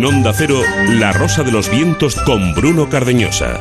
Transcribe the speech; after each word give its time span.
En 0.00 0.06
Onda 0.06 0.32
Cero, 0.32 0.62
La 0.92 1.12
Rosa 1.12 1.42
de 1.42 1.52
los 1.52 1.70
Vientos 1.70 2.16
con 2.24 2.54
Bruno 2.54 2.88
Cardeñosa. 2.88 3.58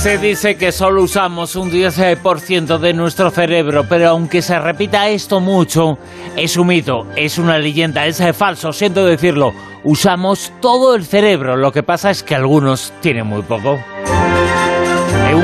Se 0.00 0.16
dice 0.16 0.54
que 0.56 0.70
solo 0.70 1.02
usamos 1.02 1.56
un 1.56 1.72
10% 1.72 2.78
de 2.78 2.94
nuestro 2.94 3.32
cerebro, 3.32 3.84
pero 3.88 4.10
aunque 4.10 4.42
se 4.42 4.56
repita 4.60 5.08
esto 5.08 5.40
mucho, 5.40 5.98
es 6.36 6.56
un 6.56 6.68
mito, 6.68 7.08
es 7.16 7.36
una 7.38 7.58
leyenda, 7.58 8.06
es 8.06 8.22
falso, 8.36 8.72
siento 8.72 9.04
decirlo. 9.04 9.52
Usamos 9.82 10.52
todo 10.60 10.94
el 10.94 11.04
cerebro, 11.04 11.56
lo 11.56 11.72
que 11.72 11.82
pasa 11.82 12.12
es 12.12 12.22
que 12.22 12.36
algunos 12.36 12.92
tienen 13.00 13.26
muy 13.26 13.42
poco. 13.42 13.80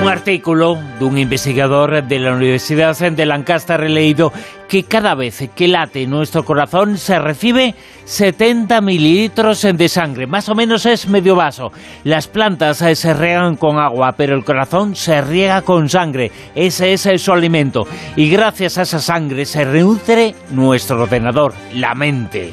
Un 0.00 0.08
artículo 0.08 0.78
de 0.98 1.04
un 1.04 1.18
investigador 1.18 2.02
de 2.02 2.18
la 2.18 2.32
Universidad 2.32 2.98
de 2.98 3.26
Lancaster 3.26 3.82
he 3.82 3.88
leído 3.90 4.32
que 4.66 4.84
cada 4.84 5.14
vez 5.14 5.50
que 5.54 5.68
late 5.68 6.06
nuestro 6.06 6.42
corazón 6.42 6.96
se 6.96 7.18
recibe 7.18 7.74
70 8.06 8.80
mililitros 8.80 9.60
de 9.62 9.88
sangre, 9.90 10.26
más 10.26 10.48
o 10.48 10.54
menos 10.54 10.86
es 10.86 11.06
medio 11.06 11.36
vaso. 11.36 11.70
Las 12.04 12.28
plantas 12.28 12.80
eh, 12.80 12.96
se 12.96 13.12
riegan 13.12 13.56
con 13.56 13.78
agua, 13.78 14.12
pero 14.16 14.34
el 14.34 14.44
corazón 14.44 14.96
se 14.96 15.20
riega 15.20 15.60
con 15.62 15.90
sangre, 15.90 16.32
ese 16.54 16.94
es 16.94 17.22
su 17.22 17.32
alimento. 17.32 17.86
Y 18.16 18.30
gracias 18.30 18.78
a 18.78 18.82
esa 18.82 19.00
sangre 19.00 19.44
se 19.44 19.64
renutre 19.64 20.34
nuestro 20.50 21.02
ordenador, 21.02 21.52
la 21.74 21.94
mente. 21.94 22.52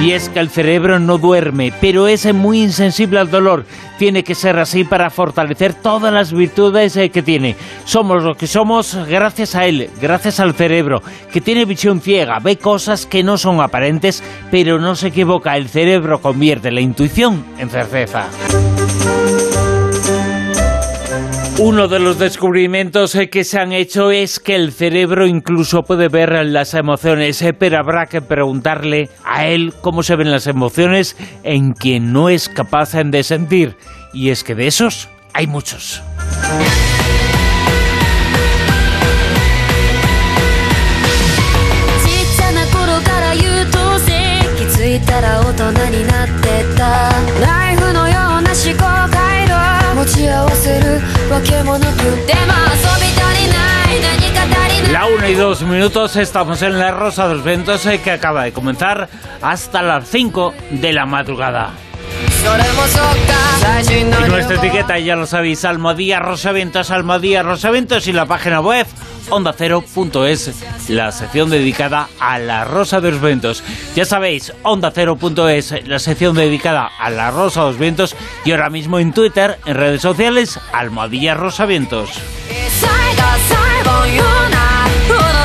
Y 0.00 0.12
es 0.12 0.28
que 0.28 0.38
el 0.38 0.48
cerebro 0.48 1.00
no 1.00 1.18
duerme, 1.18 1.72
pero 1.80 2.06
es 2.06 2.32
muy 2.32 2.62
insensible 2.62 3.18
al 3.18 3.30
dolor. 3.30 3.64
Tiene 3.98 4.22
que 4.22 4.36
ser 4.36 4.56
así 4.58 4.84
para 4.84 5.10
fortalecer 5.10 5.74
todas 5.74 6.12
las 6.12 6.32
virtudes 6.32 6.96
eh, 6.96 7.10
que 7.10 7.22
tiene. 7.22 7.56
Somos 7.84 8.22
lo 8.22 8.36
que 8.36 8.46
somos 8.46 8.96
gracias 9.08 9.56
a 9.56 9.66
él, 9.66 9.90
gracias 10.00 10.38
al 10.38 10.54
cerebro, 10.54 11.02
que 11.32 11.40
tiene 11.40 11.64
visión 11.64 12.00
ciega, 12.00 12.38
ve 12.38 12.58
cosas 12.58 13.06
que 13.06 13.24
no 13.24 13.36
son 13.38 13.60
aparentes, 13.60 14.22
pero 14.52 14.78
no 14.78 14.94
se 14.94 15.08
equivoca. 15.08 15.56
El 15.56 15.68
cerebro 15.68 16.20
convierte 16.20 16.70
la 16.70 16.80
intuición 16.80 17.44
en 17.58 17.68
certeza. 17.68 18.28
Uno 21.60 21.88
de 21.88 21.98
los 21.98 22.20
descubrimientos 22.20 23.16
eh, 23.16 23.28
que 23.30 23.42
se 23.42 23.58
han 23.58 23.72
hecho 23.72 24.12
es 24.12 24.38
que 24.38 24.54
el 24.54 24.70
cerebro 24.70 25.26
incluso 25.26 25.82
puede 25.82 26.08
ver 26.08 26.30
las 26.46 26.72
emociones, 26.74 27.42
eh, 27.42 27.52
pero 27.52 27.78
habrá 27.78 28.06
que 28.06 28.22
preguntarle 28.22 29.10
a 29.24 29.44
él 29.48 29.74
cómo 29.80 30.04
se 30.04 30.14
ven 30.14 30.30
las 30.30 30.46
emociones 30.46 31.16
en 31.42 31.72
quien 31.72 32.12
no 32.12 32.28
es 32.28 32.48
capaz 32.48 32.92
de 32.92 33.22
sentir. 33.24 33.76
Y 34.12 34.30
es 34.30 34.44
que 34.44 34.54
de 34.54 34.68
esos 34.68 35.08
hay 35.32 35.48
muchos. 35.48 36.00
La 54.92 55.06
una 55.06 55.28
y 55.28 55.34
dos 55.34 55.62
minutos 55.62 56.16
estamos 56.16 56.62
en 56.62 56.78
la 56.78 56.90
Rosa 56.90 57.28
de 57.28 57.34
los 57.34 57.44
Ventos 57.44 57.84
eh, 57.86 58.00
que 58.02 58.12
acaba 58.12 58.44
de 58.44 58.52
comenzar 58.52 59.08
hasta 59.42 59.82
las 59.82 60.08
5 60.08 60.54
de 60.70 60.92
la 60.92 61.04
madrugada. 61.04 61.72
Y 63.90 64.04
nuestra 64.30 64.56
etiqueta 64.56 64.98
ya 64.98 65.16
lo 65.16 65.26
sabéis, 65.26 65.64
Almodía 65.66 66.18
Rosavientos, 66.18 66.90
Almodía 66.90 67.42
Rosavientos 67.42 68.06
y 68.06 68.12
la 68.12 68.24
página 68.24 68.60
web 68.60 68.86
ondacero.es, 69.30 70.88
la 70.88 71.12
sección 71.12 71.50
dedicada 71.50 72.08
a 72.18 72.38
la 72.38 72.64
Rosa 72.64 73.00
de 73.00 73.10
los 73.12 73.20
Vientos. 73.20 73.62
Ya 73.94 74.04
sabéis, 74.04 74.52
onda 74.62 74.88
ondacero.es, 74.88 75.86
la 75.86 75.98
sección 75.98 76.34
dedicada 76.34 76.90
a 76.98 77.10
la 77.10 77.30
Rosa 77.30 77.60
de 77.60 77.66
los 77.68 77.78
Vientos 77.78 78.16
y 78.44 78.52
ahora 78.52 78.70
mismo 78.70 78.98
en 78.98 79.12
Twitter, 79.12 79.58
en 79.66 79.74
redes 79.74 80.02
sociales, 80.02 80.58
Almohadilla 80.72 81.34
Rosavientos. 81.34 82.10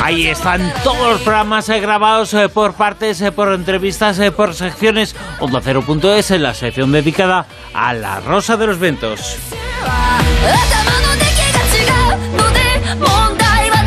Ahí 0.03 0.27
están 0.27 0.73
todos 0.83 1.13
los 1.13 1.21
programas 1.21 1.69
eh, 1.69 1.79
grabados 1.79 2.33
eh, 2.33 2.49
por 2.49 2.73
partes, 2.73 3.21
eh, 3.21 3.31
por 3.31 3.53
entrevistas, 3.53 4.19
por 4.35 4.53
secciones. 4.53 5.15
Onda 5.39 5.61
Cero.es, 5.63 6.29
la 6.31 6.53
sección 6.53 6.91
dedicada 6.91 7.45
a 7.73 7.93
la 7.93 8.19
Rosa 8.19 8.57
de 8.57 8.67
los 8.67 8.79
Vientos. 8.79 9.37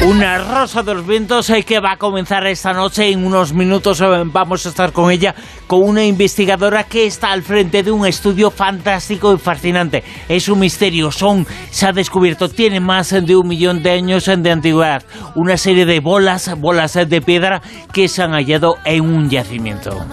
Una 0.06 0.38
rosa 0.38 0.84
de 0.84 0.94
los 0.94 1.04
vientos 1.04 1.50
eh, 1.50 1.64
que 1.64 1.80
va 1.80 1.90
a 1.90 1.96
comenzar 1.96 2.46
esta 2.46 2.72
noche. 2.72 3.10
En 3.10 3.26
unos 3.26 3.52
minutos 3.52 4.00
eh, 4.00 4.06
vamos 4.26 4.64
a 4.64 4.68
estar 4.68 4.92
con 4.92 5.10
ella, 5.10 5.34
con 5.66 5.82
una 5.82 6.04
investigadora 6.04 6.84
que 6.84 7.06
está 7.06 7.32
al 7.32 7.42
frente 7.42 7.82
de 7.82 7.90
un 7.90 8.06
estudio 8.06 8.52
fantástico 8.52 9.34
y 9.34 9.38
fascinante. 9.38 10.04
Es 10.28 10.48
un 10.48 10.60
misterio, 10.60 11.10
son, 11.10 11.44
se 11.72 11.86
ha 11.86 11.92
descubierto, 11.92 12.48
tiene 12.48 12.78
más 12.78 13.10
de 13.10 13.34
un 13.34 13.48
millón 13.48 13.82
de 13.82 13.90
años 13.90 14.26
de 14.26 14.48
antigüedad. 14.48 15.02
Una 15.34 15.56
serie 15.56 15.84
de 15.84 15.98
bolas, 15.98 16.56
bolas 16.56 16.94
de 16.94 17.20
piedra 17.20 17.60
que 17.92 18.06
se 18.06 18.22
han 18.22 18.30
hallado 18.30 18.76
en 18.84 19.00
un 19.00 19.28
yacimiento. 19.28 20.06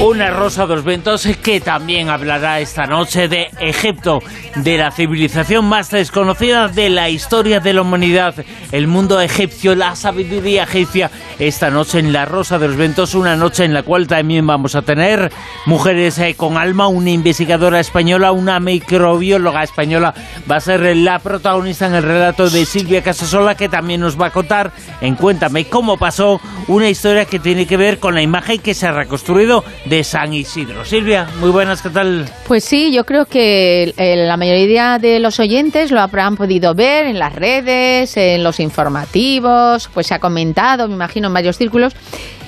Una 0.00 0.30
rosa 0.30 0.66
dos 0.66 0.82
ventos 0.82 1.28
que 1.42 1.60
también 1.60 2.08
hablará 2.08 2.58
esta 2.60 2.86
noche 2.86 3.28
de 3.28 3.50
Egipto, 3.60 4.20
de 4.56 4.78
la 4.78 4.90
civilización 4.90 5.66
más 5.66 5.90
desconocida 5.90 6.68
de 6.68 6.88
la 6.88 7.08
historia 7.08 7.60
de 7.60 7.72
la 7.72 7.82
humanidad, 7.82 8.34
el 8.72 8.88
mundo 8.88 9.20
egipcio, 9.20 9.76
la 9.76 9.94
sabiduría 9.94 10.64
egipcia. 10.64 11.10
Esta 11.38 11.70
noche 11.70 11.98
en 11.98 12.12
la 12.12 12.24
rosa 12.24 12.58
de 12.58 12.68
los 12.68 12.76
ventos, 12.76 13.14
una 13.14 13.36
noche 13.36 13.64
en 13.64 13.74
la 13.74 13.82
cual 13.82 14.06
también 14.06 14.46
vamos 14.46 14.74
a 14.74 14.82
tener 14.82 15.30
mujeres 15.66 16.18
eh, 16.18 16.34
con 16.36 16.56
alma, 16.56 16.88
una 16.88 17.10
investigadora 17.10 17.78
española, 17.78 18.32
una 18.32 18.58
microbióloga 18.60 19.62
española, 19.62 20.14
va 20.50 20.56
a 20.56 20.60
ser 20.60 20.96
la 20.96 21.18
protagonista 21.18 21.86
en 21.86 21.94
el 21.94 22.02
relato 22.02 22.50
de 22.50 22.64
Silvia 22.64 23.02
Casasola, 23.02 23.54
que 23.54 23.68
también 23.68 24.00
nos 24.00 24.20
va 24.20 24.26
a 24.26 24.30
contar 24.30 24.72
en 25.00 25.14
Cuéntame 25.14 25.66
cómo 25.66 25.96
pasó 25.96 26.40
una 26.66 26.88
historia 26.88 27.26
que 27.26 27.38
tiene 27.38 27.66
que 27.66 27.76
ver 27.76 27.98
con 27.98 28.14
la 28.14 28.22
imagen 28.22 28.58
que 28.58 28.74
se 28.74 28.86
ha 28.86 28.92
reconstruido 28.92 29.64
de 29.84 30.04
San 30.04 30.32
Isidro. 30.32 30.84
Silvia, 30.84 31.28
muy 31.40 31.50
buenas, 31.50 31.82
¿qué 31.82 31.90
tal? 31.90 32.28
Pues 32.46 32.64
sí, 32.64 32.92
yo 32.92 33.04
creo 33.04 33.26
que 33.26 33.92
eh, 33.96 34.16
la 34.16 34.36
mayoría 34.36 34.98
de 34.98 35.18
los 35.18 35.40
oyentes 35.40 35.90
lo 35.90 36.00
habrán 36.00 36.36
podido 36.36 36.74
ver 36.74 37.06
en 37.06 37.18
las 37.18 37.34
redes, 37.34 38.16
en 38.16 38.44
los 38.44 38.60
informativos, 38.60 39.88
pues 39.92 40.06
se 40.06 40.14
ha 40.14 40.18
comentado, 40.18 40.88
me 40.88 40.94
imagino, 40.94 41.28
en 41.28 41.34
varios 41.34 41.56
círculos. 41.56 41.94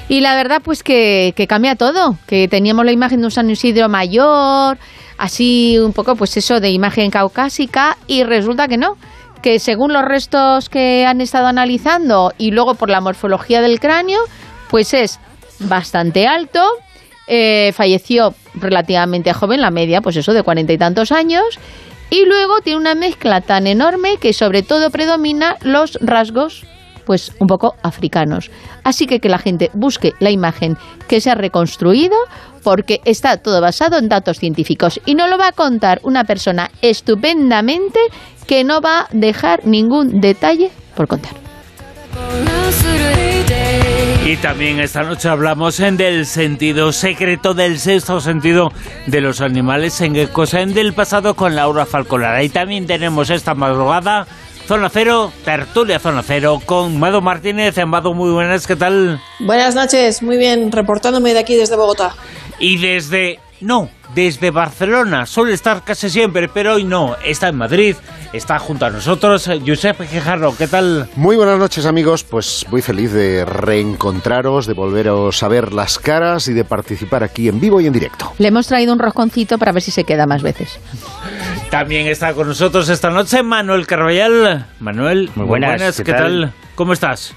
Y 0.09 0.21
la 0.21 0.37
verdad, 0.37 0.61
pues 0.63 0.83
que, 0.83 1.33
que 1.37 1.47
cambia 1.47 1.77
todo, 1.77 2.17
que 2.27 2.47
teníamos 2.47 2.85
la 2.85 2.93
imagen 2.93 3.21
de 3.21 3.27
un 3.27 3.31
San 3.31 3.51
Isidro 3.51 3.89
mayor, 3.89 4.79
así 5.19 5.79
un 5.79 5.93
poco, 5.93 6.15
pues 6.15 6.37
eso, 6.37 6.61
de 6.61 6.71
imagen 6.71 7.11
caucásica, 7.11 7.97
y 8.07 8.23
resulta 8.23 8.69
que 8.69 8.77
no, 8.77 8.97
que 9.43 9.59
según 9.59 9.93
los 9.93 10.05
restos 10.05 10.69
que 10.69 11.05
han 11.07 11.21
estado 11.21 11.47
analizando 11.47 12.33
y 12.39 12.51
luego 12.51 12.75
por 12.75 12.91
la 12.91 13.01
morfología 13.01 13.61
del 13.61 13.81
cráneo, 13.81 14.21
pues 14.69 14.95
es 14.95 15.19
bastante 15.59 16.27
alto, 16.27 16.63
eh, 17.27 17.73
falleció 17.73 18.35
relativamente 18.55 19.33
joven, 19.33 19.61
la 19.61 19.71
media, 19.71 20.01
pues 20.01 20.17
eso, 20.17 20.33
de 20.33 20.43
cuarenta 20.43 20.73
y 20.73 20.79
tantos 20.79 21.13
años, 21.13 21.45
y 22.11 22.25
luego 22.27 22.61
tiene 22.63 22.79
una 22.79 22.95
mezcla 22.95 23.41
tan 23.41 23.67
enorme 23.67 24.19
que 24.19 24.33
sobre 24.33 24.63
todo 24.63 24.91
predomina 24.91 25.57
los 25.63 25.99
rasgos 26.01 26.65
pues 27.05 27.33
un 27.39 27.47
poco 27.47 27.75
africanos. 27.83 28.51
Así 28.83 29.07
que 29.07 29.21
que 29.21 29.29
la 29.29 29.39
gente 29.39 29.71
busque 29.75 30.13
la 30.21 30.31
imagen 30.31 30.77
que 31.09 31.21
se 31.21 31.31
ha 31.31 31.35
reconstruido 31.35 32.17
porque 32.63 33.01
está 33.05 33.37
todo 33.37 33.61
basado 33.61 33.99
en 33.99 34.09
datos 34.09 34.39
científicos 34.39 35.01
y 35.05 35.15
no 35.15 35.29
lo 35.29 35.37
va 35.37 35.49
a 35.49 35.53
contar 35.53 36.01
una 36.03 36.25
persona 36.25 36.71
estupendamente 36.81 38.01
que 38.47 38.65
no 38.65 38.81
va 38.81 39.01
a 39.01 39.09
dejar 39.13 39.67
ningún 39.67 40.21
detalle 40.21 40.71
por 40.95 41.09
contar. 41.09 41.35
Y 44.27 44.39
también 44.39 44.81
esta 44.81 45.03
noche 45.03 45.29
hablamos 45.29 45.79
en 45.81 45.99
del 45.99 46.25
sentido 46.25 46.93
secreto 46.93 47.53
del 47.53 47.79
sexto 47.79 48.23
sentido 48.23 48.73
de 49.07 49.21
los 49.21 49.43
animales 49.43 50.01
en 50.01 50.17
el 50.17 50.31
Cosen 50.31 50.73
del 50.73 50.95
pasado 50.95 51.37
con 51.37 51.55
Laura 51.55 51.85
Falcolara. 51.85 52.43
Y 52.43 52.49
también 52.49 52.87
tenemos 52.87 53.29
esta 53.29 53.55
madrugada 53.55 54.27
Zona 54.67 54.89
Cero, 54.89 55.31
tertulia 55.45 55.99
Zona 55.99 56.23
Cero 56.23 56.59
con 56.65 56.99
Mado 56.99 57.21
Martínez. 57.21 57.77
Mado, 57.87 58.15
muy 58.15 58.31
buenas, 58.31 58.67
¿qué 58.67 58.77
tal? 58.77 59.21
Buenas 59.41 59.75
noches, 59.75 60.23
muy 60.23 60.39
bien, 60.39 60.73
reportándome 60.73 61.35
de 61.35 61.41
aquí 61.41 61.55
desde 61.57 61.77
Bogotá. 61.77 62.15
Y 62.59 62.79
desde 62.79 63.41
no, 63.65 63.89
desde 64.15 64.51
Barcelona. 64.51 65.27
Suele 65.27 65.55
estar 65.55 65.83
casi 65.83 66.11
siempre, 66.11 66.49
pero 66.49 66.75
hoy 66.75 66.85
no. 66.85 67.17
Está 67.25 67.49
en 67.49 67.57
Madrid, 67.57 67.97
está 68.33 68.59
junto 68.59 68.87
a 68.87 68.91
nosotros. 68.91 69.51
Josep 69.67 69.99
Quejarro, 70.09 70.55
¿qué 70.57 70.69
tal? 70.69 71.09
Muy 71.17 71.37
buenas 71.37 71.59
noches, 71.59 71.87
amigos. 71.87 72.25
Pues 72.25 72.67
muy 72.71 72.83
feliz 72.83 73.13
de 73.13 73.45
reencontraros, 73.45 74.67
de 74.67 74.75
volveros 74.75 75.43
a 75.43 75.49
ver 75.49 75.73
las 75.73 75.99
caras 75.99 76.49
y 76.49 76.53
de 76.53 76.65
participar 76.65 77.25
aquí 77.25 77.49
en 77.49 77.59
vivo 77.59 77.81
y 77.81 77.87
en 77.87 77.93
directo. 77.93 78.33
Le 78.39 78.49
hemos 78.49 78.67
traído 78.67 78.93
un 78.93 78.99
rosconcito 78.99 79.59
para 79.59 79.73
ver 79.73 79.83
si 79.83 79.91
se 79.91 80.05
queda 80.05 80.27
más 80.27 80.43
veces. 80.43 80.79
También 81.71 82.07
está 82.07 82.35
con 82.35 82.47
nosotros 82.47 82.89
esta 82.89 83.11
noche 83.11 83.43
Manuel 83.43 83.87
Carvallal. 83.87 84.67
Manuel, 84.79 85.31
muy 85.35 85.47
buenas, 85.47 86.01
¿qué, 86.03 86.13
tal? 86.13 86.53
¿Cómo 86.75 86.93
estás? 86.93 87.35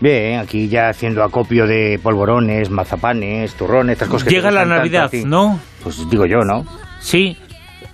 Bien, 0.00 0.40
aquí 0.40 0.68
ya 0.68 0.90
haciendo 0.90 1.24
acopio 1.24 1.66
de 1.66 1.98
polvorones, 2.02 2.70
mazapanes, 2.70 3.54
turrones, 3.54 3.94
estas 3.94 4.08
cosas 4.08 4.28
que 4.28 4.34
Llega 4.34 4.50
la 4.50 4.66
Navidad, 4.66 5.10
¿no? 5.24 5.58
Pues 5.82 6.08
digo 6.10 6.26
yo, 6.26 6.40
¿no? 6.40 6.64
Sí. 7.00 7.36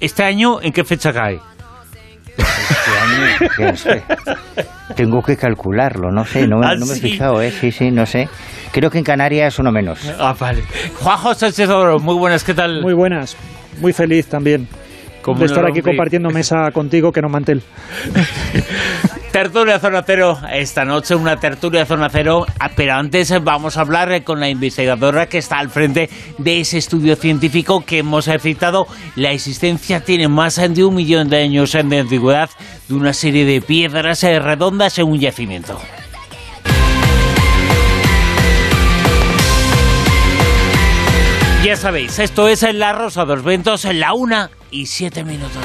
¿Este 0.01 0.25
año 0.25 0.61
en 0.61 0.73
qué 0.73 0.83
fecha 0.83 1.13
cae? 1.13 1.39
Este 2.37 3.61
año, 3.61 3.77
sé. 3.77 4.03
Tengo 4.97 5.23
que 5.23 5.37
calcularlo, 5.37 6.11
no 6.11 6.25
sé, 6.25 6.49
no, 6.49 6.61
¿Ah, 6.63 6.75
no 6.75 6.87
me 6.87 6.95
he 6.95 7.01
fijado, 7.01 7.41
¿eh? 7.41 7.53
Sí, 7.53 7.71
sí, 7.71 7.91
no 7.93 8.05
sé. 8.05 8.29
Creo 8.73 8.91
que 8.91 8.99
en 8.99 9.05
Canarias 9.05 9.59
uno 9.61 9.71
menos. 9.71 10.01
Ah, 10.19 10.35
vale. 10.39 10.65
Juanjo 10.99 11.35
Sánchez 11.35 11.69
Oro, 11.69 12.01
muy 12.01 12.17
buenas, 12.17 12.43
¿qué 12.43 12.55
tal? 12.55 12.83
Muy 12.83 12.95
buenas, 12.95 13.37
muy 13.81 13.93
feliz 13.93 14.27
también 14.27 14.67
Como 15.21 15.39
de 15.39 15.47
estar 15.47 15.65
aquí 15.65 15.83
compartiendo 15.83 16.31
mesa 16.31 16.71
contigo, 16.73 17.13
que 17.13 17.21
no 17.21 17.29
mantel. 17.29 17.63
Tertulia 19.33 19.79
Zona 19.79 20.03
Cero, 20.07 20.39
esta 20.53 20.85
noche 20.85 21.15
una 21.15 21.39
tertulia 21.39 21.87
Zona 21.87 22.11
Cero, 22.11 22.45
ah, 22.61 22.71
pero 22.77 22.93
antes 22.93 23.33
vamos 23.43 23.79
a 23.79 23.81
hablar 23.81 24.13
eh, 24.13 24.23
con 24.23 24.41
la 24.41 24.51
investigadora 24.51 25.27
que 25.27 25.39
está 25.39 25.59
al 25.59 25.71
frente 25.71 26.11
de 26.37 26.61
ese 26.61 26.77
estudio 26.77 27.17
científico 27.17 27.81
que 27.81 28.01
hemos 28.01 28.29
citado. 28.41 28.87
La 29.17 29.31
existencia 29.33 30.01
tiene 30.01 30.29
más 30.29 30.57
de 30.57 30.85
un 30.85 30.95
millón 30.95 31.31
de 31.31 31.39
años 31.39 31.73
de 31.73 31.99
antigüedad 31.99 32.51
de 32.89 32.95
una 32.95 33.15
serie 33.15 33.47
de 33.47 33.63
piedras 33.63 34.23
eh, 34.23 34.39
redondas 34.39 34.99
en 34.99 35.07
un 35.07 35.19
yacimiento. 35.19 35.81
Ya 41.65 41.77
sabéis, 41.77 42.19
esto 42.19 42.49
es 42.49 42.63
en 42.65 42.79
La 42.79 42.93
Rosa 42.93 43.25
de 43.25 43.37
Ventos, 43.37 43.87
en 43.87 43.99
la 43.99 44.13
una 44.13 44.51
y 44.71 44.85
siete 44.85 45.25
minutos. 45.25 45.65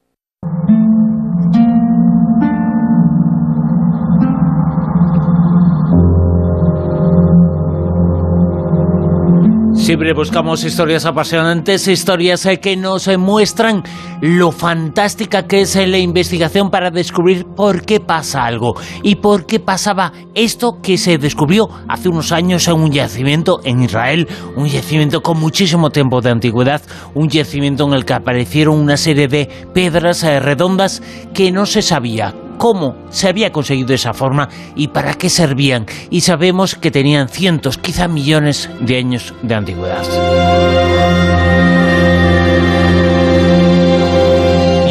Siempre 9.91 10.13
buscamos 10.13 10.63
historias 10.63 11.05
apasionantes, 11.05 11.85
historias 11.89 12.45
eh, 12.45 12.61
que 12.61 12.77
nos 12.77 13.09
eh, 13.09 13.17
muestran 13.17 13.83
lo 14.21 14.53
fantástica 14.53 15.47
que 15.47 15.59
es 15.63 15.75
eh, 15.75 15.85
la 15.85 15.97
investigación 15.97 16.69
para 16.69 16.91
descubrir 16.91 17.43
por 17.43 17.81
qué 17.81 17.99
pasa 17.99 18.45
algo 18.45 18.75
y 19.03 19.15
por 19.15 19.45
qué 19.45 19.59
pasaba 19.59 20.13
esto 20.33 20.77
que 20.81 20.97
se 20.97 21.17
descubrió 21.17 21.67
hace 21.89 22.07
unos 22.07 22.31
años 22.31 22.69
en 22.69 22.75
un 22.75 22.91
yacimiento 22.91 23.59
en 23.65 23.81
Israel, 23.81 24.29
un 24.55 24.67
yacimiento 24.67 25.19
con 25.19 25.37
muchísimo 25.37 25.89
tiempo 25.89 26.21
de 26.21 26.29
antigüedad, 26.29 26.81
un 27.13 27.27
yacimiento 27.27 27.85
en 27.85 27.91
el 27.91 28.05
que 28.05 28.13
aparecieron 28.13 28.79
una 28.79 28.95
serie 28.95 29.27
de 29.27 29.49
piedras 29.73 30.23
redondas 30.23 31.03
que 31.33 31.51
no 31.51 31.65
se 31.65 31.81
sabía 31.81 32.33
cómo 32.61 32.95
se 33.09 33.27
había 33.27 33.51
conseguido 33.51 33.95
esa 33.95 34.13
forma 34.13 34.47
y 34.75 34.89
para 34.89 35.15
qué 35.15 35.31
servían. 35.31 35.87
Y 36.11 36.21
sabemos 36.21 36.75
que 36.75 36.91
tenían 36.91 37.27
cientos, 37.27 37.79
quizá 37.79 38.07
millones 38.07 38.69
de 38.79 38.97
años 38.97 39.33
de 39.41 39.55
antigüedad. 39.55 41.50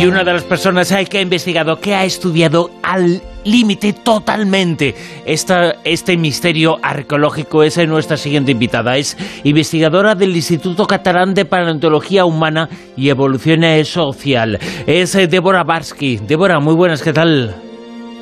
Y 0.01 0.07
una 0.07 0.25
de 0.25 0.33
las 0.33 0.45
personas 0.45 0.95
que 1.11 1.19
ha 1.19 1.21
investigado, 1.21 1.77
que 1.77 1.95
ha 1.95 2.07
estudiado 2.07 2.71
al 2.83 3.21
límite 3.45 3.93
totalmente 3.93 4.95
esta, 5.27 5.75
este 5.85 6.17
misterio 6.17 6.79
arqueológico 6.83 7.63
es 7.63 7.77
nuestra 7.87 8.17
siguiente 8.17 8.51
invitada. 8.51 8.97
Es 8.97 9.19
investigadora 9.45 10.15
del 10.15 10.35
Instituto 10.35 10.87
Catalán 10.87 11.35
de 11.35 11.45
Paleontología 11.45 12.25
Humana 12.25 12.71
y 12.97 13.11
Evolución 13.11 13.61
Social. 13.85 14.59
Es 14.87 15.15
eh, 15.17 15.27
Débora 15.27 15.65
Barsky. 15.65 16.17
Débora, 16.17 16.61
muy 16.61 16.75
buenas, 16.75 17.03
¿qué 17.03 17.13
tal? 17.13 17.55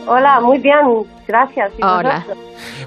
Hola, 0.09 0.41
muy 0.41 0.59
bien, 0.59 0.85
gracias. 1.29 1.73
¿Y 1.79 1.83
Hola. 1.83 2.25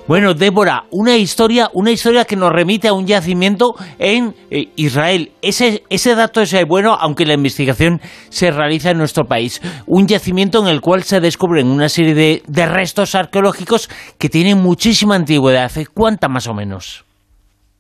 Bueno, 0.08 0.34
Débora, 0.34 0.84
una 0.92 1.16
historia, 1.16 1.70
una 1.74 1.92
historia 1.92 2.26
que 2.26 2.36
nos 2.36 2.52
remite 2.52 2.90
a 2.90 2.94
un 2.94 3.06
yacimiento 3.06 3.76
en 4.00 4.34
eh, 4.50 4.66
Israel. 4.76 5.32
Ese, 5.42 5.84
ese 5.90 6.16
dato 6.16 6.42
es 6.42 6.54
eh, 6.54 6.66
bueno, 6.68 6.98
aunque 7.00 7.26
la 7.26 7.36
investigación 7.36 8.00
se 8.30 8.52
realiza 8.52 8.92
en 8.92 8.98
nuestro 8.98 9.26
país. 9.26 9.62
Un 9.88 10.08
yacimiento 10.08 10.60
en 10.60 10.68
el 10.68 10.82
cual 10.82 11.04
se 11.04 11.22
descubren 11.22 11.68
una 11.68 11.88
serie 11.88 12.16
de, 12.16 12.42
de 12.48 12.66
restos 12.66 13.16
arqueológicos 13.16 13.88
que 14.20 14.28
tienen 14.28 14.58
muchísima 14.62 15.16
antigüedad. 15.16 15.72
¿Eh? 15.78 15.86
¿Cuánta 15.94 16.28
más 16.28 16.48
o 16.48 16.54
menos? 16.54 17.06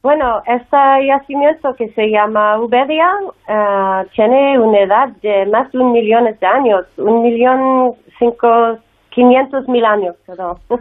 Bueno, 0.03 0.41
este 0.47 0.77
yacimiento 1.07 1.75
que 1.77 1.89
se 1.89 2.09
llama 2.09 2.59
Uberia 2.59 3.07
eh, 3.47 4.07
tiene 4.15 4.59
una 4.59 4.79
edad 4.79 5.09
de 5.21 5.45
más 5.45 5.71
de 5.71 5.77
un 5.77 5.91
millón 5.91 6.23
de 6.23 6.47
años, 6.47 6.85
un 6.97 7.21
millón 7.21 7.93
cinco, 8.17 8.79
quinientos 9.13 9.67
mil 9.67 9.85
años, 9.85 10.15
perdón. 10.25 10.57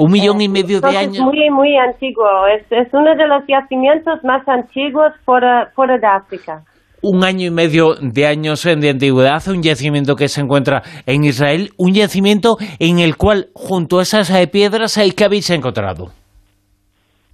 Un 0.00 0.12
millón 0.12 0.40
y 0.40 0.48
medio 0.48 0.80
de 0.80 0.96
años. 0.96 1.18
muy, 1.18 1.50
muy 1.50 1.76
antiguo. 1.76 2.46
Es, 2.46 2.62
es 2.70 2.86
uno 2.94 3.16
de 3.16 3.26
los 3.26 3.42
yacimientos 3.48 4.22
más 4.22 4.46
antiguos 4.46 5.12
fuera, 5.24 5.72
fuera 5.74 5.98
de 5.98 6.06
África. 6.06 6.62
Un 7.02 7.24
año 7.24 7.46
y 7.46 7.50
medio 7.50 7.94
de 8.00 8.26
años 8.26 8.64
eh, 8.64 8.76
de 8.76 8.90
antigüedad, 8.90 9.42
un 9.48 9.60
yacimiento 9.60 10.14
que 10.14 10.28
se 10.28 10.40
encuentra 10.40 10.82
en 11.04 11.24
Israel, 11.24 11.70
un 11.78 11.94
yacimiento 11.94 12.58
en 12.78 13.00
el 13.00 13.16
cual, 13.16 13.48
junto 13.54 13.98
a 13.98 14.02
esas 14.02 14.30
eh, 14.30 14.46
piedras, 14.46 14.98
hay 14.98 15.10
que 15.10 15.24
habéis 15.24 15.50
encontrado. 15.50 16.12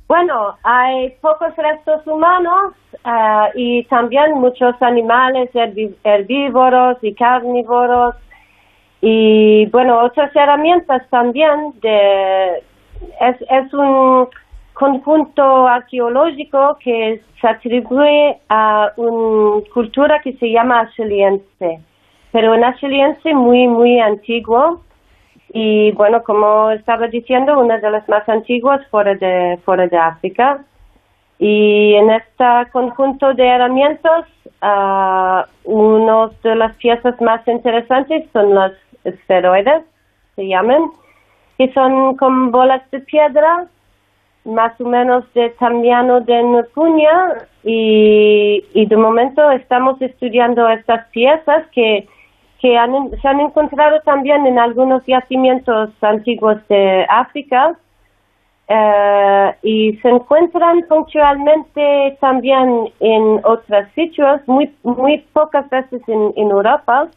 Bueno, 0.09 0.57
hay 0.63 1.11
pocos 1.21 1.55
restos 1.57 2.07
humanos 2.07 2.75
eh, 3.05 3.51
y 3.57 3.85
también 3.85 4.33
muchos 4.37 4.75
animales 4.81 5.51
herbívoros 6.03 6.97
y 7.03 7.15
carnívoros 7.15 8.15
y 9.07 9.67
bueno, 9.67 9.99
otras 10.01 10.35
herramientas 10.35 11.03
también 11.11 11.75
de 11.83 12.63
es, 13.21 13.75
un 13.75 14.29
conjunto 14.73 15.69
arqueológico 15.69 16.79
que 16.83 17.21
se 17.39 17.47
atribuye 17.47 18.39
a 18.49 18.93
una 18.97 19.63
cultura 19.75 20.21
que 20.23 20.33
se 20.39 20.51
llama 20.51 20.81
acheliense, 20.81 21.81
pero 22.33 22.55
un 22.55 22.65
acheliense 22.65 23.35
muy, 23.35 23.69
muy 23.69 24.01
antiguo 24.01 24.81
y 25.53 25.93
bueno, 25.93 26.23
como 26.23 26.71
estaba 26.71 27.07
diciendo, 27.09 27.61
una 27.61 27.77
de 27.77 27.91
las 27.91 28.09
más 28.09 28.27
antiguas 28.27 28.81
fuera 28.91 29.15
de, 29.17 29.59
fuera 29.67 29.87
de 29.87 29.99
África. 29.99 30.65
Y 31.39 31.95
en 31.95 32.11
este 32.11 32.71
conjunto 32.73 33.35
de 33.35 33.47
herramientas, 33.47 34.25
ah, 34.63 35.47
una 35.65 36.31
de 36.43 36.57
las 36.57 36.75
piezas 36.77 37.21
más 37.21 37.47
interesantes 37.47 38.25
son 38.33 38.55
los 38.55 38.73
esferoides, 39.05 39.83
se 40.37 40.47
llaman, 40.49 40.83
que 41.59 41.73
son 41.73 42.17
como 42.17 42.51
bolas 42.51 42.83
de 42.91 43.01
piedra, 43.01 43.67
más 44.45 44.79
o 44.81 44.85
menos 44.85 45.25
de 45.35 45.51
tamaño 45.51 46.21
de 46.21 46.43
una 46.43 46.63
puña, 46.75 47.35
y, 47.63 48.65
y 48.75 48.87
de 48.87 48.97
momento 48.97 49.51
estamos 49.51 50.01
estudiando 50.03 50.69
estas 50.69 51.07
piezas 51.09 51.67
que 51.73 52.07
que 52.61 52.79
han- 52.79 53.11
se 53.21 53.29
han 53.29 53.41
encontrado 53.41 54.01
también 54.07 54.47
en 54.47 54.59
algunos 54.59 55.05
yacimientos 55.05 55.91
antiguos 56.03 56.57
de 56.69 57.05
África 57.11 57.77
eh, 58.69 59.55
y 59.63 59.97
se 59.99 60.09
encuentran 60.09 60.81
puntualmente 60.89 62.17
también 62.23 62.89
en 63.01 63.41
otros 63.45 63.85
sitios, 63.95 64.41
muy, 64.47 64.75
muy 64.83 65.19
pocas 65.35 65.69
veces 65.69 66.01
en, 66.09 66.33
en 66.37 66.51
Europa. 66.51 67.09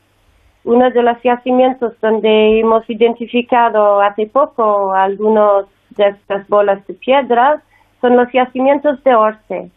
Uno 0.68 0.92
de 0.92 1.02
los 1.02 1.18
yacimientos 1.24 1.94
donde 2.02 2.60
hemos 2.60 2.90
identificado 2.90 4.02
hace 4.02 4.28
poco 4.28 4.94
algunos 4.94 5.66
de 5.92 6.10
estas 6.10 6.46
bolas 6.50 6.86
de 6.88 6.94
piedra 6.94 7.62
son 8.02 8.18
los 8.18 8.28
yacimientos 8.34 9.02
de 9.06 9.16
Orce. 9.16 9.72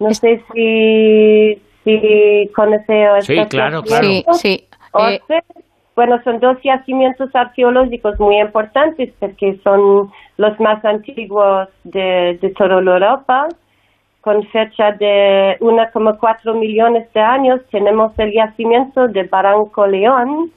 No 0.00 0.12
sé 0.12 0.42
si, 0.52 1.62
si 1.84 2.50
conoce 2.56 3.06
Sí, 3.20 3.36
claro, 3.48 3.84
claro. 3.84 4.08
Sí, 4.08 4.24
sí. 4.32 4.64
Eh, 4.68 4.76
Orce, 4.90 5.44
bueno, 5.94 6.20
son 6.24 6.40
dos 6.40 6.58
yacimientos 6.60 7.30
arqueológicos 7.32 8.18
muy 8.18 8.40
importantes 8.40 9.12
porque 9.20 9.60
son 9.62 10.10
los 10.38 10.58
más 10.58 10.84
antiguos 10.84 11.68
de, 11.84 12.36
de 12.42 12.50
toda 12.50 12.80
Europa, 12.80 13.46
con 14.26 14.42
fecha 14.48 14.90
de 14.90 15.56
1,4 15.60 16.58
millones 16.58 17.06
de 17.12 17.20
años, 17.20 17.60
tenemos 17.70 18.10
el 18.18 18.32
yacimiento 18.32 19.06
de 19.06 19.22
Barranco 19.22 19.86
León 19.86 20.50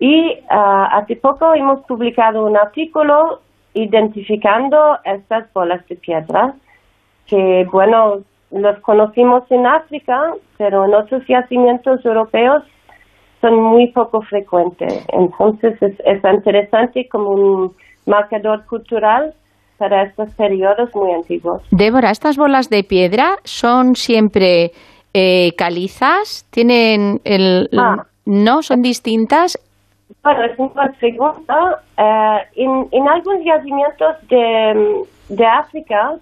y 0.00 0.36
ah, 0.50 0.88
hace 0.94 1.14
poco 1.14 1.54
hemos 1.54 1.86
publicado 1.86 2.44
un 2.44 2.56
artículo 2.56 3.40
identificando 3.72 4.98
estas 5.04 5.44
bolas 5.52 5.86
de 5.86 5.94
piedra 5.94 6.54
que, 7.26 7.68
bueno, 7.70 8.22
los 8.50 8.80
conocimos 8.80 9.48
en 9.52 9.68
África, 9.68 10.34
pero 10.56 10.84
en 10.84 10.94
otros 10.94 11.24
yacimientos 11.28 12.04
europeos 12.04 12.64
son 13.40 13.62
muy 13.62 13.92
poco 13.92 14.22
frecuentes. 14.22 15.06
Entonces 15.12 15.80
es, 15.80 15.94
es 16.04 16.20
interesante 16.24 17.08
como 17.08 17.30
un 17.30 17.76
marcador 18.06 18.66
cultural 18.66 19.34
para 19.78 20.02
estos 20.02 20.30
periodos 20.34 20.94
muy 20.94 21.12
antiguos. 21.12 21.62
Débora, 21.70 22.10
¿estas 22.10 22.36
bolas 22.36 22.68
de 22.68 22.84
piedra 22.84 23.36
son 23.44 23.96
siempre 23.96 24.72
eh, 25.14 25.52
calizas? 25.56 26.46
¿Tienen 26.50 27.20
el...? 27.24 27.70
Ah. 27.76 28.04
¿No? 28.26 28.60
¿Son 28.62 28.82
distintas? 28.82 29.58
Bueno, 30.22 30.44
es 30.44 30.58
una 30.58 30.92
pregunta. 31.00 31.80
Eh, 31.96 32.38
en, 32.56 32.88
en 32.92 33.08
algunos 33.08 33.42
yacimientos 33.42 34.16
de, 34.28 35.04
de 35.30 35.46
África 35.46 36.16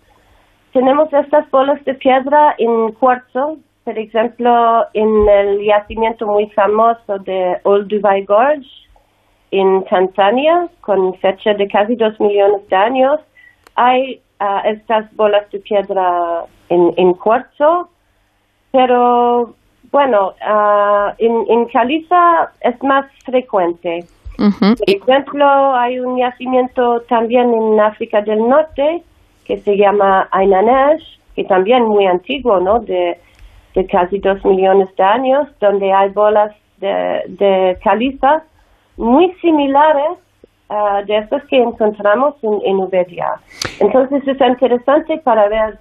tenemos 0.72 1.12
estas 1.12 1.50
bolas 1.50 1.84
de 1.84 1.94
piedra 1.94 2.54
en 2.58 2.92
cuarzo, 2.92 3.56
por 3.82 3.98
ejemplo, 3.98 4.84
en 4.92 5.28
el 5.28 5.64
yacimiento 5.64 6.26
muy 6.26 6.48
famoso 6.50 7.18
de 7.20 7.56
Old 7.64 7.88
Dubai 7.88 8.24
Gorge, 8.24 8.68
en 9.50 9.84
Tanzania, 9.84 10.68
con 10.82 11.14
fecha 11.14 11.54
de 11.54 11.66
casi 11.66 11.96
dos 11.96 12.20
millones 12.20 12.68
de 12.68 12.76
años, 12.76 13.20
hay 13.76 14.20
ah, 14.40 14.62
estas 14.64 15.14
bolas 15.14 15.50
de 15.50 15.60
piedra 15.60 16.44
en, 16.68 16.92
en 16.96 17.14
cuarzo, 17.14 17.88
pero 18.72 19.54
bueno, 19.92 20.32
ah, 20.42 21.14
en, 21.18 21.44
en 21.48 21.66
caliza 21.66 22.50
es 22.60 22.82
más 22.82 23.06
frecuente. 23.24 24.04
Por 24.36 24.76
ejemplo, 24.86 25.46
hay 25.74 25.98
un 25.98 26.18
yacimiento 26.18 27.00
también 27.08 27.54
en 27.54 27.80
África 27.80 28.20
del 28.20 28.46
Norte 28.46 29.02
que 29.46 29.58
se 29.58 29.76
llama 29.76 30.28
Ainanesh, 30.30 31.18
que 31.34 31.44
también 31.44 31.84
muy 31.84 32.06
antiguo, 32.06 32.60
¿no? 32.60 32.80
De, 32.80 33.18
de 33.74 33.86
casi 33.86 34.18
dos 34.18 34.44
millones 34.44 34.94
de 34.96 35.04
años, 35.04 35.48
donde 35.60 35.92
hay 35.92 36.10
bolas 36.10 36.54
de, 36.78 37.22
de 37.28 37.78
caliza 37.82 38.42
muy 38.96 39.32
similares 39.40 40.18
ah, 40.68 41.02
de 41.06 41.18
estas 41.18 41.44
que 41.44 41.56
encontramos 41.56 42.34
en, 42.42 42.60
en 42.64 42.76
Uberia. 42.76 43.34
Entonces 43.80 44.26
es 44.26 44.40
interesante 44.40 45.18
para 45.18 45.48
ver 45.48 45.78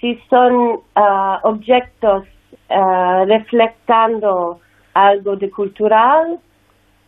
si 0.00 0.16
son 0.28 0.80
ah, 0.94 1.40
objetos 1.44 2.24
ah, 2.68 3.24
reflectando 3.26 4.60
algo 4.94 5.36
de 5.36 5.50
cultural. 5.50 6.38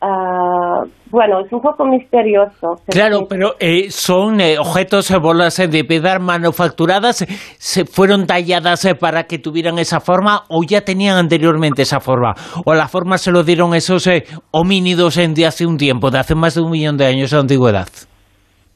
Ah, 0.04 0.84
bueno, 1.14 1.40
es 1.40 1.52
un 1.52 1.60
poco 1.60 1.84
misterioso. 1.84 2.74
Claro, 2.88 3.26
pero 3.28 3.54
eh, 3.60 3.88
son 3.90 4.40
eh, 4.40 4.58
objetos, 4.58 5.10
eh, 5.12 5.18
bolas 5.18 5.56
de 5.56 5.84
piedra 5.84 6.18
manufacturadas, 6.18 7.24
¿se 7.58 7.84
fueron 7.84 8.26
talladas 8.26 8.84
eh, 8.84 8.96
para 8.96 9.22
que 9.24 9.38
tuvieran 9.38 9.78
esa 9.78 10.00
forma 10.00 10.42
o 10.48 10.62
ya 10.64 10.80
tenían 10.80 11.16
anteriormente 11.16 11.82
esa 11.82 12.00
forma? 12.00 12.34
¿O 12.64 12.74
la 12.74 12.88
forma 12.88 13.16
se 13.16 13.30
lo 13.30 13.44
dieron 13.44 13.74
esos 13.74 14.08
homínidos 14.50 15.16
en 15.18 15.34
de 15.34 15.46
hace 15.46 15.66
un 15.66 15.76
tiempo, 15.76 16.10
de 16.10 16.18
hace 16.18 16.34
más 16.34 16.56
de 16.56 16.62
un 16.62 16.70
millón 16.72 16.96
de 16.96 17.06
años 17.06 17.30
de 17.30 17.38
antigüedad? 17.38 17.86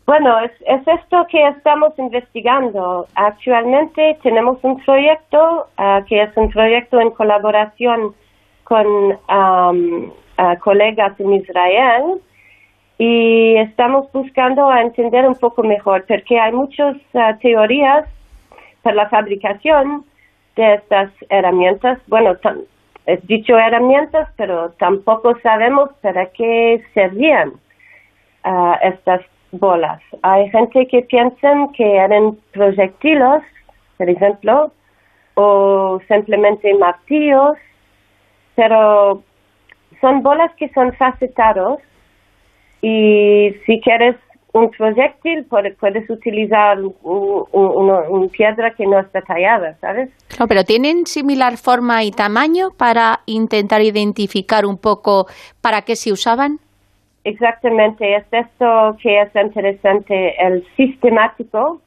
Bueno, 0.07 0.39
es, 0.39 0.53
es 0.61 0.87
esto 0.87 1.27
que 1.31 1.45
estamos 1.49 1.93
investigando. 1.99 3.07
Actualmente 3.15 4.17
tenemos 4.23 4.59
un 4.63 4.79
proyecto 4.85 5.67
ah, 5.77 6.01
que 6.09 6.23
es 6.23 6.31
un 6.37 6.49
proyecto 6.51 7.01
en 7.01 7.11
colaboración 7.11 8.15
con 8.63 8.87
ah, 10.39 10.57
colegas 10.57 11.19
en 11.21 11.35
Israel 11.35 12.21
y 12.99 13.57
estamos 13.57 14.11
buscando 14.13 14.75
entender 14.75 15.27
un 15.27 15.37
poco 15.37 15.63
mejor 15.63 16.05
porque 16.09 16.41
hay 16.41 16.53
muchas 16.53 16.97
ah, 17.15 17.37
teorías 17.41 18.07
para 18.83 18.97
la 18.97 19.09
fabricación 19.09 20.05
de 20.57 20.75
estas 20.75 21.11
herramientas. 21.29 21.99
Bueno, 22.09 22.37
es 23.07 23.27
dicho 23.27 23.57
herramientas, 23.57 24.29
pero 24.37 24.71
tampoco 24.79 25.39
sabemos 25.41 25.91
para 26.03 26.27
qué 26.27 26.83
servían 26.95 27.53
ah, 28.45 28.79
estas 28.83 29.21
bolas. 29.53 30.01
Hay 30.23 30.51
gente 30.51 30.87
que 30.89 31.03
piensan 31.03 31.73
que 31.73 31.97
eran 31.97 32.37
proyectiles, 32.53 33.43
por 33.97 34.11
ejemplo, 34.11 34.73
o 35.35 36.01
simplemente 36.09 36.75
martillos, 36.75 37.57
pero 38.57 39.23
son 40.01 40.23
bolas 40.23 40.53
que 40.57 40.69
son 40.71 40.93
facetados 40.95 41.81
y 42.81 43.55
si 43.67 43.81
quieres 43.81 44.17
un 44.53 44.71
proyectil 44.71 45.45
puede- 45.45 45.73
puedes 45.73 46.09
utilizar 46.09 46.79
un- 46.81 46.95
un- 47.03 47.47
una 47.53 48.01
un 48.09 48.29
piedra 48.31 48.73
que 48.73 48.87
no 48.87 48.99
está 48.99 49.21
tallada, 49.21 49.77
¿sabes? 49.81 50.09
No, 50.41 50.47
pero 50.49 50.65
tienen 50.65 51.07
similar 51.07 51.57
forma 51.59 52.03
y 52.03 52.11
tamaño 52.11 52.71
para 52.77 53.21
intentar 53.27 53.83
identificar 53.83 54.65
un 54.65 54.79
poco 54.79 55.27
para 55.61 55.83
qué 55.83 55.97
se 55.97 56.13
usaban. 56.13 56.59
Exactamente, 57.25 58.17
es 58.17 58.25
esto 58.31 58.97
que 59.03 59.21
es 59.21 59.29
interesante, 59.35 60.35
el 60.43 60.67
sistemático. 60.77 61.83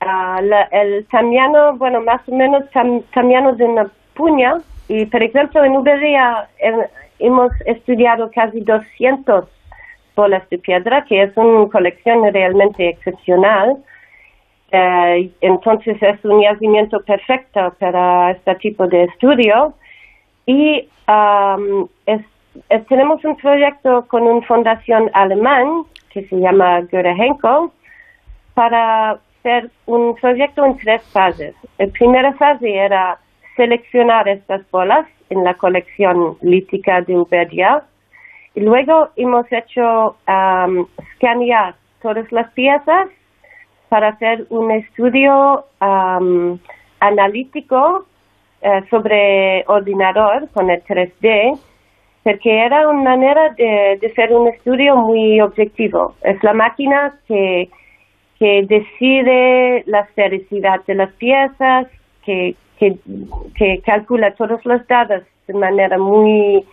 Ah, 0.00 0.40
la- 0.42 0.68
el 0.72 1.04
tamiano, 1.08 1.76
bueno, 1.76 2.00
más 2.00 2.26
o 2.26 2.34
menos 2.34 2.62
tam- 2.72 3.02
tamiano 3.12 3.52
de 3.52 3.64
una 3.64 3.90
puña. 4.14 4.54
Y, 4.88 5.04
por 5.04 5.22
ejemplo, 5.22 5.62
en 5.62 5.76
Uberia 5.76 6.48
eh, 6.58 6.72
hemos 7.20 7.52
estudiado 7.66 8.30
casi 8.34 8.60
200 8.60 9.44
bolas 10.16 10.48
de 10.50 10.58
piedra, 10.58 11.04
que 11.04 11.22
es 11.22 11.36
una 11.36 11.68
colección 11.70 12.22
realmente 12.32 12.88
excepcional. 12.88 13.76
Eh, 14.72 15.30
entonces 15.40 15.96
es 16.02 16.24
un 16.24 16.42
yacimiento 16.42 17.00
perfecto 17.00 17.74
para 17.78 18.32
este 18.32 18.54
tipo 18.56 18.86
de 18.86 19.04
estudio. 19.04 19.74
Y 20.46 20.88
es- 22.06 22.86
tenemos 22.88 23.24
un 23.24 23.36
proyecto 23.36 24.06
con 24.08 24.22
una 24.22 24.46
fundación 24.46 25.10
alemán 25.12 25.84
que 26.12 26.24
se 26.26 26.36
llama 26.36 26.80
Göre 26.90 27.12
Henkel 27.12 27.70
para 28.54 29.12
hacer 29.12 29.70
un 29.86 30.14
proyecto 30.16 30.64
en 30.64 30.76
tres 30.76 31.02
fases. 31.12 31.54
La 31.78 31.86
primera 31.86 32.32
fase 32.34 32.74
era 32.74 33.18
seleccionar 33.56 34.28
estas 34.28 34.68
bolas 34.70 35.06
en 35.30 35.44
la 35.44 35.54
colección 35.54 36.36
lítica 36.42 37.00
de 37.00 37.16
Uberia 37.16 37.84
y 38.54 38.60
luego 38.60 39.08
hemos 39.16 39.46
hecho 39.50 40.16
am, 40.26 40.86
escanear 41.12 41.74
todas 42.02 42.30
las 42.32 42.50
piezas 42.52 43.08
para 43.88 44.08
hacer 44.08 44.46
un 44.50 44.70
estudio 44.70 45.64
am, 45.80 46.58
analítico 47.00 48.06
eh, 48.62 48.82
sobre 48.90 49.64
ordenador 49.68 50.48
con 50.50 50.68
el 50.68 50.82
3D, 50.84 51.58
porque 52.22 52.58
era 52.58 52.88
una 52.88 53.16
manera 53.16 53.50
de, 53.50 53.98
de 54.00 54.06
hacer 54.06 54.32
un 54.34 54.48
estudio 54.48 54.96
muy 54.96 55.40
objetivo. 55.40 56.14
Es 56.22 56.42
la 56.42 56.52
máquina 56.52 57.18
que, 57.26 57.70
que 58.38 58.66
decide 58.68 59.82
la 59.86 60.06
seriedad 60.14 60.84
de 60.86 60.94
las 60.94 61.10
piezas, 61.14 61.86
que, 62.78 62.96
que, 63.54 63.80
calcula 63.84 64.34
todos 64.34 64.64
los 64.64 64.86
datos 64.86 65.22
de 65.46 65.54
manera 65.54 65.98
muy 65.98 66.64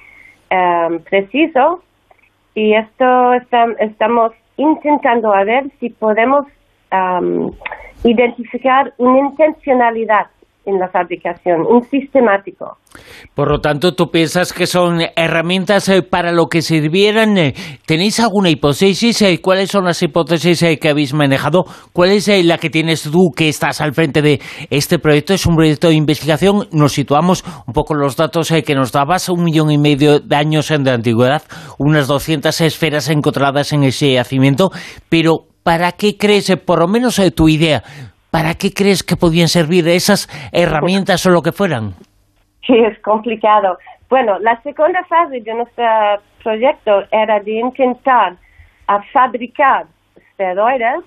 um, 0.51 0.99
preciso. 0.99 1.83
Y 2.55 2.73
esto 2.73 3.33
estamos 3.79 4.31
intentando 4.57 5.33
a 5.33 5.43
ver 5.43 5.65
si 5.79 5.89
podemos 5.89 6.45
um, 6.91 7.51
identificar 8.03 8.93
una 8.97 9.19
intencionalidad 9.19 10.27
en 10.67 10.79
la 10.79 10.89
fabricación, 10.89 11.61
un 11.67 11.81
sistemático. 11.83 12.77
Por 13.33 13.49
lo 13.49 13.59
tanto, 13.59 13.93
tú 13.93 14.09
piensas 14.11 14.53
que 14.53 14.67
son 14.67 15.01
herramientas 15.15 15.87
eh, 15.89 16.01
para 16.01 16.31
lo 16.31 16.47
que 16.47 16.61
sirvieran. 16.61 17.37
eh, 17.37 17.53
¿Tenéis 17.85 18.19
alguna 18.19 18.49
hipótesis? 18.49 19.21
eh, 19.21 19.39
¿Cuáles 19.41 19.71
son 19.71 19.85
las 19.85 20.01
hipótesis 20.03 20.65
que 20.79 20.89
habéis 20.89 21.13
manejado? 21.13 21.65
¿Cuál 21.93 22.11
es 22.11 22.27
la 22.45 22.57
que 22.57 22.69
tienes 22.69 23.03
tú 23.03 23.31
que 23.35 23.49
estás 23.49 23.81
al 23.81 23.93
frente 23.93 24.21
de 24.21 24.41
este 24.69 24.99
proyecto? 24.99 25.33
Es 25.33 25.45
un 25.45 25.55
proyecto 25.55 25.87
de 25.89 25.95
investigación. 25.95 26.67
Nos 26.71 26.93
situamos 26.93 27.43
un 27.65 27.73
poco 27.73 27.93
en 27.93 28.01
los 28.01 28.17
datos 28.17 28.51
que 28.65 28.75
nos 28.75 28.91
dabas, 28.91 29.29
un 29.29 29.43
millón 29.43 29.71
y 29.71 29.77
medio 29.77 30.19
de 30.19 30.35
años 30.35 30.67
de 30.67 30.91
antigüedad, 30.91 31.43
unas 31.77 32.07
200 32.07 32.59
esferas 32.61 33.09
encontradas 33.09 33.71
en 33.73 33.83
ese 33.83 34.11
yacimiento. 34.13 34.69
Pero, 35.07 35.45
¿para 35.63 35.91
qué 35.93 36.17
crees, 36.17 36.51
por 36.65 36.79
lo 36.79 36.87
menos 36.87 37.21
tu 37.35 37.47
idea, 37.47 37.83
¿para 38.31 38.53
qué 38.55 38.73
crees 38.73 39.03
que 39.03 39.15
podían 39.15 39.47
servir 39.47 39.87
esas 39.87 40.27
herramientas 40.51 41.25
o 41.25 41.29
lo 41.29 41.41
que 41.41 41.51
fueran? 41.51 41.93
Sí, 42.65 42.77
es 42.77 42.99
complicado. 42.99 43.77
Bueno, 44.09 44.39
la 44.39 44.61
segunda 44.61 45.03
fase 45.05 45.41
de 45.41 45.53
nuestro 45.53 45.85
proyecto 46.43 47.03
era 47.11 47.39
de 47.39 47.51
intentar 47.51 48.35
fabricar 49.11 49.85
esteroides 50.15 51.03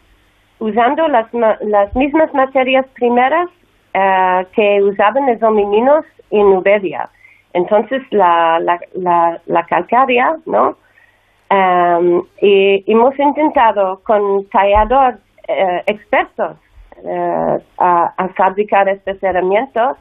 usando 0.59 1.09
las, 1.09 1.27
las 1.33 1.95
mismas 1.97 2.33
materias 2.35 2.87
primeras 2.95 3.49
eh, 3.95 4.47
que 4.53 4.83
usaban 4.83 5.27
los 5.27 5.43
homininos 5.43 6.05
en 6.31 6.47
Uberia. 6.47 7.09
Entonces, 7.53 8.03
la, 8.11 8.61
la, 8.61 8.79
la, 8.95 9.41
la 9.47 9.65
calcárea, 9.65 10.37
¿no? 10.47 10.77
Em, 11.49 12.23
y 12.41 12.85
hemos 12.87 13.19
intentado 13.19 14.01
con 14.05 14.47
talladores 14.51 15.19
eh, 15.49 15.83
expertos 15.87 16.57
eh, 17.05 17.59
a, 17.79 18.29
fabricar 18.37 18.89
estos 18.89 19.23
herramientas 19.23 19.97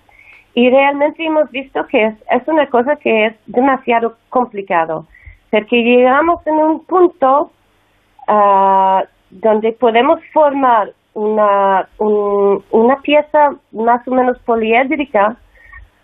y 0.53 0.69
realmente 0.69 1.23
hemos 1.25 1.49
visto 1.51 1.85
que 1.87 2.05
es, 2.05 2.15
es 2.31 2.47
una 2.47 2.67
cosa 2.67 2.95
que 2.95 3.27
es 3.27 3.33
demasiado 3.45 4.15
complicado, 4.29 5.05
porque 5.51 5.83
llegamos 5.83 6.45
en 6.47 6.55
un 6.55 6.85
punto 6.85 7.51
ah, 8.27 9.03
donde 9.29 9.71
podemos 9.73 10.19
formar 10.33 10.91
una, 11.13 11.87
una 11.97 12.95
pieza 13.01 13.55
más 13.71 14.07
o 14.07 14.11
menos 14.11 14.37
poliédrica, 14.39 15.35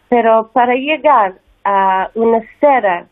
pero 0.09 0.49
para 0.53 0.75
llegar 0.75 1.35
a 1.63 2.09
una 2.15 2.41
cera 2.59 3.05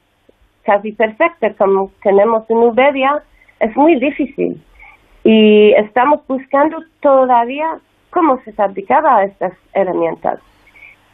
casi 0.63 0.91
perfecta 0.93 1.53
como 1.55 1.91
tenemos 2.01 2.49
en 2.49 2.57
Uberia 2.57 3.23
es 3.59 3.75
muy 3.75 3.95
difícil. 3.99 4.61
Y 5.24 5.72
estamos 5.74 6.25
buscando 6.27 6.77
todavía 7.01 7.80
cómo 8.10 8.39
se 8.44 8.53
fabricaba 8.53 9.24
estas 9.24 9.53
herramientas. 9.74 10.39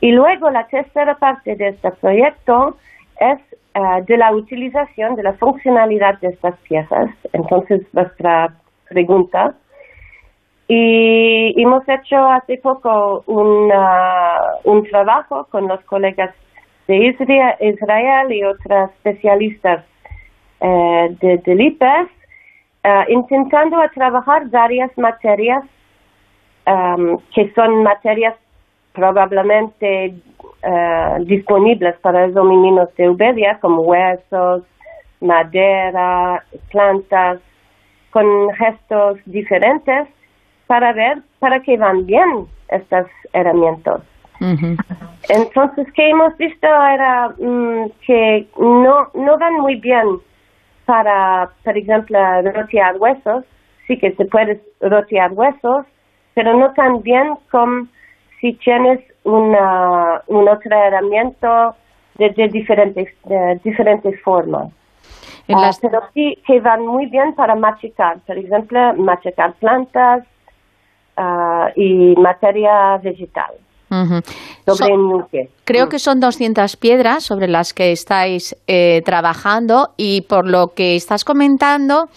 Y 0.01 0.11
luego 0.11 0.49
la 0.49 0.67
tercera 0.67 1.15
parte 1.15 1.55
de 1.55 1.69
este 1.69 1.91
proyecto 1.91 2.77
es 3.19 3.39
eh, 3.73 4.03
de 4.07 4.17
la 4.17 4.33
utilización 4.33 5.15
de 5.15 5.23
la 5.23 5.33
funcionalidad 5.33 6.19
de 6.19 6.29
estas 6.29 6.57
piezas. 6.59 7.09
Entonces, 7.33 7.81
vuestra 7.93 8.53
pregunta. 8.89 9.55
Y 10.67 11.59
hemos 11.61 11.87
hecho 11.89 12.17
hace 12.17 12.57
poco 12.57 13.23
un 13.25 14.83
trabajo 14.89 15.47
con 15.49 15.67
los 15.67 15.81
colegas 15.85 16.33
de 16.89 17.15
Israel, 17.59 18.31
y 18.31 18.43
otras 18.43 18.89
especialistas 18.91 19.85
eh, 20.59 21.15
de, 21.21 21.37
del 21.37 21.61
IPES, 21.61 22.07
eh, 22.83 23.05
intentando 23.09 23.77
trabajar 23.93 24.47
varias 24.49 24.95
materias 24.97 25.63
um, 26.65 27.17
que 27.33 27.51
son 27.53 27.83
materias 27.83 28.35
probablemente 28.93 30.15
uh, 30.63 31.23
disponibles 31.25 31.95
para 31.99 32.27
los 32.27 32.35
dominios 32.35 32.89
de 32.95 33.09
Uberia, 33.09 33.59
como 33.59 33.81
huesos, 33.81 34.63
madera, 35.21 36.43
plantas, 36.71 37.39
con 38.11 38.53
gestos 38.55 39.19
diferentes, 39.25 40.07
para 40.67 40.93
ver 40.93 41.21
para 41.39 41.61
que 41.61 41.77
van 41.77 42.05
bien 42.05 42.47
estas 42.69 43.07
herramientas. 43.33 44.01
Entonces, 45.29 45.91
que 45.93 46.09
hemos 46.09 46.35
visto 46.37 46.67
era 46.67 47.29
mm, 47.37 47.89
que 48.05 48.47
no, 48.57 49.09
no 49.13 49.37
van 49.37 49.55
muy 49.59 49.75
bien 49.75 50.19
para, 50.89 51.51
por 51.63 51.77
ejemplo, 51.77 52.17
rotear 52.41 52.97
huesos. 52.97 53.45
Sí 53.85 53.95
que 53.99 54.11
se 54.13 54.25
puede 54.25 54.59
rotear 54.81 55.31
huesos, 55.33 55.85
pero 56.33 56.57
no 56.57 56.73
tan 56.73 57.03
bien 57.03 57.35
como 57.51 57.87
si 58.41 58.53
tienes 58.53 58.99
una, 59.23 60.23
un 60.25 60.49
otro 60.49 60.75
herramienta 60.75 61.75
de, 62.15 62.29
diferentes, 62.47 63.07
de 63.25 63.59
diferentes 63.63 64.19
formas. 64.23 64.71
Ah, 65.47 65.69
pero 65.79 66.01
sí 66.15 66.39
que 66.47 66.59
van 66.59 66.85
muy 66.85 67.05
bien 67.05 67.35
para 67.35 67.53
machacar, 67.53 68.17
por 68.25 68.37
ejemplo, 68.37 68.93
machacar 68.95 69.53
plantas 69.53 70.23
uh, 71.17 71.69
y 71.75 72.15
materia 72.17 72.97
vegetal. 72.97 73.53
Creo 75.65 75.85
mm. 75.85 75.89
que 75.89 75.99
son 75.99 76.19
200 76.19 76.77
piedras 76.77 77.23
sobre 77.23 77.47
las 77.47 77.73
que 77.73 77.91
estáis 77.91 78.55
eh, 78.67 79.01
trabajando 79.05 79.91
y 79.97 80.21
por 80.21 80.47
lo 80.47 80.73
que 80.73 80.95
estás 80.95 81.25
comentando, 81.25 82.09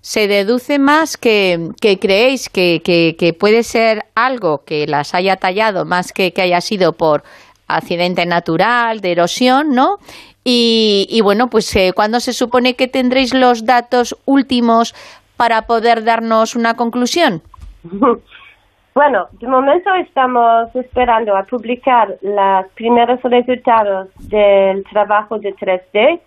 se 0.00 0.26
deduce 0.26 0.78
más 0.78 1.16
que, 1.16 1.70
que 1.80 1.98
creéis 1.98 2.48
que, 2.48 2.80
que, 2.82 3.32
puede 3.34 3.62
ser 3.62 4.06
algo 4.14 4.64
que 4.64 4.86
las 4.86 5.14
haya 5.14 5.36
tallado 5.36 5.84
más 5.84 6.12
que 6.12 6.32
que 6.32 6.42
haya 6.42 6.60
sido 6.60 6.92
por 6.92 7.24
accidente 7.66 8.24
natural, 8.24 9.00
de 9.00 9.12
erosión, 9.12 9.74
¿no? 9.74 9.98
Y, 10.44 11.06
y 11.10 11.20
bueno, 11.20 11.50
pues 11.50 11.74
eh, 11.76 11.92
¿cuándo 11.94 12.20
se 12.20 12.32
supone 12.32 12.74
que 12.74 12.88
tendréis 12.88 13.34
los 13.34 13.66
datos 13.66 14.16
últimos 14.24 14.94
para 15.36 15.66
poder 15.66 16.04
darnos 16.04 16.56
una 16.56 16.74
conclusión? 16.74 17.42
Bueno, 18.98 19.28
de 19.30 19.46
momento 19.46 19.94
estamos 19.94 20.74
esperando 20.74 21.36
a 21.36 21.44
publicar 21.44 22.16
los 22.20 22.66
primeros 22.74 23.22
resultados 23.22 24.08
del 24.28 24.82
trabajo 24.90 25.38
de 25.38 25.54
3D 25.54 26.18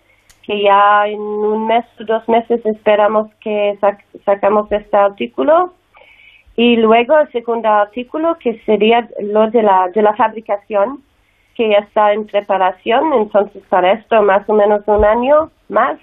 que 0.42 0.62
ya 0.62 1.06
en 1.06 1.20
un 1.20 1.66
mes 1.66 1.84
o 2.00 2.04
dos 2.04 2.26
meses 2.30 2.64
esperamos 2.64 3.28
que 3.42 3.78
sacamos 4.24 4.72
este 4.72 4.96
artículo 4.96 5.74
y 6.56 6.76
luego 6.76 7.18
el 7.18 7.30
segundo 7.30 7.68
artículo 7.68 8.38
que 8.38 8.58
sería 8.60 9.06
lo 9.20 9.50
de 9.50 9.62
la, 9.62 9.90
de 9.94 10.00
la 10.00 10.14
fabricación 10.14 11.02
que 11.54 11.68
ya 11.68 11.80
está 11.80 12.14
en 12.14 12.24
preparación, 12.24 13.12
entonces 13.12 13.62
para 13.68 13.92
esto 13.92 14.22
más 14.22 14.48
o 14.48 14.54
menos 14.54 14.80
un 14.86 15.04
año 15.04 15.50
más 15.68 15.98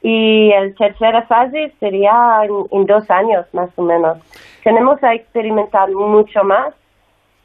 y 0.00 0.48
la 0.50 0.72
tercera 0.72 1.22
fase 1.26 1.70
sería 1.80 2.40
en, 2.70 2.86
dos 2.86 3.10
años 3.10 3.44
más 3.52 3.68
o 3.76 3.82
menos. 3.82 4.16
Tenemos 4.66 5.00
a 5.04 5.14
experimentar 5.14 5.88
mucho 5.92 6.42
más 6.42 6.74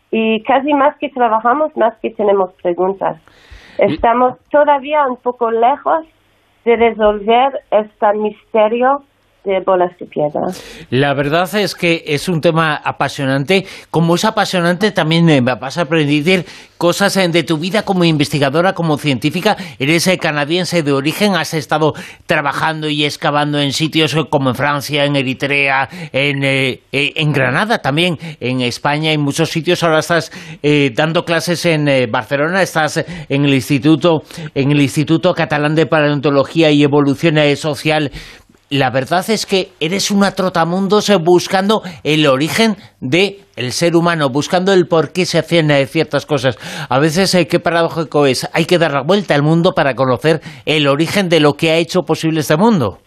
y 0.10 0.42
casi 0.42 0.74
más 0.74 0.98
que 0.98 1.08
trabajamos, 1.10 1.78
más 1.78 1.94
que 2.00 2.10
tenemos 2.10 2.52
preguntas. 2.64 3.22
Estamos 3.78 4.40
todavía 4.50 5.06
un 5.06 5.18
poco 5.18 5.52
lejos 5.52 6.04
de 6.66 6.78
resolver 6.78 7.62
este 7.70 8.14
misterio 8.14 9.04
de 9.44 9.60
bolas 9.66 9.92
de. 9.98 10.64
La 10.90 11.14
verdad 11.14 11.54
es 11.56 11.74
que 11.76 12.04
es 12.06 12.30
un 12.30 12.42
tema 12.42 12.76
apasionante. 12.76 13.66
Como 13.90 14.16
es 14.16 14.26
apasionante, 14.26 14.92
también 14.92 15.26
me 15.26 15.42
vas 15.42 15.78
a 15.78 15.82
aprender 15.82 16.46
cosas 16.78 17.14
de 17.14 17.44
tu 17.44 17.58
vida 17.58 17.84
como 17.84 18.04
investigadora, 18.04 18.74
como 18.74 18.98
científica. 18.98 19.56
Eres 19.78 20.08
eh, 20.08 20.18
canadiense 20.18 20.82
de 20.82 20.92
origen, 20.92 21.36
has 21.36 21.54
estado 21.54 21.94
trabajando 22.26 22.90
y 22.90 23.06
excavando 23.06 23.60
en 23.60 23.72
sitios 23.72 24.16
como 24.30 24.50
en 24.50 24.56
Francia, 24.56 25.06
en 25.06 25.16
Eritrea, 25.16 25.88
en, 26.12 26.44
eh, 26.44 26.82
eh, 26.92 27.14
en 27.16 27.32
Granada 27.34 27.80
también, 27.80 28.18
en 28.40 28.62
España, 28.62 29.12
en 29.12 29.22
muchos 29.22 29.50
sitios. 29.50 29.84
Ahora 29.84 30.00
estás 30.00 30.32
dando 30.96 31.24
clases 31.24 31.66
en 31.66 32.12
Barcelona, 32.12 32.62
estás 32.62 33.04
en 33.30 33.46
el 33.46 33.54
Instituto, 33.54 34.24
en 34.56 34.72
el 34.72 34.82
Instituto 34.82 35.34
Catalán 35.34 35.76
de 35.76 35.86
Paleontología 35.86 36.72
y 36.72 36.84
Evolución 36.84 37.38
Social 37.56 38.12
la 38.72 38.90
verdad 38.90 39.30
es 39.30 39.46
que 39.46 39.68
eres 39.82 40.12
una 40.12 40.32
trotamundos 40.32 41.12
buscando 41.24 41.82
el 42.06 42.26
origen 42.26 42.78
del 43.02 43.36
el 43.58 43.72
ser 43.72 43.98
humano, 43.98 44.30
buscando 44.30 44.72
el 44.72 44.88
por 44.88 45.12
qué 45.12 45.26
se 45.26 45.40
hacen 45.40 45.70
eh, 45.72 45.86
ciertas 45.86 46.26
cosas. 46.26 46.58
A 46.90 46.98
veces, 46.98 47.36
eh, 47.36 47.48
qué 47.48 47.60
paradójico 47.60 48.26
es, 48.26 48.50
hay 48.56 48.66
que 48.66 48.78
dar 48.78 48.94
la 48.94 49.04
vuelta 49.04 49.36
al 49.36 49.44
mundo 49.44 49.74
para 49.76 49.94
conocer 49.94 50.40
el 50.66 50.88
origen 50.88 51.28
de 51.28 51.42
lo 51.42 51.54
que 51.54 51.70
ha 51.72 51.76
hecho 51.76 52.04
posible 52.08 52.40
este 52.40 52.56
mundo. 52.56 53.00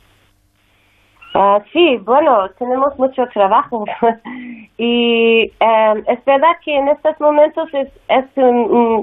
Ah, 1.34 1.58
sí, 1.72 1.96
bueno, 2.04 2.46
tenemos 2.58 2.96
mucho 2.98 3.22
trabajo 3.32 3.84
y 4.76 5.50
em, 5.58 5.98
es 6.06 6.24
verdad 6.26 6.52
que 6.62 6.76
en 6.76 6.88
estos 6.88 7.18
momentos 7.18 7.68
es, 7.72 7.88
es 8.08 8.24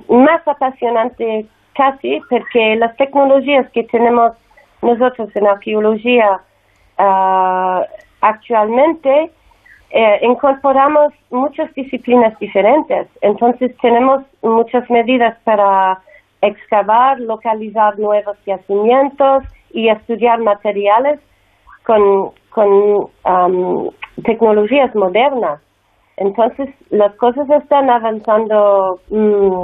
más 0.08 0.48
apasionante 0.48 1.48
casi 1.74 2.22
porque 2.30 2.76
las 2.78 2.96
tecnologías 2.98 3.70
que 3.74 3.84
tenemos 3.84 4.34
nosotros 4.82 5.30
en 5.36 5.48
arqueología 5.48 6.40
Ah, 7.04 7.84
actualmente 8.22 9.32
eh, 9.90 10.20
incorporamos 10.22 11.12
muchas 11.32 11.74
disciplinas 11.74 12.38
diferentes, 12.38 13.08
entonces 13.22 13.76
tenemos 13.82 14.22
muchas 14.44 14.88
medidas 14.88 15.36
para 15.44 16.00
excavar, 16.42 17.20
localizar 17.20 17.98
nuevos 17.98 18.38
yacimientos 18.46 19.44
y 19.72 19.90
estudiar 19.90 20.40
materiales 20.42 21.20
con, 21.88 22.34
tecnologías 24.24 24.94
modernas. 24.94 25.60
Entonces, 26.18 26.70
las 26.92 27.16
cosas 27.16 27.50
están 27.50 27.90
avanzando 27.90 29.00
mm, 29.10 29.64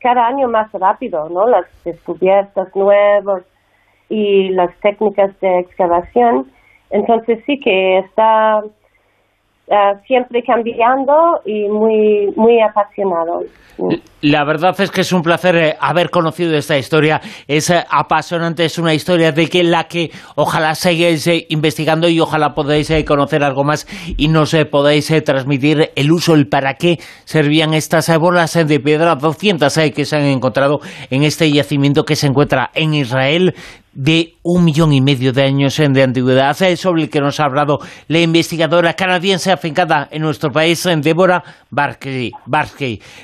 cada 0.00 0.26
año 0.26 0.48
más 0.48 0.70
rápido, 0.72 1.30
¿no? 1.30 1.46
Las 1.46 1.64
descubiertas 1.84 2.68
nuevas 2.76 3.42
y 4.10 4.50
las 4.50 4.70
técnicas 4.80 5.30
de 5.40 5.60
excavación 5.60 6.52
entonces 6.94 7.40
sí 7.44 7.58
que 7.58 7.98
está 7.98 8.60
eh, 9.66 9.74
siempre 10.06 10.42
cambiando 10.42 11.40
y 11.44 11.68
muy, 11.68 12.32
muy 12.36 12.60
apasionado. 12.60 13.40
La 14.20 14.44
verdad 14.44 14.80
es 14.80 14.92
que 14.92 15.00
es 15.00 15.12
un 15.12 15.22
placer 15.22 15.56
eh, 15.56 15.76
haber 15.80 16.10
conocido 16.10 16.56
esta 16.56 16.78
historia. 16.78 17.20
Es 17.48 17.70
eh, 17.70 17.82
apasionante, 17.90 18.64
es 18.64 18.78
una 18.78 18.94
historia 18.94 19.32
de 19.32 19.48
que 19.48 19.64
la 19.64 19.84
que 19.84 20.10
ojalá 20.36 20.76
sigáis 20.76 21.28
investigando 21.48 22.08
y 22.08 22.20
ojalá 22.20 22.54
podáis 22.54 22.92
conocer 23.04 23.42
algo 23.42 23.64
más 23.64 23.88
y 24.16 24.28
nos 24.28 24.54
podáis 24.70 25.12
transmitir 25.24 25.90
el 25.96 26.12
uso, 26.12 26.34
el 26.34 26.46
para 26.46 26.74
qué 26.74 26.98
servían 27.24 27.74
estas 27.74 28.16
bolas 28.18 28.54
de 28.54 28.78
piedra 28.78 29.16
200 29.16 29.76
que 29.92 30.04
se 30.04 30.16
han 30.16 30.26
encontrado 30.26 30.78
en 31.10 31.24
este 31.24 31.50
yacimiento 31.50 32.04
que 32.04 32.14
se 32.14 32.28
encuentra 32.28 32.70
en 32.72 32.94
Israel 32.94 33.54
de 33.94 34.34
un 34.42 34.64
millón 34.64 34.92
y 34.92 35.00
medio 35.00 35.32
de 35.32 35.44
años 35.44 35.76
de 35.76 36.02
antigüedad, 36.02 36.56
es 36.62 36.80
sobre 36.80 37.02
el 37.02 37.10
que 37.10 37.20
nos 37.20 37.40
ha 37.40 37.44
hablado 37.44 37.78
la 38.08 38.20
investigadora 38.20 38.94
canadiense 38.94 39.52
afincada 39.52 40.08
en 40.10 40.22
nuestro 40.22 40.50
país, 40.50 40.88
Débora 41.00 41.42
Barkey. 41.70 42.32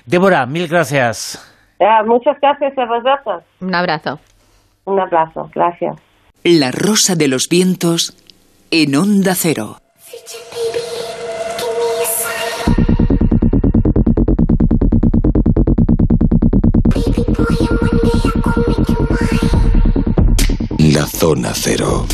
Débora, 0.06 0.46
mil 0.46 0.68
gracias. 0.68 1.46
muchas 2.06 2.36
gracias 2.40 2.72
a 2.78 2.86
vosotros. 2.86 3.44
Un 3.60 3.74
abrazo. 3.74 4.18
Un 4.84 5.00
abrazo, 5.00 5.48
gracias. 5.54 5.96
La 6.42 6.70
rosa 6.70 7.16
de 7.16 7.28
los 7.28 7.48
vientos 7.48 8.16
en 8.70 8.94
onda 8.96 9.34
cero. 9.34 9.76
Zona 21.20 21.52
cero. 21.52 22.06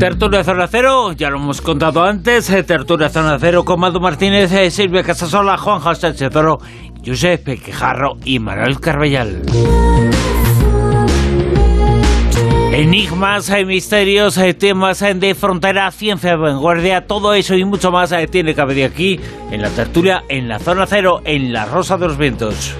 Tertulia 0.00 0.42
Zona 0.42 0.66
Cero, 0.66 1.12
ya 1.12 1.30
lo 1.30 1.36
hemos 1.36 1.60
contado 1.60 2.02
antes, 2.02 2.50
eh, 2.50 2.64
Tertulia 2.64 3.08
Zona 3.08 3.38
Cero 3.38 3.64
con 3.64 3.78
Madu 3.78 4.00
Martínez, 4.00 4.50
eh, 4.50 4.68
Silvia 4.68 5.04
Casasola, 5.04 5.56
Juan 5.56 5.78
José 5.78 6.12
Toro, 6.28 6.58
Josep 7.06 7.44
Quejarro 7.44 8.16
y 8.24 8.40
Manuel 8.40 8.80
Carbellal. 8.80 9.42
Enigmas, 12.80 13.50
hay 13.50 13.66
misterios, 13.66 14.38
hay 14.38 14.54
temas 14.54 15.00
de 15.00 15.34
frontera, 15.34 15.90
ciencia 15.90 16.34
vanguardia, 16.34 17.06
todo 17.06 17.34
eso 17.34 17.54
y 17.54 17.62
mucho 17.62 17.90
más 17.90 18.10
eh, 18.10 18.26
tiene 18.26 18.54
que 18.54 18.60
haber 18.62 18.90
aquí 18.90 19.20
en 19.50 19.60
la 19.60 19.68
tertulia, 19.68 20.24
en 20.30 20.48
la 20.48 20.58
zona 20.58 20.86
cero, 20.86 21.20
en 21.26 21.52
la 21.52 21.66
Rosa 21.66 21.98
de 21.98 22.08
los 22.08 22.16
Vientos. 22.16 22.74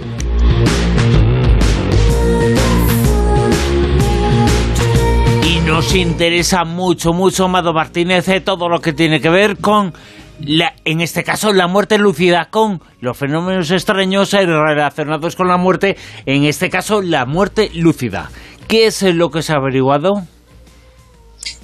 Y 5.47 5.61
nos 5.67 5.95
interesa 5.95 6.65
mucho, 6.65 7.13
mucho, 7.13 7.47
Mado 7.49 7.75
Martínez, 7.75 8.27
eh, 8.29 8.41
todo 8.41 8.71
lo 8.71 8.81
que 8.81 8.95
tiene 8.95 9.21
que 9.21 9.29
ver 9.29 9.59
con 9.59 9.93
la, 10.41 10.73
en 10.87 11.03
este 11.03 11.23
caso, 11.25 11.53
la 11.53 11.67
muerte 11.67 11.99
lúcida 11.99 12.49
con 12.51 12.81
los 13.03 13.19
fenómenos 13.19 13.71
extraños 13.71 14.33
eh, 14.33 14.47
relacionados 14.47 15.37
con 15.37 15.49
la 15.49 15.59
muerte, 15.59 15.99
en 16.25 16.45
este 16.45 16.71
caso, 16.71 17.03
la 17.03 17.27
muerte 17.27 17.71
lúcida. 17.75 18.31
¿Qué 18.71 18.87
es 18.87 19.03
lo 19.03 19.31
que 19.31 19.43
se 19.43 19.53
ha 19.53 19.57
averiguado? 19.57 20.29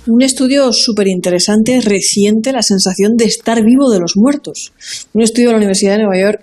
Un 0.09 0.23
estudio 0.23 0.73
súper 0.73 1.07
interesante, 1.07 1.81
reciente, 1.81 2.53
la 2.53 2.63
sensación 2.63 3.13
de 3.17 3.27
estar 3.27 3.63
vivo 3.63 3.91
de 3.91 4.01
los 4.01 4.17
muertos. 4.17 4.73
Un 5.15 5.23
estudio 5.23 5.49
de 5.49 5.53
la 5.53 5.59
Universidad 5.59 5.93
de 5.93 6.03
Nueva 6.03 6.21
York 6.21 6.43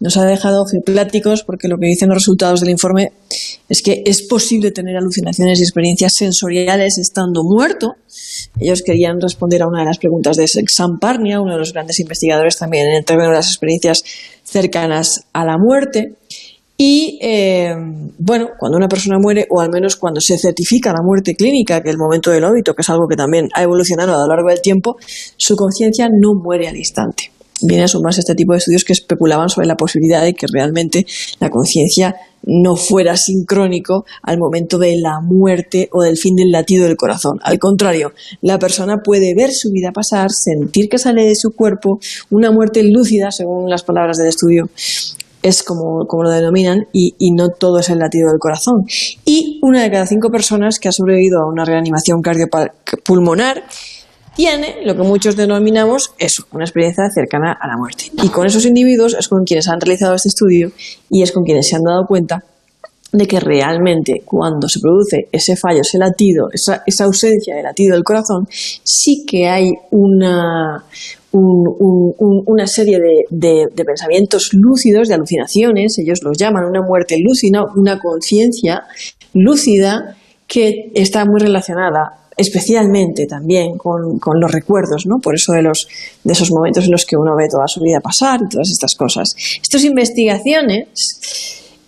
nos 0.00 0.16
ha 0.16 0.24
dejado 0.24 0.64
pláticos 0.84 1.44
porque 1.44 1.68
lo 1.68 1.76
que 1.78 1.86
dicen 1.86 2.08
los 2.08 2.16
resultados 2.16 2.60
del 2.60 2.70
informe 2.70 3.12
es 3.68 3.82
que 3.82 4.02
es 4.04 4.22
posible 4.22 4.72
tener 4.72 4.96
alucinaciones 4.96 5.60
y 5.60 5.62
experiencias 5.62 6.14
sensoriales 6.16 6.98
estando 6.98 7.44
muerto. 7.44 7.92
Ellos 8.58 8.82
querían 8.82 9.20
responder 9.20 9.62
a 9.62 9.68
una 9.68 9.82
de 9.82 9.86
las 9.86 9.98
preguntas 9.98 10.36
de 10.36 10.48
Sam 10.48 10.98
Parnia, 11.00 11.40
uno 11.40 11.52
de 11.52 11.58
los 11.58 11.72
grandes 11.72 12.00
investigadores 12.00 12.56
también 12.56 12.88
en 12.88 12.96
el 12.96 13.04
término 13.04 13.28
de 13.28 13.36
las 13.36 13.46
experiencias 13.46 14.02
cercanas 14.42 15.26
a 15.32 15.44
la 15.44 15.56
muerte. 15.56 16.16
Y 16.82 17.18
eh, 17.20 17.74
bueno, 18.16 18.52
cuando 18.58 18.78
una 18.78 18.88
persona 18.88 19.18
muere, 19.18 19.46
o 19.50 19.60
al 19.60 19.68
menos 19.68 19.96
cuando 19.96 20.18
se 20.18 20.38
certifica 20.38 20.94
la 20.94 21.02
muerte 21.04 21.34
clínica, 21.34 21.82
que 21.82 21.90
el 21.90 21.98
momento 21.98 22.30
del 22.30 22.42
óbito, 22.42 22.74
que 22.74 22.80
es 22.80 22.88
algo 22.88 23.06
que 23.06 23.16
también 23.16 23.50
ha 23.54 23.62
evolucionado 23.62 24.14
a 24.14 24.20
lo 24.20 24.26
largo 24.26 24.48
del 24.48 24.62
tiempo, 24.62 24.96
su 25.36 25.56
conciencia 25.56 26.08
no 26.08 26.32
muere 26.32 26.68
al 26.68 26.78
instante. 26.78 27.32
Viene 27.60 27.84
a 27.84 27.88
sumarse 27.88 28.20
este 28.20 28.34
tipo 28.34 28.54
de 28.54 28.60
estudios 28.60 28.84
que 28.84 28.94
especulaban 28.94 29.50
sobre 29.50 29.66
la 29.66 29.76
posibilidad 29.76 30.22
de 30.22 30.32
que 30.32 30.46
realmente 30.50 31.04
la 31.38 31.50
conciencia 31.50 32.16
no 32.44 32.76
fuera 32.76 33.18
sincrónico 33.18 34.06
al 34.22 34.38
momento 34.38 34.78
de 34.78 34.96
la 34.96 35.20
muerte 35.20 35.90
o 35.92 36.02
del 36.02 36.16
fin 36.16 36.34
del 36.34 36.50
latido 36.50 36.86
del 36.86 36.96
corazón. 36.96 37.40
Al 37.42 37.58
contrario, 37.58 38.12
la 38.40 38.58
persona 38.58 39.02
puede 39.04 39.34
ver 39.34 39.52
su 39.52 39.70
vida 39.70 39.92
pasar, 39.92 40.30
sentir 40.30 40.88
que 40.88 40.96
sale 40.96 41.26
de 41.26 41.34
su 41.34 41.50
cuerpo, 41.50 42.00
una 42.30 42.50
muerte 42.50 42.82
lúcida, 42.82 43.30
según 43.32 43.68
las 43.68 43.82
palabras 43.82 44.16
del 44.16 44.28
estudio, 44.28 44.70
es 45.42 45.62
como, 45.62 46.06
como 46.06 46.24
lo 46.24 46.30
denominan, 46.30 46.86
y, 46.92 47.14
y, 47.18 47.32
no 47.32 47.48
todo 47.48 47.78
es 47.78 47.88
el 47.88 47.98
latido 47.98 48.30
del 48.30 48.38
corazón. 48.38 48.84
Y 49.24 49.58
una 49.62 49.82
de 49.82 49.90
cada 49.90 50.06
cinco 50.06 50.30
personas 50.30 50.78
que 50.78 50.88
ha 50.88 50.92
sobrevivido 50.92 51.40
a 51.40 51.48
una 51.50 51.64
reanimación 51.64 52.20
cardiopulmonar 52.22 53.64
tiene 54.34 54.76
lo 54.84 54.94
que 54.96 55.02
muchos 55.02 55.36
denominamos 55.36 56.14
eso, 56.18 56.44
una 56.52 56.64
experiencia 56.64 57.10
cercana 57.10 57.52
a 57.60 57.66
la 57.66 57.76
muerte. 57.76 58.04
Y 58.22 58.28
con 58.28 58.46
esos 58.46 58.64
individuos 58.64 59.14
es 59.18 59.28
con 59.28 59.44
quienes 59.44 59.68
han 59.68 59.80
realizado 59.80 60.14
este 60.14 60.28
estudio 60.28 60.72
y 61.10 61.22
es 61.22 61.32
con 61.32 61.44
quienes 61.44 61.68
se 61.68 61.76
han 61.76 61.82
dado 61.82 62.06
cuenta 62.06 62.44
de 63.12 63.26
que 63.26 63.40
realmente 63.40 64.22
cuando 64.24 64.68
se 64.68 64.80
produce 64.80 65.28
ese 65.32 65.56
fallo, 65.56 65.80
ese 65.80 65.98
latido, 65.98 66.48
esa, 66.52 66.82
esa 66.86 67.04
ausencia 67.04 67.56
de 67.56 67.62
latido 67.62 67.94
del 67.94 68.04
corazón, 68.04 68.46
sí 68.50 69.24
que 69.26 69.48
hay 69.48 69.72
una, 69.90 70.84
una 71.32 72.66
serie 72.66 72.98
de, 73.30 73.84
pensamientos 73.84 74.50
lúcidos, 74.52 75.08
de 75.08 75.14
alucinaciones, 75.14 75.98
ellos 75.98 76.20
los 76.22 76.36
llaman 76.36 76.64
una 76.64 76.82
muerte 76.82 77.16
lúcida, 77.18 77.64
una 77.76 78.00
conciencia 78.00 78.84
lúcida 79.34 80.16
que 80.46 80.90
está 80.94 81.24
muy 81.24 81.40
relacionada 81.40 82.16
especialmente 82.36 83.26
también 83.26 83.76
con, 83.76 84.18
los 84.40 84.50
recuerdos, 84.50 85.04
¿no? 85.06 85.18
Por 85.18 85.34
eso 85.34 85.52
de, 85.52 85.62
los, 85.62 85.86
de 86.24 86.32
esos 86.32 86.50
momentos 86.50 86.84
en 86.84 86.92
los 86.92 87.04
que 87.04 87.16
uno 87.16 87.36
ve 87.36 87.48
toda 87.50 87.66
su 87.66 87.80
vida 87.80 88.00
pasar 88.00 88.40
y 88.42 88.48
todas 88.48 88.70
estas 88.70 88.94
cosas. 88.94 89.34
Estas 89.62 89.84
investigaciones 89.84 90.88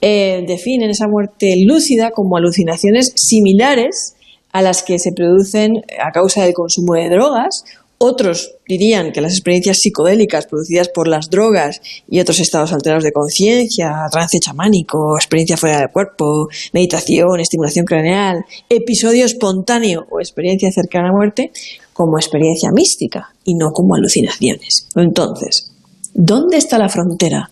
eh, 0.02 0.44
definen 0.46 0.90
esa 0.90 1.09
muerte 1.09 1.55
lúcida 1.64 2.11
como 2.11 2.37
alucinaciones 2.37 3.12
similares 3.16 4.14
a 4.52 4.61
las 4.61 4.83
que 4.83 4.98
se 4.98 5.12
producen 5.12 5.83
a 5.98 6.12
causa 6.12 6.44
del 6.44 6.52
consumo 6.52 6.94
de 6.94 7.09
drogas 7.09 7.64
otros 8.02 8.56
dirían 8.66 9.12
que 9.12 9.20
las 9.20 9.32
experiencias 9.32 9.78
psicodélicas 9.78 10.46
producidas 10.46 10.88
por 10.88 11.08
las 11.08 11.30
drogas 11.30 11.80
y 12.08 12.20
otros 12.20 12.40
estados 12.40 12.72
alterados 12.72 13.04
de 13.04 13.12
conciencia, 13.12 13.92
trance 14.10 14.38
chamánico, 14.40 15.16
experiencia 15.16 15.56
fuera 15.56 15.78
del 15.78 15.90
cuerpo, 15.90 16.48
meditación, 16.72 17.40
estimulación 17.40 17.84
craneal, 17.84 18.44
episodio 18.68 19.24
espontáneo 19.24 20.06
o 20.10 20.20
experiencia 20.20 20.70
cercana 20.72 21.10
a 21.10 21.12
muerte, 21.12 21.52
como 21.92 22.18
experiencia 22.18 22.70
mística 22.72 23.34
y 23.44 23.54
no 23.54 23.70
como 23.72 23.94
alucinaciones. 23.94 24.88
Entonces, 24.96 25.70
¿dónde 26.14 26.56
está 26.56 26.78
la 26.78 26.88
frontera 26.88 27.50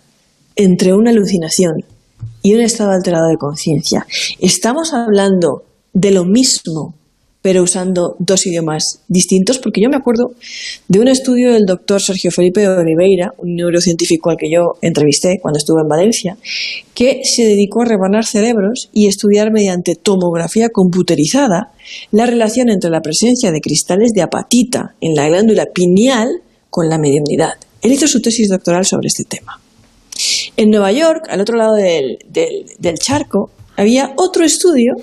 entre 0.56 0.94
una 0.94 1.10
alucinación 1.10 1.84
y 2.42 2.54
un 2.54 2.60
estado 2.60 2.90
alterado 2.90 3.28
de 3.28 3.36
conciencia? 3.36 4.06
¿Estamos 4.40 4.92
hablando 4.94 5.64
de 5.92 6.10
lo 6.10 6.24
mismo 6.24 6.94
pero 7.42 7.62
usando 7.62 8.16
dos 8.18 8.46
idiomas 8.46 9.00
distintos, 9.08 9.58
porque 9.58 9.80
yo 9.80 9.88
me 9.88 9.96
acuerdo 9.96 10.34
de 10.88 11.00
un 11.00 11.08
estudio 11.08 11.52
del 11.52 11.64
doctor 11.64 12.02
Sergio 12.02 12.30
Felipe 12.30 12.68
Oliveira, 12.68 13.32
un 13.38 13.54
neurocientífico 13.54 14.30
al 14.30 14.36
que 14.36 14.50
yo 14.50 14.76
entrevisté 14.82 15.38
cuando 15.40 15.58
estuve 15.58 15.80
en 15.80 15.88
Valencia, 15.88 16.36
que 16.94 17.22
se 17.24 17.44
dedicó 17.44 17.82
a 17.82 17.86
rebanar 17.86 18.26
cerebros 18.26 18.90
y 18.92 19.06
estudiar 19.06 19.52
mediante 19.52 19.94
tomografía 19.94 20.68
computerizada 20.68 21.72
la 22.10 22.26
relación 22.26 22.68
entre 22.68 22.90
la 22.90 23.00
presencia 23.00 23.50
de 23.52 23.60
cristales 23.60 24.12
de 24.12 24.22
apatita 24.22 24.94
en 25.00 25.14
la 25.14 25.28
glándula 25.28 25.66
pineal 25.72 26.42
con 26.68 26.88
la 26.88 26.98
mediunidad. 26.98 27.54
Él 27.80 27.92
hizo 27.92 28.06
su 28.06 28.20
tesis 28.20 28.48
doctoral 28.48 28.84
sobre 28.84 29.08
este 29.08 29.24
tema. 29.24 29.58
En 30.56 30.70
Nueva 30.70 30.92
York, 30.92 31.24
al 31.30 31.40
otro 31.40 31.56
lado 31.56 31.74
del, 31.74 32.18
del 32.28 32.98
charco, 32.98 33.50
había 33.76 34.12
otro 34.18 34.44
estudio 34.44 34.94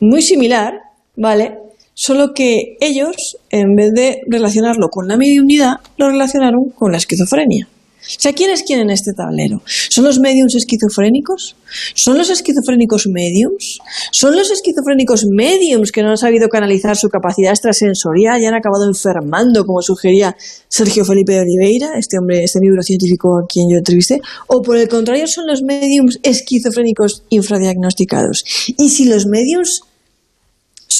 muy 0.00 0.22
similar, 0.22 0.74
¿vale? 1.14 1.59
Solo 2.02 2.32
que 2.32 2.78
ellos, 2.80 3.36
en 3.50 3.74
vez 3.76 3.92
de 3.92 4.22
relacionarlo 4.26 4.88
con 4.88 5.06
la 5.06 5.18
mediunidad, 5.18 5.80
lo 5.98 6.08
relacionaron 6.08 6.70
con 6.74 6.92
la 6.92 6.96
esquizofrenia. 6.96 7.68
O 8.00 8.20
sea, 8.20 8.32
¿quién 8.32 8.50
es 8.50 8.62
quién 8.62 8.80
en 8.80 8.88
este 8.88 9.12
tablero? 9.12 9.60
¿Son 9.66 10.06
los 10.06 10.18
mediums 10.18 10.54
esquizofrénicos? 10.54 11.56
¿Son 11.94 12.16
los 12.16 12.30
esquizofrénicos 12.30 13.06
mediums? 13.06 13.80
¿Son 14.12 14.34
los 14.34 14.50
esquizofrénicos 14.50 15.26
mediums 15.30 15.92
que 15.92 16.02
no 16.02 16.08
han 16.08 16.16
sabido 16.16 16.48
canalizar 16.48 16.96
su 16.96 17.10
capacidad 17.10 17.50
extrasensorial 17.50 18.40
y 18.40 18.46
han 18.46 18.54
acabado 18.54 18.86
enfermando, 18.86 19.66
como 19.66 19.82
sugería 19.82 20.34
Sergio 20.68 21.04
Felipe 21.04 21.34
de 21.34 21.40
Oliveira, 21.40 21.98
este 21.98 22.16
hombre, 22.18 22.42
este 22.42 22.60
neurocientífico 22.62 23.40
a 23.40 23.46
quien 23.46 23.66
yo 23.70 23.76
entrevisté? 23.76 24.22
¿O 24.46 24.62
por 24.62 24.78
el 24.78 24.88
contrario 24.88 25.26
son 25.26 25.46
los 25.46 25.62
mediums 25.62 26.18
esquizofrénicos 26.22 27.24
infradiagnosticados? 27.28 28.42
Y 28.78 28.88
si 28.88 29.04
los 29.04 29.26
mediums 29.26 29.82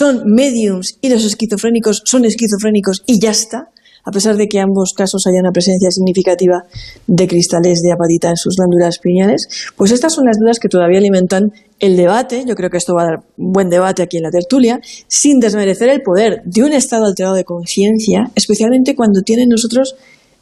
son 0.00 0.22
mediums 0.24 0.96
y 1.02 1.10
los 1.10 1.26
esquizofrénicos 1.26 2.00
son 2.06 2.24
esquizofrénicos 2.24 3.02
y 3.04 3.20
ya 3.20 3.32
está, 3.32 3.68
a 4.02 4.10
pesar 4.10 4.38
de 4.38 4.48
que 4.48 4.56
en 4.56 4.64
ambos 4.64 4.94
casos 4.96 5.26
haya 5.26 5.40
una 5.40 5.52
presencia 5.52 5.90
significativa 5.90 6.64
de 7.06 7.28
cristales 7.28 7.82
de 7.82 7.92
apatita 7.92 8.30
en 8.30 8.38
sus 8.38 8.56
glándulas 8.56 8.98
pineales, 8.98 9.46
pues 9.76 9.92
estas 9.92 10.14
son 10.14 10.24
las 10.24 10.38
dudas 10.38 10.58
que 10.58 10.70
todavía 10.70 10.96
alimentan 10.96 11.52
el 11.80 11.98
debate, 11.98 12.44
yo 12.46 12.54
creo 12.54 12.70
que 12.70 12.78
esto 12.78 12.94
va 12.94 13.02
a 13.02 13.06
dar 13.08 13.22
buen 13.36 13.68
debate 13.68 14.02
aquí 14.02 14.16
en 14.16 14.22
la 14.22 14.30
tertulia, 14.30 14.80
sin 15.06 15.38
desmerecer 15.38 15.90
el 15.90 16.00
poder 16.00 16.40
de 16.46 16.64
un 16.64 16.72
estado 16.72 17.04
alterado 17.04 17.34
de 17.34 17.44
conciencia, 17.44 18.30
especialmente 18.34 18.96
cuando 18.96 19.20
tiene 19.20 19.42
en 19.42 19.50
nosotros 19.50 19.96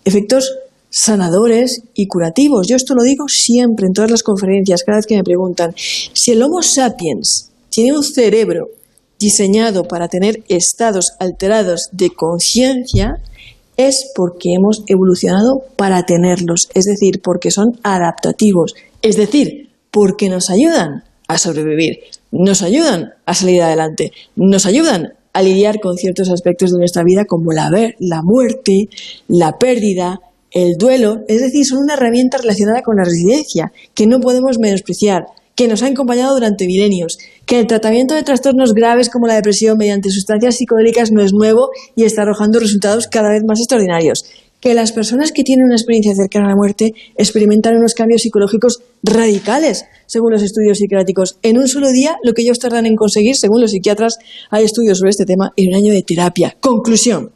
efectos 0.05 0.55
sanadores 0.89 1.83
y 1.95 2.07
curativos. 2.07 2.69
Yo 2.69 2.77
esto 2.77 2.95
lo 2.95 3.03
digo 3.03 3.27
siempre 3.27 3.89
en 3.89 3.93
todas 3.93 4.13
las 4.13 4.23
conferencias, 4.23 4.85
cada 4.85 4.99
vez 4.99 5.07
que 5.07 5.17
me 5.17 5.25
preguntan, 5.25 5.75
si 5.77 6.31
el 6.31 6.43
Homo 6.45 6.63
sapiens 6.63 7.51
tiene 7.71 7.93
un 7.93 8.05
cerebro 8.05 8.78
diseñado 9.19 9.85
para 9.85 10.09
tener 10.09 10.43
estados 10.49 11.13
alterados 11.19 11.89
de 11.93 12.11
conciencia, 12.11 13.17
es 13.77 14.11
porque 14.15 14.55
hemos 14.55 14.83
evolucionado 14.89 15.63
para 15.77 16.05
tenerlos, 16.05 16.69
es 16.75 16.85
decir, 16.85 17.21
porque 17.23 17.51
son 17.51 17.79
adaptativos, 17.83 18.75
es 19.03 19.17
decir, 19.17 19.71
porque 19.91 20.29
nos 20.29 20.51
ayudan 20.51 21.05
a 21.29 21.39
sobrevivir, 21.39 21.99
nos 22.33 22.63
ayudan 22.63 23.13
a 23.25 23.35
salir 23.35 23.63
adelante, 23.63 24.13
nos 24.35 24.67
ayudan 24.67 25.13
a 25.33 25.43
lidiar 25.43 25.79
con 25.81 25.97
ciertos 25.97 26.31
aspectos 26.31 26.73
de 26.73 26.79
nuestra 26.79 27.05
vida 27.05 27.25
como 27.25 27.53
la, 27.53 27.71
la 27.71 28.23
muerte, 28.23 28.89
la 29.29 29.57
pérdida, 29.59 30.19
el 30.51 30.77
duelo, 30.79 31.19
es 31.29 31.41
decir, 31.41 31.65
son 31.65 31.79
una 31.85 31.95
herramienta 31.95 32.39
relacionada 32.39 32.83
con 32.83 32.97
la 32.97 33.05
resiliencia 33.05 33.71
que 33.95 34.07
no 34.07 34.19
podemos 34.19 34.59
menospreciar, 34.59 35.27
que 35.59 35.67
nos 35.67 35.83
ha 35.83 35.89
acompañado 35.89 36.35
durante 36.35 36.69
milenios 36.69 37.19
que 37.45 37.59
el 37.59 37.67
tratamiento 37.67 38.15
de 38.15 38.23
trastornos 38.23 38.75
graves 38.75 39.11
como 39.11 39.27
la 39.27 39.35
depresión 39.35 39.77
mediante 39.77 40.09
sustancias 40.09 40.55
psicodélicas 40.55 41.11
no 41.11 41.21
es 41.21 41.33
nuevo 41.33 41.71
y 41.97 42.05
está 42.05 42.23
arrojando 42.23 42.61
resultados 42.61 43.09
cada 43.09 43.31
vez 43.31 43.43
más 43.45 43.59
extraordinarios, 43.59 44.25
que 44.61 44.75
las 44.75 44.93
personas 44.93 45.33
que 45.33 45.43
tienen 45.43 45.67
una 45.67 45.75
experiencia 45.75 46.15
cercana 46.15 46.47
a 46.47 46.51
la 46.51 46.55
muerte 46.55 46.93
experimentan 47.17 47.75
unos 47.77 47.95
cambios 47.95 48.23
psicológicos 48.23 48.83
radicales, 49.03 49.85
según 50.07 50.31
los 50.31 50.45
estudios 50.45 50.79
psiquiátricos. 50.79 51.39
En 51.43 51.59
un 51.59 51.67
solo 51.67 51.91
día, 51.91 52.19
lo 52.23 52.35
que 52.35 52.43
ellos 52.43 52.61
tardan 52.61 52.87
en 52.87 52.95
conseguir, 52.95 53.35
según 53.35 53.61
los 53.61 53.73
psiquiatras, 53.73 54.19
hay 54.51 54.65
estudios 54.65 54.99
sobre 54.99 55.11
este 55.11 55.27
tema 55.27 55.53
en 55.57 55.71
un 55.71 55.75
año 55.75 55.93
de 55.93 56.05
terapia. 56.05 56.57
Conclusión, 56.61 57.33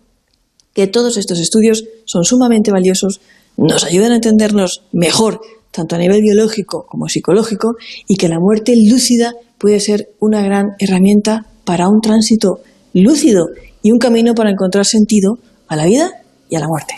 que 0.75 0.87
todos 0.87 1.17
estos 1.17 1.41
estudios 1.41 1.87
son 2.05 2.23
sumamente 2.23 2.71
valiosos, 2.71 3.21
nos 3.57 3.83
ayudan 3.83 4.13
a 4.13 4.17
entendernos 4.17 4.85
mejor, 4.93 5.41
tanto 5.73 5.97
a 5.97 5.99
nivel 5.99 6.21
biológico 6.21 6.85
como 6.87 7.09
psicológico, 7.09 7.75
y 8.07 8.17
que 8.17 8.29
la 8.29 8.39
muerte 8.39 8.75
lúcida 8.89 9.33
puede 9.59 9.81
ser 9.81 10.09
una 10.21 10.43
gran 10.43 10.67
herramienta 10.79 11.47
para 11.65 11.89
un 11.89 12.01
tránsito 12.01 12.61
lúcido 12.95 13.47
y 13.83 13.91
un 13.91 13.99
camino 13.99 14.35
para 14.35 14.51
encontrar 14.51 14.85
sentido 14.85 15.39
a 15.69 15.77
la 15.77 15.87
vida 15.87 16.11
y 16.49 16.57
a 16.57 16.61
la 16.61 16.67
muerte. 16.69 16.95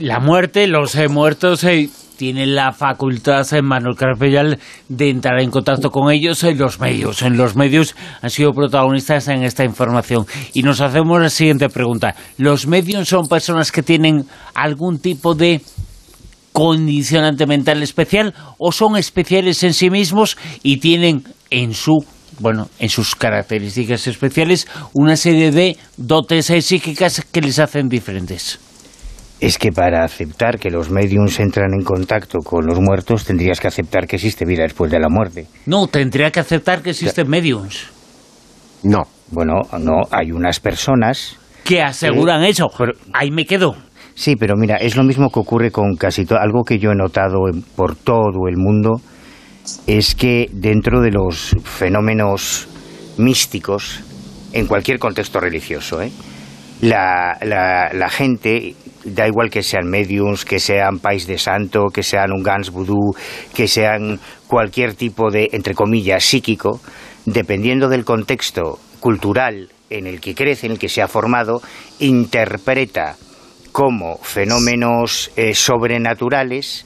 La, 0.00 0.18
muerte, 0.20 0.66
los 0.66 0.94
eh, 0.96 1.08
muertos 1.08 1.62
eh, 1.64 1.88
tienen 2.16 2.56
la 2.56 2.72
facultad, 2.72 3.46
en 3.52 3.64
Manuel 3.64 3.96
Carpellal, 3.96 4.58
de 4.88 5.08
entrar 5.08 5.40
en 5.40 5.50
contacto 5.50 5.90
con 5.90 6.10
ellos 6.10 6.42
en 6.42 6.58
los 6.58 6.80
medios. 6.80 7.22
En 7.22 7.36
los 7.36 7.54
medios 7.54 7.94
han 8.20 8.30
sido 8.30 8.52
protagonistas 8.52 9.28
en 9.28 9.44
esta 9.44 9.64
información. 9.64 10.26
Y 10.52 10.62
nos 10.62 10.80
hacemos 10.80 11.20
la 11.22 11.30
siguiente 11.30 11.68
pregunta. 11.68 12.16
¿Los 12.36 12.66
medios 12.66 13.08
son 13.08 13.28
personas 13.28 13.70
que 13.70 13.84
tienen 13.84 14.26
algún 14.54 14.98
tipo 14.98 15.34
de 15.34 15.62
condicionante 16.52 17.46
mental 17.46 17.82
especial 17.82 18.34
o 18.58 18.72
son 18.72 18.96
especiales 18.96 19.62
en 19.62 19.74
sí 19.74 19.90
mismos 19.90 20.36
y 20.62 20.78
tienen 20.78 21.24
en 21.50 21.74
su 21.74 22.04
bueno, 22.40 22.68
en 22.78 22.88
sus 22.88 23.16
características 23.16 24.06
especiales 24.06 24.68
una 24.92 25.16
serie 25.16 25.50
de 25.50 25.76
dotes 25.96 26.46
psíquicas 26.46 27.24
que 27.32 27.40
les 27.40 27.58
hacen 27.58 27.88
diferentes. 27.88 28.60
Es 29.40 29.58
que 29.58 29.70
para 29.70 30.04
aceptar 30.04 30.58
que 30.58 30.70
los 30.70 30.90
mediums 30.90 31.38
entran 31.38 31.72
en 31.72 31.84
contacto 31.84 32.38
con 32.38 32.66
los 32.66 32.80
muertos 32.80 33.24
tendrías 33.24 33.60
que 33.60 33.68
aceptar 33.68 34.06
que 34.06 34.16
existe 34.16 34.44
vida 34.44 34.62
después 34.62 34.90
de 34.90 34.98
la 34.98 35.08
muerte. 35.08 35.46
No, 35.66 35.86
tendría 35.86 36.30
que 36.30 36.40
aceptar 36.40 36.82
que 36.82 36.90
existen 36.90 37.28
mediums. 37.28 37.86
No. 38.82 39.02
Bueno, 39.30 39.60
no, 39.78 40.02
hay 40.10 40.32
unas 40.32 40.58
personas 40.58 41.36
que 41.62 41.82
aseguran 41.82 42.42
eso. 42.44 42.68
Ahí 43.12 43.30
me 43.30 43.44
quedo. 43.44 43.76
Sí, 44.18 44.34
pero 44.34 44.56
mira, 44.56 44.78
es 44.78 44.96
lo 44.96 45.04
mismo 45.04 45.30
que 45.30 45.38
ocurre 45.38 45.70
con 45.70 45.94
casi 45.94 46.24
todo. 46.24 46.40
Algo 46.40 46.64
que 46.64 46.80
yo 46.80 46.90
he 46.90 46.96
notado 46.96 47.38
por 47.76 47.94
todo 47.94 48.48
el 48.48 48.56
mundo 48.56 49.00
es 49.86 50.16
que 50.16 50.48
dentro 50.52 51.00
de 51.00 51.12
los 51.12 51.54
fenómenos 51.62 52.66
místicos, 53.16 54.02
en 54.52 54.66
cualquier 54.66 54.98
contexto 54.98 55.38
religioso, 55.38 56.02
¿eh? 56.02 56.10
la, 56.80 57.38
la, 57.42 58.08
gente, 58.08 58.74
da 59.04 59.28
igual 59.28 59.50
que 59.50 59.62
sean 59.62 59.88
mediums, 59.88 60.44
que 60.44 60.58
sean 60.58 60.98
pais 60.98 61.28
de 61.28 61.38
santo, 61.38 61.86
que 61.86 62.02
sean 62.02 62.32
un 62.32 62.42
gans 62.42 62.72
vudú, 62.72 63.14
que 63.54 63.68
sean 63.68 64.18
cualquier 64.48 64.94
tipo 64.94 65.30
de, 65.30 65.48
entre 65.52 65.74
comillas, 65.74 66.24
psíquico, 66.24 66.80
dependiendo 67.24 67.88
del 67.88 68.04
contexto 68.04 68.80
cultural 68.98 69.68
en 69.90 70.08
el 70.08 70.20
que 70.20 70.34
crece, 70.34 70.66
en 70.66 70.72
el 70.72 70.78
que 70.80 70.88
se 70.88 71.02
ha 71.02 71.06
formado, 71.06 71.62
interpreta 72.00 73.14
como 73.78 74.18
fenómenos 74.18 75.30
eh, 75.36 75.54
sobrenaturales 75.54 76.84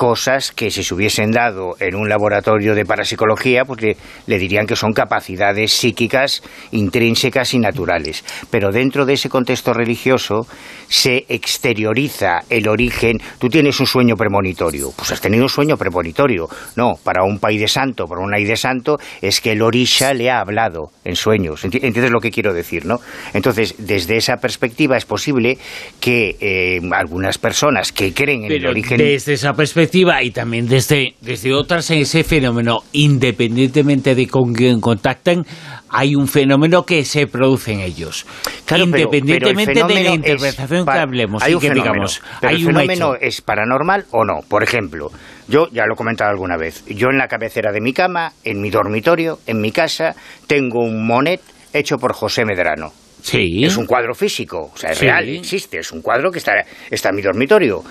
cosas 0.00 0.50
que 0.50 0.70
si 0.70 0.82
se 0.82 0.94
hubiesen 0.94 1.30
dado 1.30 1.76
en 1.78 1.94
un 1.94 2.08
laboratorio 2.08 2.74
de 2.74 2.86
parapsicología, 2.86 3.66
pues 3.66 3.98
le, 4.26 4.38
dirían 4.38 4.66
que 4.66 4.74
son 4.74 4.94
capacidades 4.94 5.74
psíquicas 5.74 6.42
intrínsecas 6.70 7.52
y 7.52 7.58
naturales. 7.58 8.24
Pero 8.48 8.70
dentro 8.70 9.04
de 9.04 9.12
ese 9.12 9.28
contexto 9.28 9.74
religioso 9.74 10.46
se 10.88 11.26
exterioriza 11.28 12.38
el 12.48 12.66
origen. 12.68 13.18
Tú 13.38 13.50
tienes 13.50 13.78
un 13.78 13.86
sueño 13.86 14.14
premonitorio, 14.16 14.90
pues 14.96 15.12
has 15.12 15.20
tenido 15.20 15.42
un 15.42 15.50
sueño 15.50 15.76
premonitorio. 15.76 16.48
No, 16.76 16.94
para 17.04 17.22
un 17.22 17.38
país 17.38 17.60
de 17.60 17.68
santo, 17.68 18.06
para 18.06 18.22
un 18.22 18.30
de 18.30 18.56
santo, 18.56 18.96
es 19.20 19.42
que 19.42 19.52
el 19.52 19.60
orisha 19.60 20.14
le 20.14 20.30
ha 20.30 20.40
hablado 20.40 20.92
en 21.04 21.14
sueños. 21.14 21.62
¿Entiendes 21.62 22.10
lo 22.10 22.20
que 22.20 22.30
quiero 22.30 22.54
decir, 22.54 22.86
no? 22.86 23.00
Entonces, 23.34 23.74
desde 23.76 24.16
esa 24.16 24.38
perspectiva 24.38 24.96
es 24.96 25.04
posible 25.04 25.58
que 26.00 26.36
eh, 26.40 26.80
algunas 26.92 27.36
personas 27.36 27.92
que 27.92 28.14
creen 28.14 28.46
en 28.46 28.52
el 28.52 28.66
origen... 28.66 28.96
Desde 28.96 29.34
esa 29.34 29.52
perspectiva 29.52 29.89
y 29.92 30.30
también 30.30 30.68
desde, 30.68 31.14
desde 31.20 31.54
otras 31.54 31.90
en 31.90 31.98
ese 31.98 32.24
fenómeno, 32.24 32.84
independientemente 32.92 34.14
de 34.14 34.26
con 34.26 34.52
quién 34.52 34.80
contacten, 34.80 35.44
hay 35.88 36.14
un 36.14 36.28
fenómeno 36.28 36.84
que 36.84 37.04
se 37.04 37.26
produce 37.26 37.72
en 37.72 37.80
ellos. 37.80 38.26
independientemente 38.70 39.72
de 39.72 40.04
la 40.04 40.14
interpretación 40.14 40.86
que 40.86 40.98
hablemos. 40.98 41.42
Hay 41.42 41.54
un 41.54 41.60
fenómeno, 41.60 42.06
el 42.42 42.64
fenómeno 42.64 43.14
es 43.20 43.40
paranormal 43.40 44.06
o 44.12 44.24
no. 44.24 44.40
Por 44.48 44.62
ejemplo, 44.62 45.10
yo 45.48 45.68
ya 45.72 45.84
lo 45.86 45.94
he 45.94 45.96
comentado 45.96 46.30
alguna 46.30 46.56
vez, 46.56 46.84
yo 46.86 47.08
en 47.10 47.18
la 47.18 47.26
cabecera 47.28 47.72
de 47.72 47.80
mi 47.80 47.92
cama, 47.92 48.32
en 48.44 48.60
mi 48.60 48.70
dormitorio, 48.70 49.38
en 49.46 49.60
mi 49.60 49.72
casa, 49.72 50.14
tengo 50.46 50.80
un 50.80 51.06
monet 51.06 51.40
hecho 51.72 51.96
por 51.96 52.12
José 52.12 52.44
Medrano. 52.44 52.92
Sí. 53.22 53.64
Es 53.64 53.76
un 53.76 53.86
cuadro 53.86 54.14
físico, 54.14 54.70
o 54.72 54.76
sea, 54.76 54.92
es 54.92 55.00
real, 55.00 55.28
existe, 55.28 55.78
es 55.78 55.92
un 55.92 56.00
cuadro 56.00 56.30
que 56.30 56.38
está, 56.38 56.52
está 56.90 57.10
en 57.10 57.16
mi 57.16 57.22
dormitorio. 57.22 57.82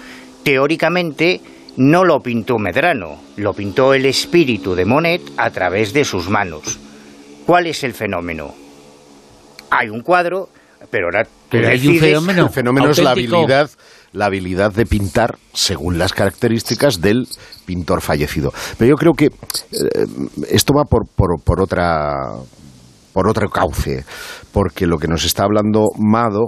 Teóricamente, 0.43 1.39
no 1.79 2.03
lo 2.03 2.19
pintó 2.19 2.59
Medrano, 2.59 3.21
lo 3.37 3.53
pintó 3.53 3.93
el 3.93 4.05
espíritu 4.05 4.75
de 4.75 4.83
Monet 4.83 5.21
a 5.37 5.49
través 5.49 5.93
de 5.93 6.03
sus 6.03 6.29
manos. 6.29 6.77
¿Cuál 7.45 7.67
es 7.67 7.85
el 7.85 7.93
fenómeno? 7.93 8.53
Hay 9.71 9.87
un 9.87 10.01
cuadro, 10.01 10.49
pero 10.91 11.05
ahora 11.05 11.25
hay 11.53 11.87
un 11.87 11.97
fenómeno. 11.97 12.43
El 12.47 12.49
fenómeno 12.49 12.89
es 12.89 12.99
la 12.99 13.11
habilidad, 13.11 13.69
la 14.11 14.25
habilidad 14.25 14.73
de 14.73 14.85
pintar 14.85 15.37
según 15.53 15.97
las 15.97 16.11
características 16.11 16.99
del 16.99 17.29
pintor 17.65 18.01
fallecido. 18.01 18.51
Pero 18.77 18.89
yo 18.89 18.95
creo 18.95 19.13
que 19.13 19.27
eh, 19.27 20.05
esto 20.49 20.73
va 20.73 20.83
por, 20.83 21.07
por, 21.07 21.41
por 21.41 21.61
otra 21.61 22.13
por 23.13 23.29
otro 23.29 23.49
cauce, 23.49 24.03
porque 24.51 24.85
lo 24.85 24.97
que 24.97 25.07
nos 25.07 25.23
está 25.23 25.43
hablando 25.43 25.87
Mado 25.97 26.47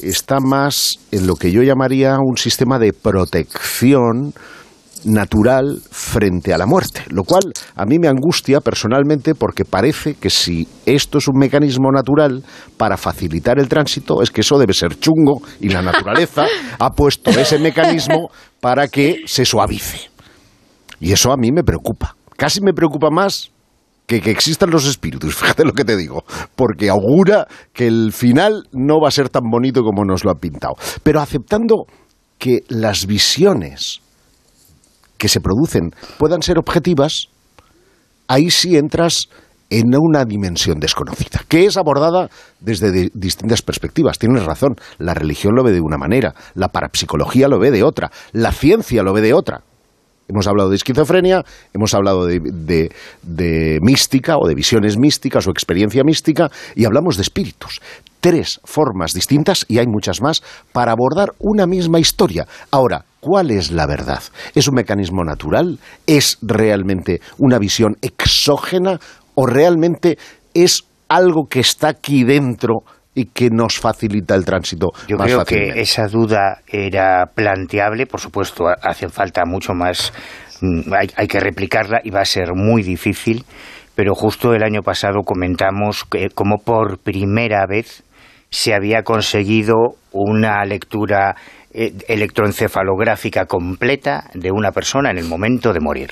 está 0.00 0.38
más 0.40 1.00
en 1.10 1.26
lo 1.26 1.34
que 1.34 1.50
yo 1.50 1.62
llamaría 1.62 2.16
un 2.20 2.36
sistema 2.36 2.78
de 2.78 2.92
protección 2.92 4.32
natural 5.04 5.80
frente 5.90 6.52
a 6.52 6.58
la 6.58 6.66
muerte, 6.66 7.02
lo 7.08 7.24
cual 7.24 7.42
a 7.74 7.84
mí 7.84 7.98
me 7.98 8.08
angustia 8.08 8.60
personalmente 8.60 9.34
porque 9.34 9.64
parece 9.64 10.14
que 10.14 10.30
si 10.30 10.66
esto 10.86 11.18
es 11.18 11.28
un 11.28 11.38
mecanismo 11.38 11.90
natural 11.90 12.42
para 12.76 12.96
facilitar 12.96 13.58
el 13.58 13.68
tránsito, 13.68 14.22
es 14.22 14.30
que 14.30 14.42
eso 14.42 14.58
debe 14.58 14.74
ser 14.74 14.98
chungo 14.98 15.42
y 15.60 15.68
la 15.68 15.82
naturaleza 15.82 16.46
ha 16.78 16.90
puesto 16.90 17.30
ese 17.30 17.58
mecanismo 17.58 18.30
para 18.60 18.88
que 18.88 19.22
se 19.26 19.44
suavice. 19.44 20.10
Y 21.00 21.12
eso 21.12 21.32
a 21.32 21.36
mí 21.36 21.50
me 21.50 21.64
preocupa. 21.64 22.14
Casi 22.36 22.60
me 22.60 22.72
preocupa 22.72 23.10
más 23.10 23.50
que, 24.06 24.20
que 24.20 24.30
existan 24.30 24.70
los 24.70 24.86
espíritus, 24.86 25.34
fíjate 25.36 25.64
lo 25.64 25.72
que 25.72 25.84
te 25.84 25.96
digo, 25.96 26.24
porque 26.56 26.88
augura 26.88 27.46
que 27.72 27.86
el 27.86 28.12
final 28.12 28.64
no 28.72 29.00
va 29.00 29.08
a 29.08 29.12
ser 29.12 29.28
tan 29.28 29.44
bonito 29.50 29.82
como 29.82 30.04
nos 30.04 30.24
lo 30.24 30.30
ha 30.30 30.34
pintado. 30.34 30.74
Pero 31.02 31.20
aceptando 31.20 31.86
que 32.38 32.64
las 32.68 33.06
visiones 33.06 34.00
que 35.20 35.28
se 35.28 35.40
producen 35.40 35.90
puedan 36.18 36.40
ser 36.42 36.58
objetivas, 36.58 37.26
ahí 38.26 38.50
sí 38.50 38.76
entras 38.76 39.28
en 39.68 39.94
una 39.96 40.24
dimensión 40.24 40.80
desconocida, 40.80 41.42
que 41.46 41.66
es 41.66 41.76
abordada 41.76 42.28
desde 42.58 42.90
di- 42.90 43.10
distintas 43.14 43.62
perspectivas. 43.62 44.18
Tienes 44.18 44.44
razón, 44.44 44.74
la 44.98 45.14
religión 45.14 45.54
lo 45.54 45.62
ve 45.62 45.72
de 45.72 45.80
una 45.80 45.96
manera, 45.98 46.34
la 46.54 46.68
parapsicología 46.68 47.46
lo 47.48 47.60
ve 47.60 47.70
de 47.70 47.84
otra, 47.84 48.10
la 48.32 48.50
ciencia 48.50 49.02
lo 49.04 49.12
ve 49.12 49.20
de 49.20 49.34
otra. 49.34 49.60
Hemos 50.26 50.46
hablado 50.48 50.70
de 50.70 50.76
esquizofrenia, 50.76 51.44
hemos 51.74 51.92
hablado 51.94 52.24
de, 52.26 52.40
de- 52.40 52.90
de 53.22 53.78
mística 53.82 54.36
o 54.38 54.48
de 54.48 54.54
visiones 54.54 54.96
místicas 54.98 55.46
o 55.46 55.50
experiencia 55.50 56.02
mística 56.04 56.50
y 56.74 56.84
hablamos 56.84 57.16
de 57.16 57.22
espíritus. 57.22 57.80
Tres 58.20 58.60
formas 58.64 59.12
distintas, 59.14 59.64
y 59.68 59.78
hay 59.78 59.86
muchas 59.86 60.20
más, 60.20 60.42
para 60.72 60.92
abordar 60.92 61.30
una 61.38 61.66
misma 61.66 61.98
historia. 62.00 62.46
Ahora, 62.70 63.04
¿cuál 63.20 63.50
es 63.50 63.70
la 63.70 63.86
verdad? 63.86 64.22
¿Es 64.54 64.68
un 64.68 64.74
mecanismo 64.74 65.24
natural? 65.24 65.78
¿Es 66.06 66.36
realmente 66.42 67.20
una 67.38 67.58
visión 67.58 67.96
exógena? 68.02 68.98
¿O 69.34 69.46
realmente 69.46 70.18
es 70.54 70.82
algo 71.08 71.46
que 71.48 71.60
está 71.60 71.88
aquí 71.88 72.24
dentro 72.24 72.80
y 73.14 73.24
que 73.26 73.48
nos 73.50 73.78
facilita 73.80 74.34
el 74.34 74.44
tránsito 74.44 74.88
Yo 75.08 75.16
más 75.16 75.26
creo 75.26 75.38
fácilmente? 75.40 75.74
que 75.74 75.80
esa 75.80 76.06
duda 76.06 76.58
era 76.68 77.24
planteable, 77.34 78.06
por 78.06 78.20
supuesto, 78.20 78.68
ha- 78.68 78.76
hace 78.82 79.08
falta 79.08 79.42
mucho 79.46 79.72
más, 79.72 80.12
mm, 80.60 80.92
hay, 80.92 81.08
hay 81.16 81.26
que 81.26 81.40
replicarla 81.40 82.00
y 82.04 82.10
va 82.10 82.20
a 82.20 82.24
ser 82.24 82.54
muy 82.54 82.82
difícil, 82.82 83.44
pero 83.96 84.14
justo 84.14 84.54
el 84.54 84.62
año 84.62 84.82
pasado 84.82 85.22
comentamos 85.24 86.04
que 86.04 86.28
como 86.30 86.58
por 86.58 86.98
primera 86.98 87.66
vez 87.66 88.04
se 88.50 88.74
había 88.74 89.02
conseguido 89.02 89.94
una 90.12 90.64
lectura 90.64 91.36
eh, 91.72 91.92
electroencefalográfica 92.08 93.46
completa 93.46 94.24
de 94.34 94.50
una 94.50 94.72
persona 94.72 95.10
en 95.10 95.18
el 95.18 95.24
momento 95.26 95.72
de 95.72 95.80
morir. 95.80 96.10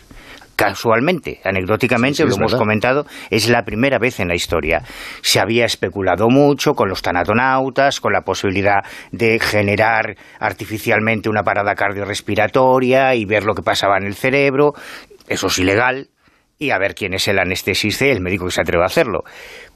Casualmente, 0.54 1.40
anecdóticamente, 1.44 2.16
Sí, 2.16 2.22
sí, 2.24 2.28
lo 2.28 2.34
hemos 2.34 2.52
verdad. 2.52 2.58
comentado, 2.64 3.06
es 3.30 3.48
la 3.48 3.62
primera 3.62 3.98
vez 3.98 4.18
en 4.18 4.26
la 4.26 4.34
historia. 4.34 4.82
Se 5.22 5.38
había 5.38 5.64
especulado 5.64 6.28
mucho 6.30 6.74
con 6.74 6.88
los 6.88 7.00
tanatonautas, 7.00 8.00
con 8.00 8.12
la 8.12 8.22
posibilidad 8.22 8.80
de 9.12 9.38
generar 9.38 10.16
artificialmente 10.40 11.28
una 11.28 11.44
parada 11.44 11.76
cardiorrespiratoria 11.76 13.14
y 13.14 13.24
ver 13.24 13.44
lo 13.44 13.54
que 13.54 13.62
pasaba 13.62 13.98
en 13.98 14.06
el 14.06 14.14
cerebro. 14.16 14.72
Eso 15.28 15.46
es 15.46 15.58
ilegal. 15.60 16.08
Y 16.58 16.70
a 16.70 16.78
ver 16.78 16.96
quién 16.96 17.14
es 17.14 17.28
el 17.28 17.38
anestesista 17.38 18.06
y 18.06 18.10
el 18.10 18.20
médico 18.20 18.46
que 18.46 18.50
se 18.50 18.60
atreve 18.60 18.82
a 18.82 18.86
hacerlo. 18.86 19.22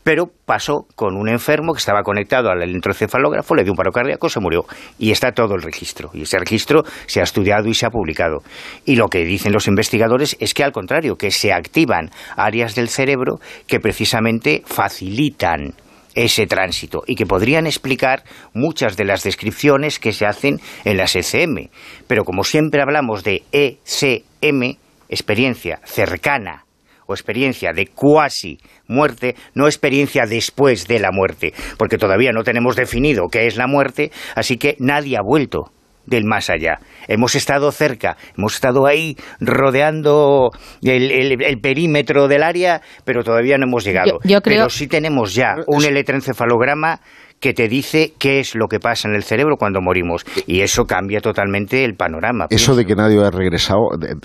Pero 0.05 0.31
pasó 0.47 0.87
con 0.97 1.17
un 1.17 1.29
enfermo 1.29 1.73
que 1.73 1.79
estaba 1.79 2.03
conectado 2.03 2.51
al 2.51 2.63
electroencefalógrafo, 2.63 3.55
le 3.55 3.63
dio 3.63 3.73
un 3.73 3.77
paro 3.77 3.93
cardíaco, 3.93 4.29
se 4.29 4.41
murió. 4.41 4.65
Y 4.99 5.11
está 5.11 5.33
todo 5.33 5.55
el 5.55 5.63
registro. 5.63 6.11
Y 6.13 6.23
ese 6.23 6.39
registro 6.39 6.83
se 7.07 7.21
ha 7.21 7.23
estudiado 7.25 7.69
y 7.69 7.75
se 7.75 7.87
ha 7.87 7.91
publicado. 7.91 8.43
Y 8.85 8.97
lo 8.97 9.09
que 9.09 9.25
dicen 9.25 9.53
los 9.53 9.69
investigadores 9.69 10.37
es 10.41 10.55
que 10.55 10.65
al 10.65 10.73
contrario, 10.73 11.17
que 11.17 11.31
se 11.31 11.53
activan 11.53 12.11
áreas 12.37 12.75
del 12.75 12.89
cerebro 12.89 13.39
que 13.67 13.81
precisamente 13.81 14.63
facilitan 14.67 15.75
ese 16.15 16.47
tránsito 16.47 17.03
y 17.07 17.15
que 17.15 17.27
podrían 17.27 17.67
explicar 17.67 18.25
muchas 18.53 18.97
de 18.97 19.05
las 19.05 19.23
descripciones 19.23 19.99
que 19.99 20.13
se 20.13 20.27
hacen 20.27 20.61
en 20.85 20.97
las 20.97 21.17
ECM. 21.17 21.69
Pero 22.07 22.25
como 22.25 22.45
siempre 22.45 22.83
hablamos 22.83 23.25
de 23.25 23.43
ECM, 23.53 24.77
experiencia 25.09 25.81
cercana 25.85 26.65
o 27.07 27.15
experiencia 27.15 27.73
de 27.73 27.87
cuasi 27.87 28.59
muerte, 28.87 29.35
no 29.55 29.67
experiencia 29.67 30.25
después 30.27 30.87
de 30.87 30.99
la 31.01 31.11
muerte, 31.13 31.53
porque 31.79 31.99
todavía 31.99 32.33
no 32.33 32.43
tenemos 32.45 32.77
definido 32.77 33.29
qué 33.31 33.47
es 33.47 33.57
la 33.57 33.67
muerte, 33.67 34.11
así 34.35 34.57
que 34.57 34.77
nadie 34.79 35.17
ha 35.17 35.23
vuelto 35.23 35.73
del 36.05 36.25
más 36.25 36.51
allá. 36.51 36.81
Hemos 37.07 37.37
estado 37.37 37.71
cerca, 37.71 38.17
hemos 38.37 38.55
estado 38.55 38.87
ahí 38.87 39.17
rodeando 39.41 40.51
el, 40.83 41.11
el- 41.13 41.43
el 41.43 41.61
perímetro 41.61 42.27
del 42.29 42.43
área, 42.43 42.81
pero 43.05 43.23
todavía 43.23 43.57
no 43.57 43.67
hemos 43.67 43.85
llegado. 43.85 44.19
Yo- 44.25 44.29
yo 44.29 44.41
creo- 44.43 44.57
Pero 44.59 44.71
sí 44.71 44.89
tenemos 44.89 45.35
ya 45.35 45.55
un 45.69 45.85
electroencefalograma 45.85 47.01
que 47.43 47.53
te 47.53 47.69
dice 47.69 48.15
qué 48.19 48.41
es 48.41 48.55
lo 48.55 48.69
que 48.69 48.79
pasa 48.79 49.09
en 49.09 49.17
el 49.17 49.25
cerebro 49.25 49.57
cuando 49.59 49.81
morimos. 49.83 50.25
Y 50.47 50.61
eso 50.61 50.85
cambia 50.85 51.21
totalmente 51.21 51.85
el 51.85 51.95
panorama. 51.97 52.47
Eso 52.49 52.57
pienso. 52.57 52.77
de 52.77 52.87
que 52.87 52.95
nadie 52.95 53.21
ha 53.23 53.31
regresado, 53.31 53.81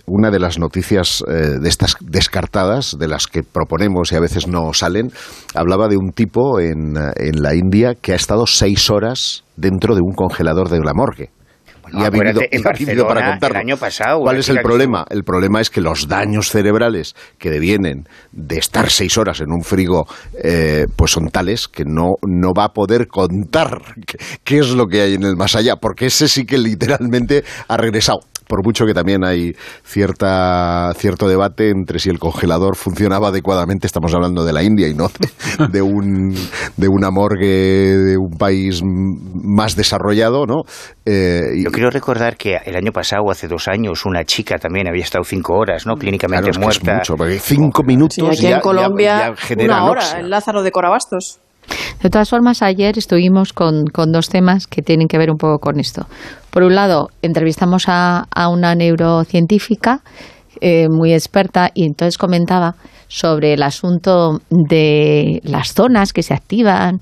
una 0.06 0.30
de 0.30 0.40
las 0.40 0.60
noticias 0.60 1.24
eh, 1.28 1.60
de 1.60 1.68
estas 1.68 1.96
descartadas, 2.00 2.96
de 2.98 3.08
las 3.08 3.26
que 3.26 3.42
proponemos 3.42 4.12
y 4.12 4.16
a 4.16 4.20
veces 4.20 4.48
no 4.48 4.72
salen, 4.74 5.10
hablaba 5.56 5.88
de 5.88 5.98
un 5.98 6.12
tipo 6.12 6.60
en, 6.60 6.96
en 7.16 7.42
la 7.42 7.56
India 7.56 7.96
que 8.00 8.14
ha 8.14 8.16
estado 8.16 8.46
seis 8.46 8.90
horas 8.92 9.44
dentro 9.56 9.96
de 9.96 10.02
un 10.02 10.14
congelador 10.14 10.70
de 10.70 10.80
la 10.80 10.94
morgue. 10.94 11.32
Bueno, 11.92 12.08
acuérdate, 12.08 12.56
en 12.56 12.64
Barcelona, 12.64 13.40
el 13.42 13.56
año 13.56 13.78
pasado, 13.78 14.22
¿Cuál 14.22 14.38
es 14.38 14.50
el 14.50 14.62
problema? 14.62 15.06
El 15.10 15.24
problema 15.24 15.62
es 15.62 15.70
que 15.70 15.82
los 15.82 16.08
daños 16.08 16.50
cerebrales 16.50 17.16
que 17.38 17.50
devienen 17.50 18.08
de 18.32 18.58
estar 18.58 18.90
seis 18.90 19.18
horas 19.18 19.42
en 19.42 19.52
un 19.52 19.62
frigo, 19.64 20.08
eh, 20.44 20.86
pues 20.96 21.12
son 21.12 21.30
tales 21.30 21.68
que 21.68 21.86
no, 21.86 22.16
no 22.26 22.54
va 22.54 22.66
a 22.66 22.70
poder 22.70 23.08
contar 23.08 23.82
qué, 24.06 24.18
qué 24.44 24.60
es 24.60 24.72
lo 24.72 24.88
que 24.88 25.02
hay 25.02 25.14
en 25.14 25.24
el 25.24 25.36
más 25.36 25.56
allá, 25.56 25.76
porque 25.78 26.08
ese 26.08 26.28
sí 26.28 26.46
que 26.46 26.58
literalmente 26.58 27.44
ha 27.68 27.78
regresado. 27.78 28.20
Por 28.48 28.64
mucho 28.64 28.86
que 28.86 28.94
también 28.94 29.24
hay 29.26 29.54
cierta, 29.84 30.94
cierto 30.96 31.28
debate 31.28 31.70
entre 31.70 32.00
si 32.00 32.10
el 32.10 32.20
congelador 32.20 32.76
funcionaba 32.76 33.28
adecuadamente, 33.30 33.88
estamos 33.88 34.14
hablando 34.14 34.46
de 34.46 34.54
la 34.54 34.64
India 34.64 34.88
y 34.88 34.94
no 34.94 35.08
de, 35.10 35.68
de 35.72 35.82
un, 35.82 36.34
de 36.78 36.88
una 36.88 37.12
morgue 37.12 37.46
de 37.98 38.18
un 38.18 38.38
país 38.38 38.82
más 38.84 39.76
desarrollado, 39.76 40.46
¿no? 40.46 40.62
Eh, 41.06 41.42
y- 41.58 41.64
Yo 41.64 41.72
quiero 41.72 41.90
recordar 41.90 42.38
que 42.38 42.58
el 42.66 42.76
año 42.76 42.92
pasado, 42.92 43.24
o 43.26 43.32
hace 43.32 43.48
dos 43.48 43.68
años, 43.68 44.06
una 44.06 44.24
chica 44.24 44.58
también 44.58 44.88
había 44.88 45.04
estado 45.04 45.24
cinco 45.24 45.54
horas, 45.58 45.86
¿no? 45.86 45.96
Clínicamente 45.96 46.50
Claro, 46.52 46.52
es 46.52 46.58
que 46.58 46.78
es 46.78 46.84
muerta. 46.84 46.98
mucho, 47.00 47.16
porque 47.16 47.40
cinco 47.40 47.84
minutos 47.84 48.16
Sí, 48.16 48.26
aquí 48.26 48.42
ya- 48.44 48.56
en 48.56 48.62
Colombia, 48.62 49.36
ya 49.50 49.56
una 49.64 49.84
hora, 49.86 50.02
anoxia. 50.02 50.20
el 50.20 50.30
Lázaro 50.30 50.64
de 50.64 50.72
Corabastos. 50.72 51.40
De 52.02 52.10
todas 52.10 52.30
formas, 52.30 52.62
ayer 52.62 52.98
estuvimos 52.98 53.54
con, 53.54 53.86
con 53.88 54.12
dos 54.12 54.30
temas 54.30 54.68
que 54.68 54.82
tienen 54.82 55.08
que 55.08 55.18
ver 55.18 55.32
un 55.32 55.38
poco 55.38 55.60
con 55.60 55.80
esto. 55.80 56.08
Por 56.50 56.64
un 56.64 56.76
lado, 56.76 57.10
entrevistamos 57.22 57.86
a, 57.88 58.26
a 58.34 58.50
una 58.50 58.76
neurocientífica 58.76 60.02
eh, 60.62 60.88
muy 60.90 61.14
experta 61.14 61.70
y 61.74 61.86
entonces 61.86 62.18
comentaba 62.18 62.76
sobre 63.08 63.54
el 63.54 63.64
asunto 63.64 64.40
de 64.50 65.40
las 65.44 65.74
zonas 65.74 66.14
que 66.14 66.24
se 66.24 66.34
activan, 66.34 67.00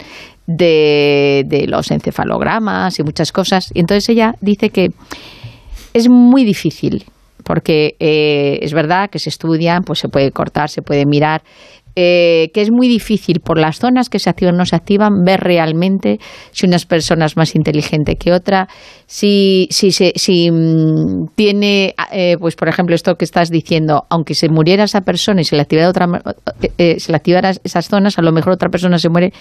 de, 0.47 1.43
de 1.47 1.67
los 1.67 1.89
encefalogramas 1.91 2.99
y 2.99 3.04
muchas 3.04 3.32
cosas. 3.32 3.71
Y 3.73 3.80
entonces 3.80 4.10
ella 4.10 4.36
dice 4.41 4.69
que 4.69 4.89
es 5.93 6.10
muy 6.10 6.43
difícil 6.43 7.06
porque 7.43 7.95
eh, 7.99 8.60
es 8.62 8.73
verdad 8.73 9.10
que 9.10 9.19
se 9.19 9.30
estudian, 9.30 9.84
pues 9.84 9.99
se 9.99 10.10
puede 10.10 10.32
cortar, 10.32 10.69
se 10.69 10.82
puede 10.82 11.06
mirar, 11.06 11.43
eh, 11.95 12.49
que 12.53 12.62
es 12.62 12.71
muy 12.71 12.88
difícil 12.88 13.39
por 13.39 13.58
las 13.58 13.79
zonas 13.79 14.10
que 14.10 14.19
se 14.19 14.29
activan 14.29 14.55
o 14.55 14.58
no 14.60 14.65
se 14.65 14.75
activan 14.75 15.23
ver 15.25 15.39
realmente 15.41 16.19
si 16.51 16.65
una 16.65 16.77
persona 16.88 17.25
es 17.25 17.38
más 17.38 17.55
inteligente 17.55 18.15
que 18.15 18.31
otra, 18.34 18.67
si, 19.08 19.67
si, 19.71 19.91
se- 19.91 20.13
si 20.15 20.49
mm, 20.51 21.27
tiene, 21.36 21.93
eh, 22.12 22.36
pues 22.39 22.55
por 22.55 22.67
ejemplo 22.67 22.95
esto 22.95 23.15
que 23.15 23.25
estás 23.25 23.49
diciendo, 23.49 24.03
aunque 24.10 24.34
se 24.36 24.49
muriera 24.49 24.84
esa 24.84 25.01
persona 25.01 25.41
y 25.41 25.45
se 25.45 25.55
le 25.55 25.62
activara 25.62 25.89
otra, 25.89 26.08
eh, 26.62 26.69
eh, 26.77 26.99
se 26.99 27.12
le 27.12 27.15
activara 27.17 27.51
esas 27.63 27.88
zonas, 27.88 28.17
a 28.17 28.21
lo 28.21 28.31
mejor 28.31 28.53
otra 28.53 28.69
persona 28.69 28.97
se 28.97 29.10
muere 29.10 29.31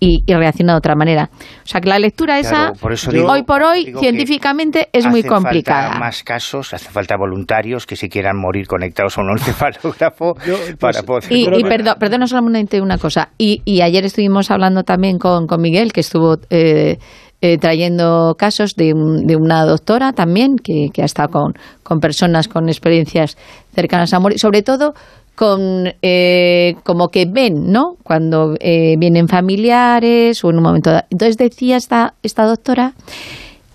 y, 0.00 0.22
y 0.26 0.34
reacciona 0.34 0.72
de 0.74 0.78
otra 0.78 0.94
manera. 0.94 1.30
O 1.64 1.66
sea 1.66 1.80
que 1.80 1.88
la 1.88 1.98
lectura 1.98 2.40
Claro, 2.40 2.72
esa, 2.74 2.80
por 2.80 2.92
eso 2.92 3.10
digo- 3.10 3.30
hoy 3.30 3.42
por 3.42 3.62
hoy, 3.62 3.92
científicamente 3.98 4.88
es 4.92 5.06
muy 5.06 5.20
Hacen 5.20 5.30
falta 5.30 5.42
complicada. 5.42 5.98
más 5.98 6.22
casos, 6.22 6.74
hace 6.74 6.90
falta 6.90 7.16
voluntarios 7.16 7.86
que 7.86 7.96
si 7.96 8.08
quieran 8.08 8.36
morir 8.36 8.66
conectados 8.66 9.16
a 9.18 9.22
un 9.22 9.30
encefalógrafo 9.38 10.34
para 10.78 11.02
poder... 11.02 11.24
Y, 11.32 11.46
y 11.58 11.62
perdón, 11.64 11.94
perdona 12.04 12.26
solamente 12.26 12.82
una 12.82 12.98
cosa. 12.98 13.30
Y, 13.38 13.62
y 13.64 13.80
ayer 13.80 14.04
estuvimos 14.04 14.50
hablando 14.50 14.82
también 14.82 15.16
con, 15.18 15.46
con 15.46 15.62
Miguel, 15.62 15.90
que 15.94 16.00
estuvo 16.00 16.36
eh, 16.50 16.98
eh, 17.40 17.56
trayendo 17.56 18.34
casos 18.38 18.74
de, 18.76 18.92
un- 18.92 19.26
de 19.26 19.36
una 19.36 19.64
doctora 19.64 20.12
también, 20.12 20.56
que, 20.62 20.88
que 20.92 21.00
ha 21.00 21.06
estado 21.06 21.30
con, 21.30 21.54
con 21.82 22.00
personas 22.00 22.46
con 22.46 22.68
experiencias 22.68 23.38
cercanas 23.74 24.12
a 24.12 24.20
morir, 24.20 24.38
sobre 24.38 24.60
todo 24.60 24.92
con 25.34 25.88
eh, 26.02 26.74
como 26.84 27.08
que 27.08 27.24
ven, 27.26 27.72
¿no? 27.72 27.94
Cuando 28.02 28.54
eh, 28.60 28.96
vienen 28.98 29.26
familiares 29.26 30.44
o 30.44 30.50
en 30.50 30.58
un 30.58 30.62
momento. 30.62 30.90
Entonces 31.10 31.38
decía 31.38 31.76
esta, 31.78 32.12
esta 32.22 32.44
doctora 32.44 32.92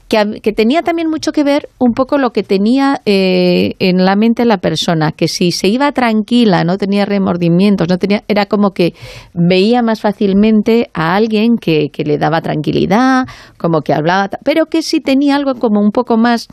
que, 0.09 0.53
tenía 0.53 0.81
también 0.81 1.07
mucho 1.09 1.31
que 1.31 1.43
ver 1.43 1.69
un 1.77 1.93
poco 1.93 2.17
lo 2.17 2.31
que 2.31 2.41
tenía 2.41 2.99
eh, 3.05 3.75
en 3.77 4.03
la 4.03 4.15
mente 4.15 4.43
la 4.43 4.57
persona, 4.57 5.11
que 5.11 5.27
si 5.27 5.51
se 5.51 5.67
iba 5.67 5.91
tranquila, 5.91 6.63
no 6.63 6.77
tenía 6.77 7.05
remordimientos, 7.05 7.87
no 7.87 7.97
tenía, 7.97 8.23
era 8.27 8.47
como 8.47 8.71
que 8.71 8.93
veía 9.33 9.83
más 9.83 10.01
fácilmente 10.01 10.89
a 10.95 11.15
alguien 11.15 11.57
que, 11.57 11.89
que 11.93 12.03
le 12.03 12.17
daba 12.17 12.41
tranquilidad, 12.41 13.25
como 13.57 13.81
que 13.81 13.93
hablaba, 13.93 14.29
pero 14.43 14.65
que 14.65 14.81
si 14.81 14.99
tenía 14.99 15.35
algo 15.35 15.53
como 15.55 15.79
un 15.79 15.91
poco 15.91 16.17
más 16.17 16.47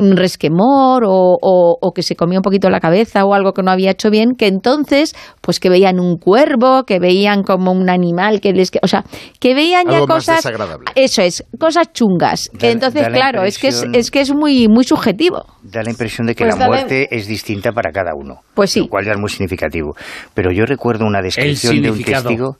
un 0.00 0.16
resquemor 0.16 1.04
o, 1.06 1.36
o, 1.40 1.92
que 1.92 2.02
se 2.02 2.16
comía 2.16 2.38
un 2.38 2.42
poquito 2.42 2.70
la 2.70 2.80
cabeza 2.80 3.24
o 3.24 3.34
algo 3.34 3.52
que 3.52 3.62
no 3.62 3.70
había 3.70 3.90
hecho 3.90 4.10
bien, 4.10 4.34
que 4.36 4.46
entonces, 4.46 5.14
pues 5.40 5.60
que 5.60 5.68
veían 5.68 6.00
un 6.00 6.18
cuervo, 6.18 6.84
que 6.84 6.98
veían 6.98 7.42
como 7.42 7.72
un 7.72 7.90
animal 7.90 8.40
que 8.40 8.52
les... 8.52 8.70
O 8.82 8.88
sea, 8.88 9.04
que 9.40 9.54
veían 9.54 9.86
ya 9.88 10.06
cosas... 10.06 10.46
Eso 10.94 11.22
es, 11.22 11.44
cosas 11.58 11.92
chungas. 11.92 12.50
entonces, 12.60 13.08
claro, 13.08 13.44
es 13.44 13.58
que 13.58 13.68
es, 13.68 13.84
es, 13.92 14.10
que 14.10 14.20
es 14.20 14.32
muy, 14.32 14.68
muy 14.68 14.84
subjetivo. 14.84 15.44
Da 15.62 15.82
la 15.82 15.90
impresión 15.90 16.26
de 16.26 16.34
que 16.34 16.44
pues 16.44 16.58
la 16.58 16.66
muerte 16.66 17.08
es 17.10 17.26
distinta 17.26 17.72
para 17.72 17.90
cada 17.90 18.14
uno. 18.14 18.40
Pues 18.54 18.70
sí. 18.70 18.80
Lo 18.80 18.88
cual 18.88 19.04
ya 19.04 19.12
es 19.12 19.18
muy 19.18 19.30
significativo. 19.30 19.94
Pero 20.34 20.50
yo 20.52 20.64
recuerdo 20.64 21.06
una 21.06 21.20
descripción 21.20 21.82
de 21.82 21.90
un 21.90 22.02
testigo 22.02 22.56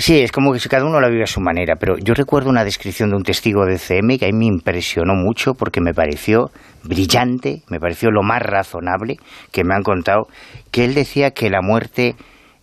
Sí, 0.00 0.18
es 0.18 0.32
como 0.32 0.54
que 0.54 0.60
cada 0.60 0.86
uno 0.86 0.98
la 0.98 1.10
vive 1.10 1.24
a 1.24 1.26
su 1.26 1.42
manera, 1.42 1.76
pero 1.78 1.98
yo 1.98 2.14
recuerdo 2.14 2.48
una 2.48 2.64
descripción 2.64 3.10
de 3.10 3.16
un 3.16 3.22
testigo 3.22 3.66
de 3.66 3.76
CM 3.76 4.18
que 4.18 4.24
a 4.24 4.28
mí 4.28 4.38
me 4.38 4.46
impresionó 4.46 5.14
mucho 5.14 5.52
porque 5.52 5.82
me 5.82 5.92
pareció 5.92 6.50
brillante, 6.82 7.60
me 7.68 7.78
pareció 7.78 8.10
lo 8.10 8.22
más 8.22 8.40
razonable 8.40 9.18
que 9.52 9.62
me 9.62 9.74
han 9.74 9.82
contado, 9.82 10.26
que 10.70 10.86
él 10.86 10.94
decía 10.94 11.32
que 11.32 11.50
la 11.50 11.60
muerte, 11.60 12.14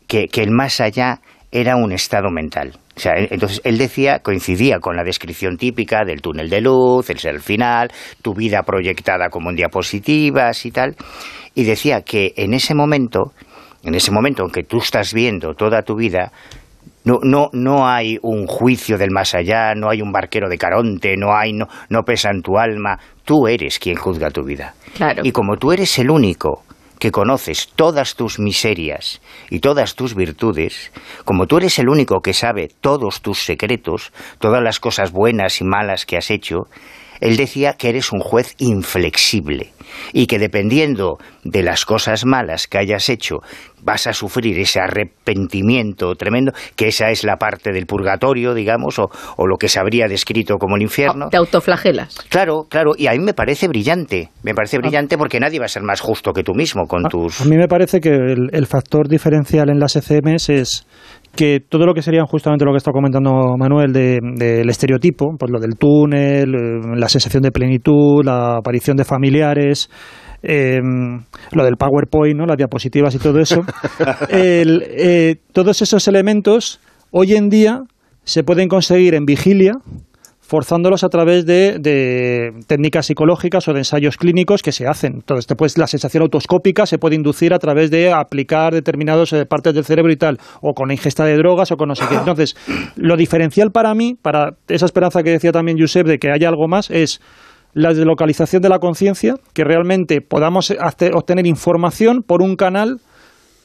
que, 0.08 0.26
que 0.26 0.42
el 0.42 0.50
más 0.50 0.82
allá 0.82 1.20
era 1.52 1.76
un 1.76 1.92
estado 1.92 2.32
mental. 2.32 2.74
O 2.96 3.00
sea, 3.00 3.14
entonces 3.16 3.62
él 3.64 3.78
decía, 3.78 4.18
coincidía 4.24 4.80
con 4.80 4.96
la 4.96 5.04
descripción 5.04 5.58
típica 5.58 6.06
del 6.06 6.24
túnel 6.24 6.50
de 6.50 6.62
luz, 6.62 7.08
el 7.12 7.20
ser 7.20 7.40
final, 7.40 7.92
tu 8.24 8.34
vida 8.34 8.64
proyectada 8.64 9.30
como 9.30 9.52
en 9.52 9.58
diapositivas 9.58 10.66
y 10.66 10.72
tal, 10.72 10.96
y 11.54 11.66
decía 11.66 12.02
que 12.02 12.34
en 12.36 12.56
ese 12.56 12.74
momento, 12.74 13.34
en 13.84 13.94
ese 13.94 14.10
momento 14.10 14.44
en 14.44 14.50
que 14.50 14.64
tú 14.64 14.80
estás 14.80 15.14
viendo 15.14 15.54
toda 15.54 15.84
tu 15.84 15.96
vida, 15.96 16.32
no, 17.08 17.20
no, 17.24 17.50
no 17.54 17.88
hay 17.88 18.18
un 18.22 18.48
juicio 18.48 18.98
del 18.98 19.12
más 19.12 19.34
allá, 19.34 19.74
no 19.76 19.90
hay 19.90 20.02
un 20.02 20.12
barquero 20.12 20.50
de 20.50 20.58
Caronte, 20.58 21.16
no 21.16 21.34
hay, 21.34 21.54
no, 21.54 21.68
no 21.90 22.04
pesa 22.04 22.30
en 22.32 22.42
tu 22.42 22.58
alma. 22.58 23.00
Tú 23.24 23.48
eres 23.48 23.80
quien 23.80 23.96
juzga 23.96 24.30
tu 24.30 24.44
vida. 24.44 24.74
Y 25.24 25.32
como 25.32 25.56
tú 25.56 25.72
eres 25.72 25.98
el 26.00 26.10
único 26.10 26.64
que 27.00 27.12
conoces 27.12 27.70
todas 27.78 28.16
tus 28.16 28.40
miserias 28.40 29.22
y 29.50 29.60
todas 29.60 29.96
tus 29.96 30.16
virtudes, 30.16 30.92
como 31.24 31.48
tú 31.48 31.60
eres 31.60 31.80
el 31.80 31.88
único 31.88 32.20
que 32.20 32.34
sabe 32.34 32.68
todos 32.82 33.22
tus 33.22 33.40
secretos, 33.40 34.12
todas 34.40 34.62
las 34.62 34.82
cosas 34.82 35.14
buenas 35.14 35.62
y 35.62 35.64
malas 35.64 36.06
que 36.06 36.18
has 36.18 36.30
hecho, 36.30 36.64
él 37.20 37.38
decía 37.38 37.74
que 37.74 37.90
eres 37.90 38.12
un 38.12 38.20
juez 38.20 38.56
inflexible 38.58 39.72
y 40.14 40.28
que 40.28 40.40
dependiendo 40.40 41.18
de 41.44 41.64
las 41.64 41.86
cosas 41.86 42.26
malas 42.26 42.68
que 42.68 42.78
hayas 42.78 43.10
hecho, 43.10 43.38
vas 43.82 44.08
a 44.08 44.14
sufrir 44.14 44.60
ese 44.60 44.80
arrepentimiento 44.80 46.16
tremendo, 46.16 46.52
que 46.76 46.88
esa 46.90 47.10
es 47.10 47.24
la 47.24 47.38
parte 47.38 47.72
del 47.72 47.86
purgatorio, 47.86 48.54
digamos, 48.54 49.00
o, 49.00 49.10
lo 49.48 49.58
que 49.58 49.70
se 49.70 49.80
habría 49.80 50.08
descrito 50.08 50.58
como 50.58 50.76
el 50.76 50.82
infierno. 50.82 51.30
Te 51.30 51.38
autoflagelas. 51.38 52.18
Claro, 52.30 52.66
claro, 52.70 52.92
y 52.98 53.08
a 53.08 53.12
mí 53.12 53.20
me 53.20 53.34
parece 53.34 53.68
brillante, 53.68 54.30
me 54.44 54.54
parece 54.54 54.78
brillante 54.78 55.18
porque 55.18 55.40
nadie 55.40 55.60
va 55.60 55.66
a 55.66 55.70
ser 55.70 55.84
más 55.84 56.02
justo 56.02 56.34
que 56.34 56.44
tú 56.44 56.54
mismo 56.54 56.86
con 56.88 57.04
tus... 57.04 57.42
A 57.42 57.46
mí 57.46 57.56
me 57.56 57.68
parece 57.68 58.00
que 58.00 58.10
el, 58.10 58.68
factor 58.68 59.08
diferencial 59.08 59.70
en 59.70 59.80
las 59.80 59.96
ECMs 59.96 60.50
es 60.50 60.88
que 61.38 61.60
todo 61.62 61.86
lo 61.86 61.94
que 61.94 62.02
sería 62.02 62.26
justamente 62.26 62.66
lo 62.66 62.72
que 62.72 62.80
está 62.80 62.92
comentando 62.92 63.56
Manuel 63.58 63.94
del 63.94 64.70
estereotipo, 64.70 65.36
pues 65.38 65.52
lo 65.52 65.60
del 65.60 65.78
túnel, 65.78 66.54
eh, 66.54 66.98
la 66.98 67.08
sensación 67.08 67.44
de 67.44 67.52
plenitud, 67.52 68.26
la 68.26 68.58
aparición 68.58 68.98
de 68.98 69.06
familiares, 69.06 69.90
eh, 70.42 70.80
lo 71.52 71.64
del 71.64 71.78
PowerPoint, 71.78 72.38
¿no? 72.38 72.46
las 72.46 72.58
diapositivas 72.58 73.16
y 73.16 73.20
todo 73.20 73.40
eso, 73.40 73.62
eh, 74.30 75.36
todos 75.54 75.82
esos 75.82 76.08
elementos 76.08 76.82
hoy 77.12 77.36
en 77.36 77.50
día 77.50 77.82
se 78.24 78.44
pueden 78.44 78.68
conseguir 78.68 79.14
en 79.14 79.26
vigilia 79.26 79.74
forzándolos 80.48 81.04
a 81.04 81.10
través 81.10 81.46
de, 81.46 82.54
técnicas 82.68 83.06
psicológicas 83.06 83.68
o 83.68 83.74
de 83.74 83.80
ensayos 83.80 84.16
clínicos 84.16 84.62
que 84.62 84.72
se 84.72 84.88
hacen. 84.88 85.16
Entonces, 85.16 85.46
después 85.46 85.78
la 85.78 85.88
sensación 85.88 86.24
autoscópica 86.24 86.86
se 86.86 86.98
puede 86.98 87.16
inducir 87.16 87.54
a 87.54 87.60
través 87.60 87.92
de 87.92 88.14
aplicar 88.14 88.74
determinadas 88.74 89.34
eh, 89.34 89.46
partes 89.46 89.74
del 89.74 89.84
cerebro 89.84 90.12
y 90.12 90.16
tal, 90.16 90.40
o 90.62 90.74
con 90.74 90.88
la 90.88 90.94
ingesta 90.94 91.26
de 91.26 91.36
drogas 91.36 91.72
o 91.72 91.78
con 91.78 91.90
no 91.90 91.96
sé 91.96 92.06
qué. 92.10 92.16
Entonces, 92.16 92.56
lo 92.96 93.18
diferencial 93.18 93.72
para 93.72 93.94
mí, 93.94 94.16
para 94.20 94.56
esa 94.70 94.86
esperanza 94.86 95.22
que 95.22 95.32
decía 95.32 95.52
también 95.52 95.78
Josep 95.80 96.08
de 96.08 96.18
que 96.18 96.32
haya 96.32 96.48
algo 96.48 96.68
más, 96.68 96.90
es 96.92 97.20
la 97.74 97.90
deslocalización 97.90 98.62
de 98.62 98.70
la 98.70 98.80
conciencia, 98.80 99.36
que 99.54 99.66
realmente 99.66 100.22
podamos 100.22 100.74
obtener 101.14 101.46
información 101.46 102.24
por 102.24 102.42
un 102.42 102.56
canal 102.56 103.02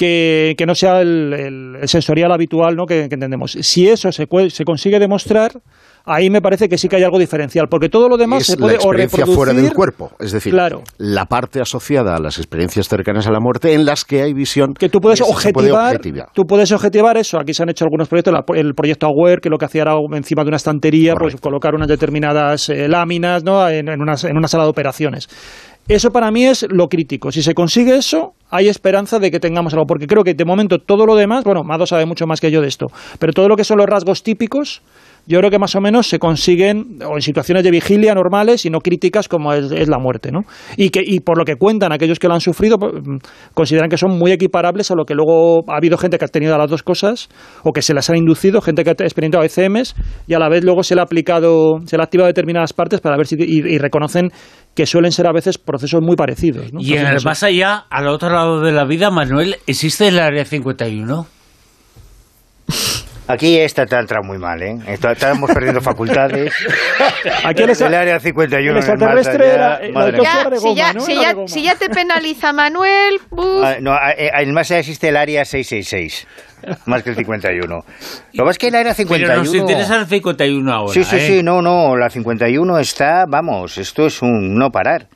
que, 0.03 0.65
no 0.67 0.75
sea 0.75 1.01
el, 1.01 1.79
sensorial 1.85 2.33
habitual 2.33 2.75
¿no? 2.77 2.87
que, 2.87 3.05
entendemos. 3.05 3.53
Si 3.61 3.89
eso 3.89 4.11
se, 4.11 4.27
se 4.49 4.65
consigue 4.65 4.99
demostrar, 4.99 5.53
ahí 6.05 6.31
me 6.31 6.41
parece 6.41 6.69
que 6.69 6.79
sí 6.79 6.89
que 6.89 6.97
hay 6.97 7.05
algo 7.05 7.19
diferencial, 7.19 7.67
porque 7.71 7.89
todo 7.89 8.09
lo 8.09 8.17
demás 8.17 8.45
se 8.45 8.57
puede 8.57 8.75
la 8.75 8.79
experiencia 8.79 9.27
fuera 9.27 9.53
del 9.53 9.73
cuerpo, 9.73 10.11
es 10.19 10.33
decir, 10.33 10.55
la 10.99 11.27
parte 11.27 11.61
asociada 11.61 12.17
a 12.17 12.21
las 12.21 12.39
experiencias 12.39 12.89
cercanas 12.89 13.27
a 13.27 13.31
la 13.31 13.41
muerte 13.41 13.75
en 13.75 13.85
las 13.85 14.05
que 14.05 14.23
hay 14.23 14.33
visión 14.33 14.75
que 14.75 14.89
tú 14.89 15.01
puedes 15.01 15.21
objetivar, 15.21 16.01
tú 16.33 16.45
puedes 16.45 16.73
objetivar 16.73 17.17
eso. 17.17 17.39
Aquí 17.39 17.55
se 17.55 17.63
han 17.63 17.71
hecho 17.71 17.85
algunos 17.85 18.09
proyectos, 18.09 18.35
el 18.55 18.75
proyecto 18.75 19.07
Aware 19.07 19.41
que 19.41 19.49
lo 19.49 19.59
que 19.59 19.67
hacía 19.67 19.83
era 19.83 19.95
encima 20.13 20.43
de 20.43 20.49
una 20.49 20.57
estantería, 20.57 21.15
pues 21.15 21.37
colocar 21.37 21.75
unas 21.75 21.89
determinadas 21.89 22.69
eh, 22.69 22.89
láminas, 22.89 23.45
¿no? 23.45 23.69
En, 23.69 23.89
en, 23.89 24.01
una, 24.01 24.15
en 24.23 24.37
una 24.37 24.49
sala 24.49 24.65
de 24.65 24.71
operaciones. 24.71 25.29
Eso 25.89 26.11
para 26.11 26.31
mí 26.31 26.47
es 26.47 26.65
lo 26.71 26.89
crítico. 26.89 27.33
Si 27.33 27.43
se 27.43 27.55
consigue 27.55 27.97
eso, 27.97 28.35
hay 28.51 28.69
esperanza 28.69 29.19
de 29.19 29.31
que 29.31 29.41
tengamos 29.41 29.73
algo. 29.73 29.87
Porque 29.87 30.07
creo 30.07 30.23
que 30.23 30.35
de 30.35 30.45
momento 30.45 30.79
todo 30.79 31.07
lo 31.07 31.17
demás, 31.17 31.45
bueno, 31.45 31.65
Mado 31.65 31.87
sabe 31.87 32.07
mucho 32.07 32.27
más 32.27 32.41
que 32.41 32.51
yo 32.51 32.61
de 32.61 32.69
esto, 32.69 32.87
pero 33.19 33.33
todo 33.33 33.49
lo 33.49 33.57
que 33.57 33.65
son 33.65 33.79
los 33.79 33.87
rasgos 33.87 34.23
típicos, 34.23 34.81
yo 35.27 35.39
creo 35.39 35.51
que 35.51 35.59
más 35.59 35.75
o 35.77 35.81
menos 35.81 36.09
se 36.09 36.19
consiguen 36.19 36.99
o 37.07 37.15
en 37.15 37.23
situaciones 37.23 37.63
de 37.63 37.71
vigilia 37.71 38.15
normales 38.15 38.67
y 38.67 38.71
no 38.71 38.81
críticas 38.81 39.29
como 39.29 39.53
es, 39.53 39.89
la 39.89 39.99
muerte, 39.99 40.33
¿no? 40.33 40.41
Y 40.77 40.91
que 40.91 41.01
y 41.05 41.21
por 41.21 41.39
lo 41.39 41.45
que 41.45 41.57
cuentan 41.57 41.93
aquellos 41.93 42.19
que 42.19 42.27
lo 42.29 42.35
han 42.35 42.41
sufrido 42.41 42.79
pues, 42.79 42.93
consideran 43.55 43.89
que 43.89 43.97
son 43.97 44.19
muy 44.19 44.33
equiparables 44.33 44.91
a 44.91 44.95
lo 44.95 45.05
que 45.05 45.15
luego 45.15 45.63
ha 45.71 45.77
habido 45.77 45.97
gente 45.97 46.19
que 46.19 46.25
ha 46.25 46.29
tenido 46.29 46.57
las 46.59 46.69
dos 46.69 46.83
cosas 46.83 47.29
o 47.63 47.73
que 47.73 47.83
se 47.83 47.95
las 47.95 48.11
ha 48.11 48.17
inducido, 48.17 48.61
gente 48.61 48.83
que 48.83 48.91
ha 48.91 48.93
experimentado 48.93 49.45
ECMs 49.45 49.95
y 50.27 50.35
a 50.35 50.39
la 50.39 50.49
vez 50.49 50.65
luego 50.65 50.83
se 50.83 50.95
le 50.95 51.01
ha 51.01 51.05
aplicado, 51.05 51.79
se 51.87 51.97
le 51.97 52.03
ha 52.03 52.05
activado 52.05 52.27
determinadas 52.27 52.73
partes 52.73 53.01
para 53.01 53.17
ver 53.17 53.27
si 53.27 53.37
y, 53.39 53.79
reconocen 53.79 54.31
que 54.75 54.87
suelen 54.87 55.13
ser 55.13 55.27
a 55.27 55.33
veces 55.33 55.59
procesos 55.59 56.01
muy 56.03 56.17
parecidos. 56.17 56.67
Y 56.79 56.95
en 56.95 57.07
el 57.07 57.23
más 57.25 57.43
allá, 57.43 57.85
al 57.91 58.09
otro 58.09 58.31
lado 58.31 58.61
de 58.61 58.73
la 58.73 58.85
vida, 58.85 59.11
Manuel, 59.11 59.57
¿existe 59.67 60.09
el 60.09 60.19
Área 60.19 60.45
51? 60.45 61.27
Aquí 63.33 63.59
está 63.59 63.87
te 63.87 63.97
entrado 63.97 64.23
muy 64.25 64.37
mal, 64.37 64.63
¿eh? 64.63 64.77
Estamos 64.87 65.51
perdiendo 65.51 65.81
facultades. 65.91 66.53
Aquí 67.45 67.63
el 67.63 67.95
área 67.95 68.21
51. 68.21 68.71
El 68.71 68.77
extraterrestre 68.77 69.55
era 69.55 69.81
si, 71.47 71.63
ya, 71.63 71.75
te 71.75 71.89
penaliza 71.89 72.53
Manuel... 72.53 73.19
Ah, 73.65 73.77
no, 73.81 73.97
en 74.17 74.53
más 74.53 74.71
allá 74.71 74.81
existe 74.81 75.09
el 75.09 75.17
área 75.17 75.45
666 75.45 76.27
más 76.87 77.03
que 77.03 77.11
el 77.11 77.17
51. 77.17 77.67
Lo 77.75 77.83
que 77.83 78.39
pasa 78.39 78.51
es 78.51 78.59
que 78.59 78.71
la 78.71 78.81
área 78.81 78.95
51... 78.95 79.27
Pero 79.27 79.43
nos 79.43 79.55
interesa 79.55 79.97
el 79.97 80.07
51 80.07 80.73
ahora, 80.73 80.93
Sí, 80.93 81.05
sí, 81.05 81.17
¿eh? 81.17 81.27
sí, 81.27 81.43
no, 81.43 81.63
no, 81.63 81.97
la 81.97 82.11
51 82.11 82.79
está, 82.79 83.25
vamos, 83.27 83.79
esto 83.79 84.07
es 84.07 84.23
un 84.23 84.55
no 84.55 84.71
parar. 84.71 85.09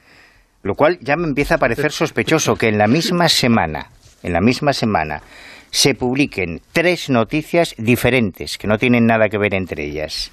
Lo 0.62 0.74
cual 0.74 0.98
ya 1.00 1.16
me 1.16 1.28
empieza 1.28 1.56
a 1.56 1.58
parecer 1.58 1.92
sospechoso 1.92 2.56
que 2.56 2.68
en 2.68 2.78
la 2.78 2.88
misma 2.88 3.28
semana, 3.28 3.90
en 4.22 4.32
la 4.32 4.40
misma 4.40 4.72
semana, 4.72 5.20
se 5.70 5.94
publiquen 5.94 6.60
tres 6.72 7.10
noticias 7.10 7.74
diferentes, 7.78 8.58
que 8.58 8.66
no 8.66 8.78
tienen 8.78 9.06
nada 9.06 9.28
que 9.28 9.38
ver 9.38 9.54
entre 9.54 9.84
ellas, 9.84 10.32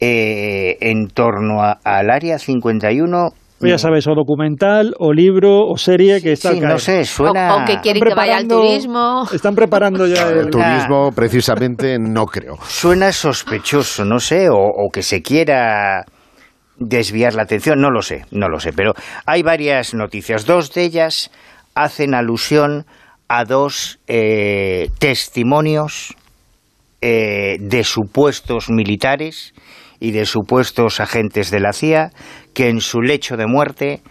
eh, 0.00 0.78
en 0.80 1.08
torno 1.08 1.60
al 1.62 2.10
Área 2.10 2.38
51 2.38 3.30
pues 3.62 3.70
ya 3.70 3.78
sabes, 3.78 4.08
o 4.08 4.14
documental, 4.16 4.92
o 4.98 5.12
libro, 5.12 5.68
o 5.68 5.76
serie 5.76 6.20
que 6.20 6.32
está... 6.32 6.50
Sí, 6.50 6.58
no 6.58 6.80
sé, 6.80 7.04
suena... 7.04 7.54
O, 7.54 7.64
que 7.64 7.78
quieren 7.78 8.02
que 8.02 8.12
vaya 8.12 8.38
al 8.38 8.48
turismo. 8.48 9.22
Están 9.32 9.54
preparando 9.54 10.04
ya 10.08 10.28
el... 10.30 10.50
turismo, 10.50 11.12
precisamente, 11.14 11.96
no 12.00 12.26
creo. 12.26 12.56
Suena 12.66 13.12
sospechoso, 13.12 14.04
no 14.04 14.18
sé, 14.18 14.48
o, 14.50 14.88
que 14.92 15.02
se 15.02 15.22
quiera 15.22 16.04
desviar 16.76 17.34
la 17.34 17.44
atención, 17.44 17.80
no 17.80 17.92
lo 17.92 18.02
sé, 18.02 18.24
no 18.32 18.48
lo 18.48 18.58
sé, 18.58 18.72
pero 18.72 18.94
hay 19.26 19.44
varias 19.44 19.94
noticias. 19.94 20.44
Dos 20.44 20.74
de 20.74 20.82
ellas 20.82 21.30
hacen 21.76 22.16
alusión 22.16 22.84
a 23.28 23.44
dos 23.44 23.98
eh, 24.06 24.90
testimonios 24.98 26.14
eh, 27.00 27.56
de 27.60 27.84
supuestos 27.84 28.70
militares 28.70 29.54
y 30.00 30.10
de 30.10 30.26
supuestos 30.26 31.00
agentes 31.00 31.50
de 31.50 31.60
la 31.60 31.72
CIA 31.72 32.10
que 32.54 32.68
en 32.68 32.80
su 32.80 33.00
lecho 33.00 33.36
de 33.36 33.46
muerte 33.46 34.02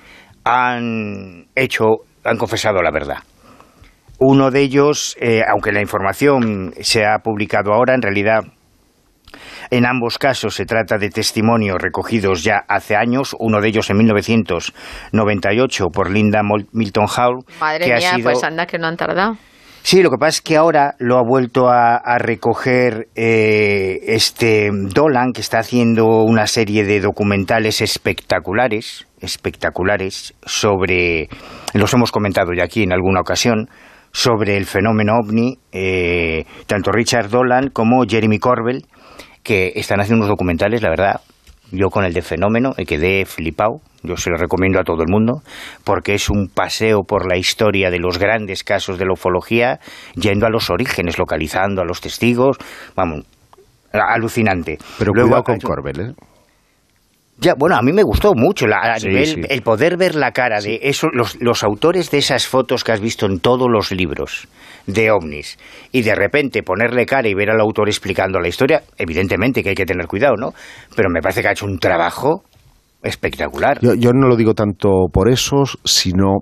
han 0.44 1.48
hecho, 1.56 1.86
han 2.24 2.38
confesado 2.38 2.82
la 2.82 2.92
verdad. 2.92 3.20
Uno 4.20 4.52
de 4.52 4.62
ellos, 4.62 5.16
eh, 5.20 5.42
aunque 5.52 5.72
la 5.72 5.82
información 5.82 6.74
se 6.82 7.06
ha 7.06 7.20
publicado 7.20 7.74
ahora, 7.74 7.96
en 7.96 8.02
realidad 8.02 8.44
En 9.72 9.86
ambos 9.86 10.18
casos 10.18 10.54
se 10.56 10.66
trata 10.66 10.98
de 10.98 11.10
testimonios 11.10 11.78
recogidos 11.82 12.44
ya 12.44 12.66
hace 12.68 12.96
años, 12.98 13.36
uno 13.40 13.62
de 13.62 13.70
ellos 13.70 13.90
en 13.90 13.98
1998 14.00 15.88
por 15.94 16.12
Linda 16.12 16.42
Milton 16.74 17.06
Hall. 17.08 17.40
Madre 17.60 17.86
que 17.86 17.94
ha 17.94 17.98
mía, 17.98 18.16
sido- 18.16 18.32
pues 18.32 18.44
anda 18.44 18.66
que 18.66 18.78
no 18.78 18.88
han 18.88 18.98
tardado. 18.98 19.38
Sí, 19.84 20.04
lo 20.04 20.12
que 20.12 20.18
pasa 20.18 20.30
es 20.38 20.42
que 20.42 20.58
ahora 20.58 20.94
lo 21.00 21.18
ha 21.18 21.24
vuelto 21.24 21.68
a, 21.70 21.96
a 21.96 22.20
recoger 22.20 23.08
eh, 23.16 23.98
este 24.10 24.70
Dolan, 24.72 25.32
que 25.34 25.42
está 25.42 25.58
haciendo 25.58 26.06
una 26.24 26.46
serie 26.46 26.84
de 26.84 27.00
documentales 27.00 27.82
espectaculares, 27.82 29.08
espectaculares, 29.22 30.36
sobre, 30.46 31.30
los 31.74 31.92
hemos 31.96 32.12
comentado 32.12 32.52
ya 32.56 32.66
aquí 32.66 32.84
en 32.84 32.94
alguna 32.94 33.22
ocasión, 33.22 33.70
sobre 34.12 34.56
el 34.58 34.66
fenómeno 34.66 35.14
ovni, 35.18 35.58
eh, 35.72 36.46
tanto 36.68 36.92
Richard 36.92 37.30
Dolan 37.30 37.70
como 37.70 38.04
Jeremy 38.08 38.38
Corbell, 38.38 38.86
que 39.44 39.74
están 39.76 40.00
haciendo 40.00 40.26
unos 40.26 40.30
documentales, 40.30 40.82
la 40.82 40.90
verdad, 40.90 41.22
yo 41.72 41.90
con 41.90 42.04
el 42.04 42.14
de 42.14 42.22
fenómeno 42.22 42.74
me 42.78 42.86
quedé 42.86 43.26
flipado. 43.26 43.80
Yo 44.04 44.18
se 44.18 44.30
lo 44.30 44.38
recomiendo 44.38 44.80
a 44.80 44.84
todo 44.84 45.04
el 45.04 45.12
mundo 45.12 45.42
porque 45.84 46.16
es 46.16 46.30
un 46.30 46.50
paseo 46.50 47.04
por 47.08 47.30
la 47.30 47.38
historia 47.38 47.92
de 47.92 48.00
los 48.00 48.18
grandes 48.18 48.64
casos 48.64 48.98
de 48.98 49.06
la 49.06 49.14
ufología, 49.14 49.80
yendo 50.16 50.48
a 50.48 50.50
los 50.50 50.70
orígenes, 50.70 51.20
localizando 51.20 51.82
a 51.82 51.86
los 51.86 52.02
testigos. 52.02 52.58
Vamos, 52.96 53.26
alucinante. 53.94 54.80
Pero 54.98 55.12
Luego 55.14 55.30
cuidado 55.30 55.44
con 55.44 55.60
Corbel, 55.60 56.00
¿eh? 56.00 56.14
Ya, 57.42 57.56
bueno, 57.58 57.76
a 57.76 57.82
mí 57.82 57.92
me 57.92 58.04
gustó 58.04 58.34
mucho 58.36 58.68
la- 58.68 58.78
a 58.94 59.00
Sí, 59.00 59.10
el 59.50 59.62
poder 59.64 59.98
ver 59.98 60.14
la 60.16 60.32
cara 60.32 60.62
de 60.62 60.80
eso, 60.84 61.08
los, 61.12 61.42
los 61.42 61.64
autores 61.64 62.12
de 62.12 62.20
esas 62.20 62.46
fotos 62.48 62.84
que 62.84 62.92
has 62.92 63.02
visto 63.02 63.26
en 63.26 63.40
todos 63.40 63.68
los 63.70 63.92
libros 63.92 64.48
de 64.88 65.10
ovnis 65.12 65.58
y 65.92 66.04
de 66.04 66.14
repente 66.16 66.62
ponerle 66.64 67.06
cara 67.06 67.28
y 67.28 67.34
ver 67.34 67.50
al 67.50 67.60
autor 67.60 67.90
explicando 67.90 68.40
la 68.40 68.48
historia, 68.48 68.84
evidentemente 68.98 69.64
que 69.64 69.70
hay 69.70 69.76
que 69.76 69.86
tener 69.86 70.06
cuidado, 70.08 70.36
¿no? 70.38 70.50
Pero 70.96 71.10
me 71.10 71.20
parece 71.22 71.42
que 71.42 71.48
ha 71.48 71.52
hecho 71.52 71.66
un 71.66 71.80
trabajo 71.80 72.44
espectacular. 73.04 73.80
Yo, 73.82 73.96
yo 73.96 74.12
no 74.14 74.28
lo 74.28 74.36
digo 74.36 74.54
tanto 74.54 75.08
por 75.12 75.28
eso, 75.30 75.64
sino 75.84 76.38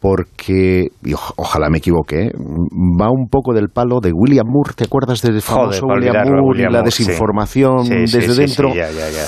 porque, 0.00 0.88
y 1.04 1.12
oj- 1.12 1.32
ojalá 1.36 1.70
me 1.70 1.78
equivoque, 1.78 2.26
¿eh? 2.26 2.30
va 3.00 3.10
un 3.10 3.28
poco 3.30 3.54
del 3.54 3.68
palo 3.68 4.00
de 4.00 4.10
William 4.12 4.46
Moore. 4.46 4.74
¿Te 4.76 4.84
acuerdas 4.84 5.22
del 5.22 5.40
famoso 5.40 5.86
William 5.86 6.14
Moore 6.16 6.40
William 6.42 6.70
y 6.70 6.72
la 6.74 6.78
Moore, 6.80 6.90
sí. 6.90 7.04
desinformación 7.04 7.84
Sí, 7.84 8.06
sí, 8.06 8.18
desde 8.18 8.34
sí, 8.34 8.40
dentro? 8.40 8.70
sí, 8.72 8.76
ya, 8.76 8.90
ya, 8.90 9.10
ya. 9.10 9.24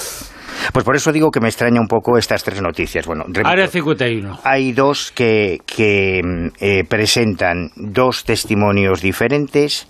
Pues 0.73 0.85
por 0.85 0.97
eso 0.97 1.13
digo 1.13 1.31
que 1.31 1.41
me 1.41 1.49
extraña 1.49 1.81
un 1.81 1.89
poco 1.89 2.19
estas 2.19 2.45
tres 2.45 2.61
noticias. 2.61 3.07
Bueno, 3.07 3.25
repito, 3.27 3.49
Área 3.49 3.67
51. 3.67 4.41
hay 4.45 4.73
dos 4.73 5.13
que, 5.13 5.59
que, 5.67 6.21
mm, 6.23 6.47
eh, 6.61 6.85
presentan 6.89 7.71
dos 7.77 8.25
testimonios 8.25 9.01
diferentes 9.01 9.89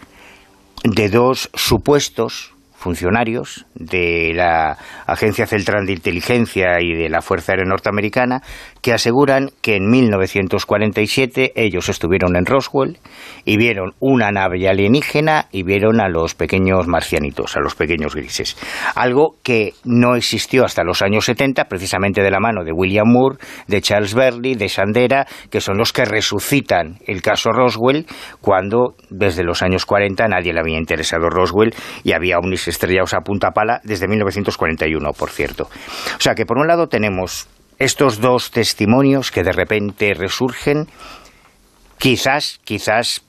de 0.84 1.08
dos 1.08 1.50
supuestos 1.54 2.52
funcionarios 2.78 3.66
de 3.74 4.32
la 4.34 4.78
Agencia 5.06 5.46
Central 5.46 5.84
de 5.84 5.94
Inteligencia 5.94 6.80
y 6.80 6.94
de 6.94 7.08
la 7.08 7.20
Fuerza 7.20 7.52
Aérea 7.52 7.66
Norteamericana 7.66 8.40
que 8.82 8.92
aseguran 8.92 9.50
que 9.62 9.76
en 9.76 9.90
1947 9.90 11.52
ellos 11.54 11.88
estuvieron 11.88 12.36
en 12.36 12.46
Roswell 12.46 12.98
y 13.44 13.56
vieron 13.56 13.94
una 14.00 14.30
nave 14.30 14.68
alienígena 14.68 15.46
y 15.52 15.62
vieron 15.62 16.00
a 16.00 16.08
los 16.08 16.34
pequeños 16.34 16.86
marcianitos, 16.86 17.56
a 17.56 17.60
los 17.60 17.74
pequeños 17.74 18.14
grises. 18.14 18.56
Algo 18.94 19.36
que 19.42 19.74
no 19.84 20.14
existió 20.14 20.64
hasta 20.64 20.84
los 20.84 21.02
años 21.02 21.24
70, 21.26 21.64
precisamente 21.64 22.22
de 22.22 22.30
la 22.30 22.40
mano 22.40 22.64
de 22.64 22.72
William 22.72 23.08
Moore, 23.08 23.38
de 23.66 23.80
Charles 23.80 24.14
Berley, 24.14 24.54
de 24.54 24.68
Sandera, 24.68 25.26
que 25.50 25.60
son 25.60 25.78
los 25.78 25.92
que 25.92 26.04
resucitan 26.04 26.98
el 27.06 27.22
caso 27.22 27.50
Roswell 27.50 28.06
cuando 28.40 28.94
desde 29.10 29.44
los 29.44 29.62
años 29.62 29.86
40 29.86 30.26
nadie 30.28 30.52
le 30.52 30.60
había 30.60 30.78
interesado 30.78 31.28
Roswell 31.28 31.74
y 32.04 32.12
había 32.12 32.38
ovnis 32.38 32.68
estrellados 32.68 33.14
a 33.14 33.20
punta 33.20 33.50
pala 33.50 33.80
desde 33.84 34.08
1941, 34.08 35.12
por 35.12 35.30
cierto. 35.30 35.64
O 35.64 36.20
sea 36.20 36.34
que 36.34 36.46
por 36.46 36.58
un 36.58 36.66
lado 36.66 36.88
tenemos 36.88 37.48
estos 37.78 38.20
dos 38.20 38.50
testimonios 38.50 39.30
que 39.30 39.42
de 39.42 39.52
repente 39.52 40.14
resurgen, 40.14 40.86
quizás, 41.98 42.60
quizás 42.64 43.22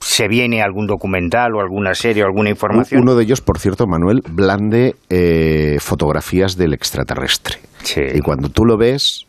se 0.00 0.28
viene 0.28 0.62
algún 0.62 0.86
documental 0.86 1.54
o 1.54 1.60
alguna 1.60 1.94
serie 1.94 2.22
o 2.22 2.26
alguna 2.26 2.50
información. 2.50 3.02
Uno 3.02 3.14
de 3.14 3.24
ellos, 3.24 3.40
por 3.40 3.58
cierto, 3.58 3.86
Manuel, 3.86 4.22
blande 4.28 4.94
eh, 5.10 5.76
fotografías 5.78 6.56
del 6.56 6.72
extraterrestre. 6.72 7.58
Sí. 7.82 8.00
Y 8.14 8.20
cuando 8.20 8.48
tú 8.48 8.64
lo 8.64 8.78
ves, 8.78 9.26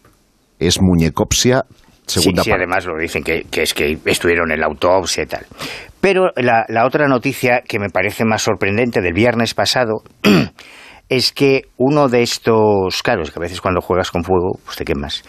es 0.59 0.81
muñecopsia 0.81 1.65
segunda 2.05 2.43
sí, 2.43 2.49
sí, 2.49 2.55
además 2.55 2.85
lo 2.85 2.97
dicen 2.97 3.23
que, 3.23 3.45
que 3.49 3.63
es 3.63 3.73
que 3.73 3.97
estuvieron 4.05 4.51
en 4.51 4.59
la 4.59 4.67
autopsia 4.67 5.23
y 5.23 5.27
tal. 5.27 5.45
Pero 5.99 6.31
la, 6.35 6.65
la 6.67 6.85
otra 6.85 7.07
noticia 7.07 7.61
que 7.67 7.79
me 7.79 7.89
parece 7.89 8.25
más 8.25 8.41
sorprendente 8.41 9.01
del 9.01 9.13
viernes 9.13 9.53
pasado 9.53 10.03
es 11.11 11.33
que 11.33 11.63
uno 11.75 12.07
de 12.07 12.21
estos, 12.21 13.03
claro, 13.03 13.23
es 13.23 13.31
que 13.31 13.39
a 13.39 13.41
veces 13.41 13.59
cuando 13.59 13.81
juegas 13.81 14.09
con 14.11 14.23
fuego, 14.23 14.57
pues 14.63 14.77
te 14.77 14.85
quemas. 14.85 15.25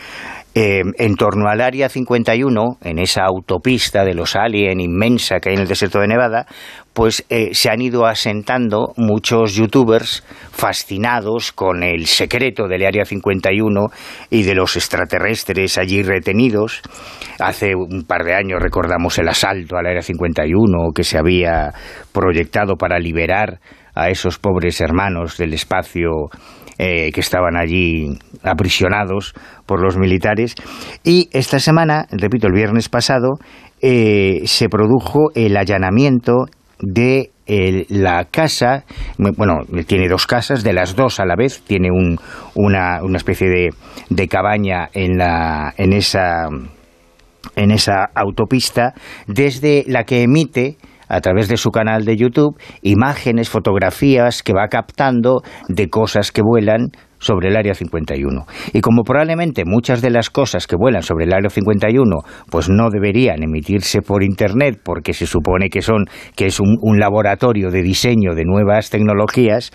Eh, 0.55 0.83
en 0.97 1.17
torno 1.17 1.49
al 1.49 1.61
área 1.61 1.89
51, 1.89 2.79
en 2.83 2.99
esa 3.01 3.25
autopista 3.25 4.05
de 4.05 4.15
los 4.15 4.37
Alien 4.37 4.79
inmensa 4.79 5.41
que 5.41 5.49
hay 5.49 5.57
en 5.57 5.63
el 5.63 5.67
desierto 5.67 5.99
de 5.99 6.07
Nevada, 6.07 6.47
pues 6.93 7.25
eh, 7.31 7.53
se 7.53 7.69
han 7.69 7.81
ido 7.81 8.07
asentando 8.07 8.93
muchos 8.97 9.57
youtubers 9.57 10.23
fascinados 10.53 11.51
con 11.51 11.83
el 11.83 12.07
secreto 12.07 12.69
del 12.69 12.87
área 12.87 13.05
51 13.05 13.89
y 14.31 14.45
de 14.45 14.55
los 14.55 14.77
extraterrestres 14.77 15.79
allí 15.79 16.05
retenidos. 16.05 16.81
Hace 17.41 17.75
un 17.75 18.05
par 18.05 18.23
de 18.23 18.37
años 18.37 18.63
recordamos 18.63 19.19
el 19.19 19.29
asalto 19.29 19.77
al 19.79 19.87
área 19.87 20.03
51 20.03 20.93
que 20.95 21.03
se 21.03 21.19
había 21.19 21.73
proyectado 22.13 22.77
para 22.77 23.01
liberar 23.01 23.59
a 23.95 24.09
esos 24.11 24.39
pobres 24.39 24.81
hermanos 24.81 25.37
del 25.39 25.55
espacio 25.55 26.11
eh, 26.79 27.11
que 27.13 27.21
estaban 27.21 27.57
allí 27.57 28.19
aprisionados 28.43 29.35
por 29.67 29.81
los 29.83 29.97
militares. 29.97 30.55
Y 31.05 31.29
esta 31.33 31.59
semana, 31.59 32.07
repito, 32.11 32.47
el 32.47 32.55
viernes 32.55 32.89
pasado, 32.89 33.39
eh, 33.81 34.43
se 34.47 34.69
produjo 34.69 35.31
el 35.35 35.57
allanamiento 35.57 36.47
de 36.81 37.31
el- 37.47 37.87
la 37.89 38.25
casa, 38.25 38.85
bueno, 39.19 39.59
tiene 39.87 40.09
dos 40.09 40.27
casas, 40.27 40.63
de 40.65 40.73
las 40.73 40.95
dos 40.97 41.21
a 41.21 41.27
la 41.27 41.35
vez, 41.37 41.63
tiene 41.63 41.91
un, 41.91 42.19
una, 42.55 43.03
una 43.03 43.17
especie 43.19 43.49
de, 43.49 43.71
de 44.11 44.29
cabaña 44.29 44.89
en, 44.95 45.19
la, 45.19 45.75
en 45.77 45.93
esa 45.93 46.49
en 47.57 47.71
esa 47.73 48.05
autopista 48.15 48.95
desde 49.27 49.85
la 49.89 50.05
que 50.05 50.23
emite 50.23 50.77
a 51.13 51.21
través 51.21 51.49
de 51.49 51.59
su 51.59 51.71
canal 51.71 52.05
de 52.05 52.17
YouTube 52.17 52.59
imágenes, 52.81 53.51
fotografías 53.51 54.43
que 54.43 54.55
va 54.55 54.69
captando 54.69 55.43
de 55.69 55.89
cosas 55.91 56.33
que 56.33 56.43
vuelan 56.43 56.91
sobre 57.19 57.49
el 57.49 57.57
Área 57.57 57.75
51. 57.75 58.47
Y 58.73 58.81
como 58.81 59.05
probablemente 59.05 59.63
muchas 59.65 60.03
de 60.03 60.11
las 60.11 60.29
cosas 60.29 60.67
que 60.67 60.75
vuelan 60.75 61.03
sobre 61.03 61.25
el 61.25 61.33
Área 61.33 61.49
51 61.49 62.17
pues 62.51 62.69
no 62.69 62.91
deberían 62.91 63.43
emitirse 63.43 64.03
por 64.03 64.25
internet 64.25 64.81
porque 64.83 65.13
se 65.13 65.27
supone 65.27 65.69
que 65.69 65.83
son 65.83 66.07
que 66.35 66.47
es 66.47 66.59
un, 66.59 66.77
un 66.81 66.99
laboratorio 66.99 67.71
de 67.71 67.83
diseño 67.83 68.35
de 68.35 68.45
nuevas 68.45 68.91
tecnologías, 68.91 69.71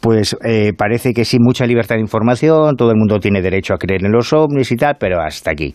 pues 0.00 0.36
eh, 0.44 0.72
parece 0.76 1.14
que 1.14 1.24
sí 1.24 1.38
mucha 1.40 1.64
libertad 1.64 1.94
de 1.94 2.02
información, 2.02 2.76
todo 2.76 2.90
el 2.90 2.98
mundo 2.98 3.20
tiene 3.20 3.40
derecho 3.40 3.72
a 3.72 3.78
creer 3.78 4.04
en 4.04 4.12
los 4.12 4.32
ovnis 4.32 4.70
y 4.70 4.76
tal, 4.76 4.96
pero 5.00 5.20
hasta 5.20 5.52
aquí. 5.52 5.74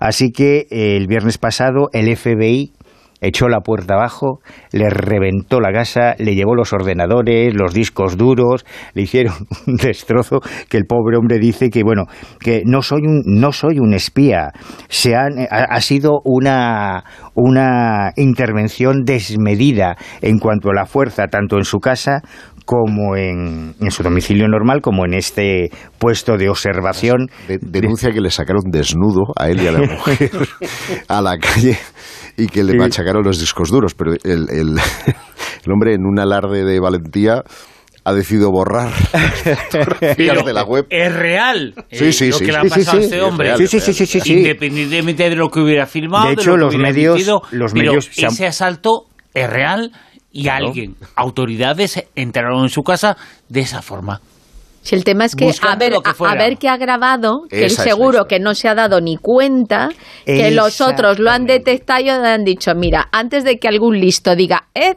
Así 0.00 0.32
que 0.32 0.66
eh, 0.70 0.96
el 0.96 1.06
viernes 1.06 1.38
pasado 1.38 1.88
el 1.92 2.14
FBI 2.16 2.72
echó 3.20 3.48
la 3.48 3.60
puerta 3.60 3.94
abajo, 3.94 4.40
le 4.72 4.90
reventó 4.90 5.60
la 5.60 5.72
casa, 5.72 6.14
le 6.18 6.34
llevó 6.34 6.54
los 6.54 6.72
ordenadores, 6.72 7.54
los 7.54 7.74
discos 7.74 8.16
duros, 8.16 8.64
le 8.94 9.02
hicieron 9.02 9.34
un 9.66 9.76
destrozo 9.76 10.40
que 10.68 10.76
el 10.76 10.86
pobre 10.86 11.16
hombre 11.16 11.38
dice 11.38 11.70
que 11.70 11.82
bueno, 11.82 12.04
que 12.40 12.62
no 12.64 12.82
soy 12.82 13.02
un 13.06 13.22
no 13.26 13.52
soy 13.52 13.78
un 13.78 13.94
espía, 13.94 14.52
se 14.88 15.14
han, 15.14 15.38
ha, 15.50 15.64
ha 15.64 15.80
sido 15.80 16.20
una 16.24 17.04
una 17.34 18.12
intervención 18.16 19.04
desmedida 19.04 19.96
en 20.22 20.38
cuanto 20.38 20.70
a 20.70 20.74
la 20.74 20.86
fuerza 20.86 21.26
tanto 21.26 21.56
en 21.56 21.64
su 21.64 21.78
casa 21.78 22.22
como 22.70 23.16
en, 23.16 23.74
en 23.80 23.90
su 23.90 24.02
domicilio 24.02 24.46
normal 24.46 24.82
como 24.82 25.06
en 25.06 25.14
este 25.14 25.70
puesto 25.98 26.36
de 26.36 26.50
observación 26.50 27.28
De- 27.48 27.58
denuncia 27.62 28.10
que 28.10 28.20
le 28.20 28.30
sacaron 28.30 28.60
desnudo 28.70 29.22
a 29.36 29.48
él 29.48 29.62
y 29.62 29.68
a 29.68 29.72
la 29.72 29.78
mujer 29.90 30.30
a 31.08 31.22
la 31.22 31.38
calle 31.38 31.78
y 32.36 32.46
que 32.46 32.62
le 32.62 32.74
machacaron 32.74 33.22
los 33.24 33.40
discos 33.40 33.70
duros. 33.70 33.94
Pero 33.94 34.12
el, 34.22 34.50
el- 34.50 34.76
el 35.64 35.72
hombre, 35.72 35.94
en 35.94 36.04
un 36.04 36.20
alarde 36.20 36.62
de 36.66 36.78
valentía, 36.78 37.42
ha 38.04 38.12
decidido 38.12 38.50
borrar 38.50 38.90
fotografías 39.70 40.44
de 40.44 40.52
la 40.52 40.64
web. 40.64 40.86
Es 40.90 41.10
real 41.14 41.74
Sí, 41.90 42.04
eh, 42.04 42.12
sí, 42.12 42.28
lo 42.28 42.36
sí, 42.36 42.44
que 42.44 42.52
le 42.52 42.58
ha 42.58 42.62
pasado 42.64 42.82
sí, 42.84 42.96
a 42.98 43.00
este 43.00 43.16
es 43.16 43.22
hombre. 43.22 43.46
real, 43.48 43.58
Sí, 43.60 43.66
sí, 43.66 43.80
sí, 43.80 43.92
sí, 43.94 44.06
sí, 44.06 44.20
sí. 44.20 44.32
Independientemente 44.40 45.30
de 45.30 45.36
lo 45.36 45.48
que 45.48 45.60
hubiera 45.60 45.86
filmado, 45.86 46.28
De 46.28 46.36
de, 46.36 46.42
hecho, 46.42 46.50
lo 46.50 46.56
que 46.56 46.60
los 46.64 46.74
hubiera 46.74 46.92
medios- 46.92 47.14
emitido, 47.16 47.42
los 47.50 47.72
pero 47.72 47.92
medios 47.92 48.10
se 48.12 48.26
han- 48.26 48.32
ese 48.32 48.46
asalto 48.46 49.06
es 49.34 49.48
real 49.48 49.90
y 50.38 50.48
alguien, 50.48 50.96
autoridades, 51.16 52.04
entraron 52.14 52.62
en 52.62 52.68
su 52.70 52.82
casa 52.82 53.16
de 53.48 53.60
esa 53.60 53.82
forma. 53.82 54.20
Si 54.82 54.94
el 54.94 55.04
tema 55.04 55.24
es 55.24 55.34
que 55.34 55.44
Buscando 55.44 55.84
a 55.84 55.88
ver, 55.88 55.98
que 56.02 56.10
a- 56.24 56.34
ver 56.34 56.56
qué 56.56 56.68
ha 56.68 56.76
grabado, 56.76 57.42
que 57.50 57.62
la 57.62 57.68
seguro 57.68 58.26
que 58.26 58.38
no 58.40 58.54
se 58.54 58.68
ha 58.68 58.74
dado 58.74 59.00
ni 59.00 59.16
cuenta, 59.16 59.90
que 60.24 60.50
los 60.50 60.80
otros 60.80 61.18
lo 61.18 61.30
han 61.30 61.44
detectado 61.46 62.00
y 62.00 62.08
han 62.08 62.44
dicho, 62.44 62.74
mira, 62.74 63.08
antes 63.12 63.44
de 63.44 63.58
que 63.58 63.68
algún 63.68 64.00
listo 64.00 64.34
diga, 64.34 64.68
eh, 64.74 64.94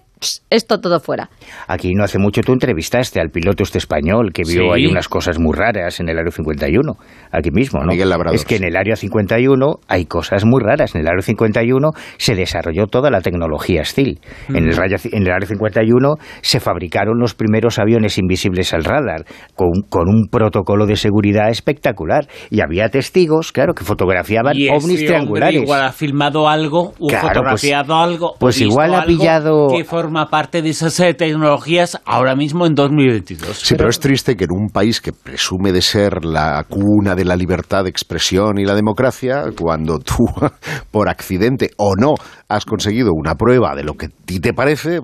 esto 0.49 0.79
todo 0.79 0.99
fuera. 0.99 1.29
Aquí 1.67 1.93
no 1.93 2.03
hace 2.03 2.19
mucho 2.19 2.41
tú 2.41 2.53
entrevistaste 2.53 3.19
al 3.19 3.29
piloto 3.29 3.63
este 3.63 3.77
español 3.79 4.31
que 4.33 4.43
vio 4.43 4.61
Sí. 4.61 4.69
ahí 4.73 4.85
unas 4.85 5.07
cosas 5.07 5.39
muy 5.39 5.53
raras 5.57 5.99
en 5.99 6.09
el 6.09 6.17
Área 6.19 6.31
51, 6.31 6.93
aquí 7.31 7.49
mismo, 7.51 7.79
¿no? 7.81 7.87
Miguel 7.87 8.09
Labrador, 8.09 8.35
es 8.35 8.45
que 8.45 8.57
en 8.57 8.63
el 8.65 8.75
Área 8.77 8.95
51 8.95 9.79
hay 9.87 10.05
cosas 10.05 10.45
muy 10.45 10.61
raras. 10.61 10.93
En 10.95 11.01
el 11.01 11.07
Área 11.07 11.21
51 11.21 11.89
se 12.17 12.35
desarrolló 12.35 12.85
toda 12.87 13.09
la 13.09 13.21
tecnología 13.21 13.83
STIL. 13.83 14.19
En, 14.49 14.67
el 14.67 14.75
Raya- 14.75 14.97
en 15.11 15.23
el 15.23 15.31
Área 15.31 15.47
51 15.47 16.15
se 16.41 16.59
fabricaron 16.59 17.17
los 17.19 17.33
primeros 17.33 17.79
aviones 17.79 18.17
invisibles 18.17 18.73
al 18.73 18.83
radar 18.83 19.25
con, 19.55 19.69
con 19.89 20.07
un 20.07 20.27
protocolo 20.29 20.85
de 20.85 20.95
seguridad 20.97 21.49
espectacular. 21.49 22.27
Y 22.49 22.61
había 22.61 22.89
testigos, 22.89 23.51
claro, 23.51 23.73
que 23.73 23.83
fotografiaban 23.83 24.55
Y 24.55 24.69
ovnis 24.69 25.05
triangulares. 25.05 25.61
igual 25.63 25.81
ha 25.83 25.91
filmado 25.91 26.47
algo 26.47 26.93
o 26.99 27.07
Claro, 27.07 27.27
fotografiado 27.29 27.95
algo. 27.95 28.35
pues 28.39 28.55
visto 28.59 28.71
igual 28.71 28.93
ha 28.93 29.01
algo 29.01 29.07
pillado- 29.07 29.67
Que 29.75 29.83
forma 30.11 30.29
parte 30.29 30.61
de 30.61 30.71
esas 30.71 30.99
eh, 30.99 31.13
tecnologías 31.13 31.97
ahora 32.03 32.35
mismo 32.35 32.65
en 32.65 32.75
2022. 32.75 33.57
Sí, 33.57 33.75
pero 33.77 33.89
es 33.89 33.97
triste 33.97 34.35
que 34.35 34.43
en 34.43 34.51
un 34.51 34.67
país 34.67 34.99
que 34.99 35.13
presume 35.13 35.71
de 35.71 35.81
ser 35.81 36.25
la 36.25 36.65
cuna 36.67 37.15
de 37.15 37.23
la 37.23 37.37
libertad 37.37 37.85
de 37.85 37.91
expresión 37.91 38.59
y 38.59 38.65
la 38.65 38.75
democracia, 38.75 39.43
cuando 39.57 39.99
tú, 39.99 40.25
por 40.91 41.07
accidente 41.07 41.69
o 41.77 41.95
no, 41.95 42.15
has 42.49 42.65
conseguido 42.65 43.11
una 43.13 43.35
prueba 43.35 43.73
de 43.73 43.85
lo 43.85 43.93
que 43.93 44.07
a 44.07 44.09
ti 44.25 44.41
te 44.41 44.53
parece, 44.53 44.99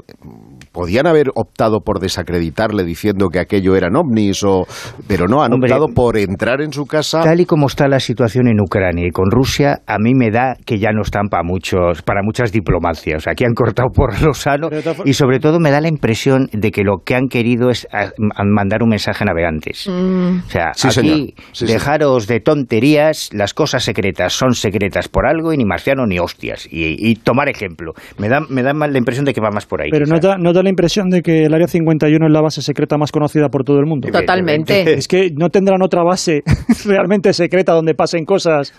podían 0.77 1.07
haber 1.07 1.29
optado 1.33 1.79
por 1.81 1.99
desacreditarle 1.99 2.83
diciendo 2.83 3.29
que 3.29 3.39
aquello 3.39 3.75
eran 3.75 3.95
ovnis, 3.95 4.43
o, 4.43 4.67
pero 5.07 5.25
no, 5.27 5.41
han 5.41 5.51
Hombre, 5.53 5.71
optado 5.73 5.87
por 5.91 6.17
entrar 6.19 6.61
en 6.61 6.71
su 6.71 6.85
casa. 6.85 7.21
Tal 7.23 7.39
y 7.39 7.45
como 7.47 7.65
está 7.65 7.87
la 7.87 7.99
situación 7.99 8.47
en 8.47 8.59
Ucrania 8.61 9.07
y 9.07 9.09
con 9.09 9.31
Rusia, 9.31 9.79
a 9.87 9.97
mí 9.97 10.13
me 10.13 10.29
da 10.29 10.55
que 10.67 10.77
ya 10.77 10.91
no 10.91 11.01
están 11.01 11.29
para 11.29 11.41
muchos, 11.41 12.03
para 12.03 12.21
muchas 12.21 12.51
diplomacias. 12.51 13.25
Aquí 13.27 13.43
han 13.43 13.55
cortado 13.55 13.89
por 13.89 14.21
lo 14.21 14.35
sano 14.35 14.69
y 15.03 15.13
sobre 15.13 15.39
todo 15.39 15.59
me 15.59 15.71
da 15.71 15.81
la 15.81 15.87
impresión 15.87 16.47
de 16.53 16.69
que 16.69 16.83
lo 16.83 16.97
que 17.03 17.15
han 17.15 17.27
querido 17.27 17.71
es 17.71 17.87
a- 17.91 18.11
a 18.35 18.43
mandar 18.45 18.83
un 18.83 18.89
mensaje 18.89 19.23
a 19.23 19.25
navegantes. 19.25 19.87
O 19.87 20.49
sea, 20.49 20.73
Sí, 20.75 20.87
aquí. 20.89 21.33
Sí, 21.53 21.65
dejaros 21.65 22.27
de 22.27 22.39
tonterías, 22.39 23.29
las 23.33 23.55
cosas 23.55 23.83
secretas 23.83 24.33
son 24.33 24.53
secretas 24.53 25.07
por 25.07 25.25
algo 25.25 25.53
y 25.53 25.57
ni 25.57 25.65
marciano 25.65 26.05
ni 26.05 26.19
hostias. 26.19 26.67
Y, 26.71 26.95
y 27.09 27.15
tomar 27.15 27.49
ejemplo. 27.49 27.93
Me 28.19 28.29
da, 28.29 28.41
me 28.47 28.61
da 28.61 28.73
más 28.75 28.91
la 28.91 28.99
impresión 28.99 29.25
de 29.25 29.33
que 29.33 29.41
va 29.41 29.49
más 29.49 29.65
por 29.65 29.81
ahí. 29.81 29.89
Pero 29.91 30.05
no 30.05 30.17
no 30.37 30.53
da 30.53 30.66
la 30.67 30.69
impresión 30.69 31.09
de 31.09 31.21
que 31.21 31.45
el 31.45 31.53
Área 31.53 31.67
51 31.67 32.25
es 32.25 32.31
la 32.31 32.41
base 32.41 32.61
secreta 32.61 32.97
más 32.97 33.11
conocida 33.11 33.47
por 33.47 33.63
todo 33.63 33.79
el 33.79 33.85
mundo. 33.85 34.09
Totalmente. 34.11 34.93
Es 34.93 35.07
que 35.07 35.31
no 35.33 35.49
tendrán 35.49 35.81
otra 35.81 36.03
base 36.03 36.43
realmente 36.85 37.31
secreta 37.33 37.71
donde 37.71 37.95
pasen 37.95 38.25
cosas. 38.25 38.73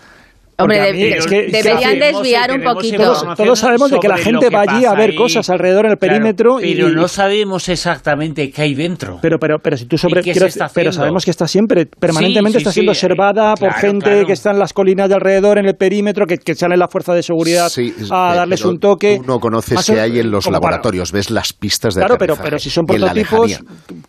Hombre, 0.59 0.79
de- 0.93 1.17
es 1.17 1.27
que- 1.27 1.47
deberían 1.51 1.99
desviar 1.99 2.51
un 2.51 2.61
poquito. 2.61 2.95
información 2.95 3.35
Todos 3.35 3.59
sabemos 3.59 3.91
de 3.91 3.99
que 3.99 4.07
la 4.07 4.17
gente 4.17 4.49
que 4.49 4.55
va 4.55 4.61
allí 4.67 4.85
a 4.85 4.93
ver 4.93 5.11
ahí. 5.11 5.15
cosas 5.15 5.49
alrededor 5.49 5.85
en 5.85 5.91
el 5.91 5.97
Claro, 5.97 6.13
perímetro 6.15 6.59
y- 6.61 6.75
pero 6.75 6.89
no 6.89 7.07
sabemos 7.07 7.69
exactamente 7.69 8.51
qué 8.51 8.61
hay 8.63 8.75
dentro. 8.75 9.19
Pero, 9.21 9.39
pero, 9.39 9.59
pero 9.59 9.77
si 9.77 9.85
tú 9.85 9.97
sobre, 9.97 10.21
¿Y 10.21 10.23
quiero 10.23 10.47
pero 10.73 10.91
sabemos 10.91 11.25
que 11.25 11.31
está 11.31 11.47
siempre, 11.47 11.85
permanentemente 11.85 12.59
Sí, 12.59 12.63
sí, 12.63 12.63
está 12.63 12.71
siendo 12.71 12.93
sí, 12.93 13.05
observada 13.05 13.53
por 13.55 13.69
claro, 13.69 13.81
gente 13.81 14.05
claro. 14.11 14.25
que 14.27 14.33
está 14.33 14.51
en 14.51 14.59
las 14.59 14.73
colinas 14.73 15.09
de 15.09 15.15
alrededor, 15.15 15.57
en 15.57 15.65
el 15.65 15.75
perímetro, 15.75 16.25
que, 16.25 16.37
que 16.37 16.55
sale 16.55 16.77
la 16.77 16.87
fuerza 16.87 17.13
de 17.13 17.23
seguridad 17.23 17.69
Sí, 17.69 17.93
a 18.11 18.33
eh, 18.33 18.37
darles 18.37 18.65
un 18.65 18.79
toque. 18.79 19.17
Tú 19.21 19.27
no 19.27 19.39
conoces 19.39 19.89
o- 19.89 19.93
hay 19.93 20.19
en 20.19 20.31
los 20.31 20.45
para- 20.45 20.53
laboratorios, 20.55 21.11
ves 21.11 21.29
las 21.31 21.53
pistas 21.53 21.95
de 21.95 22.01
Claro, 22.01 22.17
pero, 22.17 22.35
pero 22.41 22.59
si 22.59 22.69
son 22.69 22.85
y 22.85 22.93
prototipos 22.97 23.59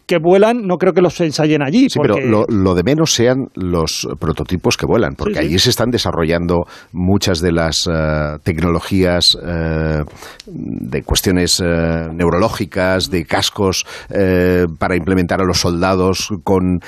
que 0.06 0.18
vuelan, 0.18 0.66
no 0.66 0.76
creo 0.78 0.92
que 0.92 1.00
los 1.02 1.20
ensayen 1.20 1.62
allí. 1.62 1.88
Sí, 1.90 1.98
porque- 1.98 2.14
pero 2.14 2.26
lo, 2.26 2.44
lo 2.48 2.74
de 2.74 2.82
menos 2.82 3.12
sean 3.12 3.46
los 3.54 4.08
prototipos 4.18 4.76
que 4.76 4.86
vuelan, 4.86 5.14
porque 5.16 5.38
allí 5.38 5.58
se 5.58 5.70
están 5.70 5.90
desarrollando 5.90 6.39
muchas 6.92 7.40
de 7.40 7.52
las 7.52 7.86
eh, 7.86 8.38
tecnologías 8.42 9.36
eh, 9.42 10.02
de 10.46 11.02
cuestiones 11.02 11.60
eh, 11.60 11.64
neurológicas, 12.12 13.10
de 13.10 13.24
cascos 13.24 13.84
para 14.78 14.96
implementar 14.96 15.40
a 15.40 15.44
los 15.44 15.58
soldados 15.58 16.28
con 16.44 16.80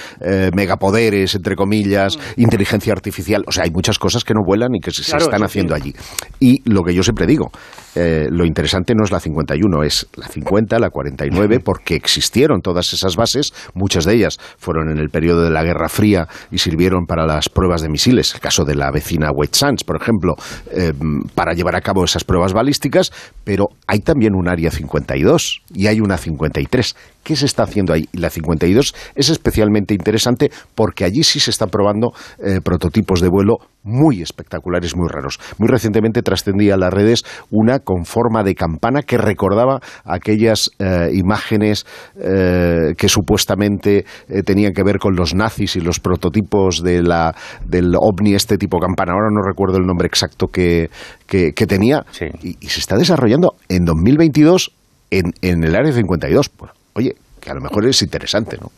megapoderes, 0.55 1.35
entre 1.35 1.57
comillas, 1.57 2.19
inteligencia 2.37 2.93
artificial. 2.93 3.45
O 3.47 3.53
sea, 3.53 3.65
hay 3.65 3.71
muchas 3.71 3.99
cosas 3.99 4.25
que 4.25 4.35
no 4.35 4.41
vuelan 4.45 4.75
y 4.75 4.81
que 4.81 4.91
se, 4.91 5.03
están 5.17 5.43
haciendo 5.43 5.75
sí. 5.77 5.83
allí. 5.83 5.95
Y 6.41 6.71
lo 6.71 6.83
que 6.83 6.95
yo 6.95 7.03
siempre 7.03 7.27
digo, 7.27 7.51
eh, 7.95 8.29
lo 8.31 8.45
interesante 8.45 8.95
no 8.95 9.05
es 9.05 9.11
la 9.11 9.21
51, 9.21 9.83
es 9.83 10.07
la 10.17 10.29
50, 10.29 10.79
la 10.79 10.91
49, 10.91 11.61
porque 11.61 11.95
existieron 11.95 12.61
todas 12.61 12.93
esas 12.93 13.17
bases, 13.17 13.53
muchas 13.75 14.05
de 14.05 14.15
ellas 14.15 14.39
fueron 14.59 14.91
en 14.91 14.99
el 14.99 15.11
periodo 15.11 15.43
de 15.43 15.51
la 15.51 15.63
Guerra 15.63 15.89
Fría 15.89 16.27
y 16.51 16.59
sirvieron 16.59 17.07
para 17.07 17.27
las 17.27 17.49
pruebas 17.49 17.83
de 17.83 17.89
misiles, 17.89 18.35
el 18.35 18.41
caso 18.41 18.65
de 18.65 18.75
la 18.75 18.91
vecina 18.91 19.31
White 19.33 19.59
Sands, 19.59 19.85
por 19.85 20.01
ejemplo, 20.01 20.35
eh, 20.71 20.93
para 21.35 21.53
llevar 21.53 21.77
a 21.77 21.81
cabo 21.81 22.05
esas 22.05 22.25
pruebas 22.25 22.53
balísticas, 22.53 23.13
pero 23.45 23.69
hay 23.87 24.01
también 24.01 24.35
un 24.35 24.49
área 24.49 24.71
52 24.71 25.63
y 25.75 25.87
hay 25.87 26.01
una 26.01 26.17
53. 26.17 26.97
¿Qué 27.23 27.37
se 27.37 27.47
está 27.47 27.63
haciendo 27.63 27.93
ahí? 27.93 28.09
Y 28.13 28.19
la 28.19 28.31
52 28.31 28.95
es 29.15 29.29
especialmente 29.29 29.95
interesante 29.95 30.51
porque 30.75 31.05
allí 31.05 31.23
sí 31.23 31.39
se 31.39 31.51
están 31.51 31.69
probando 31.69 32.13
eh, 32.45 32.61
prototipos 32.63 33.21
de 33.21 33.29
vuelo 33.29 33.59
muy 33.85 34.23
espectaculares, 34.23 34.97
muy 34.97 35.09
raros. 35.09 35.39
Muy 35.59 35.69
recientemente 35.69 36.23
trascendía 36.23 36.75
a 36.75 36.79
las 36.79 36.93
redes 36.93 37.25
una 37.51 37.79
con 37.85 38.05
forma 38.05 38.43
de 38.43 38.55
campana 38.55 39.03
que 39.03 39.19
recordaba 39.19 39.81
aquellas 40.05 40.71
eh, 40.79 41.11
imágenes 41.13 41.87
eh, 42.17 42.95
que 42.97 43.09
supuestamente 43.09 44.05
eh, 44.29 44.43
tenían 44.43 44.73
que 44.73 44.83
ver 44.83 44.99
con 44.99 45.15
los 45.15 45.35
nazis 45.35 45.77
y 45.77 45.81
los 45.81 46.01
prototipos 46.01 46.83
de 46.83 47.03
la, 47.03 47.35
del 47.65 47.95
ovni 47.97 48.35
este 48.35 48.59
tipo 48.59 48.79
campana. 48.79 49.13
Ahora 49.13 49.29
no 49.31 49.43
recuerdo 49.43 49.79
el 49.79 49.87
nombre 49.87 50.07
exacto 50.07 50.49
que, 50.49 50.91
que, 51.27 51.53
que 51.53 51.67
tenía. 51.67 52.05
Sí. 52.11 52.27
Y, 52.43 52.57
y 52.61 52.69
se 52.69 52.81
está 52.81 52.97
desarrollando 52.97 53.55
en 53.69 53.85
2022 53.85 54.73
en, 55.11 55.33
en 55.43 55.65
el 55.65 55.77
área 55.77 55.93
52. 55.93 56.49
Pues, 56.49 56.73
oye, 56.95 57.15
que 57.41 57.51
a 57.51 57.55
lo 57.55 57.61
mejor 57.61 57.87
es 57.87 58.03
interesante, 58.03 58.57
¿no? 58.61 58.71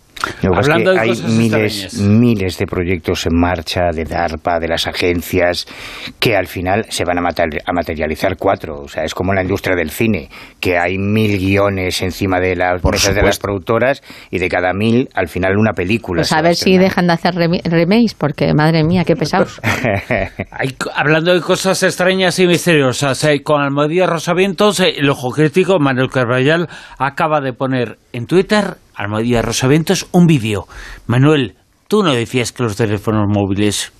Lo 0.42 0.52
es 0.52 0.58
Hablando 0.58 0.90
que 0.92 0.96
de 0.96 1.00
hay 1.02 1.08
cosas 1.10 1.30
miles, 1.94 2.58
de 2.58 2.66
proyectos 2.66 3.26
en 3.26 3.38
marcha 3.38 3.90
de 3.92 4.04
DARPA, 4.04 4.58
de 4.58 4.68
las 4.68 4.86
agencias, 4.86 5.66
que 6.18 6.36
al 6.36 6.46
final 6.46 6.86
se 6.88 7.04
van 7.04 7.18
a, 7.18 7.20
mater- 7.20 7.62
a 7.66 7.72
materializar 7.72 8.36
cuatro. 8.38 8.80
O 8.80 8.88
sea, 8.88 9.04
es 9.04 9.14
como 9.14 9.34
la 9.34 9.42
industria 9.42 9.76
del 9.76 9.90
cine, 9.90 10.28
que 10.60 10.78
hay 10.78 10.96
mil 10.98 11.38
guiones 11.38 12.00
encima 12.02 12.40
de 12.40 12.56
las 12.56 12.80
Por 12.80 12.94
mesas 12.94 13.14
de 13.14 13.22
las 13.22 13.38
productoras 13.38 14.02
y 14.30 14.38
de 14.38 14.48
cada 14.48 14.72
mil, 14.72 15.08
al 15.14 15.28
final 15.28 15.58
una 15.58 15.72
película. 15.72 16.20
Pues 16.20 16.32
a 16.32 16.40
ver 16.42 16.54
si 16.54 16.78
dejan 16.78 17.06
de 17.06 17.12
hacer 17.12 17.34
remakes, 17.34 18.14
porque 18.14 18.54
madre 18.54 18.82
mía, 18.84 19.04
qué 19.04 19.16
pesados. 19.16 19.60
Hay 20.50 20.74
hablando 20.94 21.34
de 21.34 21.40
cosas 21.40 21.82
extrañas 21.82 22.38
y 22.38 22.46
misteriosas, 22.46 23.22
eh, 23.24 23.42
con 23.42 23.60
Almodía 23.60 24.06
Rosavientos, 24.06 24.80
eh, 24.80 24.94
el 24.98 25.10
ojo 25.10 25.30
crítico, 25.30 25.78
Manuel 25.78 26.08
Carvallal, 26.10 26.68
acaba 26.98 27.40
de 27.40 27.52
poner 27.52 27.98
en 28.12 28.26
Twitter, 28.26 28.74
Almodía 28.94 29.42
Rosavientos, 29.42 30.06
un 30.12 30.26
vídeo. 30.26 30.66
Manuel, 31.06 31.56
tú 31.88 32.02
no 32.02 32.12
decías 32.12 32.52
que 32.52 32.62
los 32.62 32.76
teléfonos 32.76 33.26
móviles... 33.28 33.92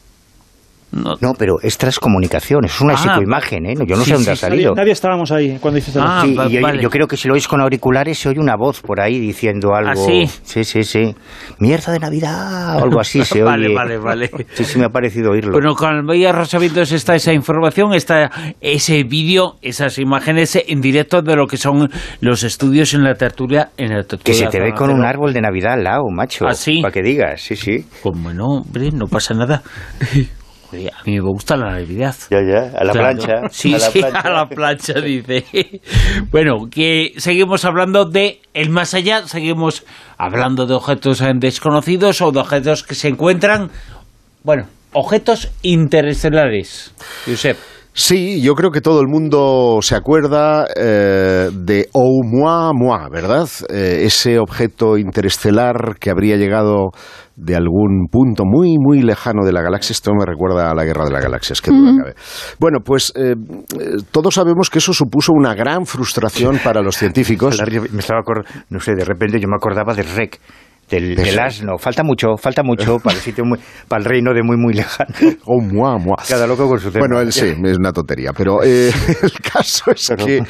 No, 0.94 1.14
No, 1.20 1.32
pero 1.36 1.56
es 1.62 1.76
transcomunicación, 1.76 2.64
es 2.66 2.80
una 2.80 2.94
Ah, 2.94 2.96
psicoimagen, 2.96 3.66
¿eh? 3.66 3.74
Yo 3.86 3.96
no 3.96 4.02
sí, 4.04 4.10
sé 4.10 4.14
dónde 4.14 4.36
sí, 4.36 4.46
ha. 4.46 4.48
Nadie, 4.48 4.62
salido. 4.62 4.74
nadie 4.74 4.92
estábamos 4.92 5.32
ahí 5.32 5.58
cuando 5.60 5.78
hiciste 5.78 5.98
Ah, 6.00 6.16
la 6.18 6.22
Sí, 6.22 6.34
va- 6.34 6.46
y 6.46 6.52
yo, 6.52 6.60
vale. 6.62 6.82
yo 6.82 6.90
creo 6.90 7.06
que 7.08 7.16
si 7.16 7.26
lo 7.28 7.34
oís 7.34 7.48
con 7.48 7.60
auriculares 7.60 8.18
se 8.18 8.28
oye 8.28 8.38
una 8.40 8.56
voz 8.56 8.80
por 8.80 9.00
ahí 9.00 9.18
diciendo 9.18 9.74
algo. 9.74 9.90
¿Ah, 9.90 9.96
sí? 9.96 10.26
Sí, 10.44 10.64
sí, 10.64 10.84
sí. 10.84 11.14
Mierda 11.58 11.92
de 11.92 11.98
Navidad 11.98 12.76
o 12.78 12.84
algo 12.84 13.00
así 13.00 13.24
se 13.24 13.42
Vale, 13.44 13.66
oye. 13.66 13.74
vale, 13.74 13.98
vale. 13.98 14.30
Sí, 14.52 14.64
sí, 14.64 14.78
me 14.78 14.84
ha 14.86 14.90
parecido 14.90 15.32
oírlo. 15.32 15.52
Bueno, 15.52 15.74
con 15.74 15.88
Almodía 15.90 16.32
Rosavientos 16.32 16.92
está 16.92 17.14
esa 17.16 17.32
información, 17.32 17.92
está 17.94 18.30
ese 18.60 19.02
vídeo, 19.04 19.56
esas 19.62 19.98
imágenes 19.98 20.56
en 20.66 20.80
directo 20.80 21.22
de 21.22 21.34
lo 21.36 21.46
que 21.46 21.56
son 21.56 21.90
los 22.20 22.42
estudios 22.44 22.94
en 22.94 23.02
la 23.04 23.14
tertulia. 23.14 23.70
En 23.76 23.88
la 23.90 24.02
tertulia 24.04 24.22
que 24.24 24.34
se 24.34 24.46
te 24.46 24.60
ve 24.60 24.72
con 24.74 24.90
un 24.90 25.04
árbol 25.04 25.32
de 25.32 25.40
Navidad 25.40 25.72
al 25.74 25.84
lado, 25.84 26.02
macho. 26.10 26.46
¿Ah, 26.46 26.54
sí? 26.54 26.80
Para 26.82 26.92
que 26.92 27.02
digas, 27.02 27.40
sí, 27.40 27.56
sí. 27.56 27.84
Como 28.02 28.32
no, 28.32 28.46
hombre, 28.60 28.90
no 28.92 29.06
pasa 29.06 29.34
nada. 29.34 29.62
A 30.92 31.02
mí 31.04 31.12
me 31.14 31.20
gusta 31.20 31.56
la 31.56 31.72
Navidad. 31.72 32.14
Ya, 32.30 32.38
ya, 32.42 32.78
a 32.78 32.84
la 32.84 32.92
Claro. 32.92 33.16
plancha. 33.18 33.48
Sí, 33.50 33.74
a 33.74 33.78
la 33.78 33.86
sí, 33.90 33.98
plancha. 34.00 34.20
a 34.20 34.30
la 34.32 34.46
plancha, 34.48 34.92
dice. 35.00 35.44
Bueno, 36.30 36.66
que 36.70 37.12
seguimos 37.18 37.64
hablando 37.64 38.04
de 38.04 38.40
el 38.54 38.70
más 38.70 38.94
allá, 38.94 39.26
seguimos 39.26 39.84
hablando 40.18 40.66
de 40.66 40.74
objetos 40.74 41.20
eh, 41.20 41.32
desconocidos 41.36 42.20
o 42.22 42.30
de 42.32 42.40
objetos 42.40 42.82
que 42.82 42.94
se 42.94 43.08
encuentran, 43.08 43.70
bueno, 44.42 44.66
objetos 44.92 45.50
interestelares. 45.62 46.92
Josep. 47.26 47.56
Sí, 47.96 48.42
yo 48.42 48.54
creo 48.54 48.72
que 48.72 48.80
todo 48.80 49.00
el 49.00 49.06
mundo 49.06 49.78
se 49.80 49.94
acuerda 49.94 50.66
eh, 50.76 51.48
de 51.52 51.88
Oumuamua, 51.92 53.08
¿verdad? 53.08 53.48
Eh, 53.68 54.02
ese 54.04 54.40
objeto 54.40 54.98
interestelar 54.98 55.96
que 56.00 56.10
habría 56.10 56.36
llegado 56.36 56.90
de 57.36 57.56
algún 57.56 58.06
punto 58.10 58.44
muy, 58.46 58.76
muy 58.78 59.02
lejano 59.02 59.44
de 59.44 59.52
la 59.52 59.60
galaxia. 59.62 59.92
Esto 59.92 60.12
me 60.14 60.24
recuerda 60.24 60.70
a 60.70 60.74
la 60.74 60.84
Guerra 60.84 61.04
de 61.04 61.10
las 61.12 61.22
Galaxias, 61.22 61.60
que 61.60 61.70
duda 61.72 61.92
cabe. 61.98 62.14
Bueno, 62.60 62.78
pues 62.84 63.12
eh, 63.16 63.34
todos 64.12 64.34
sabemos 64.34 64.70
que 64.70 64.78
eso 64.78 64.92
supuso 64.92 65.32
una 65.32 65.54
gran 65.54 65.84
frustración 65.84 66.58
para 66.62 66.80
los 66.80 66.96
científicos. 66.96 67.60
Me 67.92 67.98
estaba 68.00 68.20
acor- 68.20 68.44
no 68.70 68.78
sé, 68.80 68.94
de 68.94 69.04
repente 69.04 69.40
yo 69.40 69.48
me 69.48 69.56
acordaba 69.56 69.94
del 69.94 70.06
REC, 70.06 70.38
del, 70.88 71.14
del 71.14 71.38
asno. 71.38 71.78
Falta 71.78 72.02
mucho, 72.02 72.36
falta 72.36 72.62
mucho 72.62 72.98
para 73.02 73.16
el 73.16 73.22
sitio 73.22 73.44
muy, 73.44 73.58
para 73.88 74.02
el 74.02 74.04
reino 74.04 74.32
de 74.32 74.42
muy 74.42 74.56
muy 74.56 74.74
lejano. 74.74 75.14
Oh, 75.46 75.60
mua, 75.60 75.98
mua. 75.98 76.16
Cada 76.26 76.46
loco 76.46 76.68
con 76.68 76.78
su 76.78 76.90
tema. 76.90 77.06
Bueno, 77.06 77.20
él 77.20 77.32
sí, 77.32 77.54
es 77.64 77.78
una 77.78 77.92
tontería, 77.92 78.32
pero 78.32 78.62
eh, 78.62 78.90
el 79.22 79.32
caso 79.40 79.90
es 79.90 80.10
que 80.16 80.42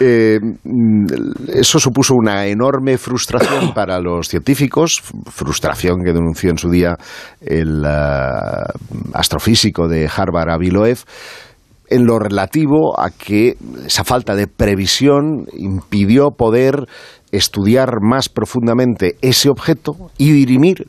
eh, 0.00 0.38
mm, 0.40 1.04
eso 1.54 1.78
supuso 1.78 2.14
una 2.14 2.46
enorme 2.46 2.98
frustración 2.98 3.72
para 3.74 4.00
los 4.00 4.28
científicos, 4.28 5.02
frustración 5.30 6.02
que 6.04 6.12
denunció 6.12 6.50
en 6.50 6.58
su 6.58 6.70
día 6.70 6.96
el 7.40 7.84
eh, 7.84 9.08
astrofísico 9.14 9.86
de 9.86 10.10
Harvard, 10.14 10.50
Avi 10.50 10.70
Loeb, 10.70 10.98
en 11.88 12.06
lo 12.06 12.18
relativo 12.18 12.98
a 12.98 13.10
que 13.10 13.56
esa 13.86 14.02
falta 14.02 14.34
de 14.34 14.46
previsión 14.46 15.46
impidió 15.52 16.30
poder 16.30 16.86
estudiar 17.32 18.00
más 18.00 18.28
profundamente 18.28 19.16
ese 19.22 19.48
objeto 19.48 20.10
y 20.18 20.32
dirimir 20.32 20.86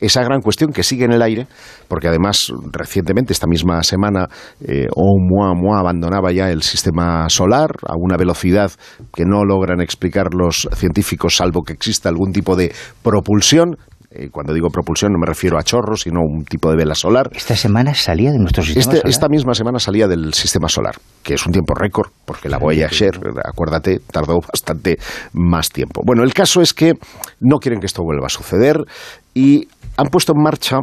esa 0.00 0.22
gran 0.22 0.40
cuestión 0.40 0.72
que 0.72 0.82
sigue 0.82 1.04
en 1.04 1.12
el 1.12 1.22
aire, 1.22 1.46
porque 1.88 2.08
además 2.08 2.52
recientemente, 2.72 3.32
esta 3.32 3.46
misma 3.46 3.82
semana, 3.82 4.28
eh, 4.60 4.86
Oumuamua 4.94 5.80
abandonaba 5.80 6.32
ya 6.32 6.50
el 6.50 6.62
sistema 6.62 7.28
solar 7.28 7.70
a 7.86 7.94
una 7.96 8.16
velocidad 8.16 8.70
que 9.14 9.24
no 9.24 9.44
logran 9.44 9.80
explicar 9.80 10.34
los 10.34 10.68
científicos, 10.74 11.36
salvo 11.36 11.62
que 11.62 11.72
exista 11.72 12.08
algún 12.08 12.32
tipo 12.32 12.56
de 12.56 12.72
propulsión. 13.02 13.76
Eh, 14.16 14.28
cuando 14.30 14.52
digo 14.54 14.68
propulsión 14.70 15.12
no 15.12 15.18
me 15.18 15.26
refiero 15.26 15.58
a 15.58 15.62
chorros, 15.64 16.02
sino 16.02 16.20
a 16.20 16.22
un 16.22 16.44
tipo 16.44 16.70
de 16.70 16.76
vela 16.76 16.94
solar. 16.94 17.30
Esta 17.34 17.56
semana 17.56 17.94
salía 17.94 18.30
de 18.30 18.38
nuestro 18.38 18.62
sistema 18.62 18.80
Este- 18.80 18.96
solar. 18.98 19.10
esta 19.10 19.28
misma 19.28 19.54
semana 19.54 19.80
salía 19.80 20.06
del 20.06 20.32
sistema 20.34 20.68
solar, 20.68 20.94
que 21.24 21.34
es 21.34 21.44
un 21.46 21.52
tiempo 21.52 21.74
récord, 21.74 22.10
porque 22.24 22.48
la 22.48 22.58
Voyager, 22.58 23.18
acuérdate, 23.44 23.98
tardó 24.12 24.38
bastante 24.40 24.98
más 25.32 25.70
tiempo. 25.70 26.02
Bueno, 26.04 26.22
el 26.22 26.32
caso 26.32 26.60
es 26.62 26.72
que 26.72 26.92
no 27.40 27.58
quieren 27.58 27.80
que 27.80 27.86
esto 27.86 28.04
vuelva 28.04 28.26
a 28.26 28.30
suceder 28.30 28.76
y 29.34 29.66
han 29.96 30.06
puesto 30.06 30.32
en 30.32 30.42
marcha 30.42 30.78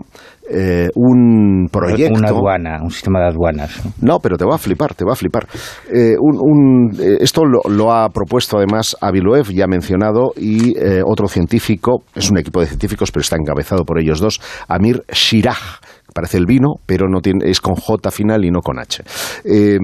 eh, 0.53 0.89
un 0.95 1.67
proyecto. 1.71 2.19
Una 2.19 2.29
aduana, 2.29 2.79
un 2.83 2.91
sistema 2.91 3.19
de 3.19 3.27
aduanas. 3.27 3.81
¿no? 4.01 4.19
Pero 4.19 4.37
te 4.37 4.45
va 4.45 4.55
a 4.55 4.57
flipar, 4.57 4.93
te 4.93 5.05
va 5.05 5.13
a 5.13 5.15
flipar. 5.15 5.47
Eh, 5.93 6.15
un- 6.19 6.37
un- 6.39 6.91
eh, 6.99 7.17
esto 7.21 7.43
lo, 7.45 7.59
lo 7.69 7.91
ha 7.93 8.09
propuesto 8.09 8.57
además 8.57 8.95
Aviloev, 9.01 9.49
ya 9.51 9.67
mencionado, 9.67 10.33
y 10.37 10.77
eh, 10.77 11.01
otro 11.05 11.27
científico, 11.27 12.03
es 12.15 12.29
un 12.31 12.37
equipo 12.37 12.59
de 12.59 12.67
científicos, 12.67 13.11
pero 13.11 13.21
está 13.21 13.35
encabezado 13.37 13.83
por 13.85 13.99
ellos 13.99 14.19
dos, 14.19 14.39
Amir 14.67 15.03
Shiraj. 15.11 15.80
Parece 16.13 16.37
el 16.37 16.45
vino, 16.45 16.75
pero 16.85 17.07
no 17.07 17.21
tiene, 17.21 17.49
es 17.49 17.61
con 17.61 17.75
J 17.75 18.11
final 18.11 18.43
y 18.43 18.51
no 18.51 18.59
con 18.61 18.79
H. 18.79 19.03
Eh, 19.45 19.77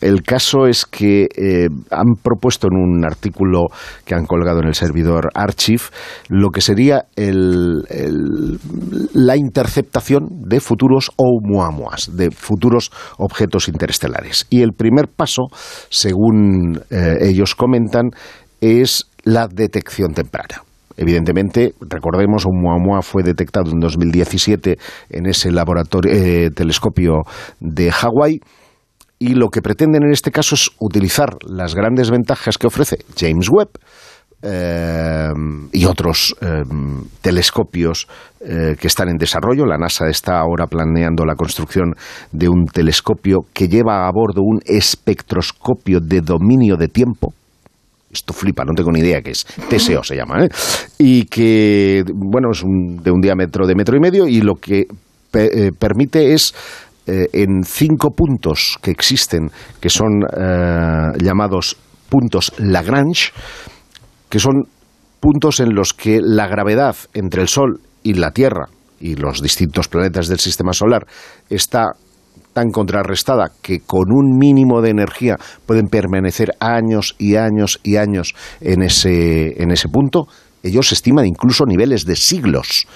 el 0.00 0.22
caso 0.22 0.66
es 0.66 0.86
que 0.86 1.24
eh, 1.24 1.68
han 1.90 2.14
propuesto 2.22 2.68
en 2.68 2.76
un 2.76 3.04
artículo 3.04 3.66
que 4.04 4.14
han 4.14 4.26
colgado 4.26 4.60
en 4.60 4.68
el 4.68 4.74
servidor 4.74 5.30
Archive 5.34 5.82
lo 6.28 6.50
que 6.50 6.60
sería 6.60 7.06
la 9.14 9.36
interceptación 9.36 10.28
de 10.46 10.60
futuros 10.60 11.10
Oumuamuas, 11.16 12.16
de 12.16 12.30
futuros 12.30 12.92
objetos 13.18 13.68
interestelares. 13.68 14.46
Y 14.50 14.62
el 14.62 14.72
primer 14.72 15.08
paso, 15.08 15.48
según 15.88 16.80
eh, 16.90 17.16
ellos 17.22 17.54
comentan, 17.54 18.10
es 18.60 19.06
la 19.24 19.48
detección 19.48 20.14
temprana. 20.14 20.65
Evidentemente, 20.96 21.74
recordemos, 21.80 22.46
Oumuamua 22.46 23.02
fue 23.02 23.22
detectado 23.22 23.70
en 23.70 23.80
2017 23.80 24.78
en 25.10 25.26
ese 25.26 25.52
laboratorio, 25.52 26.12
eh, 26.12 26.50
telescopio 26.54 27.22
de 27.60 27.92
Hawái 27.92 28.40
y 29.18 29.34
lo 29.34 29.48
que 29.48 29.62
pretenden 29.62 30.04
en 30.04 30.12
este 30.12 30.30
caso 30.30 30.54
es 30.54 30.70
utilizar 30.78 31.36
las 31.46 31.74
grandes 31.74 32.10
ventajas 32.10 32.56
que 32.56 32.66
ofrece 32.66 32.98
James 33.16 33.48
Webb 33.50 33.70
eh, 34.42 35.32
y 35.72 35.84
otros 35.86 36.34
eh, 36.40 36.62
telescopios 37.20 38.06
que 38.38 38.86
están 38.86 39.08
en 39.08 39.16
desarrollo. 39.16 39.66
La 39.66 39.76
NASA 39.76 40.08
está 40.08 40.38
ahora 40.38 40.68
planeando 40.68 41.24
la 41.24 41.34
construcción 41.34 41.94
de 42.30 42.48
un 42.48 42.66
telescopio 42.66 43.40
que 43.52 43.66
lleva 43.66 44.06
a 44.06 44.10
bordo 44.12 44.42
un 44.42 44.60
espectroscopio 44.64 45.98
de 46.00 46.20
dominio 46.20 46.76
de 46.76 46.86
tiempo. 46.86 47.32
Esto 48.16 48.32
flipa, 48.32 48.64
no 48.64 48.72
tengo 48.74 48.90
ni 48.90 49.00
idea 49.00 49.20
qué 49.22 49.30
es. 49.32 49.44
TSO 49.68 50.02
se 50.02 50.16
llama, 50.16 50.44
¿eh? 50.44 50.48
Y 50.98 51.24
que, 51.26 52.02
bueno, 52.14 52.48
es 52.52 52.62
un- 52.62 52.96
de 53.02 53.10
un 53.10 53.20
diámetro 53.20 53.66
de 53.66 53.74
metro 53.74 53.96
y 53.96 54.00
medio 54.00 54.26
y 54.26 54.40
lo 54.40 54.54
que 54.54 54.84
pe- 55.30 55.66
eh, 55.66 55.70
permite 55.78 56.32
es 56.32 56.54
eh, 57.06 57.28
en 57.34 57.62
cinco 57.64 58.10
puntos 58.10 58.78
que 58.82 58.90
existen, 58.90 59.48
que 59.80 59.88
son 59.90 60.22
eh, 60.36 61.12
llamados 61.22 61.76
puntos 62.08 62.52
Lagrange, 62.58 63.30
que 64.28 64.38
son 64.40 64.64
puntos 65.20 65.60
en 65.60 65.74
los 65.74 65.92
que 65.94 66.18
la 66.20 66.48
gravedad 66.48 66.96
entre 67.14 67.42
el 67.42 67.48
Sol 67.48 67.80
y 68.02 68.14
la 68.14 68.30
Tierra 68.32 68.66
y 68.98 69.14
los 69.14 69.40
distintos 69.42 69.88
planetas 69.88 70.26
del 70.28 70.40
sistema 70.40 70.72
solar 70.72 71.06
está 71.50 71.92
tan 72.56 72.70
contrarrestada 72.70 73.52
que 73.60 73.80
con 73.80 74.10
un 74.10 74.38
mínimo 74.38 74.80
de 74.80 74.88
energía 74.88 75.36
pueden 75.66 75.88
permanecer 75.88 76.54
años 76.58 77.14
y 77.18 77.36
años 77.36 77.80
y 77.82 77.96
años 77.96 78.34
en 78.62 78.80
ese, 78.80 79.62
en 79.62 79.70
ese 79.70 79.90
punto, 79.90 80.26
ellos 80.62 80.90
estiman 80.90 81.26
incluso 81.26 81.66
niveles 81.66 82.06
de 82.06 82.16
siglos 82.16 82.86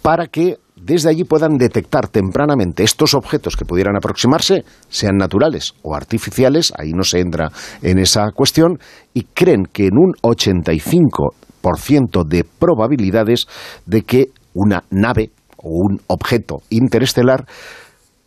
para 0.00 0.28
que 0.28 0.56
desde 0.74 1.10
allí 1.10 1.24
puedan 1.24 1.58
detectar 1.58 2.08
tempranamente 2.08 2.82
estos 2.82 3.12
objetos 3.12 3.56
que 3.56 3.66
pudieran 3.66 3.94
aproximarse, 3.94 4.64
sean 4.88 5.18
naturales 5.18 5.74
o 5.82 5.94
artificiales, 5.94 6.72
ahí 6.78 6.92
no 6.92 7.04
se 7.04 7.20
entra 7.20 7.50
en 7.82 7.98
esa 7.98 8.30
cuestión, 8.34 8.78
y 9.12 9.24
creen 9.34 9.66
que 9.70 9.88
en 9.88 9.98
un 9.98 10.14
85% 10.22 12.26
de 12.26 12.44
probabilidades 12.44 13.44
de 13.84 14.00
que 14.00 14.28
una 14.54 14.82
nave 14.88 15.30
o 15.58 15.68
un 15.68 16.00
objeto 16.06 16.62
interestelar 16.70 17.44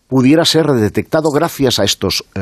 pudiera 0.08 0.46
ser 0.46 0.68
detectado 0.68 1.30
gracias 1.30 1.80
a 1.80 1.84
estos 1.84 2.24
eh, 2.36 2.42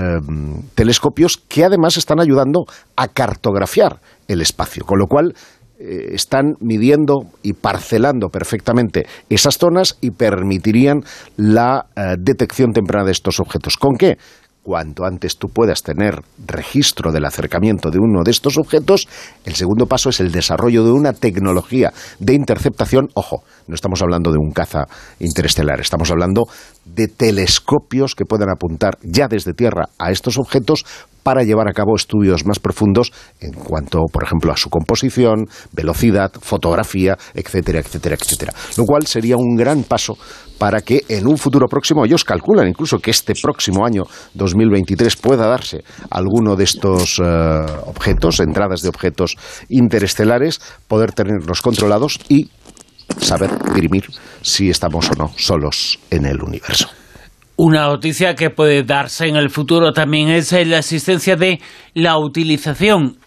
telescopios 0.75 1.37
que 1.37 1.65
además 1.65 1.97
están 1.97 2.19
ayudando 2.19 2.65
a 2.95 3.07
cartografiar 3.07 3.99
el 4.27 4.41
espacio, 4.41 4.85
con 4.85 4.99
lo 4.99 5.07
cual 5.07 5.33
eh, 5.77 6.13
están 6.13 6.55
midiendo 6.61 7.23
y 7.43 7.53
parcelando 7.53 8.29
perfectamente 8.29 9.07
esas 9.29 9.57
zonas 9.57 9.97
y 9.99 10.11
permitirían 10.11 11.03
la 11.35 11.87
eh, 11.95 12.15
detección 12.17 12.71
temprana 12.71 13.05
de 13.05 13.11
estos 13.11 13.39
objetos. 13.39 13.75
¿Con 13.75 13.97
qué? 13.97 14.17
Cuanto 14.65 15.05
antes 15.05 15.37
tú 15.37 15.49
puedas 15.49 15.83
tener 15.83 16.23
registro 16.43 17.11
del 17.11 17.25
acercamiento 17.25 17.91
de 17.91 17.99
uno 17.99 18.23
de 18.23 18.31
estos 18.31 18.57
objetos, 18.57 19.07
el 19.45 19.53
segundo 19.53 19.85
paso 19.85 20.09
es 20.09 20.19
el 20.19 20.31
desarrollo 20.31 20.83
de 20.83 20.89
una 20.89 21.13
tecnología 21.13 21.93
de 22.17 22.33
interceptación. 22.33 23.09
Ojo, 23.13 23.43
no 23.67 23.75
estamos 23.75 24.01
hablando 24.01 24.31
de 24.31 24.39
un 24.39 24.51
caza 24.51 24.87
interestelar, 25.19 25.79
estamos 25.81 26.09
hablando 26.09 26.45
de 26.83 27.07
telescopios 27.07 28.15
que 28.15 28.25
puedan 28.25 28.49
apuntar 28.49 28.97
ya 29.03 29.27
desde 29.27 29.53
Tierra 29.53 29.89
a 29.99 30.09
estos 30.09 30.39
objetos 30.39 30.83
para 31.25 31.41
llevar 31.41 31.67
a 31.67 31.73
cabo 31.73 31.95
estudios 31.95 32.45
más 32.45 32.59
profundos 32.59 33.11
en 33.39 33.51
cuanto, 33.53 34.03
por 34.13 34.23
ejemplo, 34.23 34.53
a 34.53 34.57
su 34.57 34.69
composición, 34.69 35.47
velocidad, 35.71 36.31
fotografía, 36.39 37.17
etcétera, 37.33 37.79
etcétera, 37.79 38.15
etcétera. 38.15 38.53
Lo 38.77 38.83
cual 38.85 39.07
sería 39.07 39.35
un 39.35 39.55
gran 39.55 39.81
paso 39.81 40.19
para 40.59 40.81
que 40.81 41.03
en 41.09 41.25
un 41.25 41.39
futuro 41.39 41.65
próximo, 41.67 42.05
ellos 42.05 42.23
calculan 42.23 42.67
incluso 42.67 42.99
que 42.99 43.09
este 43.09 43.33
próximo 43.41 43.83
año 43.83 44.03
2023 44.35 45.15
pueda 45.15 45.47
darse 45.47 45.83
alguno 46.11 46.55
de 46.55 46.63
estos 46.63 47.17
eh, 47.17 47.23
objetos, 47.87 48.39
entradas 48.39 48.83
de 48.83 48.89
objetos 48.89 49.35
interestelares, 49.67 50.61
poder 50.87 51.11
tenerlos 51.11 51.63
controlados 51.63 52.19
y 52.29 52.51
saber 53.19 53.49
dirimir 53.73 54.05
si 54.43 54.69
estamos 54.69 55.09
o 55.09 55.15
no 55.15 55.31
solos 55.37 55.97
en 56.11 56.27
el 56.27 56.43
universo. 56.43 56.87
Una 57.57 57.87
noticia 57.87 58.35
que 58.35 58.49
puede 58.49 58.83
darse 58.83 59.27
en 59.27 59.37
el 59.37 59.49
futuro 59.49 59.93
también 59.93 60.29
es 60.29 60.51
eh, 60.51 60.65
la 60.65 60.79
existencia 60.79 61.37
de 61.37 61.61
la 61.93 62.17
utilización 62.17 63.17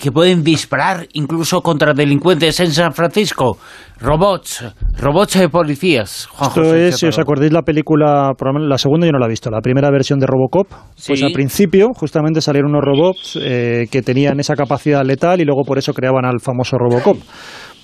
que 0.00 0.12
pueden 0.12 0.44
disparar 0.44 1.06
incluso 1.12 1.60
contra 1.60 1.92
delincuentes 1.92 2.60
en 2.60 2.72
San 2.72 2.92
Francisco. 2.92 3.58
Robots, 4.00 4.64
robots 4.96 5.38
de 5.38 5.48
policías. 5.48 6.26
Juan 6.26 6.48
Esto 6.50 6.60
José 6.62 6.88
es, 6.88 6.96
si 6.96 7.06
os 7.06 7.18
acordáis 7.18 7.52
la 7.52 7.62
película, 7.62 8.32
la 8.60 8.78
segunda 8.78 9.06
yo 9.06 9.12
no 9.12 9.18
la 9.18 9.26
he 9.26 9.30
visto, 9.30 9.50
la 9.50 9.60
primera 9.60 9.90
versión 9.90 10.20
de 10.20 10.26
Robocop, 10.26 10.68
pues 11.06 11.22
al 11.22 11.32
principio 11.32 11.88
justamente 11.94 12.40
salieron 12.40 12.70
unos 12.70 12.84
robots 12.84 13.38
eh, 13.42 13.86
que 13.90 14.02
tenían 14.02 14.38
esa 14.38 14.54
capacidad 14.54 15.04
letal 15.04 15.40
y 15.40 15.44
luego 15.44 15.62
por 15.64 15.78
eso 15.78 15.92
creaban 15.92 16.24
al 16.24 16.40
famoso 16.40 16.78
Robocop. 16.78 17.18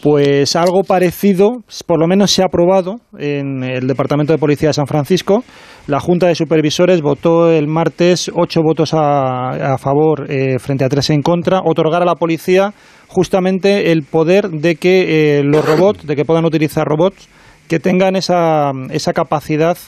Pues 0.05 0.55
algo 0.55 0.83
parecido, 0.83 1.63
por 1.87 1.99
lo 1.99 2.07
menos 2.07 2.31
se 2.31 2.43
ha 2.43 2.45
aprobado 2.45 2.97
en 3.19 3.65
el 3.65 3.87
Departamento 3.87 4.35
de 4.35 4.39
Policía 4.39 4.69
de 4.69 4.75
San 4.75 4.87
Francisco. 4.87 5.43
La 5.87 5.99
Junta 5.99 6.27
de 6.27 6.35
Supervisores 6.35 7.01
votó 7.01 7.51
el 7.51 7.69
martes 7.69 8.31
ocho 8.35 8.61
votos 8.63 8.93
a, 8.93 9.73
a 9.73 9.79
favor 9.79 10.31
eh, 10.31 10.59
frente 10.59 10.85
a 10.85 10.91
tres 10.91 11.09
en 11.09 11.23
contra, 11.23 11.63
otorgar 11.65 12.03
a 12.03 12.05
la 12.05 12.17
policía 12.17 12.75
justamente 13.09 13.93
el 13.93 14.03
poder 14.03 14.51
de 14.51 14.77
que 14.77 15.39
eh, 15.39 15.43
los 15.43 15.65
robots, 15.65 16.07
de 16.07 16.15
que 16.15 16.27
puedan 16.27 16.45
utilizar 16.45 16.87
robots 16.87 17.27
que 17.67 17.79
tengan 17.79 18.15
esa, 18.15 18.73
esa 18.91 19.15
capacidad 19.15 19.79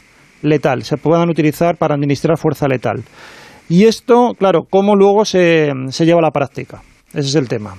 letal, 0.40 0.84
se 0.84 0.96
puedan 0.96 1.28
utilizar 1.28 1.76
para 1.76 1.94
administrar 1.94 2.38
fuerza 2.38 2.68
letal. 2.68 3.04
Y 3.68 3.84
esto, 3.84 4.32
claro, 4.38 4.62
¿cómo 4.70 4.96
luego 4.96 5.26
se, 5.26 5.72
se 5.90 6.06
lleva 6.06 6.20
a 6.20 6.22
la 6.22 6.30
práctica? 6.30 6.80
Ese 7.10 7.28
es 7.28 7.34
el 7.34 7.50
tema. 7.50 7.74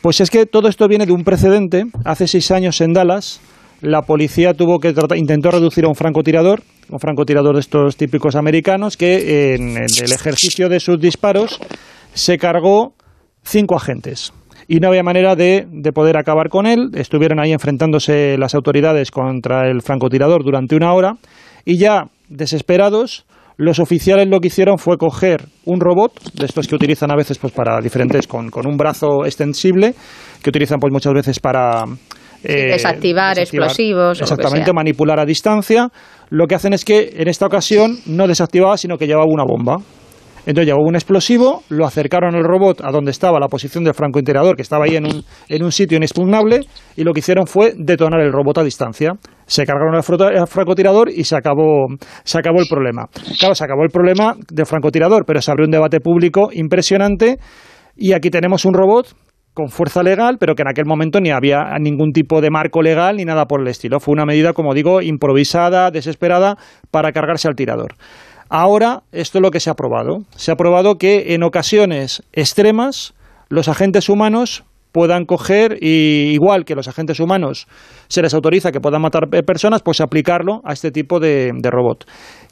Pues 0.00 0.20
es 0.20 0.30
que 0.30 0.46
todo 0.46 0.68
esto 0.68 0.86
viene 0.88 1.06
de 1.06 1.12
un 1.12 1.24
precedente. 1.24 1.84
Hace 2.04 2.26
seis 2.28 2.50
años 2.50 2.80
en 2.80 2.92
Dallas, 2.92 3.40
la 3.80 4.02
policía 4.02 4.54
tuvo 4.54 4.78
que 4.78 4.92
tratar, 4.92 5.18
intentó 5.18 5.50
reducir 5.50 5.84
a 5.84 5.88
un 5.88 5.94
francotirador, 5.94 6.62
un 6.88 6.98
francotirador 7.00 7.54
de 7.54 7.60
estos 7.60 7.96
típicos 7.96 8.36
americanos, 8.36 8.96
que 8.96 9.54
en 9.54 9.76
el 9.76 10.12
ejercicio 10.12 10.68
de 10.68 10.80
sus 10.80 11.00
disparos 11.00 11.58
se 12.14 12.38
cargó 12.38 12.94
cinco 13.42 13.76
agentes 13.76 14.32
y 14.68 14.80
no 14.80 14.88
había 14.88 15.02
manera 15.02 15.36
de, 15.36 15.66
de, 15.70 15.92
poder 15.92 16.16
acabar 16.16 16.48
con 16.48 16.66
él. 16.66 16.90
Estuvieron 16.94 17.38
ahí 17.38 17.52
enfrentándose 17.52 18.36
las 18.38 18.54
autoridades 18.54 19.10
contra 19.10 19.68
el 19.70 19.82
francotirador 19.82 20.42
durante 20.42 20.74
una 20.74 20.92
hora 20.92 21.14
y 21.64 21.78
ya 21.78 22.08
desesperados, 22.28 23.26
los 23.56 23.78
oficiales 23.78 24.28
lo 24.28 24.40
que 24.40 24.48
hicieron 24.48 24.78
fue 24.78 24.98
coger 24.98 25.46
un 25.64 25.80
robot, 25.80 26.32
de 26.34 26.46
estos 26.46 26.68
que 26.68 26.74
utilizan 26.74 27.10
a 27.10 27.16
veces 27.16 27.38
pues, 27.38 27.52
para 27.52 27.80
diferentes, 27.80 28.26
con, 28.26 28.50
con 28.50 28.66
un 28.66 28.76
brazo 28.76 29.24
extensible, 29.24 29.94
que 30.42 30.50
utilizan 30.50 30.78
pues, 30.78 30.92
muchas 30.92 31.14
veces 31.14 31.40
para 31.40 31.84
eh, 32.44 32.72
desactivar, 32.72 33.38
explosivos. 33.38 34.20
Exactamente, 34.20 34.72
manipular 34.72 35.18
a 35.18 35.24
distancia. 35.24 35.88
Lo 36.28 36.46
que 36.46 36.54
hacen 36.54 36.74
es 36.74 36.84
que 36.84 37.14
en 37.16 37.28
esta 37.28 37.46
ocasión 37.46 37.98
no 38.06 38.26
desactivaba, 38.26 38.76
sino 38.76 38.98
que 38.98 39.06
llevaba 39.06 39.26
una 39.26 39.44
bomba. 39.44 39.76
Entonces 40.44 40.66
llevó 40.66 40.82
un 40.86 40.94
explosivo, 40.94 41.64
lo 41.70 41.86
acercaron 41.86 42.36
el 42.36 42.44
robot 42.44 42.82
a 42.84 42.92
donde 42.92 43.10
estaba 43.10 43.40
la 43.40 43.48
posición 43.48 43.82
del 43.82 43.94
francotirador, 43.94 44.54
que 44.54 44.62
estaba 44.62 44.84
ahí 44.84 44.94
en 44.94 45.06
un, 45.06 45.24
en 45.48 45.64
un 45.64 45.72
sitio 45.72 45.96
inexpugnable, 45.96 46.60
y 46.96 47.02
lo 47.02 47.12
que 47.12 47.18
hicieron 47.18 47.48
fue 47.48 47.72
detonar 47.76 48.20
el 48.20 48.32
robot 48.32 48.58
a 48.58 48.62
distancia. 48.62 49.12
Se 49.46 49.64
cargaron 49.64 49.94
el 49.94 50.46
francotirador 50.46 51.08
y 51.08 51.24
se 51.24 51.36
acabó, 51.36 51.86
se 52.24 52.38
acabó 52.38 52.60
el 52.60 52.66
problema. 52.68 53.06
Claro, 53.38 53.54
se 53.54 53.64
acabó 53.64 53.84
el 53.84 53.90
problema 53.90 54.34
del 54.50 54.66
francotirador, 54.66 55.24
pero 55.24 55.40
se 55.40 55.50
abrió 55.50 55.66
un 55.66 55.70
debate 55.70 56.00
público 56.00 56.48
impresionante. 56.52 57.38
Y 57.96 58.12
aquí 58.12 58.28
tenemos 58.30 58.64
un 58.64 58.74
robot 58.74 59.14
con 59.54 59.68
fuerza 59.68 60.02
legal, 60.02 60.36
pero 60.38 60.54
que 60.54 60.62
en 60.62 60.68
aquel 60.68 60.84
momento 60.84 61.18
ni 61.18 61.30
había 61.30 61.64
ningún 61.80 62.12
tipo 62.12 62.42
de 62.42 62.50
marco 62.50 62.82
legal 62.82 63.16
ni 63.16 63.24
nada 63.24 63.46
por 63.46 63.62
el 63.62 63.68
estilo. 63.68 64.00
Fue 64.00 64.12
una 64.12 64.26
medida, 64.26 64.52
como 64.52 64.74
digo, 64.74 65.00
improvisada, 65.00 65.90
desesperada, 65.90 66.56
para 66.90 67.12
cargarse 67.12 67.48
al 67.48 67.54
tirador. 67.54 67.94
Ahora, 68.50 69.02
esto 69.12 69.38
es 69.38 69.42
lo 69.42 69.50
que 69.50 69.60
se 69.60 69.70
ha 69.70 69.74
probado. 69.74 70.18
Se 70.36 70.52
ha 70.52 70.56
probado 70.56 70.96
que 70.96 71.34
en 71.34 71.42
ocasiones 71.42 72.22
extremas 72.32 73.14
los 73.48 73.68
agentes 73.68 74.08
humanos 74.08 74.64
puedan 74.96 75.26
coger 75.26 75.76
y 75.82 76.32
igual 76.32 76.64
que 76.64 76.74
los 76.74 76.88
agentes 76.88 77.20
humanos 77.20 77.66
se 78.08 78.22
les 78.22 78.32
autoriza 78.32 78.72
que 78.72 78.80
puedan 78.80 79.02
matar 79.02 79.28
personas, 79.44 79.82
pues 79.82 80.00
aplicarlo 80.00 80.62
a 80.64 80.72
este 80.72 80.90
tipo 80.90 81.20
de, 81.20 81.50
de 81.54 81.70
robot. 81.70 82.06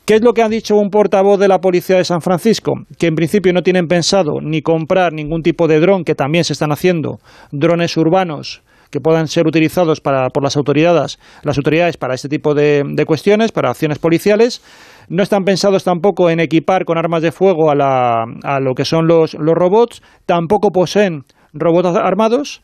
¿Qué 0.04 0.16
es 0.16 0.22
lo 0.22 0.34
que 0.34 0.42
ha 0.42 0.48
dicho 0.50 0.76
un 0.76 0.90
portavoz 0.90 1.40
de 1.40 1.48
la 1.48 1.60
policía 1.60 1.96
de 1.96 2.04
San 2.04 2.20
Francisco? 2.20 2.74
Que 2.98 3.06
en 3.06 3.14
principio 3.14 3.54
no 3.54 3.62
tienen 3.62 3.86
pensado 3.86 4.42
ni 4.42 4.60
comprar 4.60 5.14
ningún 5.14 5.40
tipo 5.40 5.66
de 5.68 5.80
dron, 5.80 6.04
que 6.04 6.14
también 6.14 6.44
se 6.44 6.52
están 6.52 6.70
haciendo, 6.70 7.16
drones 7.50 7.96
urbanos 7.96 8.62
que 8.90 9.00
puedan 9.00 9.26
ser 9.26 9.46
utilizados 9.46 10.00
para, 10.00 10.28
por 10.28 10.44
las 10.44 10.56
autoridades, 10.56 11.18
las 11.42 11.56
autoridades 11.56 11.96
para 11.96 12.14
este 12.14 12.28
tipo 12.28 12.54
de, 12.54 12.84
de 12.86 13.04
cuestiones, 13.06 13.50
para 13.52 13.70
acciones 13.70 13.98
policiales. 13.98 14.62
No 15.08 15.22
están 15.22 15.44
pensados 15.44 15.82
tampoco 15.82 16.30
en 16.30 16.38
equipar 16.38 16.84
con 16.84 16.96
armas 16.96 17.22
de 17.22 17.32
fuego 17.32 17.70
a, 17.70 17.74
la, 17.74 18.24
a 18.44 18.60
lo 18.60 18.74
que 18.74 18.84
son 18.84 19.08
los, 19.08 19.34
los 19.34 19.54
robots, 19.54 20.00
tampoco 20.26 20.70
poseen 20.70 21.22
robots 21.54 21.96
armados, 21.96 22.62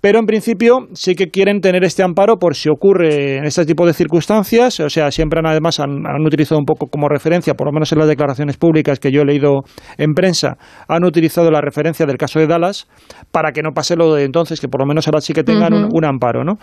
pero 0.00 0.20
en 0.20 0.26
principio 0.26 0.86
sí 0.92 1.14
que 1.14 1.28
quieren 1.28 1.60
tener 1.60 1.82
este 1.82 2.04
amparo 2.04 2.36
por 2.36 2.54
si 2.54 2.68
ocurre 2.68 3.38
en 3.38 3.44
este 3.44 3.64
tipo 3.64 3.84
de 3.84 3.92
circunstancias, 3.92 4.78
o 4.78 4.88
sea, 4.88 5.10
siempre 5.10 5.40
han, 5.40 5.46
además 5.46 5.80
han, 5.80 6.06
han, 6.06 6.24
utilizado 6.24 6.60
un 6.60 6.66
poco 6.66 6.86
como 6.86 7.08
referencia, 7.08 7.54
por 7.54 7.66
lo 7.66 7.72
menos 7.72 7.90
en 7.92 7.98
las 7.98 8.06
declaraciones 8.06 8.56
públicas 8.56 9.00
que 9.00 9.10
yo 9.10 9.22
he 9.22 9.24
leído 9.24 9.62
en 9.96 10.14
prensa, 10.14 10.56
han 10.86 11.04
utilizado 11.04 11.50
la 11.50 11.60
referencia 11.60 12.06
del 12.06 12.16
caso 12.16 12.38
de 12.38 12.46
Dallas 12.46 12.86
para 13.32 13.50
que 13.50 13.62
no 13.62 13.72
pase 13.72 13.96
lo 13.96 14.14
de 14.14 14.24
entonces, 14.24 14.60
que 14.60 14.68
por 14.68 14.80
lo 14.80 14.86
menos 14.86 15.08
ahora 15.08 15.20
sí 15.20 15.32
que 15.32 15.42
tengan 15.42 15.72
uh 15.72 15.76
-huh. 15.78 15.84
un, 15.86 15.96
un 15.96 16.04
amparo, 16.04 16.44
¿no? 16.44 16.58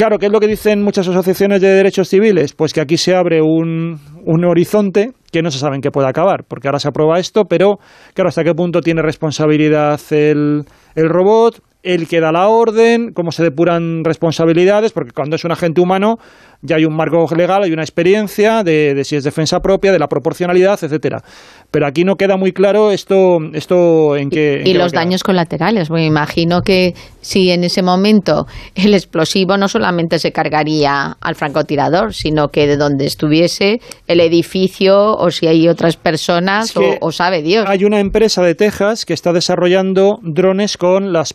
Claro, 0.00 0.16
¿qué 0.18 0.26
es 0.26 0.32
lo 0.32 0.40
que 0.40 0.46
dicen 0.46 0.82
muchas 0.82 1.06
asociaciones 1.08 1.60
de 1.60 1.68
derechos 1.74 2.08
civiles? 2.08 2.54
Pues 2.54 2.72
que 2.72 2.80
aquí 2.80 2.96
se 2.96 3.14
abre 3.14 3.42
un, 3.42 4.00
un, 4.24 4.44
horizonte 4.44 5.12
que 5.32 5.42
no 5.42 5.50
se 5.50 5.58
sabe 5.58 5.76
en 5.76 5.82
qué 5.82 5.90
puede 5.90 6.08
acabar, 6.08 6.44
porque 6.44 6.68
ahora 6.68 6.80
se 6.80 6.88
aprueba 6.88 7.18
esto, 7.18 7.44
pero 7.44 7.78
claro, 8.14 8.28
¿hasta 8.28 8.44
qué 8.44 8.54
punto 8.54 8.80
tiene 8.80 9.02
responsabilidad 9.02 10.00
el, 10.10 10.64
el 10.94 11.08
robot? 11.08 11.62
el 11.82 12.08
que 12.08 12.20
da 12.20 12.30
la 12.30 12.48
orden, 12.48 13.12
cómo 13.14 13.32
se 13.32 13.42
depuran 13.42 14.04
responsabilidades, 14.04 14.92
porque 14.92 15.12
cuando 15.12 15.36
es 15.36 15.44
un 15.44 15.52
agente 15.52 15.80
humano 15.80 16.18
ya 16.62 16.76
hay 16.76 16.84
un 16.84 16.94
marco 16.94 17.26
legal, 17.34 17.62
hay 17.62 17.72
una 17.72 17.82
experiencia 17.82 18.62
de, 18.62 18.94
de 18.94 19.04
si 19.04 19.16
es 19.16 19.24
defensa 19.24 19.60
propia, 19.60 19.92
de 19.92 19.98
la 19.98 20.08
proporcionalidad, 20.08 20.78
etcétera. 20.82 21.22
Pero 21.70 21.86
aquí 21.86 22.04
no 22.04 22.16
queda 22.16 22.36
muy 22.36 22.52
claro 22.52 22.90
esto, 22.90 23.38
esto 23.54 24.16
en 24.16 24.28
qué. 24.28 24.60
En 24.60 24.66
y 24.66 24.72
qué 24.72 24.78
los 24.78 24.92
daños 24.92 25.22
colaterales. 25.22 25.90
Me 25.90 26.04
imagino 26.04 26.60
que 26.60 26.94
si 27.22 27.50
en 27.50 27.64
ese 27.64 27.82
momento 27.82 28.46
el 28.74 28.92
explosivo 28.92 29.56
no 29.56 29.68
solamente 29.68 30.18
se 30.18 30.32
cargaría 30.32 31.16
al 31.18 31.34
francotirador, 31.34 32.12
sino 32.12 32.48
que 32.48 32.66
de 32.66 32.76
donde 32.76 33.06
estuviese 33.06 33.80
el 34.10 34.20
edificio 34.20 35.14
o 35.16 35.30
si 35.30 35.46
hay 35.46 35.68
otras 35.68 35.96
personas 35.96 36.66
es 36.66 36.72
que 36.72 36.98
o, 37.00 37.06
o, 37.06 37.12
sabe 37.12 37.42
Dios. 37.42 37.64
Hay 37.68 37.84
una 37.84 38.00
empresa 38.00 38.42
de 38.42 38.54
Texas 38.54 39.04
que 39.04 39.14
está 39.14 39.32
desarrollando 39.32 40.18
drones 40.22 40.76
con 40.76 41.12
las 41.12 41.34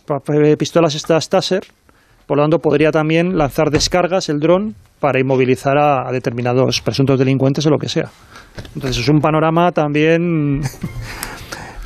pistolas 0.58 0.94
estas 0.94 1.28
Taser. 1.28 1.62
Por 2.26 2.36
lo 2.36 2.42
tanto, 2.42 2.58
podría 2.58 2.90
también 2.90 3.38
lanzar 3.38 3.70
descargas 3.70 4.28
el 4.28 4.40
dron 4.40 4.74
para 5.00 5.20
inmovilizar 5.20 5.78
a, 5.78 6.08
a 6.08 6.12
determinados 6.12 6.80
presuntos 6.82 7.18
delincuentes 7.18 7.64
o 7.66 7.70
lo 7.70 7.78
que 7.78 7.88
sea. 7.88 8.10
Entonces 8.74 9.02
es 9.02 9.08
un 9.08 9.20
panorama 9.20 9.72
también 9.72 10.60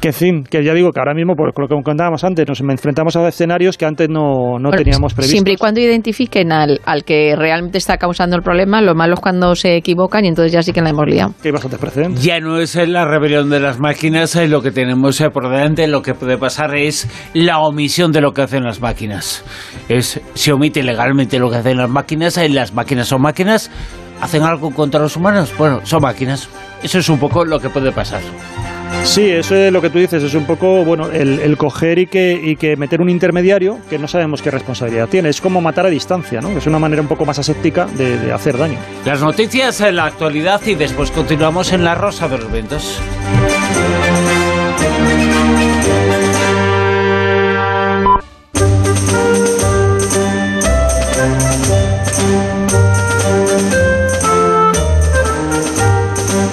que 0.00 0.08
en 0.08 0.14
fin, 0.14 0.44
que 0.44 0.64
ya 0.64 0.72
digo 0.72 0.92
que 0.92 1.00
ahora 1.00 1.14
mismo, 1.14 1.34
por 1.34 1.52
lo 1.56 1.68
que 1.68 1.74
contábamos 1.82 2.24
antes, 2.24 2.46
nos 2.48 2.60
enfrentamos 2.60 3.16
a 3.16 3.28
escenarios 3.28 3.76
que 3.76 3.84
antes 3.84 4.08
no, 4.08 4.58
no 4.58 4.70
bueno, 4.70 4.76
teníamos 4.76 5.12
previstos. 5.12 5.32
Siempre 5.32 5.52
y 5.52 5.56
cuando 5.56 5.80
identifiquen 5.80 6.52
al, 6.52 6.80
al, 6.86 7.04
que 7.04 7.34
realmente 7.36 7.78
está 7.78 7.98
causando 7.98 8.34
el 8.34 8.42
problema, 8.42 8.80
lo 8.80 8.94
malo 8.94 9.14
es 9.14 9.20
cuando 9.20 9.54
se 9.54 9.76
equivocan 9.76 10.24
y 10.24 10.28
entonces 10.28 10.52
ya 10.52 10.62
sí 10.62 10.72
que 10.72 10.80
la 10.80 10.90
hemos 10.90 11.06
liado. 11.06 11.34
Que 11.42 11.48
hay 11.48 11.52
bastantes 11.52 11.78
precedentes. 11.78 12.24
Ya 12.24 12.40
no 12.40 12.58
es 12.58 12.74
la 12.76 13.04
rebelión 13.04 13.50
de 13.50 13.60
las 13.60 13.78
máquinas 13.78 14.34
eh, 14.36 14.48
lo 14.48 14.62
que 14.62 14.70
tenemos 14.70 15.20
eh, 15.20 15.28
por 15.30 15.50
delante, 15.50 15.86
lo 15.86 16.00
que 16.02 16.14
puede 16.14 16.38
pasar 16.38 16.74
es 16.74 17.08
la 17.34 17.58
omisión 17.60 18.10
de 18.10 18.22
lo 18.22 18.32
que 18.32 18.42
hacen 18.42 18.64
las 18.64 18.80
máquinas. 18.80 19.44
Es, 19.88 20.20
se 20.34 20.52
omite 20.52 20.82
legalmente 20.82 21.38
lo 21.38 21.50
que 21.50 21.56
hacen 21.56 21.76
las 21.76 21.90
máquinas, 21.90 22.38
eh, 22.38 22.48
las 22.48 22.72
máquinas 22.72 23.08
son 23.08 23.20
máquinas, 23.20 23.70
hacen 24.20 24.42
algo 24.42 24.70
contra 24.70 25.00
los 25.00 25.16
humanos, 25.16 25.52
bueno, 25.56 25.80
son 25.84 26.02
máquinas. 26.02 26.48
Eso 26.82 26.98
es 26.98 27.08
un 27.08 27.18
poco 27.18 27.44
lo 27.44 27.58
que 27.60 27.68
puede 27.68 27.92
pasar. 27.92 28.20
Sí, 29.04 29.30
eso 29.30 29.54
es 29.54 29.72
lo 29.72 29.80
que 29.80 29.88
tú 29.88 29.98
dices, 29.98 30.22
es 30.22 30.34
un 30.34 30.44
poco, 30.44 30.84
bueno, 30.84 31.06
el, 31.10 31.38
el 31.38 31.56
coger 31.56 31.98
y 31.98 32.06
que, 32.06 32.38
y 32.42 32.56
que, 32.56 32.76
meter 32.76 33.00
un 33.00 33.08
intermediario 33.08 33.78
que 33.88 33.98
no 33.98 34.08
sabemos 34.08 34.42
qué 34.42 34.50
responsabilidad 34.50 35.08
tiene. 35.08 35.28
Es 35.28 35.40
como 35.40 35.60
matar 35.60 35.86
a 35.86 35.90
distancia, 35.90 36.40
¿no? 36.40 36.50
Es 36.50 36.66
una 36.66 36.78
manera 36.78 37.00
un 37.00 37.08
poco 37.08 37.24
más 37.24 37.38
aséptica 37.38 37.86
de, 37.86 38.18
de 38.18 38.32
hacer 38.32 38.58
daño. 38.58 38.78
Las 39.04 39.22
noticias 39.22 39.80
en 39.80 39.96
la 39.96 40.06
actualidad 40.06 40.60
y 40.66 40.74
después 40.74 41.10
continuamos 41.10 41.72
en 41.72 41.84
la 41.84 41.94
Rosa 41.94 42.28
de 42.28 42.38
los 42.38 42.52
Vientos. 42.52 43.00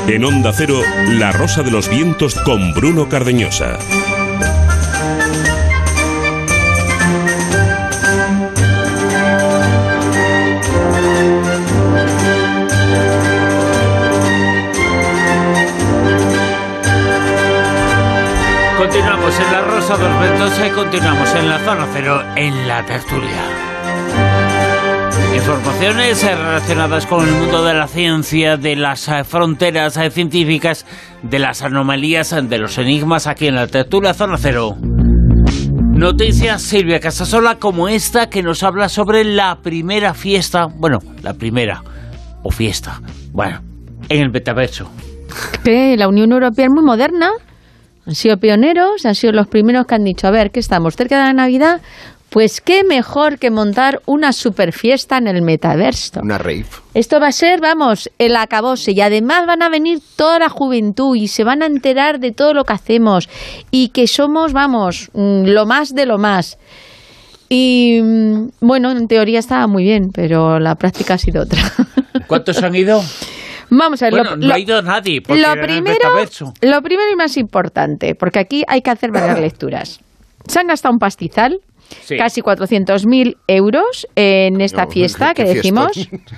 En 0.07 0.23
Onda 0.23 0.53
Cero, 0.53 0.81
La 1.09 1.33
Rosa 1.33 1.63
de 1.63 1.69
los 1.69 1.89
Vientos 1.89 2.35
con 2.35 2.73
Bruno 2.73 3.09
Cardeñosa. 3.09 3.77
Continuamos 18.77 19.39
en 19.39 19.51
La 19.51 19.61
Rosa 19.61 19.97
de 19.97 20.07
los 20.07 20.21
Vientos 20.21 20.53
y 20.65 20.69
continuamos 20.69 21.35
en 21.35 21.49
la 21.49 21.59
Zona 21.59 21.87
Cero, 21.93 22.23
en 22.37 22.67
la 22.67 22.85
tertulia. 22.85 23.66
Informaciones 25.37 26.23
relacionadas 26.23 27.05
con 27.05 27.23
el 27.23 27.31
mundo 27.31 27.63
de 27.63 27.75
la 27.75 27.87
ciencia, 27.87 28.57
de 28.57 28.75
las 28.75 29.07
fronteras 29.25 29.93
científicas, 30.11 30.83
de 31.21 31.37
las 31.37 31.61
anomalías, 31.61 32.35
de 32.49 32.57
los 32.57 32.79
enigmas 32.79 33.27
aquí 33.27 33.45
en 33.45 33.53
la 33.53 33.67
tertulia 33.67 34.15
Zona 34.15 34.37
Cero. 34.37 34.75
Noticias 34.81 36.63
Silvia 36.63 36.99
Casasola 36.99 37.59
como 37.59 37.87
esta 37.87 38.31
que 38.31 38.41
nos 38.41 38.63
habla 38.63 38.89
sobre 38.89 39.23
la 39.23 39.59
primera 39.61 40.15
fiesta, 40.15 40.65
bueno, 40.75 40.97
la 41.21 41.35
primera, 41.35 41.83
o 42.41 42.49
fiesta, 42.49 42.99
bueno, 43.31 43.61
en 44.09 44.23
el 44.23 44.31
metaverso. 44.31 44.89
Que 45.63 45.95
la 45.97 46.07
Unión 46.07 46.31
Europea 46.31 46.65
es 46.65 46.71
muy 46.71 46.83
moderna, 46.83 47.29
han 48.07 48.15
sido 48.15 48.37
pioneros, 48.37 49.05
han 49.05 49.13
sido 49.13 49.33
los 49.33 49.47
primeros 49.47 49.85
que 49.85 49.95
han 49.95 50.03
dicho, 50.03 50.27
a 50.27 50.31
ver, 50.31 50.49
que 50.49 50.59
estamos 50.59 50.95
cerca 50.95 51.17
de 51.17 51.25
la 51.25 51.33
Navidad, 51.33 51.81
pues 52.29 52.59
qué 52.61 52.83
mejor 52.83 53.39
que 53.39 53.49
montar 53.51 54.01
una 54.05 54.33
super 54.33 54.73
fiesta 54.73 55.17
en 55.17 55.27
el 55.27 55.41
metaverso. 55.41 56.19
Una 56.21 56.37
rave. 56.37 56.65
Esto 56.93 57.19
va 57.19 57.27
a 57.27 57.31
ser, 57.31 57.61
vamos, 57.61 58.09
el 58.19 58.35
acabose. 58.35 58.91
Y 58.91 59.01
además 59.01 59.45
van 59.47 59.61
a 59.63 59.69
venir 59.69 59.99
toda 60.15 60.37
la 60.39 60.49
juventud 60.49 61.15
y 61.15 61.27
se 61.29 61.43
van 61.43 61.63
a 61.63 61.65
enterar 61.67 62.19
de 62.19 62.31
todo 62.33 62.53
lo 62.53 62.63
que 62.65 62.73
hacemos. 62.73 63.29
Y 63.71 63.89
que 63.89 64.07
somos, 64.07 64.51
vamos, 64.53 65.09
lo 65.13 65.65
más 65.65 65.95
de 65.95 66.05
lo 66.05 66.17
más. 66.17 66.57
Y 67.49 67.99
mm, 68.03 68.49
bueno, 68.59 68.91
en 68.91 69.07
teoría 69.07 69.39
estaba 69.39 69.67
muy 69.67 69.83
bien, 69.83 70.11
pero 70.13 70.59
la 70.59 70.75
práctica 70.75 71.13
ha 71.13 71.17
sido 71.17 71.43
otra. 71.43 71.61
¿Cuántos 72.27 72.61
han 72.61 72.75
ido? 72.75 73.01
Vamos 73.69 74.01
a 74.01 74.05
ver, 74.05 74.11
Bueno, 74.13 74.29
lo, 74.31 74.37
no 74.37 74.47
lo- 74.47 74.53
ha 74.53 74.59
ido 74.59 74.81
nadie. 74.81 75.21
porque 75.21 75.41
lo 75.41 75.51
primero, 75.53 75.81
metaverso. 75.83 76.53
lo 76.61 76.81
primero 76.81 77.09
y 77.11 77.15
más 77.15 77.37
importante, 77.37 78.15
porque 78.15 78.39
aquí 78.39 78.63
hay 78.67 78.81
que 78.81 78.89
hacer 78.89 79.11
varias 79.11 79.39
lecturas. 79.41 80.01
Se 80.45 80.59
han 80.59 80.67
gastado 80.67 80.93
un 80.93 80.99
pastizal, 80.99 81.59
Sí. 82.03 82.17
casi 82.17 82.41
400.000 82.41 83.35
euros 83.47 84.07
en 84.15 84.61
esta 84.61 84.85
No, 84.85 84.91
fiesta 84.91 85.33
que 85.33 85.43
decimos. 85.43 85.91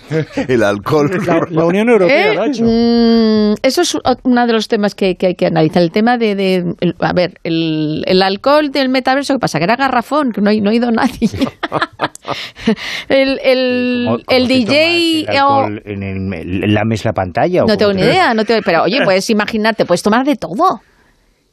El 0.48 0.64
alcohol. 0.64 1.10
La, 1.26 1.42
la 1.50 1.66
Unión 1.66 1.90
Europea 1.90 2.32
¿Eh? 2.32 2.36
lo 2.36 2.42
ha 2.42 2.48
hecho. 2.48 2.64
Mm, 2.64 3.56
eso 3.62 3.82
es 3.82 3.98
uno 4.24 4.48
de 4.48 4.54
los 4.54 4.68
temas 4.68 4.96
que, 4.96 5.16
que 5.16 5.28
hay 5.28 5.36
que 5.36 5.46
analizar. 5.48 5.82
El 5.82 5.92
tema 5.92 6.18
de, 6.18 6.36
de- 6.36 6.74
el- 6.82 6.96
a 7.00 7.14
ver, 7.14 7.34
el, 7.44 8.04
el 8.08 8.22
alcohol 8.22 8.72
del 8.72 8.90
metaverso, 8.90 9.34
¿qué 9.34 9.40
pasa? 9.40 9.58
Que 9.60 9.66
era 9.66 9.76
garrafón, 9.76 10.32
que 10.32 10.42
no, 10.42 10.50
ha- 10.50 10.54
no 10.54 10.70
ha 10.70 10.74
ido 10.74 10.92
nadie. 10.92 11.30
el 13.10 13.40
el, 13.44 14.04
¿Cómo- 14.06 14.18
cómo 14.26 14.38
el 14.38 14.48
DJ 14.48 15.26
toma 15.26 15.34
el 15.34 15.40
o- 15.42 15.54
alcohol 15.56 15.82
en 15.86 16.04
el- 16.34 16.74
¿Lames 16.74 17.06
la 17.06 17.14
pantalla? 17.14 17.64
o 17.64 17.68
no 17.68 17.78
tengo 17.78 17.94
ni 17.94 18.02
idea, 18.02 18.34
no 18.34 18.46
te- 18.46 18.62
pero 18.62 18.84
oye, 18.84 19.00
puedes 19.04 19.30
imaginarte, 19.30 19.86
puedes 19.86 20.04
tomar 20.04 20.26
de 20.26 20.36
todo. 20.36 20.82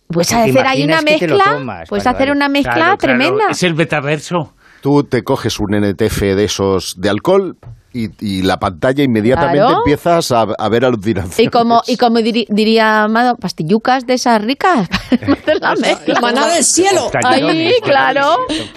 Puedes 0.09 0.29
Te 0.29 0.37
hacer 0.37 0.67
ahí 0.67 0.85
una 0.85 1.03
mezcla, 1.03 1.85
puedes 1.89 2.05
vale, 2.05 2.17
hacer 2.17 2.29
vale. 2.29 2.33
una 2.33 2.49
mezcla 2.49 2.75
Claro, 2.75 2.97
claro, 2.99 3.19
tremenda. 3.19 3.45
Es 3.51 3.63
el 3.63 3.75
metaverso. 3.75 4.55
Tú 4.81 5.03
te 5.05 5.25
coges 5.25 5.59
un 5.59 5.75
NTF 5.75 6.21
de 6.21 6.45
esos 6.45 7.01
de 7.01 7.09
alcohol 7.11 7.57
y, 8.05 8.11
y 8.21 8.43
la 8.43 8.59
pantalla 8.59 9.03
inmediatamente 9.03 9.59
Claro. 9.59 9.79
empiezas 9.79 10.33
a, 10.33 10.43
a 10.59 10.69
ver 10.69 10.85
alucinaciones. 10.85 11.39
Y 11.41 11.49
como, 11.49 11.83
y 11.87 11.97
como 12.03 12.19
diri- 12.19 12.47
diría 12.49 13.05
Amado, 13.05 13.37
pastillucas 13.37 14.07
de 14.07 14.15
esas 14.15 14.43
ricas. 14.43 14.89
Maná 16.21 16.47
del 16.49 16.65
cielo. 16.65 17.11
Ahí, 17.25 17.71
claro. 17.83 18.37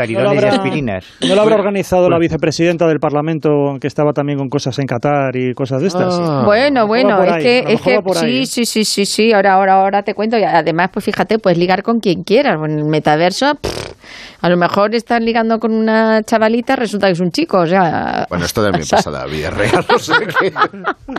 No 0.10 0.22
lo 0.24 0.30
habrá- 0.32 0.50
aspirinas. 0.52 1.06
¿No 1.22 1.36
lo 1.36 1.42
habrá 1.42 1.56
organizado 1.56 2.10
la 2.10 2.18
vicepresidenta 2.20 2.88
del 2.88 3.00
Parlamento 3.00 3.78
que 3.80 3.88
estaba 3.88 4.14
también 4.14 4.38
con 4.40 4.50
cosas 4.50 4.78
en 4.80 4.86
Qatar 4.88 5.36
y 5.36 5.54
cosas 5.54 5.82
de 5.82 5.88
estas? 5.88 6.14
Ah. 6.20 6.44
Bueno, 6.46 6.88
bueno, 6.88 7.22
es 7.24 7.32
ahí, 7.32 7.44
que, 7.44 7.60
es 7.68 7.82
que 7.82 8.00
sí, 8.14 8.26
¿eh? 8.42 8.46
sí, 8.46 8.66
sí, 8.66 8.86
sí, 8.86 9.06
sí, 9.06 9.34
ahora, 9.34 9.54
ahora, 9.54 9.74
ahora 9.82 10.04
te 10.04 10.14
cuento. 10.14 10.38
Y 10.38 10.44
además, 10.44 10.90
pues 10.94 11.06
fíjate, 11.06 11.40
puedes 11.40 11.58
ligar 11.58 11.84
con 11.84 12.00
quien 12.00 12.24
quieras. 12.24 12.58
En 12.64 12.80
el 12.80 12.86
metaverso, 12.86 13.56
pff, 13.56 13.94
a 14.42 14.50
lo 14.50 14.58
mejor 14.58 14.96
estás 14.96 15.22
ligando 15.22 15.60
con 15.60 15.74
una 15.74 16.24
chavalita, 16.24 16.76
resulta 16.76 17.08
que 17.08 17.14
es 17.14 17.20
un 17.20 17.32
chico, 17.32 17.60
o 17.60 17.68
sea... 17.68 18.26
Bueno, 18.30 18.46
esto 18.46 18.64
también 18.64 18.86
pasa 18.90 19.09
en 19.10 19.14
la 19.14 19.26
vida 19.26 19.50
real, 19.50 19.86
no 19.90 20.00
sé 20.00 20.14
qué. 20.40 20.54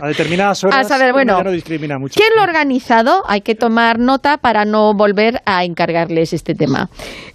A 0.01 0.07
determinadas 0.07 0.63
horas 0.63 0.85
A 0.85 0.89
saber, 0.89 1.13
bueno, 1.13 1.37
ya 1.37 1.43
no 1.43 1.51
discrimina 1.51 1.99
mucho. 1.99 2.15
¿Quién 2.15 2.29
lo 2.35 2.41
ha 2.41 2.45
organizado? 2.45 3.23
Hay 3.27 3.41
que 3.41 3.55
tomar 3.55 3.99
nota 3.99 4.37
para 4.37 4.65
no 4.65 4.93
volver 4.93 5.41
a 5.45 5.63
encargarles 5.63 6.33
este 6.33 6.55
tema. 6.55 6.89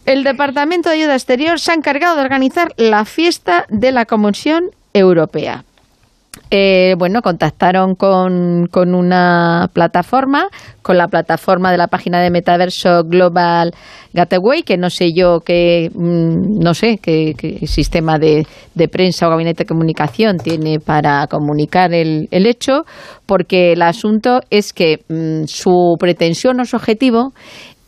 El 0.05 0.25
Departamento 0.25 0.89
de 0.89 0.97
Ayuda 0.97 1.15
Exterior 1.15 1.61
se 1.61 1.73
ha 1.73 1.75
encargado 1.75 2.17
de 2.17 2.23
organizar 2.23 2.73
la 2.77 3.05
fiesta 3.05 3.67
de 3.69 3.93
la 3.93 4.07
Comisión 4.07 4.71
Europea. 4.95 5.66
Eh, 6.51 6.95
bueno, 6.97 7.23
contactaron 7.23 7.97
con, 7.97 8.69
con 8.71 8.95
una 8.95 9.69
plataforma, 9.73 10.49
con 10.81 10.97
la 10.97 11.09
plataforma 11.09 11.73
de 11.73 11.79
la 11.79 11.89
página 11.89 12.21
de 12.21 12.31
metaverso 12.31 13.03
Global 13.03 13.75
Gateway, 14.13 14.63
que 14.63 14.77
no 14.77 14.89
sé 14.89 15.13
yo 15.13 15.41
qué, 15.41 15.91
mm, 15.93 16.61
no 16.63 16.73
sé 16.75 16.99
qué, 17.03 17.35
sistema 17.67 18.19
de, 18.19 18.47
de 18.77 18.89
prensa 18.89 19.27
o 19.27 19.31
gabinete 19.31 19.65
de 19.65 19.69
comunicación 19.69 20.39
tiene 20.39 20.79
para 20.79 21.27
comunicar 21.27 21.93
el, 21.93 22.29
el 22.31 22.47
hecho, 22.47 22.85
porque 23.27 23.73
el 23.73 23.83
asunto 23.83 24.41
es 24.49 24.73
que 24.73 25.01
mm, 25.09 25.47
su 25.47 25.97
pretensión 25.99 26.61
o 26.61 26.65
su 26.65 26.77
objetivo 26.77 27.33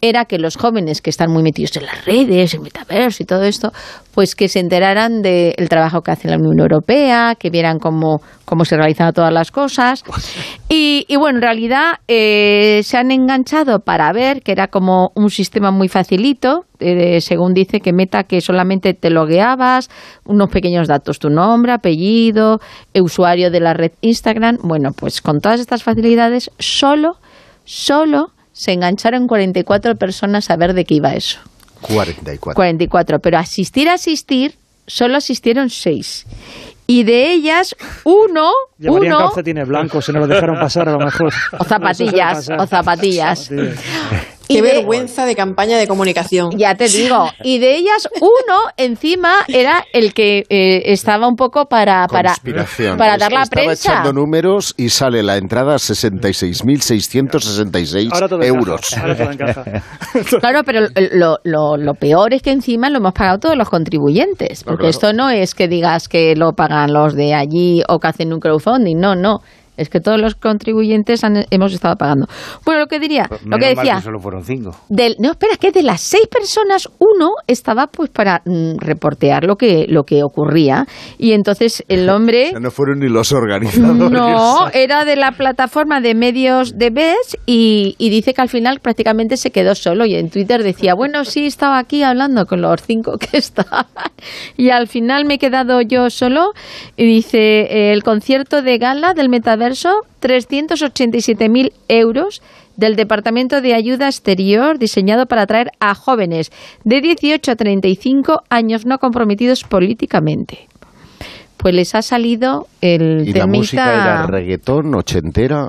era 0.00 0.24
que 0.26 0.38
los 0.38 0.56
jóvenes 0.56 1.02
que 1.02 1.10
están 1.10 1.30
muy 1.30 1.42
metidos 1.42 1.76
en 1.76 1.86
las 1.86 2.04
redes, 2.04 2.54
en 2.54 2.62
metaverso 2.62 3.22
y 3.22 3.26
todo 3.26 3.42
esto, 3.42 3.72
pues 4.14 4.34
que 4.34 4.48
se 4.48 4.60
enteraran 4.60 5.22
del 5.22 5.68
trabajo 5.68 6.02
que 6.02 6.12
hace 6.12 6.28
la 6.28 6.36
Unión 6.36 6.60
Europea, 6.60 7.34
que 7.38 7.50
vieran 7.50 7.78
cómo, 7.78 8.20
cómo 8.44 8.64
se 8.64 8.76
realizan 8.76 9.12
todas 9.12 9.32
las 9.32 9.50
cosas. 9.50 10.04
Y, 10.70 11.06
y 11.08 11.16
bueno, 11.16 11.38
en 11.38 11.42
realidad 11.42 11.92
eh, 12.08 12.82
se 12.84 12.98
han 12.98 13.10
enganchado 13.10 13.80
para 13.80 14.12
ver 14.12 14.42
que 14.42 14.52
era 14.52 14.68
como 14.68 15.12
un 15.14 15.30
sistema 15.30 15.70
muy 15.70 15.88
facilito, 15.88 16.66
eh, 16.78 17.22
según 17.22 17.54
dice 17.54 17.80
que 17.80 17.94
Meta 17.94 18.24
que 18.24 18.42
solamente 18.42 18.92
te 18.92 19.08
logueabas, 19.08 19.88
unos 20.26 20.50
pequeños 20.50 20.86
datos, 20.86 21.18
tu 21.18 21.30
nombre, 21.30 21.72
apellido, 21.72 22.60
eh, 22.92 23.00
usuario 23.00 23.50
de 23.50 23.60
la 23.60 23.72
red 23.72 23.92
Instagram. 24.02 24.58
Bueno, 24.62 24.90
pues 24.94 25.22
con 25.22 25.40
todas 25.40 25.58
estas 25.58 25.82
facilidades, 25.82 26.50
solo, 26.58 27.14
solo 27.64 28.32
se 28.58 28.72
engancharon 28.72 29.28
44 29.28 29.94
personas 29.94 30.50
a 30.50 30.56
ver 30.56 30.74
de 30.74 30.84
qué 30.84 30.94
iba 30.94 31.14
eso. 31.14 31.38
44. 31.80 32.56
44, 32.56 33.20
pero 33.20 33.38
asistir, 33.38 33.88
asistir, 33.88 34.56
solo 34.84 35.16
asistieron 35.16 35.70
6. 35.70 36.26
Y 36.88 37.04
de 37.04 37.30
ellas, 37.30 37.76
uno, 38.02 38.50
Llevarían 38.76 39.14
uno, 39.14 39.26
calcetines 39.26 39.68
blancos 39.68 40.08
y 40.08 40.12
no 40.12 40.18
lo 40.18 40.26
dejaron 40.26 40.58
pasar 40.58 40.88
a 40.88 40.92
lo 40.92 40.98
mejor. 40.98 41.32
o 41.56 41.62
zapatillas, 41.62 42.50
o 42.50 42.66
zapatillas. 42.66 43.48
Qué 44.48 44.54
Y 44.58 44.60
vergüenza 44.62 45.26
de 45.26 45.36
campaña 45.36 45.76
de 45.78 45.86
comunicación. 45.86 46.50
Ya 46.56 46.74
te 46.74 46.88
digo, 46.88 47.28
y 47.44 47.58
de 47.58 47.76
ellas 47.76 48.08
uno 48.20 48.54
encima 48.76 49.32
era 49.48 49.84
el 49.92 50.14
que 50.14 50.44
eh, 50.48 50.82
estaba 50.86 51.28
un 51.28 51.36
poco 51.36 51.66
para 51.66 52.06
para 52.08 52.34
para 52.96 53.18
dar 53.18 53.32
la 53.32 53.42
Estaba 53.42 53.64
prensa. 53.64 53.92
echando 53.92 54.12
números 54.12 54.74
y 54.76 54.88
sale 54.88 55.22
la 55.22 55.36
entrada 55.36 55.74
a 55.74 55.78
66.666 55.78 58.12
Ahora 58.12 58.28
todo 58.28 58.42
encaja, 58.42 58.58
euros. 58.58 58.96
ahora 58.96 59.16
todo 59.16 59.30
encaja. 59.32 59.64
Claro, 60.40 60.62
pero 60.64 60.88
lo, 61.12 61.38
lo, 61.44 61.76
lo 61.76 61.94
peor 61.94 62.32
es 62.34 62.42
que 62.42 62.50
encima 62.50 62.88
lo 62.90 62.98
hemos 62.98 63.12
pagado 63.12 63.38
todos 63.38 63.56
los 63.56 63.68
contribuyentes, 63.68 64.64
No, 64.64 64.70
porque 64.72 64.82
claro. 64.82 64.90
esto 64.90 65.12
no 65.12 65.30
es 65.30 65.54
que 65.54 65.68
digas 65.68 66.08
que 66.08 66.34
lo 66.36 66.52
pagan 66.54 66.92
los 66.92 67.14
de 67.14 67.34
allí 67.34 67.82
o 67.88 67.98
que 67.98 68.06
hacen 68.08 68.32
un 68.32 68.40
crowdfunding, 68.40 68.96
no, 68.98 69.14
no. 69.14 69.40
Es 69.78 69.88
que 69.88 70.00
todos 70.00 70.20
los 70.20 70.34
contribuyentes 70.34 71.24
han- 71.24 71.46
hemos 71.50 71.72
estado 71.72 71.96
pagando. 71.96 72.26
Bueno, 72.64 72.80
lo 72.80 72.86
que 72.86 72.98
diría, 72.98 73.26
lo 73.30 73.38
Menos 73.56 73.60
que 73.60 73.74
decía, 73.74 74.00
solo 74.00 74.18
fueron 74.18 74.44
cinco. 74.44 74.76
del, 74.88 75.14
no, 75.18 75.30
espera, 75.30 75.52
es 75.52 75.58
que 75.58 75.70
de 75.72 75.82
las 75.82 76.00
seis 76.00 76.26
personas, 76.26 76.88
uno 76.98 77.30
estaba 77.46 77.86
pues 77.86 78.10
para 78.10 78.42
mm, 78.44 78.78
reportear 78.78 79.44
lo 79.44 79.56
que, 79.56 79.86
lo 79.88 80.02
que 80.04 80.22
ocurría. 80.22 80.84
Y 81.18 81.32
entonces 81.32 81.84
el 81.88 82.08
hombre... 82.10 82.50
Ya 82.52 82.60
no 82.60 82.70
fueron 82.70 82.98
ni 82.98 83.08
los 83.08 83.32
organizadores. 83.32 84.10
No, 84.10 84.68
era 84.72 85.04
de 85.04 85.16
la 85.16 85.32
plataforma 85.32 86.00
de 86.00 86.14
medios 86.14 86.76
de 86.76 86.90
BES 86.90 87.36
y, 87.46 87.94
y 87.98 88.10
dice 88.10 88.34
que 88.34 88.40
al 88.42 88.48
final 88.48 88.80
prácticamente 88.80 89.36
se 89.36 89.50
quedó 89.50 89.74
solo 89.74 90.04
y 90.06 90.14
en 90.14 90.30
Twitter 90.30 90.62
decía, 90.62 90.94
bueno, 90.94 91.24
sí, 91.24 91.46
estaba 91.46 91.78
aquí 91.78 92.02
hablando 92.02 92.46
con 92.46 92.60
los 92.62 92.82
cinco 92.82 93.16
que 93.18 93.36
estaban 93.38 93.86
y 94.56 94.70
al 94.70 94.88
final 94.88 95.24
me 95.24 95.34
he 95.34 95.38
quedado 95.38 95.80
yo 95.82 96.10
solo 96.10 96.52
y 96.96 97.04
dice, 97.04 97.92
el 97.92 98.02
concierto 98.02 98.62
de 98.62 98.78
gala 98.78 99.14
del 99.14 99.28
metaverso, 99.28 99.67
387.000 99.72 101.72
euros 101.88 102.42
del 102.76 102.96
Departamento 102.96 103.60
de 103.60 103.74
Ayuda 103.74 104.06
Exterior 104.06 104.78
diseñado 104.78 105.26
para 105.26 105.42
atraer 105.42 105.72
a 105.80 105.94
jóvenes 105.94 106.50
de 106.84 107.00
18 107.00 107.52
a 107.52 107.56
35 107.56 108.42
años 108.50 108.86
no 108.86 108.98
comprometidos 108.98 109.64
políticamente. 109.64 110.68
Pues 111.56 111.74
les 111.74 111.94
ha 111.96 112.02
salido 112.02 112.68
el 112.80 113.24
Y 113.26 113.32
la 113.32 113.44
temita- 113.44 113.58
música 113.58 113.94
era 113.94 114.26
reggaetón, 114.28 114.94
ochentera. 114.94 115.68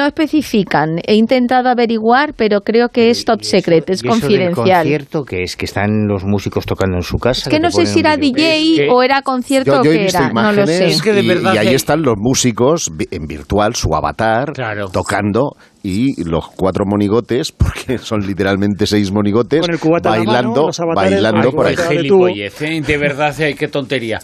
No 0.00 0.06
especifican. 0.06 0.98
He 1.06 1.14
intentado 1.14 1.68
averiguar, 1.68 2.32
pero 2.34 2.60
creo 2.62 2.88
que 2.88 3.10
es 3.10 3.24
top 3.24 3.42
secret, 3.42 3.88
es 3.90 4.02
¿Y 4.02 4.08
eso 4.08 4.14
del 4.14 4.20
confidencial. 4.22 4.78
concierto 4.82 5.24
que 5.24 5.42
es? 5.42 5.56
¿Que 5.56 5.66
están 5.66 6.06
los 6.08 6.24
músicos 6.24 6.64
tocando 6.66 6.96
en 6.96 7.02
su 7.02 7.18
casa? 7.18 7.42
Es 7.42 7.48
que 7.48 7.56
te 7.56 7.60
no 7.60 7.70
sé 7.70 7.86
si 7.86 8.00
era? 8.00 8.16
DJ 8.16 8.56
Es 8.72 8.78
que- 8.78 8.88
o 8.90 9.02
era 9.02 9.22
concierto 9.22 9.76
Yo, 9.76 9.84
yo 9.84 9.90
visto 9.92 10.18
era, 10.18 10.28
no 10.28 10.34
lo 10.34 10.40
imágenes 10.62 10.76
sé. 10.78 10.86
Es 10.86 11.02
que 11.02 11.12
de 11.12 11.22
y- 11.22 11.28
verdad 11.28 11.54
y, 11.54 11.58
ahí 11.58 11.68
que- 11.68 11.74
están 11.74 12.02
los 12.02 12.14
músicos 12.16 12.90
en 13.10 13.26
virtual, 13.26 13.74
su 13.74 13.94
avatar, 13.94 14.52
Claro. 14.52 14.88
tocando 14.88 15.56
y 15.82 16.22
los 16.24 16.48
cuatro 16.48 16.84
monigotes, 16.86 17.52
porque 17.56 17.98
son 17.98 18.26
literalmente 18.26 18.86
seis 18.86 19.10
monigotes, 19.12 19.60
Con 19.60 19.70
el 19.70 19.78
cubata 19.78 20.16
en 20.16 20.24
la 20.26 20.32
mano, 20.42 20.52
bailando, 20.94 20.94
bailando 20.94 21.50
por 21.52 21.66
ahí. 21.66 21.76
de 21.76 22.46
¿eh? 22.60 22.80
de 22.80 22.96
verdad, 22.98 23.38
eh, 23.40 23.54
qué 23.54 23.68
tontería. 23.68 24.20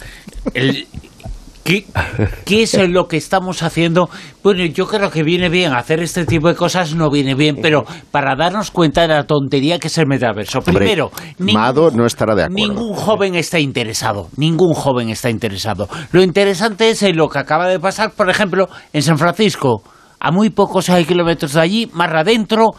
El- 0.55 0.87
¿qué, 1.67 1.85
qué 2.45 2.63
es 2.63 2.75
lo 2.89 3.09
que 3.09 3.17
estamos 3.17 3.63
haciendo? 3.63 4.09
Bueno, 4.43 4.65
yo 4.65 4.87
creo 4.87 5.11
que 5.11 5.23
viene 5.23 5.49
bien 5.49 5.75
hacer 5.75 6.01
este 6.01 6.25
tipo 6.25 6.49
de 6.49 6.55
cosas, 6.55 6.95
no 6.95 7.11
viene 7.11 7.35
bien, 7.35 7.59
pero 7.61 7.85
para 8.11 8.37
darnos 8.37 8.71
cuenta 8.71 9.03
de 9.03 9.09
la 9.09 9.25
tontería 9.25 9.79
que 9.79 9.89
es 9.89 9.99
el 9.99 10.07
metaverso. 10.07 10.61
Primero, 10.61 11.11
Mado 11.39 11.91
no 11.91 12.07
estará 12.07 12.35
de 12.35 12.45
acuerdo. 12.45 12.75
Ningún 12.75 12.95
joven 12.95 13.35
está 13.35 13.59
interesado, 13.59 14.29
ningún 14.37 14.73
joven 14.75 15.11
está 15.11 15.29
interesado. 15.29 15.89
Lo 16.13 16.23
interesante 16.23 16.91
es 16.91 17.03
en 17.03 17.17
lo 17.17 17.29
que 17.29 17.39
acaba 17.39 17.69
de 17.69 17.81
pasar, 17.81 18.13
por 18.13 18.31
ejemplo, 18.31 18.69
en 18.93 19.03
San 19.03 19.19
Francisco. 19.19 19.83
A 20.19 20.31
muy 20.31 20.49
pocos 20.49 20.91
kilómetros 21.07 21.53
de 21.53 21.61
allí, 21.61 21.91
más 21.93 22.11
adentro, 22.13 22.71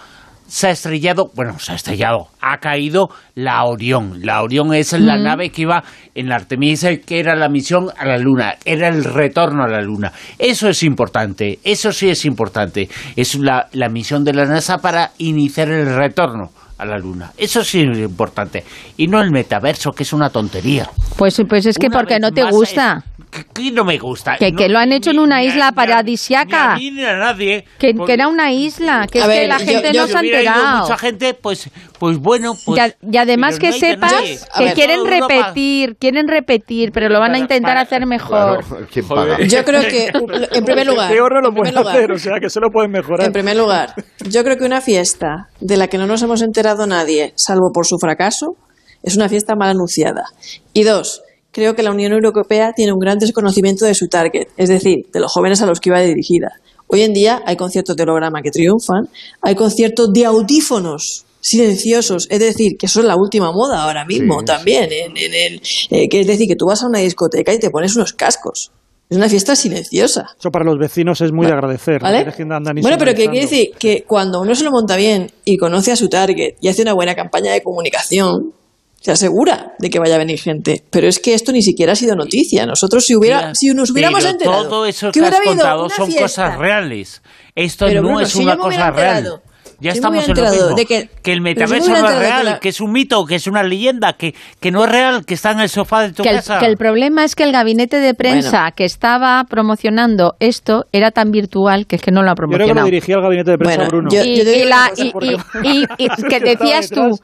se 0.47 0.67
ha 0.67 0.71
estrellado, 0.71 1.29
bueno, 1.35 1.59
se 1.59 1.73
ha 1.73 1.75
estrellado, 1.75 2.27
ha 2.41 2.57
caído 2.57 3.09
la 3.35 3.63
Orión. 3.65 4.21
La 4.25 4.41
Orión 4.41 4.73
es 4.73 4.93
la 4.93 5.17
nave 5.17 5.49
que 5.49 5.63
iba 5.63 5.83
en 6.15 6.29
la 6.29 6.35
Artemisa, 6.35 6.95
que 6.97 7.19
era 7.19 7.35
la 7.35 7.49
misión 7.49 7.89
a 7.97 8.05
la 8.05 8.17
Luna, 8.17 8.55
era 8.65 8.87
el 8.87 9.03
retorno 9.03 9.63
a 9.63 9.67
la 9.67 9.81
Luna. 9.81 10.11
Eso 10.39 10.69
es 10.69 10.83
importante, 10.83 11.59
eso 11.63 11.91
sí 11.91 12.09
es 12.09 12.25
importante. 12.25 12.89
Es 13.15 13.35
la, 13.35 13.67
la 13.73 13.89
misión 13.89 14.23
de 14.23 14.33
la 14.33 14.45
NASA 14.45 14.77
para 14.77 15.11
iniciar 15.17 15.69
el 15.69 15.93
retorno 15.95 16.51
a 16.77 16.85
la 16.85 16.97
luna. 16.97 17.31
Eso 17.37 17.63
sí 17.63 17.81
es 17.81 17.97
importante. 17.97 18.63
Y 18.97 19.07
no 19.07 19.21
el 19.21 19.31
metaverso, 19.31 19.91
que 19.91 20.03
es 20.03 20.13
una 20.13 20.29
tontería. 20.29 20.89
Pues, 21.17 21.41
pues 21.49 21.65
es 21.65 21.77
que 21.77 21.87
Una 21.87 21.97
porque 21.97 22.19
no 22.19 22.31
te 22.31 22.43
gusta. 22.43 23.03
es- 23.07 23.17
que, 23.29 23.43
que 23.43 23.71
no 23.71 23.83
me 23.83 23.97
gusta. 23.97 24.37
Que, 24.37 24.51
No, 24.51 24.57
que 24.57 24.69
lo 24.69 24.79
han 24.79 24.91
hecho 24.93 25.11
en 25.11 25.19
una 25.19 25.39
ni 25.39 25.47
isla 25.47 25.71
paradisiaca. 25.73 26.75
Ni 26.77 26.87
a 26.87 26.91
mí 26.91 26.91
ni 26.97 27.03
a 27.03 27.17
nadie. 27.17 27.65
Que, 27.77 27.93
Porque 27.93 28.07
que 28.11 28.13
era 28.13 28.27
una 28.29 28.51
isla, 28.53 29.05
que 29.11 29.19
A 29.19 29.23
es 29.23 29.27
ver, 29.27 29.41
que 29.41 29.47
la 29.47 29.57
yo- 29.59 29.65
gente 29.65 29.91
yo- 29.93 30.01
no 30.01 30.05
si 30.07 30.11
se 30.13 30.17
ha 30.17 30.21
enterado. 30.21 30.81
mucha 30.83 30.97
gente, 30.97 31.33
pues, 31.33 31.69
pues 31.99 32.17
bueno. 32.19 32.53
Pues, 32.65 32.77
y, 32.77 32.81
a- 32.81 32.95
y 33.11 33.17
además 33.17 33.59
que 33.59 33.67
no 33.71 33.73
sepas 33.77 34.11
nadie. 34.13 34.39
Que 34.57 34.63
ver, 34.65 34.73
quieren 34.75 35.05
repetir, 35.05 35.95
quieren 35.97 36.27
repetir, 36.27 36.91
pero 36.93 37.09
lo 37.09 37.19
van 37.19 37.35
a 37.35 37.37
intentar 37.37 37.71
para- 37.71 37.81
hacer 37.81 38.05
mejor. 38.05 38.63
Claro, 38.65 38.87
¿quién 38.91 39.05
Joder. 39.05 39.29
paga? 39.33 39.45
Yo 39.47 39.65
creo 39.65 39.81
que, 39.81 40.11
en 40.57 40.65
primer 40.65 40.87
lugar, 40.87 41.11
Peor 41.11 41.33
no 41.33 41.41
lo 41.41 41.53
pueden 41.53 41.77
hacer, 41.77 42.11
o 42.11 42.19
sea 42.19 42.39
que 42.39 42.49
solo 42.49 42.69
pueden 42.71 42.91
mejorar. 42.91 43.25
En 43.27 43.33
primer 43.33 43.57
lugar, 43.57 43.93
yo 44.25 44.43
creo 44.43 44.57
que 44.57 44.63
una 44.65 44.79
fiesta 44.81 45.49
de 45.59 45.75
la 45.77 45.87
que 45.87 45.97
no 45.97 46.05
nos 46.07 46.21
hemos 46.21 46.41
enterado 46.41 46.66
nadie, 46.75 47.33
salvo 47.35 47.71
por 47.73 47.85
su 47.85 47.97
fracaso, 47.97 48.55
es 49.03 49.15
una 49.15 49.29
fiesta 49.29 49.55
mal 49.55 49.69
anunciada. 49.69 50.25
Y 50.73 50.83
dos, 50.83 51.21
creo 51.51 51.75
que 51.75 51.83
la 51.83 51.91
Unión 51.91 52.13
Europea 52.13 52.73
tiene 52.75 52.93
un 52.93 52.99
gran 52.99 53.19
desconocimiento 53.19 53.85
de 53.85 53.95
su 53.95 54.07
target, 54.07 54.47
es 54.57 54.69
decir, 54.69 55.05
de 55.11 55.19
los 55.19 55.31
jóvenes 55.31 55.61
a 55.61 55.65
los 55.65 55.79
que 55.79 55.89
iba 55.89 55.99
dirigida. 56.01 56.49
Hoy 56.87 57.01
en 57.01 57.13
día 57.13 57.41
hay 57.45 57.57
conciertos 57.57 57.95
de 57.95 58.03
holograma 58.03 58.41
que 58.41 58.51
triunfan, 58.51 59.09
hay 59.41 59.55
conciertos 59.55 60.11
de 60.13 60.25
audífonos 60.25 61.25
silenciosos, 61.41 62.27
es 62.29 62.39
decir, 62.39 62.77
que 62.77 62.87
eso 62.87 62.99
es 62.99 63.05
la 63.05 63.15
última 63.15 63.51
moda 63.51 63.83
ahora 63.83 64.05
mismo 64.05 64.39
Sí, 64.39 64.45
también, 64.45 64.89
en, 64.91 65.15
en 65.15 65.33
el, 65.33 65.61
eh, 65.89 66.09
que 66.09 66.21
es 66.21 66.27
decir, 66.27 66.47
que 66.47 66.55
tú 66.55 66.65
vas 66.65 66.83
a 66.83 66.87
una 66.87 66.99
discoteca 66.99 67.53
y 67.53 67.59
te 67.59 67.69
pones 67.69 67.95
unos 67.95 68.13
cascos. 68.13 68.71
Es 69.09 69.15
una 69.15 69.29
fiesta 69.29 69.55
silenciosa. 69.55 70.25
Eso 70.37 70.49
para 70.51 70.65
los 70.65 70.77
vecinos 70.77 71.21
es 71.21 71.31
muy 71.31 71.45
de 71.45 71.53
agradecer. 71.53 72.01
¿Vale? 72.01 72.25
Que 72.25 72.43
Bueno, 72.43 72.97
pero 72.97 73.13
que 73.13 73.27
quiere 73.27 73.41
decir 73.41 73.69
que 73.79 74.03
cuando 74.05 74.41
uno 74.41 74.53
se 74.53 74.65
lo 74.65 74.71
monta 74.71 74.97
bien 74.97 75.31
y 75.45 75.57
conoce 75.57 75.93
a 75.93 75.95
su 75.95 76.09
target 76.09 76.55
y 76.59 76.67
hace 76.67 76.81
una 76.81 76.93
buena 76.93 77.15
campaña 77.15 77.53
de 77.53 77.61
comunicación, 77.61 78.51
se 78.99 79.11
asegura 79.11 79.73
de 79.79 79.89
que 79.89 79.99
vaya 79.99 80.15
a 80.15 80.17
venir 80.17 80.39
gente. 80.39 80.83
Pero 80.89 81.07
es 81.07 81.19
que 81.19 81.33
esto 81.33 81.53
ni 81.53 81.61
siquiera 81.61 81.93
ha 81.93 81.95
sido 81.95 82.15
noticia. 82.15 82.65
Nosotros 82.65 83.05
si 83.05 83.15
hubiera, 83.15 83.55
si 83.55 83.69
nos 83.69 83.91
hubiéramos 83.91 84.19
pero 84.19 84.31
enterado 84.31 84.67
Todo 84.67 84.85
eso 84.85 85.11
que 85.11 85.21
que, 85.21 85.25
has 85.25 85.39
contado 85.39 85.89
son 85.89 86.07
fiesta, 86.07 86.23
cosas 86.23 86.57
reales. 86.57 87.21
Esto 87.55 87.85
Pero, 87.85 88.01
no 88.01 88.09
Bruno, 88.09 88.21
es 88.21 88.29
si 88.29 88.39
yo 88.39 88.43
una 88.43 88.57
cosa 88.57 88.91
real. 88.91 89.17
enterado, 89.19 89.41
Ya 89.79 89.91
yo 89.91 89.95
estamos 89.95 90.27
en 90.27 90.35
lo 90.35 90.49
mismo. 90.49 90.75
de 90.75 90.85
que- 90.85 91.09
que 91.21 91.31
el 91.33 91.37
yo 91.39 91.43
metaverso 91.43 91.91
no 91.91 92.09
es 92.09 92.17
real, 92.17 92.45
la- 92.45 92.59
que 92.59 92.69
es 92.69 92.81
un 92.81 92.91
mito, 92.91 93.23
que 93.25 93.35
es 93.35 93.45
una 93.45 93.61
leyenda, 93.61 94.13
que, 94.13 94.33
que 94.59 94.71
no 94.71 94.83
es 94.85 94.91
real, 94.91 95.23
que 95.23 95.35
está 95.35 95.51
en 95.51 95.59
el 95.59 95.69
sofá 95.69 96.01
de 96.01 96.13
tu 96.13 96.23
Que 96.23 96.29
el, 96.29 96.35
casa. 96.37 96.57
que 96.59 96.65
el 96.65 96.77
problema 96.77 97.23
es 97.23 97.35
que 97.35 97.43
el 97.43 97.51
gabinete 97.51 97.97
de 97.99 98.13
prensa 98.15 98.61
Bueno. 98.61 98.73
que 98.75 98.85
estaba 98.85 99.43
promocionando 99.47 100.35
esto 100.39 100.85
era 100.91 101.11
tan 101.11 101.31
virtual 101.31 101.85
que 101.85 101.97
es 101.97 102.01
que 102.01 102.09
no 102.11 102.23
lo 102.23 102.31
ha 102.31 102.33
Yo 102.33 102.35
creo 102.35 102.47
que 102.47 102.53
lo 102.53 102.57
promocionado. 102.57 102.85
dirigía 102.85 103.15
al 103.17 103.21
gabinete 103.21 103.51
de 103.51 103.57
prensa 103.59 103.75
Bueno, 103.77 103.89
Bruno. 103.91 104.09
yo- 104.11 104.23
y, 104.23 104.39
digo 104.43 104.51
y 104.51 104.65
la- 104.65 104.91
y- 104.97 105.13
y- 105.21 105.37
y- 105.99 106.05
y 106.05 106.23
que 106.27 106.39
decías 106.39 106.89
tú, 106.89 107.19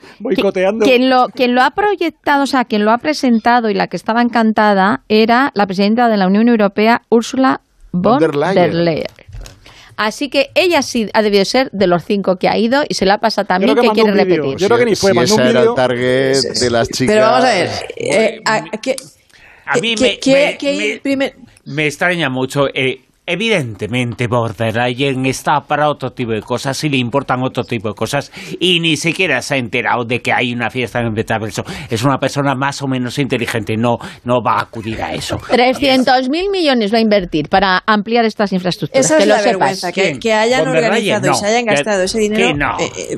quien 0.84 1.10
lo, 1.10 1.28
quien 1.30 1.56
lo 1.56 1.62
ha 1.64 1.72
proyectado, 1.72 2.43
o 2.43 2.47
sea, 2.47 2.66
quien 2.66 2.86
lo 2.86 2.91
ha 2.91 2.97
presentado 2.99 3.70
y 3.70 3.74
la 3.74 3.88
que 3.88 3.97
estaba 3.97 4.22
encantada 4.22 5.01
era 5.10 5.51
la 5.56 5.66
presidenta 5.66 6.08
de 6.08 6.18
la 6.18 6.28
Unión 6.28 6.47
Europea, 6.47 7.01
Ursula 7.10 7.62
von 7.91 8.20
der 8.20 8.36
Leyen. 8.36 9.06
Así 9.98 10.30
que 10.30 10.50
ella 10.56 10.82
sí 10.82 11.10
ha 11.14 11.22
debido 11.22 11.46
ser 11.46 11.70
de 11.72 11.88
los 11.88 12.04
cinco 12.04 12.38
que 12.38 12.50
ha 12.50 12.58
ido 12.58 12.84
y 12.89 12.94
se 12.96 13.06
la 13.06 13.20
pasa 13.20 13.44
también 13.46 13.76
que 13.76 13.82
que, 13.82 13.89
quiere 13.89 14.12
un 14.12 14.18
repetir. 14.18 14.58
Yo 14.58 14.68
creo 14.68 14.80
que 14.80 14.86
ni 14.86 14.96
fue, 14.96 15.12
si 15.12 15.16
mandó 15.18 15.36
un 15.36 15.41
ese 15.41 15.50
era 15.50 15.60
el 15.60 15.66
vídeo. 15.68 15.76
target 15.76 16.41
de 16.60 16.70
las 16.70 16.89
chicas. 16.89 17.16
Pero 17.16 17.26
vamos 17.28 17.46
a 17.46 17.54
ver. 17.54 17.70
eh, 17.96 18.41
a- 18.46 18.64
¿qué- 18.82 18.96
A 19.66 19.78
mí 19.78 19.96
qué- 19.96 20.04
me, 20.04 20.20
qué- 20.20 20.34
me- 20.52 20.58
qué- 20.58 20.78
me- 20.94 21.00
primer- 21.00 21.36
me 21.66 21.86
extraña 21.88 22.30
mucho. 22.30 22.68
eh, 22.74 23.02
evidentemente, 23.26 24.28
Borderline 24.28 25.30
está 25.30 25.61
para 25.61 25.89
otro 25.89 26.11
tipo 26.11 26.32
de 26.32 26.41
cosas 26.41 26.84
y 26.84 26.89
le 26.89 26.97
importan 26.97 27.41
otro 27.43 27.63
tipo 27.63 27.89
de 27.89 27.95
cosas 27.95 28.32
y 28.59 28.80
ni 28.80 28.97
siquiera 28.97 29.41
se 29.41 29.55
ha 29.55 29.57
enterado 29.57 30.03
de 30.05 30.21
que 30.21 30.32
hay 30.34 30.53
una 30.53 30.69
fiesta 30.69 30.99
en 30.99 31.07
el 31.07 31.11
metaverso. 31.13 31.63
Es 31.89 32.03
una 32.03 32.17
persona 32.17 32.55
más 32.55 32.82
o 32.82 32.88
menos 32.88 33.17
inteligente, 33.19 33.76
no, 33.78 33.97
no 34.26 34.41
va 34.41 34.53
a 34.59 34.61
acudir 34.63 35.01
a 35.01 35.13
eso. 35.13 35.38
300 35.49 36.30
mil 36.30 36.49
millones 36.49 36.93
va 36.93 36.97
a 36.97 37.01
invertir 37.01 37.49
para 37.49 37.82
ampliar 37.86 38.26
estas 38.26 38.51
infraestructuras. 38.53 39.05
Esa 39.05 39.17
que 39.17 39.24
es 39.24 39.30
lo 39.30 39.36
la 39.36 39.39
sepas. 39.41 39.82
vergüenza, 39.82 39.91
que, 40.19 40.34
hayan 40.34 40.67
organizado 40.67 41.28
y 41.28 41.30
no. 41.30 41.36
se 41.36 41.45
hayan 41.47 41.65
Que- 41.65 41.71
gastado 41.76 42.03
ese 42.03 42.19
dinero. 42.19 42.47
que 42.47 42.53
no. 42.53 42.80
eh, 42.80 42.91
eh, 43.09 43.17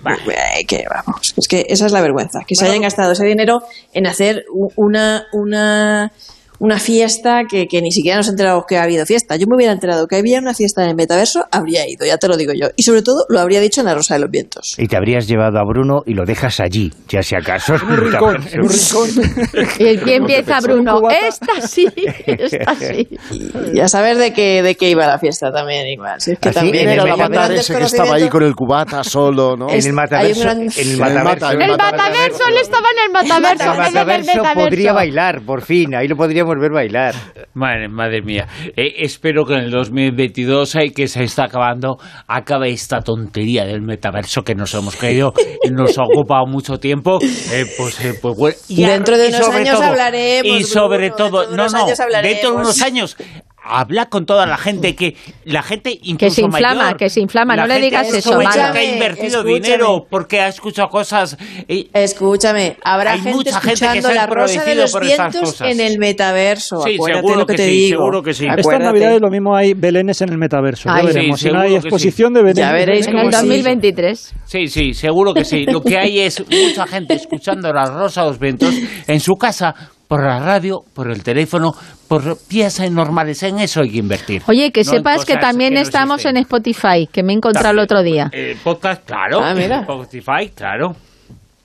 eh, 0.59 0.65
que 0.65 0.83
vamos, 0.89 1.33
es 1.37 1.47
que 1.47 1.65
esa 1.67 1.85
es 1.85 1.91
la 1.91 2.01
vergüenza, 2.01 2.39
que 2.47 2.55
se 2.55 2.65
hayan 2.65 2.81
gastado 2.81 3.11
ese 3.13 3.25
dinero 3.25 3.61
en 3.93 4.07
hacer 4.07 4.43
una, 4.75 5.23
una, 5.33 6.11
una 6.59 6.79
fiesta 6.79 7.43
que, 7.49 7.67
que 7.67 7.81
ni 7.81 7.91
siquiera 7.91 8.17
nos 8.17 8.29
enteramos 8.29 8.65
que 8.67 8.77
ha 8.77 8.83
habido 8.83 9.05
fiesta. 9.05 9.35
Yo 9.35 9.45
me 9.47 9.55
hubiera 9.55 9.73
enterado 9.73 10.07
que 10.07 10.15
había 10.17 10.39
una 10.39 10.53
fiesta 10.53 10.83
en 10.83 10.89
el 10.89 10.95
metaverso, 10.95 11.45
habría 11.51 11.87
ido, 11.87 12.05
ya 12.05 12.17
te 12.17 12.27
lo 12.27 12.37
digo 12.37 12.53
yo. 12.53 12.67
Y 12.75 12.83
sobre 12.83 13.01
todo 13.01 13.25
lo 13.29 13.39
habría 13.39 13.59
dicho 13.59 13.81
en 13.81 13.87
la 13.87 13.95
Rosa 13.95 14.15
de 14.15 14.21
los 14.21 14.29
Vientos. 14.31 14.75
Y 14.77 14.87
te 14.87 14.95
habrías 14.97 15.27
llevado 15.27 15.57
a 15.59 15.63
Bruno 15.63 16.01
y 16.05 16.13
lo 16.13 16.25
dejas 16.25 16.59
allí, 16.59 16.91
ya 17.09 17.21
si 17.21 17.35
acaso. 17.35 17.75
En 17.75 17.83
un 17.83 17.97
rincón, 17.97 18.35
en 18.51 18.61
un 18.61 18.69
rincón. 18.69 19.09
Y 19.79 19.87
aquí 19.97 20.13
empieza 20.13 20.59
Bruno. 20.61 21.01
Esta 21.09 21.67
sí, 21.67 21.87
esta 22.25 22.75
sí. 22.75 23.07
Y 23.31 23.77
ya 23.77 23.87
saber 23.87 24.17
de 24.17 24.33
qué, 24.33 24.61
de 24.63 24.75
qué 24.75 24.89
iba 24.89 25.05
la 25.07 25.19
fiesta 25.19 25.51
también, 25.51 25.87
igual. 25.87 26.19
Si 26.21 26.31
es 26.31 26.39
que 26.39 26.49
Así, 26.49 26.59
también 26.59 26.89
en 26.89 26.99
el 26.99 27.09
avatar 27.09 27.51
ese 27.51 27.75
que 27.75 27.83
estaba 27.83 28.15
ahí 28.15 28.29
con 28.29 28.43
el 28.43 28.53
cubata 28.55 29.03
solo, 29.03 29.55
¿no? 29.57 29.69
En 29.69 29.85
el 29.85 29.93
metaverso, 29.93 30.41
gran- 30.41 30.61
en 30.61 30.69
el 30.69 30.77
En 30.77 30.89
el 30.91 30.97
metaverso, 30.99 31.23
mata- 31.23 31.51
El 31.51 31.57
metaverso, 31.71 32.43
él 32.49 32.57
estaba 32.61 32.87
en 32.91 33.03
el 33.05 33.11
metaverso. 33.11 33.63
el 33.63 33.69
en 33.69 33.85
el 33.85 33.93
metaverso 33.93 34.31
metaverso. 34.37 34.59
podría 34.59 34.93
bailar, 34.93 35.41
por 35.45 35.61
fin, 35.61 35.95
ahí 35.95 36.07
lo 36.07 36.15
podríamos 36.45 36.61
ver 36.61 36.71
bailar. 36.71 37.15
Madre, 37.53 37.87
madre 37.89 38.21
mía. 38.21 38.47
Eh, 38.75 38.93
espero 38.99 39.45
que 39.45 39.53
en 39.53 39.59
el 39.61 39.71
2022, 39.71 40.75
eh, 40.75 40.91
que 40.95 41.07
se 41.07 41.23
está 41.23 41.45
acabando, 41.45 41.97
acabe 42.27 42.69
esta 42.71 43.01
tontería 43.01 43.65
del 43.65 43.81
metaverso 43.81 44.43
que 44.43 44.55
nos 44.55 44.73
hemos 44.73 44.95
creído 44.95 45.33
y 45.63 45.69
nos 45.69 45.97
ha 45.97 46.03
ocupado 46.03 46.45
mucho 46.45 46.77
tiempo. 46.79 47.19
Eh, 47.51 47.65
pues, 47.77 47.99
eh, 48.03 48.13
pues 48.21 48.35
bueno. 48.37 48.57
Y 48.67 48.83
dentro 48.85 49.17
de 49.17 49.29
unos 49.29 49.49
años 49.49 49.75
todo- 49.75 49.83
hablaremos, 49.83 50.59
Y 50.59 50.63
sobre 50.63 51.09
Bruno, 51.09 51.15
todo, 51.15 51.55
no, 51.55 51.67
no, 51.67 51.85
dentro 52.21 52.51
de 52.51 52.55
unos 52.55 52.81
años. 52.81 53.17
Habla 53.67 54.05
con 54.07 54.25
toda 54.25 54.45
la 54.45 54.57
gente 54.57 54.95
que 54.95 55.15
la 55.45 55.63
gente 55.63 55.97
incluso 56.03 56.17
Que 56.17 56.29
se 56.29 56.41
inflama, 56.43 56.83
mayor, 56.83 56.97
que 56.97 57.09
se 57.09 57.19
inflama, 57.19 57.55
la 57.55 57.63
no 57.63 57.67
le 57.73 57.81
digas 57.81 58.11
que 58.11 58.17
eso, 58.19 58.37
malo. 58.37 58.73
que 58.73 58.77
ha 58.79 58.83
invertido 58.93 59.39
Escúchame. 59.39 59.53
dinero 59.53 60.05
porque 60.09 60.39
ha 60.41 60.47
escuchado 60.49 60.87
cosas 60.89 61.35
Escúchame, 61.93 62.77
habrá 62.83 63.13
Hay 63.13 63.19
gente 63.21 63.35
mucha 63.35 63.59
gente 63.59 63.67
que 63.67 63.73
escuchando 63.73 64.07
se 64.09 64.13
la 64.15 64.27
rosa 64.27 64.63
de 64.63 64.75
los 64.75 64.99
vientos 64.99 65.61
en 65.61 65.79
el 65.79 65.97
metaverso. 65.97 66.81
Sí, 66.81 66.95
Acuérdate 66.95 67.21
seguro 67.21 67.39
lo 67.39 67.45
que, 67.45 67.53
que 67.53 67.57
te 67.57 67.65
sí, 67.65 67.71
digo. 67.71 67.97
seguro 67.99 68.21
que 68.23 68.33
sí. 68.33 68.45
Estas 68.55 68.79
navidades 68.79 69.21
lo 69.21 69.29
mismo 69.29 69.55
hay 69.55 69.73
belenes 69.73 70.21
en 70.21 70.29
el 70.29 70.37
metaverso. 70.37 70.89
Ay, 70.91 71.03
ya 71.07 71.09
sí, 71.11 71.15
veremos. 71.15 71.39
Si 71.39 71.49
no 71.49 71.59
hay 71.59 71.75
exposición 71.75 72.33
de 72.33 72.41
belenes. 72.41 72.57
Ya 72.59 72.71
veréis 72.71 73.07
En 73.07 73.17
el 73.17 73.31
sí. 73.31 73.37
2023. 73.41 74.33
Sí, 74.45 74.67
sí, 74.67 74.93
seguro 74.93 75.33
que 75.33 75.43
sí. 75.45 75.65
Lo 75.65 75.81
que 75.81 75.97
hay 75.97 76.19
es 76.19 76.43
mucha 76.49 76.85
gente 76.87 77.13
escuchando 77.15 77.71
la 77.73 77.85
Rosa 77.85 78.21
de 78.21 78.27
los 78.27 78.39
Vientos 78.39 78.75
en 79.07 79.19
su 79.19 79.33
casa, 79.35 79.73
por 80.07 80.23
la 80.23 80.39
radio, 80.39 80.83
por 80.93 81.09
el 81.11 81.23
teléfono, 81.23 81.73
por 82.07 82.37
piezas 82.47 82.91
normales. 82.91 83.41
En 83.43 83.59
eso 83.59 83.81
hay 83.81 83.91
que 83.91 83.97
invertir. 83.97 84.41
Oye, 84.47 84.71
que 84.71 84.83
No 84.83 84.91
sepas 84.91 85.25
que 85.25 85.37
también 85.37 85.73
no 85.73 85.79
estamos 85.79 86.17
existen. 86.17 86.37
en 86.37 86.41
Spotify, 86.43 87.07
que 87.11 87.23
me 87.23 87.33
he 87.33 87.35
encontrado 87.35 87.71
el 87.71 87.79
otro 87.79 88.03
día. 88.03 88.29
Eh, 88.31 88.55
podcast, 88.63 89.05
claro. 89.05 89.41
Ah, 89.43 89.53
mira. 89.55 89.81
Spotify, 89.81 90.49
claro. 90.53 90.95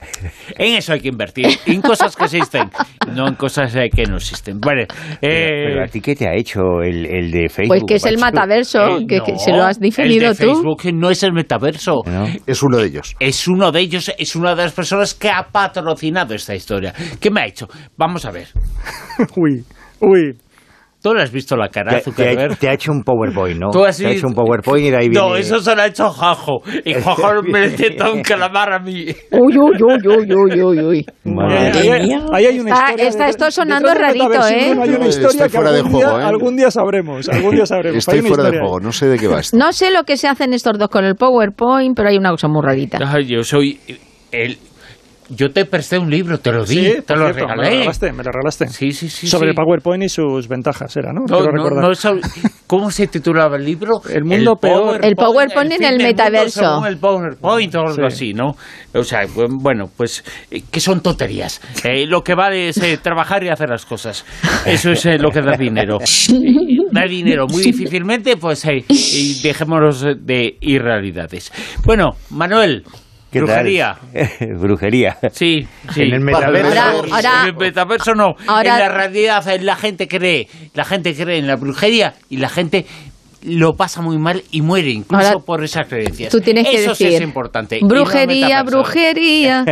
En 0.57 0.75
eso 0.75 0.93
hay 0.93 0.99
que 0.99 1.07
invertir, 1.07 1.47
en 1.65 1.81
cosas 1.81 2.15
que 2.15 2.25
existen, 2.25 2.69
no 3.13 3.27
en 3.27 3.35
cosas 3.35 3.75
eh, 3.75 3.89
que 3.93 4.03
no 4.03 4.17
existen. 4.17 4.59
Vale, 4.59 4.83
eh, 5.21 5.65
Pero 5.67 5.83
a 5.83 5.87
ti, 5.87 6.01
¿qué 6.01 6.15
te 6.15 6.27
ha 6.27 6.35
hecho 6.35 6.81
el, 6.83 7.05
el 7.05 7.31
de 7.31 7.49
Facebook? 7.49 7.67
Pues 7.67 7.83
que 7.87 7.95
es 7.95 8.05
el 8.05 8.17
macho? 8.17 8.35
mataverso, 8.35 8.97
eh, 8.99 9.05
que, 9.07 9.17
no, 9.17 9.25
que 9.25 9.37
se 9.37 9.51
lo 9.51 9.63
has 9.63 9.79
definido 9.79 10.31
el 10.31 10.37
de 10.37 10.45
tú. 10.45 10.53
Facebook 10.53 10.93
no 10.93 11.09
es 11.09 11.23
el 11.23 11.33
metaverso. 11.33 12.01
¿No? 12.05 12.27
Es 12.45 12.63
uno 12.63 12.77
de 12.77 12.87
ellos. 12.87 13.15
Es 13.19 13.47
uno 13.47 13.71
de 13.71 13.79
ellos, 13.79 14.11
es 14.17 14.35
una 14.35 14.55
de 14.55 14.63
las 14.63 14.73
personas 14.73 15.13
que 15.13 15.29
ha 15.29 15.47
patrocinado 15.51 16.33
esta 16.33 16.55
historia. 16.55 16.93
¿Qué 17.19 17.29
me 17.31 17.41
ha 17.41 17.47
hecho? 17.47 17.67
Vamos 17.97 18.25
a 18.25 18.31
ver. 18.31 18.47
Uy, 19.37 19.63
uy. 19.99 20.37
¿Tú 21.03 21.13
le 21.15 21.23
has 21.23 21.31
visto 21.31 21.55
la 21.55 21.69
cara, 21.69 21.91
Te, 21.91 21.95
te 21.95 21.99
ha, 21.99 22.03
Zuckerberg? 22.03 22.57
te 22.57 22.69
ha 22.69 22.73
hecho 22.73 22.91
un 22.91 23.03
PowerPoint, 23.03 23.59
¿no? 23.59 23.69
Tú 23.73 23.83
has 23.83 23.97
te 23.97 24.05
ha 24.05 24.11
hecho 24.11 24.27
un 24.27 24.33
PowerPoint 24.35 24.85
y 24.85 24.89
de 24.91 24.97
ahí 24.97 25.09
viene... 25.09 25.27
No, 25.27 25.35
eso 25.35 25.59
se 25.59 25.75
lo 25.75 25.81
ha 25.81 25.87
hecho 25.87 26.09
Jajo. 26.11 26.61
Y 26.85 26.93
Jajo 26.93 27.41
me 27.43 27.67
intenta 27.67 28.11
un 28.11 28.21
calamar 28.21 28.73
a 28.73 28.79
mí. 28.79 29.05
Uy, 29.31 29.57
uy, 29.57 29.77
uy, 29.81 30.07
uy, 30.07 30.33
uy, 30.33 30.61
uy, 30.61 30.79
uy. 30.79 31.05
Madre 31.23 31.71
Ahí, 31.93 32.07
mía. 32.07 32.25
ahí 32.31 32.45
hay 32.45 32.59
una 32.59 32.69
Está- 32.71 32.85
historia. 32.91 33.07
está 33.09 33.27
esto 33.29 33.51
sonando 33.51 33.93
rarito, 33.93 34.31
¿eh? 34.31 34.39
Hay 34.39 34.71
una 34.71 34.85
Estoy 34.85 35.07
historia 35.09 35.43
que 35.45 35.49
fuera 35.49 35.71
de 35.71 35.81
juego, 35.81 35.97
día, 35.97 36.07
¿eh? 36.21 36.23
algún 36.23 36.55
día 36.55 36.69
sabremos. 36.71 37.29
Algún 37.29 37.55
día 37.55 37.65
sabremos. 37.65 37.97
Estoy 37.97 38.19
Hay 38.19 38.25
fuera 38.25 38.43
de 38.43 38.59
juego, 38.59 38.79
no 38.79 38.91
sé 38.91 39.07
de 39.07 39.17
qué 39.17 39.27
va 39.27 39.39
esto. 39.39 39.57
No 39.57 39.73
sé 39.73 39.91
lo 39.91 40.03
que 40.03 40.17
se 40.17 40.27
hacen 40.27 40.53
estos 40.53 40.77
dos 40.77 40.89
con 40.89 41.03
el 41.05 41.15
PowerPoint, 41.15 41.95
pero 41.95 42.09
hay 42.09 42.17
una 42.17 42.29
cosa 42.31 42.47
muy 42.47 42.61
rarita. 42.63 42.99
Ay, 43.05 43.25
yo 43.25 43.43
soy 43.43 43.79
el... 44.31 44.57
Yo 45.35 45.51
te 45.51 45.65
presté 45.65 45.97
un 45.97 46.09
libro, 46.09 46.37
te 46.39 46.51
lo 46.51 46.65
di, 46.65 46.75
Sí, 46.75 46.81
te 47.05 47.15
lo 47.15 47.25
cierto, 47.25 47.47
Me 47.47 47.55
lo 47.55 47.61
regalé. 47.61 47.69
regalaste, 47.69 48.11
me 48.11 48.23
lo 48.23 48.31
regalaste. 48.31 48.67
Sí, 48.67 48.91
sí, 48.91 49.09
sí. 49.09 49.27
Sobre 49.27 49.47
sí. 49.47 49.49
el 49.49 49.55
PowerPoint 49.55 50.03
y 50.03 50.09
sus 50.09 50.47
ventajas, 50.47 50.95
era, 50.97 51.13
¿no? 51.13 51.21
No, 51.27 51.41
no, 51.51 51.69
no, 51.69 51.91
eso- 51.91 52.17
¿Cómo 52.67 52.89
se 52.89 53.07
titulaba 53.07 53.57
el 53.57 53.65
libro? 53.65 54.01
El 54.09 54.23
mundo 54.23 54.55
peor. 54.55 55.03
El 55.03 55.15
PowerPoint 55.15 55.73
en 55.73 55.83
el 55.83 55.91
mundo 55.95 56.03
metaverso. 56.05 56.59
según 56.61 56.87
el 56.87 56.97
PowerPoint 56.97 57.75
o 57.75 57.79
algo 57.79 57.93
Sí. 57.95 58.01
así, 58.05 58.33
¿no? 58.33 58.55
O 58.93 59.03
sea, 59.03 59.23
bu- 59.27 59.47
bueno, 59.61 59.89
pues 59.95 60.23
eh, 60.49 60.61
que 60.71 60.79
son 60.79 61.01
tonterías. 61.01 61.59
Eh, 61.83 62.05
lo 62.05 62.21
que 62.23 62.35
vale 62.35 62.69
es 62.69 62.77
eh, 62.77 62.97
trabajar 63.01 63.43
y 63.43 63.49
hacer 63.49 63.69
las 63.69 63.85
cosas. 63.85 64.23
Eso 64.65 64.91
es 64.91 65.05
eh, 65.05 65.17
lo 65.17 65.29
que 65.31 65.41
da 65.41 65.57
dinero. 65.57 65.97
Da 66.91 67.05
dinero 67.05 67.47
muy 67.47 67.63
difícilmente, 67.63 68.35
pues 68.37 68.63
eh, 68.65 68.83
dejémonos 69.43 70.01
de 70.25 70.57
irrealidades. 70.61 71.51
Bueno, 71.85 72.11
Manuel. 72.29 72.83
Brujería. 73.39 73.97
Brujería. 74.59 75.17
Sí, 75.31 75.67
sí. 75.93 76.01
En 76.01 76.13
el 76.13 76.21
metaverso. 76.21 76.67
Ahora- 76.79 76.91
ahora- 77.15 77.41
en 77.43 77.47
el 77.49 77.55
metaverso 77.55 78.13
no. 78.13 78.33
ahora- 78.47 78.73
en 78.73 78.79
la 78.79 78.89
realidad 78.89 79.47
eh, 79.49 79.59
la 79.61 79.75
gente 79.75 80.07
cree, 80.07 80.47
la 80.73 80.83
gente 80.85 81.13
cree 81.15 81.37
en 81.39 81.47
la 81.47 81.55
brujería 81.55 82.13
y 82.29 82.37
la 82.37 82.49
gente 82.49 82.85
lo 83.43 83.73
pasa 83.73 84.01
muy 84.03 84.19
mal 84.19 84.43
y 84.51 84.61
muere 84.61 84.91
incluso 84.91 85.25
Ahora, 85.25 85.39
por 85.43 85.63
esas 85.63 85.87
creencias. 85.87 86.31
Tú 86.31 86.41
tienes 86.41 86.67
que 86.67 86.75
Eso 86.75 86.89
decir. 86.91 87.07
sí 87.09 87.15
es 87.15 87.21
importante. 87.21 87.79
no 87.81 87.87
Brujería, 87.87 88.61
brujería. 88.61 89.65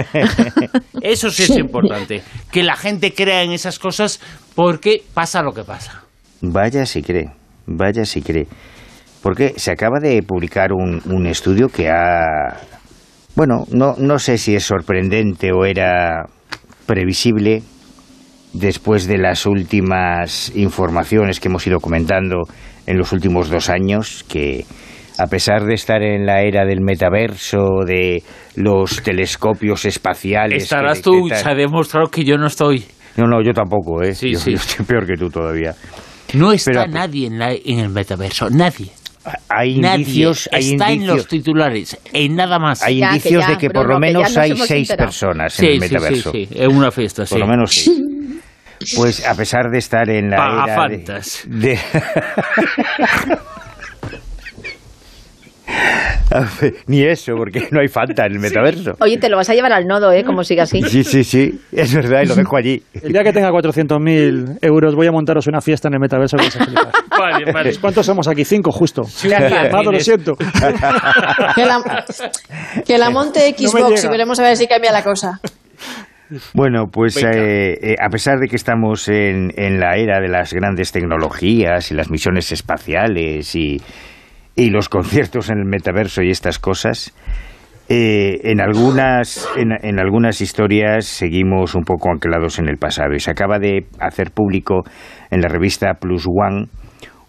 Eso 1.02 1.30
sí 1.30 1.44
es 1.44 1.58
importante. 1.58 2.24
Que 2.52 2.64
la 2.64 2.76
gente 2.76 3.14
crea 3.14 3.44
en 3.44 3.52
esas 3.52 3.78
cosas 3.78 4.20
porque 4.56 5.04
pasa 5.14 5.44
lo 5.44 5.52
que 5.54 5.64
pasa. 5.64 6.02
Vaya 6.42 6.86
si 6.86 7.04
cree, 7.04 7.30
vaya 7.68 8.06
si 8.06 8.22
cree. 8.22 8.48
Porque 9.22 9.54
se 9.58 9.72
acaba 9.72 10.00
de 10.00 10.24
publicar 10.24 10.72
un, 10.72 11.02
un 11.06 11.28
estudio 11.28 11.68
que 11.68 11.90
ha... 11.90 12.58
Bueno, 13.36 13.66
no, 13.72 13.96
no 13.98 14.20
sé 14.20 14.38
si 14.38 14.56
es 14.56 14.64
sorprendente 14.66 15.52
o 15.52 15.66
era 15.66 16.26
previsible 16.86 17.62
después 18.54 19.08
de 19.08 19.18
las 19.18 19.46
últimas 19.46 20.52
informaciones 20.56 21.40
que 21.40 21.48
hemos 21.48 21.66
ido 21.68 21.80
comentando 21.80 22.44
en 22.88 22.98
los 22.98 23.12
últimos 23.14 23.50
dos 23.50 23.70
años, 23.70 24.26
que 24.28 24.66
a 25.20 25.28
pesar 25.28 25.64
de 25.66 25.76
estar 25.76 26.02
en 26.02 26.26
la 26.26 26.42
era 26.42 26.66
del 26.66 26.82
metaverso, 26.82 27.84
de 27.86 28.24
los 28.56 29.02
telescopios 29.04 29.86
espaciales... 29.86 30.64
Estarás 30.64 31.02
tú, 31.02 31.30
se 31.30 31.48
ha 31.48 31.54
demostrado 31.54 32.08
que 32.10 32.24
yo 32.24 32.38
no 32.38 32.48
estoy. 32.48 32.84
No, 33.18 33.28
no, 33.28 33.42
yo 33.44 33.54
tampoco, 33.54 34.02
¿eh? 34.02 34.16
Sí, 34.16 34.32
yo, 34.34 34.40
sí. 34.40 34.52
yo 34.54 34.58
estoy 34.58 34.86
peor 34.86 35.06
que 35.06 35.16
tú 35.16 35.30
todavía. 35.30 35.76
No 36.34 36.52
está 36.52 36.72
Pero- 36.72 36.88
nadie 36.88 37.28
en, 37.28 37.38
la- 37.38 37.54
en 37.54 37.80
el 37.80 37.90
metaverso, 37.90 38.50
nadie. 38.50 38.92
Hay 39.50 39.80
Nadie 39.80 40.00
indicios, 40.02 40.50
hay 40.52 40.72
está 40.74 40.88
en 40.88 40.94
indicios, 40.94 41.18
los 41.18 41.28
titulares, 41.28 41.98
en 42.14 42.36
nada 42.36 42.60
más. 42.60 42.82
hay 42.84 43.00
Ya, 43.00 43.10
que 43.10 43.16
indicios 43.18 43.44
ya, 43.44 43.50
de 43.52 43.58
que 43.58 43.70
por 43.70 43.86
Bruno, 43.88 44.00
lo 44.00 44.00
que 44.02 44.08
ya 44.08 44.14
menos 44.14 44.30
nos 44.30 44.38
hay 44.38 44.56
seis 44.58 44.90
enterado. 44.90 45.08
personas 45.08 45.54
sí, 45.54 45.66
en 45.66 45.72
el 45.72 45.82
sí, 45.82 45.88
sí, 45.88 45.94
metaverso. 45.94 46.32
sí, 46.32 46.48
en 46.52 46.76
una 46.76 46.92
fiesta, 46.92 47.26
sí. 47.26 47.36
Por 47.36 47.40
lo 47.42 47.48
menos 47.48 47.72
sí. 47.74 48.06
Pues 48.96 49.26
a 49.28 49.36
pesar 49.36 49.70
de 49.70 49.78
estar 49.78 50.10
en 50.10 50.30
la 50.30 50.64
era 50.64 50.88
de, 50.88 50.98
de- 51.48 51.80
Ni 56.88 57.04
eso, 57.04 57.34
porque 57.36 57.68
no 57.72 57.80
hay 57.80 57.88
Fanta 57.88 58.26
en 58.26 58.34
el 58.34 58.40
metaverso. 58.40 58.94
Oye, 59.00 59.18
te 59.18 59.30
lo 59.30 59.38
vas 59.38 59.50
a 59.50 59.54
llevar 59.54 59.74
al 59.74 59.86
nodo, 59.86 60.12
¿eh? 60.12 60.24
Como 60.24 60.44
siga 60.44 60.64
así. 60.64 60.82
Sí, 60.84 61.04
sí, 61.04 61.24
sí, 61.24 61.60
es 61.72 61.94
verdad, 61.94 62.22
y 62.24 62.28
lo 62.28 62.36
dejo 62.36 62.56
allí. 62.56 62.82
El 63.02 63.12
día 63.12 63.24
que 63.24 63.34
tenga 63.34 63.50
400.000 63.50 64.60
euros 64.62 64.96
voy 64.96 65.08
a 65.08 65.12
montaros 65.12 65.48
una 65.48 65.62
fiesta 65.62 65.88
en 65.88 65.96
el 65.96 66.00
metaverso 66.00 66.38
que. 66.38 66.50
Vale, 67.20 67.52
vale. 67.52 67.76
¿Cuántos 67.82 68.06
somos 68.06 68.30
aquí? 68.30 68.46
Cinco, 68.46 68.72
justo. 68.72 69.02
Mado, 69.72 69.92
lo 69.92 70.00
siento. 70.00 70.36
Que 71.56 71.66
la, 71.66 72.06
que 72.86 72.98
la 72.98 73.10
monte 73.10 73.54
Xbox 73.58 74.06
y 74.06 74.08
veremos 74.08 74.40
a 74.40 74.44
ver 74.44 74.56
si 74.56 74.68
cambia 74.68 74.94
la 74.94 75.04
cosa. 75.04 75.42
Bueno, 76.54 76.86
pues 76.92 77.18
eh, 77.18 77.74
eh, 77.82 77.96
a 78.00 78.10
pesar 78.10 78.40
de 78.40 78.48
que 78.48 78.56
estamos 78.56 79.10
en, 79.10 79.52
en 79.58 79.80
la 79.80 79.98
era 79.98 80.22
de 80.22 80.30
las 80.30 80.54
grandes 80.54 80.92
tecnologías 80.92 81.92
y 81.92 81.96
las 81.96 82.10
misiones 82.10 82.52
espaciales 82.52 83.54
y, 83.56 83.82
y 84.60 84.70
los 84.70 84.90
conciertos 84.90 85.50
en 85.50 85.60
el 85.60 85.66
metaverso 85.66 86.22
y 86.22 86.32
estas 86.32 86.60
cosas, 86.60 87.16
eh, 87.88 88.42
en, 88.44 88.60
algunas, 88.60 89.48
en, 89.56 90.00
algunas 90.00 90.42
historias 90.42 91.06
seguimos 91.06 91.76
un 91.76 91.84
poco 91.84 92.12
anclados 92.12 92.60
en 92.60 92.68
el 92.68 92.78
pasado. 92.78 93.16
Y 93.16 93.22
se 93.22 93.32
acaba 93.32 93.58
de 93.58 93.88
hacer 94.02 94.32
público 94.32 94.84
en 95.32 95.40
la 95.42 95.48
revista 95.48 95.94
Plus 95.94 96.28
One 96.28 96.68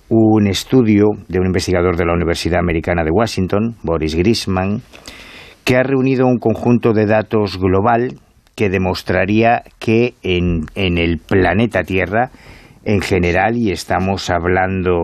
un 0.09 0.49
estudio 0.49 1.05
de 1.29 1.39
un 1.39 1.47
investigador 1.47 1.97
de 1.97 2.05
la 2.05 2.15
Universidad 2.15 2.59
Americana 2.59 3.05
de 3.05 3.13
Washington, 3.13 3.77
Boris 3.85 4.17
Grisman, 4.17 4.83
que 5.63 5.77
ha 5.77 5.85
reunido 5.85 6.27
un 6.27 6.39
conjunto 6.39 6.93
de 6.93 7.07
datos 7.07 7.61
global 7.61 8.15
que 8.57 8.71
demostraría 8.71 9.63
que 9.79 10.15
en, 10.25 10.63
en 10.75 10.99
el 10.99 11.19
planeta 11.19 11.85
Tierra, 11.85 12.31
en 12.85 13.01
general, 13.01 13.57
y 13.57 13.71
estamos 13.71 14.31
hablando 14.31 14.99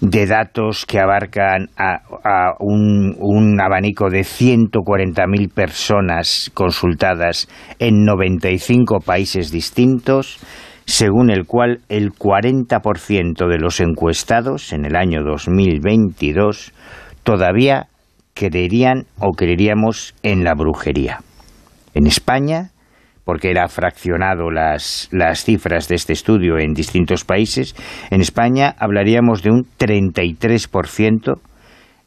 de 0.00 0.26
datos 0.26 0.86
que 0.86 1.00
abarcan 1.00 1.70
a, 1.76 2.02
a 2.24 2.54
un, 2.60 3.16
un 3.18 3.60
abanico 3.60 4.10
de 4.10 4.20
140.000 4.20 5.52
personas 5.52 6.50
consultadas 6.54 7.48
en 7.78 8.04
95 8.04 9.00
países 9.00 9.50
distintos, 9.50 10.38
según 10.84 11.30
el 11.30 11.46
cual 11.46 11.80
el 11.88 12.12
40% 12.12 13.48
de 13.48 13.58
los 13.58 13.80
encuestados 13.80 14.72
en 14.72 14.84
el 14.84 14.96
año 14.96 15.22
2022 15.24 16.72
todavía 17.24 17.88
creerían 18.34 19.06
o 19.18 19.32
creeríamos 19.32 20.14
en 20.22 20.44
la 20.44 20.54
brujería. 20.54 21.18
En 21.94 22.06
España, 22.06 22.70
porque 23.28 23.50
era 23.50 23.68
fraccionado 23.68 24.50
las, 24.50 25.10
las 25.12 25.44
cifras 25.44 25.86
de 25.86 25.96
este 25.96 26.14
estudio 26.14 26.56
en 26.58 26.72
distintos 26.72 27.26
países, 27.26 27.76
en 28.10 28.22
España 28.22 28.74
hablaríamos 28.78 29.42
de 29.42 29.50
un 29.50 29.66
33%, 29.78 31.38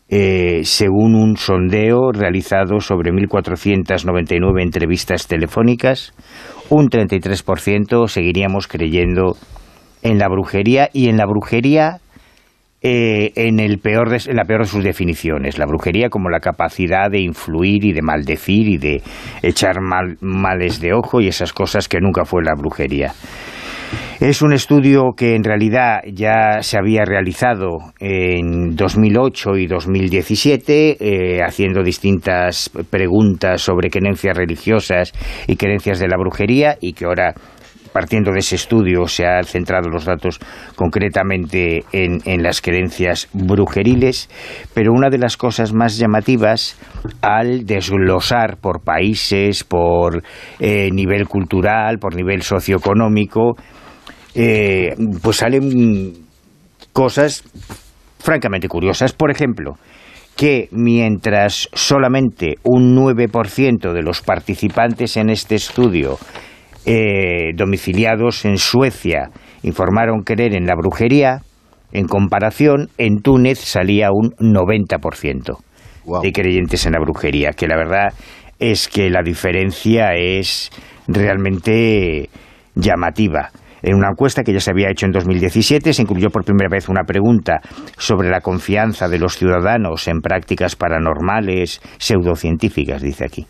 eh, 0.10 0.62
según 0.64 1.14
un 1.14 1.38
sondeo 1.38 2.12
realizado 2.12 2.80
sobre 2.80 3.12
1.499 3.12 4.64
entrevistas 4.64 5.28
telefónicas, 5.28 6.12
un 6.72 6.90
33% 6.90 8.08
seguiríamos 8.08 8.68
creyendo 8.68 9.36
en 10.02 10.18
la 10.18 10.28
brujería 10.28 10.90
y 10.92 11.10
en 11.10 11.18
la 11.18 11.28
brujería 11.28 12.00
eh, 12.82 13.32
en, 13.36 13.60
el 13.60 13.78
peor 13.80 14.10
de, 14.10 14.34
la 14.34 14.44
peor 14.46 14.62
de 14.62 14.68
sus 14.68 14.84
definiciones. 14.84 15.58
La 15.60 15.66
brujería 15.66 16.10
como 16.10 16.30
la 16.30 16.40
capacidad 16.40 17.10
de 17.12 17.20
influir 17.22 17.86
y 17.86 17.94
de 17.94 18.02
maldecir 18.02 18.68
y 18.68 18.78
de 18.78 19.02
echar 19.44 19.82
mal- 19.82 20.18
males 20.22 20.82
de 20.82 20.94
ojo 20.94 21.22
y 21.22 21.28
esas 21.28 21.54
cosas 21.54 21.88
que 21.88 22.00
nunca 22.00 22.26
fue 22.26 22.44
la 22.44 22.56
brujería. 22.56 23.14
Es 24.20 24.44
un 24.44 24.54
estudio 24.54 25.14
que 25.18 25.34
en 25.36 25.44
realidad 25.44 26.02
ya 26.14 26.62
se 26.62 26.78
había 26.78 27.04
realizado 27.06 27.80
en 28.00 28.76
2008 28.76 29.58
y 29.58 29.66
2017, 29.66 30.98
eh, 31.00 31.42
haciendo 31.44 31.82
distintas 31.82 32.70
preguntas 32.92 33.62
sobre 33.62 33.90
creencias 33.90 34.38
religiosas 34.38 35.12
y 35.48 35.56
creencias 35.56 36.00
de 36.00 36.08
la 36.08 36.18
brujería, 36.18 36.78
y 36.80 36.94
que 36.94 37.06
ahora, 37.06 37.34
partiendo 37.92 38.32
de 38.32 38.40
ese 38.40 38.56
estudio, 38.56 39.08
se 39.08 39.26
han 39.26 39.44
centrado 39.44 39.90
los 39.90 40.06
datos 40.06 40.40
concretamente 40.76 41.84
en, 41.92 42.44
las 42.44 42.62
creencias 42.62 43.30
brujeriles. 43.34 44.30
Pero 44.74 44.94
una 44.94 45.10
de 45.10 45.18
las 45.18 45.38
cosas 45.38 45.74
más 45.74 45.98
llamativas 45.98 46.78
al 47.22 47.66
desglosar 47.66 48.58
por 48.58 48.82
países, 48.82 49.64
por 49.64 50.24
eh, 50.60 50.90
nivel 50.92 51.28
cultural, 51.28 52.00
por 52.00 52.16
nivel 52.16 52.42
socioeconómico, 52.42 53.56
eh, 54.34 54.96
pues 55.22 55.38
salen 55.38 56.14
cosas 56.94 57.44
francamente 58.20 58.68
curiosas. 58.68 59.14
Por 59.14 59.32
ejemplo, 59.32 59.78
que 60.36 60.70
mientras 60.72 61.70
solamente 61.74 62.56
un 62.64 62.96
9% 62.96 63.94
de 63.94 64.02
los 64.02 64.22
participantes 64.22 65.18
en 65.18 65.30
este 65.30 65.56
estudio 65.56 66.18
eh, 66.86 67.52
domiciliados 67.56 68.46
en 68.46 68.58
Suecia 68.58 69.30
informaron 69.64 70.24
creer 70.24 70.56
en 70.56 70.66
la 70.66 70.76
brujería, 70.76 71.42
en 71.92 72.08
comparación, 72.08 72.90
en 72.98 73.22
Túnez 73.22 73.60
salía 73.60 74.10
un 74.12 74.32
90% 74.32 75.58
Guau. 76.06 76.22
de 76.24 76.32
creyentes 76.32 76.86
en 76.86 76.94
la 76.94 77.00
brujería, 77.00 77.52
que 77.52 77.68
la 77.68 77.78
verdad 77.78 78.14
es 78.60 78.88
que 78.88 79.10
la 79.10 79.22
diferencia 79.24 80.14
es 80.16 80.72
realmente 81.08 82.30
llamativa. 82.76 83.50
En 83.84 83.96
una 83.96 84.10
encuesta 84.12 84.44
que 84.44 84.54
ya 84.54 84.60
se 84.60 84.72
había 84.72 84.92
hecho 84.92 85.08
en 85.08 85.12
2017 85.12 85.94
se 85.94 86.02
incluyó 86.04 86.30
por 86.30 86.46
primera 86.46 86.70
vez 86.70 86.88
una 86.88 87.04
pregunta 87.04 87.62
sobre 87.98 88.30
la 88.30 88.42
confianza 88.42 89.08
de 89.08 89.18
los 89.18 89.38
ciudadanos 89.38 90.08
en 90.08 90.22
prácticas 90.22 90.76
paranormales, 90.76 91.82
pseudocientíficas, 91.98 93.02
dice 93.02 93.26
aquí. 93.26 93.48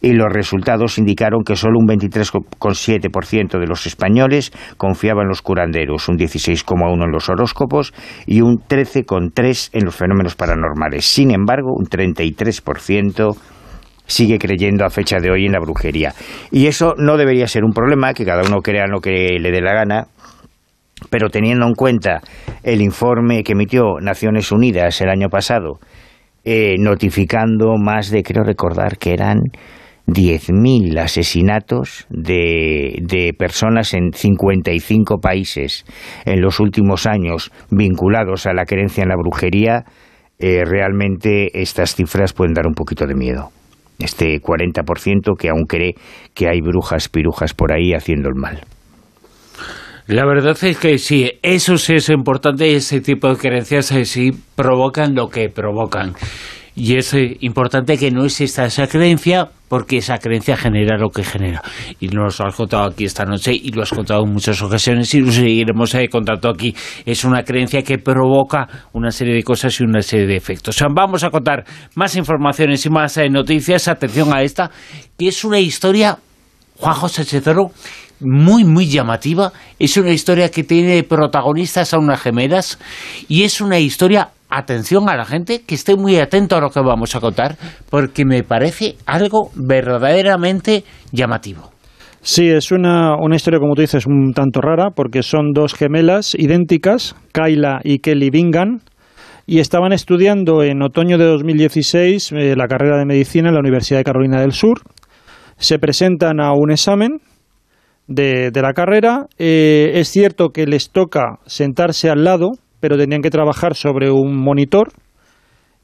Y 0.00 0.12
los 0.12 0.32
resultados 0.32 0.98
indicaron 0.98 1.42
que 1.44 1.56
solo 1.56 1.78
un 1.78 1.86
23,7% 1.86 3.58
de 3.58 3.66
los 3.66 3.86
españoles 3.86 4.50
confiaban 4.76 5.24
en 5.24 5.28
los 5.28 5.42
curanderos, 5.42 6.08
un 6.08 6.16
16,1% 6.16 7.04
en 7.04 7.12
los 7.12 7.28
horóscopos 7.28 7.92
y 8.26 8.40
un 8.40 8.58
13,3% 8.58 9.70
en 9.72 9.84
los 9.84 9.94
fenómenos 9.94 10.36
paranormales. 10.36 11.04
Sin 11.04 11.30
embargo, 11.30 11.72
un 11.76 11.84
33% 11.84 13.36
sigue 14.10 14.38
creyendo 14.38 14.84
a 14.84 14.90
fecha 14.90 15.18
de 15.20 15.30
hoy 15.30 15.46
en 15.46 15.52
la 15.52 15.60
brujería. 15.60 16.12
Y 16.50 16.66
eso 16.66 16.94
no 16.98 17.16
debería 17.16 17.46
ser 17.46 17.64
un 17.64 17.72
problema, 17.72 18.12
que 18.12 18.24
cada 18.24 18.42
uno 18.42 18.60
crea 18.60 18.86
lo 18.86 19.00
que 19.00 19.38
le 19.38 19.50
dé 19.50 19.60
la 19.60 19.72
gana, 19.72 20.06
pero 21.08 21.30
teniendo 21.30 21.66
en 21.66 21.74
cuenta 21.74 22.20
el 22.62 22.82
informe 22.82 23.42
que 23.42 23.52
emitió 23.52 24.00
Naciones 24.00 24.52
Unidas 24.52 25.00
el 25.00 25.08
año 25.08 25.28
pasado, 25.28 25.78
eh, 26.44 26.76
notificando 26.78 27.76
más 27.78 28.10
de, 28.10 28.22
creo 28.22 28.44
recordar 28.44 28.98
que 28.98 29.12
eran 29.12 29.38
10.000 30.12 30.98
asesinatos 30.98 32.06
de, 32.10 32.98
de 33.02 33.32
personas 33.32 33.94
en 33.94 34.12
55 34.12 35.18
países 35.20 35.84
en 36.24 36.40
los 36.40 36.60
últimos 36.60 37.06
años 37.06 37.52
vinculados 37.70 38.46
a 38.46 38.52
la 38.52 38.64
creencia 38.64 39.02
en 39.02 39.08
la 39.08 39.16
brujería, 39.16 39.84
eh, 40.38 40.64
realmente 40.64 41.60
estas 41.60 41.94
cifras 41.94 42.32
pueden 42.32 42.54
dar 42.54 42.66
un 42.66 42.74
poquito 42.74 43.06
de 43.06 43.14
miedo. 43.14 43.50
Este 43.98 44.40
40% 44.40 45.36
que 45.38 45.50
aún 45.50 45.64
cree 45.64 45.94
que 46.34 46.48
hay 46.48 46.60
brujas, 46.62 47.10
pirujas 47.10 47.52
por 47.52 47.72
ahí 47.72 47.92
haciendo 47.92 48.30
el 48.30 48.34
mal. 48.34 48.60
La 50.06 50.24
verdad 50.24 50.56
es 50.62 50.78
que 50.78 50.98
sí, 50.98 51.30
eso 51.42 51.76
sí 51.76 51.94
es 51.96 52.08
importante, 52.08 52.74
ese 52.74 53.00
tipo 53.00 53.28
de 53.28 53.36
creencias 53.36 53.92
eh, 53.92 54.04
sí 54.06 54.30
provocan 54.56 55.14
lo 55.14 55.28
que 55.28 55.50
provocan. 55.50 56.14
Y 56.74 56.96
es 56.96 57.12
eh, 57.12 57.36
importante 57.40 57.98
que 57.98 58.10
no 58.10 58.24
exista 58.24 58.64
esa 58.64 58.86
creencia 58.86 59.50
porque 59.70 59.98
esa 59.98 60.18
creencia 60.18 60.56
genera 60.56 60.98
lo 60.98 61.10
que 61.10 61.22
genera. 61.22 61.62
Y 62.00 62.08
nos 62.08 62.40
lo 62.40 62.46
has 62.48 62.56
contado 62.56 62.90
aquí 62.90 63.04
esta 63.04 63.24
noche 63.24 63.52
y 63.54 63.70
lo 63.70 63.82
has 63.82 63.90
contado 63.90 64.24
en 64.24 64.32
muchas 64.32 64.60
ocasiones 64.62 65.14
y 65.14 65.20
lo 65.20 65.30
seguiremos 65.30 65.94
eh, 65.94 66.08
contando 66.08 66.50
aquí. 66.50 66.74
Es 67.06 67.22
una 67.24 67.44
creencia 67.44 67.80
que 67.82 67.98
provoca 67.98 68.66
una 68.94 69.12
serie 69.12 69.32
de 69.32 69.44
cosas 69.44 69.78
y 69.78 69.84
una 69.84 70.02
serie 70.02 70.26
de 70.26 70.34
efectos. 70.34 70.76
vamos 70.92 71.22
a 71.22 71.30
contar 71.30 71.64
más 71.94 72.16
informaciones 72.16 72.84
y 72.84 72.90
más 72.90 73.16
eh, 73.16 73.28
noticias. 73.28 73.86
Atención 73.86 74.34
a 74.34 74.42
esta, 74.42 74.72
que 75.16 75.28
es 75.28 75.44
una 75.44 75.60
historia, 75.60 76.18
Juan 76.76 76.94
José 76.96 77.24
Chezoro, 77.24 77.70
muy, 78.18 78.64
muy 78.64 78.88
llamativa. 78.88 79.52
Es 79.78 79.96
una 79.96 80.10
historia 80.10 80.50
que 80.50 80.64
tiene 80.64 81.04
protagonistas 81.04 81.94
a 81.94 81.98
unas 81.98 82.20
gemelas 82.20 82.76
y 83.28 83.44
es 83.44 83.60
una 83.60 83.78
historia 83.78 84.30
atención 84.50 85.08
a 85.08 85.16
la 85.16 85.24
gente, 85.24 85.62
que 85.66 85.74
esté 85.74 85.96
muy 85.96 86.16
atento 86.16 86.56
a 86.56 86.60
lo 86.60 86.70
que 86.70 86.80
vamos 86.80 87.14
a 87.14 87.20
contar, 87.20 87.56
porque 87.88 88.24
me 88.24 88.42
parece 88.42 88.96
algo 89.06 89.50
verdaderamente 89.54 90.84
llamativo. 91.12 91.70
Sí, 92.22 92.48
es 92.48 92.70
una, 92.70 93.16
una, 93.16 93.36
historia, 93.36 93.58
como 93.58 93.74
tú 93.74 93.80
dices, 93.80 94.06
un 94.06 94.32
tanto 94.34 94.60
rara, 94.60 94.90
porque 94.94 95.22
son 95.22 95.52
dos 95.54 95.74
gemelas 95.74 96.34
idénticas, 96.34 97.16
Kyla 97.32 97.80
y 97.82 98.00
Kelly 98.00 98.28
Bingham, 98.28 98.80
y 99.46 99.58
estaban 99.58 99.92
estudiando 99.92 100.62
en 100.62 100.82
otoño 100.82 101.16
de 101.16 101.24
2016 101.24 102.32
eh, 102.32 102.54
la 102.56 102.68
carrera 102.68 102.98
de 102.98 103.06
medicina 103.06 103.48
en 103.48 103.54
la 103.54 103.60
Universidad 103.60 103.98
de 103.98 104.04
Carolina 104.04 104.40
del 104.40 104.52
Sur. 104.52 104.82
Se 105.56 105.78
presentan 105.78 106.40
a 106.40 106.52
un 106.52 106.70
examen 106.70 107.20
de, 108.06 108.52
la 108.54 108.72
carrera. 108.74 109.26
Eh, 109.38 109.92
es 109.94 110.08
cierto 110.08 110.50
que 110.50 110.66
les 110.66 110.90
toca 110.90 111.38
sentarse 111.46 112.10
al 112.10 112.22
lado 112.22 112.50
pero 112.80 112.96
tenían 112.96 113.22
que 113.22 113.30
trabajar 113.30 113.74
sobre 113.74 114.10
un 114.10 114.36
monitor 114.36 114.88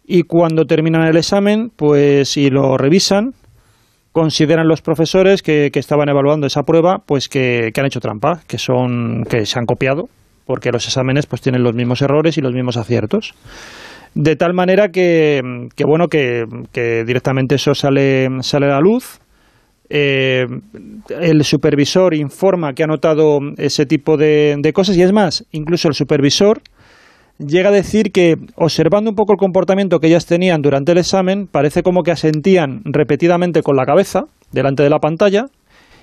y 0.06 0.22
cuando 0.22 0.64
terminan 0.66 1.06
el 1.06 1.16
examen, 1.16 1.70
pues 1.74 2.28
si 2.28 2.48
lo 2.48 2.76
revisan, 2.76 3.32
consideran 4.12 4.68
los 4.68 4.80
profesores 4.80 5.42
que, 5.42 5.70
estaban 5.74 6.08
evaluando 6.08 6.46
esa 6.46 6.62
prueba, 6.62 7.02
pues 7.04 7.28
que, 7.28 7.72
han 7.76 7.86
hecho 7.86 8.00
trampa, 8.00 8.40
que 8.46 8.56
son 8.56 9.24
que 9.28 9.44
se 9.44 9.58
han 9.58 9.66
copiado, 9.66 10.04
porque 10.46 10.70
los 10.70 10.86
exámenes 10.86 11.26
pues 11.26 11.42
tienen 11.42 11.64
los 11.64 11.74
mismos 11.74 12.02
errores 12.02 12.38
y 12.38 12.40
los 12.40 12.54
mismos 12.54 12.76
aciertos. 12.76 13.34
De 14.14 14.36
tal 14.36 14.54
manera 14.54 14.88
que, 14.88 15.42
que 15.74 15.84
bueno, 15.84 16.06
que, 16.06 16.44
directamente 17.04 17.56
eso 17.56 17.74
sale, 17.74 18.28
sale 18.42 18.66
a 18.66 18.70
la 18.70 18.80
luz. 18.80 19.18
Eh, 19.88 20.46
el 21.20 21.44
supervisor 21.44 22.14
informa 22.14 22.72
que 22.72 22.84
ha 22.84 22.86
notado 22.86 23.38
ese 23.56 23.86
tipo 23.86 24.16
de, 24.16 24.56
de 24.58 24.72
cosas 24.72 24.96
y 24.96 25.02
es 25.02 25.12
más, 25.12 25.44
incluso 25.52 25.88
el 25.88 25.94
supervisor 25.94 26.60
llega 27.38 27.68
a 27.68 27.72
decir 27.72 28.12
que, 28.12 28.36
observando 28.54 29.10
un 29.10 29.16
poco 29.16 29.32
el 29.32 29.38
comportamiento 29.38 30.00
que 30.00 30.08
ellas 30.08 30.26
tenían 30.26 30.62
durante 30.62 30.92
el 30.92 30.98
examen, 30.98 31.46
parece 31.46 31.82
como 31.82 32.02
que 32.02 32.10
asentían 32.10 32.82
repetidamente 32.84 33.62
con 33.62 33.76
la 33.76 33.86
cabeza 33.86 34.24
delante 34.52 34.82
de 34.82 34.90
la 34.90 34.98
pantalla 34.98 35.46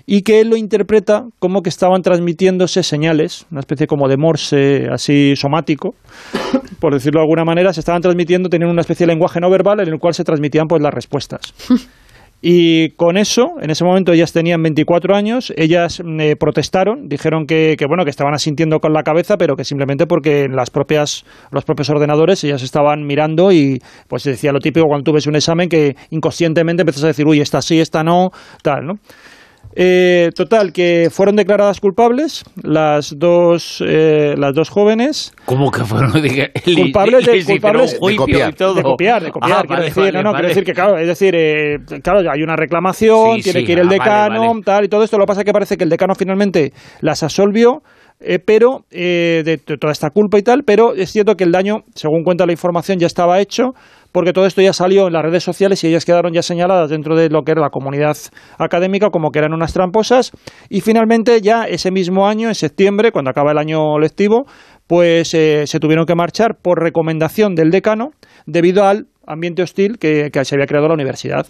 y 0.05 0.23
que 0.23 0.41
él 0.41 0.49
lo 0.49 0.57
interpreta 0.57 1.25
como 1.39 1.63
que 1.63 1.69
estaban 1.69 2.01
transmitiéndose 2.01 2.83
señales, 2.83 3.45
una 3.51 3.61
especie 3.61 3.87
como 3.87 4.09
de 4.09 4.17
morse 4.17 4.87
así 4.91 5.35
somático, 5.35 5.95
por 6.79 6.93
decirlo 6.93 7.19
de 7.19 7.23
alguna 7.23 7.45
manera, 7.45 7.73
se 7.73 7.79
estaban 7.79 8.01
transmitiendo, 8.01 8.49
tenían 8.49 8.69
una 8.69 8.81
especie 8.81 9.05
de 9.05 9.13
lenguaje 9.13 9.39
no 9.39 9.49
verbal 9.49 9.79
en 9.79 9.87
el 9.87 9.99
cual 9.99 10.13
se 10.13 10.23
transmitían 10.23 10.67
pues 10.67 10.81
las 10.81 10.93
respuestas. 10.93 11.53
Y 12.45 12.89
con 12.97 13.15
eso, 13.15 13.53
en 13.61 13.69
ese 13.69 13.85
momento 13.85 14.11
ellas 14.11 14.33
tenían 14.33 14.61
24 14.61 15.15
años, 15.15 15.53
ellas 15.55 16.01
mm, 16.03 16.19
eh, 16.19 16.35
protestaron, 16.35 17.07
dijeron 17.07 17.47
que, 17.47 17.77
bueno, 17.87 18.03
que 18.03 18.09
estaban 18.09 18.33
asintiendo 18.33 18.81
con 18.81 18.91
la 18.91 19.03
cabeza, 19.03 19.37
pero 19.37 19.55
que 19.55 19.63
simplemente 19.63 20.07
porque 20.07 20.49
las 20.49 20.69
propias, 20.69 21.23
los 21.51 21.63
propios 21.63 21.89
ordenadores 21.89 22.43
ellas 22.43 22.61
estaban 22.61 23.07
mirando 23.07 23.53
y 23.53 23.81
pues 24.09 24.25
decía 24.25 24.51
lo 24.51 24.59
típico 24.59 24.87
cuando 24.87 25.05
tú 25.05 25.13
ves 25.13 25.25
un 25.25 25.37
examen 25.37 25.69
que 25.69 25.95
inconscientemente 26.09 26.81
empiezas 26.81 27.05
a 27.05 27.07
decir, 27.07 27.25
uy, 27.25 27.39
esta 27.39 27.61
sí, 27.61 27.79
esta 27.79 28.03
no, 28.03 28.31
tal, 28.61 28.87
¿no? 28.87 28.99
Eh, 29.75 30.29
total, 30.35 30.71
que 30.71 31.09
fueron 31.11 31.35
declaradas 31.35 31.79
culpables 31.79 32.43
las 32.61 33.17
dos, 33.17 33.83
eh, 33.85 34.35
las 34.37 34.53
dos 34.53 34.69
jóvenes. 34.69 35.33
¿Cómo 35.45 35.71
que 35.71 35.83
fueron 35.83 36.11
culpables 36.75 37.25
de, 37.25 37.45
culpables 37.45 37.99
de, 37.99 38.15
copiar, 38.15 38.53
de 38.53 38.83
copiar, 38.83 39.23
de 39.23 39.31
copiar, 39.31 39.57
ah, 39.59 39.63
quiero 39.65 39.83
decir, 39.83 40.13
no, 40.13 40.21
no, 40.21 40.31
quiero 40.33 40.47
decir 40.47 40.63
que 40.63 40.73
claro, 40.73 40.97
es 40.97 41.07
decir, 41.07 41.33
eh, 41.35 41.77
claro, 42.03 42.19
hay 42.31 42.43
una 42.43 42.55
reclamación, 42.55 43.41
tiene 43.41 43.63
que 43.63 43.71
ir 43.71 43.79
el 43.79 43.87
ah, 43.87 43.91
decano, 43.91 44.53
tal 44.63 44.85
y 44.85 44.89
todo 44.89 45.03
esto. 45.03 45.17
Lo 45.17 45.23
que 45.23 45.27
pasa 45.27 45.41
es 45.41 45.45
que 45.45 45.53
parece 45.53 45.75
que 45.77 45.83
el 45.83 45.89
decano 45.89 46.13
finalmente 46.13 46.71
las 47.01 47.23
absolvió. 47.23 47.81
Eh, 48.25 48.39
pero 48.39 48.85
eh, 48.89 49.41
de 49.43 49.57
toda 49.57 49.91
esta 49.91 50.09
culpa 50.09 50.37
y 50.37 50.43
tal, 50.43 50.63
pero 50.63 50.93
es 50.93 51.11
cierto 51.11 51.35
que 51.35 51.43
el 51.43 51.51
daño, 51.51 51.83
según 51.93 52.23
cuenta 52.23 52.45
la 52.45 52.53
información, 52.53 52.97
ya 52.97 53.07
estaba 53.07 53.41
hecho 53.41 53.73
porque 54.13 54.31
todo 54.31 54.45
esto 54.45 54.61
ya 54.61 54.71
salió 54.71 55.07
en 55.07 55.13
las 55.13 55.23
redes 55.23 55.43
sociales 55.43 55.83
y 55.83 55.87
ellas 55.87 56.05
quedaron 56.05 56.31
ya 56.31 56.43
señaladas 56.43 56.89
dentro 56.89 57.17
de 57.17 57.29
lo 57.29 57.43
que 57.43 57.51
era 57.51 57.61
la 57.61 57.71
comunidad 57.71 58.15
académica 58.59 59.09
como 59.09 59.31
que 59.31 59.39
eran 59.39 59.53
unas 59.53 59.73
tramposas 59.73 60.31
y 60.69 60.79
finalmente 60.81 61.41
ya 61.41 61.63
ese 61.63 61.91
mismo 61.91 62.27
año, 62.27 62.47
en 62.47 62.55
septiembre, 62.55 63.11
cuando 63.11 63.31
acaba 63.31 63.51
el 63.51 63.57
año 63.57 63.99
lectivo, 63.99 64.45
pues 64.87 65.33
eh, 65.33 65.65
se 65.65 65.79
tuvieron 65.79 66.05
que 66.05 66.13
marchar 66.15 66.55
por 66.55 66.79
recomendación 66.79 67.55
del 67.55 67.71
decano 67.71 68.11
debido 68.45 68.85
al 68.85 69.07
ambiente 69.25 69.63
hostil 69.63 69.97
que, 69.97 70.29
se 70.43 70.55
había 70.55 70.67
creado 70.67 70.87
la 70.87 70.93
universidad. 70.93 71.47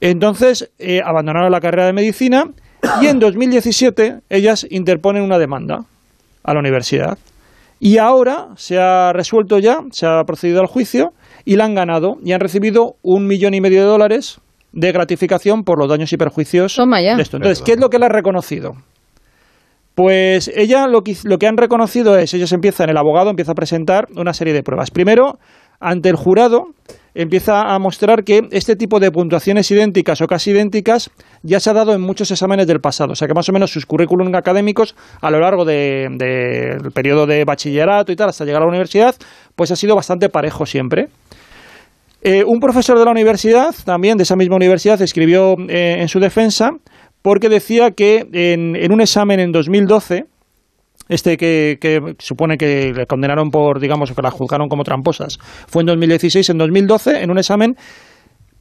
Entonces 0.00 0.70
eh, 0.78 1.02
abandonaron 1.04 1.52
la 1.52 1.60
carrera 1.60 1.84
de 1.84 1.92
medicina 1.92 2.46
y 3.02 3.06
en 3.06 3.18
2017 3.18 4.20
ellas 4.30 4.66
interponen 4.70 5.22
una 5.22 5.38
demanda 5.38 5.84
a 6.42 6.54
la 6.54 6.60
universidad. 6.60 7.18
Y 7.80 7.96
ahora 7.96 8.48
se 8.56 8.78
ha 8.78 9.12
resuelto 9.14 9.58
ya, 9.58 9.78
se 9.90 10.06
ha 10.06 10.22
procedido 10.24 10.60
al 10.60 10.66
juicio 10.66 11.14
y 11.46 11.56
la 11.56 11.64
han 11.64 11.74
ganado 11.74 12.18
y 12.22 12.32
han 12.32 12.40
recibido 12.40 12.96
un 13.02 13.26
millón 13.26 13.54
y 13.54 13.62
medio 13.62 13.80
de 13.80 13.86
dólares 13.86 14.38
de 14.72 14.92
gratificación 14.92 15.64
por 15.64 15.78
los 15.78 15.88
daños 15.88 16.12
y 16.12 16.18
perjuicios 16.18 16.76
de 16.76 17.22
esto. 17.22 17.38
Entonces, 17.38 17.62
¿qué 17.62 17.72
es 17.72 17.80
lo 17.80 17.88
que 17.88 17.98
le 17.98 18.04
ha 18.04 18.10
reconocido? 18.10 18.74
Pues 19.94 20.50
ella 20.54 20.86
lo 20.86 21.00
que, 21.02 21.16
lo 21.24 21.38
que 21.38 21.46
han 21.46 21.56
reconocido 21.56 22.16
es, 22.18 22.32
ellos 22.34 22.52
empiezan, 22.52 22.90
el 22.90 22.96
abogado 22.98 23.30
empieza 23.30 23.52
a 23.52 23.54
presentar 23.54 24.06
una 24.14 24.34
serie 24.34 24.52
de 24.52 24.62
pruebas. 24.62 24.90
Primero, 24.90 25.38
ante 25.80 26.10
el 26.10 26.16
jurado, 26.16 26.66
empieza 27.14 27.74
a 27.74 27.78
mostrar 27.78 28.24
que 28.24 28.48
este 28.50 28.76
tipo 28.76 29.00
de 29.00 29.10
puntuaciones 29.10 29.70
idénticas 29.70 30.20
o 30.20 30.26
casi 30.26 30.50
idénticas 30.50 31.10
ya 31.42 31.60
se 31.60 31.70
ha 31.70 31.72
dado 31.72 31.92
en 31.94 32.00
muchos 32.00 32.30
exámenes 32.30 32.66
del 32.66 32.80
pasado. 32.80 33.12
O 33.12 33.16
sea 33.16 33.28
que 33.28 33.34
más 33.34 33.48
o 33.48 33.52
menos 33.52 33.72
sus 33.72 33.86
currículum 33.86 34.34
académicos 34.34 34.94
a 35.20 35.30
lo 35.30 35.40
largo 35.40 35.64
del 35.64 36.18
periodo 36.94 37.26
de 37.26 37.44
bachillerato 37.44 38.12
y 38.12 38.16
tal, 38.16 38.28
hasta 38.28 38.44
llegar 38.44 38.62
a 38.62 38.64
la 38.64 38.70
universidad, 38.70 39.14
pues 39.56 39.70
ha 39.70 39.76
sido 39.76 39.94
bastante 39.94 40.28
parejo 40.28 40.66
siempre. 40.66 41.08
Eh, 42.22 42.44
un 42.44 42.60
profesor 42.60 42.98
de 42.98 43.04
la 43.04 43.10
universidad, 43.10 43.74
también 43.84 44.18
de 44.18 44.24
esa 44.24 44.36
misma 44.36 44.56
universidad, 44.56 45.00
escribió 45.00 45.56
eh, 45.68 45.96
en 46.00 46.08
su 46.08 46.20
defensa 46.20 46.70
porque 47.22 47.48
decía 47.48 47.90
que 47.90 48.26
en 48.32 48.92
un 48.92 49.00
examen 49.02 49.40
en 49.40 49.52
2012, 49.52 50.24
este 51.10 51.36
que, 51.36 52.14
supone 52.18 52.56
que 52.56 52.92
le 52.94 53.06
condenaron 53.06 53.50
por, 53.50 53.80
digamos, 53.80 54.12
que 54.12 54.22
la 54.22 54.30
juzgaron 54.30 54.68
como 54.68 54.84
tramposas, 54.84 55.38
fue 55.66 55.82
en 55.82 55.86
2016, 55.88 56.48
en 56.50 56.58
2012, 56.58 57.22
en 57.22 57.30
un 57.30 57.38
examen, 57.38 57.74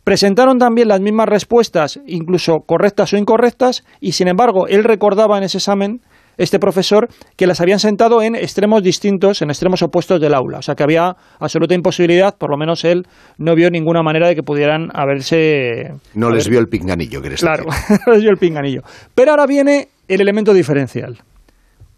presentaron 0.04 0.58
también 0.58 0.88
las 0.88 1.00
mismas 1.00 1.30
respuestas, 1.30 2.00
incluso 2.08 2.62
correctas 2.66 3.14
o 3.14 3.18
incorrectas, 3.18 3.84
y 4.02 4.14
sin 4.14 4.28
embargo, 4.28 4.68
él 4.68 4.84
recordaba 4.84 5.38
en 5.38 5.44
ese 5.44 5.60
examen 5.60 6.02
este 6.38 6.58
profesor 6.58 7.10
que 7.36 7.46
las 7.46 7.62
habían 7.62 7.80
sentado 7.80 8.22
en 8.24 8.34
extremos 8.34 8.82
distintos, 8.82 9.42
en 9.42 9.50
extremos 9.50 9.84
opuestos 9.84 10.20
del 10.20 10.34
aula. 10.34 10.60
O 10.60 10.62
sea 10.62 10.74
que 10.74 10.84
había 10.84 11.16
absoluta 11.38 11.76
imposibilidad, 11.76 12.36
por 12.36 12.50
lo 12.50 12.58
menos 12.58 12.86
él 12.86 13.04
no 13.38 13.54
vio 13.56 13.70
ninguna 13.70 14.02
manera 14.02 14.30
de 14.30 14.36
que 14.36 14.42
pudieran 14.42 14.88
haberse... 14.94 15.92
No 16.16 16.30
les 16.30 16.48
vio 16.48 16.60
el 16.60 16.68
pinganillo, 16.68 17.20
¿quieres 17.20 17.42
Claro, 17.42 17.66
no 18.08 18.14
les 18.14 18.22
vio 18.22 18.32
el 18.32 18.38
pinganillo. 18.38 18.82
Pero 19.14 19.32
ahora 19.32 19.46
viene 19.46 19.90
el 20.08 20.22
elemento 20.22 20.54
diferencial. 20.54 21.20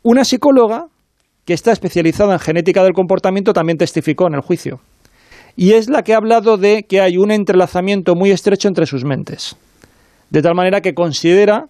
Una 0.04 0.26
psicóloga 0.26 0.88
que 1.46 1.54
está 1.54 1.72
especializada 1.72 2.34
en 2.34 2.40
genética 2.40 2.84
del 2.84 2.94
comportamiento 2.94 3.54
también 3.54 3.78
testificó 3.78 4.26
en 4.26 4.34
el 4.34 4.42
juicio. 4.42 4.80
Y 5.56 5.74
es 5.74 5.90
la 5.90 6.02
que 6.02 6.14
ha 6.14 6.18
hablado 6.18 6.58
de 6.58 6.86
que 6.90 7.02
hay 7.02 7.18
un 7.18 7.30
entrelazamiento 7.30 8.16
muy 8.16 8.32
estrecho 8.32 8.68
entre 8.68 8.88
sus 8.88 9.06
mentes. 9.06 9.56
De 10.32 10.42
tal 10.42 10.56
manera 10.56 10.82
que 10.82 10.96
considera 10.96 11.66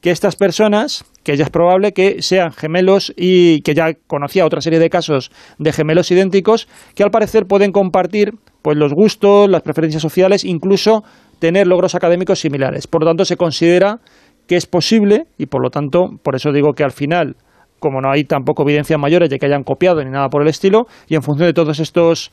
que 0.00 0.10
estas 0.10 0.34
personas, 0.34 1.04
que 1.22 1.36
ya 1.36 1.44
es 1.44 1.50
probable 1.50 1.92
que 1.92 2.20
sean 2.20 2.50
gemelos 2.50 3.12
y 3.16 3.60
que 3.60 3.74
ya 3.74 3.92
conocía 4.08 4.44
otra 4.44 4.60
serie 4.60 4.80
de 4.80 4.90
casos 4.90 5.30
de 5.58 5.72
gemelos 5.72 6.10
idénticos, 6.10 6.66
que 6.96 7.04
al 7.04 7.10
parecer 7.10 7.44
pueden 7.46 7.70
compartir 7.70 8.32
pues 8.60 8.76
los 8.76 8.92
gustos, 8.92 9.48
las 9.48 9.62
preferencias 9.62 10.02
sociales, 10.02 10.44
incluso 10.44 11.04
tener 11.38 11.68
logros 11.68 11.94
académicos 11.94 12.40
similares. 12.40 12.88
Por 12.88 13.02
lo 13.02 13.10
tanto, 13.10 13.24
se 13.24 13.36
considera 13.36 14.00
que 14.48 14.56
es 14.56 14.66
posible 14.66 15.26
y 15.36 15.46
por 15.46 15.62
lo 15.62 15.70
tanto, 15.70 16.08
por 16.24 16.34
eso 16.34 16.50
digo 16.50 16.72
que 16.72 16.82
al 16.82 16.92
final 16.92 17.36
como 17.78 18.00
no 18.00 18.10
hay 18.10 18.24
tampoco 18.24 18.62
evidencias 18.62 18.98
mayores 18.98 19.30
de 19.30 19.38
que 19.38 19.46
hayan 19.46 19.64
copiado 19.64 20.02
ni 20.02 20.10
nada 20.10 20.28
por 20.28 20.42
el 20.42 20.48
estilo, 20.48 20.86
y 21.06 21.14
en 21.14 21.22
función 21.22 21.48
de 21.48 21.52
todos 21.52 21.80
estos, 21.80 22.30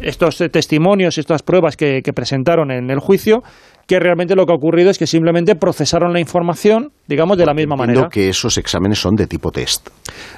estos 0.00 0.38
testimonios 0.50 1.16
y 1.16 1.20
estas 1.20 1.42
pruebas 1.42 1.76
que, 1.76 2.02
que 2.02 2.12
presentaron 2.12 2.70
en 2.70 2.90
el 2.90 2.98
juicio, 2.98 3.42
que 3.86 4.00
realmente 4.00 4.34
lo 4.34 4.46
que 4.46 4.52
ha 4.52 4.56
ocurrido 4.56 4.90
es 4.90 4.98
que 4.98 5.06
simplemente 5.06 5.54
procesaron 5.54 6.12
la 6.12 6.18
información, 6.18 6.90
digamos, 7.06 7.38
de 7.38 7.46
la 7.46 7.54
misma 7.54 7.74
Entiendo 7.76 8.00
manera. 8.00 8.08
que 8.10 8.28
esos 8.28 8.58
exámenes 8.58 8.98
son 8.98 9.14
de 9.14 9.28
tipo 9.28 9.52
test. 9.52 9.90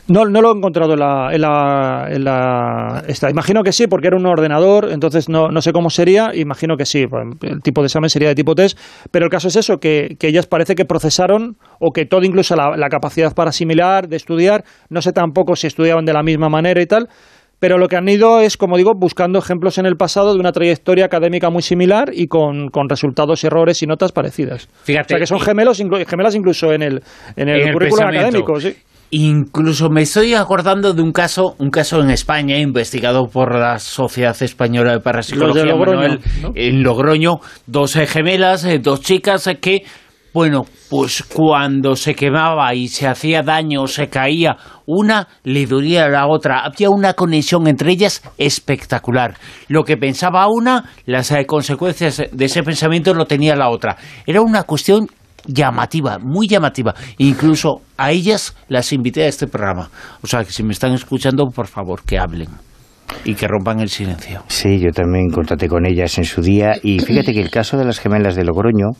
No, 0.06 0.26
no 0.26 0.42
lo 0.42 0.52
he 0.52 0.56
encontrado 0.58 0.92
en 0.92 0.98
la, 1.00 1.30
en 1.32 1.40
la, 1.40 2.08
en 2.10 2.24
la- 2.24 3.04
esta. 3.08 3.30
Imagino 3.30 3.62
que 3.62 3.72
sí, 3.72 3.86
porque 3.86 4.08
era 4.08 4.16
un 4.16 4.26
ordenador, 4.26 4.90
entonces 4.92 5.30
no, 5.30 5.48
no 5.50 5.62
sé 5.62 5.72
cómo 5.72 5.88
sería. 5.88 6.34
Imagino 6.34 6.76
que 6.76 6.84
sí, 6.84 7.06
pues, 7.06 7.26
el 7.42 7.62
tipo 7.62 7.80
de 7.80 7.86
examen 7.86 8.10
sería 8.10 8.28
de 8.28 8.34
tipo 8.34 8.54
test. 8.54 8.78
Pero 9.10 9.24
el 9.24 9.30
caso 9.30 9.48
es 9.48 9.56
eso, 9.56 9.78
que, 9.78 10.16
que 10.20 10.28
ellas 10.28 10.46
parece 10.46 10.74
que 10.74 10.84
procesaron, 10.84 11.56
o 11.80 11.92
que 11.92 12.04
todo, 12.04 12.24
incluso 12.24 12.54
la, 12.54 12.76
la 12.76 12.88
capacidad 12.90 13.34
para 13.34 13.48
asimilar, 13.50 14.08
de 14.08 14.16
estudiar, 14.16 14.64
no 14.90 15.00
sé 15.00 15.12
tampoco 15.12 15.56
si 15.56 15.66
estudiaban 15.66 16.04
de 16.04 16.12
la 16.12 16.22
misma 16.22 16.50
manera 16.50 16.82
y 16.82 16.86
tal. 16.86 17.08
Pero 17.60 17.76
lo 17.76 17.88
que 17.88 17.96
han 17.96 18.08
ido 18.08 18.40
es, 18.40 18.56
como 18.56 18.76
digo, 18.76 18.92
buscando 18.96 19.38
ejemplos 19.38 19.78
en 19.78 19.86
el 19.86 19.96
pasado 19.96 20.32
de 20.32 20.38
una 20.38 20.52
trayectoria 20.52 21.06
académica 21.06 21.50
muy 21.50 21.62
similar 21.62 22.10
y 22.12 22.28
con, 22.28 22.68
con 22.68 22.88
resultados, 22.88 23.42
errores 23.42 23.82
y 23.82 23.86
notas 23.86 24.12
parecidas. 24.12 24.68
Fíjate, 24.84 25.06
o 25.06 25.08
sea 25.08 25.18
que 25.18 25.26
son 25.26 25.40
gemelos, 25.40 25.80
inclu- 25.80 26.06
gemelas 26.06 26.34
incluso 26.36 26.72
en 26.72 26.82
el, 26.82 27.02
en 27.36 27.48
el 27.48 27.60
En 27.62 27.68
el 27.68 27.72
currículum 27.72 28.06
académico. 28.06 28.60
Sí. 28.60 28.76
Incluso 29.10 29.88
me 29.88 30.02
estoy 30.02 30.34
acordando 30.34 30.92
de 30.92 31.00
un 31.02 31.12
caso, 31.12 31.54
un 31.58 31.70
caso 31.70 32.00
en 32.00 32.10
España 32.10 32.58
investigado 32.58 33.26
por 33.26 33.58
la 33.58 33.78
Sociedad 33.78 34.36
Española 34.42 34.92
de 34.92 35.00
Parapsicología 35.00 35.64
Los 35.64 35.64
de 35.64 35.76
Logroño, 35.78 35.98
Manuel, 36.00 36.20
¿no? 36.42 36.52
en 36.54 36.82
Logroño, 36.82 37.40
dos 37.66 37.96
eh, 37.96 38.06
gemelas, 38.06 38.64
eh, 38.66 38.78
dos 38.80 39.00
chicas 39.00 39.46
eh, 39.46 39.56
que, 39.58 39.82
bueno, 40.32 40.64
pues 40.90 41.22
cuando 41.22 41.96
se 41.96 42.14
quemaba 42.14 42.74
y 42.74 42.88
se 42.88 43.06
hacía 43.06 43.42
daño, 43.42 43.86
se 43.86 44.08
caía, 44.08 44.56
una 44.86 45.28
le 45.44 45.66
dolía 45.66 46.04
a 46.04 46.08
la 46.08 46.26
otra. 46.26 46.60
Había 46.60 46.90
una 46.90 47.14
conexión 47.14 47.66
entre 47.66 47.92
ellas 47.92 48.22
espectacular. 48.38 49.36
Lo 49.68 49.84
que 49.84 49.96
pensaba 49.96 50.46
una, 50.48 50.90
las 51.06 51.30
eh, 51.30 51.44
consecuencias 51.46 52.22
de 52.30 52.44
ese 52.44 52.62
pensamiento 52.62 53.14
lo 53.14 53.26
tenía 53.26 53.56
la 53.56 53.70
otra. 53.70 53.96
Era 54.26 54.40
una 54.40 54.62
cuestión 54.64 55.08
llamativa, 55.46 56.18
muy 56.18 56.46
llamativa. 56.46 56.94
Incluso 57.18 57.82
a 57.96 58.10
ellas 58.10 58.54
las 58.68 58.92
invité 58.92 59.24
a 59.24 59.28
este 59.28 59.46
programa. 59.46 59.90
O 60.22 60.26
sea, 60.26 60.44
que 60.44 60.52
si 60.52 60.62
me 60.62 60.72
están 60.72 60.92
escuchando, 60.92 61.46
por 61.46 61.66
favor, 61.66 62.02
que 62.04 62.18
hablen 62.18 62.48
y 63.24 63.34
que 63.34 63.46
rompan 63.48 63.80
el 63.80 63.88
silencio. 63.88 64.42
Sí, 64.48 64.78
yo 64.78 64.90
también 64.90 65.30
contacté 65.30 65.68
con 65.68 65.86
ellas 65.86 66.18
en 66.18 66.24
su 66.24 66.42
día 66.42 66.74
y 66.82 67.00
fíjate 67.00 67.32
que 67.32 67.40
el 67.40 67.50
caso 67.50 67.76
de 67.76 67.84
las 67.84 67.98
gemelas 67.98 68.36
de 68.36 68.44
Logroño, 68.44 68.90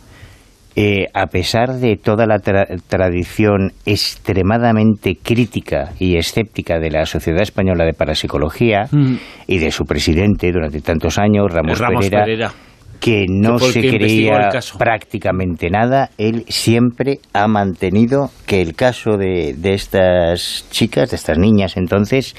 eh, 0.81 1.07
a 1.13 1.27
pesar 1.27 1.75
de 1.81 1.97
toda 1.97 2.25
la 2.27 2.37
tra- 2.37 2.69
tradición 2.87 3.73
extremadamente 3.85 5.17
crítica 5.21 5.91
y 5.99 6.17
escéptica 6.17 6.79
de 6.79 6.91
la 6.91 7.05
Sociedad 7.05 7.43
Española 7.43 7.85
de 7.85 7.95
Parapsicología 7.95 8.85
Mm. 8.93 9.15
y 9.49 9.59
de 9.59 9.71
su 9.73 9.85
presidente 9.85 10.53
durante 10.53 10.81
tantos 10.81 11.19
años, 11.19 11.53
Ramos, 11.53 11.79
Ramos 11.81 12.05
Pereira, 12.05 12.25
Pereira. 12.25 12.53
que 13.01 13.27
no 13.29 13.59
se 13.59 13.81
creía 13.81 14.51
prácticamente 14.79 15.69
nada, 15.71 16.11
él 16.19 16.45
siempre 16.49 17.19
ha 17.33 17.49
mantenido 17.49 18.31
que 18.47 18.61
el 18.63 18.75
caso 18.75 19.17
de, 19.17 19.55
de 19.57 19.75
estas 19.75 20.67
chicas, 20.71 21.11
de 21.11 21.17
estas 21.17 21.39
niñas 21.39 21.77
entonces, 21.77 22.35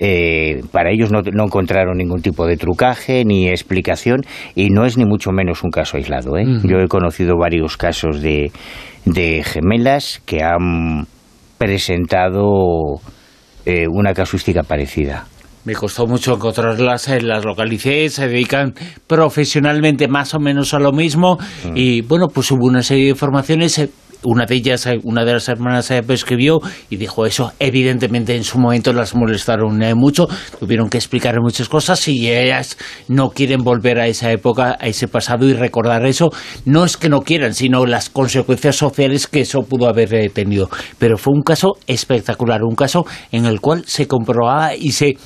eh, 0.00 0.62
para 0.72 0.90
ellos 0.90 1.10
no, 1.12 1.20
no 1.22 1.44
encontraron 1.44 1.96
ningún 1.98 2.22
tipo 2.22 2.46
de 2.46 2.56
trucaje 2.56 3.24
ni 3.24 3.48
explicación 3.48 4.22
y 4.54 4.70
no 4.70 4.84
es 4.84 4.96
ni 4.98 5.04
mucho 5.04 5.30
menos 5.30 5.62
un 5.62 5.70
caso 5.70 5.96
aislado. 5.96 6.36
¿eh? 6.36 6.44
Yo 6.64 6.78
he 6.78 6.88
conocido 6.88 7.36
varios 7.38 7.76
casos 7.76 8.20
de, 8.20 8.50
de 9.04 9.42
gemelas 9.44 10.22
que 10.26 10.42
han 10.42 11.06
presentado 11.58 13.00
eh, 13.64 13.86
una 13.88 14.12
casuística 14.14 14.62
parecida. 14.62 15.26
Me 15.64 15.74
costó 15.74 16.08
mucho 16.08 16.34
encontrarlas, 16.34 17.06
eh, 17.06 17.20
las 17.20 17.44
localicé, 17.44 18.08
se 18.08 18.26
dedican 18.26 18.74
profesionalmente 19.06 20.08
más 20.08 20.34
o 20.34 20.40
menos 20.40 20.74
a 20.74 20.80
lo 20.80 20.90
mismo 20.90 21.38
y 21.76 22.00
bueno, 22.02 22.26
pues 22.26 22.50
hubo 22.50 22.66
una 22.66 22.82
serie 22.82 23.04
de 23.04 23.10
informaciones. 23.10 23.88
Una 24.24 24.46
de 24.46 24.54
ellas, 24.54 24.86
eh, 24.86 25.00
una 25.02 25.24
de 25.24 25.32
las 25.32 25.48
hermanas 25.48 25.90
eh, 25.90 26.02
me 26.06 26.14
escribió 26.14 26.60
y 26.90 26.96
dijo 26.96 27.26
eso. 27.26 27.52
Evidentemente 27.58 28.36
en 28.36 28.44
su 28.44 28.58
momento 28.58 28.92
las 28.92 29.14
molestaron 29.14 29.82
eh, 29.82 29.94
mucho, 29.94 30.28
tuvieron 30.60 30.88
que 30.88 30.98
explicar 30.98 31.40
muchas 31.40 31.68
cosas 31.68 32.06
y 32.08 32.30
ellas 32.30 32.76
no 33.08 33.30
quieren 33.30 33.62
volver 33.62 33.98
a 33.98 34.06
esa 34.06 34.30
época, 34.30 34.76
a 34.80 34.86
ese 34.86 35.08
pasado 35.08 35.46
y 35.48 35.54
recordar 35.54 36.06
eso. 36.06 36.30
No 36.64 36.84
es 36.84 36.96
que 36.96 37.08
no 37.08 37.22
quieran, 37.22 37.54
sino 37.54 37.84
las 37.86 38.10
consecuencias 38.10 38.76
sociales 38.76 39.26
que 39.26 39.40
eso 39.40 39.62
pudo 39.62 39.88
haber 39.88 40.30
tenido. 40.30 40.68
Pero 40.98 41.16
fue 41.16 41.34
un 41.34 41.42
caso 41.42 41.72
espectacular, 41.86 42.62
un 42.62 42.76
caso 42.76 43.04
en 43.30 43.46
el 43.46 43.60
cual 43.60 43.84
se 43.86 44.06
comprobaba 44.06 44.74
y 44.76 44.92
se 44.92 45.16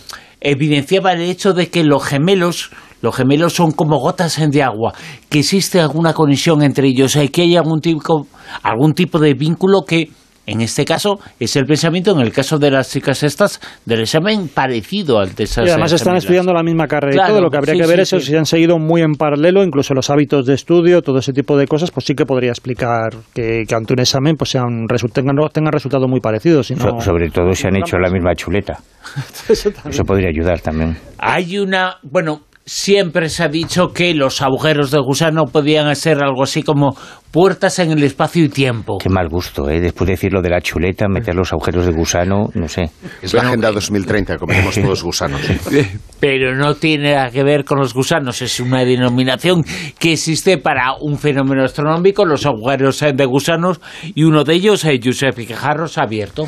evidenciaba 0.41 1.13
el 1.13 1.23
hecho 1.23 1.55
de 1.55 1.69
que 1.69 1.85
los 1.85 2.05
gemelos, 2.05 2.71
los 3.03 3.15
gemelos 3.15 3.53
son 3.55 3.73
como 3.73 3.99
gotas 3.99 4.39
de 4.51 4.63
agua, 4.63 4.93
que 5.29 5.41
existe 5.41 5.81
alguna 5.81 6.13
conexión 6.13 6.63
entre 6.63 6.89
ellos, 6.89 7.17
que 7.33 7.43
hay 7.43 7.57
algún 7.57 7.81
tipo, 7.81 8.27
algún 8.63 8.95
tipo 8.95 9.19
de 9.19 9.35
vínculo 9.35 9.83
que 9.87 10.09
en 10.49 10.61
este 10.61 10.85
caso 10.85 11.19
es 11.41 11.57
el 11.57 11.65
pensamiento, 11.67 12.13
en 12.13 12.21
el 12.21 12.31
caso 12.33 12.57
de 12.61 12.71
las 12.71 12.89
chicas 12.89 13.25
estas, 13.25 13.61
del 13.85 14.03
examen 14.03 14.47
parecido 14.49 15.19
al 15.19 15.35
de 15.35 15.43
esas 15.43 15.67
Y 15.67 15.71
además 15.71 15.91
eh, 15.91 15.97
están 15.97 16.11
gemelas. 16.13 16.23
estudiando 16.25 16.53
la 16.53 16.63
misma 16.63 16.87
carrera 16.87 17.15
Claro, 17.15 17.29
y 17.29 17.33
todo. 17.33 17.43
Lo 17.43 17.51
que 17.51 17.57
habría 17.57 17.75
sí, 17.75 17.81
que 17.81 17.87
ver 17.89 18.07
sí, 18.07 18.17
es 18.17 18.23
sí. 18.25 18.31
si 18.31 18.37
han 18.37 18.47
seguido 18.47 18.79
muy 18.79 19.03
en 19.03 19.15
paralelo, 19.15 19.65
incluso 19.65 19.93
los 19.93 20.09
hábitos 20.09 20.47
de 20.47 20.55
estudio, 20.55 21.03
todo 21.03 21.19
ese 21.19 21.33
tipo 21.33 21.57
de 21.59 21.67
cosas, 21.67 21.91
pues 21.91 22.07
sí 22.07 22.15
que 22.15 22.25
podría 22.27 22.51
explicar 22.51 23.09
que, 23.35 23.65
que 23.67 23.75
ante 23.75 23.95
un 23.95 23.99
examen 23.99 24.37
pues 24.37 24.51
sean, 24.51 24.87
tengan, 25.13 25.35
tengan 25.53 25.73
resultados 25.73 26.09
muy 26.09 26.21
parecidos. 26.21 26.69
si 26.69 26.77
no- 26.77 26.91
So- 26.93 27.01
sobre 27.01 27.29
todo 27.31 27.53
si 27.53 27.67
han 27.67 27.75
hecho 27.75 27.99
la 27.99 28.09
misma 28.09 28.33
chuleta. 28.37 28.79
Eso 29.49 30.05
podría 30.05 30.29
ayudar 30.29 30.61
también. 30.61 30.97
Hay 31.19 31.59
una, 31.59 31.97
bueno, 32.05 32.43
siempre 32.67 33.29
se 33.29 33.45
ha 33.45 33.49
dicho 33.49 33.93
que 33.93 34.13
los 34.13 34.43
agujeros 34.43 34.91
de 34.91 34.99
gusano 34.99 35.45
podían 35.45 35.95
ser 35.95 36.23
algo 36.23 36.43
así 36.43 36.65
como 36.65 36.97
puertas 37.31 37.79
en 37.79 37.93
el 37.93 38.03
espacio 38.03 38.45
y 38.45 38.49
tiempo. 38.49 38.99
Qué 38.99 39.09
mal 39.09 39.29
gusto, 39.29 39.71
¿eh? 39.71 39.81
Después 39.81 40.09
de 40.09 40.15
decir 40.15 40.33
lo 40.33 40.43
de 40.43 40.51
la 40.51 40.61
chuleta, 40.61 41.07
meter 41.07 41.35
los 41.37 41.53
agujeros 41.53 41.87
de 41.87 41.93
gusano, 41.93 42.49
no 42.55 42.67
sé. 42.67 42.91
Es 43.23 43.33
la 43.35 43.43
Agenda 43.43 43.71
2030, 43.71 44.37
comemos 44.37 44.75
todos 44.83 45.03
gusanos. 45.05 45.41
Pero 46.21 46.57
no 46.57 46.75
tiene 46.75 47.15
nada 47.15 47.31
que 47.31 47.45
ver 47.45 47.65
con 47.65 47.79
los 47.79 47.95
gusanos, 47.95 48.43
es 48.43 48.59
una 48.59 48.85
denominación 48.85 49.63
que 49.99 50.15
existe 50.15 50.59
para 50.59 50.95
un 51.01 51.19
fenómeno 51.19 51.63
astronómico, 51.63 52.25
los 52.25 52.47
agujeros 52.47 53.01
eh, 53.03 53.13
de 53.15 53.25
gusanos, 53.27 53.81
y 54.03 54.25
uno 54.25 54.43
de 54.43 54.55
ellos, 54.55 54.85
eh, 54.85 54.99
Giuseppe 54.99 55.47
Quejarros, 55.47 55.99
ha 55.99 56.03
abierto. 56.03 56.47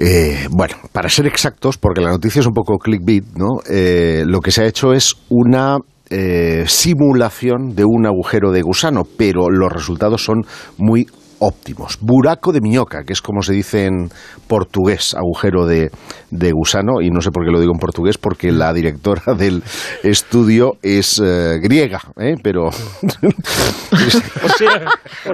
Eh, 0.00 0.48
bueno, 0.50 0.76
para 0.92 1.08
ser 1.08 1.26
exactos, 1.26 1.78
porque 1.78 2.00
la 2.00 2.10
noticia 2.10 2.40
es 2.40 2.46
un 2.46 2.52
poco 2.52 2.78
clickbait, 2.78 3.24
¿no? 3.36 3.60
Eh, 3.70 4.24
lo 4.26 4.40
que 4.40 4.50
se 4.50 4.62
ha 4.62 4.66
hecho 4.66 4.92
es 4.92 5.14
una 5.28 5.78
eh, 6.10 6.64
simulación 6.66 7.74
de 7.74 7.84
un 7.84 8.06
agujero 8.06 8.50
de 8.50 8.62
gusano, 8.62 9.02
pero 9.16 9.50
los 9.50 9.72
resultados 9.72 10.24
son 10.24 10.44
muy 10.78 11.06
óptimos. 11.38 11.98
Buraco 12.00 12.52
de 12.52 12.60
miñoca, 12.60 13.04
que 13.04 13.12
es 13.12 13.20
como 13.22 13.42
se 13.42 13.52
dice 13.52 13.86
en 13.86 14.08
portugués, 14.46 15.14
agujero 15.14 15.66
de, 15.66 15.90
de 16.30 16.52
gusano, 16.52 17.00
y 17.00 17.10
no 17.10 17.20
sé 17.20 17.30
por 17.30 17.44
qué 17.44 17.50
lo 17.50 17.60
digo 17.60 17.72
en 17.72 17.78
portugués, 17.78 18.18
porque 18.18 18.52
la 18.52 18.72
directora 18.72 19.34
del 19.38 19.62
estudio 20.02 20.72
es 20.82 21.20
eh, 21.24 21.58
griega, 21.62 22.00
¿eh? 22.18 22.34
pero... 22.42 22.70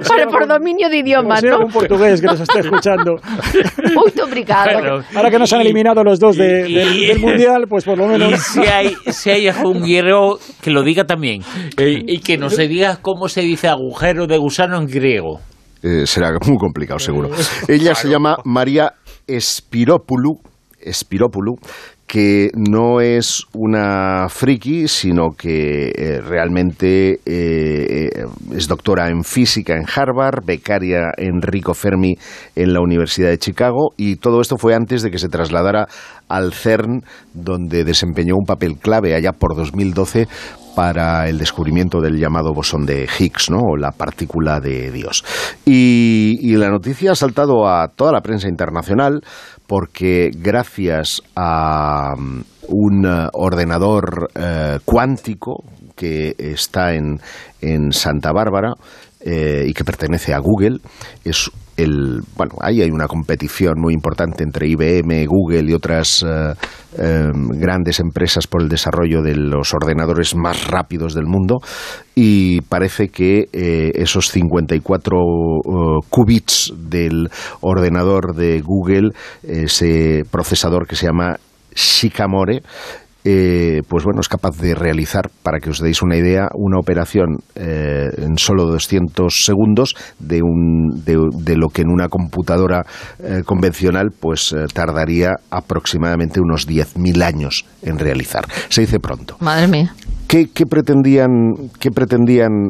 Vale, 0.09 0.27
por 0.27 0.47
dominio 0.47 0.89
de 0.89 0.97
hay 0.97 1.03
¿no? 1.03 1.55
algún 1.55 1.71
portugués 1.71 2.21
que 2.21 2.27
nos 2.27 2.39
esté 2.39 2.59
escuchando. 2.59 3.15
Muy 3.93 4.13
obrigado. 4.23 4.69
Claro. 4.79 5.01
Ahora 5.15 5.29
que 5.29 5.39
nos 5.39 5.51
han 5.53 5.61
eliminado 5.61 6.03
los 6.03 6.19
dos 6.19 6.37
de- 6.37 6.69
Y- 6.69 7.07
del, 7.07 7.19
Mundial, 7.19 7.65
pues 7.69 7.83
por 7.83 7.97
lo 7.97 8.05
Y 8.05 8.19
menos... 8.19 8.39
si 8.41 8.61
hay, 8.61 8.95
si 9.07 9.29
hay 9.29 9.47
algún 9.47 9.81
griego 9.81 10.39
que 10.61 10.71
lo 10.71 10.83
diga 10.83 11.03
también, 11.05 11.41
eh, 11.77 12.01
y 12.07 12.19
que 12.19 12.37
nos 12.37 12.55
diga 12.57 12.97
cómo 13.01 13.27
se 13.27 13.41
dice 13.41 13.67
agujero 13.67 14.27
de 14.27 14.37
gusano 14.37 14.77
en 14.77 14.85
griego. 14.87 15.39
Eh, 15.83 16.05
será 16.05 16.31
muy 16.47 16.57
complicado, 16.57 16.99
seguro. 16.99 17.29
Ella 17.67 17.95
se 17.95 18.09
llama 18.09 18.37
María 18.45 18.93
Espirópulu, 19.27 20.39
que 22.11 22.49
no 22.55 22.99
es 22.99 23.43
una 23.53 24.27
friki, 24.27 24.89
sino 24.89 25.29
que 25.29 25.93
eh, 25.95 26.19
realmente 26.19 27.13
eh, 27.13 27.19
eh, 27.25 28.09
es 28.53 28.67
doctora 28.67 29.07
en 29.07 29.23
física 29.23 29.75
en 29.77 29.85
Harvard, 29.87 30.43
becaria 30.45 31.11
Enrico 31.15 31.73
Fermi 31.73 32.15
en 32.53 32.73
la 32.73 32.81
Universidad 32.81 33.29
de 33.29 33.37
Chicago, 33.37 33.91
y 33.95 34.17
todo 34.17 34.41
esto 34.41 34.57
fue 34.57 34.75
antes 34.75 35.03
de 35.03 35.09
que 35.09 35.19
se 35.19 35.29
trasladara 35.29 35.87
al 36.27 36.51
CERN, 36.51 37.05
donde 37.33 37.85
desempeñó 37.85 38.35
un 38.35 38.45
papel 38.45 38.77
clave 38.77 39.15
allá 39.15 39.31
por 39.31 39.55
2012 39.55 40.27
para 40.75 41.27
el 41.27 41.37
descubrimiento 41.37 42.01
del 42.01 42.17
llamado 42.17 42.53
bosón 42.53 42.85
de 42.85 43.07
Higgs, 43.19 43.49
¿no? 43.49 43.59
o 43.59 43.77
la 43.77 43.91
partícula 43.91 44.59
de 44.59 44.91
Dios. 44.91 45.23
Y, 45.65 46.55
la 46.55 46.69
noticia 46.69 47.13
ha 47.13 47.15
saltado 47.15 47.67
a 47.67 47.87
toda 47.87 48.11
la 48.11 48.21
prensa 48.21 48.47
internacional 48.47 49.21
porque 49.65 50.29
gracias 50.35 51.21
a 51.35 52.13
um, 52.15 52.43
un 52.67 53.05
eh, 53.05 53.27
ordenador 53.33 54.29
eh, 54.35 54.77
cuántico 54.85 55.63
que 55.95 56.35
está 56.37 56.93
en, 56.93 57.19
en 57.61 57.91
Santa 57.91 58.31
Bárbara, 58.31 58.73
eh, 59.23 59.65
y 59.67 59.73
que 59.73 59.83
pertenece 59.83 60.33
a 60.33 60.39
Google. 60.39 60.79
Es 61.23 61.51
el, 61.77 62.21
bueno, 62.35 62.55
ahí 62.61 62.81
hay 62.81 62.89
una 62.89 63.07
competición 63.07 63.75
muy 63.79 63.93
importante 63.93 64.43
entre 64.43 64.67
IBM, 64.67 65.25
Google 65.25 65.69
y 65.69 65.73
otras 65.73 66.23
eh, 66.23 66.53
em, 66.97 67.47
grandes 67.49 67.99
empresas 67.99 68.47
por 68.47 68.61
el 68.61 68.69
desarrollo 68.69 69.21
de 69.21 69.35
los 69.35 69.73
ordenadores 69.73 70.35
más 70.35 70.67
rápidos 70.67 71.13
del 71.13 71.25
mundo. 71.25 71.59
Y 72.15 72.61
parece 72.61 73.09
que 73.09 73.47
eh, 73.53 73.91
esos 73.95 74.29
54 74.29 75.17
qubits 76.09 76.73
del 76.77 77.29
ordenador 77.61 78.35
de 78.35 78.61
Google, 78.61 79.11
ese 79.43 80.23
procesador 80.29 80.87
que 80.87 80.95
se 80.95 81.07
llama 81.07 81.37
Shikamore, 81.73 82.61
eh, 83.23 83.81
pues 83.87 84.03
bueno, 84.03 84.21
es 84.21 84.27
capaz 84.27 84.57
de 84.57 84.73
realizar, 84.73 85.29
para 85.43 85.59
que 85.59 85.69
os 85.69 85.79
deis 85.79 86.01
una 86.01 86.17
idea, 86.17 86.47
una 86.55 86.79
operación 86.79 87.37
eh, 87.55 88.09
en 88.17 88.37
solo 88.37 88.65
200 88.65 89.43
segundos 89.45 89.95
de, 90.17 90.41
un, 90.41 91.03
de, 91.05 91.55
lo 91.55 91.69
que 91.69 91.83
en 91.83 91.89
una 91.89 92.07
computadora 92.07 92.83
eh, 93.19 93.43
convencional 93.45 94.09
pues 94.19 94.55
tardaría 94.73 95.33
aproximadamente 95.51 96.41
unos 96.41 96.67
10.000 96.67 97.23
años 97.23 97.65
en 97.83 97.99
realizar. 97.99 98.45
Se 98.69 98.81
dice 98.81 98.99
pronto. 98.99 99.37
Madre 99.39 99.67
mía. 99.67 99.93
¿Qué, 100.27 100.47
pretendían, 100.65 101.29
qué 101.77 101.91
pretendían 101.91 102.69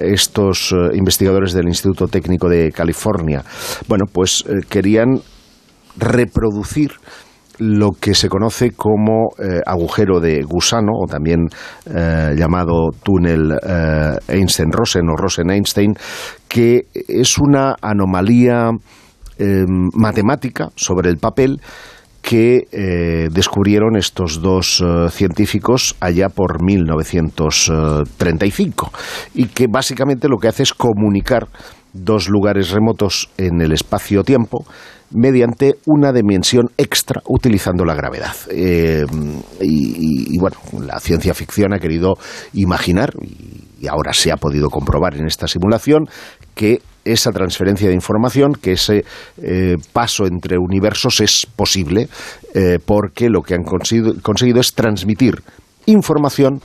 estos 0.00 0.74
investigadores 0.94 1.52
del 1.52 1.68
Instituto 1.68 2.08
Técnico 2.08 2.48
de 2.48 2.72
California? 2.72 3.44
Bueno, 3.86 4.06
pues 4.10 4.42
querían 4.70 5.20
reproducir 5.98 6.92
lo 7.58 7.92
que 7.92 8.14
se 8.14 8.28
conoce 8.28 8.72
como 8.72 9.30
eh, 9.38 9.62
agujero 9.64 10.20
de 10.20 10.42
gusano, 10.42 10.92
o 10.94 11.06
también 11.06 11.46
eh, 11.86 12.34
llamado 12.36 12.90
túnel 13.02 13.52
eh, 13.52 14.18
Einstein-Rosen 14.28 15.08
o 15.08 15.16
Rosen-Einstein, 15.16 15.94
que 16.48 16.88
es 16.92 17.38
una 17.38 17.76
anomalía 17.80 18.72
matemática 19.92 20.70
sobre 20.76 21.10
el 21.10 21.18
papel 21.18 21.60
que 22.22 23.28
descubrieron 23.30 23.98
estos 23.98 24.40
dos 24.40 24.82
científicos 25.10 25.94
allá 26.00 26.30
por 26.30 26.64
1935 26.64 28.90
y 29.34 29.48
que 29.48 29.66
básicamente 29.66 30.28
lo 30.28 30.38
que 30.38 30.48
hace 30.48 30.62
es 30.62 30.72
comunicar 30.72 31.48
dos 31.92 32.30
lugares 32.30 32.70
remotos 32.70 33.28
en 33.36 33.60
el 33.60 33.72
espacio-tiempo 33.72 34.64
mediante 35.12 35.76
una 35.86 36.12
dimensión 36.12 36.70
extra 36.76 37.22
utilizando 37.28 37.84
la 37.84 37.94
gravedad. 37.94 38.34
Eh, 38.50 39.04
y, 39.60 40.38
bueno, 40.38 40.56
la 40.80 40.98
ciencia 41.00 41.34
ficción 41.34 41.72
ha 41.74 41.78
querido 41.78 42.14
imaginar, 42.54 43.12
y 43.80 43.86
ahora 43.86 44.12
se 44.12 44.32
ha 44.32 44.36
podido 44.36 44.68
comprobar 44.68 45.16
en 45.16 45.26
esta 45.26 45.46
simulación, 45.46 46.08
que 46.54 46.80
esa 47.04 47.30
transferencia 47.30 47.88
de 47.88 47.94
información, 47.94 48.52
que 48.54 48.72
ese 48.72 49.04
eh, 49.40 49.76
paso 49.92 50.26
entre 50.26 50.58
universos 50.58 51.20
es 51.20 51.46
posible, 51.54 52.08
eh, 52.54 52.78
porque 52.84 53.28
lo 53.28 53.42
que 53.42 53.54
han 53.54 53.62
conseguido 53.62 54.60
es 54.60 54.74
transmitir 54.74 55.42
información 55.86 56.60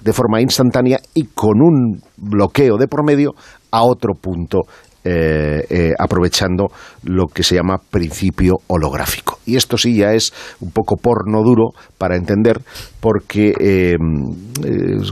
de 0.00 0.12
forma 0.12 0.40
instantánea 0.40 0.98
y 1.14 1.24
con 1.26 1.60
un 1.60 2.00
bloqueo 2.16 2.76
de 2.78 2.88
promedio 2.88 3.34
a 3.70 3.82
otro 3.82 4.14
punto 4.14 4.60
eh, 5.02 5.64
eh, 5.70 5.92
aprovechando 5.98 6.66
lo 7.04 7.26
que 7.26 7.42
se 7.42 7.54
llama 7.54 7.78
principio 7.78 8.56
holográfico. 8.66 9.38
Y 9.46 9.56
esto 9.56 9.78
sí 9.78 9.96
ya 9.96 10.12
es 10.12 10.30
un 10.60 10.72
poco 10.72 10.96
porno 10.96 11.42
duro 11.42 11.70
para 11.96 12.16
entender, 12.16 12.60
porque 13.00 13.54
eh, 13.58 13.96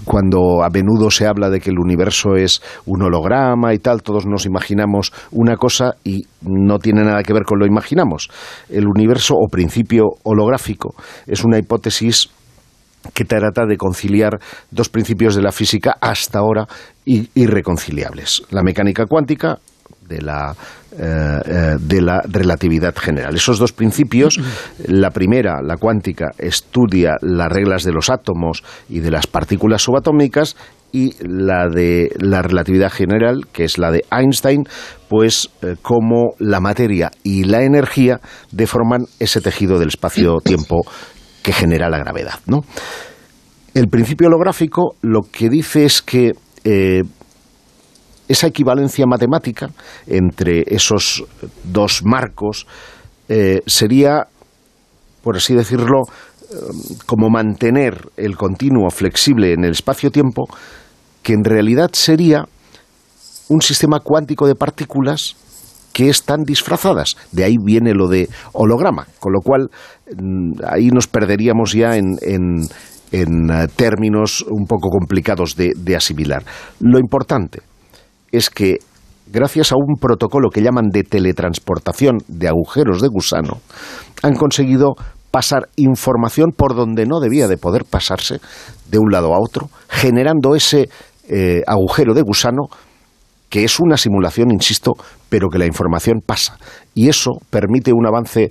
cuando 0.05 0.63
a 0.63 0.69
menudo 0.69 1.11
se 1.11 1.27
habla 1.27 1.49
de 1.49 1.61
que 1.61 1.71
el 1.71 1.79
universo 1.79 2.37
es 2.37 2.61
un 2.85 3.03
holograma 3.03 3.73
y 3.73 3.79
tal, 3.79 4.03
todos 4.03 4.27
nos 4.27 4.45
imaginamos 4.45 5.11
una 5.31 5.57
cosa 5.57 5.95
y 6.05 6.27
no 6.43 6.79
tiene 6.79 7.03
nada 7.03 7.23
que 7.23 7.33
ver 7.33 7.45
con 7.45 7.59
lo 7.59 7.67
imaginamos. 7.67 8.29
El 8.69 8.87
universo 8.87 9.37
o 9.37 9.49
principio 9.49 10.05
holográfico 10.23 10.95
es 11.27 11.45
una 11.45 11.57
hipótesis 11.57 12.29
que 13.15 13.25
trata 13.25 13.65
de 13.65 13.77
conciliar 13.77 14.39
dos 14.71 14.89
principios 14.89 15.35
de 15.35 15.43
la 15.43 15.53
física 15.53 15.97
hasta 16.01 16.41
ahora 16.41 16.67
irreconciliables. 17.07 18.43
La 18.51 18.63
mecánica 18.63 19.07
cuántica 19.07 19.59
de 20.09 20.23
la, 20.23 20.55
eh, 20.93 21.41
eh, 21.45 21.77
de 21.79 22.01
la 22.01 22.23
relatividad 22.27 22.95
general. 22.97 23.37
Esos 23.37 23.59
dos 23.59 23.73
principios, 23.73 24.41
la 24.87 25.11
primera, 25.11 25.61
la 25.63 25.77
cuántica, 25.77 26.31
estudia 26.39 27.17
las 27.21 27.53
reglas 27.53 27.85
de 27.85 27.93
los 27.93 28.11
átomos 28.11 28.65
y 28.89 29.01
de 29.01 29.11
las 29.11 29.27
partículas 29.27 29.83
subatómicas 29.83 30.57
y 30.91 31.15
la 31.21 31.69
de 31.69 32.11
la 32.19 32.41
relatividad 32.41 32.91
general, 32.91 33.47
que 33.53 33.65
es 33.65 33.77
la 33.77 33.91
de 33.91 34.05
Einstein, 34.11 34.65
pues 35.09 35.51
eh, 35.63 35.77
cómo 35.83 36.33
la 36.39 36.61
materia 36.61 37.11
y 37.23 37.45
la 37.45 37.63
energía 37.63 38.21
deforman 38.51 39.05
ese 39.21 39.41
tejido 39.41 39.79
del 39.79 39.89
espacio-tiempo 39.89 40.81
que 41.43 41.53
genera 41.53 41.91
la 41.91 41.99
gravedad. 41.99 42.41
¿no? 42.47 42.65
El 43.75 43.89
principio 43.89 44.29
holográfico 44.29 44.97
lo 45.03 45.21
que 45.31 45.51
dice 45.51 45.85
es 45.85 46.01
que 46.01 46.33
esa 48.29 48.47
equivalencia 48.47 49.07
matemática 49.07 49.71
entre 50.07 50.63
esos 50.67 51.25
dos 51.65 52.03
marcos 52.05 52.67
eh, 53.29 53.63
sería, 53.67 54.27
por 55.23 55.37
así 55.37 55.55
decirlo, 55.55 56.03
eh, 56.51 56.55
como 57.07 57.31
mantener 57.31 58.09
el 58.17 58.37
continuo 58.37 58.91
flexible 58.91 59.53
en 59.53 59.65
el 59.65 59.73
espacio-tiempo, 59.73 60.47
que 61.23 61.33
en 61.33 61.45
realidad 61.45 61.91
sería 61.93 62.45
un 63.49 63.63
sistema 63.63 64.01
cuántico 64.01 64.47
de 64.47 64.55
partículas 64.55 65.37
que 65.93 66.11
están 66.11 66.45
disfrazadas. 66.45 67.17
De 67.33 67.45
ahí 67.45 67.57
viene 67.63 67.93
lo 67.93 68.09
de 68.09 68.29
holograma, 68.53 69.07
con 69.19 69.33
lo 69.33 69.41
cual 69.41 69.69
mm, 70.17 70.61
ahí 70.67 70.89
nos 70.89 71.07
perderíamos 71.07 71.73
ya 71.73 71.97
en, 71.97 72.17
en, 72.23 72.61
eh, 73.11 73.67
términos 73.75 74.45
un 74.49 74.67
poco 74.67 74.91
complicados 74.91 75.57
de 75.57 75.97
asimilar. 75.97 76.45
Lo 76.81 76.99
importante, 76.99 77.61
es 78.33 78.51
que 78.51 78.79
gracias 79.27 79.73
a 79.73 79.77
un 79.77 79.97
protocolo 80.01 80.51
que 80.51 80.63
llaman 80.63 80.89
de 80.91 81.03
teletransportación 81.03 82.19
de 82.29 82.49
agujeros 82.49 83.01
de 83.01 83.09
gusano, 83.09 83.61
han 84.23 84.35
conseguido 84.35 84.95
pasar 85.31 85.69
información 85.77 86.53
por 86.57 86.75
donde 86.75 87.07
no 87.07 87.21
debía 87.21 87.49
de 87.49 87.59
poder 87.59 87.85
pasarse 87.85 88.41
de 88.91 88.99
un 88.99 89.13
lado 89.13 89.35
a 89.35 89.41
otro, 89.41 89.69
generando 89.89 90.55
ese 90.55 90.89
eh, 91.29 91.63
agujero 91.67 92.15
de 92.15 92.23
gusano 92.23 92.69
que 93.51 93.65
es 93.65 93.81
una 93.81 93.97
simulación, 93.97 94.51
insisto, 94.51 94.93
pero 95.29 95.49
que 95.49 95.59
la 95.59 95.67
información 95.67 96.21
pasa. 96.25 96.59
Y 96.95 97.09
eso 97.09 97.39
permite 97.51 97.93
un 97.93 98.07
avance 98.07 98.51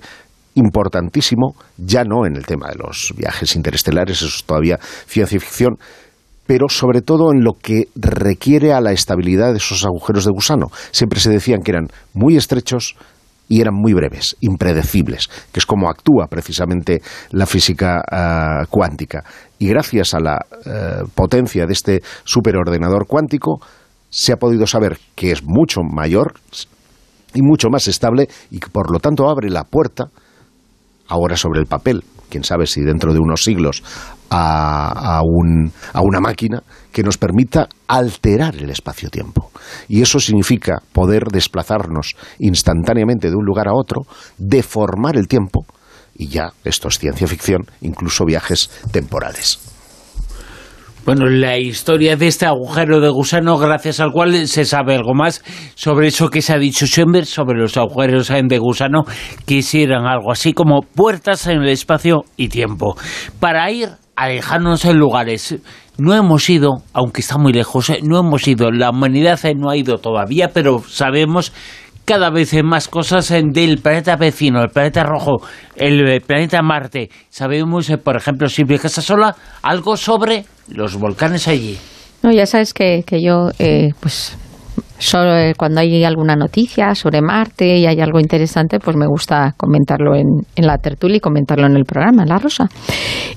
importantísimo, 0.54 1.54
ya 1.76 2.02
no 2.02 2.26
en 2.26 2.36
el 2.36 2.44
tema 2.44 2.68
de 2.68 2.76
los 2.76 3.12
viajes 3.16 3.54
interestelares, 3.54 4.16
eso 4.16 4.26
es 4.26 4.44
todavía 4.44 4.78
ciencia 5.06 5.38
ficción, 5.38 5.76
pero 6.48 6.70
sobre 6.70 7.02
todo 7.02 7.30
en 7.30 7.44
lo 7.44 7.52
que 7.52 7.88
requiere 7.94 8.72
a 8.72 8.80
la 8.80 8.92
estabilidad 8.92 9.52
de 9.52 9.58
esos 9.58 9.84
agujeros 9.84 10.24
de 10.24 10.30
gusano. 10.30 10.68
Siempre 10.92 11.20
se 11.20 11.28
decían 11.28 11.60
que 11.60 11.72
eran 11.72 11.88
muy 12.14 12.38
estrechos 12.38 12.96
y 13.50 13.60
eran 13.60 13.74
muy 13.74 13.92
breves, 13.92 14.34
impredecibles, 14.40 15.28
que 15.52 15.60
es 15.60 15.66
como 15.66 15.90
actúa 15.90 16.26
precisamente 16.26 17.02
la 17.32 17.44
física 17.44 18.02
ah, 18.10 18.64
cuántica. 18.70 19.24
Y 19.58 19.68
gracias 19.68 20.14
a 20.14 20.20
la 20.20 20.38
eh, 20.64 21.02
potencia 21.14 21.66
de 21.66 21.72
este 21.74 22.00
superordenador 22.24 23.06
cuántico, 23.06 23.60
se 24.08 24.32
ha 24.32 24.36
podido 24.36 24.66
saber 24.66 24.98
que 25.14 25.32
es 25.32 25.42
mucho 25.44 25.82
mayor 25.82 26.32
y 27.34 27.42
mucho 27.42 27.68
más 27.68 27.88
estable 27.88 28.26
y 28.50 28.58
que 28.58 28.70
por 28.70 28.90
lo 28.90 29.00
tanto 29.00 29.28
abre 29.28 29.50
la 29.50 29.64
puerta, 29.64 30.08
ahora 31.08 31.36
sobre 31.36 31.60
el 31.60 31.66
papel, 31.66 32.04
quién 32.30 32.42
sabe 32.42 32.66
si 32.66 32.80
dentro 32.80 33.12
de 33.12 33.18
unos 33.18 33.44
siglos 33.44 33.82
a, 34.30 35.20
una 35.22 36.20
máquina 36.20 36.62
que 36.92 37.02
nos 37.02 37.18
permita 37.18 37.68
alterar 37.86 38.56
el 38.56 38.70
espacio-tiempo. 38.70 39.50
Y 39.88 40.02
eso 40.02 40.20
significa 40.20 40.82
poder 40.92 41.24
desplazarnos 41.32 42.16
instantáneamente 42.38 43.30
de 43.30 43.36
un 43.36 43.44
lugar 43.44 43.68
a 43.68 43.74
otro, 43.74 44.02
deformar 44.36 45.16
el 45.16 45.28
tiempo, 45.28 45.66
y 46.16 46.28
ya, 46.28 46.52
esto 46.64 46.88
es 46.88 46.98
ciencia 46.98 47.28
ficción, 47.28 47.66
incluso 47.80 48.24
viajes 48.24 48.70
temporales. 48.90 49.60
Bueno, 51.08 51.24
la 51.24 51.56
historia 51.56 52.16
de 52.16 52.26
este 52.26 52.44
agujero 52.44 53.00
de 53.00 53.08
gusano, 53.08 53.56
gracias 53.56 53.98
al 53.98 54.12
cual 54.12 54.46
se 54.46 54.66
sabe 54.66 54.94
algo 54.94 55.14
más 55.14 55.42
sobre 55.74 56.08
eso 56.08 56.28
que 56.28 56.42
se 56.42 56.52
ha 56.52 56.58
dicho 56.58 56.86
Schoenberg, 56.86 57.24
sobre 57.24 57.58
los 57.58 57.78
agujeros 57.78 58.28
de 58.28 58.58
gusano, 58.58 59.04
que 59.46 59.54
hicieran 59.54 60.04
algo 60.04 60.30
así 60.30 60.52
como 60.52 60.82
puertas 60.82 61.46
en 61.46 61.62
el 61.62 61.70
espacio 61.70 62.24
y 62.36 62.48
tiempo. 62.50 62.94
Para 63.40 63.70
ir 63.70 63.88
alejarnos 64.18 64.84
en 64.84 64.98
lugares. 64.98 65.56
No 65.96 66.14
hemos 66.14 66.50
ido, 66.50 66.82
aunque 66.92 67.20
está 67.20 67.38
muy 67.38 67.52
lejos, 67.52 67.88
eh, 67.90 68.00
no 68.02 68.18
hemos 68.18 68.46
ido, 68.46 68.70
la 68.70 68.90
humanidad 68.90 69.38
eh, 69.44 69.54
no 69.54 69.70
ha 69.70 69.76
ido 69.76 69.98
todavía, 69.98 70.50
pero 70.52 70.82
sabemos 70.86 71.52
cada 72.04 72.30
vez 72.30 72.52
más 72.64 72.88
cosas 72.88 73.30
eh, 73.30 73.42
del 73.44 73.78
planeta 73.78 74.16
vecino, 74.16 74.60
el 74.60 74.70
planeta 74.70 75.04
rojo, 75.04 75.42
el 75.76 76.20
planeta 76.22 76.62
Marte. 76.62 77.10
Sabemos, 77.30 77.92
por 78.02 78.16
ejemplo, 78.16 78.48
si 78.48 78.64
viajas 78.64 78.92
sola, 78.92 79.36
algo 79.62 79.96
sobre 79.96 80.44
los 80.68 80.96
volcanes 80.96 81.46
allí. 81.46 81.78
No, 82.22 82.32
ya 82.32 82.46
sabes 82.46 82.74
que, 82.74 83.04
que 83.06 83.22
yo, 83.22 83.50
pues 84.00 84.36
sobre- 84.98 85.54
cuando 85.54 85.80
hay 85.80 86.04
alguna 86.04 86.34
noticia 86.36 86.94
sobre 86.94 87.20
Marte 87.22 87.78
y 87.78 87.86
hay 87.86 88.00
algo 88.00 88.20
interesante, 88.20 88.78
pues 88.80 88.96
me 88.96 89.06
gusta 89.06 89.54
comentarlo 89.56 90.14
en, 90.14 90.26
en 90.56 90.66
la 90.66 90.78
tertulia 90.78 91.16
y 91.16 91.20
comentarlo 91.20 91.66
en 91.66 91.76
el 91.76 91.84
programa, 91.84 92.22
en 92.22 92.28
La 92.28 92.38
Rosa. 92.38 92.68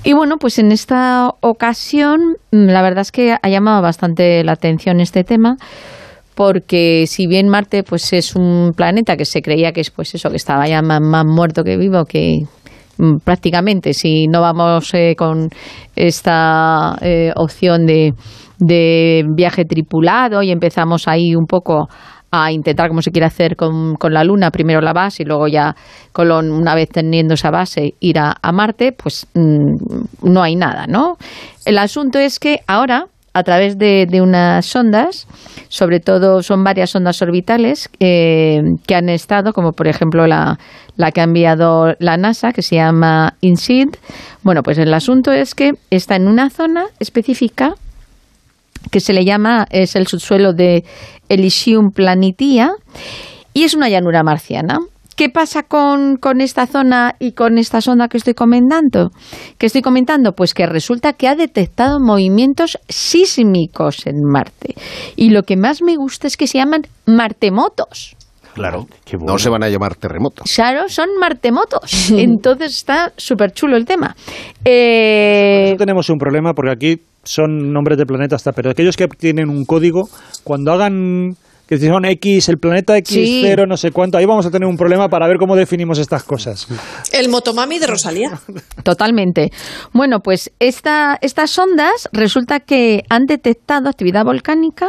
Y 0.04 0.12
bueno, 0.12 0.36
pues 0.38 0.58
en 0.58 0.72
esta 0.72 1.30
ocasión, 1.40 2.36
mm, 2.50 2.66
la 2.66 2.82
verdad 2.82 3.02
es 3.02 3.12
que 3.12 3.36
ha 3.40 3.48
llamado 3.48 3.80
bastante 3.82 4.42
la 4.44 4.52
atención 4.52 5.00
este 5.00 5.24
tema 5.24 5.56
porque 6.34 7.04
si 7.06 7.26
bien 7.26 7.48
Marte 7.48 7.82
pues 7.82 8.12
es 8.12 8.34
un 8.34 8.72
planeta 8.74 9.16
que 9.16 9.24
se 9.26 9.42
creía 9.42 9.72
que 9.72 9.82
es 9.82 9.90
pues 9.90 10.14
eso 10.14 10.30
que 10.30 10.36
estaba 10.36 10.66
ya 10.66 10.80
más, 10.80 11.00
más 11.02 11.24
muerto 11.26 11.62
que 11.62 11.76
vivo 11.76 12.04
que 12.06 12.38
mm, 12.96 13.18
prácticamente 13.22 13.92
si 13.92 14.28
no 14.28 14.40
vamos 14.40 14.92
eh, 14.94 15.14
con 15.16 15.50
esta 15.94 16.96
eh, 17.02 17.32
opción 17.36 17.84
de, 17.84 18.14
de 18.62 19.24
viaje 19.34 19.64
tripulado 19.64 20.42
y 20.42 20.50
empezamos 20.50 21.08
ahí 21.08 21.34
un 21.34 21.46
poco 21.46 21.88
a 22.30 22.50
intentar 22.50 22.88
como 22.88 23.02
se 23.02 23.10
quiere 23.10 23.26
hacer 23.26 23.56
con, 23.56 23.94
con 23.96 24.14
la 24.14 24.24
Luna, 24.24 24.50
primero 24.50 24.80
la 24.80 24.94
base 24.94 25.22
y 25.22 25.26
luego 25.26 25.48
ya 25.48 25.74
una 26.16 26.74
vez 26.74 26.88
teniendo 26.88 27.34
esa 27.34 27.50
base 27.50 27.94
ir 28.00 28.18
a, 28.18 28.34
a 28.40 28.52
Marte, 28.52 28.92
pues 28.92 29.26
mm, 29.34 30.30
no 30.30 30.42
hay 30.42 30.56
nada, 30.56 30.86
¿no? 30.86 31.16
El 31.66 31.76
asunto 31.76 32.18
es 32.18 32.38
que 32.38 32.60
ahora 32.66 33.06
a 33.34 33.42
través 33.42 33.78
de, 33.78 34.06
de 34.08 34.20
unas 34.20 34.64
sondas, 34.66 35.26
sobre 35.68 36.00
todo 36.00 36.42
son 36.42 36.64
varias 36.64 36.94
ondas 36.94 37.20
orbitales 37.22 37.88
eh, 37.98 38.60
que 38.86 38.94
han 38.94 39.08
estado, 39.08 39.52
como 39.52 39.72
por 39.72 39.88
ejemplo 39.88 40.26
la, 40.26 40.58
la 40.96 41.12
que 41.12 41.20
ha 41.20 41.24
enviado 41.24 41.94
la 41.98 42.16
NASA, 42.16 42.52
que 42.52 42.62
se 42.62 42.76
llama 42.76 43.34
INSEED. 43.40 43.88
Bueno, 44.42 44.62
pues 44.62 44.78
el 44.78 44.92
asunto 44.92 45.32
es 45.32 45.54
que 45.54 45.72
está 45.90 46.16
en 46.16 46.28
una 46.28 46.50
zona 46.50 46.84
específica 46.98 47.74
que 48.90 49.00
se 49.00 49.12
le 49.12 49.24
llama, 49.24 49.66
es 49.70 49.96
el 49.96 50.06
subsuelo 50.06 50.52
de 50.52 50.84
Elysium 51.28 51.90
Planitia, 51.92 52.72
y 53.54 53.64
es 53.64 53.74
una 53.74 53.88
llanura 53.88 54.22
marciana. 54.22 54.78
¿Qué 55.16 55.28
pasa 55.28 55.62
con, 55.62 56.16
con 56.16 56.40
esta 56.40 56.66
zona 56.66 57.14
y 57.18 57.32
con 57.32 57.58
esta 57.58 57.82
sonda 57.82 58.08
que 58.08 58.16
estoy 58.16 58.32
comentando? 58.32 59.10
Que 59.58 59.66
estoy 59.66 59.82
comentando, 59.82 60.32
pues 60.32 60.54
que 60.54 60.66
resulta 60.66 61.12
que 61.12 61.28
ha 61.28 61.34
detectado 61.34 62.00
movimientos 62.00 62.78
sísmicos 62.88 64.06
en 64.06 64.24
Marte. 64.24 64.74
Y 65.14 65.28
lo 65.28 65.42
que 65.42 65.56
más 65.56 65.82
me 65.82 65.96
gusta 65.96 66.26
es 66.26 66.36
que 66.36 66.46
se 66.46 66.58
llaman 66.58 66.82
martemotos. 67.04 68.16
Claro. 68.54 68.86
Qué 69.04 69.16
bueno. 69.16 69.32
No 69.32 69.38
se 69.38 69.48
van 69.50 69.62
a 69.62 69.68
llamar 69.68 69.94
terremotos. 69.96 70.50
Claro, 70.54 70.88
son 70.88 71.08
martemotos. 71.18 72.10
Entonces 72.16 72.76
está 72.76 73.12
súper 73.16 73.52
chulo 73.52 73.76
el 73.76 73.84
tema. 73.84 74.14
Eh, 74.64 75.60
Nosotros 75.62 75.78
tenemos 75.86 76.10
un 76.10 76.18
problema 76.18 76.52
porque 76.52 76.70
aquí 76.72 76.96
son 77.24 77.72
nombres 77.72 77.98
de 77.98 78.04
planetas, 78.04 78.42
pero 78.54 78.70
aquellos 78.70 78.96
que 78.96 79.06
tienen 79.08 79.48
un 79.48 79.64
código, 79.64 80.08
cuando 80.44 80.72
hagan 80.72 81.30
que 81.66 81.78
si 81.78 81.86
son 81.86 82.04
X, 82.04 82.48
el 82.48 82.58
planeta 82.58 82.96
X, 82.98 83.14
Sí. 83.14 83.42
cero, 83.44 83.66
no 83.66 83.76
sé 83.76 83.92
cuánto, 83.92 84.18
ahí 84.18 84.26
vamos 84.26 84.44
a 84.44 84.50
tener 84.50 84.68
un 84.68 84.76
problema 84.76 85.08
para 85.08 85.26
ver 85.26 85.38
cómo 85.38 85.56
definimos 85.56 85.98
estas 85.98 86.22
cosas. 86.22 86.66
El 87.12 87.28
motomami 87.28 87.78
de 87.78 87.86
Rosalía. 87.86 88.40
Totalmente. 88.82 89.50
Bueno, 89.92 90.20
pues 90.20 90.50
esta, 90.58 91.18
estas 91.22 91.58
ondas 91.58 92.08
resulta 92.12 92.60
que 92.60 93.04
han 93.08 93.24
detectado 93.26 93.88
actividad 93.88 94.24
volcánica 94.24 94.88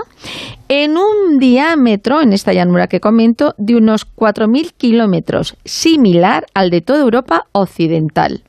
en 0.67 0.97
un 0.97 1.39
diámetro, 1.39 2.21
en 2.21 2.33
esta 2.33 2.51
llanura 2.53 2.87
que 2.87 2.99
comento, 2.99 3.53
de 3.57 3.75
unos 3.75 4.05
4.000 4.15 4.73
kilómetros, 4.75 5.55
similar 5.63 6.45
al 6.53 6.69
de 6.69 6.81
toda 6.81 6.99
Europa 7.01 7.45
occidental. 7.53 8.43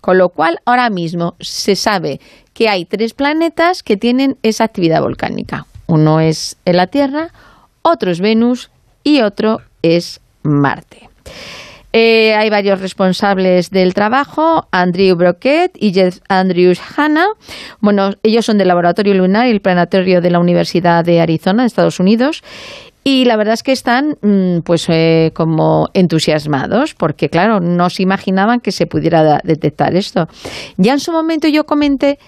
Con 0.00 0.18
lo 0.18 0.28
cual, 0.30 0.58
ahora 0.64 0.90
mismo 0.90 1.36
se 1.40 1.76
sabe 1.76 2.20
que 2.54 2.68
hay 2.68 2.84
tres 2.84 3.14
planetas 3.14 3.82
que 3.82 3.96
tienen 3.96 4.36
esa 4.42 4.64
actividad 4.64 5.00
volcánica. 5.00 5.66
Uno 5.92 6.20
es 6.20 6.56
la 6.64 6.86
Tierra, 6.86 7.28
otro 7.82 8.10
es 8.10 8.20
Venus 8.20 8.70
y 9.04 9.20
otro 9.20 9.60
es 9.82 10.22
Marte. 10.42 11.10
Eh, 11.92 12.34
hay 12.34 12.48
varios 12.48 12.80
responsables 12.80 13.68
del 13.68 13.92
trabajo, 13.92 14.66
Andrew 14.70 15.14
Broquet 15.16 15.72
y 15.78 15.92
Jeff 15.92 16.20
Andrews 16.28 16.80
Hanna. 16.96 17.26
Bueno, 17.80 18.12
ellos 18.22 18.46
son 18.46 18.56
del 18.56 18.68
Laboratorio 18.68 19.12
Lunar 19.12 19.46
y 19.48 19.50
el 19.50 19.60
Planetario 19.60 20.22
de 20.22 20.30
la 20.30 20.38
Universidad 20.38 21.04
de 21.04 21.20
Arizona, 21.20 21.66
Estados 21.66 22.00
Unidos. 22.00 22.42
Y 23.04 23.26
la 23.26 23.36
verdad 23.36 23.52
es 23.52 23.62
que 23.62 23.72
están 23.72 24.16
mm, 24.22 24.60
pues 24.60 24.86
eh, 24.88 25.32
como 25.34 25.90
entusiasmados 25.92 26.94
porque 26.94 27.28
claro, 27.28 27.60
no 27.60 27.90
se 27.90 28.02
imaginaban 28.02 28.60
que 28.60 28.72
se 28.72 28.86
pudiera 28.86 29.42
detectar 29.44 29.94
esto. 29.94 30.26
Ya 30.78 30.94
en 30.94 31.00
su 31.00 31.12
momento 31.12 31.48
yo 31.48 31.66
comenté 31.66 32.18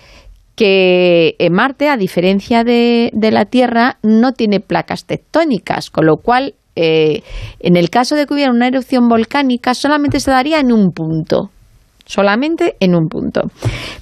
que 0.56 1.34
en 1.38 1.52
Marte, 1.52 1.88
a 1.88 1.96
diferencia 1.96 2.64
de, 2.64 3.10
de 3.12 3.30
la 3.30 3.44
Tierra, 3.44 3.98
no 4.02 4.32
tiene 4.32 4.60
placas 4.60 5.04
tectónicas, 5.04 5.90
con 5.90 6.06
lo 6.06 6.16
cual, 6.16 6.54
eh, 6.76 7.22
en 7.60 7.76
el 7.76 7.90
caso 7.90 8.14
de 8.14 8.26
que 8.26 8.34
hubiera 8.34 8.52
una 8.52 8.68
erupción 8.68 9.08
volcánica, 9.08 9.74
solamente 9.74 10.20
se 10.20 10.30
daría 10.30 10.60
en 10.60 10.72
un 10.72 10.92
punto. 10.92 11.50
Solamente 12.06 12.76
en 12.80 12.94
un 12.94 13.08
punto. 13.08 13.42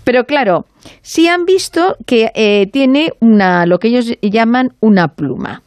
Pero 0.02 0.24
claro, 0.24 0.64
sí 1.02 1.28
han 1.28 1.44
visto 1.44 1.94
que 2.04 2.30
eh, 2.34 2.66
tiene 2.72 3.10
una, 3.20 3.64
lo 3.64 3.78
que 3.78 3.88
ellos 3.88 4.12
llaman 4.20 4.70
una 4.80 5.08
pluma. 5.08 5.62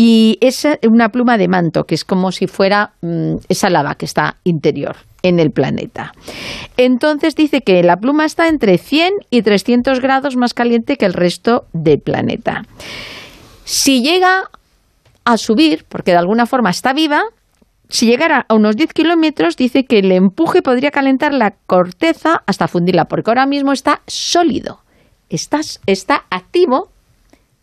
Y 0.00 0.38
es 0.40 0.64
una 0.86 1.08
pluma 1.08 1.38
de 1.38 1.48
manto, 1.48 1.82
que 1.82 1.96
es 1.96 2.04
como 2.04 2.30
si 2.30 2.46
fuera 2.46 2.92
mm, 3.00 3.38
esa 3.48 3.68
lava 3.68 3.96
que 3.96 4.04
está 4.04 4.36
interior 4.44 4.94
en 5.24 5.40
el 5.40 5.50
planeta. 5.50 6.12
Entonces 6.76 7.34
dice 7.34 7.62
que 7.62 7.82
la 7.82 7.96
pluma 7.96 8.24
está 8.24 8.46
entre 8.46 8.78
100 8.78 9.12
y 9.30 9.42
300 9.42 9.98
grados 9.98 10.36
más 10.36 10.54
caliente 10.54 10.98
que 10.98 11.04
el 11.04 11.14
resto 11.14 11.66
del 11.72 11.98
planeta. 11.98 12.64
Si 13.64 14.00
llega 14.00 14.48
a 15.24 15.36
subir, 15.36 15.84
porque 15.88 16.12
de 16.12 16.18
alguna 16.18 16.46
forma 16.46 16.70
está 16.70 16.92
viva, 16.92 17.24
si 17.88 18.06
llegara 18.06 18.46
a 18.48 18.54
unos 18.54 18.76
10 18.76 18.92
kilómetros, 18.92 19.56
dice 19.56 19.84
que 19.84 19.98
el 19.98 20.12
empuje 20.12 20.62
podría 20.62 20.92
calentar 20.92 21.34
la 21.34 21.56
corteza 21.66 22.44
hasta 22.46 22.68
fundirla, 22.68 23.06
porque 23.06 23.32
ahora 23.32 23.46
mismo 23.46 23.72
está 23.72 24.02
sólido. 24.06 24.78
Está, 25.28 25.58
está 25.86 26.24
activo, 26.30 26.88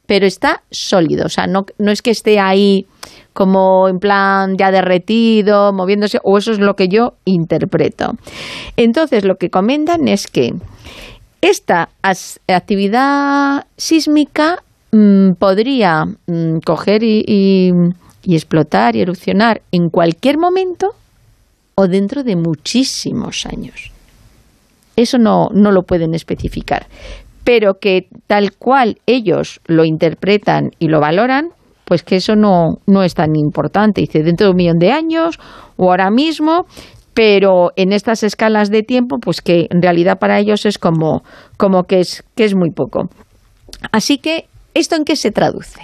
pero 0.08 0.26
está 0.26 0.64
sólido. 0.72 1.26
O 1.26 1.30
sea, 1.30 1.48
no, 1.48 1.66
no 1.78 1.92
es 1.92 2.02
que 2.02 2.12
esté 2.12 2.40
ahí 2.40 2.86
como 3.34 3.88
en 3.90 4.00
plan 4.00 4.58
ya 4.58 4.72
derretido, 4.72 5.74
moviéndose, 5.74 6.20
o 6.24 6.38
eso 6.38 6.52
es 6.52 6.60
lo 6.60 6.76
que 6.76 6.88
yo 6.88 7.14
interpreto. 7.26 8.14
Entonces, 8.78 9.26
lo 9.26 9.36
que 9.36 9.50
comentan 9.50 10.08
es 10.08 10.28
que 10.28 10.54
esta 11.42 11.90
actividad 12.48 13.66
sísmica 13.78 14.64
mm, 14.92 15.34
podría 15.34 16.06
mm, 16.06 16.60
coger 16.66 17.04
y, 17.04 17.24
y- 17.28 17.72
y 18.28 18.34
explotar 18.36 18.96
y 18.96 19.02
erupcionar 19.02 19.62
en 19.72 19.90
cualquier 19.90 20.38
momento 20.40 20.96
o 21.76 21.88
dentro 21.88 22.24
de 22.24 22.36
muchísimos 22.36 23.46
años. 23.46 23.92
Eso 24.96 25.18
no, 25.20 25.50
no 25.54 25.72
lo 25.72 25.84
pueden 25.84 26.16
especificar. 26.16 26.88
Pero 27.46 27.76
que 27.80 28.10
tal 28.28 28.52
cual 28.58 28.98
ellos 29.06 29.62
lo 29.68 29.86
interpretan 29.86 30.72
y 30.80 30.90
lo 30.90 31.00
valoran, 31.00 31.52
pues 31.86 32.04
que 32.04 32.18
eso 32.18 32.36
no, 32.36 32.80
no 32.88 33.04
es 33.04 33.14
tan 33.14 33.36
importante. 33.36 34.02
Dice, 34.02 34.24
dentro 34.24 34.48
de 34.48 34.52
un 34.52 34.58
millón 34.58 34.80
de 34.80 34.92
años 34.92 35.40
o 35.78 35.92
ahora 35.92 36.10
mismo, 36.10 36.66
pero 37.14 37.72
en 37.78 37.94
estas 37.94 38.24
escalas 38.24 38.70
de 38.70 38.84
tiempo, 38.84 39.18
pues 39.20 39.42
que 39.42 39.68
en 39.70 39.82
realidad 39.82 40.20
para 40.20 40.38
ellos 40.40 40.66
es 40.66 40.78
como, 40.78 41.22
como 41.58 41.84
que, 41.84 42.02
es, 42.02 42.24
que 42.36 42.44
es 42.44 42.56
muy 42.56 42.72
poco. 42.72 43.10
Así 43.92 44.18
que, 44.18 44.48
¿esto 44.74 44.96
en 44.96 45.06
qué 45.06 45.16
se 45.16 45.32
traduce? 45.32 45.80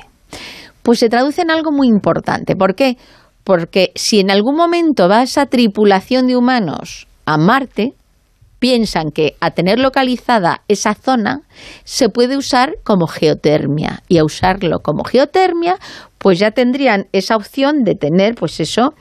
Pues 0.84 1.00
se 1.00 1.08
traduce 1.08 1.42
en 1.44 1.52
algo 1.52 1.72
muy 1.72 1.88
importante. 1.88 2.56
¿Por 2.56 2.76
qué? 2.76 2.98
Porque 3.44 3.92
si 3.96 4.20
en 4.20 4.30
algún 4.30 4.56
momento 4.56 5.08
va 5.08 5.24
esa 5.24 5.46
tripulación 5.46 6.28
de 6.28 6.36
humanos 6.36 7.08
a 7.26 7.38
Marte, 7.38 7.94
piensan 8.62 9.10
que 9.10 9.36
a 9.40 9.50
tener 9.50 9.80
localizada 9.80 10.62
esa 10.68 10.94
zona 10.94 11.42
se 11.84 12.10
puede 12.10 12.38
usar 12.38 12.76
como 12.84 13.08
geotermia. 13.08 14.04
Y 14.08 14.20
a 14.20 14.24
usarlo 14.24 14.82
como 14.82 15.04
geotermia 15.04 15.78
pues 16.20 16.38
ya 16.38 16.52
tendrían 16.52 17.08
esa 17.12 17.36
opción 17.36 17.84
de 17.84 17.96
tener 17.96 18.36
pues 18.36 18.60
eso 18.60 18.94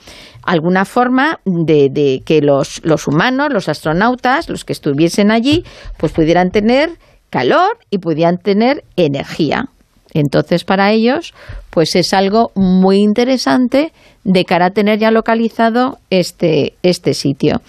alguna 0.43 0.87
forma 0.87 1.41
de, 1.45 2.23
que 2.25 2.41
los, 2.41 2.81
los 2.85 3.07
humanos 3.07 3.53
los 3.53 3.69
astronautas 3.69 4.49
los 4.49 4.65
que 4.65 4.73
estuviesen 4.73 5.31
allí 5.31 5.63
pues 5.99 6.13
pudieran 6.13 6.51
tener 6.51 6.93
calor 7.29 7.77
y 7.91 7.99
pudieran 7.99 8.39
tener 8.39 8.83
energía. 8.97 9.67
Entonces, 10.13 10.65
para 10.65 10.91
ellos, 10.91 11.35
pues 11.71 11.95
es 11.95 12.13
algo 12.13 12.51
muy 12.57 12.97
interesante 12.97 13.93
de 14.25 14.45
cara 14.45 14.67
a 14.67 14.71
tener 14.71 14.99
ya 14.99 15.11
localizado 15.11 15.99
este, 16.11 16.75
este 16.83 17.15
sitio. 17.15 17.61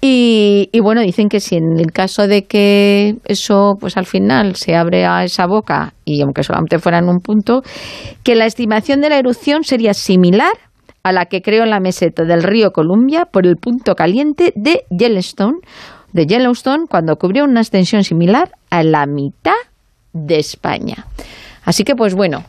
Y, 0.00 0.70
bueno, 0.80 1.00
dicen 1.00 1.28
que 1.28 1.40
si 1.40 1.56
en 1.56 1.78
el 1.78 1.90
caso 1.90 2.28
de 2.28 2.44
que 2.44 3.16
eso, 3.24 3.74
pues 3.80 3.96
al 3.96 4.06
final 4.06 4.54
se 4.54 4.76
abre 4.76 5.06
a 5.06 5.24
esa 5.24 5.46
boca, 5.46 5.94
y 6.04 6.22
aunque 6.22 6.44
solamente 6.44 6.78
fuera 6.78 6.98
en 6.98 7.08
un 7.08 7.18
punto, 7.18 7.62
que 8.22 8.36
la 8.36 8.46
estimación 8.46 9.00
de 9.00 9.08
la 9.08 9.18
erupción 9.18 9.64
sería 9.64 9.94
similar 9.94 10.52
a 11.02 11.12
la 11.12 11.26
que 11.26 11.42
creó 11.42 11.64
en 11.64 11.70
la 11.70 11.80
meseta 11.80 12.24
del 12.24 12.42
río 12.42 12.70
Columbia 12.70 13.24
por 13.24 13.46
el 13.46 13.56
punto 13.56 13.94
caliente 13.94 14.52
de 14.54 14.84
Yellowstone, 14.90 15.58
de 16.12 16.26
Yellowstone, 16.26 16.86
cuando 16.88 17.16
cubrió 17.16 17.44
una 17.44 17.60
extensión 17.60 18.04
similar 18.04 18.50
a 18.70 18.82
la 18.82 19.06
mitad 19.06 19.52
de 20.12 20.38
España. 20.38 21.06
Así 21.64 21.84
que, 21.84 21.94
pues 21.94 22.14
bueno, 22.14 22.44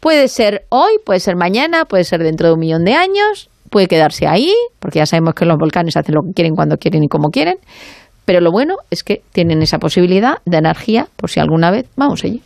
Puede 0.00 0.28
ser 0.28 0.62
hoy, 0.70 0.92
puede 1.04 1.20
ser 1.20 1.36
mañana, 1.36 1.84
puede 1.84 2.04
ser 2.04 2.20
dentro 2.22 2.48
de 2.48 2.54
un 2.54 2.60
millón 2.60 2.84
de 2.84 2.94
años, 2.94 3.50
puede 3.70 3.86
quedarse 3.86 4.26
ahí, 4.26 4.52
porque 4.78 4.98
ya 4.98 5.06
sabemos 5.06 5.34
que 5.34 5.44
los 5.44 5.58
volcanes 5.58 5.96
hacen 5.96 6.14
lo 6.14 6.22
que 6.22 6.32
quieren 6.34 6.54
cuando 6.54 6.76
quieren 6.76 7.04
y 7.04 7.08
como 7.08 7.28
quieren. 7.28 7.56
Pero 8.24 8.40
lo 8.40 8.50
bueno 8.50 8.76
es 8.90 9.04
que 9.04 9.22
tienen 9.32 9.60
esa 9.60 9.78
posibilidad 9.78 10.38
de 10.46 10.58
energía 10.58 11.08
por 11.16 11.30
si 11.30 11.40
alguna 11.40 11.70
vez 11.70 11.86
vamos 11.96 12.24
allí. 12.24 12.42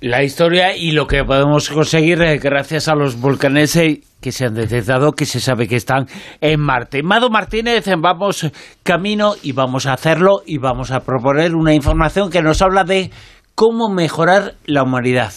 La 0.00 0.22
historia 0.22 0.76
y 0.76 0.92
lo 0.92 1.06
que 1.06 1.24
podemos 1.24 1.70
conseguir 1.70 2.20
eh, 2.20 2.38
gracias 2.38 2.88
a 2.88 2.94
los 2.94 3.18
volcanes 3.18 3.78
que 4.20 4.32
se 4.32 4.44
han 4.44 4.54
detectado, 4.54 5.12
que 5.12 5.24
se 5.24 5.40
sabe 5.40 5.68
que 5.68 5.76
están 5.76 6.06
en 6.42 6.60
Marte. 6.60 7.02
Mado 7.02 7.30
Martínez, 7.30 7.86
vamos 7.98 8.50
camino 8.82 9.32
y 9.42 9.52
vamos 9.52 9.86
a 9.86 9.94
hacerlo 9.94 10.42
y 10.44 10.58
vamos 10.58 10.90
a 10.90 11.00
proponer 11.00 11.54
una 11.54 11.72
información 11.72 12.30
que 12.30 12.42
nos 12.42 12.60
habla 12.60 12.84
de 12.84 13.10
cómo 13.54 13.88
mejorar 13.88 14.54
la 14.66 14.82
humanidad. 14.82 15.32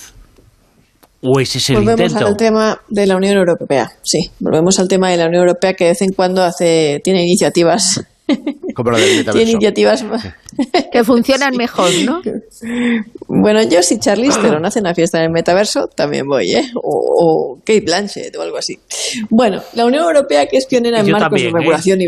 ¿O 1.21 1.39
ese 1.39 1.57
es 1.57 1.69
el 1.69 1.75
volvemos 1.77 2.11
intento? 2.11 2.27
al 2.27 2.37
tema 2.37 2.81
de 2.87 3.05
la 3.07 3.17
Unión 3.17 3.37
Europea, 3.37 3.91
sí. 4.03 4.29
Volvemos 4.39 4.79
al 4.79 4.87
tema 4.87 5.09
de 5.09 5.17
la 5.17 5.25
Unión 5.27 5.41
Europea 5.41 5.73
que 5.73 5.85
de 5.85 5.89
vez 5.91 6.01
en 6.01 6.13
cuando 6.13 6.43
hace 6.43 7.01
tiene 7.03 7.23
iniciativas. 7.23 8.01
Como 8.75 8.91
la 8.91 8.99
del 8.99 9.07
tiene 9.07 9.19
metaverso. 9.23 9.51
iniciativas. 9.51 10.05
Que 10.91 11.03
funcionan 11.03 11.55
mejor, 11.55 11.89
¿no? 12.05 12.21
Bueno, 13.27 13.63
yo 13.63 13.81
si 13.81 13.97
Charlize 13.99 14.39
Theron 14.41 14.65
hace 14.65 14.79
una 14.79 14.93
fiesta 14.93 15.19
en 15.19 15.25
el 15.25 15.31
metaverso, 15.31 15.87
también 15.87 16.25
voy, 16.27 16.51
¿eh? 16.51 16.69
O, 16.75 17.53
o 17.53 17.55
Kate 17.59 17.81
Blanchett 17.81 18.35
o 18.35 18.41
algo 18.41 18.57
así. 18.57 18.77
Bueno, 19.29 19.61
la 19.73 19.85
Unión 19.85 20.03
Europea 20.03 20.47
que 20.47 20.57
es 20.57 20.65
pionera 20.65 20.99
en 20.99 21.05
Yo 21.05 21.11
marcos 21.13 21.29
también, 21.29 21.53
de 21.53 21.57
¿eh? 21.57 21.61
regulación 21.61 22.01
y... 22.01 22.05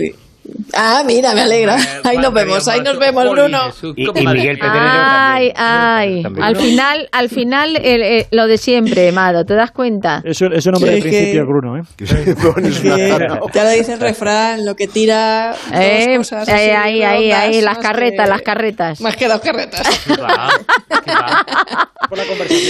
Ah, 0.73 1.03
mira, 1.05 1.33
me 1.33 1.41
alegra. 1.41 1.77
Ahí 2.03 2.17
nos 2.17 2.33
vemos, 2.33 2.67
ahí 2.67 2.81
nos 2.81 2.97
vemos, 2.97 3.29
Bruno. 3.29 3.59
Y, 3.95 4.03
y 4.07 4.25
Miguel 4.27 4.57
Pedrero 4.57 4.79
Ay, 4.81 5.53
también. 5.53 5.53
ay. 5.57 6.23
Al 6.41 6.55
final, 6.55 7.09
al 7.11 7.29
final 7.29 7.75
el- 7.77 8.01
el- 8.01 8.25
lo 8.31 8.47
de 8.47 8.57
siempre, 8.57 9.11
Mado, 9.11 9.45
¿te 9.45 9.53
das 9.53 9.71
cuenta? 9.71 10.21
Es 10.23 10.39
un, 10.41 10.53
es 10.53 10.65
un 10.65 10.75
hombre 10.75 10.91
Sí, 10.91 10.93
de 10.93 10.99
es 10.99 11.03
que- 11.05 11.09
principio, 11.21 11.45
Bruno. 11.45 11.77
¿eh? 11.77 11.83
Ya 13.53 13.63
lo 13.65 13.69
dice 13.71 13.93
el 13.93 13.99
refrán, 13.99 14.65
lo 14.65 14.75
que 14.75 14.87
tira 14.87 15.51
dos 15.51 15.79
Eh, 15.79 16.13
cosas 16.17 16.47
eh, 16.47 16.51
así 16.53 16.69
ahí, 16.71 17.03
ahí, 17.03 17.31
ahí, 17.31 17.61
las 17.61 17.77
carretas, 17.77 18.25
que- 18.25 18.29
las 18.31 18.41
carretas. 18.41 19.01
Más 19.01 19.15
que 19.17 19.27
dos 19.27 19.41
carretas. 19.41 19.87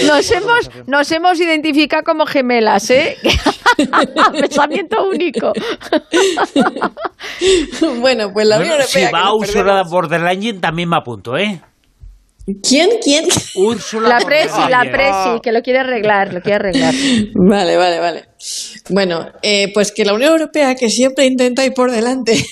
Nos 0.07 0.31
hemos, 0.31 0.69
nos 0.88 1.11
hemos 1.11 1.39
identificado 1.39 2.03
como 2.03 2.26
gemelas, 2.26 2.89
¿eh? 2.89 3.18
Pensamiento 4.39 5.07
único. 5.07 5.53
bueno, 8.00 8.32
pues 8.34 8.48
la 8.48 8.58
Unión 8.58 8.70
Bueno, 8.70 8.84
Europea. 8.84 8.88
si 8.88 9.00
que 9.00 9.12
va 9.12 9.84
perdemos. 9.84 9.90
von 9.90 10.10
der 10.10 10.22
Leyen, 10.22 10.62
también 10.62 10.90
me 10.90 10.98
apunto, 10.98 11.38
¿eh? 11.38 11.62
¿Quién? 12.68 12.90
¿Quién? 13.04 13.26
Úrsula 13.56 14.10
La 14.10 14.20
presi, 14.26 14.62
la 14.68 14.82
presi, 14.92 15.40
que 15.44 15.52
lo 15.52 15.62
quiere 15.62 15.80
arreglar, 15.80 16.34
lo 16.34 16.42
quiere 16.42 16.56
arreglar. 16.56 16.94
Vale, 17.36 17.78
vale, 17.78 18.00
vale. 18.00 18.24
Bueno, 18.90 19.28
eh, 19.44 19.72
pues 19.74 19.92
que 19.92 20.04
la 20.04 20.14
Unión 20.14 20.32
Europea, 20.32 20.74
que 20.76 20.90
siempre 20.90 21.26
intenta 21.26 21.64
ir 21.64 21.74
por 21.74 21.92
delante 21.92 22.44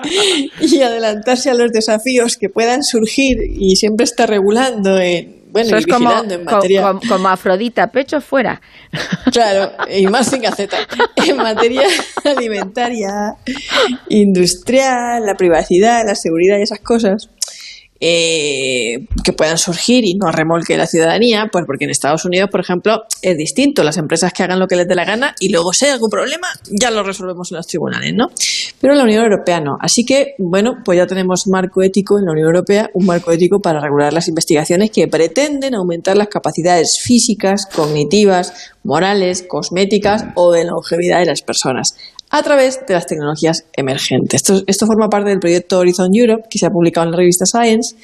y 0.60 0.80
adelantarse 0.80 1.50
a 1.50 1.54
los 1.54 1.70
desafíos 1.72 2.36
que 2.36 2.48
puedan 2.48 2.82
surgir 2.82 3.36
y 3.52 3.76
siempre 3.76 4.04
está 4.04 4.26
regulando 4.26 4.98
en, 4.98 5.37
bueno, 5.62 5.76
y 5.76 5.78
es 5.80 5.86
como, 5.86 6.12
en 6.12 6.44
materia. 6.44 6.82
como, 6.82 7.00
como 7.08 7.28
Afrodita, 7.28 7.86
pecho 7.88 8.20
fuera. 8.20 8.60
Claro, 9.32 9.72
y 9.90 10.06
más 10.06 10.28
sin 10.28 10.42
gaceta. 10.42 10.78
En 11.16 11.36
materia 11.36 11.82
alimentaria, 12.24 13.34
industrial, 14.08 15.24
la 15.26 15.34
privacidad, 15.34 16.04
la 16.06 16.14
seguridad 16.14 16.58
y 16.58 16.62
esas 16.62 16.80
cosas 16.80 17.28
eh, 18.00 19.06
que 19.24 19.32
puedan 19.32 19.58
surgir 19.58 20.04
y 20.04 20.14
no 20.14 20.30
remolque 20.30 20.76
la 20.76 20.86
ciudadanía, 20.86 21.48
pues 21.50 21.64
porque 21.66 21.84
en 21.84 21.90
Estados 21.90 22.24
Unidos, 22.24 22.48
por 22.50 22.60
ejemplo, 22.60 23.02
es 23.22 23.36
distinto. 23.36 23.82
Las 23.82 23.96
empresas 23.96 24.32
que 24.32 24.42
hagan 24.42 24.58
lo 24.58 24.68
que 24.68 24.76
les 24.76 24.86
dé 24.86 24.94
la 24.94 25.04
gana 25.04 25.34
y 25.40 25.48
luego 25.48 25.72
si 25.72 25.86
hay 25.86 25.92
algún 25.92 26.10
problema, 26.10 26.48
ya 26.70 26.90
lo 26.90 27.02
resolvemos 27.02 27.50
en 27.50 27.56
los 27.56 27.66
tribunales, 27.66 28.14
¿no? 28.14 28.28
Pero 28.80 28.92
en 28.92 28.98
la 28.98 29.04
Unión 29.04 29.24
Europea 29.24 29.60
no. 29.60 29.76
Así 29.80 30.04
que, 30.04 30.34
bueno, 30.38 30.76
pues 30.84 30.96
ya 30.96 31.06
tenemos 31.06 31.46
marco 31.48 31.82
ético 31.82 32.18
en 32.18 32.26
la 32.26 32.32
Unión 32.32 32.46
Europea, 32.46 32.90
un 32.94 33.06
marco 33.06 33.32
ético 33.32 33.60
para 33.60 33.80
regular 33.80 34.12
las 34.12 34.28
investigaciones 34.28 34.90
que 34.90 35.08
pretenden 35.08 35.74
aumentar 35.74 36.16
las 36.16 36.28
capacidades 36.28 37.00
físicas, 37.02 37.66
cognitivas, 37.66 38.72
morales, 38.84 39.44
cosméticas 39.46 40.24
o 40.34 40.52
de 40.52 40.64
longevidad 40.64 41.18
de 41.20 41.26
las 41.26 41.42
personas 41.42 41.96
a 42.30 42.42
través 42.42 42.80
de 42.86 42.94
las 42.94 43.06
tecnologías 43.06 43.64
emergentes. 43.74 44.42
Esto, 44.66 44.86
forma 44.86 45.08
parte 45.08 45.30
del 45.30 45.40
proyecto 45.40 45.78
Horizon 45.78 46.10
Europe, 46.12 46.44
que 46.50 46.58
se 46.58 46.66
ha 46.66 46.70
publicado 46.70 47.06
en 47.06 47.12
la 47.12 47.18
revista 47.18 47.46
Science, 47.46 47.96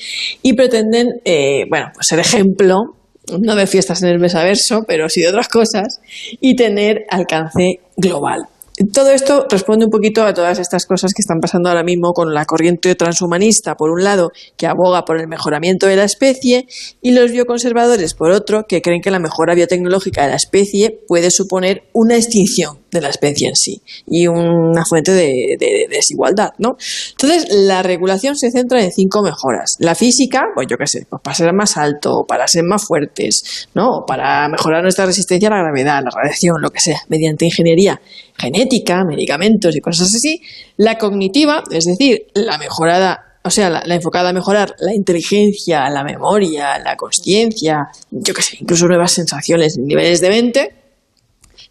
y 0.42 0.52
pretenden, 0.54 1.20
eh, 1.24 1.64
bueno, 1.68 1.90
pues 1.94 2.06
ser 2.06 2.18
ejemplo, 2.18 2.96
no 3.38 3.54
de 3.54 3.66
fiestas 3.66 4.02
en 4.02 4.10
el 4.10 4.18
mesaverso, 4.18 4.84
pero 4.86 5.08
sí 5.08 5.20
de 5.20 5.28
otras 5.28 5.48
cosas, 5.48 6.00
y 6.40 6.56
tener 6.56 7.04
alcance 7.10 7.80
global. 7.96 8.46
Todo 8.92 9.10
esto 9.10 9.46
responde 9.48 9.84
un 9.84 9.90
poquito 9.92 10.24
a 10.24 10.34
todas 10.34 10.58
estas 10.58 10.84
cosas 10.84 11.14
que 11.14 11.22
están 11.22 11.38
pasando 11.38 11.68
ahora 11.68 11.84
mismo 11.84 12.12
con 12.12 12.34
la 12.34 12.44
corriente 12.44 12.96
transhumanista, 12.96 13.76
por 13.76 13.90
un 13.90 14.02
lado, 14.02 14.32
que 14.56 14.66
aboga 14.66 15.04
por 15.04 15.20
el 15.20 15.28
mejoramiento 15.28 15.86
de 15.86 15.94
la 15.94 16.02
especie, 16.02 16.66
y 17.00 17.12
los 17.12 17.30
bioconservadores, 17.30 18.14
por 18.14 18.32
otro, 18.32 18.66
que 18.66 18.82
creen 18.82 19.00
que 19.00 19.12
la 19.12 19.20
mejora 19.20 19.54
biotecnológica 19.54 20.22
de 20.22 20.30
la 20.30 20.36
especie 20.36 20.98
puede 21.06 21.30
suponer 21.30 21.84
una 21.92 22.16
extinción 22.16 22.80
de 22.90 23.00
la 23.00 23.08
especie 23.10 23.48
en 23.48 23.56
sí 23.56 23.82
y 24.08 24.26
una 24.26 24.84
fuente 24.84 25.12
de, 25.12 25.56
de- 25.58 25.66
de 25.66 25.86
desigualdad, 25.90 26.50
¿no? 26.58 26.76
Entonces, 27.12 27.46
la 27.50 27.82
regulación 27.82 28.36
se 28.36 28.50
centra 28.50 28.82
en 28.82 28.90
cinco 28.92 29.22
mejoras. 29.22 29.76
La 29.78 29.94
física, 29.94 30.42
pues 30.54 30.66
yo 30.68 30.76
qué 30.76 30.86
sé, 30.88 31.06
pues 31.08 31.22
para 31.22 31.34
ser 31.36 31.52
más 31.52 31.76
alto, 31.76 32.24
para 32.26 32.46
ser 32.48 32.64
más 32.64 32.84
fuertes, 32.84 33.68
¿no? 33.74 34.04
Para 34.06 34.48
mejorar 34.48 34.82
nuestra 34.82 35.06
resistencia 35.06 35.48
a 35.48 35.52
la 35.52 35.62
gravedad, 35.62 35.98
a 35.98 36.02
la 36.02 36.10
radiación, 36.10 36.60
lo 36.60 36.70
que 36.70 36.80
sea, 36.80 36.98
mediante 37.08 37.44
ingeniería 37.44 38.00
genética, 38.36 39.04
medicamentos 39.04 39.76
y 39.76 39.80
cosas 39.80 40.14
así. 40.14 40.40
La 40.76 40.98
cognitiva, 40.98 41.62
es 41.70 41.84
decir, 41.84 42.26
la 42.34 42.58
mejorada, 42.58 43.38
o 43.42 43.50
sea, 43.50 43.70
la, 43.70 43.94
enfocada 43.94 44.30
a 44.30 44.32
mejorar 44.32 44.74
la 44.78 44.94
inteligencia, 44.94 45.88
la 45.90 46.04
memoria, 46.04 46.78
la 46.78 46.96
conciencia, 46.96 47.88
yo 48.10 48.34
qué 48.34 48.42
sé, 48.42 48.58
incluso 48.60 48.86
nuevas 48.86 49.12
sensaciones, 49.12 49.78
niveles 49.78 50.20
de 50.20 50.28
mente. 50.28 50.74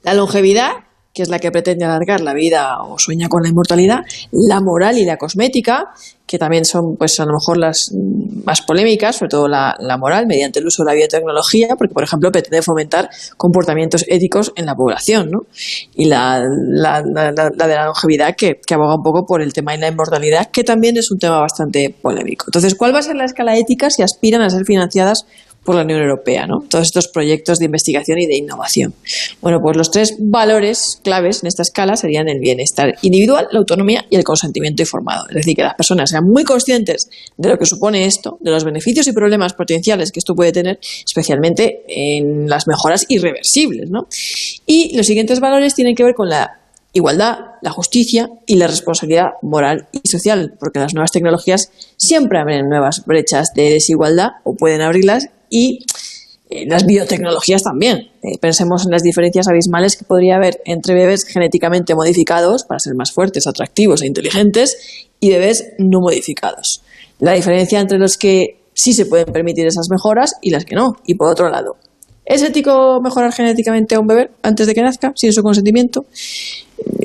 La 0.03 0.13
longevidad, 0.13 0.71
que 1.13 1.21
es 1.21 1.29
la 1.29 1.37
que 1.39 1.51
pretende 1.51 1.85
alargar 1.85 2.21
la 2.21 2.33
vida 2.33 2.81
o 2.81 2.97
sueña 2.97 3.29
con 3.29 3.43
la 3.43 3.49
inmortalidad, 3.49 3.99
la 4.31 4.59
moral 4.61 4.97
y 4.97 5.05
la 5.05 5.17
cosmética, 5.17 5.89
que 6.25 6.39
también 6.39 6.65
son, 6.65 6.95
pues 6.97 7.19
a 7.19 7.25
lo 7.25 7.33
mejor 7.33 7.57
las 7.57 7.91
más 8.45 8.61
polémicas, 8.63 9.17
sobre 9.17 9.29
todo 9.29 9.47
la, 9.47 9.75
moral, 9.99 10.25
mediante 10.25 10.57
el 10.59 10.65
uso 10.65 10.83
de 10.83 10.87
la 10.91 10.95
biotecnología, 10.95 11.75
porque, 11.77 11.93
por 11.93 12.03
ejemplo, 12.03 12.31
pretende 12.31 12.63
fomentar 12.63 13.09
comportamientos 13.37 14.05
éticos 14.07 14.51
en 14.55 14.65
la 14.65 14.73
población, 14.73 15.29
¿no? 15.29 15.41
Y 15.93 16.05
la- 16.05 16.41
la- 16.43 17.03
la 17.03 17.31
de 17.67 17.75
la 17.75 17.85
longevidad, 17.85 18.35
que, 18.35 18.59
que 18.65 18.73
aboga 18.73 18.95
un 18.95 19.03
poco 19.03 19.25
por 19.27 19.43
el 19.43 19.53
tema 19.53 19.73
de 19.73 19.77
la 19.79 19.89
inmortalidad, 19.89 20.49
que 20.49 20.63
también 20.63 20.97
es 20.97 21.11
un 21.11 21.19
tema 21.19 21.39
bastante 21.39 21.93
polémico. 22.01 22.45
Entonces, 22.47 22.73
¿cuál 22.73 22.95
va 22.95 22.99
a 22.99 23.03
ser 23.03 23.15
la 23.15 23.25
escala 23.25 23.55
ética 23.55 23.91
si 23.91 24.01
aspiran 24.01 24.41
a 24.41 24.49
ser 24.49 24.65
financiadas 24.65 25.27
por 25.63 25.75
la 25.75 25.83
Unión 25.83 26.01
Europea, 26.01 26.45
¿no? 26.47 26.63
Todos 26.69 26.87
estos 26.87 27.07
proyectos 27.07 27.59
de 27.59 27.65
investigación 27.65 28.19
y 28.19 28.25
de 28.25 28.35
innovación. 28.35 28.93
Bueno, 29.41 29.61
pues 29.61 29.77
los 29.77 29.91
tres 29.91 30.15
valores 30.19 30.99
claves 31.03 31.43
en 31.43 31.47
esta 31.47 31.61
escala 31.61 31.95
serían 31.95 32.27
el 32.29 32.39
bienestar 32.39 32.95
individual, 33.01 33.47
la 33.51 33.59
autonomía 33.59 34.05
y 34.09 34.15
el 34.15 34.23
consentimiento 34.23 34.81
informado. 34.81 35.27
Es 35.29 35.35
decir, 35.35 35.55
que 35.55 35.63
las 35.63 35.75
personas 35.75 36.09
sean 36.09 36.25
muy 36.25 36.43
conscientes 36.43 37.09
de 37.37 37.49
lo 37.49 37.57
que 37.57 37.65
supone 37.65 38.05
esto, 38.05 38.37
de 38.41 38.51
los 38.51 38.63
beneficios 38.63 39.07
y 39.07 39.13
problemas 39.13 39.53
potenciales 39.53 40.11
que 40.11 40.19
esto 40.19 40.35
puede 40.35 40.51
tener, 40.51 40.79
especialmente 41.05 41.83
en 41.87 42.49
las 42.49 42.67
mejoras 42.67 43.05
irreversibles, 43.07 43.89
¿no? 43.89 44.07
Y 44.65 44.95
los 44.97 45.07
siguientes 45.07 45.39
valores 45.39 45.75
tienen 45.75 45.95
que 45.95 46.03
ver 46.03 46.15
con 46.15 46.29
la 46.29 46.59
igualdad, 46.93 47.39
la 47.61 47.71
justicia 47.71 48.29
y 48.45 48.55
la 48.55 48.67
responsabilidad 48.67 49.31
moral 49.41 49.87
y 49.91 50.07
social, 50.07 50.53
porque 50.59 50.79
las 50.79 50.93
nuevas 50.93 51.11
tecnologías 51.11 51.71
siempre 51.97 52.39
abren 52.39 52.69
nuevas 52.69 53.05
brechas 53.05 53.53
de 53.55 53.71
desigualdad 53.71 54.33
o 54.43 54.55
pueden 54.55 54.81
abrirlas 54.81 55.29
y 55.53 55.85
eh, 56.49 56.65
las 56.67 56.85
biotecnologías 56.85 57.61
también. 57.61 58.09
Eh, 58.23 58.39
pensemos 58.41 58.85
en 58.85 58.91
las 58.91 59.03
diferencias 59.03 59.47
abismales 59.47 59.95
que 59.95 60.03
podría 60.03 60.37
haber 60.37 60.61
entre 60.65 60.95
bebés 60.95 61.25
genéticamente 61.25 61.93
modificados 61.93 62.63
para 62.63 62.79
ser 62.79 62.95
más 62.95 63.11
fuertes, 63.11 63.45
atractivos 63.45 64.01
e 64.01 64.07
inteligentes 64.07 65.07
y 65.19 65.29
bebés 65.29 65.73
no 65.77 65.99
modificados. 65.99 66.81
La 67.19 67.33
diferencia 67.33 67.79
entre 67.79 67.99
los 67.99 68.17
que 68.17 68.63
sí 68.73 68.93
se 68.93 69.05
pueden 69.05 69.31
permitir 69.31 69.67
esas 69.67 69.89
mejoras 69.91 70.35
y 70.41 70.49
las 70.49 70.65
que 70.65 70.75
no. 70.75 70.97
Y 71.05 71.13
por 71.13 71.29
otro 71.29 71.49
lado, 71.49 71.77
¿es 72.25 72.41
ético 72.41 72.99
mejorar 72.99 73.31
genéticamente 73.31 73.93
a 73.93 73.99
un 73.99 74.07
bebé 74.07 74.31
antes 74.41 74.65
de 74.65 74.73
que 74.73 74.81
nazca, 74.81 75.13
sin 75.15 75.31
su 75.31 75.43
consentimiento? 75.43 76.05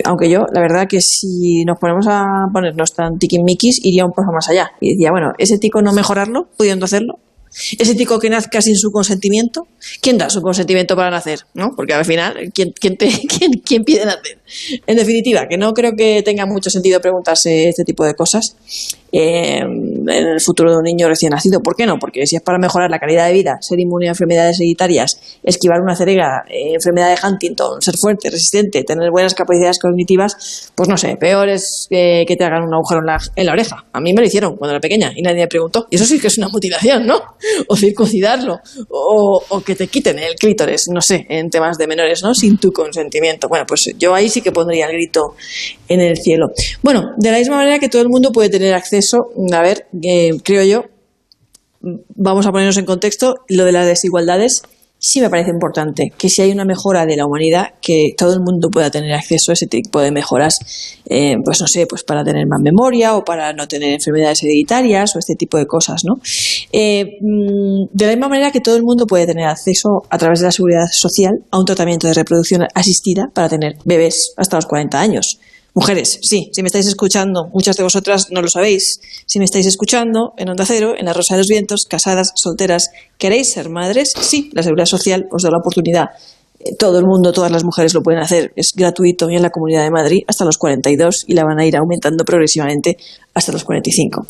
aunque 0.05 0.29
yo, 0.29 0.47
la 0.53 0.61
verdad 0.61 0.89
que 0.89 1.01
si 1.01 1.65
nos 1.65 1.79
ponemos 1.79 2.07
a 2.09 2.25
ponernos 2.53 2.93
tan 2.95 3.19
tiquismiquis, 3.19 3.85
iría 3.85 4.05
un 4.05 4.13
poco 4.13 4.33
más 4.33 4.49
allá. 4.49 4.73
Y 4.81 4.95
decía, 4.95 5.11
bueno, 5.11 5.33
¿es 5.39 5.53
ético 5.53 5.83
no 5.83 5.93
mejorarlo, 5.93 6.49
pudiendo 6.57 6.87
hacerlo? 6.87 7.19
¿Es 7.79 7.89
ético 7.89 8.19
que 8.19 8.31
nazca 8.31 8.61
sin 8.63 8.77
su 8.77 8.91
consentimiento? 8.91 9.67
¿Quién 10.01 10.19
da 10.19 10.29
su 10.31 10.41
consentimiento 10.43 10.95
para 10.97 11.11
nacer? 11.11 11.41
¿No? 11.55 11.71
Porque 11.77 11.95
al 11.95 12.05
final, 12.05 12.51
¿quién, 12.55 12.73
quién, 12.79 12.97
te- 12.97 13.09
quién, 13.39 13.53
quién 13.65 13.85
pide 13.85 14.05
nacer? 14.05 14.39
En 14.87 14.97
definitiva, 14.97 15.47
que 15.49 15.57
no 15.57 15.73
creo 15.75 15.93
que 15.97 16.23
tenga 16.23 16.47
mucho 16.47 16.71
sentido 16.71 17.01
preguntarse 17.01 17.69
este 17.69 17.85
tipo 17.85 18.05
de 18.05 18.15
cosas. 18.15 18.57
Eh, 19.13 19.61
en 20.11 20.27
el 20.29 20.41
futuro 20.41 20.71
de 20.71 20.79
un 20.79 20.85
niño 20.85 21.09
recién 21.09 21.31
nacido. 21.31 21.61
¿Por 21.61 21.77
qué 21.77 21.87
no? 21.87 21.99
Porque 21.99 22.27
si 22.27 22.37
es 22.37 22.43
para 22.43 22.59
mejorar 22.59 22.91
la 22.91 22.99
calidad 22.99 23.27
de 23.27 23.33
vida, 23.33 23.59
ser 23.61 23.81
inmune 23.81 24.07
a 24.07 24.11
enfermedades 24.11 24.59
hereditarias, 24.61 25.21
esquivar 25.43 25.81
una 25.81 25.97
ceguera, 25.97 26.45
eh, 26.49 26.75
enfermedad 26.75 27.11
de 27.11 27.27
Huntington, 27.27 27.83
ser 27.83 27.97
fuerte, 27.97 28.31
resistente, 28.31 28.85
tener 28.85 29.11
buenas 29.11 29.35
capacidades 29.35 29.79
cognitivas, 29.79 30.73
pues 30.75 30.89
no 30.89 30.97
sé, 30.97 31.17
peor 31.17 31.49
es 31.49 31.87
que 31.89 32.35
te 32.39 32.45
hagan 32.45 32.65
un 32.65 32.75
agujero 32.75 33.01
en 33.01 33.07
la, 33.07 33.19
en 33.37 33.47
la 33.47 33.53
oreja. 33.53 33.85
A 33.93 34.01
mí 34.01 34.13
me 34.13 34.21
lo 34.21 34.27
hicieron 34.27 34.57
cuando 34.57 34.73
era 34.73 34.81
pequeña 34.81 35.13
y 35.15 35.23
nadie 35.23 35.43
me 35.43 35.49
preguntó. 35.49 35.87
Y 35.91 35.97
eso 35.97 36.05
sí 36.05 36.19
que 36.21 36.29
es 36.29 36.39
una 36.39 36.49
mutilación, 36.49 37.07
¿no? 37.07 37.21
O 37.69 37.77
circuncidarlo, 37.77 38.61
o, 38.89 39.43
o 39.49 39.61
que 39.61 39.75
te 39.75 39.89
quiten 39.89 40.19
el 40.19 40.35
clítoris, 40.35 40.89
no 40.89 41.01
sé, 41.01 41.27
en 41.29 41.51
temas 41.51 41.77
de 41.77 41.87
menores, 41.87 42.23
¿no? 42.23 42.35
Sin 42.35 42.59
tu 42.59 42.73
consentimiento. 42.73 43.49
Bueno, 43.49 43.67
pues 43.67 43.91
yo 43.99 44.15
ahí 44.15 44.29
sí 44.29 44.41
que 44.41 44.53
pondría 44.53 44.87
el 44.87 44.93
grito 44.93 45.35
en 45.89 46.01
el 46.01 46.17
cielo. 46.17 46.51
Bueno, 46.83 47.13
de 47.17 47.31
la 47.31 47.39
misma 47.39 47.57
manera 47.57 47.79
que 47.79 47.89
todo 47.89 48.03
el 48.03 48.09
mundo 48.09 48.31
puede 48.33 48.49
tener 48.49 48.75
acceso, 48.75 49.31
a 49.53 49.63
ver, 49.63 49.87
creo 50.43 50.65
yo, 50.65 50.85
vamos 51.81 52.47
a 52.47 52.53
ponernos 52.53 52.77
en 52.77 52.85
contexto, 52.85 53.37
lo 53.49 53.65
de 53.65 53.73
las 53.73 53.87
desigualdades 53.87 54.63
sí 54.99 55.21
me 55.21 55.31
parece 55.31 55.51
importante 55.51 56.13
que 56.17 56.29
si 56.29 56.43
hay 56.43 56.51
una 56.51 56.65
mejora 56.65 57.07
de 57.07 57.17
la 57.17 57.27
humanidad, 57.27 57.75
que 57.81 58.15
todo 58.17 58.35
el 58.35 58.41
mundo 58.41 58.69
pueda 58.71 58.91
tener 58.91 59.13
acceso 59.13 59.53
a 59.53 59.55
ese 59.55 59.67
tipo 59.67 60.01
de 60.01 60.11
mejoras, 60.11 60.59
eh, 61.07 61.37
pues 61.45 61.61
no 61.61 61.67
sé, 61.67 61.87
pues 61.87 62.03
para 62.03 62.25
tener 62.25 62.47
más 62.47 62.61
memoria 62.61 63.17
o 63.17 63.25
para 63.25 63.53
no 63.53 63.69
tener 63.69 63.95
enfermedades 63.95 64.43
hereditarias 64.43 65.15
o 65.15 65.19
este 65.19 65.37
tipo 65.37 65.57
de 65.57 65.67
cosas, 65.67 66.05
¿no? 66.05 66.21
Eh, 66.73 67.19
mm, 67.21 67.87
de 67.93 68.07
la 68.07 68.13
misma 68.13 68.29
manera 68.29 68.51
que 68.51 68.61
todo 68.61 68.77
el 68.77 68.83
mundo 68.83 69.07
puede 69.07 69.27
tener 69.27 69.47
acceso 69.47 70.03
a 70.11 70.19
través 70.19 70.41
de 70.41 70.47
la 70.47 70.53
seguridad 70.53 70.87
social 70.91 71.45
a 71.51 71.59
un 71.59 71.65
tratamiento 71.65 72.09
de 72.09 72.15
reproducción 72.15 72.67
asistida 72.75 73.31
para 73.33 73.49
tener 73.49 73.77
bebés 73.85 74.35
hasta 74.37 74.57
los 74.57 74.67
40 74.67 75.01
años. 75.01 75.39
Mujeres, 75.79 76.19
sí, 76.23 76.51
si 76.53 76.63
me 76.63 76.67
estáis 76.67 76.89
escuchando, 76.89 77.51
muchas 77.55 77.77
de 77.77 77.85
vosotras 77.85 78.33
no 78.33 78.43
lo 78.43 78.49
sabéis. 78.49 79.01
Si 79.27 79.39
me 79.39 79.45
estáis 79.45 79.65
escuchando 79.65 80.33
en 80.37 80.49
Onda 80.49 80.65
Cero, 80.67 80.95
en 80.99 81.05
la 81.05 81.13
Rosa 81.13 81.37
de 81.37 81.39
los 81.39 81.47
Vientos, 81.47 81.85
casadas, 81.89 82.33
solteras, 82.35 82.91
¿queréis 83.17 83.53
ser 83.53 83.69
madres? 83.69 84.13
Sí, 84.21 84.51
la 84.55 84.65
Seguridad 84.65 84.87
Social 84.87 85.29
os 85.31 85.45
da 85.45 85.53
la 85.53 85.59
oportunidad. 85.59 86.07
Eh, 86.59 86.75
todo 86.77 86.99
el 86.99 87.05
mundo, 87.05 87.33
todas 87.33 87.53
las 87.53 87.63
mujeres 87.63 87.95
lo 87.95 88.03
pueden 88.03 88.21
hacer. 88.21 88.53
Es 88.57 88.73
gratuito 88.75 89.31
y 89.31 89.37
en 89.37 89.43
la 89.43 89.51
Comunidad 89.51 89.85
de 89.85 89.93
Madrid 89.93 90.23
hasta 90.27 90.45
los 90.45 90.59
42 90.59 91.27
y 91.29 91.35
la 91.35 91.45
van 91.45 91.61
a 91.61 91.65
ir 91.65 91.77
aumentando 91.77 92.25
progresivamente 92.25 92.97
hasta 93.35 93.53
los 93.53 93.63
45. 93.63 94.27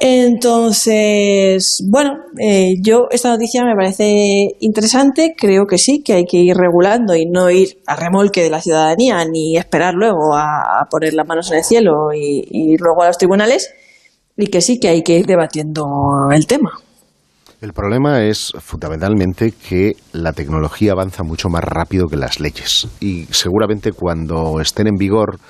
Entonces, 0.00 1.84
bueno, 1.90 2.18
eh, 2.38 2.74
yo 2.80 3.08
esta 3.10 3.30
noticia 3.30 3.64
me 3.64 3.74
parece 3.74 4.54
interesante, 4.60 5.34
creo 5.36 5.66
que 5.66 5.76
sí, 5.76 6.02
que 6.04 6.12
hay 6.12 6.24
que 6.24 6.36
ir 6.36 6.56
regulando 6.56 7.16
y 7.16 7.26
no 7.26 7.50
ir 7.50 7.80
a 7.86 7.96
remolque 7.96 8.44
de 8.44 8.50
la 8.50 8.60
ciudadanía 8.60 9.24
ni 9.24 9.56
esperar 9.56 9.94
luego 9.94 10.36
a, 10.36 10.86
poner 10.88 11.14
las 11.14 11.26
manos 11.26 11.50
en 11.50 11.58
el 11.58 11.64
cielo 11.64 12.12
y, 12.14 12.46
y, 12.48 12.76
luego 12.76 13.02
a 13.02 13.08
los 13.08 13.18
tribunales 13.18 13.74
y 14.36 14.46
que 14.46 14.60
sí 14.60 14.78
que 14.78 14.88
hay 14.88 15.02
que 15.02 15.18
ir 15.18 15.26
debatiendo 15.26 15.84
el 16.32 16.46
tema. 16.46 16.70
El 17.60 17.72
problema 17.72 18.22
es 18.22 18.52
fundamentalmente 18.60 19.50
que 19.50 19.96
la 20.12 20.32
tecnología 20.32 20.92
avanza 20.92 21.24
mucho 21.24 21.48
más 21.48 21.64
rápido 21.64 22.06
que 22.06 22.16
las 22.16 22.38
leyes 22.38 22.86
y 23.00 23.24
seguramente 23.32 23.90
cuando 23.90 24.60
estén 24.60 24.86
en 24.86 24.94
vigor 24.94 25.40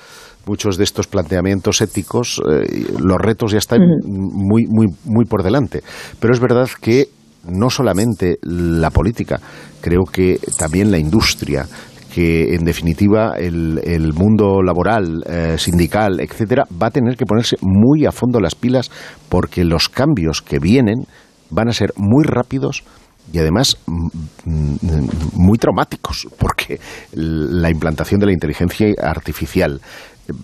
muchos 0.45 0.77
de 0.77 0.83
estos 0.83 1.07
planteamientos 1.07 1.81
éticos, 1.81 2.41
eh, 2.49 2.87
los 2.99 3.17
retos 3.17 3.51
ya 3.51 3.57
están 3.57 3.79
muy, 4.03 4.65
muy, 4.67 4.87
muy 5.05 5.25
por 5.25 5.43
delante. 5.43 5.83
Pero 6.19 6.33
es 6.33 6.39
verdad 6.39 6.67
que 6.81 7.09
no 7.47 7.69
solamente 7.69 8.37
la 8.41 8.89
política, 8.89 9.39
creo 9.81 10.03
que 10.11 10.39
también 10.57 10.91
la 10.91 10.97
industria, 10.97 11.65
que 12.13 12.55
en 12.55 12.63
definitiva 12.63 13.35
el, 13.37 14.13
mundo 14.13 14.61
laboral, 14.63 15.23
eh, 15.25 15.55
sindical, 15.57 16.19
etcétera, 16.19 16.65
va 16.81 16.87
a 16.87 16.91
tener 16.91 17.15
que 17.15 17.25
ponerse 17.25 17.55
muy 17.61 18.05
a 18.05 18.11
fondo 18.11 18.39
las 18.39 18.55
pilas 18.55 18.91
porque 19.29 19.63
los 19.63 19.89
cambios 19.89 20.41
que 20.41 20.59
vienen 20.59 21.05
van 21.49 21.69
a 21.69 21.73
ser 21.73 21.93
muy 21.95 22.23
rápidos 22.23 22.83
y 23.31 23.37
además 23.37 23.77
mm, 23.85 24.07
mm, 24.45 25.09
muy 25.35 25.57
traumáticos, 25.57 26.27
porque 26.37 26.79
la 27.13 27.69
implantación 27.69 28.19
de 28.19 28.25
la 28.27 28.33
inteligencia 28.33 28.87
artificial, 29.01 29.79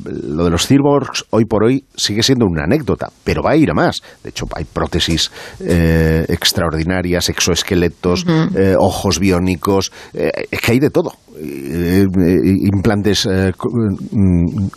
lo 0.06 0.46
de 0.46 0.50
los 0.50 0.68
cyborgs 0.68 1.26
hoy 1.32 1.46
por 1.46 1.64
hoy 1.64 1.86
sigue 1.96 2.24
siendo 2.24 2.46
una 2.46 2.64
anécdota, 2.64 3.10
pero 3.24 3.42
va 3.44 3.52
a 3.52 3.56
ir 3.56 3.72
a 3.72 3.74
más. 3.74 4.02
De 4.24 4.30
hecho, 4.30 4.46
hay 4.56 4.66
prótesis 4.66 5.32
eh, 5.60 6.26
extraordinarias, 6.28 7.30
exoesqueletos, 7.30 8.26
eh, 8.56 8.76
ojos 8.78 9.20
biónicos, 9.20 9.92
eh, 10.14 10.32
es 10.52 10.62
que 10.62 10.72
hay 10.74 10.80
de 10.80 10.90
todo. 10.90 11.12
implantes 11.38 13.28
mm, 13.28 14.68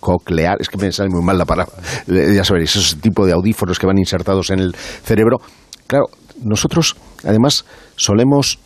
cocleares, 0.00 0.60
es 0.62 0.68
que 0.68 0.78
me 0.78 0.92
sale 0.92 1.10
muy 1.10 1.22
mal 1.22 1.36
la 1.36 1.44
palabra, 1.44 1.74
ya 2.06 2.44
sabéis, 2.44 2.70
esos 2.70 2.96
tipo 3.00 3.26
de 3.26 3.32
audífonos 3.32 3.78
que 3.78 3.86
van 3.86 3.98
insertados 3.98 4.50
en 4.50 4.60
el 4.60 4.74
cerebro. 4.74 5.38
Claro, 5.86 6.06
nosotros 6.42 6.96
además 7.24 7.64
solemos 7.96 8.58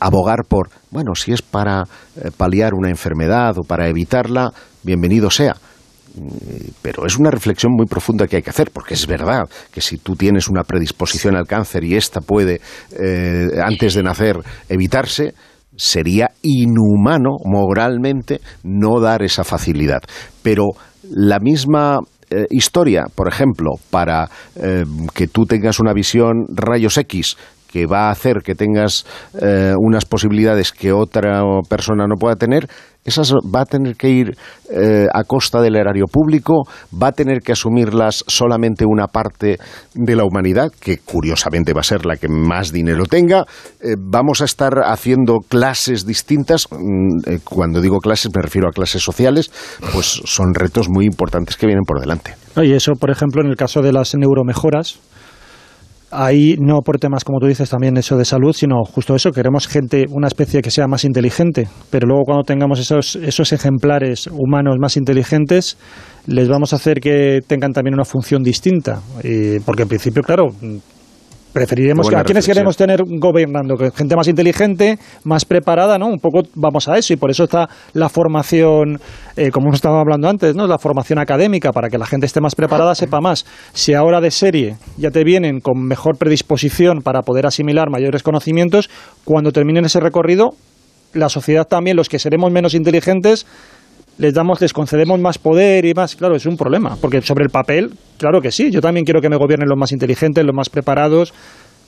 abogar 0.00 0.44
por, 0.48 0.70
bueno, 0.90 1.14
si 1.14 1.32
es 1.32 1.42
para 1.42 1.84
paliar 2.36 2.72
una 2.74 2.88
enfermedad 2.88 3.58
o 3.58 3.62
para 3.62 3.88
evitarla, 3.88 4.52
bienvenido 4.82 5.30
sea. 5.30 5.56
Mm, 6.16 6.70
pero 6.80 7.06
es 7.06 7.18
una 7.18 7.30
reflexión 7.30 7.72
muy 7.72 7.86
profunda 7.86 8.26
que 8.26 8.36
hay 8.36 8.42
que 8.42 8.50
hacer, 8.50 8.70
porque 8.72 8.94
es 8.94 9.06
verdad 9.06 9.42
que 9.70 9.80
si 9.80 9.98
tú 9.98 10.16
tienes 10.16 10.48
una 10.48 10.64
predisposición 10.64 11.36
al 11.36 11.46
cáncer 11.46 11.84
y 11.84 11.94
esta 11.94 12.20
puede, 12.20 12.60
eh, 12.98 13.48
antes 13.62 13.94
de 13.94 14.02
nacer, 14.02 14.38
evitarse, 14.68 15.34
sería 15.76 16.30
inhumano 16.42 17.36
moralmente 17.44 18.40
no 18.62 18.98
dar 19.00 19.22
esa 19.22 19.44
facilidad. 19.44 20.00
Pero 20.42 20.68
la 21.10 21.38
misma 21.38 21.98
eh, 22.30 22.46
historia, 22.50 23.04
por 23.14 23.28
ejemplo, 23.28 23.72
para 23.90 24.28
eh, 24.56 24.84
que 25.14 25.28
tú 25.28 25.44
tengas 25.44 25.78
una 25.80 25.92
visión 25.92 26.46
rayos 26.48 26.96
X 26.96 27.36
que 27.76 27.86
va 27.86 28.08
a 28.08 28.10
hacer 28.10 28.42
que 28.42 28.54
tengas 28.54 29.04
unas 29.78 30.04
posibilidades 30.04 30.72
que 30.72 30.92
otra 30.92 31.42
persona 31.68 32.06
no 32.06 32.16
pueda 32.16 32.36
tener, 32.36 32.68
esas 33.06 33.32
va 33.32 33.60
a 33.60 33.64
tener 33.64 33.94
que 33.94 34.10
ir 34.10 34.36
eh, 34.68 35.06
a 35.12 35.22
costa 35.22 35.60
del 35.60 35.76
erario 35.76 36.06
público, 36.10 36.64
va 36.92 37.08
a 37.08 37.12
tener 37.12 37.40
que 37.40 37.52
asumirlas 37.52 38.24
solamente 38.26 38.84
una 38.84 39.06
parte 39.06 39.58
de 39.94 40.16
la 40.16 40.24
humanidad, 40.24 40.72
que 40.80 40.98
curiosamente 40.98 41.72
va 41.72 41.80
a 41.80 41.84
ser 41.84 42.04
la 42.04 42.16
que 42.16 42.28
más 42.28 42.72
dinero 42.72 43.04
tenga. 43.06 43.44
Eh, 43.80 43.94
vamos 43.96 44.40
a 44.40 44.44
estar 44.44 44.72
haciendo 44.84 45.38
clases 45.48 46.04
distintas. 46.04 46.66
Mm, 46.70 47.30
eh, 47.30 47.38
cuando 47.44 47.80
digo 47.80 47.98
clases 48.00 48.32
me 48.34 48.42
refiero 48.42 48.68
a 48.68 48.72
clases 48.72 49.02
sociales, 49.02 49.52
pues 49.92 50.20
son 50.24 50.52
retos 50.52 50.88
muy 50.88 51.06
importantes 51.06 51.56
que 51.56 51.66
vienen 51.66 51.84
por 51.84 52.00
delante. 52.00 52.34
Y 52.56 52.72
eso, 52.72 52.92
por 52.98 53.10
ejemplo, 53.10 53.40
en 53.40 53.48
el 53.48 53.56
caso 53.56 53.82
de 53.82 53.92
las 53.92 54.16
neuromejoras, 54.16 54.98
ahí 56.10 56.56
no 56.58 56.80
por 56.80 56.98
temas, 56.98 57.24
como 57.24 57.38
tú 57.40 57.46
dices, 57.46 57.68
también 57.70 57.96
eso 57.96 58.16
de 58.16 58.24
salud, 58.24 58.52
sino 58.52 58.84
justo 58.84 59.14
eso, 59.14 59.32
queremos 59.32 59.66
gente, 59.66 60.04
una 60.10 60.28
especie 60.28 60.62
que 60.62 60.70
sea 60.70 60.86
más 60.86 61.04
inteligente, 61.04 61.68
pero 61.90 62.06
luego 62.06 62.24
cuando 62.24 62.44
tengamos 62.44 62.78
esos, 62.78 63.16
esos 63.16 63.52
ejemplares 63.52 64.26
humanos 64.26 64.76
más 64.80 64.96
inteligentes, 64.96 65.76
les 66.26 66.48
vamos 66.48 66.72
a 66.72 66.76
hacer 66.76 67.00
que 67.00 67.40
tengan 67.46 67.72
también 67.72 67.94
una 67.94 68.04
función 68.04 68.42
distinta, 68.42 69.00
porque 69.64 69.82
en 69.82 69.88
principio, 69.88 70.22
claro, 70.22 70.46
preferiremos 71.56 72.10
que, 72.10 72.16
a 72.16 72.22
quienes 72.22 72.44
queremos 72.44 72.76
tener 72.76 73.02
gobernando, 73.02 73.78
que 73.78 73.90
gente 73.90 74.14
más 74.14 74.28
inteligente, 74.28 74.98
más 75.24 75.46
preparada, 75.46 75.96
¿no? 75.96 76.06
Un 76.08 76.18
poco 76.18 76.42
vamos 76.54 76.86
a 76.86 76.98
eso 76.98 77.14
y 77.14 77.16
por 77.16 77.30
eso 77.30 77.44
está 77.44 77.66
la 77.94 78.10
formación, 78.10 79.00
eh, 79.38 79.50
como 79.50 79.68
hemos 79.68 79.76
estado 79.76 79.96
hablando 79.96 80.28
antes, 80.28 80.54
¿no? 80.54 80.66
La 80.66 80.76
formación 80.76 81.18
académica 81.18 81.72
para 81.72 81.88
que 81.88 81.96
la 81.96 82.04
gente 82.04 82.26
esté 82.26 82.42
más 82.42 82.54
preparada, 82.54 82.94
sepa 82.94 83.22
más. 83.22 83.46
Si 83.72 83.94
ahora 83.94 84.20
de 84.20 84.30
serie 84.30 84.76
ya 84.98 85.10
te 85.10 85.24
vienen 85.24 85.60
con 85.60 85.82
mejor 85.82 86.18
predisposición 86.18 87.00
para 87.00 87.22
poder 87.22 87.46
asimilar 87.46 87.88
mayores 87.88 88.22
conocimientos, 88.22 88.90
cuando 89.24 89.50
terminen 89.50 89.86
ese 89.86 89.98
recorrido, 89.98 90.50
la 91.14 91.30
sociedad 91.30 91.66
también, 91.66 91.96
los 91.96 92.10
que 92.10 92.18
seremos 92.18 92.52
menos 92.52 92.74
inteligentes, 92.74 93.46
les 94.18 94.34
damos, 94.34 94.60
les 94.60 94.72
concedemos 94.72 95.20
más 95.20 95.38
poder 95.38 95.84
y 95.84 95.94
más, 95.94 96.16
claro, 96.16 96.36
es 96.36 96.46
un 96.46 96.56
problema, 96.56 96.96
porque 97.00 97.20
sobre 97.22 97.44
el 97.44 97.50
papel, 97.50 97.90
claro 98.18 98.40
que 98.40 98.50
sí, 98.50 98.70
yo 98.70 98.80
también 98.80 99.04
quiero 99.04 99.20
que 99.20 99.28
me 99.28 99.36
gobiernen 99.36 99.68
los 99.68 99.78
más 99.78 99.92
inteligentes, 99.92 100.44
los 100.44 100.54
más 100.54 100.70
preparados, 100.70 101.34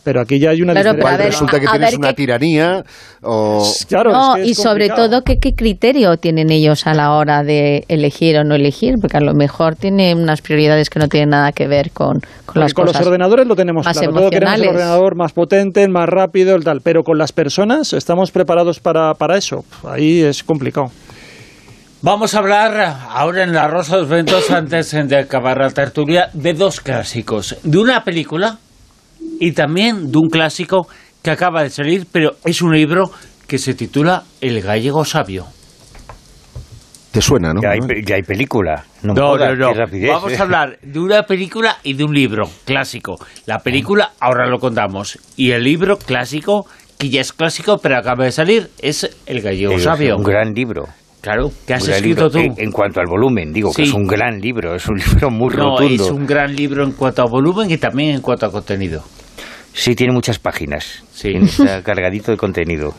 pero 0.04 0.20
aquí 0.20 0.38
ya 0.38 0.50
hay 0.50 0.62
una 0.62 0.72
diferencia. 0.72 1.16
resulta 1.16 1.60
que 1.60 1.66
tienes 1.66 1.94
una 1.94 2.12
tiranía 2.14 2.82
o... 3.22 3.62
Claro, 3.88 4.12
no, 4.12 4.38
y 4.38 4.54
sobre 4.54 4.88
todo 4.88 5.22
¿qué, 5.22 5.38
qué 5.38 5.54
criterio 5.54 6.16
tienen 6.16 6.50
ellos 6.50 6.86
a 6.86 6.94
la 6.94 7.12
hora 7.12 7.42
de 7.42 7.84
elegir 7.88 8.38
o 8.38 8.44
no 8.44 8.54
elegir, 8.54 8.94
porque 9.00 9.16
a 9.16 9.20
lo 9.20 9.34
mejor 9.34 9.76
tienen 9.76 10.18
unas 10.18 10.40
prioridades 10.40 10.88
que 10.88 10.98
no 10.98 11.08
tienen 11.08 11.30
nada 11.30 11.52
que 11.52 11.66
ver 11.66 11.90
con, 11.90 12.20
con 12.46 12.60
las 12.60 12.72
con 12.72 12.86
los 12.86 12.96
ordenadores 12.96 13.46
lo 13.46 13.56
tenemos 13.56 13.84
más 13.84 13.98
claro, 13.98 14.14
todo 14.14 14.30
queremos 14.30 14.60
el 14.60 14.68
ordenador 14.68 15.14
más 15.16 15.32
potente, 15.32 15.86
más 15.88 16.08
rápido, 16.08 16.54
el 16.54 16.64
tal, 16.64 16.80
pero 16.82 17.02
con 17.02 17.18
las 17.18 17.32
personas 17.32 17.92
estamos 17.92 18.30
preparados 18.30 18.80
para, 18.80 19.12
para 19.14 19.36
eso, 19.36 19.64
ahí 19.84 20.22
es 20.22 20.42
complicado. 20.42 20.90
Vamos 22.00 22.34
a 22.34 22.38
hablar 22.38 22.96
ahora 23.10 23.42
en 23.42 23.52
La 23.52 23.66
Rosa 23.66 23.96
de 23.96 24.02
los 24.02 24.10
Ventos, 24.10 24.50
antes 24.50 24.92
de 24.92 25.16
acabar 25.18 25.58
la 25.58 25.70
tertulia, 25.70 26.28
de 26.32 26.54
dos 26.54 26.80
clásicos. 26.80 27.56
De 27.64 27.78
una 27.78 28.04
película 28.04 28.58
y 29.40 29.52
también 29.52 30.10
de 30.12 30.18
un 30.18 30.28
clásico 30.30 30.86
que 31.22 31.30
acaba 31.32 31.62
de 31.64 31.70
salir, 31.70 32.06
pero 32.12 32.36
es 32.44 32.62
un 32.62 32.72
libro 32.72 33.10
que 33.48 33.58
se 33.58 33.74
titula 33.74 34.22
El 34.40 34.60
gallego 34.62 35.04
sabio. 35.04 35.46
¿Te 37.10 37.20
suena, 37.20 37.52
no? 37.52 37.60
Ya 37.62 37.70
hay, 37.70 37.80
Manuel? 37.80 38.04
ya 38.06 38.14
hay 38.14 38.22
película. 38.22 38.84
No, 39.02 39.14
No, 39.14 39.26
jodas, 39.30 39.58
no, 39.58 39.66
no. 39.66 39.72
qué 39.72 39.78
rapidez, 39.80 40.10
Vamos 40.10 40.32
¿eh? 40.32 40.36
a 40.38 40.42
hablar 40.42 40.78
de 40.82 40.98
una 41.00 41.22
película 41.24 41.78
y 41.82 41.94
de 41.94 42.04
un 42.04 42.14
libro 42.14 42.48
clásico. 42.64 43.16
La 43.46 43.58
película, 43.58 44.12
ahora 44.20 44.46
lo 44.46 44.58
contamos. 44.58 45.18
Y 45.36 45.50
el 45.50 45.64
libro 45.64 45.96
clásico, 45.98 46.66
que 46.96 47.08
ya 47.08 47.22
es 47.22 47.32
clásico, 47.32 47.78
pero 47.82 47.96
acaba 47.96 48.24
de 48.24 48.30
salir, 48.32 48.70
es 48.80 49.10
El 49.26 49.40
Gallego 49.40 49.76
Sabio. 49.80 50.16
un 50.16 50.22
gran 50.22 50.52
libro. 50.54 50.84
Claro, 51.20 51.50
¿qué 51.66 51.74
has 51.74 51.88
escrito 51.88 52.28
libro. 52.28 52.30
tú? 52.30 52.38
En, 52.38 52.54
en 52.56 52.72
cuanto 52.72 53.00
al 53.00 53.06
volumen, 53.06 53.52
digo 53.52 53.72
que 53.72 53.82
es 53.82 53.92
un 53.92 54.06
gran 54.06 54.40
libro, 54.40 54.74
es 54.74 54.86
un 54.88 54.98
libro 55.10 55.30
muy 55.30 55.54
no, 55.54 55.76
rotundo. 55.76 56.04
es 56.04 56.10
un 56.10 56.26
gran 56.26 56.54
libro 56.54 56.84
en 56.84 56.92
cuanto 56.92 57.22
a 57.22 57.26
volumen 57.26 57.70
y 57.70 57.76
también 57.78 58.16
en 58.16 58.20
cuanto 58.20 58.46
a 58.46 58.52
contenido. 58.52 59.02
Sí, 59.72 59.94
tiene 59.94 60.12
muchas 60.12 60.38
páginas. 60.38 61.04
Sí. 61.12 61.30
Está 61.34 61.82
cargadito 61.84 62.30
de 62.30 62.36
contenido. 62.36 62.94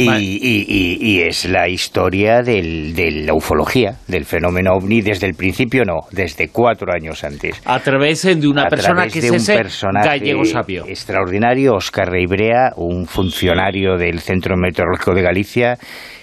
Y, 0.00 0.06
Vale. 0.06 0.22
y- 0.22 0.64
y- 0.68 0.98
y 1.00 1.20
es 1.22 1.44
la 1.46 1.68
historia 1.68 2.40
del- 2.42 2.94
de 2.94 3.10
la 3.26 3.34
ufología, 3.34 3.96
del 4.06 4.24
fenómeno 4.24 4.70
ovni 4.74 5.00
desde 5.00 5.26
el 5.26 5.34
principio, 5.34 5.82
no, 5.84 6.02
desde 6.12 6.50
cuatro 6.50 6.92
años 6.92 7.24
antes. 7.24 7.60
A 7.64 7.80
través 7.80 8.22
de 8.22 8.46
una 8.46 8.62
a 8.62 8.68
persona 8.68 9.08
que 9.08 9.18
es 9.18 9.28
un 9.30 9.36
ese 9.38 9.56
personaje 9.56 10.06
gallego 10.08 10.44
sabio. 10.44 10.84
extraordinario, 10.86 11.74
Oscar 11.74 12.08
Reibrea, 12.12 12.70
un 12.76 13.06
funcionario 13.06 13.96
del 13.96 14.20
Centro 14.20 14.56
Meteorológico 14.56 15.14
de 15.14 15.22
Galicia, 15.22 15.78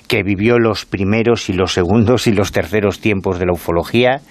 que 0.07 0.23
vivió 0.23 0.57
los 0.57 0.85
primeros 0.85 1.49
y 1.49 1.53
los 1.53 1.73
segundos 1.73 2.27
y 2.27 2.31
los 2.31 2.53
terceros 2.53 3.01
tiempos 3.01 3.39
de 3.39 3.45
la 3.47 3.51
ufología 3.53 4.21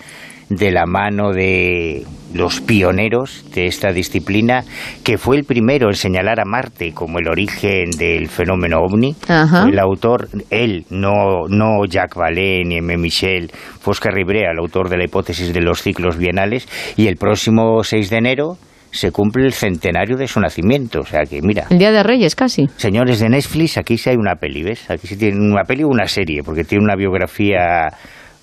de 0.48 0.70
la 0.70 0.86
mano 0.86 1.32
de 1.32 2.04
los 2.34 2.60
pioneros 2.60 3.44
de 3.54 3.66
esta 3.66 3.92
disciplina, 3.92 4.64
que 5.04 5.18
fue 5.18 5.36
el 5.36 5.44
primero 5.44 5.88
en 5.88 5.94
señalar 5.94 6.40
a 6.40 6.44
Marte 6.44 6.92
como 6.92 7.18
el 7.18 7.28
origen 7.28 7.90
del 7.96 8.28
fenómeno 8.28 8.78
ovni. 8.80 9.14
Ajá. 9.28 9.66
El 9.68 9.78
autor, 9.78 10.28
él, 10.50 10.84
no, 10.90 11.46
no 11.48 11.84
Jacques 11.88 12.16
Vallée 12.16 12.64
ni 12.64 12.78
M. 12.78 12.96
Michel, 12.96 13.50
fue 13.80 13.92
Oscar 13.92 14.14
Ribrea, 14.14 14.50
el 14.52 14.58
autor 14.58 14.88
de 14.88 14.98
la 14.98 15.04
hipótesis 15.04 15.52
de 15.54 15.60
los 15.60 15.82
ciclos 15.82 16.18
bienales, 16.18 16.68
y 16.96 17.06
el 17.06 17.16
próximo 17.16 17.82
6 17.84 18.10
de 18.10 18.16
enero 18.16 18.56
se 18.90 19.10
cumple 19.10 19.44
el 19.44 19.52
centenario 19.52 20.16
de 20.16 20.28
su 20.28 20.40
nacimiento. 20.40 21.00
O 21.00 21.04
sea 21.04 21.22
que, 21.28 21.40
mira, 21.42 21.66
El 21.70 21.78
Día 21.78 21.90
de 21.90 22.02
Reyes, 22.02 22.34
casi. 22.34 22.68
señores 22.76 23.18
de 23.18 23.28
Netflix, 23.28 23.76
aquí 23.76 23.98
sí 23.98 24.10
hay 24.10 24.16
una 24.16 24.36
peli, 24.36 24.62
¿ves? 24.62 24.88
Aquí 24.90 25.06
sí 25.06 25.16
tienen 25.16 25.40
una 25.40 25.64
peli 25.64 25.82
o 25.82 25.88
una 25.88 26.06
serie, 26.06 26.42
porque 26.44 26.64
tiene 26.64 26.84
una 26.84 26.94
biografía 26.94 27.88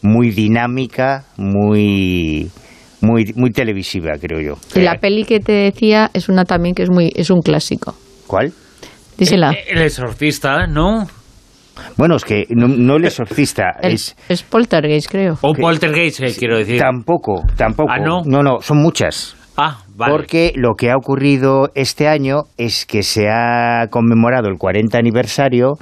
muy 0.01 0.31
dinámica, 0.31 1.25
muy, 1.37 2.49
muy, 3.01 3.33
muy 3.35 3.51
televisiva, 3.51 4.11
creo 4.19 4.39
yo. 4.41 4.53
Y 4.75 4.83
la 4.83 4.93
Eh, 4.93 4.99
peli 4.99 5.23
que 5.25 5.39
te 5.39 5.51
decía 5.53 6.09
es 6.13 6.29
una 6.29 6.45
también 6.45 6.75
que 6.75 6.83
es 6.83 6.89
muy 6.89 7.11
es 7.15 7.29
un 7.29 7.41
clásico. 7.41 7.95
¿Cuál? 8.27 8.51
Dísela. 9.17 9.51
El 9.69 9.81
exorcista, 9.81 10.67
¿no? 10.67 11.05
Bueno, 11.97 12.15
es 12.17 12.25
que 12.25 12.45
no, 12.49 12.67
no 12.67 12.95
el 12.97 13.05
exorcista, 13.05 13.71
El- 13.81 13.93
es... 13.93 14.15
es 14.29 14.43
Poltergeist, 14.43 15.09
creo. 15.09 15.37
O 15.41 15.53
Poltergeist, 15.53 16.21
eh, 16.21 16.33
quiero 16.37 16.57
decir. 16.57 16.79
Tampoco, 16.79 17.43
tampoco. 17.55 17.91
Ah, 17.91 17.99
¿no? 17.99 18.21
No, 18.25 18.41
no, 18.43 18.61
son 18.61 18.77
muchas. 18.77 19.35
Ah, 19.57 19.79
vale. 19.95 20.13
Porque 20.13 20.53
lo 20.55 20.75
que 20.77 20.89
ha 20.89 20.95
ocurrido 20.95 21.69
este 21.75 22.07
año 22.07 22.43
es 22.57 22.85
que 22.85 23.03
se 23.03 23.27
ha 23.29 23.87
conmemorado 23.89 24.47
el 24.49 24.57
40 24.57 24.97
aniversario 24.97 25.73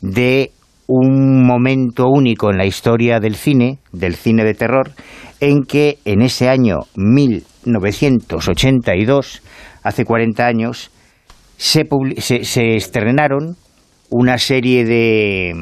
de 0.00 0.50
un 0.92 1.46
momento 1.46 2.08
único 2.08 2.50
en 2.50 2.58
la 2.58 2.66
historia 2.66 3.20
del 3.20 3.36
cine, 3.36 3.78
del 3.92 4.16
cine 4.16 4.42
de 4.44 4.54
terror, 4.54 4.90
en 5.40 5.62
que 5.62 5.98
en 6.04 6.20
ese 6.20 6.48
año 6.48 6.80
1982, 6.96 9.40
hace 9.84 10.04
40 10.04 10.44
años, 10.46 10.90
se, 11.56 11.86
se, 12.18 12.74
estrenaron 12.76 13.54
una 14.10 14.36
serie 14.38 14.84
de, 14.84 15.52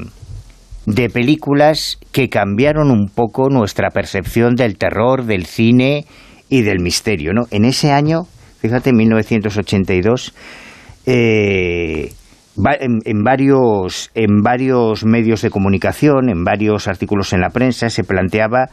de 0.87 1.11
películas 1.11 1.99
que 2.11 2.31
cambiaron 2.31 2.91
un 2.91 3.09
poco 3.09 3.51
nuestra 3.51 3.91
percepción 3.91 4.55
del 4.55 4.79
terror, 4.79 5.27
del 5.27 5.45
cine 5.45 6.07
y 6.49 6.63
del 6.63 6.81
misterio. 6.81 7.35
¿no? 7.35 7.43
En 7.51 7.67
ese 7.67 7.93
año, 7.93 8.23
fíjate, 8.63 8.95
1982, 8.95 10.33
eh, 11.07 12.13
va- 12.15 12.18
en, 12.81 12.99
en 13.05 13.23
varios, 13.23 14.11
en 14.15 14.43
varios 14.43 15.05
medios 15.05 15.43
de 15.43 15.51
comunicación, 15.51 16.29
en 16.29 16.45
varios 16.45 16.89
artículos 16.89 17.33
en 17.33 17.41
la 17.41 17.51
prensa, 17.51 17.91
se 17.91 18.05
planteaba 18.05 18.67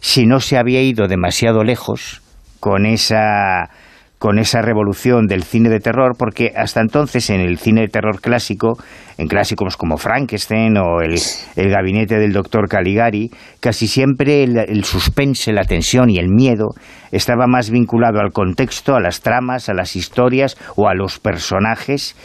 si 0.00 0.26
no 0.26 0.40
se 0.40 0.58
había 0.58 0.82
ido 0.82 1.08
demasiado 1.08 1.64
lejos 1.64 2.22
con 2.60 2.86
esa 2.86 3.70
con 4.18 4.38
esa 4.38 4.62
revolución 4.62 5.26
del 5.26 5.42
cine 5.42 5.68
de 5.68 5.78
terror, 5.78 6.16
porque 6.18 6.52
hasta 6.56 6.80
entonces 6.80 7.28
en 7.28 7.40
el 7.40 7.58
cine 7.58 7.82
de 7.82 7.88
terror 7.88 8.20
clásico, 8.20 8.78
en 9.18 9.28
clásicos 9.28 9.76
como 9.76 9.98
Frankenstein 9.98 10.78
o 10.78 11.02
el, 11.02 11.20
el 11.56 11.70
gabinete 11.70 12.18
del 12.18 12.32
doctor 12.32 12.66
Caligari, 12.66 13.30
casi 13.60 13.86
siempre 13.86 14.42
el, 14.42 14.56
el 14.56 14.84
suspense, 14.84 15.52
la 15.52 15.64
tensión 15.64 16.08
y 16.08 16.16
el 16.16 16.30
miedo 16.30 16.68
estaba 17.12 17.46
más 17.46 17.70
vinculado 17.70 18.18
al 18.20 18.32
contexto, 18.32 18.96
a 18.96 19.00
las 19.00 19.20
tramas, 19.20 19.68
a 19.68 19.74
las 19.74 19.96
historias 19.96 20.56
o 20.76 20.88
a 20.88 20.94
los 20.94 21.18
personajes 21.18 22.16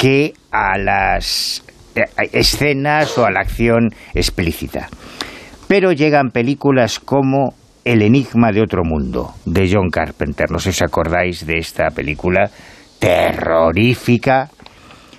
que 0.00 0.32
a 0.50 0.78
las 0.78 1.62
eh, 1.94 2.04
escenas 2.32 3.18
o 3.18 3.26
a 3.26 3.30
la 3.30 3.40
acción 3.40 3.90
explícita. 4.14 4.88
Pero 5.68 5.92
llegan 5.92 6.30
películas 6.30 6.98
como 6.98 7.52
El 7.84 8.00
enigma 8.00 8.50
de 8.50 8.62
otro 8.62 8.82
mundo, 8.82 9.34
de 9.44 9.68
John 9.70 9.90
Carpenter. 9.90 10.50
No 10.50 10.58
sé 10.58 10.72
si 10.72 10.82
os 10.82 10.88
acordáis 10.88 11.46
de 11.46 11.58
esta 11.58 11.90
película 11.90 12.50
terrorífica, 12.98 14.48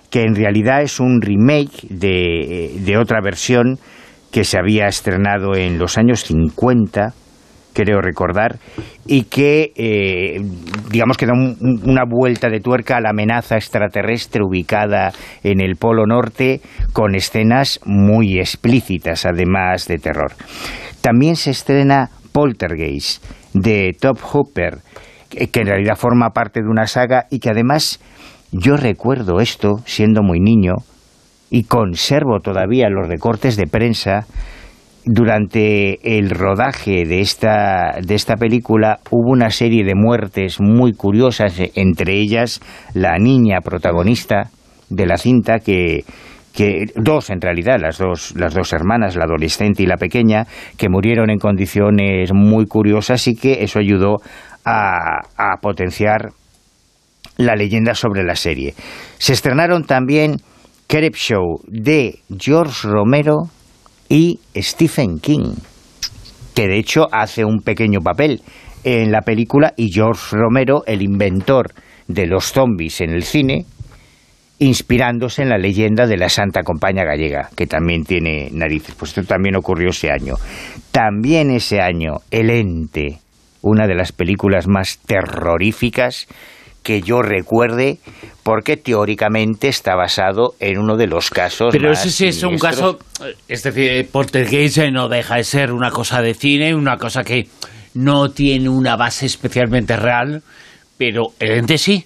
que 0.09 0.23
en 0.23 0.33
realidad 0.33 0.81
es 0.81 0.99
un 0.99 1.21
remake 1.21 1.87
de, 1.87 2.79
de 2.79 2.97
otra 2.97 3.21
versión 3.21 3.77
que 4.31 4.43
se 4.43 4.57
había 4.57 4.87
estrenado 4.87 5.55
en 5.55 5.77
los 5.77 5.99
años 5.99 6.23
50, 6.23 7.13
creo 7.73 8.01
recordar, 8.01 8.59
y 9.05 9.23
que, 9.23 9.71
eh, 9.75 10.41
digamos, 10.89 11.17
que 11.17 11.25
da 11.25 11.33
un- 11.33 11.57
un- 11.59 11.89
una 11.89 12.03
vuelta 12.05 12.49
de 12.49 12.59
tuerca 12.59 12.97
a 12.97 13.01
la 13.01 13.09
amenaza 13.09 13.55
extraterrestre 13.55 14.43
ubicada 14.43 15.11
en 15.43 15.61
el 15.61 15.75
Polo 15.75 16.05
Norte, 16.05 16.61
con 16.93 17.15
escenas 17.15 17.79
muy 17.85 18.39
explícitas, 18.39 19.25
además 19.25 19.87
de 19.87 19.97
terror. 19.97 20.33
También 21.01 21.35
se 21.35 21.51
estrena 21.51 22.09
Poltergeist, 22.31 23.23
de 23.53 23.91
Top 23.99 24.17
Hooper, 24.21 24.77
que 25.29 25.59
en 25.61 25.67
realidad 25.67 25.95
forma 25.97 26.29
parte 26.29 26.61
de 26.61 26.67
una 26.69 26.87
saga 26.87 27.25
y 27.29 27.39
que 27.39 27.49
además 27.49 27.99
yo 28.51 28.75
recuerdo 28.77 29.39
esto 29.39 29.79
siendo 29.85 30.23
muy 30.23 30.39
niño 30.39 30.75
y 31.49 31.63
conservo 31.63 32.39
todavía 32.39 32.89
los 32.89 33.07
recortes 33.07 33.57
de 33.57 33.67
prensa 33.67 34.25
durante 35.05 36.17
el 36.17 36.29
rodaje 36.29 37.05
de 37.05 37.21
esta, 37.21 37.99
de 38.01 38.15
esta 38.15 38.35
película 38.35 38.99
hubo 39.09 39.31
una 39.31 39.49
serie 39.49 39.83
de 39.83 39.95
muertes 39.95 40.59
muy 40.59 40.93
curiosas, 40.93 41.59
eh, 41.59 41.71
entre 41.75 42.19
ellas 42.19 42.61
la 42.93 43.17
niña 43.17 43.61
protagonista 43.61 44.49
de 44.89 45.05
la 45.05 45.17
cinta 45.17 45.59
que, 45.59 46.03
dos 46.95 47.29
en 47.29 47.41
realidad, 47.41 47.77
las 47.79 47.97
dos, 47.97 48.33
las 48.35 48.53
dos 48.53 48.73
hermanas, 48.73 49.15
la 49.15 49.23
adolescente 49.23 49.83
y 49.83 49.85
la 49.85 49.97
pequeña, 49.97 50.45
que 50.77 50.89
murieron 50.89 51.29
en 51.29 51.39
condiciones 51.39 52.31
muy 52.33 52.65
curiosas 52.65 53.27
y 53.27 53.35
que 53.35 53.63
eso 53.63 53.79
ayudó 53.79 54.17
a, 54.65 55.21
a 55.37 55.57
potenciar 55.61 56.29
la 57.37 57.55
leyenda 57.55 57.95
sobre 57.95 58.23
la 58.23 58.35
serie. 58.35 58.75
Se 59.17 59.33
estrenaron 59.33 59.85
también 59.85 60.35
Creepshow 60.87 61.61
de 61.67 62.19
George 62.37 62.87
Romero 62.87 63.43
y 64.11 64.41
Stephen 64.53 65.19
King, 65.19 65.53
que 66.53 66.67
de 66.67 66.77
hecho 66.77 67.07
hace 67.13 67.45
un 67.45 67.61
pequeño 67.61 68.01
papel 68.01 68.41
en 68.83 69.09
la 69.09 69.21
película 69.21 69.73
y 69.77 69.89
George 69.89 70.35
Romero, 70.35 70.83
el 70.85 71.01
inventor 71.01 71.71
de 72.09 72.27
los 72.27 72.51
zombies 72.51 72.99
en 72.99 73.11
el 73.11 73.23
cine, 73.23 73.65
inspirándose 74.59 75.43
en 75.43 75.49
la 75.49 75.57
leyenda 75.57 76.07
de 76.07 76.17
la 76.17 76.27
Santa 76.27 76.61
Compañía 76.63 77.05
Gallega, 77.05 77.51
que 77.55 77.67
también 77.67 78.03
tiene 78.03 78.49
narices. 78.51 78.95
Pues 78.95 79.17
esto 79.17 79.23
también 79.23 79.55
ocurrió 79.55 79.91
ese 79.91 80.11
año. 80.11 80.35
También 80.91 81.49
ese 81.49 81.79
año, 81.79 82.17
El 82.31 82.49
Ente, 82.49 83.19
una 83.61 83.87
de 83.87 83.95
las 83.95 84.11
películas 84.11 84.67
más 84.67 84.99
terroríficas 85.05 86.27
que 86.83 87.01
yo 87.01 87.21
recuerde, 87.21 87.99
porque 88.43 88.77
teóricamente 88.77 89.67
está 89.67 89.95
basado 89.95 90.55
en 90.59 90.79
uno 90.79 90.97
de 90.97 91.07
los 91.07 91.29
casos 91.29 91.69
Pero 91.71 91.89
más 91.89 92.05
ese 92.05 92.11
sí 92.11 92.27
es 92.27 92.43
un 92.43 92.57
caso, 92.57 92.97
es 93.47 93.63
decir, 93.63 93.91
eh, 93.91 94.91
no 94.91 95.07
deja 95.07 95.35
de 95.35 95.43
ser 95.43 95.71
una 95.71 95.91
cosa 95.91 96.21
de 96.21 96.33
cine, 96.33 96.73
una 96.73 96.97
cosa 96.97 97.23
que 97.23 97.47
no 97.93 98.29
tiene 98.31 98.69
una 98.69 98.95
base 98.95 99.25
especialmente 99.25 99.95
real, 99.95 100.41
pero 100.97 101.33
el 101.39 101.51
ente 101.51 101.77
sí. 101.77 102.05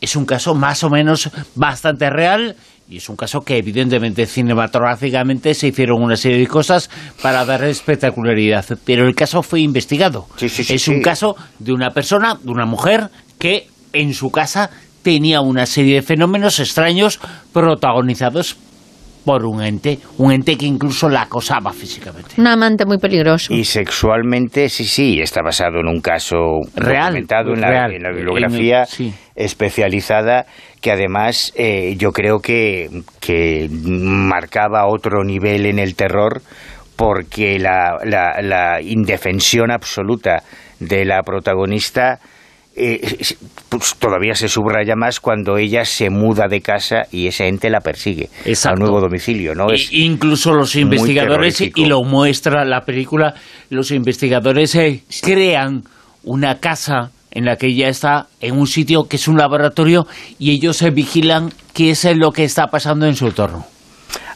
Es 0.00 0.16
un 0.16 0.26
caso 0.26 0.56
más 0.56 0.82
o 0.82 0.90
menos 0.90 1.30
bastante 1.54 2.10
real 2.10 2.56
y 2.88 2.96
es 2.96 3.08
un 3.08 3.16
caso 3.16 3.40
que 3.40 3.56
evidentemente 3.56 4.26
cinematográficamente 4.26 5.54
se 5.54 5.68
hicieron 5.68 6.02
una 6.02 6.16
serie 6.16 6.38
de 6.38 6.46
cosas 6.46 6.90
para 7.22 7.44
dar 7.44 7.64
espectacularidad, 7.64 8.66
pero 8.84 9.06
el 9.06 9.14
caso 9.14 9.42
fue 9.42 9.60
investigado. 9.60 10.26
Sí, 10.36 10.48
sí, 10.48 10.64
sí, 10.64 10.74
es 10.74 10.88
un 10.88 11.00
caso 11.00 11.36
de 11.58 11.72
una 11.72 11.90
persona, 11.90 12.36
de 12.42 12.50
una 12.50 12.66
mujer 12.66 13.08
que 13.38 13.68
en 13.92 14.14
su 14.14 14.30
casa 14.30 14.70
tenía 15.02 15.40
una 15.40 15.66
serie 15.66 15.96
de 15.96 16.02
fenómenos 16.02 16.60
extraños 16.60 17.20
protagonizados 17.52 18.56
por 19.24 19.44
un 19.44 19.62
ente, 19.62 19.98
un 20.18 20.32
ente 20.32 20.56
que 20.56 20.66
incluso 20.66 21.08
la 21.08 21.22
acosaba 21.22 21.72
físicamente. 21.72 22.30
Un 22.38 22.46
amante 22.48 22.84
muy 22.84 22.98
peligroso. 22.98 23.54
Y 23.54 23.64
sexualmente, 23.64 24.68
sí, 24.68 24.84
sí, 24.84 25.20
está 25.20 25.42
basado 25.42 25.78
en 25.80 25.86
un 25.86 26.00
caso 26.00 26.36
Real, 26.74 27.04
documentado 27.12 27.54
en 27.54 27.60
la, 27.60 27.68
real. 27.70 27.92
en 27.92 28.02
la 28.02 28.10
bibliografía 28.10 28.80
En- 28.80 28.86
sí. 28.86 29.14
especializada 29.36 30.46
que 30.80 30.90
además 30.90 31.52
eh, 31.54 31.94
yo 31.98 32.10
creo 32.10 32.40
que, 32.40 32.88
que 33.20 33.68
marcaba 33.70 34.86
otro 34.88 35.22
nivel 35.22 35.66
en 35.66 35.78
el 35.78 35.94
terror 35.94 36.42
porque 36.96 37.60
la, 37.60 37.98
la- 38.04 38.42
la 38.42 38.82
indefensión 38.82 39.70
absoluta 39.70 40.42
de 40.80 41.04
la 41.04 41.22
protagonista 41.22 42.18
eh, 42.74 43.16
es- 43.20 43.36
pues, 43.68 43.94
todavía 43.96 44.34
se 44.34 44.48
subraya 44.48 44.94
más 44.96 45.20
cuando 45.20 45.56
ella 45.56 45.84
se 45.84 46.10
muda 46.10 46.48
de 46.48 46.60
casa 46.60 47.02
y 47.10 47.26
ese 47.26 47.46
ente 47.48 47.70
la 47.70 47.80
persigue 47.80 48.28
Exacto. 48.44 48.76
al 48.76 48.80
nuevo 48.80 49.00
domicilio, 49.00 49.54
¿no? 49.54 49.70
Es 49.70 49.92
incluso 49.92 50.52
los 50.52 50.74
investigadores, 50.76 51.60
y 51.60 51.84
lo 51.86 52.02
muestra 52.02 52.64
la 52.64 52.82
película, 52.82 53.34
los 53.70 53.90
investigadores 53.90 54.74
eh, 54.74 55.02
crean 55.22 55.82
una 56.24 56.58
casa 56.60 57.10
en 57.30 57.44
la 57.46 57.56
que 57.56 57.66
ella 57.68 57.88
está 57.88 58.26
en 58.40 58.58
un 58.58 58.66
sitio 58.66 59.04
que 59.04 59.16
es 59.16 59.26
un 59.26 59.38
laboratorio 59.38 60.06
y 60.38 60.50
ellos 60.52 60.76
se 60.76 60.90
vigilan 60.90 61.50
qué 61.72 61.90
es 61.90 62.04
lo 62.16 62.30
que 62.30 62.44
está 62.44 62.66
pasando 62.66 63.06
en 63.06 63.16
su 63.16 63.26
entorno. 63.26 63.64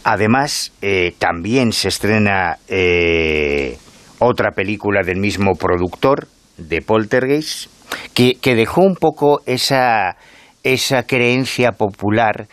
Además, 0.03 0.73
eh, 0.83 1.15
también 1.19 1.73
se 1.73 1.89
estrena 1.89 2.57
eh, 2.69 3.77
otra 4.19 4.53
película 4.53 5.03
del 5.05 5.19
mismo 5.19 5.55
productor, 5.55 6.29
de 6.57 6.81
Poltergeist, 6.81 7.69
que, 8.15 8.55
dejó 8.55 8.83
un 8.83 8.95
poco 8.95 9.41
esa, 9.47 10.17
esa 10.63 11.03
creencia 11.05 11.73
popular 11.73 12.47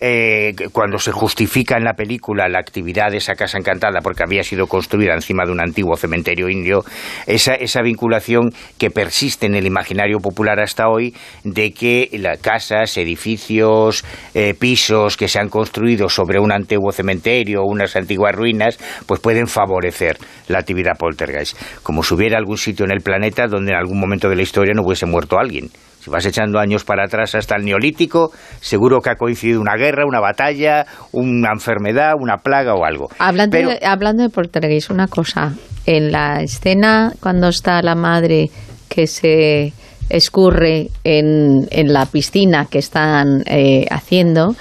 eh, 0.00 0.54
cuando 0.72 0.98
se 0.98 1.12
justifica 1.12 1.76
en 1.76 1.84
la 1.84 1.94
película 1.94 2.48
la 2.48 2.58
actividad 2.58 3.10
de 3.10 3.18
esa 3.18 3.34
casa 3.34 3.58
encantada 3.58 4.00
porque 4.02 4.22
había 4.22 4.42
sido 4.42 4.66
construida 4.66 5.14
encima 5.14 5.44
de 5.44 5.52
un 5.52 5.60
antiguo 5.60 5.96
cementerio 5.96 6.48
indio, 6.48 6.84
esa, 7.26 7.54
esa 7.54 7.82
vinculación 7.82 8.50
que 8.78 8.90
persiste 8.90 9.46
en 9.46 9.54
el 9.54 9.66
imaginario 9.66 10.18
popular 10.18 10.60
hasta 10.60 10.88
hoy 10.88 11.14
de 11.44 11.72
que 11.72 12.10
las 12.12 12.38
casas, 12.38 12.96
edificios, 12.98 14.04
eh, 14.34 14.54
pisos 14.54 15.16
que 15.16 15.28
se 15.28 15.38
han 15.38 15.48
construido 15.48 16.08
sobre 16.08 16.38
un 16.38 16.52
antiguo 16.52 16.92
cementerio 16.92 17.62
o 17.62 17.70
unas 17.70 17.96
antiguas 17.96 18.34
ruinas, 18.34 18.78
pues 19.06 19.20
pueden 19.20 19.46
favorecer 19.46 20.18
la 20.48 20.58
actividad 20.58 20.98
poltergeist. 20.98 21.56
Como 21.82 22.02
si 22.02 22.14
hubiera 22.14 22.38
algún 22.38 22.58
sitio 22.58 22.84
en 22.84 22.92
el 22.92 23.00
planeta 23.00 23.46
donde 23.46 23.72
en 23.72 23.78
algún 23.78 23.98
momento 23.98 24.28
de 24.28 24.36
la 24.36 24.42
historia 24.42 24.74
no 24.74 24.82
hubiese 24.82 25.06
muerto 25.06 25.38
alguien. 25.38 25.70
Si 26.06 26.10
vas 26.10 26.24
echando 26.24 26.60
años 26.60 26.84
para 26.84 27.06
atrás 27.06 27.34
hasta 27.34 27.56
el 27.56 27.64
neolítico, 27.64 28.30
seguro 28.60 29.00
que 29.00 29.10
ha 29.10 29.16
coincidido 29.16 29.60
una 29.60 29.74
guerra, 29.74 30.04
una 30.06 30.20
batalla, 30.20 30.86
una 31.10 31.48
enfermedad, 31.52 32.12
una 32.16 32.36
plaga 32.36 32.74
o 32.74 32.84
algo. 32.84 33.08
Hablando, 33.18 33.56
Pero- 33.56 33.70
de, 33.70 33.80
hablando 33.84 34.22
de 34.22 34.28
Poltergeist, 34.28 34.92
una 34.92 35.08
cosa. 35.08 35.54
En 35.84 36.12
la 36.12 36.42
escena 36.42 37.12
cuando 37.18 37.48
está 37.48 37.82
la 37.82 37.96
madre 37.96 38.50
que 38.88 39.08
se 39.08 39.72
escurre 40.08 40.90
en, 41.02 41.66
en 41.72 41.92
la 41.92 42.06
piscina 42.06 42.66
que 42.70 42.78
están 42.78 43.42
eh, 43.46 43.86
haciendo 43.90 44.54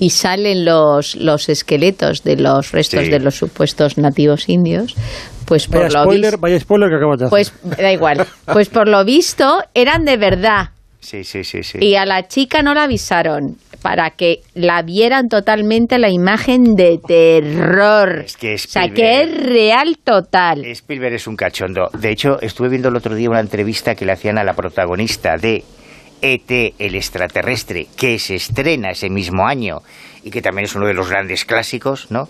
y 0.00 0.10
salen 0.10 0.64
los, 0.64 1.14
los 1.14 1.48
esqueletos 1.48 2.24
de 2.24 2.38
los 2.38 2.72
restos 2.72 3.04
Sí. 3.04 3.08
de 3.10 3.20
los 3.20 3.36
supuestos 3.36 3.98
nativos 3.98 4.48
indios, 4.48 4.96
pues 5.44 5.68
por 5.68 5.82
Vaya 5.82 5.90
lo 5.98 6.02
spoiler, 6.02 6.30
visto... 6.32 6.40
vaya 6.40 6.58
spoiler 6.58 6.88
que 6.90 6.96
acabas 6.96 7.18
de 7.20 7.24
hacer. 7.26 7.30
Pues 7.30 7.52
da 7.78 7.92
igual. 7.92 8.26
Pues 8.52 8.68
por 8.68 8.88
lo 8.88 9.04
visto 9.04 9.62
eran 9.74 10.04
de 10.04 10.16
verdad. 10.16 10.70
Sí, 11.08 11.24
sí, 11.24 11.42
sí, 11.42 11.62
sí. 11.62 11.78
Y 11.80 11.94
a 11.94 12.04
la 12.04 12.28
chica 12.28 12.60
no 12.60 12.74
la 12.74 12.82
avisaron 12.82 13.56
para 13.80 14.10
que 14.10 14.40
la 14.52 14.82
vieran 14.82 15.30
totalmente 15.30 15.98
la 15.98 16.10
imagen 16.10 16.74
de 16.74 16.98
terror. 16.98 18.24
Es 18.26 18.36
que 18.36 18.56
o 18.56 18.58
sea, 18.58 18.90
que 18.90 19.22
es 19.22 19.42
real 19.42 19.96
total. 20.04 20.66
Spielberg 20.66 21.14
es 21.14 21.26
un 21.26 21.34
cachondo. 21.34 21.88
De 21.98 22.10
hecho, 22.10 22.38
estuve 22.42 22.68
viendo 22.68 22.90
el 22.90 22.96
otro 22.96 23.14
día 23.14 23.30
una 23.30 23.40
entrevista 23.40 23.94
que 23.94 24.04
le 24.04 24.12
hacían 24.12 24.36
a 24.36 24.44
la 24.44 24.52
protagonista 24.52 25.38
de 25.38 25.64
ET, 26.20 26.74
el 26.78 26.94
extraterrestre, 26.94 27.86
que 27.96 28.18
se 28.18 28.34
estrena 28.34 28.90
ese 28.90 29.08
mismo 29.08 29.46
año 29.46 29.78
y 30.22 30.30
que 30.30 30.42
también 30.42 30.66
es 30.66 30.76
uno 30.76 30.86
de 30.86 30.92
los 30.92 31.08
grandes 31.08 31.46
clásicos, 31.46 32.10
¿no? 32.10 32.24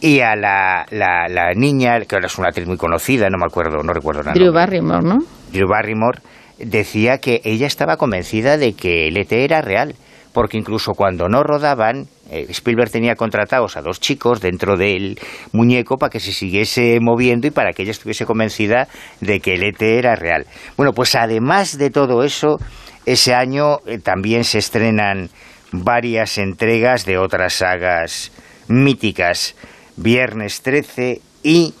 Y 0.00 0.18
a 0.18 0.34
la, 0.34 0.84
la, 0.90 1.28
la 1.28 1.54
niña, 1.54 2.00
que 2.00 2.16
ahora 2.16 2.26
es 2.26 2.36
una 2.38 2.48
actriz 2.48 2.66
muy 2.66 2.76
conocida, 2.76 3.28
no 3.30 3.38
me 3.38 3.46
acuerdo, 3.46 3.84
no 3.84 3.92
recuerdo 3.92 4.22
nada. 4.22 4.34
Drew 4.34 4.52
Barrymore, 4.52 5.06
¿no? 5.06 5.18
Drew 5.52 5.68
Barrymore 5.68 6.18
decía 6.64 7.18
que 7.18 7.40
ella 7.44 7.66
estaba 7.66 7.96
convencida 7.96 8.56
de 8.56 8.74
que 8.74 9.08
el 9.08 9.16
ET 9.16 9.32
era 9.32 9.60
real, 9.62 9.94
porque 10.32 10.58
incluso 10.58 10.92
cuando 10.92 11.28
no 11.28 11.42
rodaban, 11.42 12.06
eh, 12.30 12.46
Spielberg 12.50 12.90
tenía 12.90 13.16
contratados 13.16 13.76
a 13.76 13.82
dos 13.82 13.98
chicos 13.98 14.40
dentro 14.40 14.76
del 14.76 15.18
muñeco 15.52 15.96
para 15.96 16.10
que 16.10 16.20
se 16.20 16.32
siguiese 16.32 16.98
moviendo 17.00 17.46
y 17.46 17.50
para 17.50 17.72
que 17.72 17.82
ella 17.82 17.90
estuviese 17.90 18.26
convencida 18.26 18.86
de 19.20 19.40
que 19.40 19.54
el 19.54 19.64
ET 19.64 19.82
era 19.82 20.14
real. 20.14 20.46
Bueno, 20.76 20.92
pues 20.92 21.14
además 21.16 21.78
de 21.78 21.90
todo 21.90 22.22
eso, 22.22 22.58
ese 23.06 23.34
año 23.34 23.78
eh, 23.86 23.98
también 23.98 24.44
se 24.44 24.58
estrenan 24.58 25.30
varias 25.72 26.38
entregas 26.38 27.04
de 27.04 27.18
otras 27.18 27.54
sagas 27.54 28.32
míticas, 28.68 29.56
Viernes 29.96 30.62
13 30.62 31.20
y 31.42 31.74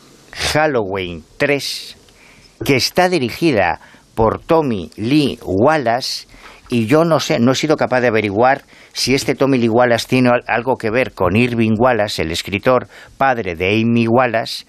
Halloween 0.52 1.24
3 1.36 1.96
que 2.64 2.76
está 2.76 3.08
dirigida 3.08 3.80
por 4.14 4.40
Tommy 4.40 4.90
Lee 4.96 5.38
Wallace 5.42 6.26
y 6.68 6.86
yo 6.86 7.04
no 7.04 7.18
sé, 7.20 7.40
no 7.40 7.52
he 7.52 7.56
sido 7.56 7.76
capaz 7.76 8.00
de 8.00 8.08
averiguar 8.08 8.62
si 8.92 9.14
este 9.14 9.34
Tommy 9.34 9.58
Lee 9.58 9.68
Wallace 9.68 10.06
tiene 10.08 10.28
al- 10.30 10.44
algo 10.46 10.76
que 10.76 10.90
ver 10.90 11.12
con 11.12 11.34
Irving 11.36 11.74
Wallace, 11.78 12.22
el 12.22 12.30
escritor 12.30 12.86
padre 13.18 13.56
de 13.56 13.80
Amy 13.80 14.06
Wallace, 14.06 14.66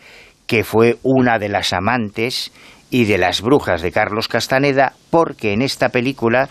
que 0.48 0.64
fue 0.64 0.98
una 1.04 1.38
de 1.40 1.50
las 1.50 1.74
amantes 1.74 2.52
y 2.90 3.06
de 3.06 3.18
las 3.18 3.42
brujas 3.42 3.82
de 3.82 3.92
Carlos 3.92 4.28
Castaneda, 4.28 4.94
porque 5.12 5.54
en 5.54 5.62
esta 5.62 5.90
película, 5.90 6.50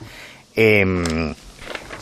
em, 0.54 1.34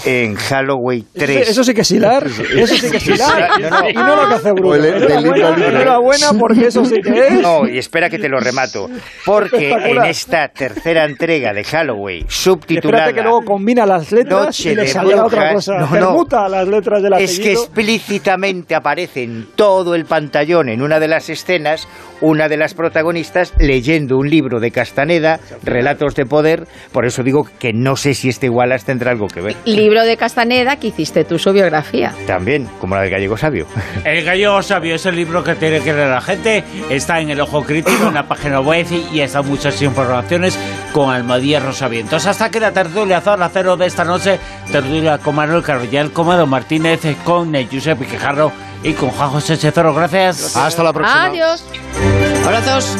en 0.04 0.34
Halloween 0.36 1.04
3... 1.16 1.48
Eso 1.48 1.64
sí 1.64 1.74
que 1.74 1.82
es 1.82 1.90
hilar, 1.90 2.26
eso 2.26 2.74
sí 2.74 2.90
que 2.90 2.96
es 2.98 3.06
hilar. 3.06 3.60
No, 3.60 3.70
no. 3.70 3.90
Y 3.90 3.94
no 3.94 4.16
lo 4.16 4.28
que 4.28 4.34
hace 4.34 4.52
Bruno. 4.52 4.74
Enhorabuena, 4.74 5.48
al 5.48 5.54
libro. 5.56 5.68
enhorabuena, 5.68 6.26
porque 6.38 6.66
eso 6.66 6.84
sí 6.84 7.00
que 7.02 7.26
es. 7.26 7.40
No, 7.40 7.68
y 7.68 7.78
espera 7.78 8.08
que 8.10 8.18
te 8.18 8.28
lo 8.28 8.40
remato. 8.40 8.88
Porque 9.24 9.70
en 9.70 10.04
esta 10.04 10.48
tercera 10.48 11.04
entrega 11.04 11.52
de 11.52 11.64
Halloween, 11.64 12.24
subtitulada... 12.28 13.06
espérate 13.06 13.14
que 13.14 13.22
luego 13.22 13.42
combina 13.42 13.86
las 13.86 14.10
letras 14.12 14.46
Noche 14.46 14.72
y 14.72 14.74
le 14.74 14.82
de 14.82 14.88
sale 14.88 15.14
otra 15.14 15.52
cosa. 15.54 15.74
No, 15.78 15.86
no. 15.86 15.90
Permuta 15.90 16.48
las 16.48 16.68
letras 16.68 17.02
del 17.02 17.12
Es 17.14 17.38
que 17.38 17.52
explícitamente 17.52 18.74
aparece 18.74 19.22
en 19.22 19.46
todo 19.54 19.94
el 19.94 20.04
pantallón, 20.04 20.68
en 20.68 20.82
una 20.82 21.00
de 21.00 21.08
las 21.08 21.28
escenas, 21.30 21.88
una 22.20 22.48
de 22.48 22.56
las 22.56 22.74
protagonistas 22.74 23.54
leyendo 23.58 24.16
un 24.16 24.28
libro 24.28 24.60
de 24.60 24.70
Castaneda, 24.70 25.40
Relatos 25.62 26.14
de 26.14 26.24
Poder. 26.24 26.66
Por 26.92 27.06
eso 27.06 27.22
digo 27.22 27.46
que 27.58 27.72
no 27.72 27.96
sé 27.96 28.14
si 28.14 28.28
este 28.28 28.48
Wallace 28.48 28.86
tendrá 28.86 29.12
algo 29.12 29.28
que 29.28 29.40
ver. 29.40 29.56
Libro 29.88 30.04
de 30.04 30.18
Castaneda 30.18 30.76
que 30.76 30.88
hiciste 30.88 31.24
tú 31.24 31.38
su 31.38 31.50
biografía. 31.50 32.12
También, 32.26 32.68
como 32.78 32.94
la 32.94 33.00
del 33.00 33.10
gallego 33.10 33.38
sabio. 33.38 33.66
El 34.04 34.22
Gallego 34.22 34.62
Sabio 34.62 34.96
es 34.96 35.06
el 35.06 35.16
libro 35.16 35.42
que 35.42 35.54
tiene 35.54 35.80
que 35.80 35.94
leer 35.94 36.10
la 36.10 36.20
gente. 36.20 36.62
Está 36.90 37.20
en 37.20 37.30
el 37.30 37.40
Ojo 37.40 37.62
Crítico, 37.62 38.08
en 38.08 38.12
la 38.12 38.28
página 38.28 38.60
web 38.60 38.86
y 39.10 39.20
están 39.20 39.48
muchas 39.48 39.80
informaciones 39.80 40.58
con 40.92 41.08
Almadía 41.10 41.60
Rosavientos. 41.60 42.26
Hasta 42.26 42.50
que 42.50 42.60
la 42.60 42.70
tertulia 42.70 43.22
Zona 43.22 43.48
Cero 43.50 43.78
de 43.78 43.86
esta 43.86 44.04
noche, 44.04 44.38
tertulia 44.70 45.16
con 45.16 45.34
Manuel 45.36 45.62
Carvillal, 45.62 46.12
con 46.12 46.26
Mado 46.26 46.46
Martínez, 46.46 47.00
con 47.24 47.54
Giuseppe 47.54 48.04
Quijarro 48.04 48.52
y 48.82 48.92
con 48.92 49.08
Juan 49.08 49.30
José 49.30 49.56
Chezoro. 49.56 49.94
Gracias. 49.94 50.54
Hasta 50.54 50.82
la 50.82 50.92
próxima. 50.92 51.24
Adiós. 51.24 51.64
Abrazos. 52.44 52.94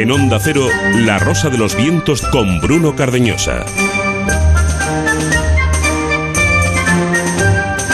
En 0.00 0.10
Onda 0.10 0.38
Cero, 0.40 0.66
La 1.04 1.18
Rosa 1.18 1.50
de 1.50 1.58
los 1.58 1.76
Vientos 1.76 2.22
con 2.22 2.58
Bruno 2.58 2.96
Cardeñosa. 2.96 3.66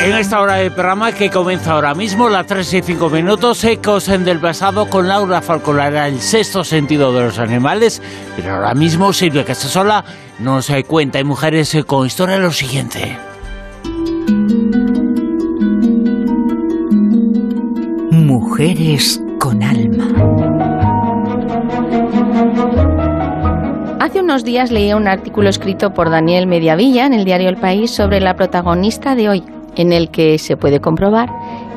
En 0.00 0.14
esta 0.14 0.40
hora 0.40 0.54
del 0.54 0.70
programa 0.70 1.10
que 1.10 1.30
comienza 1.30 1.72
ahora 1.72 1.96
mismo, 1.96 2.28
las 2.28 2.46
3 2.46 2.74
y 2.74 2.82
5 2.82 3.10
minutos, 3.10 3.64
ecos 3.64 4.08
en 4.08 4.24
del 4.24 4.38
pasado 4.38 4.88
con 4.88 5.08
Laura 5.08 5.42
Falcolara, 5.42 6.06
el 6.06 6.20
sexto 6.20 6.62
sentido 6.62 7.12
de 7.12 7.24
los 7.24 7.40
animales. 7.40 8.00
Pero 8.36 8.54
ahora 8.54 8.74
mismo 8.74 9.12
Silvia 9.12 9.44
Casasola 9.44 10.04
nos 10.38 10.70
cuenta 10.86 11.18
en 11.18 11.26
Mujeres 11.26 11.76
con 11.88 12.06
Historia 12.06 12.38
lo 12.38 12.52
siguiente. 12.52 13.18
Mujeres 18.12 19.20
con 19.40 19.60
alma. 19.60 20.35
Hace 24.06 24.20
unos 24.20 24.44
días 24.44 24.70
leía 24.70 24.96
un 24.96 25.08
artículo 25.08 25.48
escrito 25.48 25.92
por 25.92 26.10
Daniel 26.10 26.46
Mediavilla 26.46 27.06
en 27.06 27.12
el 27.12 27.24
diario 27.24 27.48
El 27.48 27.56
País 27.56 27.90
sobre 27.90 28.20
la 28.20 28.36
protagonista 28.36 29.16
de 29.16 29.28
hoy, 29.28 29.42
en 29.74 29.92
el 29.92 30.10
que 30.10 30.38
se 30.38 30.56
puede 30.56 30.78
comprobar 30.78 31.28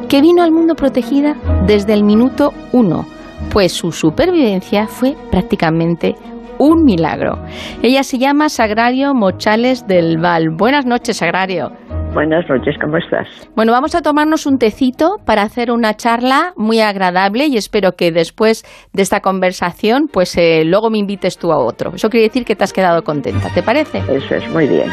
que 0.08 0.22
vino 0.22 0.44
al 0.44 0.52
mundo 0.52 0.76
protegida 0.76 1.36
desde 1.66 1.94
el 1.94 2.04
minuto 2.04 2.54
uno, 2.72 3.08
pues 3.52 3.72
su 3.72 3.92
supervivencia 3.92 4.86
fue 4.86 5.18
prácticamente 5.32 6.16
un 6.60 6.84
milagro. 6.84 7.40
Ella 7.82 8.04
se 8.04 8.20
llama 8.20 8.50
Sagrario 8.50 9.16
Mochales 9.16 9.88
del 9.88 10.20
Val. 10.20 10.52
Buenas 10.52 10.86
noches, 10.86 11.18
Sagrario. 11.18 11.72
Buenas 12.14 12.50
noches, 12.50 12.76
¿cómo 12.82 12.98
estás? 12.98 13.28
Bueno, 13.56 13.72
vamos 13.72 13.94
a 13.94 14.02
tomarnos 14.02 14.48
un 14.48 14.58
tecito 14.58 15.18
para 15.26 15.44
hacer 15.44 15.72
una 15.72 15.96
charla 15.96 16.54
muy 16.56 16.80
agradable 16.80 17.46
y 17.46 17.56
espero 17.56 17.92
que 17.92 18.12
después 18.12 18.66
de 18.94 19.04
esta 19.04 19.20
conversación, 19.20 20.08
pues 20.12 20.36
eh, 20.36 20.64
luego 20.66 20.90
me 20.90 20.98
invites 20.98 21.38
tú 21.38 21.52
a 21.52 21.60
otro. 21.60 21.94
Eso 21.94 22.10
quiere 22.10 22.28
decir 22.28 22.46
que 22.46 22.56
te 22.56 22.64
has 22.64 22.74
quedado 22.74 23.04
contenta, 23.04 23.50
¿te 23.54 23.62
parece? 23.62 24.00
Eso 24.10 24.36
es, 24.36 24.50
muy 24.50 24.68
bien. 24.68 24.92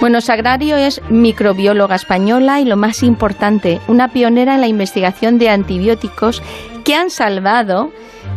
Bueno, 0.00 0.22
Sagrario 0.22 0.76
es 0.76 1.02
microbióloga 1.10 1.94
española 1.94 2.58
y 2.58 2.64
lo 2.64 2.78
más 2.78 3.02
importante, 3.02 3.78
una 3.86 4.08
pionera 4.08 4.54
en 4.54 4.62
la 4.62 4.68
investigación 4.68 5.36
de 5.38 5.50
antibióticos 5.50 6.42
que 6.86 6.94
han 6.94 7.10
salvado 7.10 7.90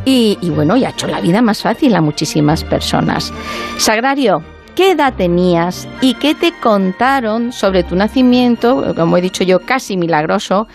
y, 0.04 0.38
y 0.42 0.50
bueno, 0.50 0.76
y 0.76 0.84
ha 0.84 0.90
hecho 0.90 1.08
la 1.08 1.22
vida 1.22 1.42
más 1.42 1.62
fácil 1.62 1.96
a 1.96 2.02
muchísimas 2.02 2.66
personas. 2.66 3.34
Sagrario, 3.78 4.44
¿Qué 4.80 4.92
edad 4.92 5.14
tenías 5.14 5.90
y 6.02 6.14
qué 6.14 6.34
te 6.36 6.54
contaron 6.64 7.52
sobre 7.52 7.84
tu 7.84 7.98
nacimiento, 7.98 8.96
como 8.96 9.18
he 9.18 9.22
dicho 9.22 9.44
yo, 9.44 9.60
casi 9.60 9.98
milagroso? 9.98 10.68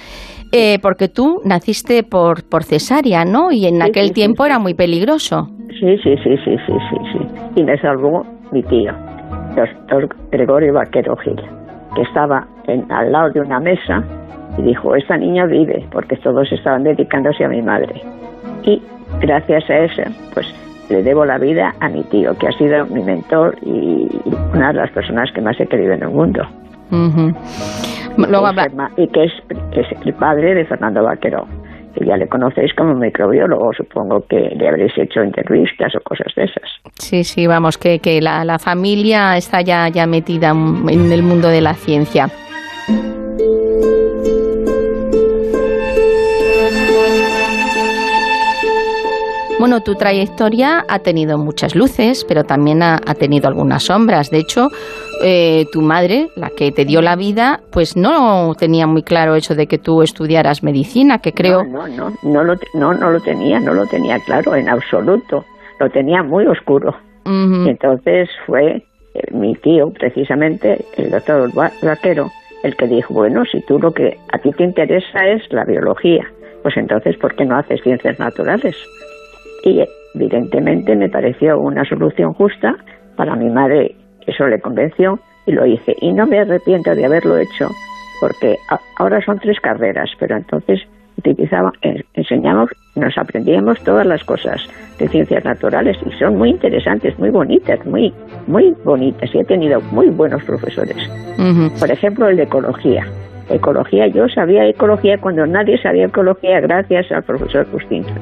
Eh, 0.52 0.78
porque 0.82 1.08
tú 1.08 1.40
naciste 1.42 2.02
por, 2.02 2.46
por 2.46 2.64
cesárea, 2.64 3.24
¿no? 3.24 3.50
Y 3.50 3.64
en 3.64 3.76
Sí, 3.76 3.80
aquel 3.80 4.08
sí, 4.08 4.12
tiempo 4.12 4.44
sí, 4.44 4.50
era 4.50 4.58
muy 4.58 4.74
peligroso. 4.74 5.48
Sí, 5.80 5.96
sí, 6.02 6.16
sí, 6.22 6.36
sí, 6.44 6.54
sí, 6.66 6.72
sí, 6.90 6.96
sí. 7.14 7.18
Y 7.56 7.62
me 7.62 7.80
salvó 7.80 8.26
mi 8.52 8.62
tío, 8.64 8.92
doctor 9.56 10.14
Gregorio 10.30 10.74
Vaquero 10.74 11.16
Gil, 11.16 11.40
que 11.94 12.02
estaba 12.02 12.46
en, 12.66 12.84
al 12.92 13.10
lado 13.10 13.30
de 13.30 13.40
una 13.40 13.58
mesa 13.58 14.04
y 14.58 14.62
dijo, 14.64 14.94
esta 14.94 15.16
niña 15.16 15.46
vive, 15.46 15.82
porque 15.90 16.16
todos 16.18 16.52
estaban 16.52 16.84
dedicándose 16.84 17.42
a 17.42 17.48
mi 17.48 17.62
madre. 17.62 18.02
Y 18.64 18.82
gracias 19.22 19.64
a 19.70 19.78
eso, 19.78 20.02
pues 20.34 20.46
le 20.88 21.02
debo 21.02 21.24
la 21.24 21.38
vida 21.38 21.74
a 21.80 21.88
mi 21.88 22.02
tío, 22.04 22.36
que 22.38 22.48
ha 22.48 22.52
sido 22.52 22.84
mi 22.86 23.02
mentor 23.02 23.56
y 23.62 24.08
una 24.54 24.68
de 24.68 24.74
las 24.74 24.90
personas 24.90 25.30
que 25.32 25.40
más 25.40 25.58
he 25.60 25.66
querido 25.66 25.92
en 25.94 26.02
el 26.02 26.10
mundo. 26.10 26.42
Luego 28.16 28.46
habla- 28.46 28.90
y 28.96 29.08
que 29.08 29.24
es, 29.24 29.32
es 29.72 29.86
el 30.06 30.14
padre 30.14 30.54
de 30.54 30.64
Fernando 30.64 31.02
Vaquero. 31.02 31.46
Que 31.96 32.04
ya 32.06 32.16
le 32.16 32.26
conocéis 32.26 32.74
como 32.74 32.92
microbiólogo, 32.94 33.72
supongo 33.72 34.24
que 34.28 34.36
le 34.56 34.68
habréis 34.68 34.92
hecho 34.98 35.20
entrevistas 35.20 35.94
o 35.94 36.00
cosas 36.00 36.26
de 36.34 36.44
esas. 36.44 36.68
Sí, 36.98 37.22
sí, 37.22 37.46
vamos, 37.46 37.78
que, 37.78 38.00
que 38.00 38.20
la, 38.20 38.44
la 38.44 38.58
familia 38.58 39.36
está 39.36 39.60
ya, 39.62 39.88
ya 39.88 40.04
metida 40.06 40.50
en 40.50 41.12
el 41.12 41.22
mundo 41.22 41.46
de 41.48 41.60
la 41.60 41.74
ciencia. 41.74 42.26
Bueno, 49.64 49.80
tu 49.80 49.94
trayectoria 49.94 50.84
ha 50.90 50.98
tenido 50.98 51.38
muchas 51.38 51.74
luces, 51.74 52.26
pero 52.28 52.44
también 52.44 52.82
ha, 52.82 52.96
ha 53.06 53.14
tenido 53.14 53.48
algunas 53.48 53.84
sombras. 53.84 54.30
De 54.30 54.36
hecho, 54.36 54.68
eh, 55.22 55.64
tu 55.72 55.80
madre, 55.80 56.28
la 56.36 56.50
que 56.50 56.70
te 56.70 56.84
dio 56.84 57.00
la 57.00 57.16
vida, 57.16 57.60
pues 57.72 57.96
no 57.96 58.54
tenía 58.58 58.86
muy 58.86 59.02
claro 59.02 59.36
eso 59.36 59.54
de 59.54 59.66
que 59.66 59.78
tú 59.78 60.02
estudiaras 60.02 60.62
medicina, 60.62 61.20
que 61.20 61.32
creo... 61.32 61.64
No, 61.64 61.88
no, 61.88 62.10
no, 62.10 62.12
no 62.24 62.44
lo, 62.44 62.56
no, 62.74 62.92
no 62.92 63.10
lo 63.10 63.20
tenía, 63.22 63.58
no 63.58 63.72
lo 63.72 63.86
tenía 63.86 64.18
claro 64.26 64.54
en 64.54 64.68
absoluto. 64.68 65.46
Lo 65.80 65.88
tenía 65.88 66.22
muy 66.22 66.46
oscuro. 66.46 66.94
Y 67.24 67.70
entonces 67.70 68.28
fue 68.44 68.84
eh, 69.14 69.22
mi 69.32 69.54
tío, 69.54 69.90
precisamente, 69.98 70.84
el 70.98 71.10
doctor 71.10 71.50
Va- 71.58 71.72
Vaquero, 71.80 72.30
el 72.64 72.76
que 72.76 72.86
dijo, 72.86 73.14
bueno, 73.14 73.44
si 73.50 73.62
tú 73.62 73.78
lo 73.78 73.92
que 73.92 74.18
a 74.30 74.36
ti 74.40 74.50
te 74.50 74.62
interesa 74.64 75.26
es 75.26 75.40
la 75.50 75.64
biología, 75.64 76.26
pues 76.62 76.76
entonces, 76.76 77.16
¿por 77.16 77.34
qué 77.34 77.46
no 77.46 77.56
haces 77.56 77.80
ciencias 77.82 78.18
naturales? 78.18 78.76
Y 79.64 79.82
evidentemente 80.14 80.94
me 80.94 81.08
pareció 81.08 81.58
una 81.58 81.84
solución 81.84 82.32
justa 82.34 82.76
para 83.16 83.34
mi 83.36 83.48
madre, 83.50 83.94
eso 84.26 84.46
le 84.46 84.60
convenció 84.60 85.18
y 85.46 85.52
lo 85.52 85.66
hice. 85.66 85.94
Y 86.00 86.12
no 86.12 86.26
me 86.26 86.38
arrepiento 86.40 86.94
de 86.94 87.04
haberlo 87.06 87.36
hecho, 87.38 87.68
porque 88.20 88.56
ahora 88.98 89.20
son 89.24 89.38
tres 89.38 89.58
carreras, 89.60 90.10
pero 90.18 90.36
entonces 90.36 90.80
utilizaba, 91.16 91.72
en- 91.82 92.04
enseñamos, 92.14 92.70
nos 92.96 93.16
aprendíamos 93.16 93.82
todas 93.84 94.06
las 94.06 94.22
cosas 94.24 94.60
de 94.98 95.08
ciencias 95.08 95.44
naturales 95.44 95.96
y 96.04 96.10
son 96.18 96.36
muy 96.36 96.50
interesantes, 96.50 97.18
muy 97.18 97.30
bonitas, 97.30 97.84
muy, 97.86 98.12
muy 98.46 98.74
bonitas 98.84 99.34
y 99.34 99.38
he 99.38 99.44
tenido 99.44 99.80
muy 99.92 100.08
buenos 100.10 100.42
profesores. 100.44 100.96
Por 101.78 101.90
ejemplo, 101.90 102.28
el 102.28 102.36
de 102.36 102.42
ecología. 102.44 103.06
Ecología, 103.50 104.06
yo 104.08 104.26
sabía 104.28 104.66
ecología 104.66 105.18
cuando 105.18 105.46
nadie 105.46 105.76
sabía 105.78 106.06
ecología 106.06 106.60
gracias 106.60 107.10
al 107.12 107.22
profesor 107.24 107.66
Justinza, 107.70 108.14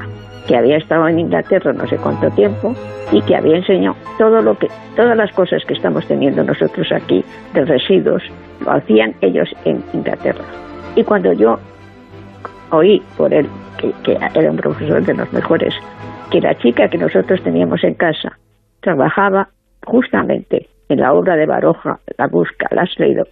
que 0.46 0.56
había 0.56 0.76
estado 0.76 1.08
en 1.08 1.18
Inglaterra 1.18 1.72
no 1.72 1.86
sé 1.86 1.96
cuánto 1.96 2.30
tiempo 2.30 2.74
y 3.12 3.20
que 3.22 3.36
había 3.36 3.56
enseñado 3.56 3.96
todo 4.18 4.42
lo 4.42 4.58
que, 4.58 4.68
todas 4.96 5.16
las 5.16 5.30
cosas 5.32 5.64
que 5.64 5.74
estamos 5.74 6.06
teniendo 6.06 6.42
nosotros 6.42 6.90
aquí 6.92 7.24
de 7.54 7.64
residuos, 7.64 8.22
lo 8.64 8.72
hacían 8.72 9.14
ellos 9.20 9.48
en 9.64 9.82
Inglaterra. 9.92 10.44
Y 10.96 11.04
cuando 11.04 11.32
yo 11.32 11.58
oí 12.70 13.02
por 13.16 13.32
él, 13.32 13.46
que, 13.78 13.92
que 14.02 14.18
era 14.34 14.50
un 14.50 14.56
profesor 14.56 15.04
de 15.04 15.14
los 15.14 15.32
mejores, 15.32 15.74
que 16.30 16.40
la 16.40 16.54
chica 16.58 16.88
que 16.88 16.98
nosotros 16.98 17.42
teníamos 17.42 17.84
en 17.84 17.94
casa 17.94 18.38
trabajaba 18.80 19.48
justamente 19.84 20.68
en 20.88 21.00
la 21.00 21.12
obra 21.12 21.36
de 21.36 21.46
Baroja, 21.46 22.00
La 22.18 22.26
Busca, 22.26 22.68
¿la 22.70 22.82
has 22.82 22.98
leído? 22.98 23.26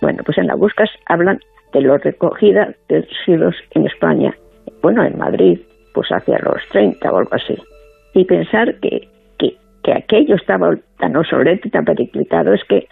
Bueno, 0.00 0.22
pues 0.24 0.38
en 0.38 0.46
la 0.46 0.54
Buscas 0.54 0.90
hablan 1.06 1.40
de 1.72 1.80
la 1.80 1.98
recogida 1.98 2.74
de 2.88 3.02
residuos 3.02 3.56
en 3.70 3.86
España, 3.86 4.34
bueno, 4.82 5.04
en 5.04 5.16
Madrid, 5.16 5.60
pues 5.94 6.08
hacia 6.10 6.38
los 6.38 6.60
30 6.70 7.10
o 7.10 7.18
algo 7.18 7.34
así. 7.34 7.56
Y 8.14 8.24
pensar 8.24 8.74
que, 8.80 9.08
que, 9.38 9.56
que 9.82 9.92
aquello 9.92 10.34
estaba 10.36 10.74
tan 10.98 11.16
obsoleto 11.16 11.68
y 11.68 11.70
tan 11.70 11.84
periclitado 11.84 12.52
es 12.52 12.62
que 12.64 12.88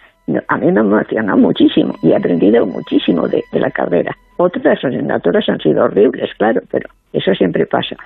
a 0.47 0.57
mí 0.57 0.71
me 0.71 0.79
ha 0.79 0.83
emocionado 0.83 1.37
muchísimo 1.37 1.93
y 2.01 2.11
he 2.11 2.15
aprendido 2.15 2.65
muchísimo 2.65 3.27
de, 3.27 3.43
de 3.51 3.59
la 3.59 3.71
carrera. 3.71 4.15
Otras 4.37 4.83
asignaturas 4.83 5.47
han 5.49 5.59
sido 5.59 5.83
horribles, 5.83 6.29
claro, 6.37 6.61
pero 6.71 6.89
eso 7.13 7.33
siempre 7.35 7.65
pasa. 7.65 7.97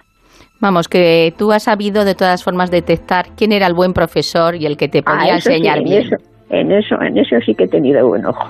Vamos, 0.59 0.87
que 0.87 1.33
tú 1.37 1.51
has 1.51 1.63
sabido 1.63 2.05
de 2.05 2.15
todas 2.15 2.43
formas 2.43 2.71
detectar 2.71 3.25
quién 3.37 3.51
era 3.51 3.67
el 3.67 3.73
buen 3.73 3.93
profesor 3.93 4.55
y 4.55 4.65
el 4.65 4.77
que 4.77 4.87
te 4.87 5.03
podía 5.03 5.35
Ah, 5.35 5.37
eso 5.37 5.49
sí, 5.49 5.55
enseñar 5.55 5.77
en 5.79 5.83
bien. 5.83 6.01
Eso, 6.01 6.15
en 6.49 6.71
eso, 6.71 7.01
en 7.01 7.17
eso 7.17 7.35
sí 7.45 7.53
que 7.55 7.65
he 7.65 7.67
tenido 7.67 8.07
buen 8.07 8.25
ojo. 8.25 8.47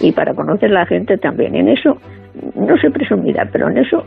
Y 0.00 0.12
para 0.12 0.34
conocer 0.34 0.70
la 0.70 0.86
gente 0.86 1.18
también. 1.18 1.54
En 1.56 1.68
eso, 1.68 1.98
no 2.54 2.76
soy 2.78 2.90
presumida, 2.90 3.48
pero 3.52 3.68
en 3.68 3.78
eso 3.78 4.04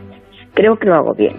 creo 0.54 0.76
que 0.76 0.86
lo 0.86 0.94
hago 0.94 1.14
bien. 1.14 1.36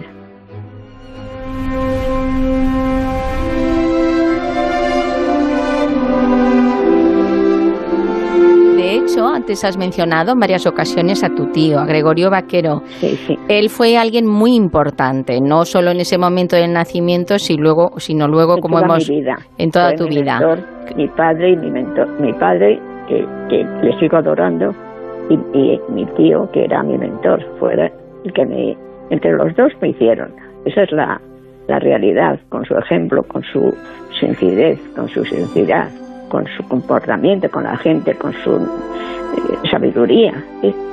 De 8.76 8.96
hecho, 8.96 9.26
antes 9.26 9.64
has 9.64 9.78
mencionado 9.78 10.32
en 10.32 10.40
varias 10.40 10.66
ocasiones 10.66 11.22
a 11.24 11.28
tu 11.30 11.46
tío, 11.52 11.78
a 11.78 11.86
Gregorio 11.86 12.30
Vaquero. 12.30 12.82
Sí, 13.00 13.16
sí. 13.26 13.38
Él 13.48 13.70
fue 13.70 13.96
alguien 13.96 14.26
muy 14.26 14.54
importante, 14.54 15.40
no 15.40 15.64
solo 15.64 15.90
en 15.92 16.00
ese 16.00 16.18
momento 16.18 16.56
del 16.56 16.72
nacimiento, 16.72 17.38
sino 17.38 17.62
luego, 17.62 17.92
sino 17.98 18.26
luego 18.28 18.54
En 18.56 18.60
como 18.60 18.76
toda 18.80 18.86
hemos 18.86 19.08
vida. 19.08 19.36
en 19.58 19.70
toda 19.70 19.88
Fue 19.90 19.98
tu 19.98 20.08
mi 20.08 20.16
vida. 20.20 20.38
mentor, 20.40 20.58
mi 20.96 21.08
padre 21.08 21.50
y 21.52 21.56
mi 21.56 21.70
mentor. 21.70 22.08
Mi 22.20 22.32
padre, 22.34 22.80
que, 23.08 23.26
que 23.48 23.64
le 23.82 23.98
sigo 24.00 24.16
adorando, 24.16 24.74
y, 25.30 25.34
y 25.56 25.80
mi 25.90 26.04
tío, 26.16 26.48
que 26.52 26.64
era 26.64 26.82
mi 26.82 26.98
mentor, 26.98 27.40
fue 27.58 27.74
el 27.74 28.32
que 28.32 28.44
me, 28.44 28.76
entre 29.10 29.32
los 29.32 29.54
dos 29.56 29.72
me 29.80 29.88
hicieron. 29.88 30.32
Esa 30.64 30.82
es 30.82 30.92
la, 30.92 31.20
la 31.68 31.78
realidad, 31.78 32.38
con 32.48 32.64
su 32.64 32.76
ejemplo, 32.76 33.22
con 33.22 33.42
su 33.44 33.74
sencillez, 34.20 34.78
con 34.94 35.08
su 35.08 35.24
sinceridad, 35.24 35.88
con 36.28 36.46
su 36.56 36.62
comportamiento 36.64 37.50
con 37.50 37.64
la 37.64 37.76
gente, 37.76 38.14
con 38.14 38.32
su 38.32 38.54
eh, 38.56 39.68
sabiduría. 39.70 40.32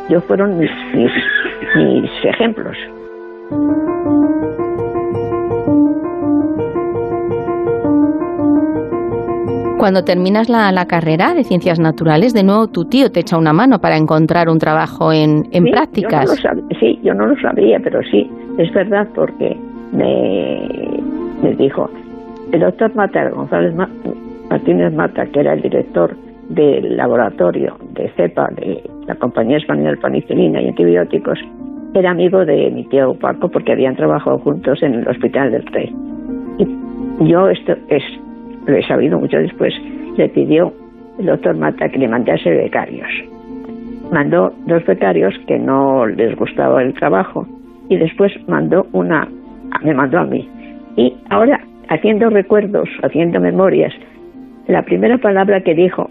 Yo 0.09 0.21
fueron 0.21 0.57
mis, 0.57 0.71
mis 0.93 2.25
ejemplos. 2.25 2.77
Cuando 9.81 10.03
terminas 10.03 10.47
la, 10.47 10.71
la 10.71 10.85
carrera 10.85 11.33
de 11.33 11.43
ciencias 11.43 11.79
naturales, 11.79 12.33
de 12.33 12.43
nuevo 12.43 12.67
tu 12.67 12.85
tío 12.85 13.11
te 13.11 13.21
echa 13.21 13.35
una 13.37 13.51
mano 13.51 13.79
para 13.79 13.97
encontrar 13.97 14.47
un 14.47 14.59
trabajo 14.59 15.11
en, 15.11 15.47
en 15.51 15.63
Sí, 15.65 15.71
prácticas. 15.71 16.41
Yo 16.43 16.53
no 16.53 16.67
sí, 16.79 16.99
yo 17.03 17.13
no 17.15 17.25
lo 17.25 17.35
sabía, 17.41 17.79
pero 17.83 17.99
sí, 18.03 18.29
es 18.59 18.71
verdad 18.73 19.07
porque 19.15 19.57
me, 19.91 20.69
me 21.41 21.55
dijo 21.55 21.89
el 22.51 22.59
doctor 22.59 22.93
Mata, 22.95 23.27
González 23.31 23.73
Ma- 23.73 23.89
Martínez 24.51 24.93
Mata, 24.93 25.25
que 25.25 25.39
era 25.39 25.53
el 25.53 25.61
director 25.63 26.15
del 26.49 26.95
laboratorio 26.97 27.75
de 27.93 28.09
CEPA, 28.15 28.49
de 28.57 28.83
la 29.07 29.15
Compañía 29.15 29.57
Española 29.57 29.91
de 29.91 29.97
Penicilina 29.97 30.61
y 30.61 30.67
Antibióticos, 30.67 31.39
era 31.93 32.11
amigo 32.11 32.45
de 32.45 32.69
mi 32.69 32.83
tío 32.85 33.13
Paco 33.15 33.49
porque 33.49 33.71
habían 33.71 33.95
trabajado 33.95 34.37
juntos 34.39 34.83
en 34.83 34.93
el 34.95 35.07
Hospital 35.07 35.51
del 35.51 35.65
Rey. 35.67 35.95
Y 36.59 37.27
yo 37.27 37.47
esto 37.49 37.73
es, 37.89 38.03
lo 38.65 38.75
he 38.75 38.83
sabido 38.83 39.19
mucho 39.19 39.37
después, 39.37 39.73
le 40.17 40.29
pidió 40.29 40.73
el 41.19 41.25
doctor 41.25 41.55
Mata 41.55 41.89
que 41.89 41.99
le 41.99 42.07
mandase 42.07 42.49
becarios. 42.49 43.09
Mandó 44.11 44.53
dos 44.65 44.85
becarios 44.85 45.33
que 45.47 45.57
no 45.57 46.05
les 46.05 46.35
gustaba 46.35 46.81
el 46.83 46.93
trabajo 46.93 47.47
y 47.89 47.97
después 47.97 48.31
mandó 48.47 48.87
una, 48.91 49.27
me 49.83 49.93
mandó 49.93 50.19
a 50.19 50.25
mí. 50.25 50.47
Y 50.97 51.13
ahora, 51.29 51.61
haciendo 51.89 52.29
recuerdos, 52.29 52.89
haciendo 53.03 53.39
memorias, 53.39 53.93
la 54.67 54.83
primera 54.83 55.17
palabra 55.17 55.61
que 55.61 55.75
dijo 55.75 56.09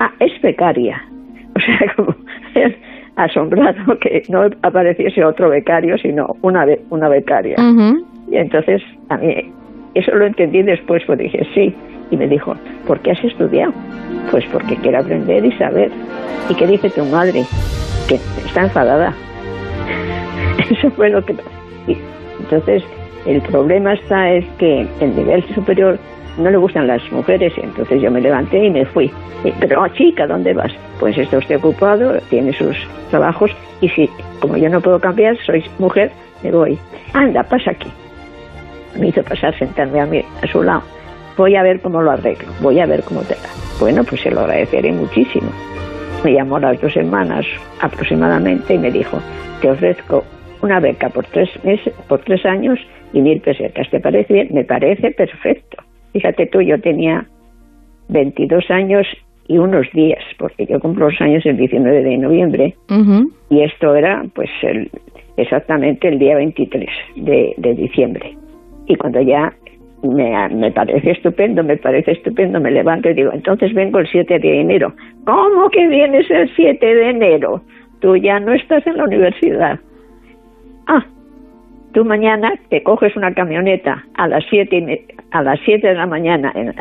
ah, 0.00 0.12
es 0.20 0.40
becaria. 0.42 1.02
O 1.58 1.60
sea, 1.60 1.92
como 1.96 2.14
asombrado 3.16 3.98
que 3.98 4.22
no 4.28 4.48
apareciese 4.62 5.24
otro 5.24 5.50
becario, 5.50 5.98
sino 5.98 6.36
una, 6.42 6.64
una 6.90 7.08
becaria. 7.08 7.56
Y 8.30 8.36
entonces, 8.36 8.80
a 9.08 9.16
mí, 9.16 9.34
eso 9.98 10.14
lo 10.14 10.26
entendí 10.26 10.62
después, 10.62 11.02
pues 11.06 11.18
dije, 11.18 11.46
sí. 11.54 11.74
Y 12.10 12.16
me 12.16 12.26
dijo, 12.26 12.54
¿por 12.86 13.00
qué 13.00 13.10
has 13.10 13.22
estudiado? 13.22 13.72
Pues 14.30 14.44
porque 14.52 14.76
quiero 14.76 15.00
aprender 15.00 15.44
y 15.44 15.52
saber. 15.52 15.90
¿Y 16.48 16.54
qué 16.54 16.66
dice 16.66 16.88
tu 16.90 17.04
madre? 17.04 17.44
Que 18.08 18.14
está 18.14 18.62
enfadada. 18.62 19.14
Eso 20.70 20.90
fue 20.92 21.10
lo 21.10 21.22
que... 21.24 21.34
Y 21.86 21.96
entonces, 22.40 22.82
el 23.26 23.42
problema 23.42 23.92
está 23.94 24.30
es 24.30 24.44
que 24.58 24.86
el 25.00 25.16
nivel 25.16 25.42
superior 25.54 25.98
no 26.38 26.50
le 26.50 26.56
gustan 26.56 26.86
las 26.86 27.02
mujeres, 27.12 27.52
entonces 27.56 28.00
yo 28.00 28.10
me 28.10 28.20
levanté 28.20 28.64
y 28.64 28.70
me 28.70 28.86
fui. 28.86 29.10
Pero, 29.60 29.82
oh, 29.82 29.88
chica, 29.88 30.26
¿dónde 30.26 30.54
vas? 30.54 30.72
Pues 31.00 31.18
está 31.18 31.38
usted 31.38 31.56
ocupado, 31.56 32.18
tiene 32.30 32.52
sus 32.52 32.76
trabajos, 33.10 33.50
y 33.80 33.88
si, 33.88 34.08
como 34.40 34.56
yo 34.56 34.68
no 34.68 34.80
puedo 34.80 35.00
cambiar, 35.00 35.36
soy 35.44 35.64
mujer, 35.78 36.10
me 36.42 36.50
voy. 36.52 36.78
Anda, 37.12 37.42
pasa 37.42 37.72
aquí. 37.72 37.88
Me 38.98 39.08
hizo 39.08 39.22
pasar, 39.22 39.56
sentarme 39.58 40.00
a, 40.00 40.06
mí, 40.06 40.22
a 40.42 40.46
su 40.46 40.62
lado. 40.62 40.82
Voy 41.36 41.54
a 41.54 41.62
ver 41.62 41.80
cómo 41.80 42.02
lo 42.02 42.10
arreglo, 42.10 42.48
voy 42.60 42.80
a 42.80 42.86
ver 42.86 43.02
cómo 43.02 43.20
te 43.22 43.34
da. 43.34 43.48
Bueno, 43.80 44.02
pues 44.04 44.20
se 44.20 44.30
lo 44.30 44.40
agradeceré 44.40 44.92
muchísimo. 44.92 45.50
Me 46.24 46.32
llamó 46.32 46.56
a 46.56 46.60
las 46.60 46.80
dos 46.80 46.92
semanas 46.92 47.46
aproximadamente 47.80 48.74
y 48.74 48.78
me 48.78 48.90
dijo, 48.90 49.20
te 49.60 49.70
ofrezco 49.70 50.24
una 50.62 50.80
beca 50.80 51.08
por 51.10 51.24
tres 51.26 51.48
meses, 51.62 51.94
por 52.08 52.20
tres 52.20 52.44
años 52.44 52.78
y 53.12 53.20
mil 53.20 53.40
pesetas. 53.40 53.88
¿Te 53.90 54.00
parece 54.00 54.32
bien? 54.32 54.48
Me 54.50 54.64
parece 54.64 55.12
perfecto. 55.12 55.82
Fíjate 56.12 56.46
tú, 56.46 56.60
yo 56.60 56.80
tenía 56.80 57.26
22 58.08 58.70
años 58.70 59.06
y 59.46 59.58
unos 59.58 59.86
días, 59.92 60.22
porque 60.38 60.66
yo 60.66 60.80
cumplo 60.80 61.08
los 61.08 61.20
años 61.20 61.44
el 61.46 61.56
19 61.56 62.02
de 62.02 62.18
noviembre, 62.18 62.74
y 63.48 63.62
esto 63.62 63.94
era 63.94 64.24
pues 64.34 64.50
el, 64.62 64.90
exactamente 65.36 66.08
el 66.08 66.18
día 66.18 66.36
23 66.36 66.88
de, 67.16 67.54
de 67.56 67.74
diciembre. 67.74 68.36
Y 68.88 68.96
cuando 68.96 69.20
ya 69.20 69.52
me, 70.02 70.48
me, 70.48 70.70
parece 70.70 71.10
estupendo, 71.10 71.62
me 71.62 71.76
parece 71.76 72.12
estupendo, 72.12 72.60
me 72.60 72.70
levanto 72.70 73.10
y 73.10 73.14
digo, 73.14 73.32
entonces 73.32 73.72
vengo 73.74 73.98
el 73.98 74.08
7 74.08 74.38
de 74.38 74.60
enero. 74.60 74.92
¿Cómo 75.24 75.68
que 75.70 75.86
vienes 75.88 76.30
el 76.30 76.50
7 76.54 76.94
de 76.94 77.10
enero? 77.10 77.62
Tú 78.00 78.16
ya 78.16 78.40
no 78.40 78.52
estás 78.52 78.86
en 78.86 78.96
la 78.96 79.04
universidad. 79.04 79.78
Ah, 80.86 81.04
tú 81.92 82.04
mañana 82.04 82.52
te 82.70 82.82
coges 82.82 83.14
una 83.16 83.34
camioneta 83.34 84.04
a 84.14 84.28
las 84.28 84.44
7 84.48 85.06
a 85.32 85.42
las 85.42 85.60
7 85.64 85.86
de 85.86 85.94
la 85.94 86.06
mañana 86.06 86.52
en, 86.54 86.72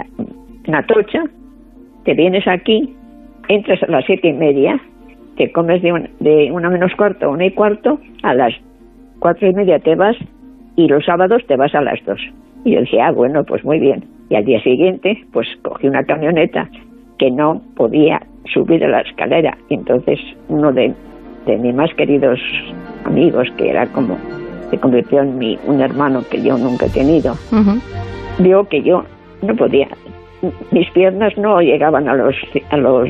en 0.66 0.76
Atocha, 0.76 1.24
te 2.06 2.14
vienes 2.14 2.48
aquí, 2.48 2.96
entras 3.48 3.82
a 3.84 3.88
las 3.88 4.06
siete 4.06 4.30
y 4.30 4.34
media, 4.34 4.80
te 5.36 5.52
comes 5.52 5.82
de, 5.82 6.10
de 6.20 6.52
una 6.52 6.70
menos 6.70 6.94
cuarto 6.96 7.26
a 7.26 7.30
una 7.30 7.46
y 7.46 7.52
cuarto, 7.52 8.00
a 8.24 8.34
las 8.34 8.54
cuatro 9.20 9.48
y 9.48 9.54
media 9.54 9.80
te 9.80 9.96
vas 9.96 10.16
y 10.78 10.88
los 10.88 11.04
sábados 11.04 11.44
te 11.48 11.58
vas 11.58 11.76
a 11.76 11.82
las 11.82 12.00
dos. 12.06 12.22
Y 12.64 12.72
yo 12.72 12.80
decía, 12.80 13.08
ah, 13.08 13.12
bueno, 13.12 13.44
pues 13.44 13.66
muy 13.66 13.80
bien. 13.80 14.06
Y 14.30 14.36
al 14.36 14.46
día 14.46 14.62
siguiente, 14.62 15.18
pues 15.34 15.48
cogí 15.64 15.88
una 15.88 16.04
camioneta 16.06 16.70
que 17.18 17.32
no 17.32 17.62
podía 17.76 18.22
subir 18.54 18.86
a 18.86 18.88
la 18.88 19.02
escalera. 19.02 19.58
Y 19.70 19.74
entonces 19.74 20.20
uno 20.48 20.72
de, 20.72 20.94
de 21.46 21.58
mis 21.58 21.74
más 21.74 21.94
queridos 21.96 22.40
amigos, 23.06 23.48
que 23.58 23.72
era 23.72 23.88
como, 23.88 24.18
se 24.70 24.78
convirtió 24.78 25.22
en 25.22 25.38
mi, 25.38 25.58
un 25.66 25.82
hermano 25.82 26.24
que 26.30 26.42
yo 26.42 26.58
nunca 26.58 26.86
he 26.86 26.90
tenido, 26.90 27.36
vio 28.38 28.64
que 28.66 28.84
yo 28.84 29.04
no 29.42 29.56
podía, 29.56 29.88
mis 30.72 30.90
piernas 30.92 31.36
no 31.38 31.60
llegaban 31.62 32.08
a 32.08 32.14
los, 32.14 32.36
a 32.70 32.78
los, 32.78 33.10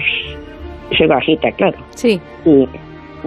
soy 0.97 1.07
bajita, 1.07 1.51
claro. 1.53 1.77
Sí. 1.89 2.19
Y 2.45 2.67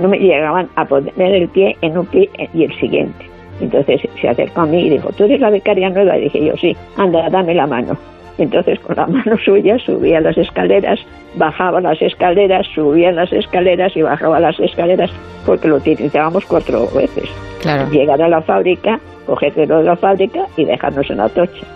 no 0.01 0.09
me 0.09 0.19
llegaban 0.19 0.69
a 0.77 0.85
poner 0.87 1.35
el 1.35 1.49
pie 1.49 1.77
en 1.83 1.99
un 1.99 2.07
pie 2.07 2.31
y 2.55 2.65
el 2.65 2.75
siguiente. 2.79 3.30
Entonces 3.61 4.01
se 4.21 4.29
acercó 4.29 4.63
a 4.63 4.67
mí 4.67 4.87
y 4.87 4.91
dijo, 4.91 5.11
¿tú 5.17 5.25
eres 5.25 5.41
la 5.41 5.51
becaria 5.51 5.91
nueva? 5.91 6.17
Y 6.17 6.23
dije 6.23 6.45
yo, 6.47 6.57
sí, 6.57 6.77
anda, 6.97 7.29
dame 7.31 7.55
la 7.55 7.67
mano. 7.67 7.97
Entonces 8.39 8.79
con 8.81 8.97
la 8.97 9.07
mano 9.07 9.37
suya 9.45 9.79
subía 9.79 10.21
las 10.21 10.39
escaleras, 10.39 10.99
bajaba 11.37 11.81
las 11.81 12.01
escaleras, 12.01 12.67
subía 12.75 13.13
las 13.13 13.33
escaleras 13.33 13.97
y 13.97 14.03
bajaba 14.03 14.41
las 14.41 14.59
escaleras 14.59 15.11
porque 15.45 15.69
lo 15.69 15.77
utilizábamos 15.77 16.45
cuatro 16.47 16.89
veces. 16.95 17.29
Claro. 17.61 17.91
Llegar 17.91 18.23
a 18.23 18.29
la 18.29 18.41
fábrica, 18.41 18.99
cogértelo 19.27 19.79
de 19.79 19.85
la 19.85 19.97
fábrica 19.97 20.47
y 20.57 20.65
dejarnos 20.65 21.11
en 21.11 21.19
la 21.19 21.29
tocha. 21.29 21.67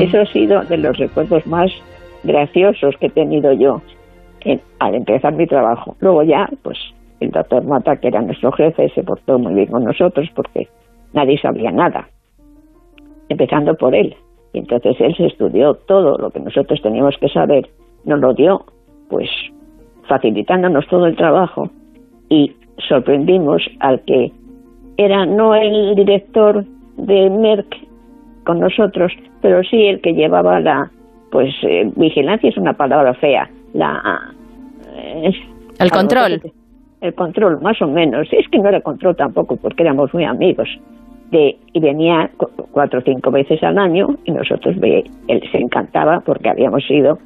Eso 0.00 0.20
ha 0.20 0.26
sido 0.26 0.62
de 0.62 0.78
los 0.78 0.96
recuerdos 0.96 1.46
más 1.46 1.70
graciosos 2.22 2.96
que 2.98 3.06
he 3.06 3.10
tenido 3.10 3.52
yo 3.52 3.82
al 4.78 4.94
empezar 4.94 5.34
mi 5.34 5.46
trabajo. 5.46 5.96
Luego 6.00 6.22
ya, 6.22 6.48
pues 6.62 6.78
el 7.20 7.30
doctor 7.30 7.64
Mata, 7.64 7.96
que 7.96 8.08
era 8.08 8.22
nuestro 8.22 8.52
jefe, 8.52 8.88
se 8.94 9.02
portó 9.02 9.38
muy 9.38 9.54
bien 9.54 9.66
con 9.66 9.84
nosotros 9.84 10.28
porque 10.34 10.68
nadie 11.12 11.38
sabía 11.38 11.70
nada, 11.70 12.08
empezando 13.28 13.74
por 13.74 13.94
él. 13.94 14.14
Y 14.52 14.60
entonces 14.60 14.96
él 15.00 15.14
se 15.16 15.26
estudió 15.26 15.74
todo 15.74 16.16
lo 16.18 16.30
que 16.30 16.40
nosotros 16.40 16.80
teníamos 16.82 17.16
que 17.18 17.28
saber, 17.28 17.68
nos 18.04 18.20
lo 18.20 18.32
dio, 18.34 18.64
pues 19.08 19.28
facilitándonos 20.08 20.86
todo 20.88 21.06
el 21.06 21.16
trabajo 21.16 21.68
y 22.28 22.54
sorprendimos 22.88 23.62
al 23.80 24.00
que 24.02 24.32
era 24.96 25.26
no 25.26 25.54
el 25.54 25.94
director 25.94 26.64
de 26.96 27.30
Merck 27.30 27.76
con 28.44 28.60
nosotros, 28.60 29.12
pero 29.42 29.62
sí 29.64 29.86
el 29.86 30.00
que 30.00 30.14
llevaba 30.14 30.60
la, 30.60 30.90
pues 31.30 31.54
eh, 31.62 31.90
vigilancia 31.96 32.48
es 32.48 32.56
una 32.56 32.72
palabra 32.72 33.14
fea, 33.14 33.50
la... 33.74 34.32
Eh, 34.94 35.30
el 35.78 35.90
control. 35.90 36.40
El 37.00 37.14
control, 37.14 37.60
más 37.60 37.80
o 37.82 37.86
menos. 37.86 38.28
Es 38.32 38.48
que 38.48 38.58
no 38.58 38.68
era 38.68 38.80
control 38.80 39.16
tampoco, 39.16 39.56
porque 39.56 39.82
éramos 39.82 40.12
muy 40.14 40.24
amigos. 40.24 40.68
De, 41.30 41.56
y 41.72 41.80
venía 41.80 42.30
cuatro 42.70 43.00
o 43.00 43.02
cinco 43.02 43.32
veces 43.32 43.60
al 43.64 43.78
año 43.78 44.16
y 44.24 44.30
nosotros 44.30 44.78
ve, 44.78 45.02
él 45.26 45.42
se 45.50 45.58
encantaba 45.58 46.20
porque 46.20 46.48
habíamos 46.48 46.86
sido, 46.86 47.18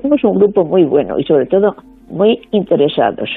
fuimos 0.00 0.22
un 0.22 0.38
grupo 0.38 0.64
muy 0.64 0.84
bueno 0.84 1.18
y 1.18 1.24
sobre 1.24 1.46
todo 1.46 1.74
muy 2.08 2.40
interesados 2.52 3.28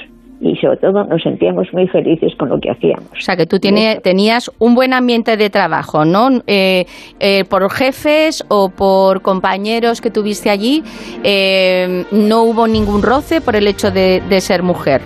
y 0.41 0.55
sobre 0.57 0.77
todo 0.77 1.03
nos 1.05 1.21
sentíamos 1.21 1.67
muy 1.73 1.87
felices 1.87 2.33
con 2.35 2.49
lo 2.49 2.59
que 2.59 2.69
hacíamos. 2.69 3.09
O 3.11 3.21
sea, 3.21 3.35
que 3.35 3.45
tú 3.45 3.59
tenías 3.59 4.51
un 4.59 4.75
buen 4.75 4.93
ambiente 4.93 5.37
de 5.37 5.49
trabajo, 5.49 6.05
¿no? 6.05 6.29
Eh, 6.45 6.85
eh, 7.19 7.45
por 7.45 7.69
jefes 7.71 8.43
o 8.49 8.69
por 8.69 9.21
compañeros 9.21 10.01
que 10.01 10.11
tuviste 10.11 10.49
allí, 10.49 10.83
eh, 11.23 12.05
no 12.11 12.43
hubo 12.43 12.67
ningún 12.67 13.01
roce 13.01 13.41
por 13.41 13.55
el 13.55 13.67
hecho 13.67 13.91
de, 13.91 14.21
ser 14.41 14.63
mujer. 14.63 15.01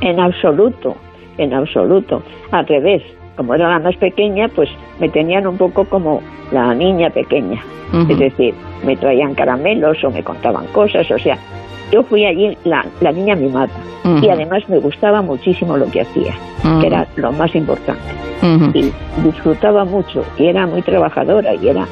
En 0.00 0.20
absoluto, 0.20 0.96
en 1.38 1.54
absoluto. 1.54 2.22
Al 2.50 2.66
revés, 2.66 3.02
como 3.36 3.54
era 3.54 3.68
la 3.68 3.78
más 3.78 3.96
pequeña, 3.96 4.48
pues 4.48 4.68
me 5.00 5.08
tenían 5.08 5.46
un 5.46 5.56
poco 5.56 5.84
como 5.84 6.20
la 6.52 6.74
niña 6.74 7.10
pequeña. 7.10 7.62
Es 8.08 8.18
decir, 8.18 8.54
me 8.84 8.96
traían 8.96 9.34
caramelos 9.34 10.02
o 10.02 10.10
me 10.10 10.24
contaban 10.24 10.66
cosas, 10.68 11.08
o 11.12 11.18
sea, 11.18 11.38
yo 11.92 12.02
fui 12.02 12.24
allí 12.24 12.56
la, 12.64 12.84
la 13.00 13.12
niña 13.12 13.36
mimada 13.36 13.70
y 14.20 14.28
además 14.28 14.68
me 14.68 14.78
gustaba 14.78 15.22
muchísimo 15.22 15.76
lo 15.76 15.88
que 15.90 16.00
hacía, 16.00 16.34
que 16.80 16.88
era 16.88 17.06
lo 17.16 17.30
más 17.30 17.54
importante. 17.54 18.02
Y 18.74 18.92
disfrutaba 19.22 19.84
mucho 19.84 20.24
y 20.36 20.46
era 20.46 20.66
muy 20.66 20.82
trabajadora 20.82 21.54
y 21.54 21.68
era... 21.68 21.86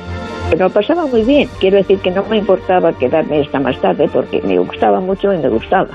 Pero 0.50 0.68
pasaba 0.68 1.06
muy 1.06 1.22
bien, 1.22 1.48
quiero 1.60 1.78
decir 1.78 1.98
que 2.00 2.10
no 2.10 2.24
me 2.28 2.38
importaba 2.38 2.92
quedarme 2.92 3.40
esta 3.40 3.60
más 3.60 3.78
tarde 3.80 4.08
porque 4.12 4.42
me 4.42 4.58
gustaba 4.58 5.00
mucho 5.00 5.32
y 5.32 5.38
me 5.38 5.48
gustaba. 5.48 5.90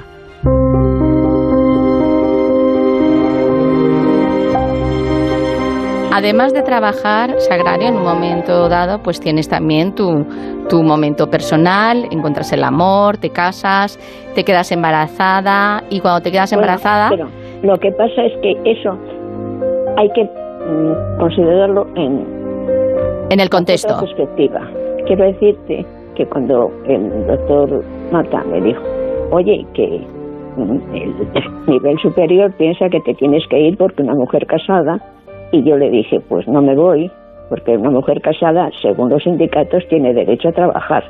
Además 6.17 6.51
de 6.51 6.63
trabajar, 6.63 7.39
Sagrario, 7.39 7.89
en 7.89 7.95
un 7.97 8.03
momento 8.03 8.67
dado, 8.69 8.97
pues 9.03 9.19
tienes 9.19 9.47
también 9.47 9.93
tu, 9.93 10.25
tu 10.67 10.81
momento 10.81 11.27
personal, 11.27 12.05
encuentras 12.09 12.51
el 12.53 12.63
amor, 12.63 13.17
te 13.17 13.29
casas, 13.29 13.99
te 14.33 14.43
quedas 14.43 14.71
embarazada 14.71 15.83
y 15.91 15.99
cuando 15.99 16.21
te 16.21 16.31
quedas 16.31 16.51
embarazada... 16.53 17.09
Pero 17.11 17.27
lo 17.61 17.77
que 17.77 17.91
pasa 17.91 18.23
es 18.25 18.33
que 18.41 18.53
eso 18.65 18.97
hay 19.95 20.09
que 20.09 20.23
mm, 20.23 21.19
considerarlo 21.19 21.85
en... 21.95 22.25
En 23.29 23.39
el 23.39 23.49
contexto. 23.51 23.99
perspectiva. 23.99 24.61
Quiero 25.05 25.23
decirte 25.23 25.85
que 26.15 26.25
cuando 26.25 26.71
el 26.87 27.27
doctor 27.27 27.85
Mata 28.11 28.43
me 28.45 28.59
dijo, 28.61 28.81
oye, 29.29 29.63
que 29.75 30.01
mm, 30.55 30.95
el 30.95 31.13
nivel 31.67 31.99
superior 31.99 32.51
piensa 32.57 32.89
que 32.89 33.01
te 33.01 33.13
tienes 33.13 33.43
que 33.51 33.59
ir 33.59 33.77
porque 33.77 34.01
una 34.01 34.15
mujer 34.15 34.47
casada 34.47 34.99
y 35.51 35.63
yo 35.63 35.77
le 35.77 35.89
dije, 35.89 36.19
pues 36.27 36.47
no 36.47 36.61
me 36.61 36.75
voy, 36.75 37.11
porque 37.49 37.77
una 37.77 37.89
mujer 37.89 38.21
casada, 38.21 38.69
según 38.81 39.09
los 39.09 39.23
sindicatos, 39.23 39.87
tiene 39.87 40.13
derecho 40.13 40.49
a 40.49 40.53
trabajar. 40.53 41.03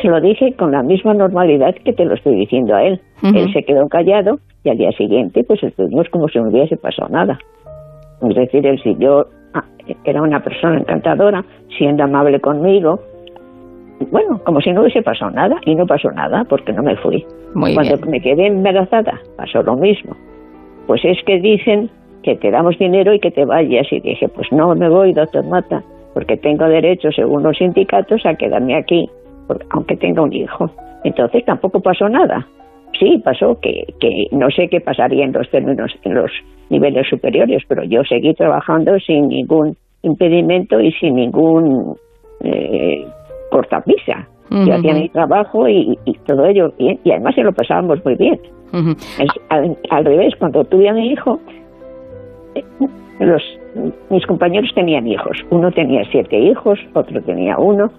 Se 0.00 0.08
lo 0.08 0.20
dije 0.20 0.52
con 0.54 0.72
la 0.72 0.82
misma 0.82 1.14
normalidad 1.14 1.74
que 1.84 1.92
te 1.92 2.04
lo 2.04 2.14
estoy 2.14 2.36
diciendo 2.36 2.74
a 2.74 2.84
él. 2.84 3.00
Él 3.22 3.52
se 3.52 3.62
quedó 3.62 3.88
callado 3.88 4.38
y 4.62 4.68
al 4.68 4.76
día 4.76 4.92
siguiente 4.92 5.42
pues 5.42 5.62
estuvimos 5.62 6.08
como 6.10 6.28
si 6.28 6.38
no 6.38 6.48
hubiese 6.48 6.76
pasado 6.76 7.08
nada. 7.08 7.38
Es 8.22 8.34
decir, 8.36 8.66
él 8.66 8.80
siguió, 8.82 9.26
ah, 9.54 9.64
era 10.04 10.22
una 10.22 10.40
persona 10.40 10.78
encantadora, 10.78 11.44
siendo 11.78 12.04
amable 12.04 12.40
conmigo, 12.40 13.00
bueno, 14.10 14.38
como 14.44 14.60
si 14.60 14.72
no 14.72 14.82
hubiese 14.82 15.02
pasado 15.02 15.30
nada, 15.30 15.56
y 15.64 15.74
no 15.74 15.86
pasó 15.86 16.10
nada 16.10 16.44
porque 16.44 16.72
no 16.72 16.82
me 16.82 16.96
fui. 16.96 17.24
Cuando 17.54 17.96
me 18.06 18.20
quedé 18.20 18.46
embarazada, 18.48 19.18
pasó 19.36 19.62
lo 19.62 19.76
mismo. 19.76 20.14
Pues 20.86 21.00
es 21.04 21.18
que 21.24 21.40
dicen 21.40 21.90
que 22.26 22.34
te 22.34 22.50
damos 22.50 22.76
dinero 22.76 23.14
y 23.14 23.20
que 23.20 23.30
te 23.30 23.44
vayas. 23.44 23.86
Y 23.92 24.00
dije, 24.00 24.28
pues 24.28 24.50
no 24.50 24.74
me 24.74 24.88
voy, 24.88 25.12
doctor 25.12 25.46
Mata, 25.46 25.80
porque 26.12 26.36
tengo 26.36 26.66
derecho, 26.66 27.12
según 27.12 27.44
los 27.44 27.56
sindicatos, 27.56 28.26
a 28.26 28.34
quedarme 28.34 28.76
aquí, 28.76 29.08
aunque 29.70 29.96
tenga 29.96 30.22
un 30.22 30.32
hijo. 30.32 30.68
Entonces 31.04 31.44
tampoco 31.44 31.80
pasó 31.80 32.08
nada. 32.08 32.44
Sí, 32.98 33.22
pasó 33.24 33.60
que, 33.60 33.84
que 34.00 34.26
no 34.32 34.50
sé 34.50 34.68
qué 34.68 34.80
pasaría 34.80 35.24
en 35.24 35.32
los 35.32 35.48
términos, 35.50 35.92
en 36.02 36.14
los 36.14 36.32
niveles 36.68 37.06
superiores, 37.08 37.62
pero 37.68 37.84
yo 37.84 38.02
seguí 38.02 38.34
trabajando 38.34 38.98
sin 38.98 39.28
ningún 39.28 39.76
impedimento 40.02 40.80
y 40.80 40.90
sin 40.92 41.14
ningún 41.14 41.94
eh, 42.40 43.06
cortapisa. 43.50 44.26
Yo 44.50 44.74
hacía 44.74 44.94
mi 44.94 45.08
trabajo 45.08 45.68
y, 45.68 45.98
todo 46.24 46.46
ello 46.46 46.72
bien, 46.78 46.98
y 47.04 47.10
además 47.10 47.34
se 47.34 47.42
lo 47.42 47.52
pasábamos 47.52 48.04
muy 48.04 48.14
bien. 48.14 48.38
al, 49.90 50.04
revés, 50.04 50.34
cuando 50.38 50.64
tuve 50.64 50.88
a 50.88 50.92
mi 50.92 51.12
hijo, 51.12 51.40
los, 53.20 53.42
mis 54.10 54.26
compañeros 54.26 54.70
tenían 54.74 55.06
hijos. 55.06 55.38
Uno 55.50 55.70
tenía 55.72 56.04
siete 56.10 56.38
hijos, 56.38 56.78
otro 56.94 57.22
tenía 57.22 57.58
uno, 57.58 57.90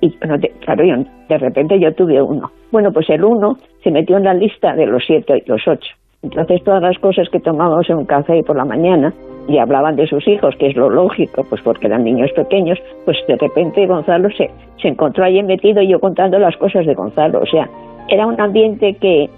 y 0.00 0.10
claro, 0.10 0.84
de 1.28 1.38
repente 1.38 1.78
yo 1.78 1.92
tuve 1.94 2.22
uno. 2.22 2.50
Bueno, 2.72 2.92
pues 2.92 3.08
el 3.10 3.24
uno 3.24 3.56
se 3.82 3.90
metió 3.90 4.16
en 4.16 4.24
la 4.24 4.34
lista 4.34 4.74
de 4.74 4.86
los 4.86 5.04
siete 5.06 5.42
y 5.44 5.48
los 5.48 5.66
ocho. 5.66 5.90
Entonces 6.22 6.62
todas 6.64 6.82
las 6.82 6.98
cosas 6.98 7.28
que 7.30 7.40
tomábamos 7.40 7.88
en 7.88 7.96
un 7.96 8.04
café 8.04 8.42
por 8.42 8.56
la 8.56 8.64
mañana 8.64 9.12
y 9.48 9.58
hablaban 9.58 9.96
de 9.96 10.06
sus 10.06 10.26
hijos, 10.28 10.54
que 10.56 10.68
es 10.68 10.76
lo 10.76 10.90
lógico, 10.90 11.44
pues 11.48 11.62
porque 11.62 11.86
eran 11.86 12.04
niños 12.04 12.30
pequeños, 12.32 12.78
pues 13.04 13.16
de 13.26 13.36
repente 13.36 13.86
Gonzalo 13.86 14.28
se, 14.30 14.50
se 14.80 14.88
encontró 14.88 15.24
ahí 15.24 15.42
metido 15.42 15.82
y 15.82 15.88
yo 15.88 15.98
contando 15.98 16.38
las 16.38 16.56
cosas 16.56 16.86
de 16.86 16.94
Gonzalo. 16.94 17.40
O 17.40 17.46
sea, 17.46 17.68
era 18.08 18.26
un 18.26 18.40
ambiente 18.40 18.94
que, 18.94 19.28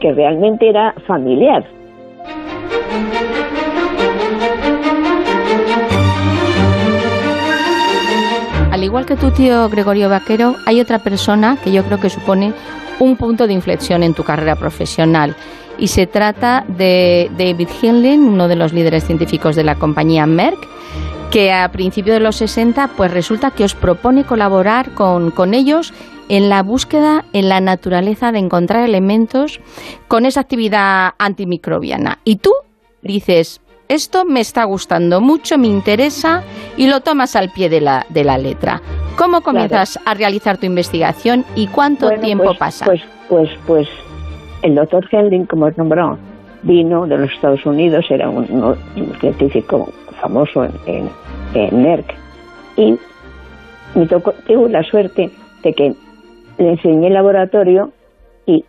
que 0.00 0.12
realmente 0.12 0.68
era 0.68 0.94
familiar. 1.06 1.64
Al 8.76 8.84
igual 8.84 9.06
que 9.06 9.16
tu 9.16 9.30
tío 9.30 9.70
Gregorio 9.70 10.10
Vaquero, 10.10 10.54
hay 10.66 10.82
otra 10.82 10.98
persona 10.98 11.56
que 11.64 11.72
yo 11.72 11.82
creo 11.82 11.98
que 11.98 12.10
supone 12.10 12.52
un 12.98 13.16
punto 13.16 13.46
de 13.46 13.54
inflexión 13.54 14.02
en 14.02 14.12
tu 14.12 14.22
carrera 14.22 14.54
profesional 14.54 15.34
y 15.78 15.88
se 15.88 16.06
trata 16.06 16.62
de 16.68 17.30
David 17.38 17.70
Hinlin, 17.80 18.22
uno 18.22 18.48
de 18.48 18.56
los 18.56 18.74
líderes 18.74 19.06
científicos 19.06 19.56
de 19.56 19.64
la 19.64 19.76
compañía 19.76 20.26
Merck, 20.26 20.58
que 21.30 21.54
a 21.54 21.72
principios 21.72 22.16
de 22.16 22.20
los 22.20 22.36
60 22.36 22.90
pues 22.98 23.10
resulta 23.10 23.50
que 23.50 23.64
os 23.64 23.74
propone 23.74 24.24
colaborar 24.24 24.92
con, 24.92 25.30
con 25.30 25.54
ellos 25.54 25.94
en 26.28 26.50
la 26.50 26.62
búsqueda 26.62 27.24
en 27.32 27.48
la 27.48 27.62
naturaleza 27.62 28.30
de 28.30 28.40
encontrar 28.40 28.84
elementos 28.84 29.58
con 30.06 30.26
esa 30.26 30.40
actividad 30.40 31.14
antimicrobiana. 31.16 32.18
Y 32.24 32.36
tú 32.36 32.52
dices, 33.00 33.62
esto 33.88 34.24
me 34.24 34.40
está 34.40 34.64
gustando 34.64 35.20
mucho, 35.20 35.58
me 35.58 35.68
interesa 35.68 36.42
y 36.76 36.88
lo 36.88 37.00
tomas 37.00 37.36
al 37.36 37.50
pie 37.50 37.68
de 37.68 37.80
la, 37.80 38.06
de 38.10 38.24
la 38.24 38.38
letra. 38.38 38.80
¿Cómo 39.16 39.40
comienzas 39.40 39.98
a 40.04 40.14
realizar 40.14 40.58
tu 40.58 40.66
investigación 40.66 41.44
y 41.54 41.68
cuánto 41.68 42.10
tiempo 42.20 42.44
pues, 42.44 42.58
pasa? 42.58 42.84
Pues, 42.84 43.02
pues, 43.28 43.50
pues 43.66 43.88
el 44.62 44.74
doctor 44.74 45.06
Hendling, 45.10 45.46
como 45.46 45.66
os 45.66 45.78
nombró, 45.78 46.18
vino 46.62 47.06
de 47.06 47.18
los 47.18 47.32
Estados 47.32 47.64
Unidos, 47.64 48.04
era 48.10 48.28
un, 48.28 48.76
científico 49.20 49.88
famoso 50.20 50.64
en, 50.86 51.08
en, 51.54 51.82
Merck, 51.82 52.14
y 52.76 52.98
me 53.94 54.06
tocó, 54.06 54.32
tuve 54.46 54.68
la 54.70 54.82
suerte 54.82 55.30
de 55.62 55.72
que 55.72 55.94
le 56.58 56.70
enseñé 56.70 57.06
el 57.06 57.14
laboratorio 57.14 57.92
y 58.46 58.64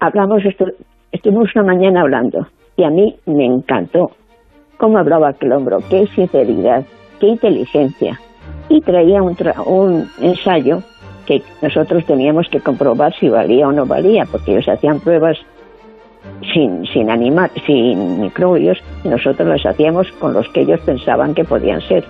hablamos, 0.00 0.42
estuvimos 1.12 1.48
una 1.54 1.64
mañana 1.64 2.02
hablando, 2.02 2.46
y 2.76 2.84
a 2.84 2.90
mí 2.90 3.16
me 3.26 3.46
encantó 3.46 4.10
cómo 4.76 4.98
hablaba 4.98 5.28
aquel 5.28 5.52
hombro, 5.52 5.78
qué 5.88 6.06
sinceridad, 6.14 6.84
qué 7.20 7.28
inteligencia, 7.28 8.20
y 8.68 8.80
traía 8.80 9.22
un, 9.22 9.36
un 9.66 10.10
ensayo 10.20 10.82
que 11.26 11.42
nosotros 11.60 12.04
teníamos 12.06 12.48
que 12.48 12.60
comprobar 12.60 13.14
si 13.14 13.28
valía 13.28 13.68
o 13.68 13.72
no 13.72 13.86
valía, 13.86 14.24
porque 14.30 14.52
ellos 14.52 14.68
hacían 14.68 15.00
pruebas 15.00 15.38
sin, 16.52 16.86
sin, 16.86 17.10
animar, 17.10 17.50
sin 17.66 18.20
microbios 18.20 18.78
y 19.04 19.08
nosotros 19.08 19.48
las 19.48 19.66
hacíamos 19.66 20.10
con 20.12 20.32
los 20.32 20.48
que 20.50 20.60
ellos 20.62 20.80
pensaban 20.80 21.34
que 21.34 21.44
podían 21.44 21.80
ser. 21.82 22.04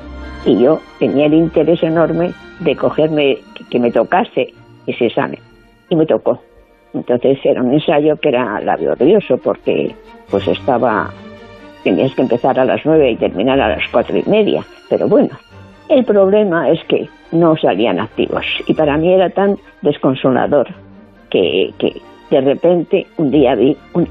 Y 0.44 0.62
yo 0.62 0.80
tenía 0.98 1.26
el 1.26 1.34
interés 1.34 1.82
enorme 1.82 2.32
de 2.60 2.76
cogerme, 2.76 3.38
que, 3.70 3.80
me 3.80 3.90
tocase 3.90 4.52
ese 4.86 5.06
examen. 5.06 5.40
Y 5.88 5.96
me 5.96 6.06
tocó. 6.06 6.40
Entonces 6.94 7.38
era 7.44 7.62
un 7.62 7.72
ensayo 7.72 8.16
que 8.16 8.30
era 8.30 8.60
laborioso 8.60 9.38
porque 9.38 9.94
pues 10.30 10.46
estaba, 10.48 11.10
tenías 11.86 12.12
que 12.16 12.22
empezar 12.22 12.58
a 12.58 12.64
las 12.64 12.84
nueve 12.84 13.12
y 13.12 13.16
terminar 13.16 13.60
a 13.60 13.68
las 13.68 13.88
cuatro 13.92 14.18
y 14.18 14.28
media. 14.28 14.64
Pero 14.90 15.06
bueno, 15.06 15.30
el 15.88 16.04
problema 16.04 16.68
es 16.68 16.82
que 16.88 17.08
no 17.30 17.56
salían 17.56 18.00
activos. 18.00 18.44
Y 18.66 18.74
para 18.74 18.98
mí 18.98 19.12
era 19.12 19.30
tan 19.30 19.56
desconsolador 19.82 20.66
que, 21.30 21.72
de 22.28 22.40
repente 22.40 23.06
un 23.18 23.30
día 23.30 23.54
vi 23.54 23.76
un, 23.94 24.08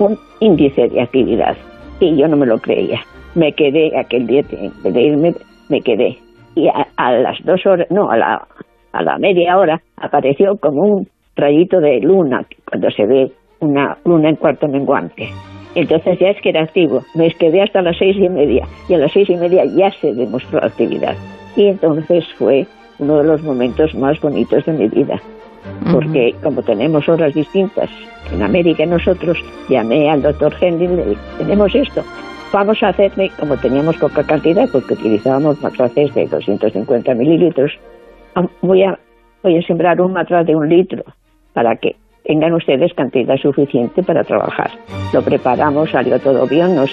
un 0.00 0.18
índice 0.40 0.86
de 0.88 1.00
actividad 1.00 1.56
y 1.98 2.14
yo 2.14 2.28
no 2.28 2.36
me 2.36 2.44
lo 2.44 2.58
creía. 2.58 3.00
Me 3.34 3.52
quedé 3.52 3.98
aquel 3.98 4.26
día 4.26 4.42
de 4.42 5.00
irme, 5.00 5.34
me 5.70 5.80
quedé. 5.80 6.18
Y 6.56 6.68
a, 6.68 7.12
las 7.12 7.42
dos 7.42 7.64
horas, 7.64 7.86
no, 7.90 8.10
a 8.10 8.18
la, 8.18 8.46
a 8.92 9.02
la 9.02 9.16
media 9.16 9.56
hora 9.56 9.80
apareció 9.96 10.58
como 10.58 10.82
un 10.82 11.08
rayito 11.36 11.80
de 11.80 12.00
luna 12.00 12.44
cuando 12.68 12.90
se 12.90 13.06
ve 13.06 13.32
una 13.60 13.96
luna 14.04 14.28
en 14.28 14.36
cuarto 14.36 14.68
menguante. 14.68 15.30
Entonces 15.78 16.18
ya 16.18 16.30
es 16.30 16.40
que 16.42 16.48
era 16.48 16.62
activo. 16.62 17.04
Me 17.14 17.30
quedé 17.30 17.62
hasta 17.62 17.82
las 17.82 17.96
seis 17.96 18.16
y 18.16 18.28
media 18.28 18.66
y 18.88 18.94
a 18.94 18.98
las 18.98 19.12
seis 19.12 19.30
y 19.30 19.36
media 19.36 19.64
ya 19.64 19.92
se 19.92 20.12
demostró 20.12 20.58
actividad. 20.62 21.14
Y 21.54 21.66
entonces 21.68 22.26
fue 22.36 22.66
uno 22.98 23.18
de 23.18 23.24
los 23.24 23.42
momentos 23.42 23.94
más 23.94 24.20
bonitos 24.20 24.64
de 24.66 24.72
mi 24.72 24.88
vida. 24.88 25.22
Porque 25.92 26.34
como 26.42 26.62
tenemos 26.62 27.08
horas 27.08 27.32
distintas 27.32 27.88
en 28.32 28.42
América 28.42 28.84
nosotros, 28.86 29.38
llamé 29.68 30.10
al 30.10 30.22
doctor 30.22 30.52
Henry 30.60 30.86
y 30.86 30.88
le 30.88 31.04
dije, 31.10 31.20
tenemos 31.38 31.72
esto, 31.76 32.02
vamos 32.52 32.82
a 32.82 32.88
hacerle, 32.88 33.30
como 33.38 33.56
teníamos 33.56 33.96
poca 33.98 34.24
cantidad, 34.24 34.68
porque 34.72 34.94
utilizábamos 34.94 35.62
matraces 35.62 36.12
de 36.14 36.26
250 36.26 37.14
mililitros, 37.14 37.78
voy 38.62 38.82
a, 38.82 38.98
voy 39.44 39.58
a 39.58 39.62
sembrar 39.62 40.00
un 40.00 40.12
matraz 40.12 40.44
de 40.44 40.56
un 40.56 40.68
litro 40.68 41.04
para 41.52 41.76
que 41.76 41.94
tengan 42.28 42.52
ustedes 42.52 42.92
cantidad 42.92 43.38
suficiente 43.38 44.02
para 44.02 44.22
trabajar. 44.22 44.70
Lo 45.14 45.22
preparamos, 45.22 45.90
salió 45.90 46.20
todo 46.20 46.46
bien, 46.46 46.76
nos, 46.76 46.90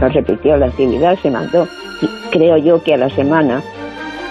nos 0.00 0.14
repitió 0.14 0.56
la 0.56 0.66
actividad, 0.66 1.18
se 1.18 1.32
mandó, 1.32 1.66
y 2.00 2.06
creo 2.30 2.56
yo 2.58 2.80
que 2.80 2.94
a 2.94 2.96
la 2.96 3.10
semana, 3.10 3.60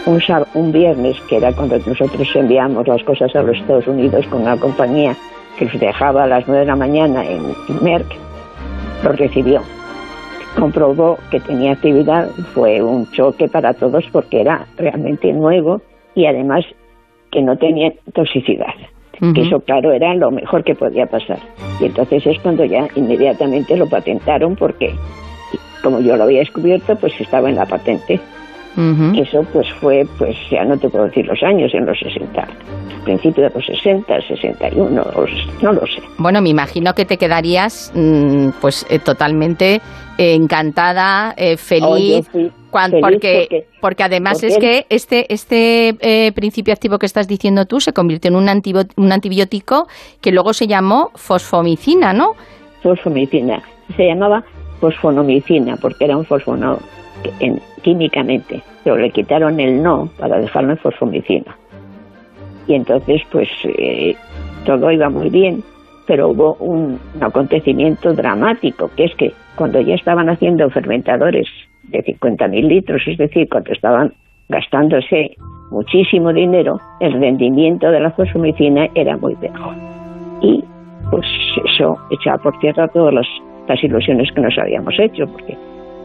un, 0.06 0.22
un 0.53 0.72
viernes, 0.72 1.20
que 1.28 1.36
era 1.36 1.52
cuando 1.52 1.78
nosotros 1.80 2.30
enviamos 2.34 2.88
las 2.88 3.03
cosas 3.03 3.36
a 3.36 3.44
los 3.44 3.58
Estados 3.58 3.86
Unidos 3.88 4.26
con 4.28 4.44
una 4.44 4.56
compañía 4.56 5.18
que 5.60 5.66
los 5.66 5.78
dejaba 5.78 6.24
a 6.24 6.28
las 6.28 6.48
nueve 6.48 6.62
de 6.62 6.68
la 6.68 6.78
mañana 6.78 7.26
en, 7.26 7.41
Merck, 7.84 8.16
lo 9.03 9.12
recibió. 9.12 9.62
Comprobó 10.58 11.18
que 11.30 11.41
tenía 11.41 11.74
actividad, 11.74 12.30
fue 12.53 12.82
un 12.82 13.12
choque 13.12 13.49
para 13.49 13.74
todos 13.74 14.06
porque 14.14 14.40
era 14.40 14.66
realmente 14.78 15.34
nuevo 15.34 15.82
y 16.16 16.26
además 16.26 16.64
que 17.32 17.41
no 17.41 17.58
tenía 17.58 17.91
toxicidad 18.14 18.74
que 19.34 19.41
eso 19.41 19.60
claro 19.60 19.91
era 19.91 20.15
lo 20.15 20.31
mejor 20.31 20.64
que 20.64 20.73
podía 20.73 21.06
pasar. 21.06 21.39
Y 21.80 21.85
entonces 21.85 22.26
es 22.26 22.39
cuando 22.39 22.65
ya 22.65 22.88
inmediatamente 22.95 23.77
lo 23.77 23.88
patentaron 23.88 24.56
porque 24.56 24.95
como 25.84 25.99
yo 25.99 26.15
lo 26.15 26.23
había 26.23 26.39
descubierto, 26.39 26.95
pues 26.95 27.14
estaba 27.19 27.49
en 27.49 27.56
la 27.56 27.65
patente. 27.65 28.19
Eso 29.15 29.45
pues 29.52 29.68
fue, 29.81 30.07
pues 30.18 30.35
ya 30.49 30.64
no 30.64 30.77
te 30.77 30.88
puedo 30.89 31.06
decir 31.06 31.26
los 31.26 31.43
años, 31.43 31.73
en 31.73 31.85
los 31.85 31.99
60, 31.99 32.48
principio 33.03 33.43
de 33.43 33.49
los 33.49 33.65
60, 33.65 34.22
61, 34.22 35.03
no 35.61 35.73
lo 35.73 35.85
sé. 35.85 36.02
Bueno, 36.18 36.41
me 36.41 36.49
imagino 36.49 36.93
que 36.93 37.03
te 37.03 37.18
quedarías 37.18 37.91
mm, 37.93 38.49
pues 38.61 38.85
eh, 38.89 38.99
totalmente 38.99 39.81
encantada, 40.18 41.34
eh, 41.35 41.57
feliz, 41.57 42.30
porque, 42.72 43.65
porque, 43.80 44.03
además 44.03 44.43
es 44.43 44.57
que 44.57 44.85
este, 44.89 45.31
este 45.34 45.95
eh, 45.99 46.31
principio 46.31 46.73
activo 46.73 46.98
que 46.98 47.06
estás 47.06 47.27
diciendo 47.27 47.65
tú 47.65 47.80
se 47.80 47.93
convirtió 47.93 48.30
en 48.30 48.35
un, 48.35 48.49
un 48.95 49.11
antibiótico 49.11 49.88
que 50.22 50.31
luego 50.31 50.53
se 50.53 50.68
llamó 50.68 51.11
fosfomicina, 51.15 52.14
¿no? 52.14 52.35
Fosfomicina. 52.81 53.61
Se 53.95 54.07
llamaba 54.07 54.43
fosfonomicina 54.80 55.77
porque 55.77 56.06
era 56.06 56.18
un 56.18 56.26
fosfono 56.26 56.80
en, 57.39 57.61
químicamente, 57.84 58.61
pero 58.84 58.98
le 58.98 59.11
quitaron 59.11 59.60
el 59.60 59.81
no 59.81 60.10
para 60.18 60.39
dejarlo 60.39 60.72
en 60.72 60.77
fosfomicina. 60.77 61.56
Y 62.68 62.76
entonces, 62.76 63.22
pues 63.31 63.49
eh, 63.64 64.15
todo 64.65 64.91
iba 64.91 65.10
muy 65.10 65.30
bien, 65.30 65.64
pero 66.07 66.30
hubo 66.30 66.56
un, 66.56 66.99
acontecimiento 67.19 68.14
dramático, 68.14 68.90
que 68.95 69.06
es 69.06 69.15
que 69.15 69.32
cuando 69.56 69.80
ya 69.82 69.95
estaban 69.95 70.30
haciendo 70.30 70.69
fermentadores 70.69 71.48
de 71.84 72.03
50.000 72.03 72.68
litros, 72.68 73.02
es 73.07 73.18
decir, 73.18 73.48
cuando 73.49 73.72
estaban 73.72 74.14
gastándose 74.49 75.32
muchísimo 75.69 76.34
dinero, 76.34 76.80
el 76.99 77.14
rendimiento 77.14 77.90
de 77.91 77.99
la 77.99 78.11
fosfomicina 78.11 78.88
era 78.95 79.18
muy 79.18 79.36
bajo. 79.36 79.73
Y 80.41 80.64
pues 81.10 81.26
eso 81.65 81.98
echaba 82.10 82.38
por 82.38 82.57
tierra 82.60 82.88
todas 82.88 83.14
las, 83.14 83.28
las 83.68 83.84
ilusiones 83.84 84.32
que 84.34 84.41
nos 84.41 84.57
habíamos 84.57 84.98
hecho, 84.99 85.26
porque 85.28 85.57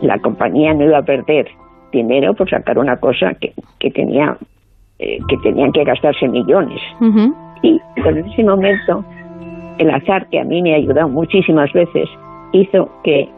la 0.03 0.19
compañía 0.19 0.75
no 0.75 0.85
iba 0.85 0.99
a 0.99 1.03
perder 1.03 1.49
dinero 1.93 2.35
por 2.35 2.49
sacar 2.49 2.79
una 2.79 2.97
cosa 2.97 3.33
que, 3.41 3.53
que 3.79 3.91
tenía 3.91 4.37
eh, 4.99 5.19
que 5.29 5.37
tenían 5.43 5.73
que 5.73 5.85
gastarse 5.85 6.27
millones. 6.27 6.81
Y 7.63 7.79
en 7.97 8.19
ese 8.19 8.43
momento, 8.43 9.05
el 9.79 9.91
azar, 9.91 10.27
que 10.29 10.41
a 10.41 10.45
mí 10.45 10.63
me 10.63 10.75
ha 10.75 10.77
ayudado 10.77 11.09
muchísimas 11.09 11.73
veces, 11.73 12.09
hizo 12.53 12.89
que 13.03 13.29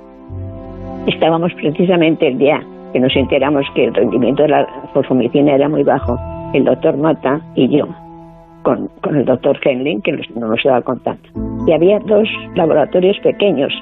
estábamos 1.06 1.52
precisamente 1.54 2.28
el 2.28 2.38
día 2.38 2.62
que 2.92 3.00
nos 3.00 3.14
enteramos 3.16 3.66
que 3.74 3.84
el 3.84 3.94
rendimiento 3.94 4.42
de 4.42 4.48
la 4.48 4.66
fosfomicina 4.94 5.54
era 5.54 5.68
muy 5.68 5.82
bajo, 5.82 6.18
el 6.54 6.64
doctor 6.64 6.96
Mata 6.96 7.40
y 7.54 7.68
yo, 7.68 7.86
con, 8.62 8.88
el 9.10 9.24
doctor 9.24 9.58
Henling, 9.62 10.00
que 10.02 10.12
no 10.34 10.48
nos 10.48 10.58
estaba 10.58 10.80
contando. 10.82 11.20
Y 11.66 11.72
había 11.72 11.98
dos 12.00 12.28
laboratorios 12.54 13.18
pequeños, 13.20 13.72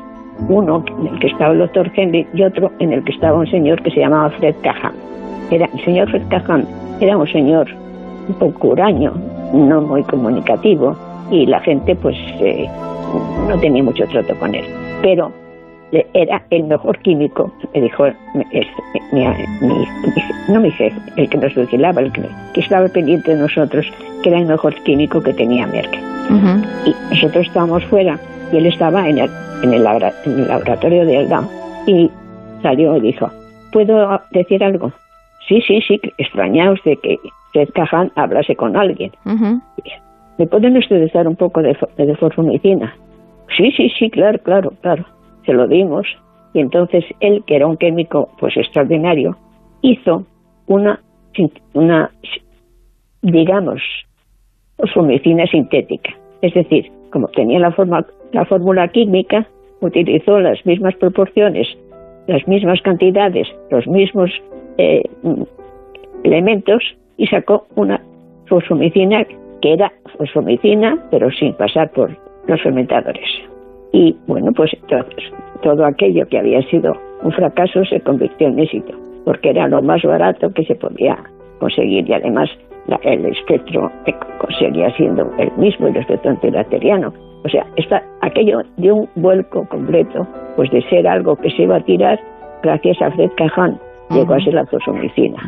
uno 0.49 0.85
en 1.01 1.07
el 1.07 1.19
que 1.21 1.29
estaba 1.29 1.53
el 1.53 1.59
doctor 1.59 1.91
Henling 1.95 2.27
y 2.35 2.43
otro 2.43 2.73
en 2.81 2.93
el 2.93 3.05
que 3.05 3.13
estaba 3.13 3.39
un 3.39 3.47
señor 3.47 3.81
que 3.83 3.91
se 3.91 4.01
llamaba 4.01 4.31
Fred 4.31 4.55
Cahan. 4.63 4.95
Era, 5.51 5.69
el 5.73 5.85
señor 5.85 6.11
Fred 6.11 6.27
Cahan 6.29 6.67
era 7.01 7.17
un 7.17 7.27
señor 7.29 7.69
un 8.29 8.35
poco 8.35 8.69
huraño, 8.69 9.13
no 9.53 9.81
muy 9.83 10.03
comunicativo, 10.03 10.97
y 11.31 11.47
la 11.47 11.61
gente 11.61 11.95
pues 11.97 12.17
eh, 12.41 12.69
no 13.49 13.59
tenía 13.61 13.83
mucho 13.83 14.07
trato 14.07 14.35
con 14.39 14.55
él. 14.55 14.65
Pero 15.03 15.33
era 16.15 16.43
el 16.51 16.65
mejor 16.65 16.99
químico, 16.99 17.53
me 17.75 17.81
dijo 17.81 18.07
no 20.49 20.61
mi 20.61 20.71
jefe, 20.73 20.97
el 21.17 21.29
que 21.29 21.39
nos 21.39 21.55
vigilaba, 21.55 22.01
el 22.01 22.13
que, 22.13 22.23
estaba 22.57 22.89
pendiente 22.89 23.35
de 23.35 23.43
nosotros, 23.43 23.87
que 24.23 24.29
era 24.29 24.39
el 24.39 24.47
mejor 24.47 24.75
químico 24.83 25.23
que 25.23 25.33
tenía 25.33 25.67
Merck. 25.67 25.95
Y 26.85 26.95
nosotros 27.11 27.47
estábamos 27.47 27.85
fuera 27.85 28.19
y 28.53 28.57
él 28.57 28.67
estaba 28.67 29.09
en 29.09 29.19
el, 29.19 29.31
en 29.63 29.75
el, 29.75 29.85
laboratorio 29.85 31.07
de 31.07 31.19
Elda 31.19 31.49
y 31.87 32.11
salió 32.63 32.97
y 32.97 33.01
dijo, 33.01 33.31
¿puedo 33.73 34.21
decir 34.33 34.65
algo? 34.65 34.93
Sí, 35.47 35.63
sí, 35.67 35.81
sí, 35.87 36.01
extrañaos 36.19 36.81
de 36.85 36.97
que 36.97 37.19
Seth 37.53 37.73
Cajan 37.73 38.11
hablase 38.17 38.57
con 38.57 38.77
alguien. 38.77 39.13
¿Me 40.39 40.47
pueden 40.47 40.77
ustedes 40.77 41.13
dar 41.13 41.27
un 41.27 41.37
poco 41.37 41.63
de, 41.63 41.77
de? 41.97 42.91
Sí, 43.57 43.71
sí, 43.77 43.91
sí, 43.99 44.11
claro, 44.11 44.39
claro, 44.41 44.73
claro. 44.83 45.05
Se 45.45 45.53
lo 45.53 45.67
dimos 45.67 46.07
y 46.53 46.61
entonces 46.61 47.05
él, 47.21 47.43
que 47.47 47.57
era 47.57 47.67
un 47.67 47.77
químico 47.77 48.29
pues 48.39 48.57
extraordinario, 48.57 49.37
hizo 49.83 50.25
una, 50.67 51.01
una 51.75 52.11
digamos, 53.23 53.83
fosfomicina 54.77 55.47
sintética. 55.47 56.15
Es 56.43 56.55
decir, 56.55 56.91
como 57.11 57.29
tenía 57.29 57.59
la, 57.59 57.73
forma, 57.73 58.07
la 58.33 58.45
fórmula 58.45 58.89
química, 58.89 59.47
utilizó 59.81 60.41
las 60.41 60.65
mismas 60.67 60.95
proporciones, 60.97 61.67
las 62.27 62.47
mismas 62.49 62.81
cantidades, 62.83 63.49
los 63.71 63.87
mismos 63.87 64.31
eh, 64.79 65.03
elementos 66.25 66.83
y 67.17 67.27
sacó 67.27 67.67
una 67.77 68.01
fosfomicina 68.47 69.27
que 69.61 69.75
era 69.75 69.93
fosfomicina, 70.19 70.99
pero 71.11 71.31
sin 71.31 71.55
pasar 71.55 71.91
por 71.91 72.11
los 72.47 72.63
fermentadores. 72.63 73.29
Y 73.93 74.17
bueno, 74.27 74.53
pues 74.53 74.71
todo 75.63 75.85
aquello 75.85 76.27
que 76.29 76.39
había 76.39 76.63
sido 76.63 76.93
un 77.23 77.33
fracaso 77.33 77.85
se 77.85 78.01
convirtió 78.01 78.49
en 78.49 78.59
éxito, 78.59 78.93
porque 79.25 79.51
era 79.51 79.69
lo 79.69 79.83
más 79.83 80.03
barato 80.03 80.53
que 80.53 80.65
se 80.65 80.75
podía 80.75 81.17
conseguir 81.59 82.09
y 82.09 82.13
además 82.13 82.51
el 83.03 83.27
espectro 83.27 83.91
seguía 84.59 84.91
siendo 84.97 85.31
el 85.39 85.51
mismo, 85.57 85.89
el 85.89 85.97
espectro 85.97 86.31
antibacteriano. 86.31 87.13
O 87.45 87.49
sea, 87.49 87.67
está, 87.77 88.03
aquello 88.23 88.63
dio 88.77 88.95
un 88.97 89.09
vuelco 89.17 89.67
completo, 89.69 90.27
pues 90.57 90.71
de 90.71 90.83
ser 90.89 91.07
algo 91.07 91.37
que 91.37 91.51
se 91.51 91.63
iba 91.63 91.77
a 91.77 91.85
tirar, 91.85 92.19
gracias 92.63 93.01
a 93.03 93.11
Fred 93.13 93.31
Cajan, 93.37 93.79
llegó 94.11 94.35
a 94.35 94.41
ser 94.41 94.55
la 94.55 94.67
fosfomicina. 94.67 95.47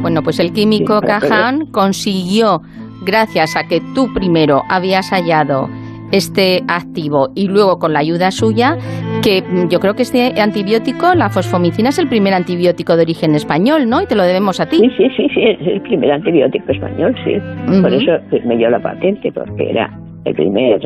Bueno, 0.00 0.22
pues 0.22 0.38
el 0.40 0.52
químico 0.52 1.00
Cajan 1.00 1.66
consiguió, 1.72 2.60
gracias 3.04 3.56
a 3.56 3.64
que 3.68 3.80
tú 3.94 4.06
primero 4.14 4.62
habías 4.68 5.10
hallado 5.10 5.68
este 6.12 6.62
activo 6.68 7.28
y 7.34 7.48
luego 7.48 7.78
con 7.78 7.92
la 7.92 7.98
ayuda 7.98 8.30
suya, 8.30 8.78
que 9.22 9.42
yo 9.68 9.78
creo 9.80 9.94
que 9.94 10.02
este 10.02 10.40
antibiótico, 10.40 11.14
la 11.14 11.28
fosfomicina, 11.28 11.90
es 11.90 11.98
el 11.98 12.08
primer 12.08 12.32
antibiótico 12.32 12.96
de 12.96 13.02
origen 13.02 13.34
español, 13.34 13.88
¿no? 13.88 14.00
Y 14.00 14.06
te 14.06 14.14
lo 14.14 14.22
debemos 14.22 14.60
a 14.60 14.66
ti. 14.66 14.78
Sí, 14.78 14.88
sí, 14.96 15.08
sí, 15.16 15.28
sí 15.34 15.42
es 15.42 15.66
el 15.66 15.82
primer 15.82 16.12
antibiótico 16.12 16.72
español, 16.72 17.14
sí. 17.24 17.34
Por 17.82 17.92
eso 17.92 18.12
me 18.46 18.56
dio 18.56 18.70
la 18.70 18.80
patente, 18.80 19.30
porque 19.32 19.70
era 19.70 19.90
el 20.24 20.34
primer 20.34 20.80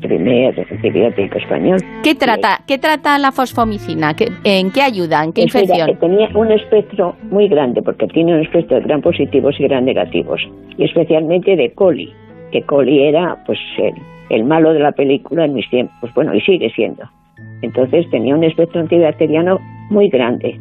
primer 0.00 0.66
antibiótico 0.70 1.38
español. 1.38 1.80
¿Qué 2.02 2.14
trata, 2.14 2.60
¿qué 2.66 2.78
trata 2.78 3.18
la 3.18 3.32
fosfomicina? 3.32 4.14
¿En 4.44 4.70
qué 4.70 4.82
ayuda? 4.82 5.24
¿En 5.24 5.32
qué 5.32 5.42
infección? 5.42 5.86
Que 5.86 5.96
tenía 5.96 6.28
un 6.34 6.50
espectro 6.50 7.16
muy 7.30 7.48
grande, 7.48 7.82
porque 7.82 8.06
tiene 8.08 8.34
un 8.34 8.40
espectro 8.40 8.78
de 8.78 8.84
gran 8.84 9.02
positivos 9.02 9.58
y 9.58 9.64
gran 9.64 9.84
negativos, 9.84 10.40
y 10.76 10.84
especialmente 10.84 11.56
de 11.56 11.72
coli, 11.72 12.12
que 12.50 12.62
coli 12.62 13.04
era 13.04 13.36
pues 13.46 13.58
el, 13.78 13.94
el 14.30 14.44
malo 14.44 14.72
de 14.72 14.80
la 14.80 14.92
película 14.92 15.44
en 15.44 15.54
mis 15.54 15.68
tiempos, 15.70 16.12
bueno, 16.14 16.34
y 16.34 16.40
sigue 16.40 16.70
siendo. 16.70 17.02
Entonces 17.62 18.08
tenía 18.10 18.34
un 18.34 18.44
espectro 18.44 18.80
antibacteriano 18.80 19.58
muy 19.90 20.08
grande. 20.08 20.58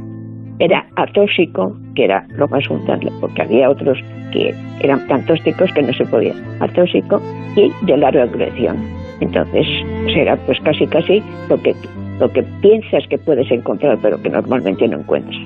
Era 0.60 0.86
atóxico, 0.96 1.76
que 1.96 2.04
era 2.06 2.28
lo 2.36 2.48
más 2.48 2.68
fundamental, 2.68 3.12
porque 3.20 3.42
había 3.42 3.70
otros 3.70 3.98
que 4.32 4.54
eran 4.82 5.08
tan 5.08 5.26
tóxicos 5.26 5.72
que 5.74 5.82
no 5.82 5.92
se 5.94 6.06
podía. 6.06 6.34
Atóxico 6.60 7.20
y 7.56 7.72
de 7.86 7.98
larga 7.98 8.28
duración. 8.28 8.78
Entonces, 9.22 9.66
será 10.14 10.36
pues 10.46 10.60
casi 10.62 10.86
casi 10.88 11.24
lo 11.48 11.62
que, 11.62 11.74
lo 12.20 12.30
que 12.32 12.44
piensas 12.62 13.08
que 13.08 13.18
puedes 13.18 13.50
encontrar, 13.52 13.98
pero 14.02 14.22
que 14.22 14.30
normalmente 14.30 14.88
no 14.88 15.00
encuentras. 15.00 15.38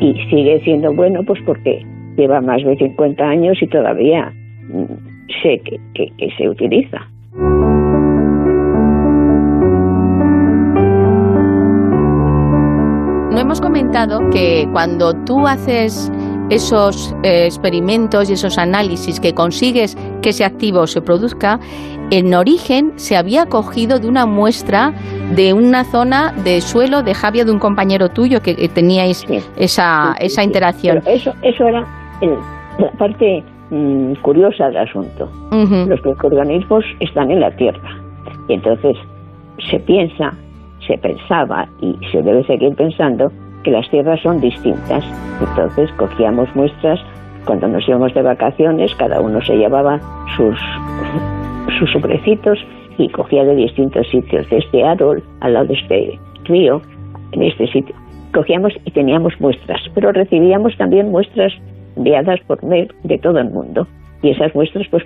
Y 0.00 0.14
sigue 0.30 0.60
siendo 0.64 0.92
bueno, 0.92 1.22
pues 1.22 1.40
porque 1.46 1.84
lleva 2.16 2.40
más 2.40 2.64
de 2.64 2.76
50 2.76 3.22
años 3.22 3.56
y 3.60 3.66
todavía 3.68 4.32
mm, 4.68 4.84
sé 5.42 5.60
que, 5.64 5.78
que 5.94 6.30
se 6.36 6.48
utiliza. 6.48 6.98
No 13.30 13.40
hemos 13.40 13.60
comentado 13.60 14.30
que 14.30 14.66
cuando 14.72 15.12
tú 15.24 15.46
haces 15.46 16.10
esos 16.50 17.14
eh, 17.22 17.46
experimentos 17.46 18.30
y 18.30 18.34
esos 18.34 18.58
análisis 18.58 19.20
que 19.20 19.32
consigues 19.32 19.96
que 20.22 20.30
ese 20.30 20.44
activo 20.44 20.86
se 20.86 21.00
produzca, 21.00 21.58
en 22.10 22.34
origen 22.34 22.92
se 22.96 23.16
había 23.16 23.46
cogido 23.46 23.98
de 23.98 24.08
una 24.08 24.26
muestra 24.26 24.92
de 25.34 25.52
una 25.52 25.84
zona 25.84 26.32
de 26.44 26.60
suelo 26.60 27.02
de 27.02 27.14
Javia 27.14 27.44
de 27.44 27.52
un 27.52 27.58
compañero 27.58 28.08
tuyo 28.10 28.40
que, 28.42 28.54
teníais 28.68 29.24
esa, 29.56 30.14
esa 30.20 30.42
interacción. 30.42 31.02
eso, 31.06 31.32
eso 31.42 31.66
era 31.66 31.86
la 32.78 32.90
parte 32.98 33.42
mm, 33.70 34.14
curiosa 34.22 34.66
del 34.66 34.78
asunto. 34.78 35.30
Los 35.50 36.04
microorganismos 36.04 36.84
están 37.00 37.30
en 37.30 37.40
la 37.40 37.50
Tierra 37.56 37.96
y 38.48 38.54
entonces 38.54 38.96
se 39.70 39.78
piensa 39.80 40.34
se 40.86 40.98
pensaba 40.98 41.66
y 41.80 41.96
se 42.12 42.22
debe 42.22 42.44
seguir 42.44 42.74
pensando 42.74 43.30
que 43.64 43.70
las 43.70 43.88
tierras 43.90 44.20
son 44.22 44.40
distintas. 44.40 45.04
Entonces 45.40 45.90
cogíamos 45.96 46.54
muestras 46.54 47.00
cuando 47.44 47.68
nos 47.68 47.86
íbamos 47.86 48.14
de 48.14 48.22
vacaciones, 48.22 48.94
cada 48.94 49.20
uno 49.20 49.42
se 49.42 49.56
llevaba 49.56 50.00
sus, 50.36 50.58
sus 51.78 51.90
sobrecitos 51.92 52.58
y 52.98 53.08
cogía 53.08 53.44
de 53.44 53.56
distintos 53.56 54.08
sitios, 54.08 54.48
de 54.50 54.58
este 54.58 54.84
árbol 54.84 55.22
al 55.40 55.54
lado 55.54 55.66
de 55.66 55.74
este 55.74 56.18
río, 56.44 56.80
en 57.32 57.42
este 57.42 57.66
sitio. 57.68 57.94
Cogíamos 58.32 58.72
y 58.84 58.90
teníamos 58.90 59.38
muestras, 59.40 59.80
pero 59.94 60.12
recibíamos 60.12 60.76
también 60.76 61.10
muestras 61.10 61.52
enviadas 61.96 62.40
por 62.46 62.62
mail 62.64 62.92
de 63.02 63.18
todo 63.18 63.38
el 63.38 63.50
mundo. 63.50 63.86
Y 64.22 64.30
esas 64.30 64.54
muestras 64.54 64.86
pues 64.90 65.04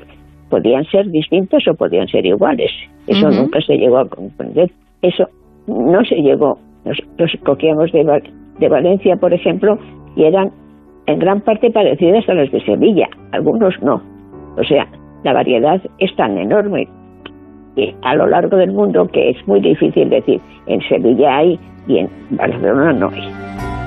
podían 0.49 0.85
ser 0.87 1.11
distintas 1.11 1.67
o 1.69 1.75
podían 1.75 2.09
ser 2.09 2.25
iguales. 2.25 2.71
Eso 3.07 3.31
nunca 3.31 3.61
se 3.61 3.77
llegó 3.77 3.99
a 3.99 4.09
comprender. 4.09 4.71
Eso 5.03 5.29
no 5.67 6.05
se 6.05 6.17
llegó. 6.17 6.59
Nos, 6.85 7.31
cogíamos 7.45 7.93
de, 7.93 8.23
de 8.59 8.69
Valencia, 8.69 9.17
por 9.17 9.33
ejemplo, 9.33 9.79
y 10.17 10.25
eran 10.25 10.53
en 11.07 11.19
gran 11.19 11.41
parte 11.41 11.71
parecidas 11.71 12.29
a 12.29 12.35
las 12.35 12.51
de 12.51 12.61
Sevilla, 12.65 13.09
algunos 13.33 13.75
no. 13.83 14.03
O 14.57 14.65
sea, 14.65 14.87
la 15.25 15.33
variedad 15.33 15.81
es 15.99 16.15
tan 16.17 16.37
enorme 16.37 16.89
eh, 17.77 17.95
a 18.03 18.15
lo 18.15 18.27
largo 18.27 18.57
del 18.57 18.73
mundo 18.73 19.07
que 19.09 19.31
es 19.31 19.49
muy 19.49 19.61
difícil 19.61 20.11
decir. 20.11 20.41
En 20.67 20.81
Sevilla 20.83 21.37
hay 21.37 21.59
y 21.87 21.99
en 21.99 22.11
Barcelona 22.31 22.93
no 22.93 23.09
hay. 23.09 23.78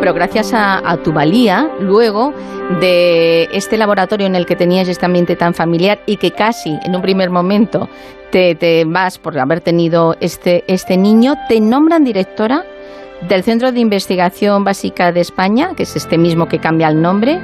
Pero 0.00 0.14
gracias 0.14 0.52
a, 0.54 0.96
tu 1.04 1.12
valía, 1.12 1.70
luego 1.78 2.32
de 2.80 3.48
este 3.52 3.76
laboratorio 3.76 4.26
en 4.26 4.34
el 4.34 4.46
que 4.46 4.56
tenías 4.56 4.88
este 4.88 5.04
ambiente 5.06 5.36
tan 5.36 5.54
familiar 5.54 6.00
y 6.06 6.16
que 6.16 6.30
casi 6.30 6.78
en 6.82 6.96
un 6.96 7.02
primer 7.02 7.30
momento 7.30 7.88
te, 8.32 8.54
te 8.54 8.84
vas 8.86 9.18
por 9.18 9.38
haber 9.38 9.60
tenido 9.60 10.16
este, 10.20 10.64
este 10.66 10.96
niño, 10.96 11.34
te 11.48 11.60
nombran 11.60 12.04
directora 12.04 12.64
del 13.28 13.42
Centro 13.42 13.72
de 13.72 13.80
Investigación 13.80 14.64
Básica 14.64 15.12
de 15.12 15.20
España, 15.20 15.72
que 15.76 15.82
es 15.82 15.94
este 15.94 16.16
mismo 16.16 16.48
que 16.48 16.58
cambia 16.58 16.88
el 16.88 17.02
nombre. 17.02 17.40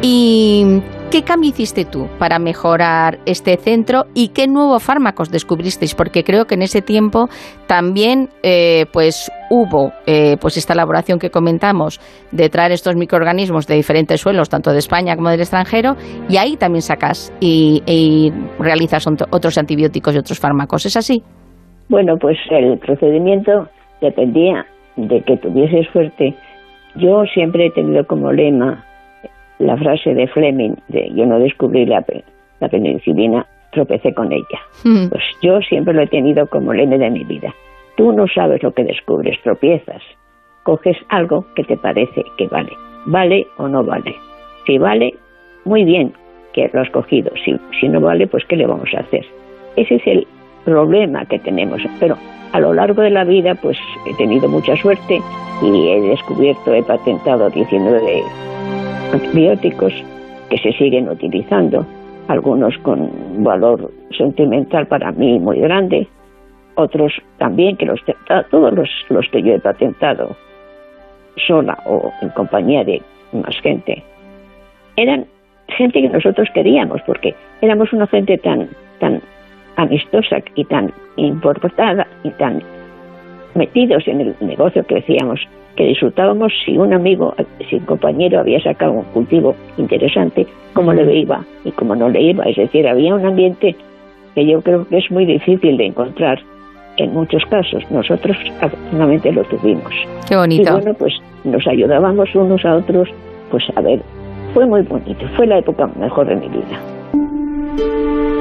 ¿Y 0.00 0.80
qué 1.10 1.22
cambio 1.22 1.50
hiciste 1.50 1.84
tú 1.84 2.06
para 2.18 2.38
mejorar 2.38 3.18
este 3.24 3.56
centro 3.56 4.04
y 4.14 4.28
qué 4.28 4.46
nuevos 4.46 4.82
fármacos 4.82 5.30
descubristeis? 5.30 5.94
Porque 5.94 6.22
creo 6.22 6.46
que 6.46 6.54
en 6.54 6.62
ese 6.62 6.82
tiempo 6.82 7.28
también 7.66 8.28
eh, 8.42 8.84
pues 8.92 9.30
hubo 9.50 9.92
eh, 10.06 10.36
pues 10.40 10.56
esta 10.56 10.74
elaboración 10.74 11.18
que 11.18 11.30
comentamos 11.30 12.00
de 12.30 12.48
traer 12.50 12.72
estos 12.72 12.94
microorganismos 12.96 13.66
de 13.66 13.76
diferentes 13.76 14.20
suelos, 14.20 14.50
tanto 14.50 14.72
de 14.72 14.78
España 14.78 15.16
como 15.16 15.30
del 15.30 15.40
extranjero, 15.40 15.96
y 16.28 16.36
ahí 16.36 16.56
también 16.56 16.82
sacas 16.82 17.32
y, 17.40 17.82
y 17.86 18.32
realizas 18.58 19.06
otros 19.30 19.56
antibióticos 19.56 20.14
y 20.14 20.18
otros 20.18 20.38
fármacos. 20.38 20.84
¿Es 20.84 20.96
así? 20.96 21.22
Bueno, 21.88 22.18
pues 22.18 22.36
el 22.50 22.78
procedimiento 22.78 23.68
dependía 24.02 24.66
de 24.96 25.22
que 25.22 25.36
tuviese 25.38 25.88
suerte, 25.90 26.34
yo 26.96 27.24
siempre 27.32 27.66
he 27.66 27.70
tenido 27.70 28.06
como 28.06 28.32
lema 28.32 28.84
la 29.58 29.76
frase 29.76 30.14
de 30.14 30.26
Fleming, 30.28 30.76
de 30.88 31.10
yo 31.14 31.26
no 31.26 31.38
descubrí 31.38 31.86
la, 31.86 32.04
la 32.60 32.68
penicilina, 32.68 33.46
tropecé 33.72 34.14
con 34.14 34.32
ella. 34.32 34.60
Hmm. 34.84 35.08
Pues 35.08 35.22
yo 35.42 35.60
siempre 35.62 35.94
lo 35.94 36.02
he 36.02 36.06
tenido 36.06 36.46
como 36.46 36.72
lema 36.72 36.96
de 36.96 37.10
mi 37.10 37.24
vida. 37.24 37.54
Tú 37.96 38.12
no 38.12 38.26
sabes 38.28 38.62
lo 38.62 38.72
que 38.72 38.84
descubres, 38.84 39.40
tropiezas. 39.42 40.02
Coges 40.62 40.96
algo 41.08 41.46
que 41.54 41.64
te 41.64 41.76
parece 41.76 42.22
que 42.36 42.46
vale. 42.46 42.72
¿Vale 43.06 43.46
o 43.56 43.68
no 43.68 43.82
vale? 43.84 44.14
Si 44.66 44.78
vale, 44.78 45.14
muy 45.64 45.84
bien 45.84 46.12
que 46.52 46.70
lo 46.72 46.80
has 46.80 46.90
cogido. 46.90 47.32
Si, 47.44 47.56
si 47.80 47.88
no 47.88 48.00
vale, 48.00 48.26
pues 48.26 48.44
¿qué 48.44 48.56
le 48.56 48.66
vamos 48.66 48.88
a 48.94 49.00
hacer? 49.00 49.24
Ese 49.76 49.96
es 49.96 50.06
el 50.06 50.26
problema 50.64 51.24
que 51.24 51.38
tenemos. 51.38 51.80
Pero 51.98 52.16
a 52.52 52.60
lo 52.60 52.72
largo 52.72 53.02
de 53.02 53.10
la 53.10 53.24
vida, 53.24 53.54
pues 53.54 53.78
he 54.06 54.14
tenido 54.14 54.48
mucha 54.48 54.76
suerte 54.76 55.20
y 55.62 55.88
he 55.88 56.00
descubierto, 56.00 56.72
he 56.72 56.82
patentado 56.82 57.50
19 57.50 58.22
antibióticos 59.12 59.92
que 60.50 60.58
se 60.58 60.72
siguen 60.72 61.08
utilizando, 61.08 61.86
algunos 62.28 62.76
con 62.78 63.10
valor 63.42 63.90
sentimental 64.16 64.86
para 64.86 65.12
mí 65.12 65.38
muy 65.38 65.60
grande, 65.60 66.06
otros 66.74 67.12
también 67.38 67.76
que 67.76 67.86
los 67.86 68.00
todos 68.50 68.72
los, 68.72 68.88
los 69.08 69.28
que 69.30 69.42
yo 69.42 69.54
he 69.54 69.58
patentado 69.58 70.36
sola 71.46 71.78
o 71.86 72.12
en 72.22 72.28
compañía 72.30 72.84
de 72.84 73.02
más 73.32 73.56
gente. 73.60 74.02
Eran 74.96 75.26
gente 75.68 76.00
que 76.00 76.08
nosotros 76.08 76.48
queríamos 76.54 77.00
porque 77.02 77.34
éramos 77.60 77.92
una 77.92 78.06
gente 78.06 78.38
tan 78.38 78.68
tan 79.00 79.20
amistosa 79.76 80.38
y 80.54 80.64
tan 80.64 80.92
importada 81.16 82.06
y 82.24 82.30
tan 82.30 82.62
metidos 83.58 84.06
en 84.08 84.20
el 84.20 84.34
negocio 84.40 84.84
que 84.86 84.96
decíamos 84.96 85.40
que 85.76 85.84
disfrutábamos 85.84 86.52
si 86.64 86.76
un 86.76 86.92
amigo, 86.92 87.34
si 87.68 87.76
un 87.76 87.84
compañero 87.84 88.40
había 88.40 88.60
sacado 88.60 88.92
un 88.92 89.04
cultivo 89.04 89.54
interesante, 89.76 90.46
cómo 90.72 90.92
le 90.92 91.14
iba 91.14 91.44
y 91.64 91.70
cómo 91.70 91.94
no 91.94 92.08
le 92.08 92.20
iba. 92.20 92.44
Es 92.44 92.56
decir, 92.56 92.88
había 92.88 93.14
un 93.14 93.24
ambiente 93.24 93.76
que 94.34 94.46
yo 94.46 94.60
creo 94.60 94.86
que 94.88 94.98
es 94.98 95.10
muy 95.10 95.24
difícil 95.24 95.76
de 95.76 95.86
encontrar 95.86 96.40
en 96.96 97.12
muchos 97.12 97.44
casos. 97.46 97.88
Nosotros 97.90 98.36
afortunadamente 98.60 99.30
lo 99.32 99.44
tuvimos. 99.44 99.92
Qué 100.28 100.36
bonito. 100.36 100.68
Y 100.68 100.72
bueno, 100.72 100.94
pues 100.94 101.14
nos 101.44 101.66
ayudábamos 101.66 102.34
unos 102.34 102.64
a 102.64 102.76
otros, 102.76 103.08
pues 103.50 103.64
a 103.76 103.80
ver, 103.80 104.00
fue 104.54 104.66
muy 104.66 104.82
bonito, 104.82 105.26
fue 105.36 105.46
la 105.46 105.58
época 105.58 105.88
mejor 105.98 106.26
de 106.26 106.36
mi 106.36 106.48
vida. 106.48 108.37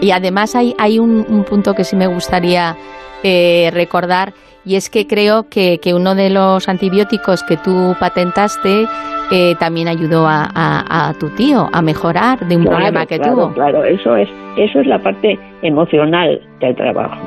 Y 0.00 0.12
además 0.12 0.54
hay, 0.56 0.74
hay 0.78 0.98
un, 0.98 1.44
punto 1.48 1.74
que 1.74 1.84
sí 1.84 1.96
me 1.96 2.06
gustaría 2.06 2.76
eh, 3.22 3.70
recordar 3.72 4.32
y 4.64 4.76
es 4.76 4.90
que 4.90 5.06
creo 5.06 5.48
que, 5.48 5.78
que, 5.78 5.94
uno 5.94 6.14
de 6.14 6.30
los 6.30 6.68
antibióticos 6.68 7.42
que 7.42 7.56
tú 7.56 7.94
patentaste 7.98 8.86
eh, 9.32 9.54
también 9.58 9.88
ayudó 9.88 10.26
a, 10.28 11.14
tu 11.18 11.28
tío 11.30 11.68
a 11.72 11.82
mejorar 11.82 12.40
de 12.48 12.56
un 12.56 12.64
problema 12.64 13.06
que 13.06 13.18
tuvo. 13.18 13.52
Claro, 13.54 13.84
eso 13.84 14.16
es, 14.16 14.28
eso 14.56 14.80
es 14.80 14.86
la 14.86 14.98
parte 14.98 15.38
emocional 15.62 16.40
del 16.60 16.74
trabajo. 16.74 17.20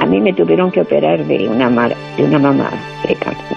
A 0.00 0.06
mí 0.06 0.20
me 0.20 0.32
tuvieron 0.32 0.70
que 0.70 0.82
operar 0.82 1.24
de 1.24 1.48
una, 1.48 1.70
de 2.16 2.24
una 2.24 2.38
mamá, 2.38 2.70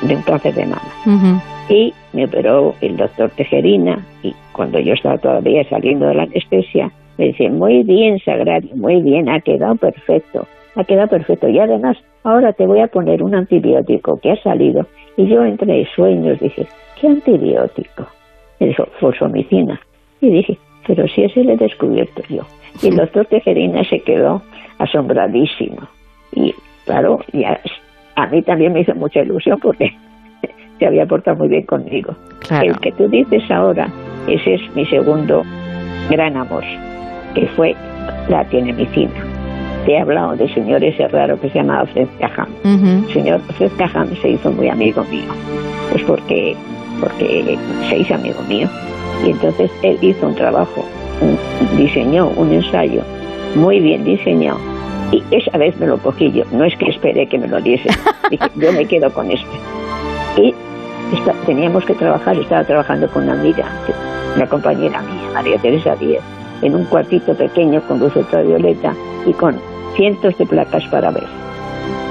de 0.02 0.16
un 0.16 0.22
cáncer 0.22 0.54
de 0.54 0.66
mama. 0.66 1.42
Y 1.70 1.94
me 2.14 2.26
operó 2.26 2.74
el 2.80 2.96
doctor 2.96 3.30
Tejerina 3.32 4.00
y 4.24 4.34
cuando 4.54 4.80
yo 4.80 4.94
estaba 4.94 5.18
todavía 5.18 5.68
saliendo 5.70 6.08
de 6.08 6.16
la 6.16 6.24
anestesia, 6.24 6.90
me 7.18 7.26
dice, 7.26 7.50
muy 7.50 7.84
bien, 7.84 8.20
Sagrario, 8.20 8.76
muy 8.76 9.02
bien, 9.02 9.28
ha 9.30 9.40
quedado 9.42 9.76
perfecto, 9.76 10.48
ha 10.76 10.84
quedado 10.84 11.08
perfecto. 11.08 11.50
Y 11.50 11.60
además, 11.60 11.98
ahora 12.24 12.54
te 12.54 12.66
voy 12.66 12.80
a 12.80 12.88
poner 12.88 13.24
un 13.24 13.34
antibiótico 13.34 14.20
que 14.20 14.32
ha 14.32 14.42
salido. 14.44 14.86
Y 15.16 15.28
yo 15.28 15.44
entre 15.44 15.86
sueños 15.96 16.40
dije, 16.40 16.68
¿qué 17.00 17.08
antibiótico? 17.08 18.08
Me 18.60 18.68
dijo, 18.68 18.86
fosfomicina. 19.00 19.80
Y 20.22 20.30
dije, 20.30 20.58
pero 20.86 21.08
si 21.08 21.24
ese 21.24 21.44
lo 21.44 21.54
he 21.54 21.58
descubierto 21.58 22.22
yo. 22.30 22.44
Y 22.82 22.90
el 22.90 22.98
doctor 22.98 23.26
Tejerina 23.26 23.84
se 23.84 24.00
quedó 24.02 24.42
asombradísimo. 24.78 25.88
Y 26.34 26.54
claro, 26.86 27.20
ya, 27.34 27.60
a 28.16 28.28
mí 28.28 28.42
también 28.44 28.74
me 28.74 28.82
hizo 28.82 28.94
mucha 28.94 29.22
ilusión 29.22 29.60
porque 29.60 29.92
se 30.80 30.86
había 30.86 31.08
portado 31.08 31.38
muy 31.38 31.48
bien 31.48 31.64
conmigo. 31.64 32.16
El 32.62 32.78
que 32.80 32.92
tú 32.92 33.08
dices 33.08 33.50
ahora, 33.50 33.90
ese 34.28 34.56
es 34.56 34.76
mi 34.76 34.86
segundo 34.86 35.44
gran 36.10 36.38
amor 36.38 36.64
que 37.38 37.48
fue 37.50 37.76
la 38.30 38.44
medicina. 38.52 39.12
Te 39.86 39.94
he 39.94 40.00
hablado 40.00 40.36
de 40.36 40.52
señor 40.54 40.84
ese 40.84 41.08
raro 41.08 41.40
que 41.40 41.50
se 41.50 41.60
llamaba 41.60 41.86
Fred 41.86 42.08
Cajam. 42.20 42.48
Señor 43.14 43.40
Fred 43.58 43.72
Cajam 43.78 44.10
se 44.22 44.30
hizo 44.30 44.52
muy 44.52 44.70
amigo 44.70 45.04
mío, 45.06 45.32
pues 45.92 46.04
porque, 46.04 46.56
porque 47.00 47.58
se 47.90 47.98
hizo 48.00 48.16
amigo 48.16 48.42
mío. 48.50 48.68
Y 49.26 49.32
entonces 49.32 49.72
él 49.84 49.98
hizo 50.02 50.28
un 50.28 50.36
trabajo, 50.36 50.84
diseñó 51.78 52.30
un 52.30 52.52
ensayo 52.54 53.02
muy 53.56 53.80
bien 53.80 54.04
diseñado. 54.04 54.60
Y 55.12 55.24
esa 55.32 55.58
vez 55.58 55.78
me 55.78 55.86
lo 55.86 55.98
cogí 56.00 56.32
yo, 56.32 56.44
no 56.52 56.66
es 56.66 56.76
que 56.76 56.90
esperé 56.90 57.28
que 57.28 57.38
me 57.38 57.48
lo 57.48 57.62
diese, 57.62 57.90
dije, 58.32 58.46
yo 58.56 58.74
me 58.74 58.86
quedo 58.86 59.12
con 59.14 59.32
este. 59.32 59.46
Y 60.38 60.54
teníamos 61.46 61.86
que 61.86 61.94
trabajar, 61.94 62.36
estaba 62.36 62.64
trabajando 62.64 63.08
con 63.10 63.24
una 63.24 63.40
amiga, 63.40 63.66
una 64.36 64.48
compañera 64.48 65.02
mía, 65.02 65.30
María 65.34 65.58
Teresa 65.60 65.96
Díez, 65.96 66.22
en 66.62 66.76
un 66.76 66.86
cuartito 66.86 67.36
pequeño 67.36 67.82
con 67.88 68.00
luz 68.00 68.16
ultravioleta 68.16 68.94
y 69.26 69.34
con 69.34 69.56
cientos 69.96 70.38
de 70.38 70.46
placas 70.46 70.86
para 70.88 71.12
ver. 71.12 71.24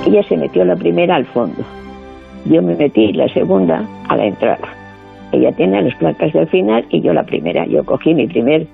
Ella 0.07 0.23
se 0.25 0.37
metió 0.37 0.65
la 0.65 0.77
primera 0.77 1.17
al 1.17 1.27
fondo. 1.27 1.63
Yo 2.45 2.63
me 2.63 2.77
metí 2.77 3.13
la 3.13 3.29
segunda 3.29 3.85
a 4.09 4.17
la 4.17 4.27
entrada. 4.27 4.69
Ella 5.33 5.53
tiene 5.53 5.83
las 5.83 5.95
placas 5.97 6.33
del 6.33 6.47
final 6.49 6.85
y 6.91 7.01
yo 7.01 7.13
la 7.13 7.25
primera. 7.25 7.67
Yo 7.67 7.85
cogí 7.85 8.15
mi 8.15 8.27
primer 8.27 8.67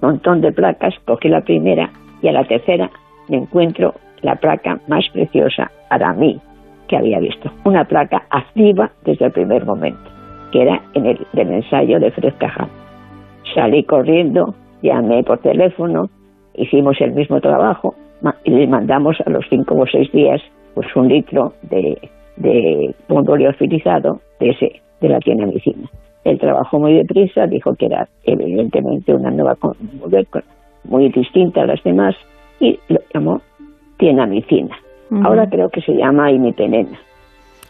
montón 0.00 0.40
de 0.40 0.52
placas, 0.52 0.94
cogí 1.04 1.28
la 1.28 1.42
primera 1.42 1.90
y 2.22 2.28
a 2.28 2.32
la 2.32 2.44
tercera 2.44 2.90
me 3.28 3.36
encuentro 3.36 3.94
la 4.22 4.36
placa 4.36 4.80
más 4.88 5.06
preciosa 5.12 5.70
para 5.90 6.12
mí 6.14 6.40
que 6.88 6.96
había 6.96 7.18
visto. 7.18 7.50
Una 7.64 7.84
placa 7.84 8.22
activa 8.30 8.90
desde 9.04 9.26
el 9.26 9.32
primer 9.32 9.64
momento, 9.64 10.10
que 10.52 10.62
era 10.62 10.80
en 10.94 11.06
el 11.06 11.26
del 11.32 11.52
ensayo 11.52 12.00
de 12.00 12.10
Fred 12.10 12.34
Caján. 12.38 12.85
Salí 13.54 13.84
corriendo, 13.84 14.54
llamé 14.82 15.22
por 15.22 15.38
teléfono, 15.38 16.08
hicimos 16.54 17.00
el 17.00 17.12
mismo 17.12 17.40
trabajo 17.40 17.94
y 18.44 18.50
le 18.50 18.66
mandamos 18.66 19.16
a 19.24 19.30
los 19.30 19.44
cinco 19.48 19.74
o 19.74 19.86
seis 19.86 20.10
días 20.12 20.40
pues 20.74 20.94
un 20.94 21.08
litro 21.08 21.54
de, 21.62 21.96
de 22.36 22.94
utilizado 23.08 24.20
de, 24.40 24.50
ese, 24.50 24.82
de 25.00 25.08
la 25.08 25.18
medicina. 25.26 25.88
Él 26.24 26.38
trabajó 26.38 26.80
muy 26.80 26.94
deprisa, 26.94 27.46
dijo 27.46 27.74
que 27.76 27.86
era 27.86 28.08
evidentemente 28.24 29.14
una 29.14 29.30
nueva 29.30 29.54
muy 30.84 31.08
distinta 31.10 31.62
a 31.62 31.66
las 31.66 31.82
demás 31.82 32.14
y 32.60 32.78
lo 32.88 33.00
llamó 33.14 33.40
tienamicina. 33.98 34.76
Ahora 35.22 35.48
creo 35.48 35.70
que 35.70 35.80
se 35.82 35.92
llama 35.92 36.32
imipenena. 36.32 36.98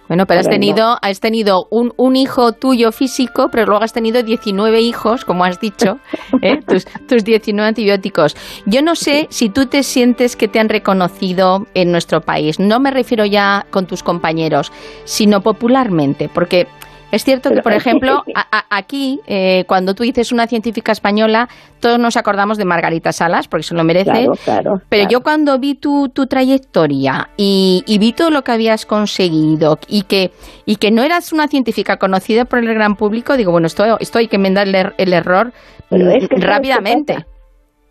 Bueno, 0.08 0.26
pero 0.26 0.40
has 0.40 0.46
no. 0.46 0.52
tenido, 0.52 0.96
has 1.02 1.20
tenido 1.20 1.66
un, 1.70 1.92
un 1.96 2.16
hijo 2.16 2.52
tuyo 2.52 2.92
físico, 2.92 3.48
pero 3.50 3.66
luego 3.66 3.82
has 3.82 3.92
tenido 3.92 4.22
19 4.22 4.80
hijos, 4.80 5.24
como 5.24 5.44
has 5.44 5.60
dicho, 5.60 5.98
¿eh? 6.42 6.60
tus, 6.66 6.84
tus 7.08 7.24
19 7.24 7.68
antibióticos. 7.68 8.36
Yo 8.66 8.82
no 8.82 8.94
sé 8.94 9.26
si 9.30 9.48
tú 9.48 9.66
te 9.66 9.82
sientes 9.82 10.36
que 10.36 10.48
te 10.48 10.60
han 10.60 10.68
reconocido 10.68 11.66
en 11.74 11.90
nuestro 11.90 12.20
país. 12.20 12.58
No 12.58 12.80
me 12.80 12.90
refiero 12.90 13.24
ya 13.24 13.66
con 13.70 13.86
tus 13.86 14.02
compañeros, 14.02 14.72
sino 15.04 15.40
popularmente, 15.40 16.28
porque 16.32 16.66
es 17.12 17.24
cierto 17.24 17.50
que, 17.50 17.62
por 17.62 17.72
ejemplo, 17.72 18.22
a- 18.34 18.58
a- 18.58 18.66
aquí, 18.76 19.20
eh, 19.26 19.64
cuando 19.68 19.94
tú 19.94 20.02
dices 20.02 20.32
una 20.32 20.46
científica 20.46 20.92
española, 20.92 21.48
todos 21.80 21.98
nos 21.98 22.16
acordamos 22.16 22.58
de 22.58 22.64
Margarita 22.64 23.12
Salas, 23.12 23.46
porque 23.48 23.62
se 23.62 23.74
lo 23.74 23.84
merece. 23.84 24.10
Claro, 24.10 24.32
claro. 24.44 24.80
Pero 24.88 25.02
claro. 25.02 25.08
yo 25.10 25.22
cuando 25.22 25.58
vi 25.58 25.74
tu, 25.74 26.08
tu 26.08 26.26
trayectoria 26.26 27.28
y, 27.36 27.84
y 27.86 27.98
vi 27.98 28.12
todo 28.12 28.30
lo 28.30 28.42
que 28.42 28.52
habías 28.52 28.86
conseguido 28.86 29.78
y 29.88 30.02
que, 30.02 30.30
y 30.64 30.76
que 30.76 30.90
no 30.90 31.02
eras 31.02 31.32
una 31.32 31.48
científica 31.48 31.96
conocida 31.98 32.44
por 32.44 32.58
el 32.58 32.72
gran 32.74 32.96
público, 32.96 33.36
digo, 33.36 33.52
bueno, 33.52 33.66
esto, 33.66 33.98
esto 34.00 34.18
hay 34.18 34.28
que 34.28 34.36
enmendar 34.36 34.66
el, 34.68 34.74
er- 34.74 34.94
el 34.98 35.12
error 35.12 35.52
Pero 35.90 36.06
mm, 36.06 36.08
es 36.08 36.14
que, 36.14 36.26
¿sabes 36.26 36.40
qué 36.40 36.46
rápidamente. 36.46 37.26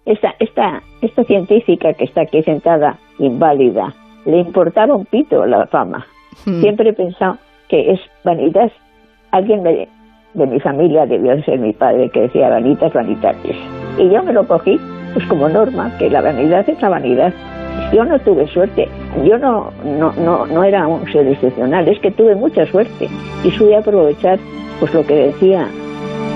Esta, 0.05 0.35
esta, 0.39 0.83
esta 1.01 1.23
científica 1.23 1.93
que 1.93 2.03
está 2.03 2.21
aquí 2.21 2.43
sentada, 2.43 2.99
inválida, 3.17 3.93
le 4.25 4.39
importaba 4.39 4.95
un 4.95 5.05
pito 5.05 5.45
la 5.45 5.65
fama. 5.67 6.05
Mm. 6.45 6.61
Siempre 6.61 6.89
he 6.89 6.93
pensado 6.93 7.37
que 7.69 7.91
es 7.91 7.99
vanidad. 8.23 8.71
Alguien 9.35 9.63
de, 9.63 9.89
de 10.33 10.47
mi 10.47 10.61
familia 10.61 11.05
debió 11.05 11.35
de 11.35 11.43
ser 11.43 11.59
mi 11.59 11.73
padre 11.73 12.09
que 12.09 12.21
decía 12.21 12.47
vanitas, 12.47 12.93
vanitatis. 12.93 13.57
Y 13.97 14.09
yo 14.09 14.23
me 14.23 14.31
lo 14.31 14.47
cogí 14.47 14.79
pues 15.13 15.25
como 15.27 15.49
norma, 15.49 15.91
que 15.99 16.09
la 16.09 16.21
vanidad 16.21 16.69
es 16.69 16.81
la 16.81 16.87
vanidad. 16.87 17.33
Yo 17.93 18.05
no 18.05 18.17
tuve 18.19 18.47
suerte, 18.47 18.87
yo 19.25 19.37
no, 19.37 19.71
no, 19.83 20.13
no, 20.13 20.45
no 20.45 20.63
era 20.63 20.87
un 20.87 21.05
ser 21.11 21.27
excepcional, 21.27 21.85
es 21.89 21.99
que 21.99 22.11
tuve 22.11 22.33
mucha 22.33 22.65
suerte 22.67 23.09
y 23.43 23.51
supe 23.51 23.75
aprovechar 23.75 24.39
pues 24.79 24.93
lo 24.93 25.05
que 25.05 25.15
decía 25.27 25.67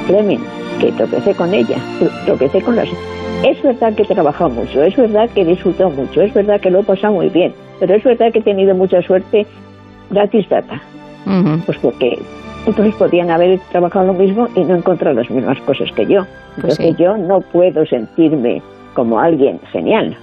Fleming, 0.08 0.44
que 0.82 0.92
tropecé 0.92 1.34
con 1.34 1.54
ella, 1.54 1.78
tropecé 2.26 2.62
con 2.62 2.76
las... 2.76 2.90
Es 3.46 3.64
verdad 3.64 3.94
que 3.94 4.04
he 4.04 4.08
trabajado 4.08 4.50
mucho, 4.50 4.84
es 4.84 4.98
verdad 4.98 5.30
que 5.30 5.42
he 5.42 5.46
disfrutado 5.46 5.90
mucho, 5.90 6.22
es 6.22 6.34
verdad 6.34 6.60
que 6.60 6.70
lo 6.70 6.82
he 6.82 6.84
pasado 6.84 7.14
muy 7.14 7.30
bien, 7.30 7.54
pero 7.80 7.96
es 7.96 8.04
verdad 8.04 8.34
que 8.34 8.40
he 8.40 8.44
tenido 8.44 8.76
mucha 8.76 9.02
suerte 9.02 9.46
gratis 10.12 10.50
data, 10.50 10.82
pues 11.66 11.78
porque 11.78 12.20
otros 12.68 12.94
podían 12.96 13.30
haber 13.32 13.60
trabajado 13.72 14.08
lo 14.08 14.14
mismo 14.14 14.48
y 14.56 14.64
no 14.64 14.76
encontrar 14.76 15.16
las 15.16 15.30
mismas 15.30 15.60
cosas 15.62 15.92
que 15.94 16.06
yo. 16.06 16.26
Pues 16.62 16.80
Entonces 16.80 16.96
sí. 16.98 17.04
yo 17.04 17.18
no 17.18 17.42
puedo 17.42 17.86
sentirme 17.86 18.62
como 18.94 19.20
alguien 19.20 19.60
genial, 19.72 20.16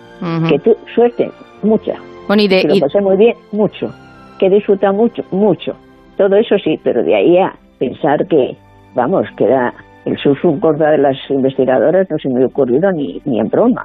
que 0.48 0.58
tu 0.58 0.76
suerte, 0.94 1.31
mucha, 1.62 1.94
Bueno, 2.26 2.42
y 2.42 2.48
de, 2.48 2.62
que 2.62 2.68
lo 2.68 2.74
y- 2.76 2.81
pasé 2.81 3.00
muy 3.00 3.16
bien, 3.16 3.34
mucho, 3.52 3.90
que 4.39 4.47
he 4.47 4.50
disfrutado 4.50 4.92
mucho, 4.94 5.23
mucho, 5.31 5.74
todo 6.16 6.36
eso 6.36 6.56
sí, 6.58 6.78
pero 6.82 7.02
de 7.02 7.15
ahí 7.15 7.39
a 7.39 7.55
pensar 7.78 8.26
que, 8.26 8.56
vamos, 8.94 9.26
que 9.36 9.44
era 9.44 9.73
el 10.05 10.16
sursum 10.18 10.58
corda 10.60 10.90
de 10.90 10.98
las 10.98 11.16
investigadoras 11.31 12.08
no 12.10 12.18
se 12.18 12.28
me 12.28 12.42
ha 12.42 12.47
ocurrido 12.47 12.90
ni, 12.92 13.20
ni 13.24 13.40
en 13.40 13.48
broma. 13.48 13.84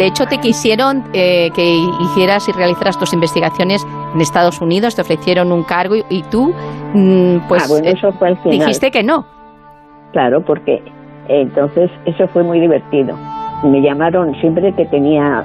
De 0.00 0.06
hecho 0.06 0.24
te 0.26 0.38
quisieron 0.38 1.04
eh, 1.12 1.50
que 1.54 1.76
hicieras 2.00 2.48
y 2.48 2.52
realizaras 2.52 2.98
tus 2.98 3.12
investigaciones 3.12 3.86
en 4.14 4.20
Estados 4.20 4.60
Unidos, 4.60 4.96
te 4.96 5.02
ofrecieron 5.02 5.52
un 5.52 5.62
cargo 5.62 5.94
y, 5.96 6.04
y 6.08 6.22
tú, 6.30 6.54
mm, 6.94 7.36
pues, 7.48 7.64
ah, 7.64 7.66
bueno, 7.68 7.88
eh, 7.88 7.92
eso 7.96 8.10
fue 8.12 8.28
al 8.28 8.36
final. 8.38 8.58
dijiste 8.58 8.90
que 8.90 9.02
no. 9.02 9.26
Claro, 10.12 10.40
porque 10.40 10.82
entonces 11.28 11.90
eso 12.06 12.26
fue 12.28 12.42
muy 12.42 12.60
divertido. 12.60 13.14
Me 13.62 13.80
llamaron 13.82 14.34
siempre 14.40 14.72
que 14.74 14.86
tenía 14.86 15.44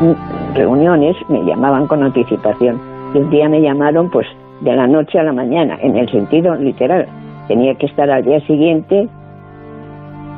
mm, 0.00 0.54
reuniones, 0.56 1.16
me 1.28 1.42
llamaban 1.44 1.86
con 1.88 2.02
anticipación. 2.04 2.80
Y 3.14 3.18
un 3.18 3.30
día 3.30 3.48
me 3.48 3.60
llamaron 3.60 4.10
pues 4.10 4.26
de 4.60 4.74
la 4.76 4.86
noche 4.86 5.18
a 5.18 5.24
la 5.24 5.32
mañana, 5.32 5.76
en 5.82 5.96
el 5.96 6.08
sentido 6.10 6.54
literal. 6.54 7.06
Tenía 7.48 7.74
que 7.74 7.86
estar 7.86 8.08
al 8.10 8.24
día 8.24 8.40
siguiente, 8.46 9.08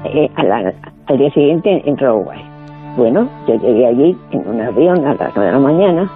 eh, 0.05 0.31
a 0.37 0.43
la- 0.45 0.73
al 1.07 1.19
día 1.19 1.31
siguiente 1.33 1.83
en 1.85 1.95
Broadway. 1.97 2.50
Bueno, 2.97 3.29
yo 3.47 3.55
llegué 3.55 3.87
allí 3.87 4.19
en 4.33 4.49
un 4.49 4.61
avión 4.61 5.07
a 5.07 5.15
las 5.15 5.35
nueve 5.35 5.47
de 5.47 5.53
la 5.53 5.59
mañana, 5.59 6.11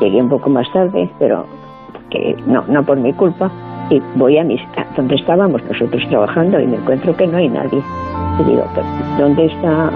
llegué 0.00 0.20
un 0.20 0.28
poco 0.28 0.50
más 0.50 0.70
tarde, 0.72 1.08
pero 1.18 1.44
que 2.10 2.36
no, 2.46 2.64
no 2.68 2.82
por 2.82 2.98
mi 2.98 3.12
culpa, 3.12 3.50
y 3.90 4.02
voy 4.16 4.38
a 4.38 4.44
mis, 4.44 4.60
donde 4.96 5.14
estábamos 5.14 5.62
nosotros 5.64 6.02
trabajando 6.08 6.60
y 6.60 6.66
me 6.66 6.76
encuentro 6.76 7.16
que 7.16 7.26
no 7.26 7.38
hay 7.38 7.48
nadie. 7.48 7.80
Y 8.40 8.44
digo, 8.44 8.64
"¿Pero 8.74 8.86
¿dónde 9.18 9.46
está 9.46 9.90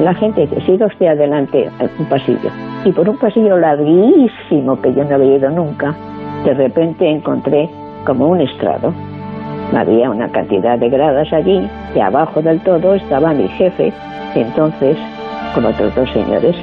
la 0.00 0.14
gente? 0.14 0.42
Dice, 0.42 0.60
siga 0.62 0.86
usted 0.86 1.06
adelante 1.06 1.68
a 1.80 1.84
un 1.98 2.06
pasillo. 2.06 2.50
Y 2.84 2.92
por 2.92 3.08
un 3.08 3.16
pasillo 3.16 3.56
larguísimo 3.58 4.80
que 4.80 4.92
yo 4.92 5.04
no 5.04 5.14
había 5.14 5.36
ido 5.36 5.50
nunca, 5.50 5.94
de 6.44 6.54
repente 6.54 7.08
encontré 7.08 7.68
como 8.04 8.28
un 8.28 8.40
estrado. 8.40 8.92
Había 9.74 10.10
una 10.10 10.28
cantidad 10.28 10.78
de 10.78 10.90
gradas 10.90 11.32
allí 11.32 11.66
y 11.94 11.98
abajo 12.00 12.42
del 12.42 12.60
todo 12.60 12.94
estaba 12.94 13.32
mi 13.32 13.48
jefe, 13.48 13.92
entonces 14.34 14.98
con 15.54 15.64
otros 15.64 15.94
dos 15.94 16.10
señores. 16.12 16.56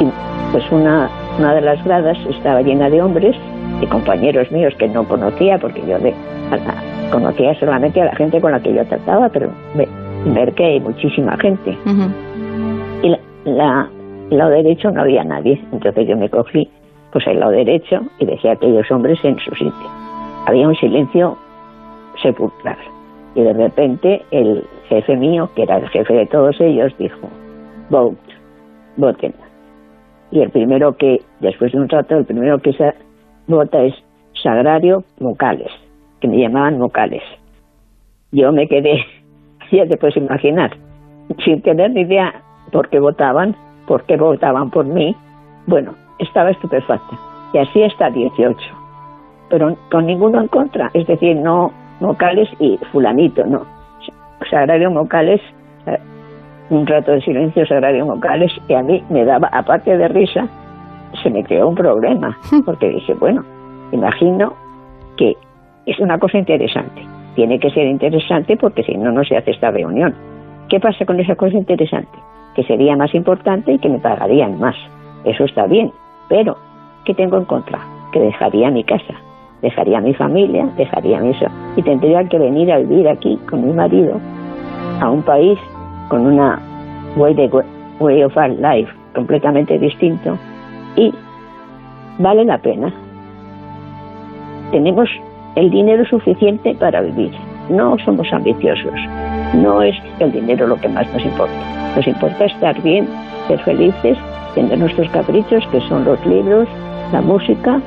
Y 0.00 0.04
pues 0.52 0.64
una, 0.72 1.08
una 1.38 1.54
de 1.54 1.60
las 1.60 1.82
gradas 1.84 2.18
estaba 2.28 2.62
llena 2.62 2.88
de 2.90 3.00
hombres, 3.02 3.36
de 3.80 3.86
compañeros 3.88 4.50
míos 4.50 4.74
que 4.78 4.88
no 4.88 5.04
conocía, 5.06 5.58
porque 5.58 5.80
yo 5.86 5.98
de, 5.98 6.14
la- 6.50 7.10
conocía 7.12 7.54
solamente 7.58 8.00
a 8.00 8.06
la 8.06 8.14
gente 8.16 8.40
con 8.40 8.52
la 8.52 8.60
que 8.60 8.72
yo 8.72 8.84
trataba, 8.86 9.28
pero 9.28 9.50
ve- 9.74 9.88
ver 10.26 10.52
que 10.54 10.64
hay 10.64 10.80
muchísima 10.80 11.36
gente. 11.38 11.76
Ujú. 11.86 12.10
Y 13.02 13.08
la, 13.10 13.18
la- 13.44 13.88
el 14.30 14.38
lado 14.38 14.50
derecho 14.50 14.90
no 14.92 15.00
había 15.02 15.24
nadie, 15.24 15.60
entonces 15.72 16.06
yo 16.06 16.16
me 16.16 16.28
cogí 16.28 16.68
pues 17.12 17.26
el 17.26 17.40
lado 17.40 17.50
derecho 17.50 18.02
y 18.20 18.26
dejé 18.26 18.50
a 18.50 18.52
aquellos 18.52 18.88
hombres 18.92 19.18
en 19.24 19.36
su 19.40 19.50
sitio. 19.56 19.90
Había 20.46 20.68
un 20.68 20.76
silencio 20.76 21.36
sepulcral. 22.22 22.76
Y 23.34 23.42
de 23.42 23.52
repente 23.52 24.22
el 24.30 24.64
jefe 24.88 25.16
mío, 25.16 25.48
que 25.56 25.62
era 25.64 25.78
el 25.78 25.88
jefe 25.88 26.12
de 26.14 26.26
todos 26.26 26.60
ellos, 26.60 26.92
dijo, 26.98 27.28
vote, 27.90 28.18
voten. 28.96 29.34
Y 30.30 30.40
el 30.40 30.50
primero 30.50 30.96
que, 30.96 31.20
después 31.40 31.72
de 31.72 31.78
un 31.78 31.88
rato, 31.88 32.16
el 32.16 32.24
primero 32.24 32.58
que 32.60 32.72
se 32.72 32.94
vota 33.46 33.82
es 33.82 33.94
Sagrario 34.42 35.04
Vocales, 35.18 35.70
que 36.20 36.28
me 36.28 36.38
llamaban 36.38 36.78
Vocales. 36.78 37.22
Yo 38.32 38.52
me 38.52 38.68
quedé, 38.68 39.04
ya 39.72 39.86
te 39.86 39.96
puedes 39.96 40.16
imaginar, 40.16 40.70
sin 41.44 41.60
tener 41.62 41.90
ni 41.90 42.02
idea 42.02 42.32
por 42.72 42.88
qué 42.88 43.00
votaban, 43.00 43.56
por 43.86 44.04
qué 44.04 44.16
votaban 44.16 44.70
por 44.70 44.86
mí. 44.86 45.14
Bueno, 45.66 45.94
estaba 46.18 46.50
estupefacta. 46.50 47.18
Y 47.52 47.58
así 47.58 47.82
hasta 47.82 48.10
18. 48.10 48.56
Pero 49.48 49.76
con 49.90 50.06
ninguno 50.06 50.40
en 50.40 50.46
contra. 50.46 50.90
Es 50.94 51.06
decir, 51.08 51.36
no 51.36 51.72
vocales 51.98 52.48
y 52.60 52.78
fulanito, 52.92 53.44
no. 53.44 53.66
Sagrario 54.48 54.90
vocales, 54.90 55.40
eh, 55.86 55.98
un 56.70 56.86
rato 56.86 57.12
de 57.12 57.20
silencio 57.20 57.66
sagrario 57.66 58.06
vocales, 58.06 58.52
y 58.68 58.74
a 58.74 58.82
mí 58.82 59.02
me 59.10 59.24
daba, 59.24 59.48
aparte 59.52 59.96
de 59.96 60.08
risa, 60.08 60.48
se 61.22 61.30
me 61.30 61.44
creó 61.44 61.68
un 61.68 61.74
problema. 61.74 62.36
Porque 62.64 62.88
dije, 62.88 63.14
bueno, 63.14 63.44
imagino 63.92 64.54
que 65.16 65.36
es 65.86 65.98
una 65.98 66.18
cosa 66.18 66.38
interesante. 66.38 67.02
Tiene 67.34 67.58
que 67.58 67.70
ser 67.70 67.86
interesante 67.86 68.56
porque 68.56 68.82
si 68.82 68.96
no, 68.96 69.12
no 69.12 69.24
se 69.24 69.36
hace 69.36 69.52
esta 69.52 69.70
reunión. 69.70 70.14
¿Qué 70.68 70.80
pasa 70.80 71.04
con 71.04 71.18
esa 71.20 71.36
cosa 71.36 71.56
interesante? 71.56 72.18
Que 72.54 72.64
sería 72.64 72.96
más 72.96 73.14
importante 73.14 73.72
y 73.72 73.78
que 73.78 73.88
me 73.88 73.98
pagarían 73.98 74.58
más. 74.58 74.74
Eso 75.24 75.44
está 75.44 75.66
bien, 75.66 75.92
pero 76.28 76.56
¿qué 77.04 77.14
tengo 77.14 77.38
en 77.38 77.44
contra? 77.44 77.78
Que 78.12 78.20
dejaría 78.20 78.70
mi 78.70 78.82
casa, 78.82 79.14
dejaría 79.62 80.00
mi 80.00 80.12
familia, 80.14 80.66
dejaría 80.76 81.20
mi 81.20 81.30
eso 81.30 81.46
y 81.76 81.82
tendría 81.82 82.24
que 82.24 82.38
venir 82.38 82.72
a 82.72 82.78
vivir 82.78 83.08
aquí 83.08 83.38
con 83.48 83.66
mi 83.66 83.72
marido 83.72 84.20
a 85.00 85.10
un 85.10 85.22
país 85.22 85.58
con 86.10 86.26
una 86.26 86.58
way, 87.16 87.34
way 88.00 88.22
of 88.22 88.36
life 88.36 88.92
completamente 89.14 89.78
distinto 89.78 90.36
y 90.96 91.14
vale 92.18 92.44
la 92.44 92.58
pena. 92.58 92.92
Tenemos 94.72 95.08
el 95.54 95.70
dinero 95.70 96.04
suficiente 96.04 96.74
para 96.74 97.00
vivir. 97.00 97.30
No 97.70 97.96
somos 98.04 98.30
ambiciosos. 98.32 98.94
No 99.54 99.82
es 99.82 99.96
el 100.18 100.32
dinero 100.32 100.66
lo 100.66 100.76
que 100.76 100.88
más 100.88 101.10
nos 101.12 101.24
importa. 101.24 101.54
Nos 101.96 102.06
importa 102.06 102.44
estar 102.44 102.80
bien, 102.82 103.08
ser 103.48 103.60
felices, 103.60 104.18
tener 104.54 104.78
nuestros 104.78 105.08
caprichos, 105.10 105.66
que 105.68 105.80
son 105.82 106.04
los 106.04 106.24
libros, 106.26 106.68
la 107.12 107.20
música. 107.20 107.80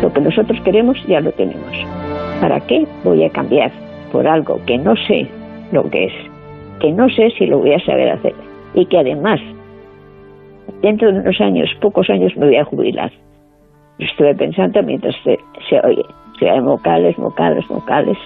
Lo 0.00 0.12
que 0.12 0.20
nosotros 0.20 0.58
queremos 0.64 0.96
ya 1.06 1.20
lo 1.20 1.32
tenemos. 1.32 1.72
¿Para 2.40 2.60
qué 2.60 2.86
voy 3.04 3.24
a 3.24 3.30
cambiar 3.30 3.70
por 4.10 4.26
algo 4.26 4.58
que 4.66 4.78
no 4.78 4.96
sé 4.96 5.28
lo 5.70 5.88
que 5.90 6.06
es? 6.06 6.31
Que 6.82 6.92
no 6.92 7.08
sé 7.08 7.30
si 7.38 7.46
lo 7.46 7.60
voy 7.60 7.72
a 7.72 7.80
saber 7.86 8.10
hacer. 8.10 8.34
Y 8.74 8.84
que 8.86 8.98
además, 8.98 9.40
dentro 10.82 11.10
de 11.10 11.20
unos 11.20 11.40
años, 11.40 11.70
pocos 11.80 12.10
años, 12.10 12.36
me 12.36 12.46
voy 12.46 12.56
a 12.56 12.64
jubilar. 12.64 13.10
Estuve 13.98 14.34
pensando 14.34 14.82
mientras 14.82 15.14
se, 15.24 15.38
se 15.70 15.80
oye, 15.80 16.04
se 16.38 16.60
vocales, 16.60 17.16
vocales, 17.16 17.66
vocales. 17.68 18.18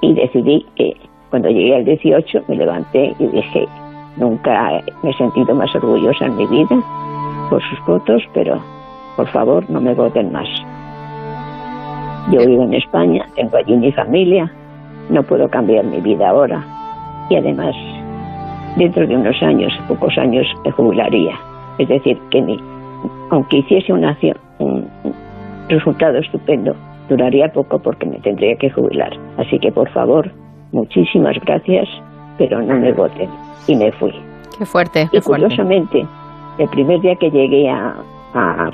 Y 0.00 0.14
decidí 0.14 0.66
que 0.74 0.96
cuando 1.28 1.50
llegué 1.50 1.76
al 1.76 1.84
18 1.84 2.44
me 2.48 2.56
levanté 2.56 3.14
y 3.18 3.26
dije, 3.26 3.68
Nunca 4.16 4.82
me 5.02 5.10
he 5.10 5.14
sentido 5.14 5.54
más 5.54 5.74
orgullosa 5.74 6.26
en 6.26 6.36
mi 6.36 6.46
vida 6.46 6.76
por 7.48 7.62
sus 7.62 7.86
votos, 7.86 8.22
pero 8.34 8.60
por 9.16 9.26
favor 9.28 9.68
no 9.70 9.80
me 9.80 9.94
voten 9.94 10.32
más. 10.32 10.48
Yo 12.30 12.40
vivo 12.46 12.64
en 12.64 12.74
España, 12.74 13.24
tengo 13.34 13.56
allí 13.56 13.76
mi 13.76 13.92
familia, 13.92 14.50
no 15.08 15.22
puedo 15.22 15.48
cambiar 15.48 15.84
mi 15.84 16.00
vida 16.00 16.28
ahora 16.28 16.79
y 17.30 17.36
además 17.36 17.74
dentro 18.76 19.06
de 19.06 19.16
unos 19.16 19.42
años, 19.42 19.72
pocos 19.88 20.16
años, 20.18 20.46
me 20.64 20.70
jubilaría. 20.72 21.34
Es 21.78 21.88
decir, 21.88 22.18
que 22.30 22.42
mi, 22.42 22.58
aunque 23.30 23.58
hiciese 23.58 23.92
una 23.92 24.10
acción, 24.10 24.36
un 24.58 24.86
resultado 25.68 26.18
estupendo, 26.18 26.74
duraría 27.08 27.48
poco 27.48 27.78
porque 27.78 28.06
me 28.06 28.18
tendría 28.18 28.56
que 28.56 28.70
jubilar. 28.70 29.12
Así 29.38 29.58
que 29.58 29.72
por 29.72 29.88
favor, 29.90 30.30
muchísimas 30.72 31.36
gracias, 31.44 31.88
pero 32.38 32.60
no 32.60 32.74
me 32.78 32.92
voten. 32.92 33.30
Y 33.66 33.76
me 33.76 33.90
fui. 33.92 34.12
Qué 34.58 34.66
fuerte, 34.66 35.08
qué 35.10 35.18
y 35.18 35.20
curiosamente, 35.20 36.06
el 36.58 36.68
primer 36.68 37.00
día 37.00 37.14
que 37.16 37.30
llegué 37.30 37.68
a, 37.68 37.94
a 38.34 38.70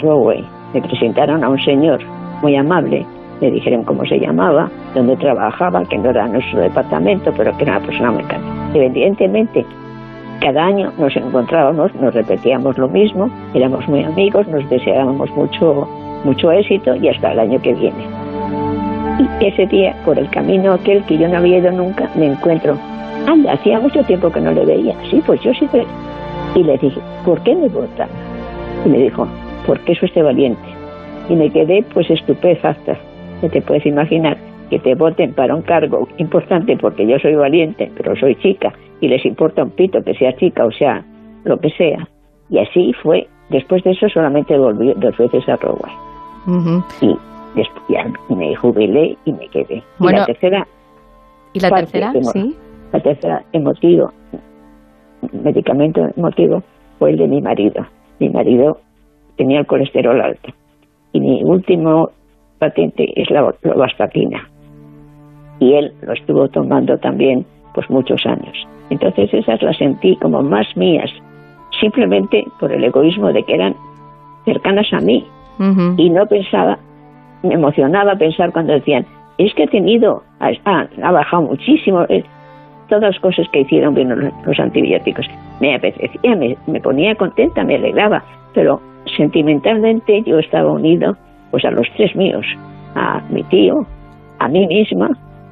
me 0.74 0.82
presentaron 0.82 1.44
a 1.44 1.48
un 1.48 1.58
señor 1.60 2.00
muy 2.42 2.56
amable, 2.56 3.06
me 3.40 3.50
dijeron 3.50 3.84
cómo 3.84 4.04
se 4.06 4.18
llamaba, 4.18 4.70
dónde 4.94 5.16
trabajaba, 5.16 5.84
que 5.84 5.98
no 5.98 6.10
era 6.10 6.26
nuestro 6.28 6.60
departamento, 6.60 7.32
pero 7.36 7.56
que 7.56 7.64
era 7.64 7.78
una 7.78 7.86
persona 7.86 8.10
muy 8.12 8.24
Evidentemente, 8.74 9.64
cada 10.40 10.66
año 10.66 10.92
nos 10.98 11.16
encontrábamos, 11.16 11.94
nos 11.96 12.14
repetíamos 12.14 12.76
lo 12.78 12.88
mismo, 12.88 13.30
éramos 13.54 13.86
muy 13.88 14.04
amigos, 14.04 14.46
nos 14.48 14.68
deseábamos 14.68 15.30
mucho, 15.30 15.88
mucho 16.24 16.52
éxito 16.52 16.94
y 16.96 17.08
hasta 17.08 17.32
el 17.32 17.40
año 17.40 17.60
que 17.60 17.74
viene. 17.74 18.04
Y 19.18 19.46
ese 19.46 19.66
día, 19.66 19.96
por 20.04 20.18
el 20.18 20.28
camino 20.28 20.74
aquel 20.74 21.02
que 21.04 21.16
yo 21.16 21.26
no 21.28 21.38
había 21.38 21.58
ido 21.58 21.72
nunca, 21.72 22.10
me 22.16 22.26
encuentro. 22.26 22.76
Anda, 23.26 23.52
hacía 23.52 23.80
mucho 23.80 24.02
tiempo 24.04 24.30
que 24.30 24.40
no 24.40 24.52
le 24.52 24.64
veía. 24.66 24.94
Sí, 25.10 25.22
pues 25.24 25.40
yo 25.40 25.52
sí. 25.54 25.66
Y 26.54 26.62
le 26.62 26.76
dije, 26.78 27.00
¿por 27.24 27.40
qué 27.42 27.54
me 27.54 27.68
vota? 27.68 28.06
Y 28.84 28.88
me 28.88 28.98
dijo, 28.98 29.26
porque 29.66 29.92
es 29.92 30.02
usted 30.02 30.22
valiente. 30.22 30.68
Y 31.28 31.34
me 31.34 31.50
quedé 31.50 31.82
pues 31.94 32.10
estupefacta. 32.10 32.96
Te 33.40 33.62
puedes 33.62 33.86
imaginar 33.86 34.36
que 34.70 34.78
te 34.78 34.94
voten 34.94 35.32
para 35.34 35.54
un 35.54 35.62
cargo 35.62 36.08
importante 36.18 36.76
porque 36.76 37.06
yo 37.06 37.18
soy 37.18 37.34
valiente, 37.34 37.90
pero 37.96 38.16
soy 38.16 38.34
chica 38.36 38.72
y 39.00 39.08
les 39.08 39.24
importa 39.24 39.62
un 39.62 39.70
pito 39.70 40.02
que 40.02 40.14
sea 40.14 40.34
chica 40.36 40.64
o 40.64 40.72
sea 40.72 41.04
lo 41.44 41.58
que 41.58 41.70
sea. 41.70 42.08
Y 42.50 42.58
así 42.58 42.92
fue. 43.02 43.26
Después 43.50 43.82
de 43.84 43.92
eso 43.92 44.08
solamente 44.08 44.58
volví 44.58 44.92
dos 44.96 45.16
veces 45.16 45.48
a 45.48 45.56
Roguay. 45.56 45.92
Y 47.00 47.16
después 47.54 47.84
ya 47.88 48.06
me 48.34 48.54
jubilé 48.56 49.16
y 49.24 49.32
me 49.32 49.48
quedé. 49.48 49.82
y 50.00 50.08
la 50.08 50.26
tercera. 50.26 50.66
¿Y 51.52 51.60
la 51.60 51.70
tercera? 51.70 52.12
Sí. 52.32 52.56
La 52.92 53.00
tercera 53.00 53.42
emotivo, 53.52 54.12
medicamento 55.32 56.08
emotivo, 56.16 56.62
fue 56.98 57.10
el 57.10 57.18
de 57.18 57.28
mi 57.28 57.40
marido. 57.40 57.84
Mi 58.18 58.28
marido 58.30 58.78
tenía 59.36 59.60
el 59.60 59.66
colesterol 59.66 60.20
alto. 60.20 60.52
Y 61.12 61.20
mi 61.20 61.42
último 61.44 62.10
patente 62.58 63.12
es 63.20 63.30
la 63.30 63.42
vastatina. 63.74 64.48
Y 65.58 65.74
él 65.74 65.92
lo 66.02 66.12
estuvo 66.12 66.48
tomando 66.48 66.98
también 66.98 67.46
pues 67.74 67.88
muchos 67.90 68.24
años. 68.26 68.66
Entonces 68.90 69.32
esas 69.32 69.62
las 69.62 69.76
sentí 69.76 70.16
como 70.16 70.42
más 70.42 70.66
mías, 70.76 71.10
simplemente 71.80 72.44
por 72.60 72.72
el 72.72 72.84
egoísmo 72.84 73.32
de 73.32 73.42
que 73.42 73.54
eran 73.54 73.74
cercanas 74.44 74.92
a 74.92 75.00
mí. 75.00 75.26
Y 75.96 76.10
no 76.10 76.26
pensaba, 76.26 76.78
me 77.42 77.54
emocionaba 77.54 78.14
pensar 78.16 78.52
cuando 78.52 78.74
decían, 78.74 79.06
es 79.38 79.54
que 79.54 79.64
he 79.64 79.68
tenido, 79.68 80.22
ha, 80.38 81.12
bajado 81.12 81.44
muchísimo, 81.44 82.02
eh, 82.10 82.24
todas 82.88 83.14
las 83.14 83.20
cosas 83.20 83.48
que 83.50 83.60
hicieron 83.60 83.94
bien 83.94 84.32
los, 84.44 84.60
antibióticos. 84.60 85.26
Me 85.60 85.74
apetecía, 85.74 86.36
me, 86.36 86.56
me, 86.66 86.80
ponía 86.80 87.14
contenta, 87.14 87.64
me 87.64 87.76
alegraba, 87.76 88.22
pero 88.52 88.82
sentimentalmente 89.16 90.22
yo 90.26 90.38
estaba 90.38 90.70
unido 90.70 91.16
pues 91.50 91.64
a 91.64 91.70
los 91.70 91.86
tres 91.96 92.14
míos, 92.16 92.44
a 92.94 93.20
mi 93.30 93.42
tío, 93.44 93.74
a 94.38 94.48
mí 94.48 94.66
misma 94.66 95.08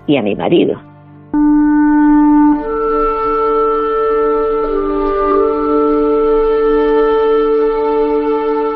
y 0.07 0.17
a 0.17 0.23
mi 0.23 0.35
marido. 0.35 0.81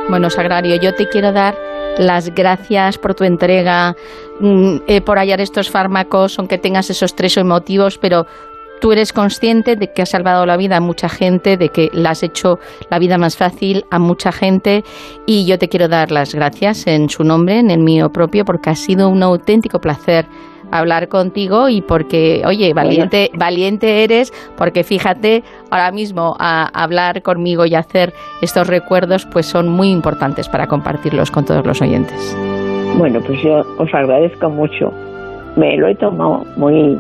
Bueno, 0.09 0.31
Sagrario, 0.31 0.77
yo 0.81 0.95
te 0.95 1.07
quiero 1.07 1.33
dar 1.33 1.55
las 1.99 2.35
gracias 2.35 2.97
por 2.97 3.15
tu 3.15 3.25
entrega, 3.25 3.95
mm, 4.41 4.77
eh, 4.87 5.01
por 5.03 5.19
hallar 5.19 5.41
estos 5.41 5.71
fármacos, 5.71 6.39
aunque 6.39 6.57
tengas 6.57 6.89
esos 6.89 7.15
tres 7.15 7.37
emotivos, 7.37 7.99
pero 7.99 8.25
tú 8.81 8.93
eres 8.93 9.13
consciente 9.13 9.77
de 9.77 9.93
que 9.93 10.03
has 10.03 10.11
salvado 10.11 10.47
la 10.47 10.57
vida 10.57 10.77
a 10.77 10.81
mucha 10.81 11.09
gente, 11.09 11.57
de 11.57 11.69
que 11.69 11.91
le 11.93 12.09
has 12.09 12.23
hecho 12.23 12.59
la 12.91 12.99
vida 12.99 13.19
más 13.19 13.37
fácil 13.37 13.85
a 13.91 13.99
mucha 13.99 14.33
gente 14.33 14.85
y 15.27 15.47
yo 15.47 15.59
te 15.59 15.69
quiero 15.69 15.89
dar 15.89 16.11
las 16.11 16.35
gracias 16.35 16.87
en 16.87 17.09
su 17.09 17.25
nombre, 17.25 17.59
en 17.59 17.71
el 17.71 17.81
mío 17.81 18.11
propio, 18.11 18.45
porque 18.45 18.71
ha 18.71 18.75
sido 18.75 19.09
un 19.09 19.23
auténtico 19.23 19.81
placer 19.81 20.27
hablar 20.71 21.09
contigo 21.09 21.69
y 21.69 21.81
porque, 21.81 22.43
oye, 22.47 22.73
valiente, 22.75 23.31
valiente 23.35 24.05
eres, 24.05 24.33
porque 24.57 24.85
fíjate, 24.85 25.43
ahora 25.71 25.91
mismo 25.93 26.37
a 26.39 26.67
hablar 26.75 27.23
conmigo 27.23 27.65
y 27.67 27.75
hacer 27.75 28.13
estos 28.43 28.67
recuerdos, 28.67 29.27
pues 29.27 29.47
son 29.47 29.69
muy 29.69 29.91
importantes 29.91 30.49
para 30.49 30.67
compartirlos 30.67 31.31
con 31.31 31.45
todos 31.45 31.65
los 31.65 31.81
oyentes. 31.81 32.37
Bueno, 32.97 33.21
pues 33.27 33.41
yo 33.43 33.65
os 33.79 33.95
agradezco 33.95 34.51
mucho. 34.51 34.93
Me 35.57 35.77
lo 35.77 35.89
he 35.89 35.95
tomado 35.95 36.45
muy, 36.57 36.99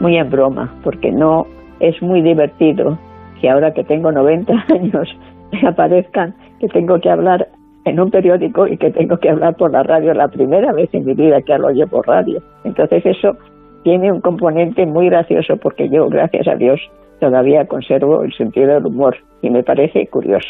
muy 0.00 0.16
en 0.16 0.30
broma, 0.30 0.74
porque 0.82 1.10
no 1.10 1.46
es 1.80 2.00
muy 2.02 2.22
divertido 2.22 2.98
que 3.40 3.48
ahora 3.48 3.72
que 3.72 3.84
tengo 3.84 4.10
90 4.10 4.52
años 4.74 5.08
me 5.52 5.68
aparezcan 5.68 6.34
que 6.60 6.68
tengo 6.68 7.00
que 7.00 7.10
hablar 7.10 7.48
en 7.84 8.00
un 8.00 8.10
periódico 8.10 8.66
y 8.66 8.76
que 8.76 8.90
tengo 8.90 9.16
que 9.18 9.30
hablar 9.30 9.56
por 9.56 9.72
la 9.72 9.82
radio 9.82 10.12
la 10.12 10.28
primera 10.28 10.72
vez 10.72 10.90
en 10.92 11.04
mi 11.04 11.14
vida 11.14 11.40
que 11.42 11.54
hablo 11.54 11.70
yo 11.70 11.86
por 11.86 12.06
radio. 12.06 12.42
Entonces 12.64 13.04
eso 13.06 13.36
tiene 13.84 14.12
un 14.12 14.20
componente 14.20 14.84
muy 14.86 15.08
gracioso 15.08 15.56
porque 15.56 15.88
yo, 15.88 16.08
gracias 16.08 16.46
a 16.48 16.56
Dios, 16.56 16.80
todavía 17.20 17.66
conservo 17.66 18.22
el 18.22 18.32
sentido 18.34 18.74
del 18.74 18.86
humor 18.86 19.16
y 19.42 19.50
me 19.50 19.62
parece 19.62 20.06
curioso. 20.08 20.48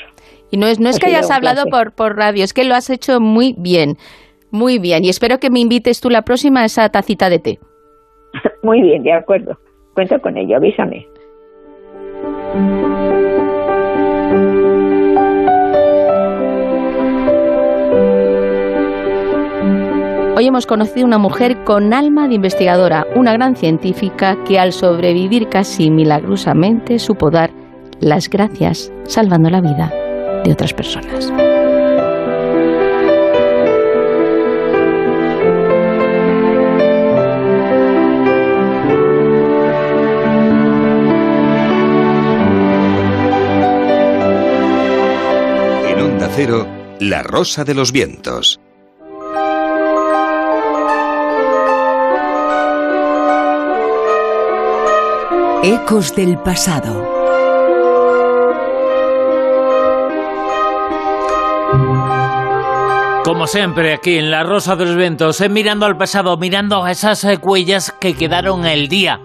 Y 0.50 0.56
no 0.56 0.66
es, 0.66 0.80
no 0.80 0.88
es 0.88 0.98
que 0.98 1.06
hayas 1.06 1.30
hablado 1.30 1.64
por, 1.70 1.92
por 1.92 2.16
radio, 2.16 2.42
es 2.42 2.52
que 2.52 2.64
lo 2.64 2.74
has 2.74 2.90
hecho 2.90 3.20
muy 3.20 3.54
bien, 3.58 3.96
muy 4.50 4.78
bien. 4.78 5.04
Y 5.04 5.10
espero 5.10 5.38
que 5.38 5.50
me 5.50 5.60
invites 5.60 6.00
tú 6.00 6.10
la 6.10 6.22
próxima 6.22 6.62
a 6.62 6.64
esa 6.64 6.88
tacita 6.88 7.28
de 7.28 7.38
té. 7.38 7.58
Muy 8.62 8.82
bien, 8.82 9.02
de 9.02 9.12
acuerdo. 9.12 9.58
Cuento 9.94 10.20
con 10.20 10.36
ello, 10.36 10.56
avísame. 10.56 11.06
Hoy 20.36 20.46
hemos 20.46 20.66
conocido 20.66 21.04
una 21.04 21.18
mujer 21.18 21.64
con 21.64 21.92
alma 21.92 22.28
de 22.28 22.34
investigadora, 22.36 23.08
una 23.16 23.32
gran 23.32 23.56
científica 23.56 24.36
que 24.44 24.60
al 24.60 24.72
sobrevivir 24.72 25.48
casi 25.48 25.90
milagrosamente 25.90 27.00
supo 27.00 27.30
dar 27.32 27.50
las 27.98 28.30
gracias 28.30 28.92
salvando 29.02 29.50
la 29.50 29.60
vida 29.60 29.92
de 30.44 30.52
otras 30.52 30.72
personas. 30.72 31.32
Cero, 46.40 46.68
La 47.00 47.24
Rosa 47.24 47.64
de 47.64 47.74
los 47.74 47.90
Vientos. 47.90 48.60
Ecos 55.64 56.14
del 56.14 56.38
pasado. 56.38 57.18
Como 63.24 63.48
siempre 63.48 63.94
aquí 63.94 64.18
en 64.18 64.30
La 64.30 64.44
Rosa 64.44 64.76
de 64.76 64.84
los 64.84 64.94
Vientos, 64.94 65.40
eh, 65.40 65.48
mirando 65.48 65.86
al 65.86 65.96
pasado, 65.96 66.36
mirando 66.36 66.84
a 66.84 66.92
esas 66.92 67.24
eh, 67.24 67.36
huellas 67.42 67.92
que 67.98 68.14
quedaron 68.14 68.64
el 68.64 68.86
día 68.86 69.18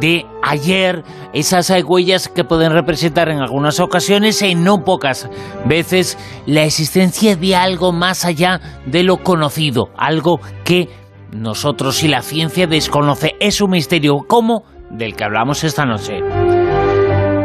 de 0.00 0.26
ayer, 0.42 1.04
esas 1.32 1.72
huellas 1.84 2.28
que 2.28 2.44
pueden 2.44 2.72
representar 2.72 3.28
en 3.28 3.38
algunas 3.38 3.80
ocasiones 3.80 4.42
y 4.42 4.54
no 4.54 4.84
pocas 4.84 5.28
veces 5.64 6.18
la 6.46 6.64
existencia 6.64 7.36
de 7.36 7.56
algo 7.56 7.92
más 7.92 8.24
allá 8.24 8.60
de 8.86 9.02
lo 9.02 9.18
conocido, 9.18 9.90
algo 9.96 10.40
que 10.64 10.88
nosotros 11.32 12.02
y 12.02 12.08
la 12.08 12.22
ciencia 12.22 12.66
desconoce. 12.66 13.34
Es 13.40 13.60
un 13.60 13.70
misterio. 13.70 14.24
¿Cómo? 14.26 14.64
del 14.90 15.14
que 15.14 15.24
hablamos 15.24 15.64
esta 15.64 15.84
noche. 15.84 16.20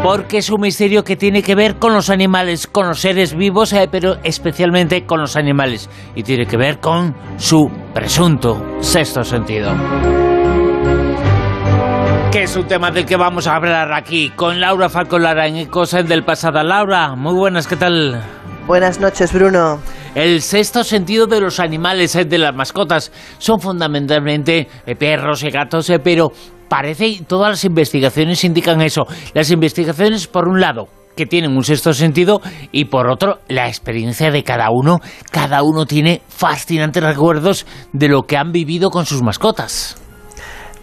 Porque 0.03 0.39
es 0.39 0.49
un 0.49 0.61
misterio 0.61 1.03
que 1.03 1.15
tiene 1.15 1.43
que 1.43 1.53
ver 1.53 1.75
con 1.75 1.93
los 1.93 2.09
animales, 2.09 2.65
con 2.65 2.87
los 2.87 2.99
seres 2.99 3.35
vivos, 3.35 3.71
eh, 3.73 3.87
pero 3.91 4.17
especialmente 4.23 5.05
con 5.05 5.19
los 5.19 5.35
animales. 5.35 5.89
Y 6.15 6.23
tiene 6.23 6.47
que 6.47 6.57
ver 6.57 6.79
con 6.79 7.15
su 7.37 7.69
presunto 7.93 8.79
sexto 8.79 9.23
sentido. 9.23 9.71
Que 12.31 12.43
es 12.43 12.55
un 12.55 12.65
tema 12.65 12.91
del 12.91 13.05
que 13.05 13.17
vamos 13.17 13.45
a 13.45 13.55
hablar 13.57 13.91
aquí 13.91 14.29
con 14.29 14.61
Laura 14.61 14.87
Falcolara 14.87 15.47
en 15.47 15.65
Cosas 15.65 16.07
del 16.07 16.23
Pasado. 16.23 16.63
Laura, 16.63 17.13
muy 17.15 17.33
buenas, 17.33 17.67
¿qué 17.67 17.75
tal? 17.75 18.23
Buenas 18.65 19.01
noches, 19.01 19.33
Bruno. 19.33 19.79
El 20.15 20.41
sexto 20.41 20.85
sentido 20.85 21.27
de 21.27 21.41
los 21.41 21.59
animales, 21.59 22.15
eh, 22.15 22.23
de 22.23 22.37
las 22.37 22.55
mascotas, 22.55 23.11
son 23.37 23.59
fundamentalmente 23.59 24.69
eh, 24.85 24.95
perros 24.95 25.43
y 25.43 25.49
gatos, 25.49 25.89
eh, 25.89 25.99
pero 25.99 26.31
parece, 26.69 27.21
todas 27.27 27.49
las 27.49 27.65
investigaciones 27.65 28.45
indican 28.45 28.81
eso. 28.81 29.05
Las 29.33 29.51
investigaciones, 29.51 30.27
por 30.27 30.47
un 30.47 30.61
lado, 30.61 30.87
que 31.17 31.25
tienen 31.25 31.51
un 31.51 31.65
sexto 31.65 31.93
sentido 31.93 32.39
y 32.71 32.85
por 32.85 33.09
otro 33.09 33.39
la 33.49 33.67
experiencia 33.67 34.31
de 34.31 34.43
cada 34.43 34.69
uno. 34.71 34.99
Cada 35.31 35.63
uno 35.63 35.85
tiene 35.85 36.21
fascinantes 36.29 37.03
recuerdos 37.03 37.65
de 37.91 38.07
lo 38.07 38.23
que 38.23 38.37
han 38.37 38.53
vivido 38.53 38.89
con 38.89 39.05
sus 39.05 39.21
mascotas. 39.21 40.00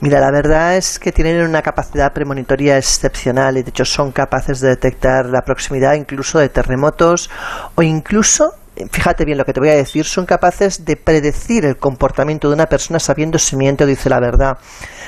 Mira, 0.00 0.20
la 0.20 0.30
verdad 0.30 0.76
es 0.76 1.00
que 1.00 1.10
tienen 1.10 1.42
una 1.42 1.60
capacidad 1.60 2.12
premonitoria 2.12 2.78
excepcional 2.78 3.58
y 3.58 3.62
de 3.62 3.70
hecho 3.70 3.84
son 3.84 4.12
capaces 4.12 4.60
de 4.60 4.68
detectar 4.68 5.26
la 5.26 5.42
proximidad 5.42 5.94
incluso 5.94 6.38
de 6.38 6.48
terremotos 6.48 7.28
o 7.74 7.82
incluso 7.82 8.54
fíjate 8.90 9.24
bien 9.24 9.38
lo 9.38 9.44
que 9.44 9.52
te 9.52 9.60
voy 9.60 9.70
a 9.70 9.74
decir, 9.74 10.04
son 10.04 10.24
capaces 10.24 10.84
de 10.84 10.96
predecir 10.96 11.64
el 11.64 11.76
comportamiento 11.76 12.48
de 12.48 12.54
una 12.54 12.66
persona 12.66 12.98
sabiendo 12.98 13.38
si 13.38 13.56
miente 13.56 13.84
o 13.84 13.86
dice 13.86 14.08
la 14.08 14.20
verdad. 14.20 14.58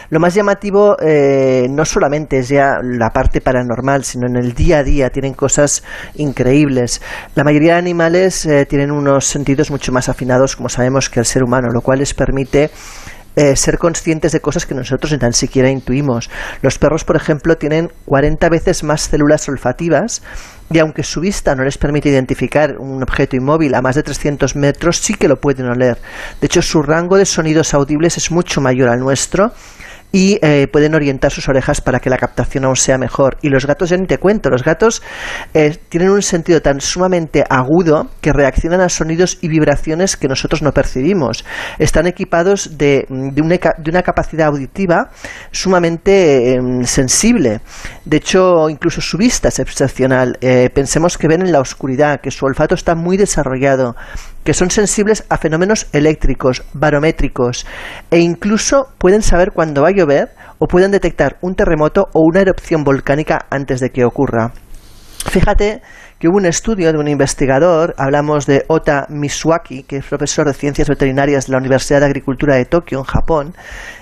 Lo 0.09 0.19
más 0.19 0.35
llamativo 0.35 0.97
eh, 1.01 1.69
no 1.71 1.85
solamente 1.85 2.39
es 2.39 2.49
ya 2.49 2.79
la 2.83 3.11
parte 3.11 3.41
paranormal, 3.41 4.05
sino 4.05 4.27
en 4.27 4.37
el 4.37 4.55
día 4.55 4.79
a 4.79 4.83
día 4.83 5.11
tienen 5.11 5.35
cosas 5.35 5.85
increíbles. 6.17 7.01
La 7.37 7.45
mayoría 7.45 7.75
de 7.75 7.79
animales 7.79 8.45
eh, 8.45 8.67
tienen 8.67 8.91
unos 8.91 9.27
sentidos 9.27 9.71
mucho 9.71 9.93
más 9.93 10.09
afinados, 10.09 10.57
como 10.57 10.69
sabemos, 10.69 11.09
que 11.09 11.21
el 11.21 11.27
ser 11.27 11.45
humano, 11.45 11.69
lo 11.73 11.81
cual 11.81 12.01
les 12.01 12.13
permite 12.13 12.71
eh, 13.37 13.55
ser 13.57 13.79
conscientes 13.79 14.33
de 14.33 14.41
cosas 14.41 14.67
que 14.67 14.75
nosotros 14.75 15.13
ni 15.13 15.19
tan 15.19 15.33
siquiera 15.33 15.71
intuimos. 15.71 16.31
Los 16.63 16.79
perros, 16.79 17.05
por 17.05 17.17
ejemplo, 17.17 17.57
tienen 17.57 17.93
40 18.07 18.49
veces 18.49 18.83
más 18.83 19.03
células 19.03 19.49
olfativas 19.49 20.23
y 20.71 20.79
aunque 20.79 21.03
su 21.03 21.21
vista 21.21 21.55
no 21.55 21.65
les 21.65 21.79
permite 21.79 22.09
identificar 22.09 22.77
un 22.79 23.03
objeto 23.03 23.37
inmóvil 23.37 23.75
a 23.75 23.83
más 23.83 23.97
de 23.97 24.03
300 24.03 24.57
metros, 24.57 24.99
sí 24.99 25.15
que 25.15 25.29
lo 25.29 25.41
pueden 25.41 25.67
oler. 25.67 25.99
De 26.41 26.47
hecho, 26.47 26.63
su 26.63 26.83
rango 26.83 27.17
de 27.17 27.27
sonidos 27.27 27.75
audibles 27.75 28.17
es 28.17 28.31
mucho 28.31 28.61
mayor 28.61 28.89
al 28.89 29.01
nuestro 29.01 29.53
y 30.13 30.39
eh, 30.43 30.67
pueden 30.73 30.95
orientar 30.95 31.31
sus 31.31 31.49
orejas 31.49 31.81
para 31.81 32.01
que 32.01 32.11
la 32.11 32.19
captación 32.19 32.65
aún 32.65 32.77
sea 32.77 32.99
mejor. 32.99 33.39
Y 33.43 33.49
los 33.49 33.67
gatos, 33.67 33.91
ya 33.91 33.97
ni 33.97 34.07
te 34.07 34.19
cuento, 34.19 34.51
los 34.51 34.65
gatos 34.65 35.03
eh, 35.55 35.77
tienen 35.89 36.11
un 36.11 36.23
sentido 36.23 36.61
tan 36.61 36.81
sumamente 36.81 37.45
agudo 37.49 38.09
que 38.21 38.33
reaccionan 38.33 38.81
a 38.81 38.89
sonidos 38.89 39.39
y 39.41 39.49
vibraciones 39.49 40.17
que 40.17 40.29
nosotros 40.29 40.63
no 40.63 40.73
percibimos. 40.73 41.45
Están 41.79 42.07
equipados 42.07 42.77
de, 42.79 43.07
una, 43.09 43.57
de 43.79 43.91
una, 43.91 44.03
capacidad 44.03 44.49
auditiva 44.49 45.11
sumamente 45.53 46.55
em, 46.55 46.85
sensible. 46.85 47.61
De 48.05 48.17
hecho, 48.17 48.69
incluso 48.69 49.01
su 49.01 49.17
vista 49.19 49.49
es 49.49 49.59
excepcional. 49.59 50.39
Eh, 50.41 50.71
pensemos 50.75 51.19
que 51.19 51.29
ven 51.29 51.43
en 51.43 51.53
la 51.53 51.61
oscuridad, 51.61 52.21
que 52.21 52.31
su 52.31 52.47
olfato 52.47 52.75
está 52.75 52.95
muy 52.95 53.17
desarrollado 53.17 53.95
que 54.45 54.55
son 54.55 54.71
sensibles 54.71 55.25
a 55.29 55.37
fenómenos 55.37 55.87
eléctricos, 55.93 56.65
barométricos 56.73 57.67
e 58.11 58.19
incluso 58.19 58.89
pueden 58.99 59.23
saber 59.23 59.53
cuándo 59.53 59.83
va 59.83 59.89
a 59.89 59.93
llover 59.93 60.31
o 60.59 60.67
pueden 60.67 60.91
detectar 60.91 61.39
un 61.41 61.55
terremoto 61.55 62.09
o 62.13 62.21
una 62.23 62.41
erupción 62.41 62.85
volcánica 62.85 63.47
antes 63.51 63.81
de 63.81 63.91
que 63.91 64.05
ocurra. 64.05 64.53
Fíjate 65.27 65.83
que 66.19 66.29
hubo 66.29 66.39
un 66.39 66.47
estudio 66.47 66.93
de 66.93 66.99
un 66.99 67.09
investigador, 67.09 67.95
hablamos 67.97 68.47
de 68.47 68.65
Ota 68.69 69.07
Misuaki, 69.09 69.85
que 69.85 69.99
es 69.99 70.07
profesor 70.07 70.47
de 70.47 70.55
ciencias 70.55 70.89
veterinarias 70.89 71.47
de 71.47 71.53
la 71.53 71.59
Universidad 71.59 72.01
de 72.01 72.07
Agricultura 72.07 72.57
de 72.57 72.65
Tokio, 72.65 72.99
en 72.99 73.05
Japón, 73.05 73.55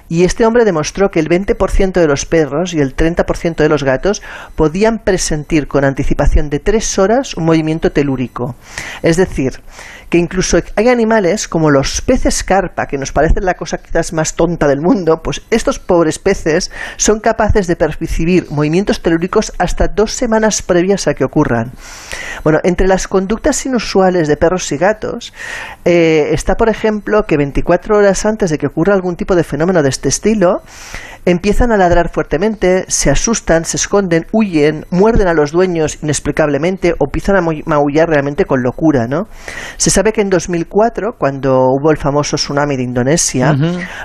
y 0.08 0.24
este 0.24 0.46
hombre 0.46 0.64
demostró 0.64 1.10
que 1.10 1.20
el 1.20 1.28
20% 1.28 1.92
de 1.92 2.06
los 2.06 2.26
perros 2.26 2.74
y 2.74 2.80
el 2.80 2.96
30% 2.96 3.56
de 3.56 3.68
los 3.68 3.84
gatos 3.84 4.22
podían 4.56 4.98
presentir 4.98 5.68
con 5.68 5.84
anticipación 5.84 6.50
de 6.50 6.60
tres 6.60 6.98
horas 6.98 7.34
un 7.34 7.44
movimiento 7.44 7.92
telúrico. 7.92 8.56
Es 9.02 9.16
decir, 9.16 9.60
que 10.08 10.18
incluso 10.18 10.58
hay 10.76 10.88
animales 10.88 11.48
como 11.48 11.70
los 11.70 12.00
peces 12.00 12.42
carpa, 12.42 12.86
que 12.86 12.96
nos 12.96 13.12
parecen 13.12 13.44
la 13.44 13.54
cosa 13.54 13.78
quizás 13.78 14.12
más 14.12 14.34
tonta 14.34 14.66
del 14.66 14.80
mundo, 14.80 15.20
pues 15.22 15.42
estos 15.50 15.78
pobres 15.78 16.18
peces 16.18 16.70
son 16.96 17.20
capaces 17.20 17.66
de 17.66 17.76
percibir 17.76 18.46
movimientos 18.50 19.02
telúricos 19.02 19.52
hasta 19.58 19.88
dos 19.88 20.12
semanas 20.12 20.62
previas 20.62 21.06
a 21.06 21.14
que 21.14 21.24
ocurran. 21.24 21.72
Bueno, 22.42 22.60
entre 22.64 22.88
las 22.88 23.08
conductas 23.08 23.64
inusuales 23.66 24.28
de 24.28 24.36
perros 24.36 24.70
y 24.72 24.78
gatos 24.78 25.32
eh, 25.84 26.30
está, 26.32 26.56
por 26.56 26.68
ejemplo, 26.68 27.24
que 27.26 27.36
24 27.36 27.98
horas 27.98 28.24
antes 28.24 28.50
de 28.50 28.58
que 28.58 28.66
ocurra 28.66 28.94
algún 28.94 29.16
tipo 29.16 29.36
de 29.36 29.44
fenómeno 29.44 29.82
de 29.82 29.88
este 29.98 30.08
estilo, 30.08 30.62
empiezan 31.24 31.72
a 31.72 31.76
ladrar 31.76 32.10
fuertemente, 32.10 32.84
se 32.88 33.10
asustan, 33.10 33.64
se 33.64 33.76
esconden, 33.76 34.26
huyen, 34.32 34.86
muerden 34.90 35.28
a 35.28 35.34
los 35.34 35.52
dueños 35.52 35.98
inexplicablemente 36.02 36.94
o 36.98 37.06
empiezan 37.06 37.36
a 37.36 37.42
maullar 37.66 38.08
realmente 38.08 38.44
con 38.46 38.62
locura, 38.62 39.06
¿no? 39.06 39.24
Se 39.76 39.90
sabe 39.90 40.12
que 40.12 40.22
en 40.22 40.30
2004, 40.30 41.16
cuando 41.18 41.58
hubo 41.66 41.90
el 41.90 41.98
famoso 41.98 42.36
tsunami 42.36 42.76
de 42.76 42.84
Indonesia, 42.84 43.54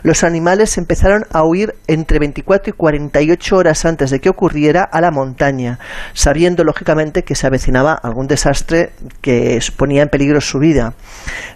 los 0.02 0.24
animales 0.24 0.78
empezaron 0.78 1.24
a 1.32 1.44
huir 1.44 1.76
entre 1.88 2.20
24 2.20 2.72
y 2.72 2.78
48 2.78 3.56
horas 3.56 3.86
antes 3.86 4.10
de 4.10 4.20
que 4.20 4.30
ocurriera 4.30 4.84
a 4.84 5.00
la 5.00 5.12
montaña, 5.12 5.80
sabiendo 6.14 6.64
lógicamente 6.64 7.24
que 7.24 7.36
se 7.36 7.48
avecinaba 7.48 7.94
algún 7.94 8.28
desastre 8.28 8.92
que 9.22 9.60
ponía 9.78 10.02
en 10.02 10.10
peligro 10.10 10.42
su 10.42 10.60
vida. 10.60 10.94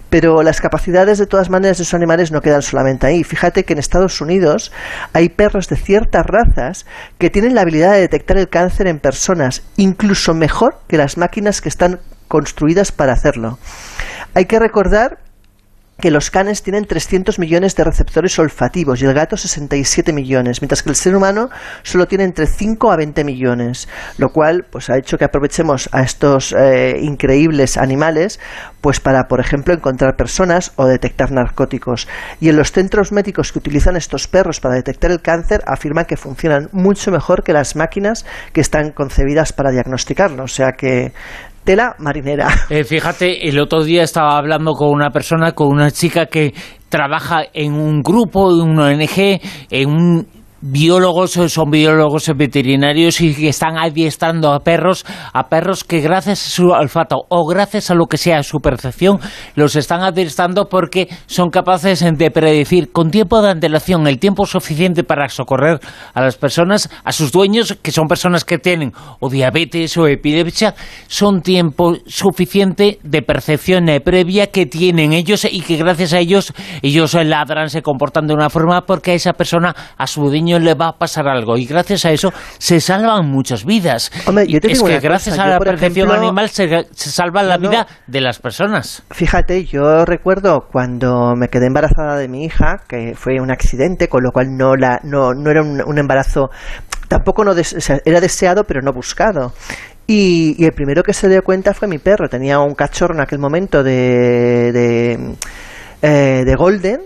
Pero 0.10 0.42
las 0.44 0.62
capacidades 0.62 1.18
de 1.18 1.26
todas 1.26 1.50
maneras 1.50 1.78
de 1.78 1.84
esos 1.84 1.94
animales 1.94 2.32
no 2.32 2.42
quedan 2.42 2.62
solamente 2.62 3.08
ahí. 3.08 3.24
Fíjate 3.24 3.66
que 3.66 3.74
en 3.74 3.80
Estados 3.80 4.22
Unidos 4.22 4.72
hay 5.14 5.30
perros 5.30 5.68
de 5.68 5.76
ciertas 5.76 6.26
razas 6.26 6.86
que 7.18 7.30
tienen 7.30 7.56
la 7.56 7.62
habilidad 7.62 7.94
de 7.94 8.02
detectar 8.02 8.38
el 8.38 8.50
cáncer 8.50 8.88
en 8.88 9.00
personas, 9.00 9.64
incluso 9.76 10.34
mejor 10.34 10.80
que 10.88 10.98
las 10.98 11.18
máquinas 11.18 11.62
que 11.62 11.70
están 11.70 12.00
construidas 12.28 12.92
para 12.92 13.14
hacerlo. 13.14 13.60
Hay 14.34 14.46
que 14.46 14.60
recordar 14.60 15.20
que 16.00 16.12
los 16.12 16.30
canes 16.30 16.62
tienen 16.62 16.86
300 16.86 17.40
millones 17.40 17.76
de 17.76 17.84
receptores 17.84 18.38
olfativos 18.38 19.02
y 19.02 19.06
el 19.06 19.14
gato 19.14 19.36
67 19.36 20.14
millones, 20.14 20.62
mientras 20.62 20.84
que 20.84 20.90
el 20.90 20.96
ser 20.96 21.16
humano 21.16 21.50
solo 21.84 22.08
tiene 22.08 22.24
entre 22.24 22.46
5 22.46 22.92
a 22.92 22.98
20 22.98 23.24
millones, 23.24 23.88
lo 24.18 24.30
cual 24.30 24.66
pues 24.70 24.90
ha 24.90 24.98
hecho 24.98 25.18
que 25.18 25.26
aprovechemos 25.26 25.90
a 25.92 26.02
estos 26.02 26.54
eh, 26.54 27.00
increíbles 27.02 27.78
animales 27.78 28.40
pues 28.82 29.00
para, 29.00 29.28
por 29.28 29.40
ejemplo, 29.40 29.74
encontrar 29.74 30.16
personas 30.16 30.72
o 30.76 30.86
detectar 30.86 31.32
narcóticos. 31.32 32.08
Y 32.40 32.50
en 32.50 32.58
los 32.58 32.72
centros 32.72 33.12
médicos 33.12 33.52
que 33.52 33.60
utilizan 33.60 33.98
estos 33.98 34.28
perros 34.28 34.60
para 34.60 34.76
detectar 34.76 35.12
el 35.12 35.22
cáncer 35.22 35.62
afirman 35.66 36.06
que 36.06 36.16
funcionan 36.16 36.70
mucho 36.72 37.12
mejor 37.12 37.44
que 37.44 37.54
las 37.54 37.76
máquinas 37.76 38.26
que 38.54 38.62
están 38.62 38.92
concebidas 38.92 39.52
para 39.52 39.72
diagnosticarlo, 39.72 40.44
o 40.44 40.48
sea 40.48 40.74
que 40.74 41.12
tela 41.68 41.96
marinera. 42.00 42.48
Eh, 42.70 42.84
fíjate, 42.84 43.48
el 43.48 43.60
otro 43.60 43.84
día 43.84 44.04
estaba 44.04 44.38
hablando 44.38 44.74
con 44.74 44.90
una 44.90 45.10
persona, 45.10 45.52
con 45.54 45.68
una 45.68 45.92
chica 45.92 46.26
que 46.26 46.54
trabaja 46.90 47.44
en 47.54 47.74
un 47.74 48.02
grupo, 48.02 48.50
en 48.52 48.70
una 48.70 48.88
ONG, 48.88 49.40
en 49.70 49.90
un 49.90 50.28
biólogos 50.62 51.32
son 51.32 51.70
biólogos 51.70 52.32
veterinarios 52.36 53.22
y 53.22 53.36
que 53.36 53.50
están 53.50 53.78
adiestrando 53.78 54.52
a 54.52 54.60
perros, 54.60 55.06
a 55.34 55.50
perros 55.50 55.84
que 55.84 56.00
gracias 56.00 56.46
a 56.46 56.50
su 56.50 56.70
olfato 56.70 57.26
o 57.30 57.46
gracias 57.46 57.92
a 57.92 57.96
lo 57.96 58.08
que 58.08 58.18
sea 58.18 58.44
su 58.44 58.60
percepción, 58.60 59.20
los 59.56 59.76
están 59.76 60.02
adiestrando 60.02 60.68
porque 60.70 61.08
son 61.26 61.50
capaces 61.50 62.04
de 62.18 62.32
predecir 62.32 62.92
con 62.92 63.12
tiempo 63.12 63.42
de 63.42 63.52
antelación 63.52 64.08
el 64.08 64.20
tiempo 64.20 64.46
suficiente 64.46 65.04
para 65.04 65.30
socorrer 65.30 65.80
a 66.14 66.22
las 66.22 66.38
personas, 66.38 66.90
a 67.04 67.12
sus 67.12 67.32
dueños, 67.32 67.78
que 67.82 67.92
son 67.92 68.08
personas 68.08 68.44
que 68.44 68.58
tienen 68.58 68.94
o 69.20 69.30
diabetes 69.30 69.98
o 69.98 70.08
epilepsia, 70.08 70.76
son 71.08 71.42
tiempo 71.42 71.96
suficiente 72.06 73.00
de 73.04 73.22
percepción 73.22 73.88
previa 74.04 74.48
que 74.48 74.66
tienen 74.66 75.14
ellos 75.14 75.46
y 75.50 75.62
que 75.62 75.78
gracias 75.78 76.14
a 76.14 76.20
ellos 76.20 76.54
ellos 76.82 77.14
ladran, 77.14 77.70
se 77.70 77.82
comportan 77.82 78.28
de 78.28 78.34
una 78.34 78.50
forma 78.50 78.82
porque 78.82 79.12
a 79.12 79.14
esa 79.14 79.34
persona, 79.34 79.76
a 79.98 80.08
su 80.08 80.22
dueño 80.22 80.47
le 80.60 80.74
va 80.74 80.90
a 80.90 80.98
pasar 80.98 81.28
algo 81.28 81.58
y 81.58 81.66
gracias 81.66 82.06
a 82.06 82.12
eso 82.12 82.32
se 82.58 82.80
salvan 82.80 83.30
muchas 83.30 83.66
vidas. 83.66 84.12
es 84.48 84.82
que 84.82 85.00
gracias 85.00 85.38
a 85.38 85.48
la 85.48 85.60
percepción 85.60 86.12
animal 86.12 86.50
se, 86.50 86.88
salva 86.94 87.44
la 87.44 87.58
vida 87.58 87.88
de 88.08 88.22
las 88.22 88.40
personas. 88.40 89.04
Fíjate, 89.12 89.66
yo 89.66 90.06
recuerdo 90.06 90.68
cuando 90.72 91.36
me 91.36 91.50
quedé 91.50 91.68
embarazada 91.68 92.18
de 92.18 92.28
mi 92.28 92.46
hija, 92.46 92.82
que 92.88 93.14
fue 93.16 93.40
un 93.42 93.52
accidente, 93.52 94.08
con 94.08 94.24
lo 94.24 94.32
cual 94.32 94.56
no, 94.56 94.76
la, 94.76 95.00
no, 95.04 95.34
no 95.34 95.52
era 95.52 95.62
un, 95.62 95.98
embarazo, 95.98 96.50
tampoco 97.08 97.44
no 97.44 97.54
era 98.06 98.22
deseado, 98.22 98.64
pero 98.64 98.82
no 98.82 98.94
buscado. 98.94 99.54
Y, 100.08 100.64
el 100.64 100.72
primero 100.72 101.04
que 101.04 101.14
se 101.14 101.28
dio 101.28 101.44
cuenta 101.44 101.74
fue 101.74 101.88
mi 101.88 101.98
perro. 101.98 102.30
Tenía 102.30 102.60
un 102.60 102.76
cachorro 102.76 103.14
en 103.14 103.22
aquel 103.22 103.40
momento 103.40 103.84
de, 103.84 104.72
de, 104.72 105.36
eh, 106.02 106.44
de 106.46 106.56
Golden 106.56 107.02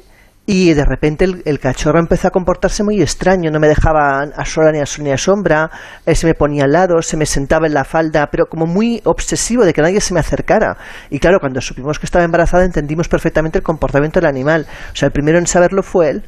y 0.53 0.73
de 0.73 0.83
repente 0.83 1.23
el, 1.45 1.59
cachorro 1.59 1.97
empezó 1.97 2.27
a 2.27 2.31
comportarse 2.31 2.83
muy 2.83 3.01
extraño, 3.01 3.49
no 3.51 3.59
me 3.61 3.69
dejaba 3.69 4.23
a 4.35 4.43
sola 4.43 4.73
ni 4.73 4.79
a, 4.79 4.83
ni 4.99 5.09
a 5.09 5.17
sombra, 5.17 5.71
eh, 6.05 6.13
se 6.13 6.27
me 6.27 6.33
ponía 6.33 6.65
al 6.65 6.73
lado, 6.73 7.01
se 7.01 7.15
me 7.15 7.25
sentaba 7.25 7.67
en 7.67 7.73
la 7.73 7.85
falda, 7.85 8.27
pero 8.29 8.47
como 8.47 8.65
muy 8.65 8.99
obsesivo 9.05 9.63
de 9.63 9.71
que 9.71 9.81
nadie 9.81 10.01
se 10.01 10.13
me 10.13 10.19
acercara. 10.19 10.75
Y 11.09 11.19
claro, 11.19 11.39
cuando 11.39 11.61
supimos 11.61 11.99
que 11.99 12.05
estaba 12.05 12.25
embarazada 12.25 12.65
entendimos 12.65 13.07
perfectamente 13.07 13.59
el 13.59 13.63
comportamiento 13.63 14.19
del 14.19 14.27
animal. 14.27 14.67
O 14.91 14.95
sea, 14.95 15.07
el 15.07 15.13
primero 15.13 15.37
en 15.37 15.47
saberlo 15.47 15.83
fue 15.83 16.09
él. 16.09 16.23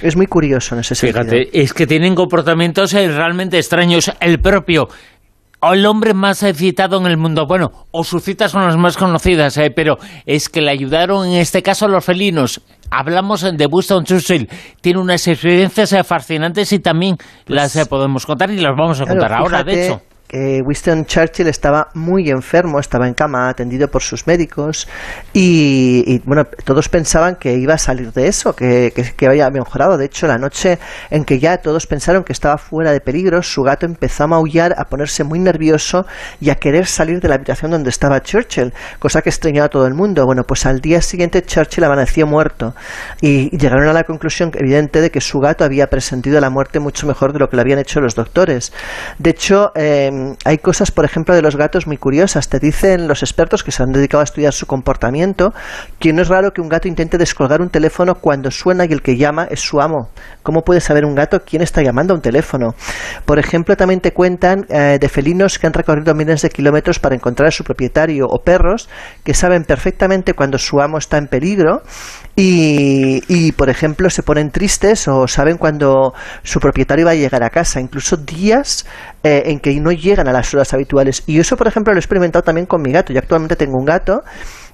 Es 0.00 0.16
muy 0.16 0.26
curioso 0.26 0.74
en 0.74 0.80
ese 0.80 0.94
sentido. 0.94 1.22
Fíjate, 1.24 1.60
es 1.60 1.74
que 1.74 1.86
tienen 1.86 2.14
comportamientos 2.14 2.94
eh, 2.94 3.06
realmente 3.08 3.58
extraños. 3.58 4.10
El 4.18 4.40
propio 4.40 4.88
el 5.62 5.86
hombre 5.86 6.14
más 6.14 6.44
citado 6.54 6.98
en 6.98 7.06
el 7.06 7.16
mundo. 7.16 7.46
Bueno, 7.46 7.70
o 7.90 8.04
sus 8.04 8.22
citas 8.22 8.52
son 8.52 8.64
las 8.64 8.76
más 8.76 8.96
conocidas, 8.96 9.56
eh, 9.58 9.70
pero 9.74 9.96
es 10.26 10.48
que 10.48 10.60
le 10.60 10.70
ayudaron 10.70 11.26
en 11.26 11.34
este 11.34 11.62
caso 11.62 11.86
a 11.86 11.88
los 11.88 12.04
felinos. 12.04 12.60
Hablamos 12.90 13.42
de 13.42 13.66
Winston 13.66 14.04
Churchill. 14.04 14.48
Tiene 14.80 15.00
unas 15.00 15.26
experiencias 15.26 15.92
eh, 15.92 16.04
fascinantes 16.04 16.72
y 16.72 16.78
también 16.78 17.16
las 17.46 17.76
eh, 17.76 17.86
podemos 17.86 18.24
contar 18.24 18.50
y 18.50 18.58
las 18.58 18.76
vamos 18.76 19.00
a 19.00 19.06
contar 19.06 19.32
ahora, 19.32 19.62
de 19.62 19.86
hecho 19.86 20.02
que 20.28 20.60
Winston 20.60 21.06
Churchill 21.06 21.48
estaba 21.48 21.88
muy 21.94 22.28
enfermo, 22.28 22.78
estaba 22.78 23.08
en 23.08 23.14
cama, 23.14 23.48
atendido 23.48 23.88
por 23.88 24.02
sus 24.02 24.26
médicos 24.26 24.86
y, 25.32 26.20
bueno, 26.26 26.44
todos 26.64 26.90
pensaban 26.90 27.36
que 27.36 27.54
iba 27.54 27.74
a 27.74 27.78
salir 27.78 28.12
de 28.12 28.28
eso, 28.28 28.54
que, 28.54 28.92
que, 29.16 29.26
había 29.26 29.48
mejorado. 29.50 29.96
De 29.96 30.04
hecho, 30.04 30.26
la 30.26 30.36
noche 30.36 30.78
en 31.10 31.24
que 31.24 31.38
ya 31.38 31.56
todos 31.56 31.86
pensaron 31.86 32.24
que 32.24 32.34
estaba 32.34 32.58
fuera 32.58 32.92
de 32.92 33.00
peligro, 33.00 33.42
su 33.42 33.62
gato 33.62 33.86
empezó 33.86 34.24
a 34.24 34.26
maullar, 34.26 34.74
a 34.76 34.84
ponerse 34.84 35.24
muy 35.24 35.38
nervioso 35.38 36.06
y 36.40 36.50
a 36.50 36.56
querer 36.56 36.86
salir 36.86 37.20
de 37.20 37.28
la 37.28 37.36
habitación 37.36 37.70
donde 37.70 37.88
estaba 37.88 38.22
Churchill, 38.22 38.74
cosa 38.98 39.22
que 39.22 39.30
extrañaba 39.30 39.66
a 39.66 39.70
todo 39.70 39.86
el 39.86 39.94
mundo. 39.94 40.26
Bueno, 40.26 40.44
pues 40.44 40.66
al 40.66 40.80
día 40.80 41.00
siguiente 41.00 41.42
Churchill 41.42 41.84
amaneció 41.84 42.26
muerto 42.26 42.74
y 43.22 43.56
llegaron 43.56 43.88
a 43.88 43.94
la 43.94 44.04
conclusión 44.04 44.52
evidente 44.54 45.00
de 45.00 45.10
que 45.10 45.22
su 45.22 45.40
gato 45.40 45.64
había 45.64 45.86
presentido 45.86 46.38
la 46.38 46.50
muerte 46.50 46.80
mucho 46.80 47.06
mejor 47.06 47.32
de 47.32 47.38
lo 47.38 47.48
que 47.48 47.56
le 47.56 47.62
habían 47.62 47.78
hecho 47.78 48.00
los 48.00 48.14
doctores. 48.14 48.74
De 49.18 49.30
hecho, 49.30 49.72
eh, 49.74 50.17
hay 50.44 50.58
cosas, 50.58 50.90
por 50.90 51.04
ejemplo, 51.04 51.34
de 51.34 51.42
los 51.42 51.56
gatos 51.56 51.86
muy 51.86 51.96
curiosas. 51.96 52.48
Te 52.48 52.58
dicen 52.58 53.08
los 53.08 53.22
expertos 53.22 53.62
que 53.62 53.70
se 53.70 53.82
han 53.82 53.92
dedicado 53.92 54.20
a 54.20 54.24
estudiar 54.24 54.52
su 54.52 54.66
comportamiento 54.66 55.52
que 55.98 56.12
no 56.12 56.22
es 56.22 56.28
raro 56.28 56.52
que 56.52 56.60
un 56.60 56.68
gato 56.68 56.88
intente 56.88 57.18
descolgar 57.18 57.60
un 57.60 57.70
teléfono 57.70 58.14
cuando 58.14 58.50
suena 58.50 58.84
y 58.84 58.92
el 58.92 59.02
que 59.02 59.16
llama 59.16 59.46
es 59.50 59.60
su 59.60 59.80
amo. 59.80 60.10
¿Cómo 60.42 60.62
puede 60.62 60.80
saber 60.80 61.04
un 61.04 61.14
gato 61.14 61.40
quién 61.44 61.62
está 61.62 61.82
llamando 61.82 62.14
a 62.14 62.16
un 62.16 62.22
teléfono? 62.22 62.74
Por 63.24 63.38
ejemplo, 63.38 63.76
también 63.76 64.00
te 64.00 64.12
cuentan 64.12 64.66
eh, 64.68 64.98
de 65.00 65.08
felinos 65.08 65.58
que 65.58 65.66
han 65.66 65.72
recorrido 65.72 66.14
miles 66.14 66.42
de 66.42 66.50
kilómetros 66.50 66.98
para 66.98 67.14
encontrar 67.14 67.48
a 67.48 67.50
su 67.50 67.64
propietario 67.64 68.26
o 68.28 68.42
perros 68.42 68.88
que 69.24 69.34
saben 69.34 69.64
perfectamente 69.64 70.34
cuando 70.34 70.58
su 70.58 70.80
amo 70.80 70.98
está 70.98 71.18
en 71.18 71.26
peligro 71.26 71.82
y, 72.36 73.22
y, 73.28 73.52
por 73.52 73.68
ejemplo, 73.68 74.10
se 74.10 74.22
ponen 74.22 74.50
tristes 74.50 75.08
o 75.08 75.26
saben 75.26 75.58
cuando 75.58 76.14
su 76.42 76.60
propietario 76.60 77.06
va 77.06 77.12
a 77.12 77.16
llegar 77.16 77.42
a 77.42 77.50
casa, 77.50 77.80
incluso 77.80 78.16
días 78.16 78.86
eh, 79.24 79.42
en 79.46 79.60
que 79.60 79.74
no 79.80 79.90
llegan 79.90 80.28
a 80.28 80.32
las 80.32 80.54
horas 80.54 80.72
habituales. 80.74 81.22
Y 81.26 81.40
eso, 81.40 81.56
por 81.56 81.66
ejemplo, 81.66 81.92
lo 81.92 81.98
he 81.98 82.00
experimentado 82.00 82.42
también 82.42 82.66
con 82.66 82.82
mi 82.82 82.92
gato. 82.92 83.12
Yo 83.12 83.18
actualmente 83.18 83.56
tengo 83.56 83.76
un 83.76 83.84
gato 83.84 84.22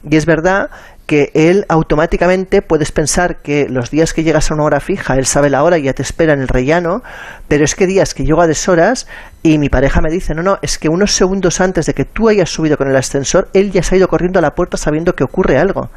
y 0.09 0.17
es 0.17 0.27
verdad 0.27 0.69
que 1.07 1.31
él 1.35 1.67
automáticamente 1.69 2.63
puedes 2.63 2.93
pensar 2.93 3.43
que 3.43 3.67
los 3.69 3.91
días 3.91 4.15
que 4.15 4.23
llegas 4.23 4.51
a 4.51 4.55
una 4.55 4.65
hora 4.65 4.81
fija, 4.81 5.15
él 5.17 5.27
sabe 5.27 5.51
la 5.51 5.63
hora 5.63 5.79
y 5.79 5.83
ya 5.83 5.93
te 5.93 6.03
espera 6.03 6.33
en 6.33 6.41
el 6.41 6.49
rellano, 6.49 7.03
pero 7.49 7.65
es 7.65 7.75
que 7.75 7.87
días 7.87 8.15
que 8.15 8.25
llego 8.25 8.41
a 8.41 8.47
deshoras 8.47 9.07
y 9.43 9.59
mi 9.59 9.69
pareja 9.69 10.01
me 10.01 10.11
dice, 10.11 10.35
no, 10.35 10.43
no, 10.43 10.59
es 10.63 10.79
que 10.79 10.89
unos 10.89 11.13
segundos 11.13 11.61
antes 11.61 11.87
de 11.87 11.95
que 11.95 12.05
tú 12.05 12.29
hayas 12.29 12.49
subido 12.49 12.77
con 12.79 12.89
el 12.89 12.97
ascensor, 12.97 13.49
él 13.53 13.71
ya 13.71 13.83
se 13.83 13.95
ha 13.95 13.99
ido 13.99 14.09
corriendo 14.09 14.39
a 14.39 14.43
la 14.43 14.55
puerta 14.55 14.77
sabiendo 14.77 15.15
que 15.15 15.25
ocurre 15.25 15.59
algo. 15.59 15.91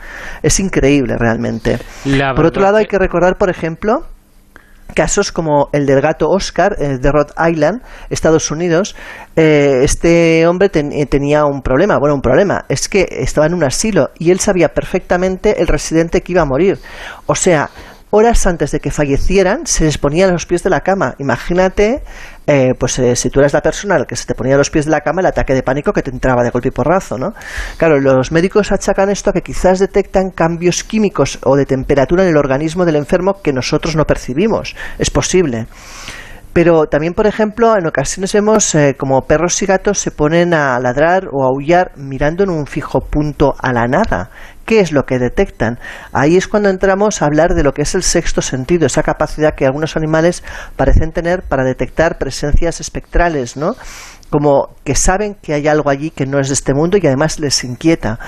Es 0.44 0.60
increíble 0.60 1.16
realmente. 1.18 1.80
por 2.36 2.46
otro 2.46 2.62
lado, 2.62 2.78
hay 2.78 2.86
que 2.86 2.98
recordar, 2.98 3.38
por 3.38 3.50
ejemplo, 3.50 4.06
casos 4.94 5.32
como 5.32 5.70
el 5.74 5.86
del 5.86 6.02
gato 6.02 6.30
Oscar 6.30 6.76
eh, 6.80 6.98
de 6.98 7.12
Rhode 7.12 7.34
Island, 7.52 7.82
Estados 8.10 8.52
Unidos, 8.52 8.96
eh, 9.36 9.82
este 9.84 10.48
hombre 10.48 10.70
eh, 10.74 11.06
tenía 11.06 11.46
un 11.46 11.62
problema. 11.62 11.98
Bueno, 12.00 12.16
un 12.16 12.22
problema 12.22 12.66
es 12.70 12.90
que 12.90 13.08
estaba 13.10 13.48
en 13.48 13.54
un 13.54 13.64
asilo 13.64 14.10
y 14.18 14.32
él 14.32 14.40
sabía 14.40 14.70
perfectamente 14.70 15.62
el 15.62 15.68
residente 15.68 16.22
que 16.22 16.32
iba 16.32 16.42
a 16.42 16.46
morir. 16.46 16.80
O 17.26 17.36
sea, 17.36 17.70
horas 18.10 18.48
antes 18.48 18.72
de 18.72 18.80
que 18.80 18.92
fallecieran, 18.92 19.68
se 19.68 19.84
les 19.84 19.98
ponía 19.98 20.28
a 20.28 20.32
los 20.32 20.46
pies 20.46 20.64
de 20.64 20.70
la 20.70 20.82
cama. 20.82 21.16
Imagínate, 21.20 22.04
eh, 22.46 22.74
pues 22.78 22.98
eh, 23.00 23.16
si 23.16 23.30
tú 23.30 23.40
eres 23.40 23.54
la 23.54 23.62
persona 23.62 24.04
que 24.06 24.16
se 24.16 24.26
te 24.26 24.36
ponía 24.36 24.56
a 24.56 24.58
los 24.58 24.70
pies 24.70 24.86
de 24.86 24.92
la 24.92 25.02
cama, 25.02 25.22
el 25.22 25.28
ataque 25.28 25.54
de 25.54 25.64
pánico 25.64 25.92
que 25.92 26.02
te 26.02 26.12
entraba 26.12 26.44
de 26.44 26.50
golpe 26.50 26.70
y 26.70 26.72
porrazo, 26.72 27.18
¿no? 27.18 27.34
Claro, 27.78 28.00
los 28.00 28.32
médicos 28.32 28.72
achacan 28.72 29.10
esto 29.10 29.32
a 29.32 29.34
que 29.34 29.42
quizás 29.42 29.80
detectan 29.80 30.30
cambios 30.32 30.84
químicos 30.84 31.40
o 31.44 31.56
de 31.56 31.66
temperatura 31.66 32.24
en 32.24 32.30
el 32.30 32.38
organismo 32.38 32.86
del 32.86 32.96
enfermo 32.96 33.42
que 33.42 33.52
nosotros 33.52 33.96
no 33.96 34.06
percibimos. 34.06 34.76
Es 34.98 35.10
posible. 35.10 35.68
Pero 36.58 36.88
también, 36.88 37.14
por 37.14 37.28
ejemplo, 37.28 37.78
en 37.78 37.86
ocasiones 37.86 38.34
vemos 38.34 38.74
eh, 38.74 38.96
como 38.98 39.22
perros 39.28 39.62
y 39.62 39.68
gatos 39.68 40.00
se 40.00 40.10
ponen 40.10 40.56
a 40.56 40.80
ladrar 40.80 41.28
o 41.32 41.44
a 41.44 41.50
aullar 41.50 41.92
mirando 41.98 42.44
en 42.44 42.50
un 42.50 42.66
fijo 42.66 43.00
punto 43.00 43.54
a 43.60 43.72
la 43.74 43.86
nada. 43.86 44.32
¿Qué 44.66 44.80
es 44.80 44.92
lo 44.92 45.06
que 45.06 45.20
detectan? 45.20 45.78
Ahí 46.14 46.36
es 46.36 46.48
cuando 46.48 46.70
entramos 46.70 47.22
a 47.22 47.26
hablar 47.26 47.54
de 47.54 47.62
lo 47.62 47.74
que 47.74 47.84
es 47.84 47.94
el 47.94 48.02
sexto 48.02 48.42
sentido, 48.42 48.88
esa 48.88 49.04
capacidad 49.04 49.54
que 49.54 49.68
algunos 49.68 49.96
animales 49.96 50.44
parecen 50.76 51.12
tener 51.12 51.44
para 51.44 51.64
detectar 51.64 52.18
presencias 52.18 52.82
espectrales, 52.82 53.56
¿no? 53.56 53.76
Como 54.30 54.70
que 54.84 54.96
saben 54.96 55.36
que 55.42 55.54
hay 55.54 55.68
algo 55.68 55.90
allí 55.90 56.10
que 56.10 56.26
no 56.26 56.40
es 56.40 56.48
de 56.48 56.54
este 56.54 56.74
mundo 56.74 56.98
y 56.98 57.06
además 57.06 57.40
les 57.40 57.64
inquieta. 57.64 58.20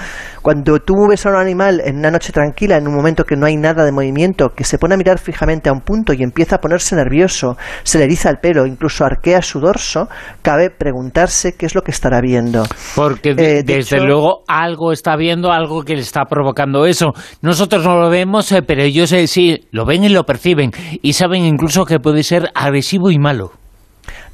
Cuando 0.41 0.79
tú 0.79 0.93
ves 1.09 1.25
a 1.25 1.29
un 1.29 1.35
animal 1.35 1.81
en 1.83 1.97
una 1.97 2.11
noche 2.11 2.31
tranquila, 2.31 2.77
en 2.77 2.87
un 2.87 2.95
momento 2.95 3.23
que 3.23 3.35
no 3.35 3.45
hay 3.45 3.55
nada 3.55 3.85
de 3.85 3.91
movimiento, 3.91 4.49
que 4.55 4.63
se 4.63 4.77
pone 4.77 4.95
a 4.95 4.97
mirar 4.97 5.19
fijamente 5.19 5.69
a 5.69 5.73
un 5.73 5.81
punto 5.81 6.13
y 6.13 6.23
empieza 6.23 6.57
a 6.57 6.59
ponerse 6.59 6.95
nervioso, 6.95 7.57
se 7.83 7.97
le 7.97 8.05
eriza 8.05 8.29
el 8.29 8.37
pelo, 8.37 8.65
incluso 8.65 9.05
arquea 9.05 9.41
su 9.41 9.59
dorso, 9.59 10.07
cabe 10.41 10.69
preguntarse 10.69 11.55
qué 11.55 11.65
es 11.65 11.75
lo 11.75 11.81
que 11.81 11.91
estará 11.91 12.21
viendo. 12.21 12.63
Porque 12.95 13.31
eh, 13.37 13.63
desde 13.63 13.99
luego 14.01 14.43
algo 14.47 14.91
está 14.91 15.15
viendo, 15.15 15.51
algo 15.51 15.83
que 15.83 15.95
le 15.95 16.01
está 16.01 16.25
provocando 16.25 16.85
eso. 16.85 17.13
Nosotros 17.41 17.85
no 17.85 17.99
lo 17.99 18.09
vemos, 18.09 18.51
eh, 18.51 18.61
pero 18.61 18.83
ellos 18.83 19.11
eh, 19.11 19.27
sí 19.27 19.67
lo 19.71 19.85
ven 19.85 20.03
y 20.03 20.09
lo 20.09 20.23
perciben 20.23 20.71
y 21.01 21.13
saben 21.13 21.45
incluso 21.45 21.85
que 21.85 21.99
puede 21.99 22.23
ser 22.23 22.49
agresivo 22.53 23.11
y 23.11 23.19
malo. 23.19 23.51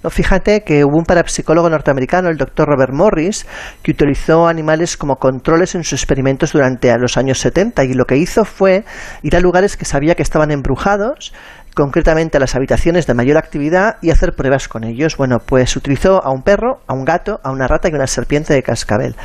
No, 0.06 0.11
fíjate 0.11 0.61
que 0.61 0.85
hubo 0.85 1.00
un 1.00 1.03
parapsicólogo 1.03 1.67
norteamericano, 1.67 2.30
el 2.30 2.38
doctor 2.38 2.67
Robert 2.67 2.93
Morris, 2.93 3.48
que 3.82 3.90
utilizó 3.90 4.48
animales 4.48 4.98
como 4.98 5.16
controles 5.16 5.74
en 5.74 5.84
sus 5.84 5.93
experimentos 5.93 6.51
durante 6.51 6.95
los 7.00 7.17
años 7.17 7.40
70 7.40 7.85
y 7.85 7.95
lo 7.95 8.06
que 8.06 8.16
hizo 8.16 8.45
fue 8.45 8.85
ir 9.24 9.35
a 9.35 9.40
lugares 9.40 9.77
que 9.77 9.85
sabía 9.85 10.14
que 10.14 10.22
estaban 10.22 10.51
embrujados, 10.51 11.34
concretamente 11.75 12.37
a 12.37 12.39
las 12.39 12.55
habitaciones 12.55 13.05
de 13.05 13.13
mayor 13.13 13.37
actividad 13.37 13.97
y 14.01 14.09
hacer 14.09 14.33
pruebas 14.33 14.67
con 14.67 14.85
ellos. 14.85 15.17
Bueno, 15.17 15.39
pues 15.45 15.75
utilizó 15.75 16.23
a 16.23 16.31
un 16.31 16.41
perro, 16.41 16.79
a 16.87 16.93
un 16.93 17.03
gato, 17.03 17.41
a 17.43 17.51
una 17.51 17.67
rata 17.67 17.89
y 17.89 17.93
una 17.93 18.07
serpiente 18.07 18.53
de 18.53 18.63
cascabel. 18.63 19.15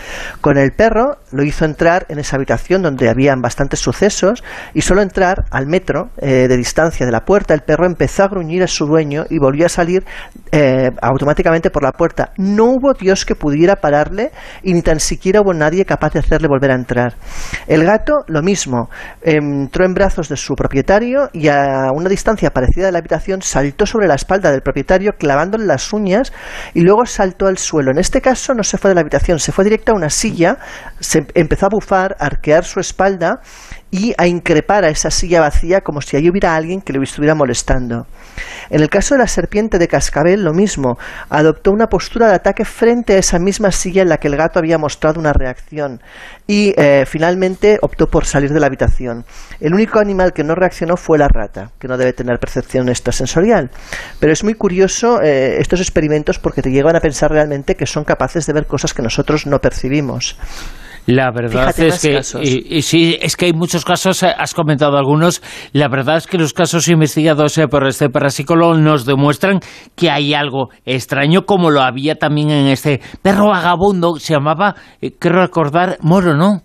Con 0.40 0.58
el 0.58 0.72
perro 0.72 1.18
lo 1.30 1.44
hizo 1.44 1.64
entrar 1.64 2.06
en 2.08 2.18
esa 2.18 2.36
habitación 2.36 2.82
donde 2.82 3.08
habían 3.08 3.40
bastantes 3.40 3.78
sucesos 3.78 4.42
y 4.74 4.82
solo 4.82 5.00
entrar 5.00 5.44
al 5.50 5.66
metro 5.66 6.10
eh, 6.18 6.48
de 6.48 6.56
distancia 6.56 7.06
de 7.06 7.12
la 7.12 7.24
puerta, 7.24 7.54
el 7.54 7.60
perro 7.60 7.86
empezó 7.86 8.24
a 8.24 8.28
gruñir 8.28 8.64
a 8.64 8.66
su 8.66 8.84
dueño 8.84 9.26
y 9.30 9.38
volvió 9.38 9.66
a 9.66 9.68
salir 9.68 10.04
eh, 10.50 10.90
automáticamente 11.00 11.70
por 11.70 11.84
la 11.84 11.92
puerta. 11.92 12.32
No 12.36 12.64
hubo 12.64 12.94
Dios 12.94 13.24
que 13.24 13.36
pudiera 13.36 13.76
pararle 13.76 14.32
y 14.64 14.74
ni 14.74 14.82
tan 14.82 14.98
siquiera 14.98 15.40
hubo 15.40 15.54
nadie 15.54 15.84
capaz 15.84 16.14
de 16.14 16.18
hacerle 16.18 16.48
volver 16.48 16.72
a 16.72 16.74
entrar. 16.74 17.14
El 17.68 17.84
gato, 17.84 18.24
lo 18.26 18.42
mismo, 18.42 18.90
entró 19.22 19.84
en 19.84 19.94
brazos 19.94 20.28
de 20.28 20.36
su 20.36 20.54
propietario 20.56 21.28
y 21.32 21.46
a 21.46 21.90
una 21.94 22.08
distancia 22.08 22.39
parecida 22.48 22.86
de 22.86 22.92
la 22.92 22.98
habitación, 23.00 23.42
saltó 23.42 23.84
sobre 23.84 24.08
la 24.08 24.14
espalda 24.14 24.50
del 24.50 24.62
propietario 24.62 25.12
clavándole 25.18 25.66
las 25.66 25.92
uñas 25.92 26.32
y 26.72 26.80
luego 26.80 27.04
saltó 27.04 27.46
al 27.46 27.58
suelo. 27.58 27.90
En 27.90 27.98
este 27.98 28.22
caso 28.22 28.54
no 28.54 28.64
se 28.64 28.78
fue 28.78 28.88
de 28.88 28.94
la 28.94 29.02
habitación, 29.02 29.38
se 29.38 29.52
fue 29.52 29.64
directo 29.64 29.92
a 29.92 29.96
una 29.96 30.08
silla, 30.08 30.56
se 30.98 31.26
empezó 31.34 31.66
a 31.66 31.70
bufar, 31.70 32.16
a 32.18 32.24
arquear 32.24 32.64
su 32.64 32.80
espalda 32.80 33.42
y 33.90 34.14
a 34.16 34.26
increpar 34.26 34.84
a 34.84 34.88
esa 34.88 35.10
silla 35.10 35.40
vacía 35.40 35.80
como 35.80 36.00
si 36.00 36.16
allí 36.16 36.30
hubiera 36.30 36.54
alguien 36.54 36.80
que 36.80 36.92
le 36.92 37.02
estuviera 37.02 37.34
molestando. 37.34 38.06
En 38.70 38.80
el 38.80 38.88
caso 38.88 39.14
de 39.14 39.18
la 39.18 39.26
serpiente 39.26 39.78
de 39.78 39.88
cascabel, 39.88 40.44
lo 40.44 40.52
mismo, 40.52 40.96
adoptó 41.28 41.72
una 41.72 41.88
postura 41.88 42.28
de 42.28 42.34
ataque 42.34 42.64
frente 42.64 43.14
a 43.14 43.18
esa 43.18 43.38
misma 43.38 43.72
silla 43.72 44.02
en 44.02 44.08
la 44.08 44.18
que 44.18 44.28
el 44.28 44.36
gato 44.36 44.58
había 44.58 44.78
mostrado 44.78 45.18
una 45.18 45.32
reacción 45.32 46.00
y 46.46 46.72
eh, 46.76 47.04
finalmente 47.06 47.78
optó 47.82 48.08
por 48.08 48.26
salir 48.26 48.52
de 48.52 48.60
la 48.60 48.66
habitación. 48.66 49.24
El 49.60 49.74
único 49.74 49.98
animal 49.98 50.32
que 50.32 50.44
no 50.44 50.54
reaccionó 50.54 50.96
fue 50.96 51.18
la 51.18 51.28
rata, 51.28 51.70
que 51.78 51.88
no 51.88 51.96
debe 51.96 52.12
tener 52.12 52.38
percepción 52.38 52.88
extrasensorial. 52.88 53.70
Pero 54.20 54.32
es 54.32 54.44
muy 54.44 54.54
curioso 54.54 55.20
eh, 55.20 55.56
estos 55.58 55.80
experimentos 55.80 56.38
porque 56.38 56.62
te 56.62 56.70
llevan 56.70 56.96
a 56.96 57.00
pensar 57.00 57.30
realmente 57.30 57.74
que 57.74 57.86
son 57.86 58.04
capaces 58.04 58.46
de 58.46 58.52
ver 58.52 58.66
cosas 58.66 58.94
que 58.94 59.02
nosotros 59.02 59.46
no 59.46 59.60
percibimos. 59.60 60.36
La 61.10 61.30
verdad 61.32 61.78
es 61.78 62.00
que 62.00 62.20
y, 62.42 62.82
sí, 62.82 63.18
es 63.20 63.36
que 63.36 63.46
hay 63.46 63.52
muchos 63.52 63.84
casos, 63.84 64.22
eh, 64.22 64.32
has 64.36 64.54
comentado 64.54 64.96
algunos, 64.96 65.42
la 65.72 65.88
verdad 65.88 66.16
es 66.18 66.26
que 66.26 66.38
los 66.38 66.52
casos 66.52 66.86
investigados 66.88 67.58
eh, 67.58 67.66
por 67.66 67.86
este 67.86 68.08
parapsicólogo 68.08 68.74
nos 68.74 69.04
demuestran 69.06 69.60
que 69.96 70.10
hay 70.10 70.34
algo 70.34 70.68
extraño, 70.84 71.42
como 71.46 71.70
lo 71.70 71.82
había 71.82 72.14
también 72.14 72.50
en 72.50 72.68
este 72.68 73.00
perro 73.22 73.48
vagabundo, 73.48 74.16
se 74.16 74.34
llamaba, 74.34 74.76
eh, 75.00 75.12
quiero 75.18 75.40
recordar, 75.40 75.98
Moro, 76.00 76.36
¿no? 76.36 76.62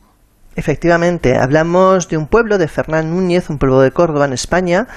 Efectivamente, 0.57 1.35
hablamos 1.35 2.07
de 2.07 2.15
un 2.15 2.27
pueblo 2.27 2.57
de 2.57 2.69
Fernán 2.69 3.09
Núñez, 3.09 3.49
un 3.49 3.57
pueblo 3.57 3.81
de 3.81 3.91
Córdoba, 3.91 4.25
en 4.25 4.31
España, 4.31 4.87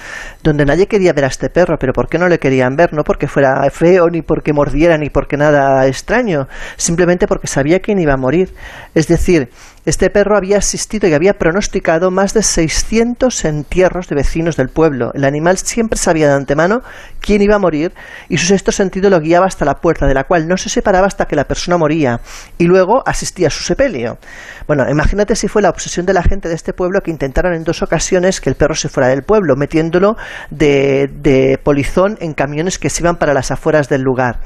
donde 0.44 0.64
nadie 0.64 0.86
quería 0.86 1.12
ver 1.12 1.24
a 1.24 1.28
este 1.28 1.50
perro, 1.50 1.80
pero 1.80 1.92
¿por 1.92 2.08
qué 2.08 2.16
no 2.16 2.28
le 2.28 2.38
querían 2.38 2.76
ver? 2.76 2.92
No 2.94 3.02
porque 3.02 3.26
fuera 3.26 3.68
feo, 3.70 4.08
ni 4.08 4.22
porque 4.22 4.52
mordiera, 4.52 4.96
ni 4.98 5.10
porque 5.10 5.36
nada 5.36 5.84
extraño, 5.88 6.46
simplemente 6.76 7.26
porque 7.26 7.48
sabía 7.48 7.80
que 7.80 7.90
iba 7.90 8.12
a 8.12 8.16
morir. 8.16 8.54
Es 8.94 9.08
decir, 9.08 9.50
este 9.88 10.10
perro 10.10 10.36
había 10.36 10.58
asistido 10.58 11.08
y 11.08 11.14
había 11.14 11.38
pronosticado 11.38 12.10
más 12.10 12.34
de 12.34 12.42
600 12.42 13.44
entierros 13.46 14.08
de 14.08 14.16
vecinos 14.16 14.56
del 14.56 14.68
pueblo. 14.68 15.12
El 15.14 15.24
animal 15.24 15.56
siempre 15.56 15.98
sabía 15.98 16.28
de 16.28 16.34
antemano 16.34 16.82
quién 17.20 17.40
iba 17.40 17.56
a 17.56 17.58
morir 17.58 17.94
y 18.28 18.36
su 18.36 18.46
sexto 18.46 18.70
sentido 18.70 19.08
lo 19.08 19.18
guiaba 19.18 19.46
hasta 19.46 19.64
la 19.64 19.76
puerta, 19.76 20.06
de 20.06 20.12
la 20.12 20.24
cual 20.24 20.46
no 20.46 20.58
se 20.58 20.68
separaba 20.68 21.06
hasta 21.06 21.24
que 21.24 21.36
la 21.36 21.44
persona 21.44 21.78
moría 21.78 22.20
y 22.58 22.64
luego 22.64 23.02
asistía 23.06 23.46
a 23.46 23.50
su 23.50 23.62
sepelio. 23.62 24.18
Bueno, 24.66 24.84
imagínate 24.90 25.34
si 25.34 25.48
fue 25.48 25.62
la 25.62 25.70
obsesión 25.70 26.04
de 26.04 26.12
la 26.12 26.22
gente 26.22 26.50
de 26.50 26.54
este 26.54 26.74
pueblo 26.74 27.00
que 27.00 27.10
intentaron 27.10 27.54
en 27.54 27.64
dos 27.64 27.82
ocasiones 27.82 28.42
que 28.42 28.50
el 28.50 28.56
perro 28.56 28.74
se 28.74 28.90
fuera 28.90 29.08
del 29.08 29.22
pueblo, 29.22 29.56
metiéndolo 29.56 30.16
de, 30.50 31.08
de 31.14 31.58
polizón 31.64 32.18
en 32.20 32.34
camiones 32.34 32.78
que 32.78 32.90
se 32.90 33.02
iban 33.02 33.16
para 33.16 33.32
las 33.32 33.50
afueras 33.50 33.88
del 33.88 34.02
lugar. 34.02 34.40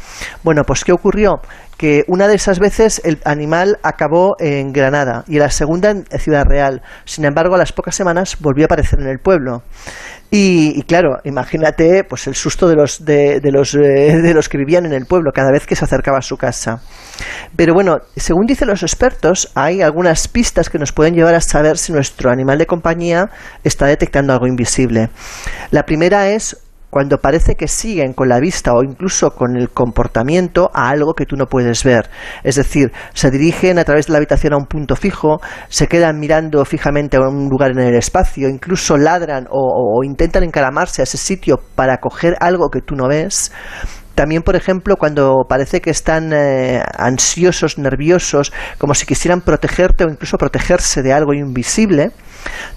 Bueno, 0.45 0.63
pues 0.65 0.85
¿qué 0.85 0.93
ocurrió? 0.93 1.41
Que 1.83 2.05
una 2.07 2.29
de 2.29 2.37
esas 2.37 2.61
veces 2.61 3.01
el 3.05 3.19
animal 3.25 3.81
acabó 3.83 4.37
en 4.39 4.73
Granada 4.73 5.25
y 5.27 5.41
la 5.41 5.51
segunda 5.51 5.91
en 5.91 6.05
Ciudad 6.21 6.45
Real. 6.47 6.81
Sin 7.05 7.25
embargo, 7.25 7.57
a 7.57 7.59
las 7.59 7.73
pocas 7.73 7.97
semanas 7.97 8.37
volvió 8.39 8.63
a 8.63 8.67
aparecer 8.67 9.01
en 9.01 9.09
el 9.09 9.19
pueblo. 9.19 9.65
Y, 10.31 10.81
claro, 10.85 11.19
imagínate 11.25 12.05
pues 12.05 12.29
el 12.29 12.37
susto 12.37 12.69
de 12.69 12.77
los, 12.77 13.05
de, 13.05 13.41
los, 13.53 13.75
eh, 13.75 14.17
de 14.23 14.33
los 14.33 14.49
que 14.49 14.59
vivían 14.59 14.87
en 14.87 14.93
el 14.93 15.07
pueblo 15.07 15.33
cada 15.35 15.51
vez 15.51 15.67
que 15.67 15.75
se 15.75 15.85
acercaba 15.85 16.19
a 16.19 16.23
su 16.23 16.37
casa. 16.37 16.81
Pero 17.57 17.75
bueno, 17.75 17.99
según 18.15 18.47
dicen 18.47 18.69
los 18.69 18.85
expertos, 18.85 19.51
hay 19.57 19.83
algunas 19.83 20.29
pistas 20.29 20.71
que 20.71 20.79
nos 20.79 20.93
pueden 20.93 21.15
llevar 21.15 21.35
a 21.35 21.41
saber 21.41 21.79
si 21.79 21.93
nuestro 21.93 22.31
animal 22.31 22.59
de 22.59 22.67
compañía 22.67 23.29
está 23.65 23.87
detectando 23.87 24.33
algo 24.33 24.47
invisible. 24.47 25.11
La 25.73 25.83
primera 25.83 26.29
es 26.29 26.57
cuando 26.93 27.17
parece 27.17 27.55
que 27.55 27.69
siguen 27.69 28.13
con 28.13 28.29
la 28.29 28.39
vista 28.39 28.75
o 28.75 28.83
incluso 28.85 29.31
con 29.31 29.57
el 29.57 29.71
comportamiento 29.71 30.71
a 30.75 30.91
algo 30.91 31.15
que 31.15 31.25
tú 31.25 31.37
no 31.37 31.47
puedes 31.47 31.85
ver. 31.85 32.11
Es 32.45 32.57
decir, 32.57 32.93
se 33.15 33.31
dirigen 33.31 33.79
a 33.79 33.85
través 33.85 34.09
de 34.09 34.13
la 34.13 34.19
habitación 34.19 34.53
a 34.53 34.59
un 34.59 34.67
punto 34.67 34.95
fijo, 34.95 35.41
se 35.71 35.87
quedan 35.87 36.21
mirando 36.21 36.63
fijamente 36.67 37.17
a 37.17 37.21
un 37.21 37.49
lugar 37.49 37.71
en 37.71 37.79
el 37.79 37.95
espacio, 37.95 38.47
incluso 38.47 38.99
ladran 38.99 39.47
o, 39.49 40.05
intentan 40.05 40.43
encaramarse 40.43 41.01
a 41.01 41.05
ese 41.05 41.17
sitio 41.17 41.63
para 41.75 41.97
coger 41.97 42.37
algo 42.41 42.69
que 42.69 42.83
tú 42.83 42.95
no 42.95 43.09
ves. 43.09 43.53
También, 44.15 44.43
por 44.43 44.57
ejemplo, 44.57 44.97
cuando 44.97 45.45
parece 45.49 45.81
que 45.81 45.91
están 45.91 46.33
eh, 46.33 46.83
ansiosos, 46.99 47.79
nerviosos, 47.79 48.53
como 48.79 48.95
si 48.95 49.07
quisieran 49.07 49.41
protegerte 49.41 50.05
o 50.05 50.11
incluso 50.11 50.37
protegerse 50.37 51.03
de 51.03 51.13
algo 51.13 51.33
invisible. 51.33 52.11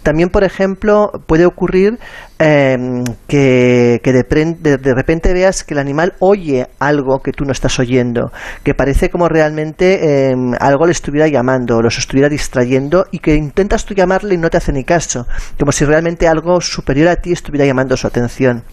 También, 0.04 0.30
por 0.30 0.44
ejemplo, 0.44 1.12
puede 1.26 1.46
ocurrir 1.46 1.98
em, 2.38 3.04
que, 3.28 4.00
de, 4.04 4.94
repente 4.94 5.34
veas 5.34 5.64
que 5.64 5.74
el 5.74 5.80
animal 5.80 6.14
oye 6.20 6.68
algo 6.80 7.20
que 7.20 7.32
tú 7.32 7.46
no 7.46 7.52
estás 7.52 7.80
oyendo, 7.80 8.32
que 8.64 8.76
parece 8.76 9.10
como 9.10 9.28
realmente 9.28 10.30
em, 10.30 10.54
algo 10.60 10.86
le 10.86 10.92
estuviera 10.92 11.28
llamando, 11.28 11.82
los 11.82 11.98
estuviera 11.98 12.30
distrayendo 12.30 13.08
y 13.12 13.20
que 13.20 13.36
intentas 13.36 13.86
tú 13.86 13.96
llamarle 13.96 14.36
y 14.36 14.38
no 14.38 14.50
te 14.50 14.58
hace 14.58 14.72
ni 14.72 14.84
caso, 14.84 15.26
como 15.58 15.72
si 15.72 15.84
realmente 15.86 16.28
algo 16.28 16.62
superior 16.62 17.08
a 17.08 17.16
ti 17.16 17.32
estuviera 17.32 17.66
llamando 17.66 17.98
su 17.98 18.06
atención. 18.06 18.64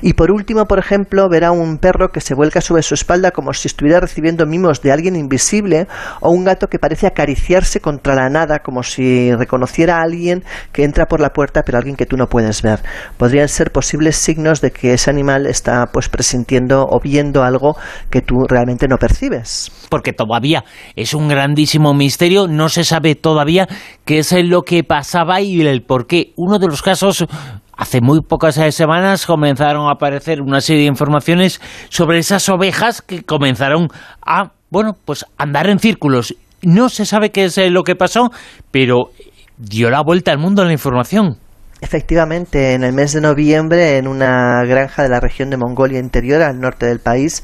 Y 0.00 0.14
por 0.14 0.30
último, 0.30 0.66
por 0.66 0.78
ejemplo, 0.78 1.28
ver 1.28 1.44
a 1.44 1.52
un 1.52 1.78
perro 1.78 2.10
que 2.10 2.20
se 2.20 2.34
vuelca 2.34 2.60
sobre 2.60 2.82
su 2.82 2.94
espalda 2.94 3.30
como 3.30 3.52
si 3.52 3.68
estuviera 3.68 4.00
recibiendo 4.00 4.46
mimos 4.46 4.82
de 4.82 4.92
alguien 4.92 5.16
invisible 5.16 5.86
o 6.20 6.30
un 6.30 6.44
gato 6.44 6.68
que 6.68 6.78
parece 6.78 7.06
acariciarse 7.06 7.80
contra 7.80 8.14
la 8.14 8.28
nada 8.28 8.60
como 8.60 8.82
si 8.82 9.34
reconociera 9.34 9.98
a 9.98 10.02
alguien 10.02 10.44
que 10.72 10.84
entra 10.84 11.06
por 11.06 11.20
la 11.20 11.30
puerta 11.30 11.62
pero 11.64 11.78
alguien 11.78 11.96
que 11.96 12.06
tú 12.06 12.16
no 12.16 12.28
puedes 12.28 12.62
ver. 12.62 12.80
Podrían 13.16 13.48
ser 13.48 13.70
posibles 13.70 14.16
signos 14.16 14.60
de 14.60 14.70
que 14.70 14.94
ese 14.94 15.10
animal 15.10 15.46
está 15.46 15.86
pues 15.92 16.08
presintiendo 16.08 16.86
o 16.88 17.00
viendo 17.00 17.42
algo 17.42 17.76
que 18.10 18.22
tú 18.22 18.36
realmente 18.48 18.88
no 18.88 18.96
percibes. 18.96 19.70
Porque 19.88 20.12
todavía 20.12 20.64
es 20.96 21.14
un 21.14 21.28
grandísimo 21.28 21.94
misterio, 21.94 22.48
no 22.48 22.68
se 22.68 22.84
sabe 22.84 23.14
todavía 23.14 23.68
qué 24.04 24.18
es 24.18 24.32
lo 24.44 24.62
que 24.62 24.84
pasaba 24.84 25.40
y 25.40 25.60
el 25.60 25.82
por 25.82 26.06
qué. 26.06 26.32
Uno 26.36 26.58
de 26.58 26.66
los 26.66 26.82
casos 26.82 27.26
Hace 27.76 28.00
muy 28.00 28.20
pocas 28.20 28.60
semanas 28.74 29.26
comenzaron 29.26 29.88
a 29.88 29.92
aparecer 29.92 30.42
una 30.42 30.60
serie 30.60 30.82
de 30.82 30.88
informaciones 30.88 31.60
sobre 31.88 32.18
esas 32.18 32.48
ovejas 32.48 33.02
que 33.02 33.22
comenzaron 33.22 33.88
a, 34.24 34.52
bueno, 34.70 34.94
pues 35.04 35.24
andar 35.38 35.68
en 35.68 35.78
círculos. 35.78 36.34
No 36.62 36.88
se 36.88 37.06
sabe 37.06 37.30
qué 37.30 37.44
es 37.44 37.56
lo 37.70 37.82
que 37.82 37.96
pasó, 37.96 38.30
pero 38.70 39.10
dio 39.56 39.90
la 39.90 40.02
vuelta 40.02 40.32
al 40.32 40.38
mundo 40.38 40.64
la 40.64 40.72
información. 40.72 41.38
Efectivamente, 41.82 42.74
en 42.74 42.84
el 42.84 42.92
mes 42.92 43.12
de 43.12 43.20
noviembre, 43.20 43.96
en 43.98 44.06
una 44.06 44.62
granja 44.64 45.02
de 45.02 45.08
la 45.08 45.18
región 45.18 45.50
de 45.50 45.56
Mongolia 45.56 45.98
Interior, 45.98 46.40
al 46.40 46.60
norte 46.60 46.86
del 46.86 47.00
país, 47.00 47.42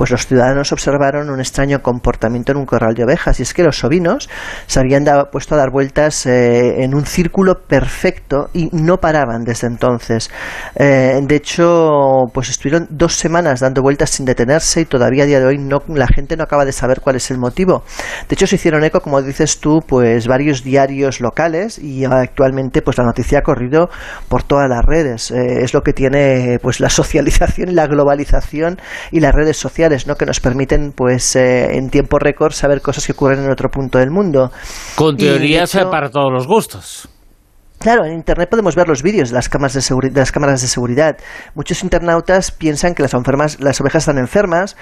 pues 0.00 0.10
los 0.10 0.26
ciudadanos 0.26 0.72
observaron 0.72 1.28
un 1.28 1.40
extraño 1.40 1.82
comportamiento 1.82 2.52
en 2.52 2.58
un 2.58 2.64
corral 2.64 2.94
de 2.94 3.04
ovejas 3.04 3.38
y 3.38 3.42
es 3.42 3.52
que 3.52 3.62
los 3.62 3.84
ovinos 3.84 4.30
se 4.66 4.80
habían 4.80 5.04
puesto 5.30 5.54
a 5.54 5.58
dar 5.58 5.68
vueltas 5.68 6.24
eh, 6.24 6.82
en 6.82 6.94
un 6.94 7.04
círculo 7.04 7.66
perfecto 7.68 8.48
y 8.54 8.70
no 8.72 8.96
paraban 8.96 9.44
desde 9.44 9.66
entonces. 9.66 10.30
Eh, 10.74 11.20
de 11.22 11.36
hecho, 11.36 12.28
pues 12.32 12.48
estuvieron 12.48 12.86
dos 12.88 13.14
semanas 13.14 13.60
dando 13.60 13.82
vueltas 13.82 14.08
sin 14.08 14.24
detenerse 14.24 14.80
y 14.80 14.84
todavía 14.86 15.24
a 15.24 15.26
día 15.26 15.38
de 15.38 15.44
hoy 15.44 15.58
no, 15.58 15.82
la 15.88 16.06
gente 16.06 16.34
no 16.34 16.44
acaba 16.44 16.64
de 16.64 16.72
saber 16.72 17.02
cuál 17.02 17.16
es 17.16 17.30
el 17.30 17.36
motivo. 17.36 17.84
De 18.26 18.36
hecho, 18.36 18.46
se 18.46 18.54
hicieron 18.54 18.82
eco, 18.84 19.02
como 19.02 19.20
dices 19.20 19.60
tú, 19.60 19.80
pues 19.86 20.26
varios 20.26 20.64
diarios 20.64 21.20
locales 21.20 21.78
y 21.78 22.06
actualmente 22.06 22.80
pues 22.80 22.96
la 22.96 23.04
noticia 23.04 23.40
ha 23.40 23.42
corrido 23.42 23.90
por 24.30 24.44
todas 24.44 24.70
las 24.70 24.82
redes. 24.82 25.30
Eh, 25.30 25.60
es 25.62 25.74
lo 25.74 25.82
que 25.82 25.92
tiene 25.92 26.58
pues 26.62 26.80
la 26.80 26.88
socialización 27.00 27.68
y 27.68 27.74
la 27.74 27.86
globalización 27.86 28.80
y 29.10 29.20
las 29.20 29.34
redes 29.34 29.58
sociales 29.58 29.89
¿no? 30.06 30.16
que 30.16 30.26
nos 30.26 30.40
permiten 30.40 30.92
pues 30.92 31.36
eh, 31.36 31.76
en 31.76 31.90
tiempo 31.90 32.18
récord 32.18 32.52
saber 32.52 32.80
cosas 32.80 33.06
que 33.06 33.12
ocurren 33.12 33.44
en 33.44 33.50
otro 33.50 33.70
punto 33.70 33.98
del 33.98 34.10
mundo. 34.10 34.50
Con 34.94 35.16
teorías 35.16 35.76
para 35.90 36.10
todos 36.10 36.32
los 36.32 36.46
gustos. 36.46 37.08
Claro, 37.80 38.04
en 38.04 38.12
Internet 38.12 38.50
podemos 38.50 38.76
ver 38.76 38.88
los 38.88 39.02
vídeos 39.02 39.30
de 39.30 39.34
las, 39.34 39.48
cámaras 39.48 39.72
de, 39.72 40.10
las 40.12 40.32
cámaras 40.32 40.60
de 40.60 40.68
seguridad. 40.68 41.16
Muchos 41.54 41.82
internautas 41.82 42.50
piensan 42.50 42.94
que 42.94 43.02
las, 43.02 43.14
enfermas, 43.14 43.58
las 43.58 43.80
ovejas 43.80 44.02
están 44.02 44.18
enfermas 44.18 44.76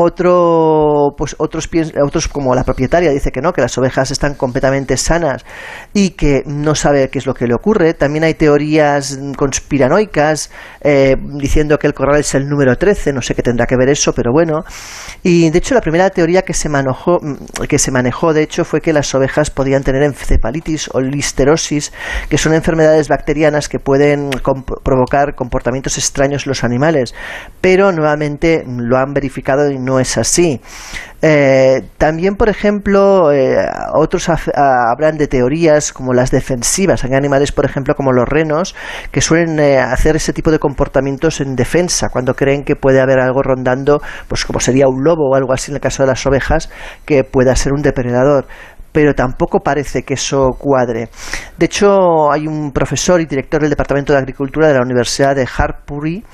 otro, 0.00 1.14
pues 1.16 1.34
otros, 1.38 1.68
otros 2.00 2.28
como 2.28 2.54
la 2.54 2.62
propietaria 2.62 3.10
dice 3.10 3.32
que 3.32 3.40
no, 3.40 3.52
que 3.52 3.60
las 3.60 3.76
ovejas 3.78 4.12
están 4.12 4.34
completamente 4.34 4.96
sanas 4.96 5.44
y 5.92 6.10
que 6.10 6.42
no 6.46 6.76
sabe 6.76 7.08
qué 7.10 7.18
es 7.18 7.26
lo 7.26 7.34
que 7.34 7.48
le 7.48 7.54
ocurre. 7.54 7.94
También 7.94 8.22
hay 8.22 8.34
teorías 8.34 9.18
conspiranoicas 9.36 10.50
eh, 10.82 11.16
diciendo 11.40 11.78
que 11.78 11.88
el 11.88 11.94
corral 11.94 12.20
es 12.20 12.32
el 12.34 12.48
número 12.48 12.76
13, 12.76 13.12
no 13.12 13.22
sé 13.22 13.34
qué 13.34 13.42
tendrá 13.42 13.66
que 13.66 13.76
ver 13.76 13.88
eso, 13.88 14.12
pero 14.12 14.30
bueno. 14.32 14.62
Y 15.24 15.50
de 15.50 15.58
hecho 15.58 15.74
la 15.74 15.80
primera 15.80 16.10
teoría 16.10 16.42
que 16.42 16.54
se 16.54 16.68
manejó, 16.68 17.18
que 17.68 17.78
se 17.78 17.90
manejó 17.90 18.32
de 18.32 18.42
hecho 18.42 18.64
fue 18.64 18.80
que 18.80 18.92
las 18.92 19.12
ovejas 19.16 19.50
podían 19.50 19.82
tener 19.82 20.04
encefalitis 20.04 20.90
o 20.92 21.00
listerosis, 21.00 21.92
que 22.28 22.38
son 22.38 22.54
enfermedades 22.54 23.08
bacterianas 23.08 23.68
que 23.68 23.80
pueden 23.80 24.30
provocar 24.84 25.34
comportamientos 25.34 25.98
extraños 25.98 26.46
en 26.46 26.50
los 26.50 26.62
animales, 26.62 27.14
pero 27.60 27.90
nuevamente 27.90 28.64
lo 28.64 28.96
han 28.96 29.12
verificado 29.12 29.68
y 29.70 29.87
no 29.88 29.98
es 29.98 30.18
así. 30.18 30.60
Eh, 31.22 31.80
también, 31.96 32.36
por 32.36 32.48
ejemplo, 32.48 33.32
eh, 33.32 33.56
otros 33.94 34.28
hablan 34.28 35.16
de 35.16 35.26
teorías 35.26 35.92
como 35.92 36.12
las 36.12 36.30
defensivas. 36.30 37.04
Hay 37.04 37.14
animales, 37.14 37.52
por 37.52 37.64
ejemplo, 37.64 37.94
como 37.94 38.12
los 38.12 38.28
renos, 38.28 38.74
que 39.10 39.20
suelen 39.20 39.58
eh, 39.58 39.78
hacer 39.78 40.14
ese 40.16 40.32
tipo 40.32 40.50
de 40.50 40.58
comportamientos 40.58 41.40
en 41.40 41.56
defensa, 41.56 42.08
cuando 42.12 42.34
creen 42.34 42.64
que 42.64 42.76
puede 42.76 43.00
haber 43.00 43.18
algo 43.18 43.42
rondando, 43.42 44.00
pues 44.28 44.44
como 44.44 44.60
sería 44.60 44.86
un 44.88 45.02
lobo 45.02 45.30
o 45.30 45.34
algo 45.34 45.52
así 45.54 45.70
en 45.72 45.76
el 45.76 45.80
caso 45.80 46.02
de 46.02 46.08
las 46.08 46.24
ovejas, 46.26 46.70
que 47.06 47.24
pueda 47.24 47.56
ser 47.56 47.72
un 47.72 47.82
depredador 47.82 48.46
pero 48.92 49.14
tampoco 49.14 49.60
parece 49.60 50.02
que 50.02 50.14
eso 50.14 50.50
cuadre. 50.58 51.08
De 51.56 51.66
hecho, 51.66 52.30
hay 52.30 52.46
un 52.46 52.72
profesor 52.72 53.20
y 53.20 53.26
director 53.26 53.60
del 53.60 53.70
Departamento 53.70 54.12
de 54.12 54.18
Agricultura 54.18 54.68
de 54.68 54.74
la 54.74 54.82
Universidad 54.82 55.34
de 55.34 55.46
Hartpury 55.46 56.24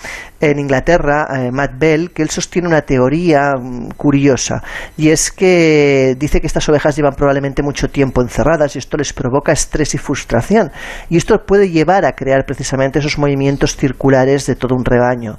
en 0.40 0.58
Inglaterra, 0.58 1.26
eh, 1.34 1.50
Matt 1.50 1.72
Bell, 1.78 2.10
que 2.10 2.22
él 2.22 2.30
sostiene 2.30 2.68
una 2.68 2.82
teoría 2.82 3.54
mm, 3.58 3.92
curiosa 3.96 4.62
y 4.96 5.08
es 5.08 5.32
que 5.32 6.16
dice 6.18 6.40
que 6.40 6.46
estas 6.46 6.68
ovejas 6.68 6.96
llevan 6.96 7.14
probablemente 7.14 7.62
mucho 7.62 7.88
tiempo 7.88 8.20
encerradas 8.20 8.76
y 8.76 8.78
esto 8.78 8.96
les 8.96 9.12
provoca 9.12 9.52
estrés 9.52 9.94
y 9.94 9.98
frustración 9.98 10.70
y 11.08 11.16
esto 11.16 11.38
puede 11.46 11.70
llevar 11.70 12.04
a 12.04 12.12
crear 12.12 12.44
precisamente 12.44 12.98
esos 12.98 13.18
movimientos 13.18 13.76
circulares 13.76 14.46
de 14.46 14.56
todo 14.56 14.74
un 14.74 14.84
rebaño. 14.84 15.38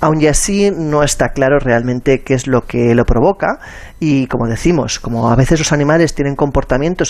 Aun 0.00 0.22
así 0.26 0.70
no 0.70 1.02
está 1.02 1.30
claro 1.30 1.58
realmente 1.58 2.22
qué 2.22 2.34
es 2.34 2.46
lo 2.46 2.62
que 2.62 2.94
lo 2.94 3.04
provoca 3.04 3.58
y 3.98 4.26
como 4.26 4.46
decimos, 4.46 4.98
como 4.98 5.30
a 5.30 5.36
veces 5.36 5.58
los 5.58 5.72
animales 5.72 6.14
tienen 6.14 6.34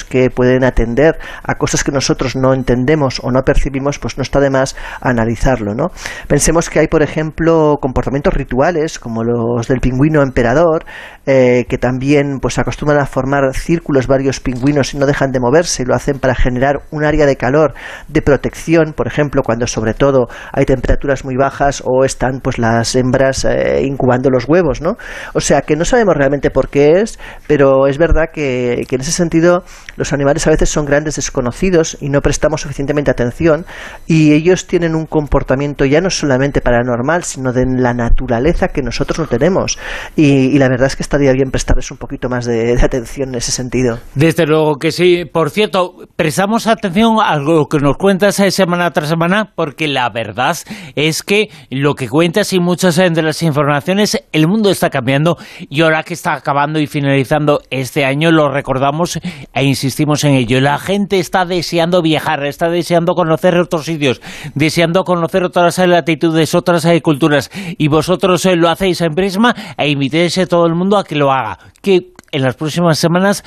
que 0.04 0.30
pueden 0.30 0.64
atender 0.64 1.18
a 1.42 1.54
cosas 1.54 1.84
que 1.84 1.92
nosotros 1.92 2.36
no 2.36 2.54
entendemos 2.54 3.20
o 3.22 3.30
no 3.30 3.42
percibimos, 3.42 3.98
pues 3.98 4.16
no 4.16 4.22
está 4.22 4.40
de 4.40 4.50
más 4.50 4.76
analizarlo, 5.00 5.74
¿no? 5.74 5.90
Pensemos 6.28 6.70
que 6.70 6.80
hay, 6.80 6.88
por 6.88 7.02
ejemplo, 7.02 7.76
comportamientos 7.80 8.34
rituales, 8.34 8.98
como 8.98 9.24
los 9.24 9.68
del 9.68 9.80
pingüino 9.80 10.22
emperador, 10.22 10.84
eh, 11.26 11.66
que 11.68 11.78
también 11.78 12.38
pues 12.40 12.58
acostumbran 12.58 13.00
a 13.00 13.06
formar 13.06 13.54
círculos 13.54 14.06
varios 14.06 14.40
pingüinos 14.40 14.94
y 14.94 14.98
no 14.98 15.06
dejan 15.06 15.30
de 15.30 15.40
moverse 15.40 15.82
y 15.82 15.86
lo 15.86 15.94
hacen 15.94 16.18
para 16.18 16.34
generar 16.34 16.82
un 16.90 17.04
área 17.04 17.26
de 17.26 17.36
calor 17.36 17.74
de 18.08 18.22
protección, 18.22 18.92
por 18.92 19.06
ejemplo, 19.06 19.42
cuando 19.42 19.66
sobre 19.66 19.94
todo 19.94 20.28
hay 20.52 20.64
temperaturas 20.64 21.24
muy 21.24 21.36
bajas 21.36 21.82
o 21.84 22.04
están 22.04 22.40
pues 22.40 22.58
las 22.58 22.94
hembras 22.94 23.44
eh, 23.44 23.82
incubando 23.84 24.30
los 24.30 24.48
huevos, 24.48 24.80
¿no? 24.80 24.96
O 25.34 25.40
sea 25.40 25.62
que 25.62 25.76
no 25.76 25.84
sabemos 25.84 26.16
realmente 26.16 26.50
por 26.50 26.68
qué 26.68 27.00
es, 27.00 27.18
pero 27.46 27.86
es 27.86 27.98
verdad 27.98 28.30
que, 28.32 28.84
que 28.88 28.96
en 28.96 29.00
ese 29.00 29.12
sentido 29.12 29.64
los 29.96 30.12
animales 30.12 30.46
a 30.46 30.50
veces 30.50 30.68
son 30.68 30.86
grandes 30.86 31.16
desconocidos 31.16 31.96
y 32.00 32.08
no 32.08 32.20
prestamos 32.20 32.62
suficientemente 32.62 33.10
atención 33.10 33.64
y 34.06 34.32
ellos 34.32 34.66
tienen 34.66 34.94
un 34.94 35.06
comportamiento 35.06 35.84
ya 35.84 36.00
no 36.00 36.10
solamente 36.10 36.60
paranormal, 36.60 37.24
sino 37.24 37.52
de 37.52 37.66
la 37.66 37.94
naturaleza 37.94 38.68
que 38.68 38.82
nosotros 38.82 39.18
no 39.18 39.26
tenemos. 39.26 39.78
Y, 40.16 40.58
la 40.58 40.68
verdad 40.68 40.86
es 40.86 40.96
que 40.96 41.02
estaría 41.12 41.32
bien 41.32 41.50
prestarles 41.50 41.90
un 41.90 41.98
poquito 41.98 42.30
más 42.30 42.46
de, 42.46 42.74
de 42.74 42.82
atención 42.82 43.28
en 43.30 43.34
ese 43.34 43.52
sentido. 43.52 43.98
Desde 44.14 44.46
luego 44.46 44.76
que 44.76 44.92
sí. 44.92 45.24
Por 45.30 45.50
cierto, 45.50 45.94
prestamos 46.16 46.66
atención 46.66 47.18
a 47.22 47.36
lo 47.36 47.66
que 47.66 47.78
nos 47.78 47.98
cuentas 47.98 48.36
semana 48.36 48.90
tras 48.92 49.10
semana, 49.10 49.52
porque 49.54 49.88
la 49.88 50.08
verdad 50.08 50.56
es 50.96 51.22
que 51.22 51.50
lo 51.70 51.94
que 51.94 52.08
cuentas 52.08 52.54
y 52.54 52.60
muchas 52.60 52.96
de 52.96 53.22
las 53.22 53.42
informaciones, 53.42 54.24
el 54.32 54.48
mundo 54.48 54.70
está 54.70 54.88
cambiando 54.88 55.36
y 55.68 55.82
ahora 55.82 56.02
que 56.02 56.14
está 56.14 56.32
acabando 56.32 56.80
y 56.80 56.86
finalizando 56.86 57.60
este 57.68 58.06
año, 58.06 58.30
lo 58.30 58.48
recordamos 58.50 59.20
e 59.52 59.64
insistimos 59.64 60.24
en 60.24 60.32
ello. 60.32 60.62
La 60.62 60.78
gente 60.78 61.18
está 61.18 61.44
deseando 61.44 62.00
viajar, 62.00 62.44
está 62.46 62.70
deseando 62.70 63.12
conocer 63.12 63.58
otros 63.58 63.84
sitios, 63.84 64.22
deseando 64.54 65.04
conocer 65.04 65.44
otras 65.44 65.76
latitudes, 65.76 66.54
otras 66.54 66.86
culturas, 67.02 67.50
y 67.76 67.88
vosotros 67.88 68.46
lo 68.56 68.70
hacéis 68.70 69.02
en 69.02 69.14
Prisma 69.14 69.54
e 69.76 69.90
invitéis 69.90 70.38
a 70.38 70.46
todo 70.46 70.66
el 70.66 70.74
mundo 70.74 70.96
a 70.96 71.01
que 71.04 71.14
lo 71.14 71.32
haga. 71.32 71.58
Que 71.80 72.12
en 72.30 72.42
las 72.42 72.56
próximas 72.56 72.98
semanas, 72.98 73.44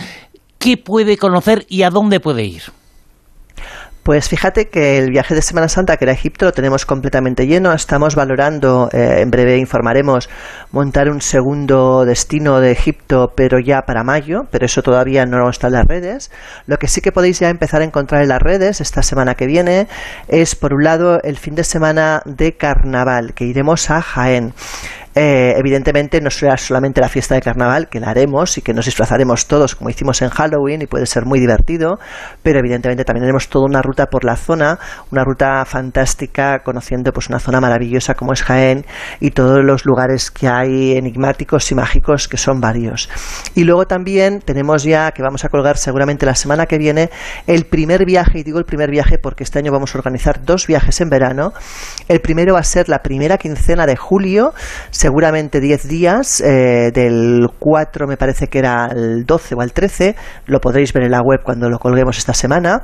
¿qué 0.59 0.77
puede 0.77 1.17
conocer 1.17 1.65
y 1.69 1.83
a 1.83 1.89
dónde 1.89 2.19
puede 2.19 2.43
ir? 2.43 2.63
Pues 4.05 4.29
fíjate 4.29 4.69
que 4.69 4.99
el 4.99 5.09
viaje 5.09 5.33
de 5.33 5.41
Semana 5.41 5.67
Santa, 5.67 5.97
que 5.97 6.05
era 6.05 6.13
Egipto, 6.13 6.45
lo 6.45 6.51
tenemos 6.51 6.85
completamente 6.85 7.47
lleno. 7.47 7.73
Estamos 7.73 8.13
valorando, 8.13 8.87
eh, 8.93 9.21
en 9.21 9.31
breve 9.31 9.57
informaremos, 9.57 10.29
montar 10.71 11.09
un 11.09 11.21
segundo 11.21 12.05
destino 12.05 12.59
de 12.59 12.71
Egipto, 12.71 13.33
pero 13.35 13.57
ya 13.59 13.81
para 13.81 14.03
mayo, 14.03 14.45
pero 14.51 14.67
eso 14.67 14.83
todavía 14.83 15.25
no 15.25 15.49
está 15.49 15.69
en 15.69 15.73
las 15.73 15.87
redes. 15.87 16.29
Lo 16.67 16.77
que 16.77 16.87
sí 16.87 17.01
que 17.01 17.11
podéis 17.11 17.39
ya 17.39 17.49
empezar 17.49 17.81
a 17.81 17.85
encontrar 17.85 18.21
en 18.21 18.29
las 18.29 18.43
redes 18.43 18.79
esta 18.79 19.01
semana 19.01 19.33
que 19.33 19.47
viene 19.47 19.87
es, 20.27 20.53
por 20.53 20.75
un 20.75 20.83
lado, 20.83 21.19
el 21.23 21.37
fin 21.37 21.55
de 21.55 21.63
semana 21.63 22.21
de 22.25 22.55
carnaval, 22.55 23.33
que 23.33 23.45
iremos 23.45 23.89
a 23.89 24.03
Jaén. 24.03 24.53
Eh, 25.17 25.53
evidentemente 25.57 26.19
no 26.19 26.29
será 26.29 26.57
solamente 26.57 26.99
la 26.99 27.07
fiesta 27.07 27.35
de 27.35 27.41
carnaval, 27.41 27.87
que 27.87 28.01
la 28.01 28.09
haremos 28.09 28.57
y 28.57 28.61
que 28.61 28.73
nos 28.73 28.83
disfrazaremos 28.83 29.47
todos 29.47 29.75
como 29.75 29.89
hicimos 29.89 30.21
en 30.21 30.29
Halloween 30.29 30.81
y 30.81 30.87
puede 30.87 31.05
ser 31.05 31.25
muy 31.25 31.39
divertido, 31.39 31.99
pero 32.43 32.59
evidentemente 32.59 33.05
también 33.05 33.23
haremos 33.23 33.47
toda 33.47 33.65
una 33.65 33.81
ruta 33.81 34.07
por 34.07 34.25
la 34.25 34.35
zona, 34.35 34.77
una 35.11 35.23
ruta 35.23 35.63
fantástica, 35.63 36.59
conociendo 36.59 37.13
pues 37.13 37.29
una 37.29 37.39
zona 37.39 37.61
maravillosa 37.61 38.15
como 38.15 38.33
es 38.33 38.43
Jaén 38.43 38.85
y 39.21 39.31
todos 39.31 39.63
los 39.63 39.85
lugares 39.85 40.31
que 40.31 40.49
hay 40.49 40.97
enigmáticos 40.97 41.71
y 41.71 41.75
mágicos 41.75 42.27
que 42.27 42.35
son 42.35 42.59
varios. 42.59 43.09
Y 43.55 43.63
luego 43.63 43.85
también 43.85 44.41
tenemos 44.41 44.83
ya 44.83 45.11
que 45.11 45.23
vamos 45.23 45.45
a 45.45 45.49
colgar 45.49 45.77
seguramente 45.77 46.25
la 46.25 46.35
semana 46.35 46.65
que 46.65 46.77
viene 46.77 47.09
el 47.47 47.65
primer 47.67 48.05
viaje, 48.05 48.39
y 48.39 48.43
digo 48.43 48.59
el 48.59 48.65
primer 48.65 48.91
viaje 48.91 49.17
porque 49.17 49.45
este 49.45 49.59
año 49.59 49.71
vamos 49.71 49.95
a 49.95 49.97
organizar 49.97 50.43
dos 50.43 50.67
viajes 50.67 50.99
en 50.99 51.09
verano. 51.09 51.53
El 52.09 52.19
primero 52.19 52.55
va 52.55 52.59
a 52.59 52.63
ser 52.63 52.89
la 52.89 52.99
primera 52.99 53.37
quincena 53.37 53.85
de 53.85 53.95
julio, 53.95 54.53
seguramente 55.05 55.59
10 55.59 55.87
días, 55.87 56.41
eh, 56.41 56.89
del 56.91 57.47
4 57.59 58.07
me 58.07 58.17
parece 58.17 58.47
que 58.47 58.57
era 58.57 58.87
el 58.87 59.23
12 59.23 59.53
o 59.53 59.61
el 59.61 59.71
13, 59.71 60.15
lo 60.47 60.59
podréis 60.59 60.93
ver 60.93 61.03
en 61.03 61.11
la 61.11 61.21
web 61.21 61.41
cuando 61.43 61.69
lo 61.69 61.77
colguemos 61.77 62.17
esta 62.17 62.33
semana, 62.33 62.81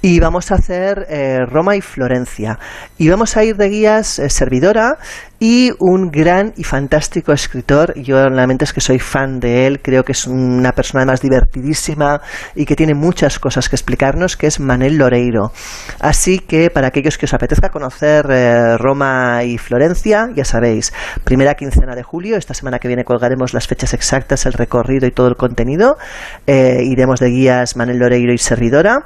y 0.00 0.20
vamos 0.20 0.52
a 0.52 0.54
hacer 0.54 1.04
eh, 1.08 1.38
Roma 1.44 1.74
y 1.74 1.80
Florencia. 1.80 2.60
Y 2.96 3.08
vamos 3.08 3.36
a 3.36 3.42
ir 3.42 3.56
de 3.56 3.70
guías 3.70 4.20
eh, 4.20 4.30
servidora 4.30 4.98
y 5.46 5.72
un 5.78 6.10
gran 6.10 6.54
y 6.56 6.64
fantástico 6.64 7.30
escritor. 7.30 7.92
Yo 8.00 8.26
realmente 8.30 8.64
es 8.64 8.72
que 8.72 8.80
soy 8.80 8.98
fan 8.98 9.40
de 9.40 9.66
él, 9.66 9.82
creo 9.82 10.02
que 10.02 10.12
es 10.12 10.26
una 10.26 10.72
persona 10.72 11.02
además 11.02 11.20
divertidísima 11.20 12.22
y 12.54 12.64
que 12.64 12.74
tiene 12.74 12.94
muchas 12.94 13.38
cosas 13.38 13.68
que 13.68 13.76
explicarnos, 13.76 14.38
que 14.38 14.46
es 14.46 14.58
Manel 14.58 14.96
Loreiro. 14.96 15.52
Así 16.00 16.38
que 16.38 16.70
para 16.70 16.86
aquellos 16.86 17.18
que 17.18 17.26
os 17.26 17.34
apetezca 17.34 17.68
conocer 17.68 18.24
eh, 18.30 18.78
Roma 18.78 19.44
y 19.44 19.58
Florencia, 19.58 20.30
ya 20.34 20.46
sabéis, 20.46 20.94
primera 21.24 21.56
quincena 21.56 21.94
de 21.94 22.02
julio, 22.02 22.38
esta 22.38 22.54
semana 22.54 22.78
que 22.78 22.88
viene 22.88 23.04
colgaremos 23.04 23.52
las 23.52 23.66
fechas 23.66 23.92
exactas, 23.92 24.46
el 24.46 24.54
recorrido 24.54 25.06
y 25.06 25.10
todo 25.10 25.28
el 25.28 25.36
contenido. 25.36 25.98
Eh, 26.46 26.84
iremos 26.84 27.20
de 27.20 27.28
guías 27.28 27.76
Manel 27.76 27.98
Loreiro 27.98 28.32
y 28.32 28.38
servidora. 28.38 29.04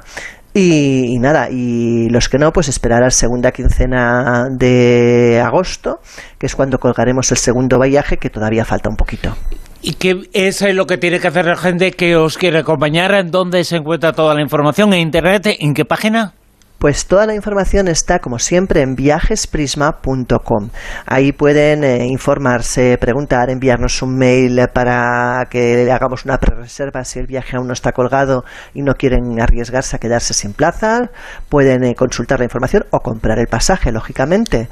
Y, 0.53 1.17
nada, 1.19 1.49
y 1.51 2.09
los 2.09 2.27
que 2.27 2.37
no, 2.37 2.51
pues 2.51 2.67
esperar 2.69 3.01
a 3.01 3.05
la 3.05 3.11
segunda 3.11 3.51
quincena 3.51 4.47
de 4.49 5.41
agosto, 5.43 5.99
que 6.39 6.47
es 6.47 6.55
cuando 6.55 6.79
colgaremos 6.79 7.31
el 7.31 7.37
segundo 7.37 7.79
viaje, 7.79 8.17
que 8.17 8.29
todavía 8.29 8.65
falta 8.65 8.89
un 8.89 8.95
poquito. 8.95 9.35
¿Y 9.81 9.93
qué 9.93 10.29
es 10.33 10.61
lo 10.73 10.87
que 10.87 10.97
tiene 10.97 11.19
que 11.19 11.27
hacer 11.27 11.45
la 11.45 11.55
gente 11.55 11.91
que 11.91 12.15
os 12.15 12.37
quiere 12.37 12.59
acompañar? 12.59 13.13
¿En 13.13 13.31
dónde 13.31 13.63
se 13.63 13.77
encuentra 13.77 14.11
toda 14.11 14.33
la 14.33 14.41
información? 14.41 14.93
¿En 14.93 14.99
internet? 14.99 15.55
¿En 15.59 15.73
qué 15.73 15.85
página? 15.85 16.33
Pues 16.79 17.07
toda 17.07 17.25
la 17.25 17.35
información 17.35 17.89
está, 17.89 18.19
como 18.19 18.39
siempre, 18.39 18.81
en 18.81 18.95
viajesprisma.com. 18.95 20.69
Ahí 21.05 21.33
pueden 21.33 21.83
eh, 21.83 22.07
informarse, 22.07 22.97
preguntar, 22.97 23.49
enviarnos 23.49 24.01
un 24.01 24.17
mail 24.17 24.61
para 24.73 25.45
que 25.49 25.83
le 25.83 25.91
hagamos 25.91 26.23
una 26.23 26.37
pre-reserva 26.37 27.03
si 27.03 27.19
el 27.19 27.27
viaje 27.27 27.57
aún 27.57 27.67
no 27.67 27.73
está 27.73 27.91
colgado 27.91 28.45
y 28.73 28.81
no 28.81 28.93
quieren 28.93 29.41
arriesgarse 29.41 29.97
a 29.97 29.99
quedarse 29.99 30.33
sin 30.33 30.53
plaza. 30.53 31.09
Pueden 31.49 31.83
eh, 31.83 31.95
consultar 31.95 32.39
la 32.39 32.45
información 32.45 32.85
o 32.91 33.01
comprar 33.01 33.39
el 33.39 33.47
pasaje, 33.47 33.91
lógicamente. 33.91 34.69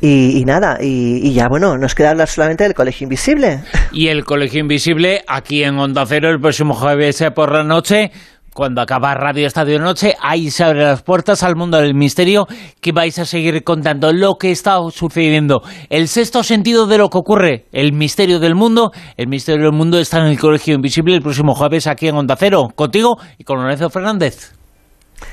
Y, 0.00 0.44
nada, 0.46 0.78
y, 0.80 1.32
ya 1.32 1.48
bueno, 1.48 1.76
nos 1.76 1.96
queda 1.96 2.10
hablar 2.10 2.28
solamente 2.28 2.62
del 2.62 2.74
Colegio 2.74 3.06
Invisible. 3.06 3.64
Y 3.90 4.06
el 4.06 4.24
Colegio 4.24 4.60
Invisible 4.60 5.24
aquí 5.26 5.64
en 5.64 5.76
Onda 5.76 6.06
Cero 6.06 6.30
el 6.30 6.40
próximo 6.40 6.74
jueves 6.74 7.20
eh, 7.20 7.32
por 7.32 7.52
la 7.52 7.64
noche 7.64 8.12
cuando 8.58 8.80
acaba 8.80 9.14
Radio 9.14 9.46
Estadio 9.46 9.78
Noche, 9.78 10.16
ahí 10.20 10.50
se 10.50 10.64
abren 10.64 10.82
las 10.82 11.04
puertas 11.04 11.44
al 11.44 11.54
mundo 11.54 11.78
del 11.78 11.94
misterio 11.94 12.48
que 12.80 12.90
vais 12.90 13.16
a 13.20 13.24
seguir 13.24 13.62
contando 13.62 14.12
lo 14.12 14.34
que 14.34 14.50
está 14.50 14.78
sucediendo. 14.90 15.62
El 15.90 16.08
sexto 16.08 16.42
sentido 16.42 16.88
de 16.88 16.98
lo 16.98 17.08
que 17.08 17.18
ocurre, 17.18 17.66
el 17.70 17.92
misterio 17.92 18.40
del 18.40 18.56
mundo. 18.56 18.90
El 19.16 19.28
misterio 19.28 19.66
del 19.66 19.76
mundo 19.76 20.00
está 20.00 20.18
en 20.18 20.26
el 20.26 20.40
Colegio 20.40 20.74
Invisible 20.74 21.14
el 21.14 21.22
próximo 21.22 21.54
jueves 21.54 21.86
aquí 21.86 22.08
en 22.08 22.16
Onda 22.16 22.34
Cero, 22.36 22.70
contigo 22.74 23.18
y 23.38 23.44
con 23.44 23.62
Lorenzo 23.62 23.90
Fernández. 23.90 24.57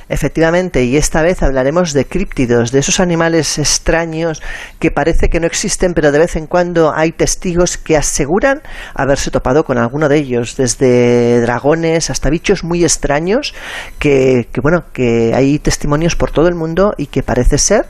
Efectivamente, 0.07 0.83
y 0.83 0.97
esta 0.97 1.21
vez 1.23 1.41
hablaremos 1.41 1.93
de 1.93 2.05
críptidos, 2.05 2.71
de 2.71 2.79
esos 2.79 2.99
animales 2.99 3.57
extraños 3.57 4.41
que 4.79 4.91
parece 4.91 5.29
que 5.29 5.39
no 5.39 5.47
existen, 5.47 5.93
pero 5.93 6.11
de 6.11 6.19
vez 6.19 6.35
en 6.35 6.45
cuando 6.45 6.93
hay 6.93 7.11
testigos 7.11 7.77
que 7.77 7.97
aseguran 7.97 8.61
haberse 8.93 9.31
topado 9.31 9.63
con 9.63 9.77
alguno 9.79 10.07
de 10.07 10.17
ellos, 10.17 10.57
desde 10.57 11.41
dragones 11.41 12.09
hasta 12.09 12.29
bichos 12.29 12.63
muy 12.63 12.83
extraños, 12.83 13.55
que, 13.97 14.47
que 14.51 14.61
bueno, 14.61 14.85
que 14.93 15.33
hay 15.33 15.57
testimonios 15.57 16.15
por 16.15 16.31
todo 16.31 16.47
el 16.47 16.55
mundo 16.55 16.93
y 16.97 17.07
que 17.07 17.23
parece 17.23 17.57
ser 17.57 17.85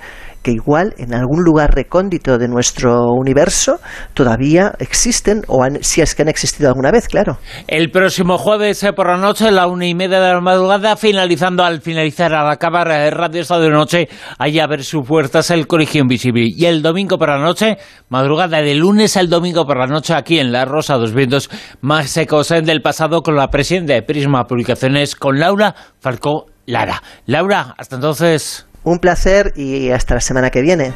que 0.46 0.52
igual 0.52 0.94
en 1.00 1.16
algún 1.16 1.44
lugar 1.44 1.74
recóndito 1.74 2.38
de 2.38 2.48
nuestro 2.48 3.06
universo 3.10 3.80
todavía 4.14 4.74
existen, 4.78 5.42
o 5.48 5.66
si 5.82 6.02
es 6.02 6.14
que 6.14 6.22
han 6.22 6.28
existido 6.28 6.70
alguna 6.70 6.92
vez, 6.92 7.08
claro. 7.08 7.40
El 7.66 7.90
próximo 7.90 8.38
jueves 8.38 8.84
eh, 8.84 8.94
por 8.94 9.08
la 9.08 9.18
noche, 9.18 9.48
a 9.48 9.52
la 9.52 9.66
una 9.66 9.88
y 9.88 9.96
media 9.96 10.20
de 10.20 10.34
la 10.34 10.42
madrugada, 10.42 10.98
finalizando 10.98 11.64
al 11.64 11.82
finalizar, 11.82 12.32
al 12.36 12.52
acabar 12.52 12.90
el 12.90 13.08
eh, 13.08 13.10
Radio 13.10 13.42
Estado 13.42 13.64
de 13.64 13.72
Noche, 13.72 14.08
allá 14.38 14.66
a 14.66 14.68
ver 14.68 14.84
sus 14.84 15.04
puertas 15.08 15.50
el 15.50 15.66
Colegio 15.66 16.04
Invisible. 16.04 16.46
Y 16.56 16.66
el 16.66 16.84
domingo 16.84 17.18
por 17.18 17.30
la 17.30 17.40
noche, 17.40 17.80
madrugada 18.10 18.62
de 18.62 18.76
lunes 18.76 19.18
al 19.18 19.30
domingo 19.30 19.66
por 19.66 19.78
la 19.80 19.88
noche, 19.88 20.14
aquí 20.14 20.38
en 20.38 20.52
La 20.52 20.66
Rosa 20.66 20.94
dos 20.98 21.16
Vientos, 21.16 21.50
más 21.82 22.12
secos 22.12 22.50
del 22.50 22.84
pasado 22.84 23.24
con 23.24 23.36
la 23.36 23.48
presidenta 23.48 23.94
de 23.94 24.04
Prisma 24.04 24.44
Publicaciones, 24.44 25.16
con 25.16 25.40
Laura 25.40 25.74
Falcó 26.00 26.46
Lara. 26.68 27.02
Laura, 27.26 27.74
hasta 27.80 27.96
entonces. 27.96 28.68
Un 28.86 29.00
placer 29.00 29.52
y 29.56 29.90
hasta 29.90 30.14
la 30.14 30.22
semana 30.22 30.52
que 30.52 30.62
viene. 30.62 30.94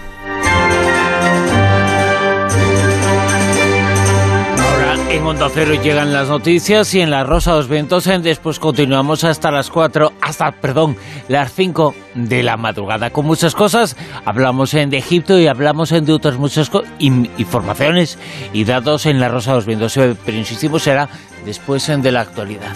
En 5.09 5.25
Onda 5.25 5.49
Cero 5.51 5.73
llegan 5.73 6.13
las 6.13 6.29
noticias 6.29 6.93
y 6.93 7.01
en 7.01 7.09
La 7.09 7.23
Rosa 7.23 7.53
dos 7.53 7.67
Vientos 7.67 8.05
después 8.21 8.59
continuamos 8.59 9.23
hasta 9.23 9.49
las 9.49 9.71
4, 9.71 10.13
hasta, 10.21 10.51
perdón, 10.51 10.97
las 11.27 11.51
5 11.51 11.95
de 12.13 12.43
la 12.43 12.57
madrugada 12.57 13.09
con 13.09 13.25
muchas 13.25 13.55
cosas. 13.55 13.97
Hablamos 14.23 14.75
en 14.75 14.91
de 14.91 14.97
Egipto 14.97 15.39
y 15.39 15.47
hablamos 15.47 15.91
en 15.91 16.05
de 16.05 16.13
otras 16.13 16.37
muchas 16.37 16.71
informaciones 16.99 18.19
y 18.53 18.65
datos 18.65 19.07
en 19.07 19.19
La 19.19 19.29
Rosa 19.29 19.53
dos 19.53 19.65
Vientos, 19.65 19.99
pero 20.23 20.37
insistimos 20.37 20.83
será 20.83 21.09
después 21.43 21.89
en 21.89 22.03
de 22.03 22.11
la 22.11 22.21
actualidad. 22.21 22.75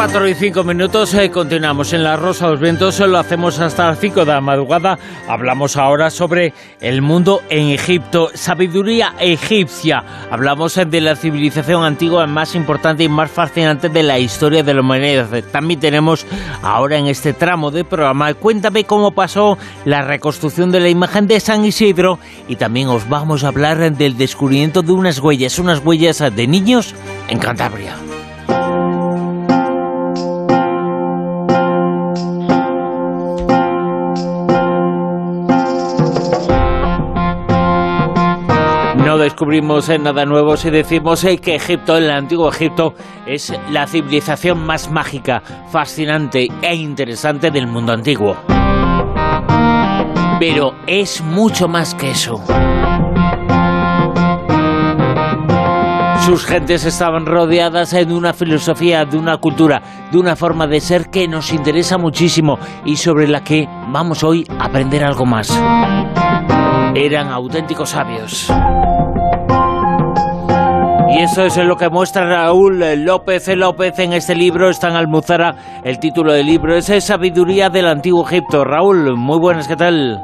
4 0.00 0.28
y 0.28 0.34
5 0.34 0.64
minutos 0.64 1.12
eh, 1.12 1.30
continuamos 1.30 1.92
en 1.92 2.02
La 2.02 2.16
Rosa 2.16 2.46
de 2.46 2.52
los 2.52 2.60
Vientos, 2.60 2.98
lo 3.00 3.18
hacemos 3.18 3.58
hasta 3.58 3.88
las 3.88 4.00
5 4.00 4.20
de 4.20 4.32
la 4.32 4.40
madrugada. 4.40 4.98
Hablamos 5.28 5.76
ahora 5.76 6.08
sobre 6.08 6.54
el 6.80 7.02
mundo 7.02 7.42
en 7.50 7.68
Egipto, 7.68 8.30
sabiduría 8.32 9.14
egipcia. 9.20 10.02
Hablamos 10.30 10.78
eh, 10.78 10.86
de 10.86 11.02
la 11.02 11.16
civilización 11.16 11.84
antigua 11.84 12.26
más 12.26 12.54
importante 12.54 13.04
y 13.04 13.10
más 13.10 13.30
fascinante 13.30 13.90
de 13.90 14.02
la 14.02 14.18
historia 14.18 14.62
de 14.62 14.72
la 14.72 14.80
humanidad. 14.80 15.28
También 15.52 15.80
tenemos 15.80 16.24
ahora 16.62 16.96
en 16.96 17.06
este 17.06 17.34
tramo 17.34 17.70
de 17.70 17.84
programa, 17.84 18.32
cuéntame 18.32 18.84
cómo 18.84 19.10
pasó 19.10 19.58
la 19.84 20.00
reconstrucción 20.00 20.72
de 20.72 20.80
la 20.80 20.88
imagen 20.88 21.26
de 21.26 21.40
San 21.40 21.62
Isidro 21.62 22.18
y 22.48 22.56
también 22.56 22.88
os 22.88 23.06
vamos 23.06 23.44
a 23.44 23.48
hablar 23.48 23.92
del 23.92 24.16
descubrimiento 24.16 24.80
de 24.80 24.92
unas 24.92 25.18
huellas, 25.18 25.58
unas 25.58 25.84
huellas 25.84 26.24
de 26.34 26.46
niños 26.46 26.94
en 27.28 27.38
Cantabria. 27.38 28.09
Descubrimos 39.20 39.88
eh, 39.88 39.98
nada 39.98 40.24
nuevo 40.24 40.56
si 40.56 40.70
decimos 40.70 41.24
eh, 41.24 41.38
que 41.38 41.56
Egipto, 41.56 41.96
el 41.96 42.10
antiguo 42.10 42.48
Egipto, 42.48 42.94
es 43.26 43.52
la 43.70 43.86
civilización 43.86 44.64
más 44.64 44.90
mágica, 44.90 45.42
fascinante 45.70 46.48
e 46.62 46.74
interesante 46.74 47.50
del 47.50 47.66
mundo 47.66 47.92
antiguo. 47.92 48.36
Pero 50.38 50.74
es 50.86 51.20
mucho 51.22 51.68
más 51.68 51.94
que 51.94 52.10
eso. 52.10 52.42
Sus 56.24 56.44
gentes 56.44 56.84
estaban 56.84 57.26
rodeadas 57.26 57.90
de 57.90 58.14
una 58.14 58.32
filosofía, 58.32 59.04
de 59.04 59.16
una 59.16 59.38
cultura, 59.38 59.82
de 60.12 60.18
una 60.18 60.36
forma 60.36 60.66
de 60.66 60.80
ser 60.80 61.10
que 61.10 61.26
nos 61.26 61.52
interesa 61.52 61.98
muchísimo 61.98 62.58
y 62.84 62.96
sobre 62.96 63.26
la 63.26 63.42
que 63.42 63.68
vamos 63.88 64.22
hoy 64.22 64.46
a 64.58 64.66
aprender 64.66 65.02
algo 65.02 65.26
más. 65.26 65.50
Eran 66.94 67.28
auténticos 67.28 67.90
sabios. 67.90 68.50
Y 71.12 71.22
eso 71.22 71.44
es 71.44 71.56
lo 71.56 71.76
que 71.76 71.88
muestra 71.88 72.24
Raúl 72.24 72.78
López 73.04 73.48
López 73.56 73.98
en 73.98 74.12
este 74.12 74.34
libro, 74.34 74.70
está 74.70 74.88
en 74.88 74.94
Almuzara, 74.94 75.82
el 75.82 75.98
título 75.98 76.32
del 76.32 76.46
libro 76.46 76.76
es 76.76 76.86
Sabiduría 77.04 77.68
del 77.68 77.86
Antiguo 77.86 78.24
Egipto. 78.26 78.64
Raúl, 78.64 79.16
muy 79.16 79.38
buenas, 79.40 79.66
¿qué 79.66 79.74
tal? 79.74 80.20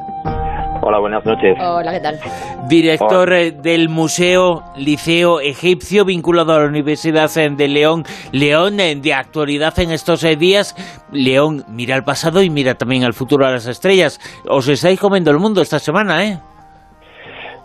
Hola, 0.82 1.00
buenas 1.00 1.24
noches. 1.24 1.58
Hola, 1.60 1.90
¿qué 1.90 2.00
tal? 2.00 2.20
Director 2.68 3.32
eh, 3.32 3.50
del 3.50 3.88
Museo 3.88 4.62
Liceo 4.76 5.40
Egipcio, 5.40 6.04
vinculado 6.04 6.52
a 6.52 6.60
la 6.60 6.68
Universidad 6.68 7.28
eh, 7.36 7.50
de 7.50 7.66
León. 7.66 8.04
León, 8.30 8.78
eh, 8.78 8.94
de 8.94 9.12
actualidad 9.12 9.76
en 9.80 9.90
estos 9.90 10.22
días. 10.38 10.76
León 11.10 11.64
mira 11.68 11.96
al 11.96 12.04
pasado 12.04 12.42
y 12.42 12.50
mira 12.50 12.74
también 12.74 13.02
al 13.02 13.14
futuro 13.14 13.44
a 13.44 13.50
las 13.50 13.66
estrellas. 13.66 14.20
Os 14.48 14.68
estáis 14.68 15.00
comiendo 15.00 15.32
el 15.32 15.38
mundo 15.38 15.60
esta 15.60 15.80
semana, 15.80 16.24
¿eh? 16.24 16.38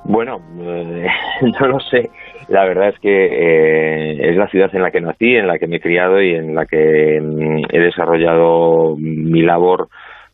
Bueno, 0.03 0.37
eh, 0.59 1.07
no 1.59 1.67
lo 1.67 1.79
sé. 1.79 2.09
La 2.51 2.65
verdad 2.65 2.89
es 2.89 2.99
que 2.99 3.09
eh, 3.09 4.29
es 4.29 4.35
la 4.35 4.49
ciudad 4.49 4.69
en 4.75 4.81
la 4.81 4.91
que 4.91 4.99
nací, 4.99 5.37
en 5.37 5.47
la 5.47 5.57
que 5.57 5.67
me 5.67 5.77
he 5.77 5.79
criado 5.79 6.21
y 6.21 6.35
en 6.35 6.53
la 6.53 6.65
que 6.65 7.17
mm, 7.21 7.63
he 7.71 7.79
desarrollado 7.79 8.97
mi 8.97 9.41
labor 9.41 9.87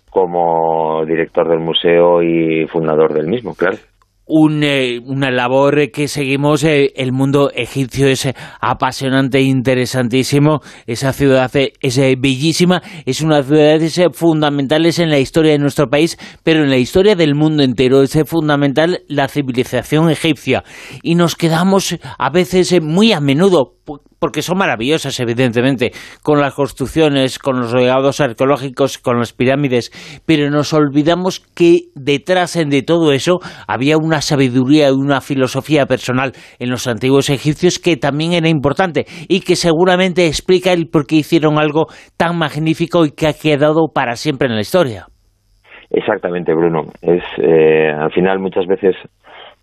como 0.10 1.06
director 1.06 1.48
del 1.48 1.60
museo 1.60 2.24
y 2.24 2.66
fundador 2.66 3.14
del 3.14 3.28
mismo, 3.28 3.54
claro 3.54 3.78
un, 4.28 4.64
eh, 4.64 5.00
una 5.06 5.32
labor 5.32 5.92
que 5.92 6.08
seguimos. 6.08 6.64
Eh, 6.64 6.94
el 6.96 7.12
mundo 7.12 7.50
egipcio 7.54 8.08
es 8.08 8.26
eh, 8.26 8.36
apasionante 8.60 9.40
e 9.40 9.44
interesantísimo. 9.44 10.62
Esa 10.86 11.14
ciudad 11.14 11.52
es 11.56 11.98
bellísima. 12.20 12.82
Es 13.06 13.22
una 13.22 13.42
ciudad 13.42 13.80
fundamentales 14.14 15.00
en 15.00 15.10
la 15.10 15.20
historia 15.20 15.54
de 15.54 15.60
nuestro 15.60 15.90
país, 15.90 16.18
pero 16.44 16.64
en 16.64 16.70
la 16.70 16.78
historia 16.78 17.16
del 17.16 17.36
mundo 17.36 17.64
entero. 17.64 18.02
Es 18.02 18.18
fundamental 18.26 19.04
la 19.08 19.28
civilización 19.28 20.10
egipcia. 20.10 20.64
Y 21.02 21.16
nos 21.16 21.36
quedamos 21.36 21.98
a 22.18 22.30
veces 22.30 22.82
muy 22.82 23.14
a 23.14 23.20
menudo 23.20 23.78
porque 24.20 24.42
son 24.42 24.58
maravillosas, 24.58 25.20
evidentemente, 25.20 25.92
con 26.24 26.42
las 26.42 26.54
construcciones, 26.54 27.40
con 27.40 27.60
los 27.60 27.74
legados 27.74 28.20
arqueológicos, 28.20 28.98
con 28.98 29.20
las 29.20 29.34
pirámides, 29.34 29.92
pero 30.26 30.50
nos 30.50 30.74
olvidamos 30.74 31.40
que 31.40 31.90
detrás 31.96 32.54
de 32.54 32.82
todo 32.82 33.12
eso 33.12 33.40
había 33.68 33.98
una 33.98 34.17
sabiduría 34.22 34.90
y 34.90 34.92
una 34.92 35.22
filosofía 35.22 35.86
personal 35.86 36.32
en 36.60 36.70
los 36.70 36.88
antiguos 36.88 37.30
egipcios 37.30 37.80
que 37.80 37.98
también 37.98 38.34
era 38.34 38.50
importante 38.50 39.06
y 39.28 39.42
que 39.42 39.56
seguramente 39.56 40.28
explica 40.28 40.74
el 40.74 40.88
por 40.88 41.06
qué 41.06 41.18
hicieron 41.18 41.58
algo 41.60 41.88
tan 42.18 42.38
magnífico 42.38 43.06
y 43.06 43.12
que 43.12 43.28
ha 43.28 43.34
quedado 43.34 43.88
para 43.94 44.16
siempre 44.16 44.48
en 44.48 44.56
la 44.56 44.62
historia. 44.62 45.06
Exactamente, 45.90 46.54
Bruno. 46.54 46.84
Es 47.02 47.24
eh, 47.38 47.90
al 47.90 48.12
final 48.12 48.40
muchas 48.40 48.66
veces 48.66 48.96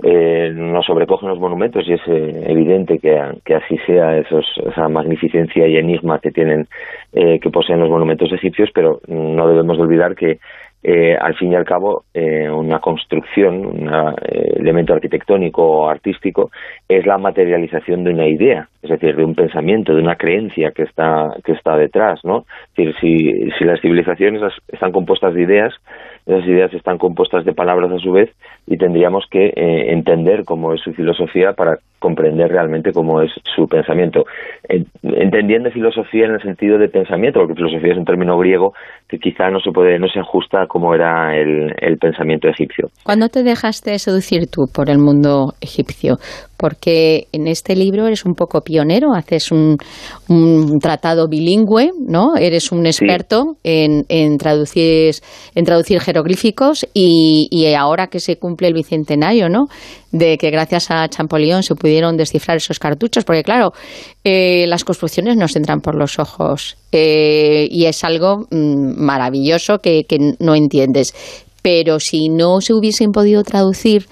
eh, 0.03 0.51
nos 0.53 0.85
sobrecogen 0.87 1.29
los 1.29 1.39
monumentos 1.39 1.85
y 1.87 1.93
es 1.93 2.01
eh, 2.09 2.45
evidente 2.49 2.99
que, 2.99 3.17
que, 3.45 3.55
así 3.55 3.79
sea 3.87 4.19
esos, 4.19 4.45
esa 4.69 4.89
magnificencia 4.89 5.69
y 5.69 5.77
enigma 5.77 6.19
que 6.19 6.33
tienen 6.33 6.67
eh, 7.13 7.39
que 7.39 7.51
poseen 7.51 7.79
los 7.79 7.89
monumentos 7.89 8.33
egipcios 8.33 8.71
pero 8.75 8.99
no 9.07 9.47
debemos 9.47 9.77
de 9.77 9.83
olvidar 9.85 10.17
que 10.17 10.39
eh, 10.87 11.17
al 11.19 11.35
fin 11.37 11.51
y 11.51 11.55
al 11.55 11.65
cabo 11.65 12.05
eh, 12.13 12.47
una 12.51 12.79
construcción, 12.79 13.65
un 13.65 13.89
eh, 13.89 14.53
elemento 14.57 14.93
arquitectónico 14.93 15.63
o 15.63 15.89
artístico 15.89 16.51
es 16.87 17.07
la 17.07 17.17
materialización 17.17 18.05
de 18.05 18.11
una 18.11 18.29
idea, 18.29 18.69
es 18.83 18.91
decir, 18.91 19.17
de 19.17 19.25
un 19.25 19.35
pensamiento, 19.35 19.95
de 19.95 20.03
una 20.03 20.17
creencia 20.17 20.73
que 20.73 20.83
está 20.83 21.31
que 21.43 21.53
está 21.53 21.79
detrás, 21.79 22.21
¿no? 22.23 22.45
Es 22.77 22.89
decir, 22.89 22.95
si, 23.01 23.51
si 23.59 23.65
las 23.65 23.81
civilizaciones 23.81 24.43
están 24.69 24.93
compuestas 24.93 25.33
de 25.33 25.45
ideas, 25.45 25.73
esas 26.27 26.47
ideas 26.47 26.75
están 26.75 26.99
compuestas 26.99 27.47
de 27.47 27.55
palabras 27.55 27.91
a 27.91 27.99
su 27.99 28.13
vez 28.13 28.31
y 28.67 28.77
tendríamos 28.77 29.25
que 29.31 29.53
entender 29.57 30.45
cómo 30.45 30.75
es 30.75 30.83
su 30.83 30.93
filosofía 30.93 31.55
para 31.55 31.79
comprender 32.05 32.51
realmente 32.51 32.93
cómo 32.93 33.23
es 33.23 33.31
su 33.57 33.67
pensamiento. 33.67 34.25
Entendiendo 35.03 35.71
filosofía 35.71 36.27
en 36.27 36.33
el 36.33 36.43
sentido 36.43 36.77
de 36.77 36.89
pensamiento, 36.89 37.41
porque 37.41 37.55
filosofía 37.55 37.93
es 37.93 37.99
un 37.99 38.05
término 38.05 38.37
griego 38.37 38.75
que 39.09 39.17
quizá 39.19 39.49
no 39.49 39.59
se 39.59 39.71
puede, 39.73 39.99
no 39.99 40.09
se 40.09 40.21
ajusta 40.21 40.67
como 40.67 40.95
era 40.95 41.35
el, 41.35 41.73
el 41.81 41.97
pensamiento 41.97 42.49
egipcio. 42.49 42.89
¿Cuándo 43.05 43.29
te 43.29 43.43
dejaste 43.43 43.99
seducir 43.99 44.51
tú 44.51 44.67
por 44.75 44.91
el 44.91 44.99
mundo 44.99 45.55
egipcio? 45.63 46.17
porque 46.65 47.27
en 47.33 47.47
este 47.47 47.77
libro 47.77 48.07
eres 48.07 48.25
un 48.25 48.35
poco 48.35 48.63
pionero, 48.63 49.13
haces 49.15 49.53
un, 49.53 49.77
un 50.29 50.79
tratado 50.79 51.29
bilingüe, 51.29 51.91
¿no? 52.07 52.37
Eres 52.37 52.73
un 52.73 52.87
experto 52.87 53.57
en, 53.63 54.05
en, 54.09 54.39
traducir, 54.39 55.15
en 55.55 55.65
traducir 55.65 56.01
jeroglíficos 56.01 56.87
y, 56.95 57.49
y, 57.51 57.75
ahora 57.75 58.07
que 58.07 58.19
se 58.19 58.39
cumple 58.39 58.69
el 58.69 58.73
bicentenario, 58.75 59.51
¿no? 59.51 59.67
De 60.15 60.39
que 60.39 60.53
gracias 60.53 60.93
a 60.93 61.09
Champollion 61.09 61.65
se 61.65 61.75
pudieron 61.75 62.17
descifrar 62.17 62.59
esos 62.59 62.79
cartuchos, 62.79 63.25
porque 63.25 63.43
claro, 63.43 63.73
eh, 64.23 64.65
las 64.69 64.85
construcciones 64.85 65.37
nos 65.37 65.57
entran 65.57 65.81
por 65.81 65.97
los 65.97 66.21
ojos 66.21 66.77
eh, 66.93 67.67
y 67.69 67.87
es 67.87 68.05
algo 68.05 68.47
mm, 68.49 68.95
maravilloso 68.97 69.81
que, 69.81 70.05
que 70.05 70.37
no 70.39 70.55
entiendes. 70.55 71.15
Pero 71.63 71.99
si 71.99 72.29
no 72.29 72.61
se 72.61 72.75
hubiesen 72.75 73.11
podido 73.11 73.43
traducir 73.43 74.07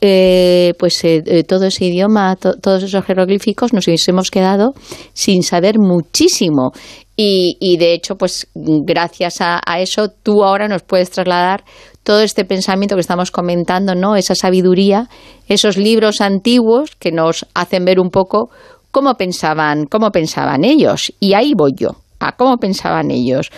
eh, 0.00 0.74
pues 0.78 1.02
eh, 1.04 1.22
eh, 1.24 1.42
todo 1.44 1.66
ese 1.66 1.86
idioma, 1.86 2.36
todos 2.36 2.82
esos 2.82 3.04
jeroglíficos, 3.04 3.72
nos 3.72 3.86
hubiésemos 3.86 4.30
quedado 4.30 4.72
sin 5.12 5.42
saber 5.42 5.78
muchísimo. 5.78 6.72
Y, 7.18 7.78
de 7.78 7.94
hecho, 7.94 8.16
pues 8.16 8.46
gracias 8.54 9.38
a, 9.40 9.60
eso, 9.78 10.10
tú 10.22 10.44
ahora 10.44 10.68
nos 10.68 10.82
puedes 10.82 11.10
trasladar 11.10 11.64
todo 12.02 12.20
este 12.20 12.44
pensamiento 12.44 12.94
que 12.94 13.00
estamos 13.00 13.30
comentando, 13.30 13.94
¿no? 13.94 14.16
Esa 14.16 14.34
sabiduría, 14.34 15.08
esos 15.48 15.78
libros 15.78 16.20
antiguos 16.20 16.94
que 16.94 17.12
nos 17.12 17.46
hacen 17.54 17.86
ver 17.86 18.00
un 18.00 18.10
poco 18.10 18.50
cómo 18.90 19.14
pensaban, 19.14 19.86
cómo 19.86 20.10
pensaban 20.10 20.62
ellos. 20.62 21.10
Y 21.18 21.32
ahí 21.32 21.54
voy 21.56 21.72
yo 21.74 21.92
a 22.18 22.32
cómo 22.32 22.56
pensaban 22.58 23.10
ellos 23.10 23.50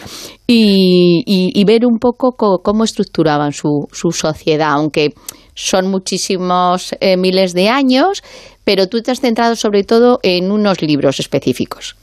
y, 0.47 1.65
ver 1.65 1.84
un 1.84 1.99
poco 1.99 2.33
cómo, 2.62 2.84
estructuraban 2.84 3.52
su, 3.52 3.89
su 3.92 4.10
sociedad, 4.10 4.70
aunque 4.70 5.10
son 5.59 5.91
muchísimos 5.91 6.95
eh, 7.01 7.17
miles 7.17 7.53
de 7.53 7.69
años, 7.69 8.23
pero 8.65 8.87
tú 8.87 9.03
te 9.03 9.11
has 9.11 9.20
centrado 9.20 9.57
sobre 9.57 9.83
todo 9.83 10.20
en 10.23 10.53
unos 10.53 10.81
libros 10.83 11.19
específicos. 11.19 11.97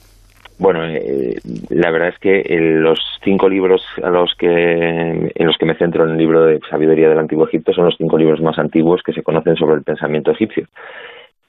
Bueno, 0.59 0.85
eh, 0.85 1.37
la 1.69 1.89
verdad 1.91 2.09
es 2.09 2.19
que 2.19 2.43
los 2.59 2.99
cinco 3.23 3.47
libros 3.47 3.81
a 4.03 4.09
los 4.09 4.35
que, 4.37 4.47
en 4.47 5.47
los 5.47 5.57
que 5.57 5.65
me 5.65 5.75
centro 5.75 6.03
en 6.03 6.11
el 6.11 6.17
libro 6.17 6.45
de 6.45 6.59
Sabiduría 6.69 7.07
del 7.09 7.19
Antiguo 7.19 7.47
Egipto 7.47 7.71
son 7.73 7.85
los 7.85 7.95
cinco 7.97 8.17
libros 8.17 8.41
más 8.41 8.59
antiguos 8.59 9.01
que 9.03 9.13
se 9.13 9.23
conocen 9.23 9.55
sobre 9.55 9.75
el 9.75 9.83
pensamiento 9.83 10.31
egipcio. 10.31 10.67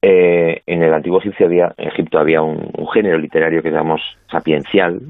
Eh, 0.01 0.63
en 0.67 0.83
el 0.83 0.95
Antiguo 0.95 1.19
Egipcio 1.19 1.47
había, 1.47 1.75
Egipto 1.77 2.19
había 2.19 2.43
un, 2.43 2.71
un 2.77 2.89
género 2.89 3.19
literario 3.19 3.63
que 3.63 3.71
llamamos 3.71 4.01
sapiencial, 4.31 5.01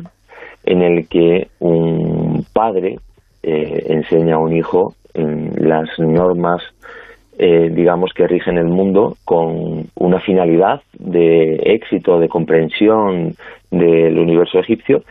en 0.65 0.83
el 0.83 1.09
que 1.09 1.49
un 1.59 2.45
padre 2.53 2.97
enseña 3.43 4.35
a 4.35 4.39
un 4.39 4.57
hijo 4.57 4.97
las 5.17 5.89
normas 5.99 6.63
eh, 7.39 7.69
digamos 7.71 8.13
que 8.15 8.27
rigen 8.27 8.57
el 8.57 8.69
mundo 8.69 9.17
con 9.25 9.85
una 9.95 10.21
finalidad 10.21 10.81
de 10.99 11.57
éxito, 11.65 12.19
de 12.19 12.29
comprensión 12.29 13.33
del 13.71 14.19
universo 14.19 14.59
egipcio 14.59 15.03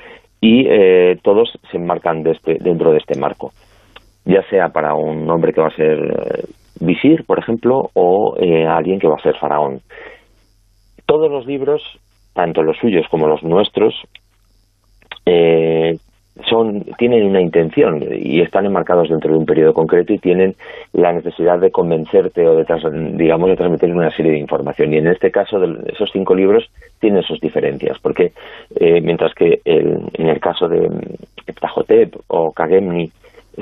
y 0.42 0.66
eh, 0.68 1.18
todos 1.22 1.52
se 1.70 1.78
enmarcan 1.78 2.24
de 2.24 2.32
este, 2.32 2.58
dentro 2.60 2.92
de 2.92 2.98
este 2.98 3.20
marco, 3.20 3.52
ya 4.26 4.42
sea 4.50 4.70
para 4.70 4.96
un 4.96 5.30
hombre 5.30 5.54
que 5.54 5.62
va 5.62 5.68
a 5.68 5.76
ser 5.76 6.00
eh, 6.00 6.44
visir, 6.80 7.26
por 7.26 7.38
ejemplo, 7.38 7.90
o 7.94 8.36
alguien 8.70 9.00
que 9.00 9.08
va 9.08 9.16
a 9.16 9.24
ser 9.24 9.38
faraón. 9.38 9.82
Todos 11.06 11.32
los 11.32 11.46
libros, 11.46 11.84
tanto 12.34 12.64
los 12.64 12.78
suyos 12.78 13.06
como 13.10 13.28
los 13.28 13.44
nuestros, 13.44 13.94
son 16.50 16.84
tienen 16.98 17.26
una 17.26 17.42
intención 17.42 18.04
y 18.12 18.42
están 18.42 18.66
enmarcados 18.66 19.10
dentro 19.10 19.32
de 19.32 19.38
un 19.38 19.46
periodo 19.46 19.74
concreto 19.74 20.14
y 20.14 20.20
tienen 20.20 20.56
la 20.94 21.14
necesidad 21.14 21.60
de 21.60 21.72
convencerte 21.72 22.46
o 22.46 22.56
de 22.56 22.66
digamos 23.14 23.50
de 23.50 23.56
transmitir 23.56 23.92
una 23.94 24.12
serie 24.12 24.34
de 24.34 24.40
información. 24.40 24.94
Y 24.94 24.98
en 24.98 25.08
este 25.08 25.32
caso 25.32 25.60
de 25.60 25.92
esos 25.94 26.10
cinco 26.12 26.36
libros 26.36 26.70
tienen 27.00 27.24
sus 27.24 27.40
diferencias 27.40 27.98
porque 28.00 28.34
eh, 28.76 29.02
mientras 29.02 29.34
que 29.34 29.62
en 29.64 30.28
el 30.28 30.40
caso 30.40 30.68
de 30.68 30.90
Ptahotep 31.54 32.16
o 32.28 32.52
Kagemni 32.52 33.12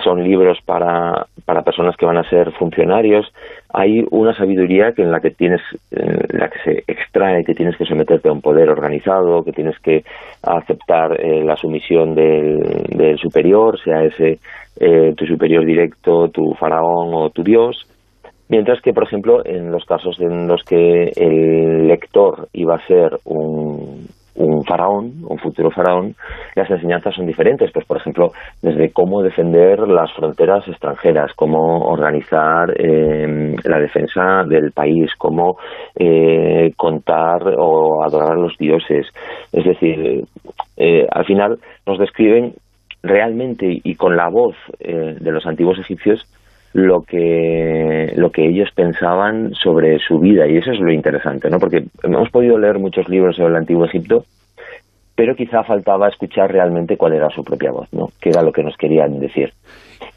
son 0.01 0.23
libros 0.23 0.57
para, 0.65 1.27
para 1.45 1.61
personas 1.61 1.95
que 1.95 2.05
van 2.05 2.17
a 2.17 2.29
ser 2.29 2.51
funcionarios, 2.53 3.31
hay 3.73 4.05
una 4.11 4.35
sabiduría 4.35 4.91
que 4.91 5.01
en 5.01 5.11
la 5.11 5.19
que 5.19 5.31
tienes, 5.31 5.61
la 5.89 6.47
que 6.49 6.59
se 6.63 6.83
extrae 6.87 7.43
que 7.43 7.55
tienes 7.55 7.75
que 7.75 7.85
someterte 7.85 8.29
a 8.29 8.31
un 8.31 8.41
poder 8.41 8.69
organizado, 8.69 9.43
que 9.43 9.51
tienes 9.51 9.77
que 9.79 10.03
aceptar 10.43 11.19
eh, 11.19 11.43
la 11.43 11.55
sumisión 11.55 12.13
del, 12.13 13.17
superior, 13.19 13.79
sea 13.83 14.03
ese 14.03 14.39
eh, 14.79 15.13
tu 15.17 15.25
superior 15.25 15.65
directo, 15.65 16.29
tu 16.29 16.53
faraón 16.53 17.13
o 17.13 17.29
tu 17.31 17.43
dios, 17.43 17.87
Mientras 18.49 18.81
que, 18.81 18.93
por 18.93 19.05
ejemplo, 19.05 19.43
en 19.45 19.71
los 19.71 19.83
casos 19.85 20.19
en 20.19 20.47
los 20.47 20.63
que 20.63 21.11
el 21.15 21.87
lector 21.87 22.49
iba 22.53 22.75
a 22.75 22.85
ser 22.85 23.17
un, 23.23 24.05
un 24.35 24.63
faraón, 24.63 25.23
un 25.27 25.37
futuro 25.37 25.69
faraón, 25.69 26.15
las 26.55 26.69
enseñanzas 26.69 27.15
son 27.15 27.25
diferentes. 27.25 27.71
Pues, 27.71 27.85
por 27.85 27.97
ejemplo, 27.97 28.31
desde 28.61 28.91
cómo 28.91 29.21
defender 29.21 29.79
las 29.87 30.11
fronteras 30.13 30.67
extranjeras, 30.67 31.31
cómo 31.35 31.81
organizar 31.81 32.73
eh, 32.77 33.55
la 33.63 33.79
defensa 33.79 34.43
del 34.47 34.71
país, 34.71 35.11
cómo 35.17 35.57
eh, 35.95 36.71
contar 36.75 37.41
o 37.57 38.03
adorar 38.03 38.33
a 38.33 38.41
los 38.41 38.57
dioses. 38.57 39.07
Es 39.51 39.65
decir, 39.65 40.23
eh, 40.77 41.07
al 41.11 41.25
final 41.25 41.59
nos 41.85 41.99
describen 41.99 42.53
realmente 43.01 43.65
y 43.83 43.95
con 43.95 44.15
la 44.15 44.29
voz 44.29 44.55
de 44.79 45.31
los 45.31 45.45
antiguos 45.45 45.77
egipcios 45.77 46.25
lo 46.73 47.03
que 47.03 48.13
lo 48.15 48.31
que 48.31 48.47
ellos 48.47 48.69
pensaban 48.75 49.53
sobre 49.53 49.99
su 49.99 50.19
vida 50.19 50.47
y 50.47 50.57
eso 50.57 50.71
es 50.71 50.79
lo 50.79 50.91
interesante, 50.91 51.49
¿no? 51.49 51.59
Porque 51.59 51.85
hemos 52.01 52.29
podido 52.29 52.57
leer 52.57 52.79
muchos 52.79 53.07
libros 53.09 53.35
sobre 53.35 53.51
el 53.51 53.57
antiguo 53.57 53.85
Egipto, 53.85 54.25
pero 55.15 55.35
quizá 55.35 55.63
faltaba 55.63 56.07
escuchar 56.07 56.51
realmente 56.51 56.97
cuál 56.97 57.13
era 57.13 57.29
su 57.29 57.43
propia 57.43 57.71
voz, 57.71 57.87
¿no? 57.91 58.07
Que 58.19 58.29
era 58.29 58.41
lo 58.41 58.51
que 58.51 58.63
nos 58.63 58.75
querían 58.77 59.19
decir. 59.19 59.53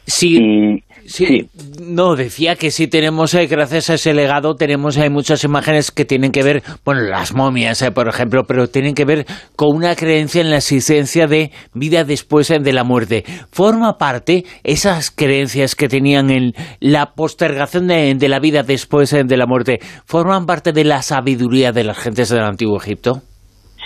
Sí, 0.05 0.83
sí, 1.05 1.49
no, 1.81 2.15
decía 2.15 2.55
que 2.55 2.71
sí 2.71 2.87
tenemos, 2.87 3.33
eh, 3.33 3.45
gracias 3.45 3.89
a 3.89 3.93
ese 3.95 4.13
legado, 4.13 4.55
tenemos 4.55 4.97
hay 4.97 5.09
muchas 5.09 5.43
imágenes 5.43 5.91
que 5.91 6.05
tienen 6.05 6.31
que 6.31 6.43
ver, 6.43 6.63
bueno, 6.85 7.01
las 7.01 7.35
momias, 7.35 7.81
eh, 7.81 7.91
por 7.91 8.07
ejemplo, 8.07 8.43
pero 8.47 8.67
tienen 8.67 8.95
que 8.95 9.03
ver 9.03 9.25
con 9.57 9.75
una 9.75 9.95
creencia 9.95 10.41
en 10.41 10.49
la 10.49 10.57
existencia 10.57 11.27
de 11.27 11.51
vida 11.73 12.05
después 12.05 12.49
eh, 12.51 12.59
de 12.59 12.73
la 12.73 12.85
muerte. 12.85 13.25
Forma 13.51 13.97
parte, 13.97 14.45
esas 14.63 15.11
creencias 15.11 15.75
que 15.75 15.89
tenían 15.89 16.29
en 16.29 16.53
la 16.79 17.13
postergación 17.13 17.87
de, 17.87 18.15
de 18.15 18.29
la 18.29 18.39
vida 18.39 18.63
después 18.63 19.11
de 19.11 19.37
la 19.37 19.45
muerte, 19.45 19.79
forman 20.05 20.45
parte 20.45 20.71
de 20.71 20.85
la 20.85 21.01
sabiduría 21.01 21.73
de 21.73 21.83
las 21.83 21.97
gentes 21.97 22.29
del 22.29 22.43
Antiguo 22.43 22.77
Egipto. 22.77 23.23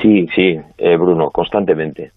Sí, 0.02 0.28
sí, 0.36 0.60
Bruno, 0.98 1.30
constantemente. 1.30 2.12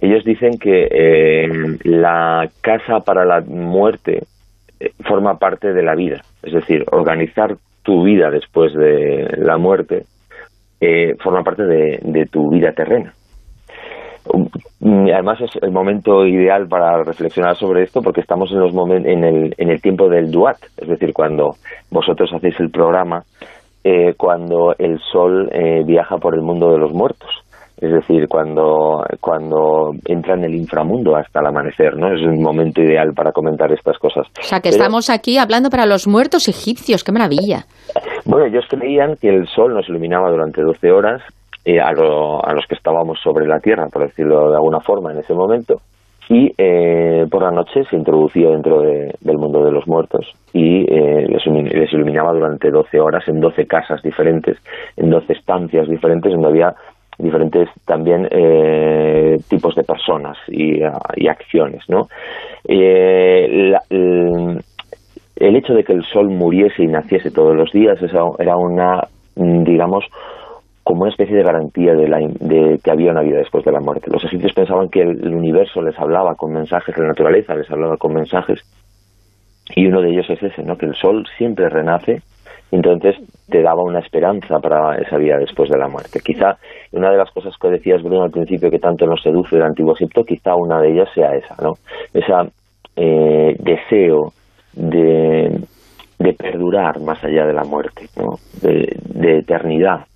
Ellos 0.00 0.24
dicen 0.24 0.58
que 0.58 0.88
eh, 0.90 1.48
la 1.84 2.48
casa 2.60 3.00
para 3.00 3.24
la 3.24 3.40
muerte 3.40 4.24
eh, 4.78 4.90
forma 5.04 5.38
parte 5.38 5.72
de 5.72 5.82
la 5.82 5.94
vida, 5.94 6.20
es 6.42 6.52
decir, 6.52 6.84
organizar 6.92 7.56
tu 7.82 8.02
vida 8.02 8.30
después 8.30 8.74
de 8.74 9.36
la 9.38 9.56
muerte 9.56 10.04
eh, 10.80 11.14
forma 11.22 11.42
parte 11.42 11.62
de, 11.64 12.28
tu 12.30 12.50
vida 12.50 12.72
terrena. 12.72 13.14
Um, 14.28 14.48
además 15.08 15.40
es 15.40 15.50
el 15.62 15.70
momento 15.70 16.26
ideal 16.26 16.66
para 16.68 17.02
reflexionar 17.04 17.56
sobre 17.56 17.84
esto 17.84 18.02
porque 18.02 18.20
estamos 18.20 18.50
en, 18.50 18.58
los 18.58 18.74
en, 18.74 19.24
el, 19.24 19.54
en 19.56 19.70
el 19.70 19.80
tiempo 19.80 20.08
del 20.10 20.30
duat, 20.30 20.58
es 20.76 20.88
decir, 20.88 21.14
cuando 21.14 21.54
vosotros 21.90 22.30
hacéis 22.34 22.58
el 22.60 22.70
programa, 22.70 23.22
cuando 24.16 24.74
el 24.78 24.98
sol 25.12 25.50
viaja 25.84 26.16
por 26.16 26.34
el 26.34 26.42
mundo 26.42 26.72
de 26.72 26.78
los 26.78 26.92
muertos 26.92 27.30
es 27.78 27.92
decir, 27.92 28.26
cuando, 28.26 29.04
cuando 29.20 29.92
entra 30.06 30.34
en 30.34 30.44
el 30.44 30.54
inframundo 30.54 31.14
hasta 31.14 31.40
el 31.40 31.46
amanecer, 31.46 31.94
¿no? 31.94 32.06
Es 32.08 32.22
un 32.22 32.42
momento 32.42 32.80
ideal 32.80 33.12
para 33.14 33.32
comentar 33.32 33.70
estas 33.70 33.98
cosas. 33.98 34.26
O 34.38 34.42
sea, 34.42 34.60
que 34.60 34.70
estamos 34.70 35.10
aquí 35.10 35.36
hablando 35.36 35.68
para 35.68 35.84
los 35.84 36.06
muertos 36.06 36.48
egipcios, 36.48 37.04
qué 37.04 37.12
maravilla. 37.12 37.66
Bueno, 38.24 38.46
ellos 38.46 38.64
creían 38.70 39.16
que 39.20 39.28
el 39.28 39.46
sol 39.48 39.74
nos 39.74 39.86
iluminaba 39.90 40.30
durante 40.30 40.62
12 40.62 40.90
horas 40.90 41.22
eh, 41.66 41.78
a, 41.78 41.88
a, 41.88 42.54
los 42.54 42.64
que 42.66 42.76
estábamos 42.76 43.18
sobre 43.22 43.46
la 43.46 43.58
Tierra, 43.58 43.88
por 43.92 44.06
decirlo 44.06 44.48
de 44.48 44.56
alguna 44.56 44.80
forma, 44.80 45.12
en 45.12 45.18
ese 45.18 45.34
momento, 45.34 45.82
y 46.28 46.52
eh, 46.58 47.24
por 47.30 47.42
la 47.42 47.50
noche 47.50 47.84
se 47.88 47.96
introducía 47.96 48.50
dentro 48.50 48.80
del 48.80 49.38
mundo 49.38 49.64
de 49.64 49.70
los 49.70 49.86
muertos 49.86 50.26
y 50.52 50.82
eh, 50.82 51.26
les, 51.28 51.92
iluminaba 51.92 52.32
durante 52.32 52.70
12 52.70 52.98
horas 52.98 53.26
en 53.28 53.40
12 53.40 53.66
casas 53.66 54.02
diferentes, 54.02 54.56
en 54.96 55.10
12 55.10 55.32
estancias 55.32 55.88
diferentes, 55.88 56.32
donde 56.32 56.48
había 56.48 56.74
diferentes 57.18 57.68
también 57.86 58.28
eh, 58.30 59.36
tipos 59.48 59.74
de 59.74 59.84
personas 59.84 60.36
y, 60.48 60.82
acciones, 61.28 61.82
¿no? 61.88 62.08
Eh, 62.68 63.72
el, 63.90 65.56
hecho 65.56 65.74
de 65.74 65.84
que 65.84 65.92
el 65.92 66.04
sol 66.04 66.28
muriese 66.28 66.82
y 66.82 66.88
naciese 66.88 67.30
todos 67.30 67.54
los 67.54 67.70
días 67.72 67.98
era 68.38 68.56
una, 68.56 69.06
digamos, 69.36 70.04
como 70.86 71.02
una 71.02 71.10
especie 71.10 71.34
de 71.34 71.42
garantía 71.42 71.94
de, 71.94 72.08
la, 72.08 72.18
de, 72.18 72.78
que 72.82 72.90
había 72.92 73.10
una 73.10 73.22
vida 73.22 73.38
después 73.38 73.64
de 73.64 73.72
la 73.72 73.80
muerte. 73.80 74.08
Los 74.08 74.22
egipcios 74.22 74.52
pensaban 74.54 74.88
que 74.88 75.02
el, 75.02 75.34
universo 75.34 75.82
les 75.82 75.98
hablaba 75.98 76.36
con 76.36 76.52
mensajes, 76.52 76.96
la 76.96 77.08
naturaleza 77.08 77.56
les 77.56 77.68
hablaba 77.68 77.96
con 77.96 78.14
mensajes, 78.14 78.60
y 79.74 79.88
uno 79.88 80.00
de 80.00 80.10
ellos 80.10 80.30
es 80.30 80.40
ese, 80.40 80.62
¿no? 80.62 80.76
que 80.76 80.86
el 80.86 80.94
sol 80.94 81.26
siempre 81.36 81.68
renace 81.68 82.22
entonces 82.72 83.16
te 83.48 83.62
daba 83.62 83.82
una 83.82 84.00
esperanza 84.00 84.58
para 84.58 84.96
esa 84.96 85.16
vida 85.16 85.38
después 85.38 85.70
de 85.70 85.78
la 85.78 85.88
muerte. 85.88 86.20
Quizá 86.24 86.56
una 86.92 87.10
de 87.10 87.16
las 87.16 87.30
cosas 87.30 87.54
que 87.60 87.68
decías, 87.68 88.02
Bruno, 88.02 88.24
al 88.24 88.30
principio 88.30 88.70
que 88.70 88.78
tanto 88.78 89.06
nos 89.06 89.22
seduce 89.22 89.56
el 89.56 89.62
Antiguo 89.62 89.94
Egipto, 89.94 90.24
quizá 90.24 90.56
una 90.56 90.80
de 90.80 90.92
ellas 90.92 91.08
sea 91.14 91.34
esa, 91.36 91.54
¿no? 91.62 91.74
Ese 92.12 92.32
eh, 92.96 93.56
deseo 93.60 94.32
de, 94.72 95.60
perdurar 96.36 97.00
más 97.00 97.22
allá 97.22 97.46
de 97.46 97.52
la 97.52 97.62
muerte, 97.62 98.06
¿no? 98.16 98.34
De, 98.60 99.38
eternidad. 99.38 100.06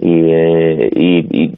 Eh, 0.00 0.90
y, 0.94 1.44
y, 1.44 1.54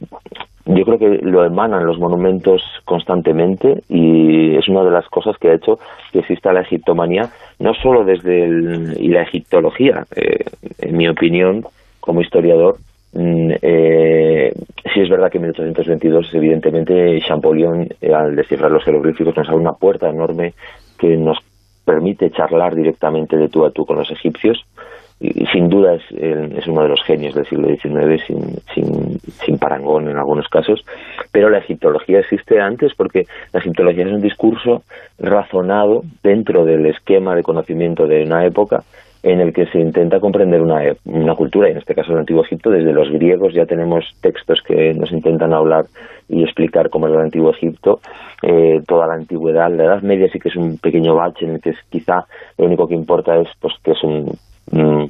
yo 0.67 0.83
creo 0.83 0.99
que 0.99 1.19
lo 1.23 1.45
emanan 1.45 1.85
los 1.85 1.97
monumentos 1.97 2.61
constantemente 2.83 3.83
y 3.87 4.55
es 4.57 4.67
una 4.67 4.83
de 4.83 4.91
las 4.91 5.07
cosas 5.07 5.37
que 5.37 5.49
ha 5.49 5.55
hecho 5.55 5.79
que 6.11 6.19
exista 6.19 6.51
la 6.51 6.61
egiptomanía, 6.61 7.29
no 7.59 7.73
solo 7.73 8.03
desde 8.03 8.43
el, 8.43 8.97
y 8.99 9.07
la 9.07 9.21
egiptología, 9.21 10.05
eh, 10.15 10.43
en 10.79 10.97
mi 10.97 11.07
opinión, 11.07 11.65
como 12.01 12.21
historiador, 12.21 12.77
mm, 13.13 13.51
eh, 13.61 14.53
sí 14.93 14.99
es 15.01 15.09
verdad 15.09 15.31
que 15.31 15.37
en 15.37 15.43
1822, 15.43 16.33
evidentemente, 16.33 17.21
Champollion, 17.25 17.87
eh, 18.01 18.13
al 18.13 18.35
descifrar 18.35 18.69
los 18.69 18.83
jeroglíficos, 18.83 19.37
nos 19.37 19.47
abre 19.47 19.61
una 19.61 19.73
puerta 19.73 20.09
enorme 20.09 20.53
que 20.99 21.15
nos 21.15 21.37
permite 21.85 22.29
charlar 22.31 22.75
directamente 22.75 23.37
de 23.37 23.47
tú 23.47 23.65
a 23.65 23.71
tú 23.71 23.85
con 23.85 23.97
los 23.97 24.11
egipcios, 24.11 24.65
y 24.75 24.76
sin 25.19 25.67
duda 25.67 25.95
es, 25.95 26.03
es, 26.11 26.67
uno 26.67 26.83
de 26.83 26.89
los 26.89 27.03
genios 27.03 27.33
del 27.33 27.45
siglo 27.47 27.67
XIX 27.69 28.23
sin, 28.27 29.19
sin, 29.43 29.57
parangón 29.57 30.07
en 30.09 30.17
algunos 30.17 30.47
casos, 30.47 30.85
pero 31.31 31.49
la 31.49 31.57
egiptología 31.57 32.19
existe 32.19 32.59
antes 32.59 32.93
porque 32.95 33.25
la 33.51 33.59
egiptología 33.59 34.05
es 34.05 34.13
un 34.13 34.21
discurso 34.21 34.83
razonado 35.17 36.03
dentro 36.21 36.65
del 36.65 36.85
esquema 36.85 37.35
de 37.35 37.41
conocimiento 37.41 38.05
de 38.05 38.23
una 38.23 38.45
época 38.45 38.83
en 39.23 39.41
el 39.41 39.51
que 39.51 39.65
se 39.65 39.79
intenta 39.79 40.19
comprender 40.19 40.61
una, 40.61 40.81
una 41.05 41.33
cultura, 41.33 41.67
y 41.67 41.71
en 41.71 41.79
este 41.79 41.95
caso 41.95 42.11
el 42.11 42.19
Antiguo 42.19 42.43
Egipto, 42.43 42.69
desde 42.69 42.93
los 42.93 43.09
griegos 43.09 43.53
ya 43.53 43.65
tenemos 43.65 44.05
textos 44.21 44.61
que 44.65 44.93
nos 44.93 45.11
intentan 45.11 45.53
hablar 45.53 45.85
y 46.29 46.43
explicar 46.43 46.89
cómo 46.89 47.07
es 47.07 47.13
el 47.13 47.21
Antiguo 47.21 47.51
Egipto, 47.51 47.99
eh, 48.43 48.79
toda 48.87 49.07
la 49.07 49.15
antigüedad, 49.15 49.71
la 49.71 49.85
Edad 49.85 50.01
Media 50.03 50.29
sí 50.31 50.39
que 50.39 50.49
es 50.49 50.55
un 50.55 50.77
pequeño 50.77 51.15
bache 51.15 51.45
en 51.45 51.55
el 51.55 51.61
que 51.61 51.73
quizá 51.89 52.25
lo 52.57 52.65
único 52.65 52.87
que 52.87 52.93
importa 52.93 53.35
es 53.37 53.47
pues 53.59 53.73
que 53.83 53.91
es 53.91 54.03
un 54.03 54.31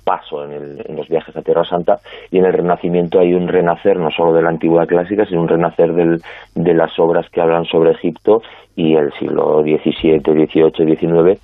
paso 0.03 0.43
en, 0.43 0.77
los 0.95 1.07
viajes 1.07 1.35
a 1.35 1.41
Tierra 1.41 1.63
Santa 1.63 1.97
y 2.31 2.37
en 2.37 2.45
el 2.45 2.53
Renacimiento 2.53 3.19
hay 3.19 3.33
un 3.33 3.47
renacer 3.47 3.97
no 3.97 4.09
solo 4.11 4.33
de 4.33 4.41
la 4.41 4.49
antigüedad 4.49 4.87
clásica 4.87 5.25
sino 5.25 5.41
un 5.41 5.47
renacer 5.47 5.91
de 5.93 6.73
las 6.73 6.91
obras 6.99 7.27
que 7.31 7.41
hablan 7.41 7.65
sobre 7.65 7.91
Egipto 7.91 8.41
y 8.75 8.95
el 8.95 9.11
siglo 9.13 9.61
XVII, 9.61 10.19
XVIII, 10.19 10.95
XIX 10.95 11.41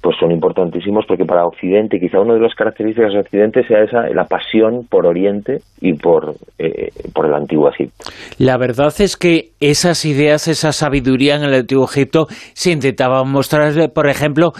pues 0.00 0.16
son 0.18 0.32
importantísimos 0.32 1.04
porque 1.06 1.24
para 1.24 1.44
Occidente, 1.44 1.98
quizá 2.00 2.20
una 2.20 2.34
de 2.34 2.40
las 2.40 2.54
características 2.54 3.12
de 3.12 3.20
Occidente 3.20 3.66
sea 3.66 3.82
esa, 3.82 4.08
la 4.14 4.24
pasión 4.24 4.86
por 4.88 5.06
Oriente 5.06 5.58
y 5.80 5.94
por, 5.94 6.34
eh, 6.58 6.88
por 7.14 7.26
el 7.26 7.34
Antiguo 7.34 7.68
Egipto. 7.68 8.04
La 8.38 8.56
verdad 8.56 8.92
es 8.98 9.16
que 9.16 9.50
esas 9.60 10.04
ideas, 10.04 10.48
esa 10.48 10.72
sabiduría 10.72 11.36
en 11.36 11.42
el 11.42 11.54
Antiguo 11.54 11.84
Egipto 11.84 12.26
se 12.54 12.72
intentaba 12.72 13.22
mostrar, 13.24 13.72
por 13.92 14.08
ejemplo, 14.08 14.52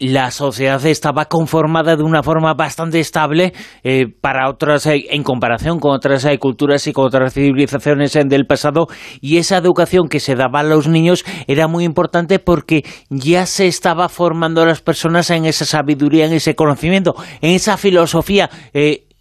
la 0.00 0.30
sociedad 0.30 0.84
estaba 0.86 1.26
conformada 1.26 1.94
de 1.94 2.02
una 2.02 2.22
forma 2.22 2.54
bastante 2.54 2.98
estable 2.98 3.52
eh, 3.84 4.06
para 4.08 4.48
otras, 4.48 4.86
eh, 4.86 5.04
en 5.10 5.22
comparación 5.22 5.78
con 5.78 5.92
otras 5.92 6.24
eh, 6.24 6.38
culturas 6.38 6.86
y 6.86 6.92
con 6.92 7.06
otras 7.06 7.34
civilizaciones 7.34 8.14
del 8.14 8.46
pasado, 8.46 8.86
y 9.20 9.36
esa 9.36 9.58
educación 9.58 10.08
que 10.08 10.18
se 10.18 10.34
daba 10.34 10.60
a 10.60 10.64
los 10.64 10.88
niños 10.88 11.24
era 11.46 11.68
muy 11.68 11.84
importante 11.84 12.38
porque 12.38 12.82
ya 13.10 13.44
se 13.44 13.66
estaba 13.66 14.08
formando 14.08 14.62
a 14.62 14.66
las 14.66 14.80
personas 14.80 15.30
en 15.30 15.44
esa 15.44 15.66
sabiduría, 15.66 16.24
en 16.24 16.32
ese 16.32 16.54
conocimiento, 16.54 17.14
en 17.42 17.50
esa 17.50 17.76
filosofía 17.76 18.50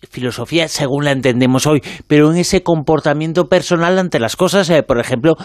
filosofía 0.09 0.69
según 0.69 1.03
la 1.03 1.11
entendemos 1.11 1.67
hoy, 1.67 1.81
pero 2.07 2.31
en 2.31 2.37
ese 2.37 2.63
comportamiento 2.63 3.49
personal 3.49 3.99
ante 3.99 4.17
las 4.17 4.37
cosas, 4.37 4.71
por 4.87 4.97
ejemplo, 4.97 5.35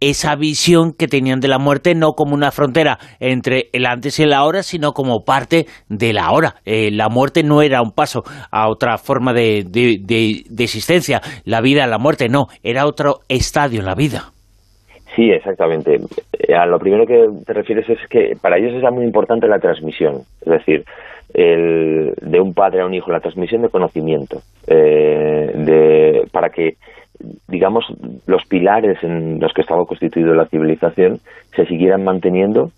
esa 0.00 0.36
visión 0.36 0.92
que 0.92 1.06
tenían 1.06 1.40
de 1.40 1.48
la 1.48 1.58
muerte 1.58 1.94
no 1.94 2.12
como 2.12 2.34
una 2.34 2.50
frontera 2.50 2.98
entre 3.20 3.68
el 3.72 3.86
antes 3.86 4.18
y 4.18 4.22
el 4.22 4.32
ahora, 4.32 4.62
sino 4.62 4.92
como 4.92 5.24
parte 5.24 5.66
de 5.88 6.12
la 6.12 6.26
ahora. 6.26 6.54
Eh, 6.64 6.90
la 6.92 7.08
muerte 7.08 7.42
no 7.42 7.62
era 7.62 7.82
un 7.82 7.92
paso 7.92 8.22
a 8.50 8.68
otra 8.68 8.98
forma 8.98 9.32
de, 9.32 9.64
existencia. 10.58 11.20
La 11.44 11.60
vida, 11.60 11.86
la 11.86 11.98
muerte, 11.98 12.28
no. 12.28 12.46
Era 12.62 12.86
otro 12.86 13.20
estadio 13.28 13.80
en 13.80 13.86
la 13.86 13.94
vida. 13.94 14.32
Sí, 15.16 15.30
exactamente. 15.30 15.96
Eh, 16.32 16.54
a 16.54 16.66
lo 16.66 16.78
primero 16.78 17.04
que 17.04 17.26
te 17.44 17.52
refieres 17.52 17.88
es 17.88 17.98
que 18.08 18.34
para 18.40 18.58
ellos 18.58 18.74
es 18.74 18.92
muy 18.92 19.04
importante 19.04 19.48
la 19.48 19.58
transmisión. 19.58 20.22
Es 20.42 20.52
decir, 20.52 20.84
el, 21.34 22.12
de 22.20 22.40
un 22.40 22.54
padre 22.54 22.82
a 22.82 22.86
un 22.86 22.94
hijo, 22.94 23.10
la 23.10 23.20
transmisión 23.20 23.62
de 23.62 23.68
conocimiento. 23.68 24.38
Eh, 24.68 25.52
de, 25.54 26.22
para 26.30 26.50
que 26.50 26.74
digamos, 27.48 27.84
los 28.26 28.44
pilares 28.46 29.02
en 29.02 29.40
los 29.40 29.52
que 29.52 29.62
estaba 29.62 29.84
constituida 29.84 30.34
la 30.34 30.46
civilización 30.46 31.18
se 31.54 31.66
siguieran 31.66 32.04
manteniendo 32.04 32.70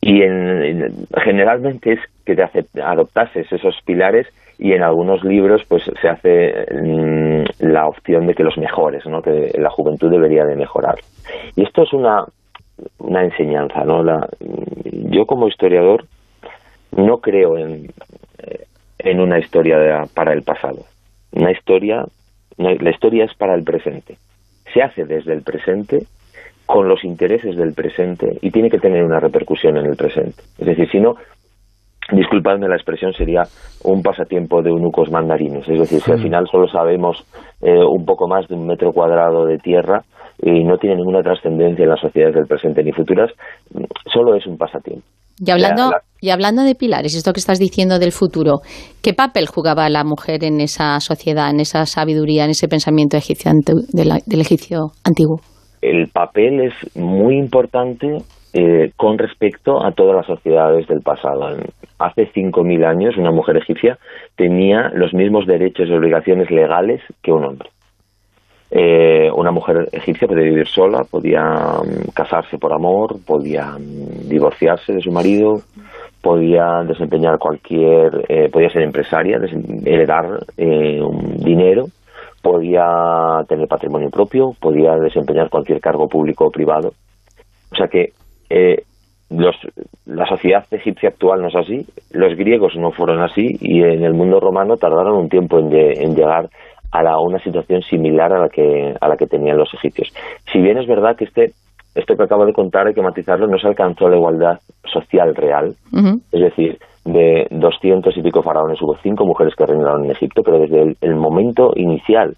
y 0.00 0.22
en, 0.22 1.06
generalmente 1.24 1.94
es 1.94 2.00
que 2.24 2.36
te 2.36 2.80
adoptases 2.80 3.50
esos 3.50 3.74
pilares 3.84 4.26
y 4.58 4.72
en 4.72 4.82
algunos 4.82 5.24
libros 5.24 5.62
pues 5.68 5.82
se 6.00 6.08
hace 6.08 6.66
mm, 6.72 7.44
la 7.58 7.86
opción 7.88 8.26
de 8.26 8.34
que 8.34 8.44
los 8.44 8.56
mejores, 8.56 9.04
¿no? 9.06 9.20
que 9.20 9.50
la 9.58 9.70
juventud 9.70 10.10
debería 10.10 10.44
de 10.44 10.56
mejorar. 10.56 10.94
Y 11.56 11.64
esto 11.64 11.82
es 11.82 11.92
una, 11.92 12.24
una 12.98 13.24
enseñanza, 13.24 13.84
¿no? 13.84 14.02
La, 14.02 14.28
yo 15.10 15.26
como 15.26 15.48
historiador 15.48 16.04
no 16.92 17.18
creo 17.18 17.58
en, 17.58 17.88
en 18.98 19.20
una 19.20 19.38
historia 19.38 20.04
para 20.14 20.32
el 20.32 20.42
pasado. 20.42 20.84
Una 21.32 21.50
historia 21.50 22.04
la 22.58 22.90
historia 22.90 23.24
es 23.24 23.34
para 23.34 23.54
el 23.54 23.64
presente. 23.64 24.16
Se 24.72 24.82
hace 24.82 25.04
desde 25.04 25.32
el 25.32 25.42
presente 25.42 26.06
con 26.66 26.88
los 26.88 27.04
intereses 27.04 27.56
del 27.56 27.72
presente 27.74 28.38
y 28.42 28.50
tiene 28.50 28.68
que 28.68 28.78
tener 28.78 29.04
una 29.04 29.20
repercusión 29.20 29.76
en 29.76 29.86
el 29.86 29.96
presente. 29.96 30.42
Es 30.58 30.66
decir, 30.66 30.88
si 30.90 30.98
no, 30.98 31.14
disculpadme 32.12 32.68
la 32.68 32.74
expresión, 32.74 33.12
sería 33.12 33.42
un 33.84 34.02
pasatiempo 34.02 34.62
de 34.62 34.70
eunucos 34.70 35.10
mandarinos. 35.10 35.68
Es 35.68 35.78
decir, 35.78 36.00
si 36.00 36.10
al 36.10 36.20
final 36.20 36.46
solo 36.50 36.66
sabemos 36.68 37.24
eh, 37.62 37.84
un 37.84 38.04
poco 38.04 38.26
más 38.28 38.48
de 38.48 38.54
un 38.54 38.66
metro 38.66 38.92
cuadrado 38.92 39.46
de 39.46 39.58
tierra 39.58 40.02
y 40.42 40.64
no 40.64 40.76
tiene 40.76 40.96
ninguna 40.96 41.22
trascendencia 41.22 41.84
en 41.84 41.90
las 41.90 42.00
sociedades 42.00 42.34
del 42.34 42.46
presente 42.46 42.82
ni 42.82 42.92
futuras, 42.92 43.30
solo 44.12 44.34
es 44.34 44.46
un 44.46 44.58
pasatiempo. 44.58 45.06
Y 45.38 45.50
hablando, 45.50 45.90
y 46.20 46.30
hablando 46.30 46.62
de 46.62 46.74
pilares, 46.74 47.14
esto 47.14 47.32
que 47.32 47.40
estás 47.40 47.58
diciendo 47.58 47.98
del 47.98 48.12
futuro, 48.12 48.60
¿qué 49.02 49.12
papel 49.12 49.46
jugaba 49.46 49.88
la 49.90 50.02
mujer 50.02 50.44
en 50.44 50.60
esa 50.60 50.98
sociedad, 51.00 51.50
en 51.50 51.60
esa 51.60 51.84
sabiduría, 51.84 52.44
en 52.44 52.50
ese 52.50 52.68
pensamiento 52.68 53.16
egipcio, 53.16 53.52
del, 53.92 54.40
egipcio 54.40 54.92
antiguo? 55.04 55.40
El 55.82 56.08
papel 56.08 56.60
es 56.60 56.96
muy 56.96 57.36
importante 57.36 58.16
eh, 58.54 58.92
con 58.96 59.18
respecto 59.18 59.84
a 59.84 59.92
todas 59.92 60.16
las 60.16 60.26
sociedades 60.26 60.86
del 60.88 61.00
pasado. 61.00 61.46
Hace 61.98 62.32
5.000 62.32 62.86
años 62.86 63.16
una 63.18 63.30
mujer 63.30 63.58
egipcia 63.58 63.98
tenía 64.36 64.90
los 64.94 65.12
mismos 65.12 65.46
derechos 65.46 65.88
y 65.88 65.92
obligaciones 65.92 66.50
legales 66.50 67.02
que 67.22 67.32
un 67.32 67.44
hombre. 67.44 67.68
Eh, 68.78 69.30
una 69.34 69.52
mujer 69.52 69.88
egipcia 69.90 70.28
podía 70.28 70.44
vivir 70.44 70.68
sola, 70.68 71.02
podía 71.10 71.40
mm, 71.42 72.10
casarse 72.12 72.58
por 72.58 72.74
amor, 72.74 73.16
podía 73.26 73.70
mm, 73.70 74.28
divorciarse 74.28 74.92
de 74.92 75.00
su 75.00 75.10
marido, 75.10 75.54
podía 76.20 76.82
desempeñar 76.86 77.38
cualquier, 77.38 78.26
eh, 78.28 78.50
podía 78.50 78.68
ser 78.68 78.82
empresaria, 78.82 79.38
heredar 79.82 80.40
eh, 80.58 81.00
dinero, 81.38 81.86
podía 82.42 82.84
tener 83.48 83.66
patrimonio 83.66 84.10
propio, 84.10 84.50
podía 84.60 84.94
desempeñar 84.96 85.48
cualquier 85.48 85.80
cargo 85.80 86.06
público 86.06 86.44
o 86.44 86.50
privado. 86.50 86.90
O 87.72 87.76
sea 87.76 87.88
que 87.88 88.12
la 90.06 90.26
sociedad 90.26 90.66
egipcia 90.70 91.08
actual 91.08 91.40
no 91.40 91.48
es 91.48 91.56
así, 91.56 91.86
los 92.12 92.36
griegos 92.36 92.76
no 92.76 92.90
fueron 92.90 93.22
así 93.22 93.56
y 93.58 93.82
en 93.82 94.04
el 94.04 94.12
mundo 94.12 94.38
romano 94.38 94.76
tardaron 94.76 95.16
un 95.16 95.28
tiempo 95.30 95.58
en, 95.58 95.74
en 95.74 96.14
llegar 96.14 96.50
a 96.92 97.20
una 97.20 97.38
situación 97.38 97.82
similar 97.82 98.32
a 98.32 98.40
la 98.40 98.48
que 98.48 98.94
a 99.00 99.08
la 99.08 99.16
que 99.16 99.26
tenían 99.26 99.58
los 99.58 99.72
egipcios. 99.74 100.12
Si 100.52 100.60
bien 100.60 100.78
es 100.78 100.86
verdad 100.86 101.16
que 101.16 101.24
este 101.24 101.52
esto 101.94 102.14
que 102.14 102.24
acabo 102.24 102.44
de 102.44 102.52
contar 102.52 102.86
hay 102.86 102.94
que 102.94 103.02
matizarlo, 103.02 103.46
no 103.46 103.58
se 103.58 103.68
alcanzó 103.68 104.08
la 104.08 104.16
igualdad 104.16 104.58
social 104.84 105.34
real, 105.34 105.74
es 106.30 106.40
decir, 106.40 106.78
de 107.06 107.46
200 107.50 108.14
y 108.16 108.22
pico 108.22 108.42
faraones 108.42 108.82
hubo 108.82 108.96
cinco 109.02 109.24
mujeres 109.24 109.54
que 109.54 109.64
reinaron 109.64 110.04
en 110.04 110.10
Egipto, 110.10 110.42
pero 110.44 110.58
desde 110.58 110.96
el, 111.00 111.14
momento 111.14 111.72
inicial, 111.74 112.36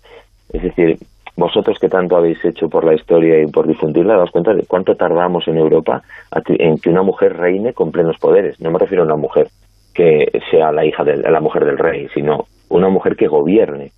es 0.52 0.62
decir, 0.62 0.98
vosotros 1.36 1.76
que 1.80 1.88
tanto 1.88 2.16
habéis 2.16 2.44
hecho 2.44 2.68
por 2.68 2.84
la 2.84 2.94
historia 2.94 3.42
y 3.42 3.46
por 3.46 3.66
difundirla, 3.66 4.16
daos 4.16 4.30
cuenta 4.30 4.54
de 4.54 4.64
cuánto 4.66 4.94
tardamos 4.94 5.48
en 5.48 5.56
Europa 5.56 6.02
en 6.46 6.78
que 6.78 6.90
una 6.90 7.02
mujer 7.02 7.36
reine 7.36 7.72
con 7.72 7.90
plenos 7.90 8.16
poderes. 8.20 8.60
No 8.60 8.70
me 8.70 8.78
refiero 8.78 9.02
a 9.02 9.06
una 9.06 9.16
mujer 9.16 9.48
que 9.94 10.26
sea 10.50 10.70
la 10.70 10.84
hija 10.84 11.02
de 11.02 11.16
la 11.16 11.40
mujer 11.40 11.64
del 11.64 11.78
rey, 11.78 12.06
sino 12.14 12.44
una 12.70 12.88
mujer 12.88 13.16
que 13.16 13.26
gobierne 13.26 13.90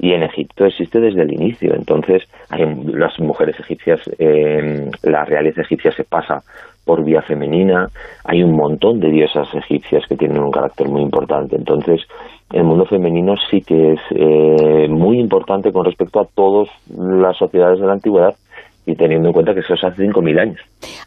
y 0.00 0.12
en 0.12 0.22
Egipto 0.22 0.64
existe 0.64 0.98
desde 0.98 1.22
el 1.22 1.32
inicio. 1.32 1.74
Entonces, 1.74 2.22
hay, 2.48 2.64
las 2.86 3.18
mujeres 3.20 3.58
egipcias, 3.60 4.00
eh, 4.18 4.90
la 5.02 5.24
realeza 5.24 5.60
egipcia 5.60 5.92
se 5.92 6.04
pasa 6.04 6.40
por 6.84 7.04
vía 7.04 7.20
femenina, 7.22 7.86
hay 8.24 8.42
un 8.42 8.56
montón 8.56 8.98
de 8.98 9.10
diosas 9.10 9.46
egipcias 9.54 10.02
que 10.08 10.16
tienen 10.16 10.40
un 10.42 10.50
carácter 10.50 10.88
muy 10.88 11.02
importante. 11.02 11.54
Entonces, 11.54 12.00
el 12.52 12.64
mundo 12.64 12.86
femenino 12.86 13.34
sí 13.50 13.60
que 13.60 13.92
es 13.92 14.00
eh, 14.10 14.88
muy 14.88 15.20
importante 15.20 15.70
con 15.70 15.84
respecto 15.84 16.20
a 16.20 16.26
todas 16.34 16.68
las 16.88 17.36
sociedades 17.36 17.78
de 17.78 17.86
la 17.86 17.92
antigüedad 17.92 18.34
y 18.86 18.96
teniendo 18.96 19.28
en 19.28 19.34
cuenta 19.34 19.52
que 19.52 19.60
eso 19.60 19.74
es 19.74 19.84
hace 19.84 20.02
5.000 20.02 20.40
años. 20.40 20.60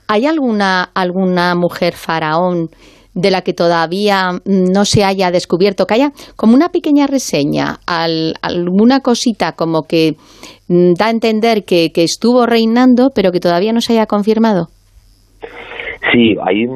¿Hay 0.08 0.26
alguna, 0.28 0.84
alguna 0.94 1.56
mujer 1.56 1.94
faraón 1.94 2.70
de 3.14 3.32
la 3.32 3.42
que 3.42 3.54
todavía 3.54 4.32
no 4.46 4.86
se 4.86 5.04
haya 5.04 5.32
descubierto, 5.32 5.86
que 5.86 5.96
haya 5.96 6.12
como 6.36 6.56
una 6.56 6.70
pequeña 6.70 7.08
reseña, 7.08 7.78
alguna 7.86 9.02
cosita 9.02 9.54
como 9.54 9.84
que 9.84 10.16
mm, 10.68 10.94
da 10.94 11.08
a 11.08 11.10
entender 11.12 11.64
que, 11.64 11.92
estuvo 11.96 12.46
reinando, 12.46 13.12
pero 13.14 13.32
que 13.32 13.40
todavía 13.40 13.74
no 13.74 13.82
se 13.82 13.94
haya 13.94 14.06
confirmado. 14.06 14.68
Sí, 16.12 16.36
hay, 16.44 16.68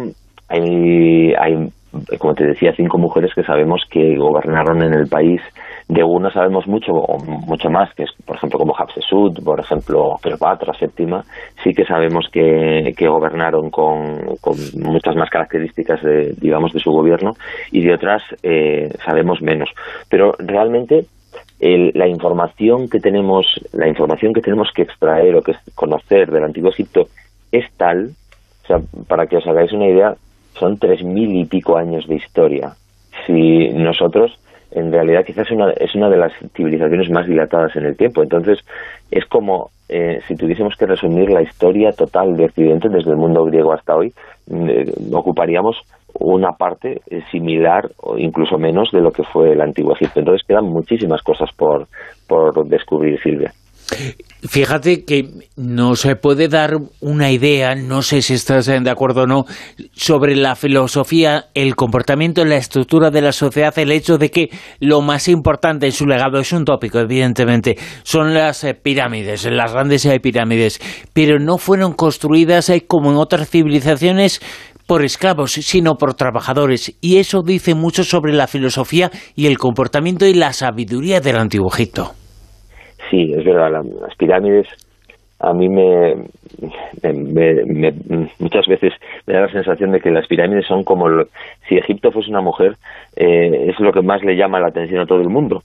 hay, 0.47 1.33
hay, 1.33 1.69
como 2.17 2.33
te 2.33 2.45
decía, 2.45 2.73
cinco 2.75 2.97
mujeres 2.97 3.31
que 3.33 3.43
sabemos 3.43 3.81
que 3.89 4.15
gobernaron 4.17 4.83
en 4.83 4.93
el 4.93 5.07
país 5.07 5.41
de 5.89 6.03
una 6.03 6.31
sabemos 6.31 6.67
mucho, 6.67 6.91
mucho 7.47 7.69
más, 7.69 7.93
que 7.93 8.03
es, 8.03 8.11
por 8.25 8.35
ejemplo, 8.35 8.59
como 8.59 8.75
Hatshepsut, 8.75 9.43
por 9.43 9.59
ejemplo, 9.59 10.15
Cleopatra 10.21 10.73
séptima, 10.73 11.23
sí 11.63 11.73
que 11.73 11.85
sabemos 11.85 12.27
que, 12.31 12.93
que 12.97 13.07
gobernaron 13.07 13.69
con, 13.69 14.37
muchas 14.75 15.15
más 15.15 15.29
características, 15.29 16.01
de, 16.01 16.33
digamos, 16.41 16.73
de 16.73 16.81
su 16.81 16.91
gobierno, 16.91 17.31
y 17.71 17.85
de 17.85 17.93
otras 17.93 18.21
eh, 18.43 18.89
sabemos 19.05 19.41
menos. 19.41 19.69
Pero 20.09 20.33
realmente 20.39 21.05
la 21.59 22.07
información 22.07 22.89
que 22.89 22.99
tenemos, 22.99 23.45
la 23.71 23.87
información 23.87 24.33
que 24.33 24.41
tenemos 24.41 24.69
que 24.75 24.83
extraer 24.83 25.35
o 25.35 25.41
que 25.41 25.53
conocer 25.73 26.29
del 26.29 26.43
Antiguo 26.43 26.69
Egipto 26.69 27.07
es 27.51 27.65
tal, 27.77 28.09
o 28.63 28.67
sea, 28.67 28.77
para 29.07 29.25
que 29.25 29.37
os 29.37 29.47
hagáis 29.47 29.71
una 29.71 29.87
idea, 29.87 30.15
son 30.53 30.77
tres 30.77 31.03
mil 31.03 31.33
y 31.35 31.45
pico 31.45 31.77
años 31.77 32.07
de 32.07 32.15
historia. 32.15 32.73
Si 33.25 33.69
nosotros 33.69 34.37
en 34.71 34.91
realidad 34.91 35.23
quizás 35.25 35.49
una, 35.51 35.71
es 35.71 35.93
una 35.95 36.09
de 36.09 36.17
las 36.17 36.31
civilizaciones 36.55 37.09
más 37.09 37.25
dilatadas 37.25 37.75
en 37.75 37.85
el 37.85 37.95
tiempo. 37.95 38.21
Entonces, 38.21 38.59
es 39.11 39.25
como 39.25 39.69
eh, 39.89 40.19
si 40.27 40.35
tuviésemos 40.35 40.75
que 40.77 40.85
resumir 40.85 41.29
la 41.29 41.41
historia 41.41 41.91
total 41.91 42.35
de 42.35 42.45
Occidente 42.45 42.89
desde 42.89 43.11
el 43.11 43.17
mundo 43.17 43.45
griego 43.45 43.73
hasta 43.73 43.95
hoy, 43.95 44.13
eh, 44.51 44.91
ocuparíamos 45.13 45.77
una 46.19 46.51
parte 46.53 47.01
eh, 47.09 47.21
similar 47.31 47.89
o 48.01 48.17
incluso 48.17 48.57
menos 48.57 48.89
de 48.91 49.01
lo 49.01 49.11
que 49.11 49.23
fue 49.23 49.53
el 49.53 49.61
antiguo 49.61 49.93
Egipto. 49.93 50.19
Entonces 50.19 50.45
quedan 50.47 50.65
muchísimas 50.65 51.21
cosas 51.21 51.49
por, 51.55 51.87
por 52.27 52.67
descubrir, 52.67 53.19
Silvia. 53.21 53.51
Fíjate 54.47 55.03
que 55.03 55.29
no 55.55 55.95
se 55.95 56.15
puede 56.15 56.47
dar 56.47 56.77
una 56.99 57.31
idea, 57.31 57.75
no 57.75 58.01
sé 58.01 58.21
si 58.21 58.35
estás 58.35 58.67
de 58.67 58.89
acuerdo 58.89 59.23
o 59.23 59.27
no, 59.27 59.45
sobre 59.93 60.35
la 60.35 60.55
filosofía, 60.55 61.47
el 61.53 61.75
comportamiento, 61.75 62.45
la 62.45 62.57
estructura 62.57 63.09
de 63.09 63.21
la 63.21 63.31
sociedad, 63.31 63.77
el 63.79 63.91
hecho 63.91 64.17
de 64.17 64.29
que 64.29 64.49
lo 64.79 65.01
más 65.01 65.27
importante 65.27 65.87
en 65.87 65.91
su 65.91 66.05
legado 66.05 66.39
es 66.39 66.51
un 66.53 66.65
tópico, 66.65 66.99
evidentemente, 66.99 67.77
son 68.03 68.33
las 68.33 68.63
eh, 68.63 68.73
pirámides, 68.75 69.45
las 69.45 69.73
grandes 69.73 70.05
eh, 70.05 70.19
pirámides, 70.19 70.79
pero 71.13 71.39
no 71.39 71.57
fueron 71.57 71.93
construidas 71.93 72.69
eh, 72.69 72.85
como 72.87 73.11
en 73.11 73.17
otras 73.17 73.49
civilizaciones 73.49 74.39
por 74.85 75.03
esclavos, 75.03 75.51
sino 75.51 75.95
por 75.95 76.13
trabajadores. 76.13 76.93
Y 77.01 77.17
eso 77.17 77.41
dice 77.41 77.73
mucho 77.75 78.03
sobre 78.03 78.33
la 78.33 78.47
filosofía 78.47 79.11
y 79.35 79.47
el 79.47 79.57
comportamiento 79.57 80.25
y 80.25 80.33
la 80.33 80.53
sabiduría 80.53 81.19
del 81.19 81.37
Antiguo 81.37 81.69
Egipto. 81.73 82.13
Sí, 83.09 83.33
es 83.35 83.43
verdad, 83.45 83.83
las 84.01 84.15
pirámides 84.15 84.67
a 85.39 85.53
mí 85.53 85.69
me, 85.69 86.15
muchas 88.39 88.65
veces 88.67 88.93
me 89.27 89.35
da 89.35 89.41
la 89.41 89.51
sensación 89.51 89.91
de 89.91 89.99
que 89.99 90.09
las 90.09 90.27
pirámides 90.27 90.65
son 90.65 90.83
como 90.83 91.05
si 91.67 91.77
Egipto 91.77 92.11
fuese 92.11 92.31
una 92.31 92.41
mujer 92.41 92.73
eh, 93.15 93.69
es 93.69 93.79
lo 93.79 93.91
que 93.91 94.01
más 94.01 94.23
le 94.23 94.35
llama 94.35 94.59
la 94.59 94.69
atención 94.69 95.01
a 95.01 95.05
todo 95.05 95.21
el 95.21 95.29
mundo 95.29 95.61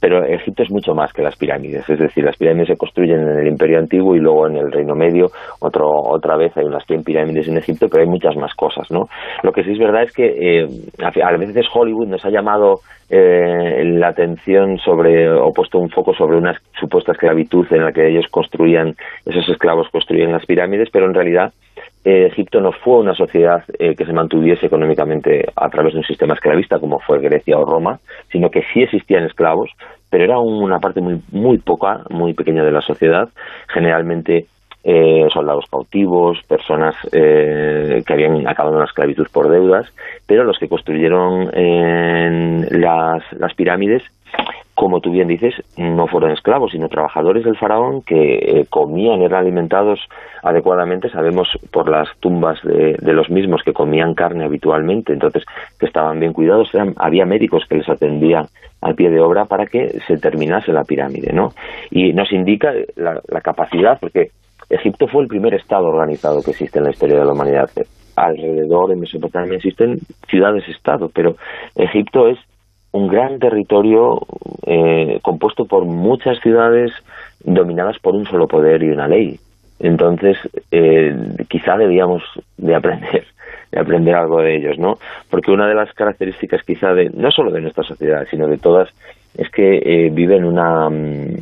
pero 0.00 0.24
Egipto 0.24 0.62
es 0.62 0.70
mucho 0.70 0.94
más 0.94 1.12
que 1.12 1.22
las 1.22 1.36
pirámides 1.36 1.88
es 1.88 1.98
decir 1.98 2.24
las 2.24 2.36
pirámides 2.36 2.68
se 2.68 2.76
construyen 2.76 3.20
en 3.20 3.38
el 3.40 3.48
Imperio 3.48 3.78
Antiguo 3.78 4.16
y 4.16 4.20
luego 4.20 4.46
en 4.46 4.56
el 4.56 4.72
Reino 4.72 4.94
Medio 4.94 5.26
otro, 5.60 5.86
otra 5.88 6.36
vez 6.36 6.56
hay 6.56 6.64
unas 6.64 6.84
100 6.86 7.04
pirámides 7.04 7.48
en 7.48 7.58
Egipto 7.58 7.88
pero 7.90 8.04
hay 8.04 8.08
muchas 8.08 8.36
más 8.36 8.54
cosas 8.54 8.90
¿no? 8.90 9.08
lo 9.42 9.52
que 9.52 9.62
sí 9.62 9.72
es 9.72 9.78
verdad 9.78 10.04
es 10.04 10.12
que 10.12 10.24
eh, 10.24 10.66
a 11.02 11.36
veces 11.36 11.66
Hollywood 11.74 12.08
nos 12.08 12.24
ha 12.24 12.30
llamado 12.30 12.80
eh, 13.14 13.84
la 13.84 14.08
atención 14.08 14.78
sobre, 14.78 15.30
o 15.30 15.52
puesto 15.52 15.78
un 15.78 15.90
foco 15.90 16.14
sobre 16.14 16.38
una 16.38 16.58
supuesta 16.80 17.12
esclavitud 17.12 17.66
en 17.70 17.84
la 17.84 17.92
que 17.92 18.08
ellos 18.08 18.24
construían, 18.30 18.94
esos 19.24 19.48
esclavos 19.48 19.88
construían 19.90 20.32
las 20.32 20.46
pirámides, 20.46 20.88
pero 20.90 21.06
en 21.06 21.14
realidad 21.14 21.52
eh, 22.04 22.26
Egipto 22.26 22.60
no 22.60 22.72
fue 22.72 22.98
una 22.98 23.14
sociedad 23.14 23.62
eh, 23.78 23.94
que 23.94 24.04
se 24.04 24.12
mantuviese 24.12 24.66
económicamente 24.66 25.46
a 25.54 25.68
través 25.68 25.92
de 25.92 26.00
un 26.00 26.04
sistema 26.04 26.34
esclavista 26.34 26.80
como 26.80 26.98
fue 26.98 27.20
Grecia 27.20 27.58
o 27.58 27.64
Roma, 27.64 28.00
sino 28.30 28.50
que 28.50 28.62
sí 28.72 28.82
existían 28.82 29.24
esclavos, 29.24 29.70
pero 30.10 30.24
era 30.24 30.38
una 30.38 30.78
parte 30.80 31.00
muy, 31.00 31.20
muy 31.30 31.58
poca, 31.58 32.00
muy 32.10 32.34
pequeña 32.34 32.64
de 32.64 32.72
la 32.72 32.80
sociedad, 32.80 33.28
generalmente 33.68 34.46
eh, 34.84 35.28
soldados 35.32 35.66
cautivos, 35.70 36.42
personas 36.48 36.96
eh, 37.12 38.02
que 38.04 38.12
habían 38.12 38.48
acabado 38.48 38.74
en 38.74 38.80
la 38.80 38.86
esclavitud 38.86 39.28
por 39.32 39.48
deudas, 39.48 39.86
pero 40.26 40.42
los 40.42 40.58
que 40.58 40.68
construyeron 40.68 41.50
las, 42.80 43.22
las 43.32 43.54
pirámides 43.54 44.02
como 44.74 45.00
tú 45.00 45.10
bien 45.10 45.28
dices, 45.28 45.54
no 45.76 46.06
fueron 46.06 46.30
esclavos, 46.30 46.72
sino 46.72 46.88
trabajadores 46.88 47.44
del 47.44 47.58
faraón 47.58 48.02
que 48.02 48.36
eh, 48.36 48.66
comían, 48.70 49.20
eran 49.20 49.40
alimentados 49.40 50.00
adecuadamente. 50.42 51.10
Sabemos 51.10 51.48
por 51.70 51.90
las 51.90 52.08
tumbas 52.20 52.58
de, 52.62 52.96
los 53.12 53.28
mismos 53.28 53.62
que 53.62 53.74
comían 53.74 54.14
carne 54.14 54.44
habitualmente, 54.44 55.12
entonces 55.12 55.44
que 55.78 55.86
estaban 55.86 56.18
bien 56.20 56.32
cuidados. 56.32 56.70
había 56.96 57.26
médicos 57.26 57.64
que 57.68 57.76
les 57.76 57.88
atendían 57.88 58.46
al 58.80 58.94
pie 58.94 59.10
de 59.10 59.20
obra 59.20 59.44
para 59.44 59.66
que 59.66 60.00
se 60.06 60.16
terminase 60.16 60.72
la 60.72 60.84
pirámide, 60.84 61.32
¿no? 61.32 61.50
Y 61.90 62.12
nos 62.14 62.32
indica 62.32 62.72
la, 62.96 63.20
la 63.28 63.40
capacidad, 63.40 63.98
porque 64.00 64.30
Egipto 64.70 65.06
fue 65.06 65.22
el 65.22 65.28
primer 65.28 65.54
estado 65.54 65.88
organizado 65.88 66.42
que 66.42 66.52
existe 66.52 66.78
en 66.78 66.86
la 66.86 66.90
historia 66.90 67.18
de 67.18 67.24
la 67.26 67.32
humanidad. 67.32 67.70
Alrededor 68.16 68.90
en 68.90 69.00
Mesopotamia 69.00 69.56
existen 69.56 69.98
ciudades-estado, 70.28 71.10
pero 71.14 71.36
Egipto 71.76 72.26
es 72.28 72.38
un 72.92 73.08
gran 73.08 73.38
territorio 73.38 74.20
eh, 74.66 75.18
compuesto 75.22 75.64
por 75.64 75.84
muchas 75.84 76.38
ciudades 76.40 76.92
dominadas 77.44 77.98
por 77.98 78.14
un 78.14 78.26
solo 78.26 78.46
poder 78.46 78.82
y 78.82 78.90
una 78.90 79.08
ley. 79.08 79.38
Entonces, 79.80 80.36
eh, 80.70 81.14
quizá 81.48 81.76
debíamos 81.76 82.22
de 82.56 82.74
aprender, 82.74 83.24
de 83.72 83.80
aprender 83.80 84.14
algo 84.14 84.40
de 84.40 84.56
ellos, 84.56 84.78
¿no? 84.78 84.94
Porque 85.28 85.50
una 85.50 85.66
de 85.66 85.74
las 85.74 85.92
características 85.92 86.62
quizá 86.62 86.92
de, 86.94 87.10
no 87.10 87.30
solo 87.30 87.50
de 87.50 87.62
nuestra 87.62 87.82
sociedad, 87.82 88.24
sino 88.30 88.46
de 88.46 88.58
todas, 88.58 88.88
es 89.36 89.48
que 89.50 89.78
eh, 89.78 90.10
viven 90.12 90.44
una, 90.44 90.88
mm, 90.88 91.36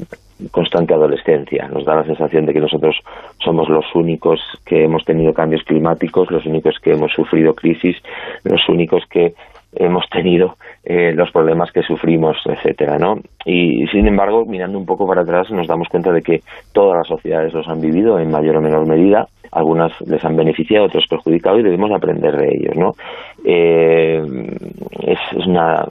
constante 0.51 0.95
adolescencia. 0.95 1.69
Nos 1.69 1.85
da 1.85 1.97
la 1.97 2.05
sensación 2.05 2.47
de 2.47 2.53
que 2.53 2.61
nosotros 2.61 2.97
somos 3.45 3.69
los 3.69 3.85
únicos 3.95 4.41
que 4.65 4.85
hemos 4.85 5.05
tenido 5.05 5.33
cambios 5.33 5.63
climáticos, 5.65 6.31
los 6.31 6.47
únicos 6.47 6.77
que 6.83 6.93
hemos 6.93 7.13
sufrido 7.13 7.53
crisis, 7.55 7.97
los 8.45 8.67
únicos 8.69 9.03
que 9.11 9.35
hemos 9.73 10.05
tenido 10.11 10.55
eh, 10.85 11.13
los 11.13 11.31
problemas 11.31 11.71
que 11.73 11.83
sufrimos, 11.83 12.37
etcétera, 12.45 12.99
¿no? 12.99 13.17
Y 13.45 13.87
sin 13.89 14.07
embargo, 14.07 14.45
mirando 14.47 14.79
un 14.79 14.87
poco 14.87 15.07
para 15.07 15.23
atrás, 15.23 15.51
nos 15.51 15.67
damos 15.67 15.89
cuenta 15.89 16.13
de 16.13 16.23
que 16.23 16.41
todas 16.73 16.99
las 16.99 17.09
sociedades 17.09 17.53
los 17.53 17.69
han 17.69 17.81
vivido 17.81 18.19
en 18.19 18.31
mayor 18.31 18.57
o 18.57 18.61
menor 18.61 18.89
medida. 18.89 19.27
Algunas 19.53 19.93
les 20.03 20.25
han 20.25 20.37
beneficiado, 20.37 20.87
otras 20.87 21.05
perjudicado 21.09 21.59
y 21.59 21.65
debemos 21.65 21.91
aprender 21.93 22.37
de 22.37 22.49
ellos, 22.49 22.77
¿no? 22.77 22.93
Eh, 23.45 24.23
es 25.07 25.47
una 25.47 25.85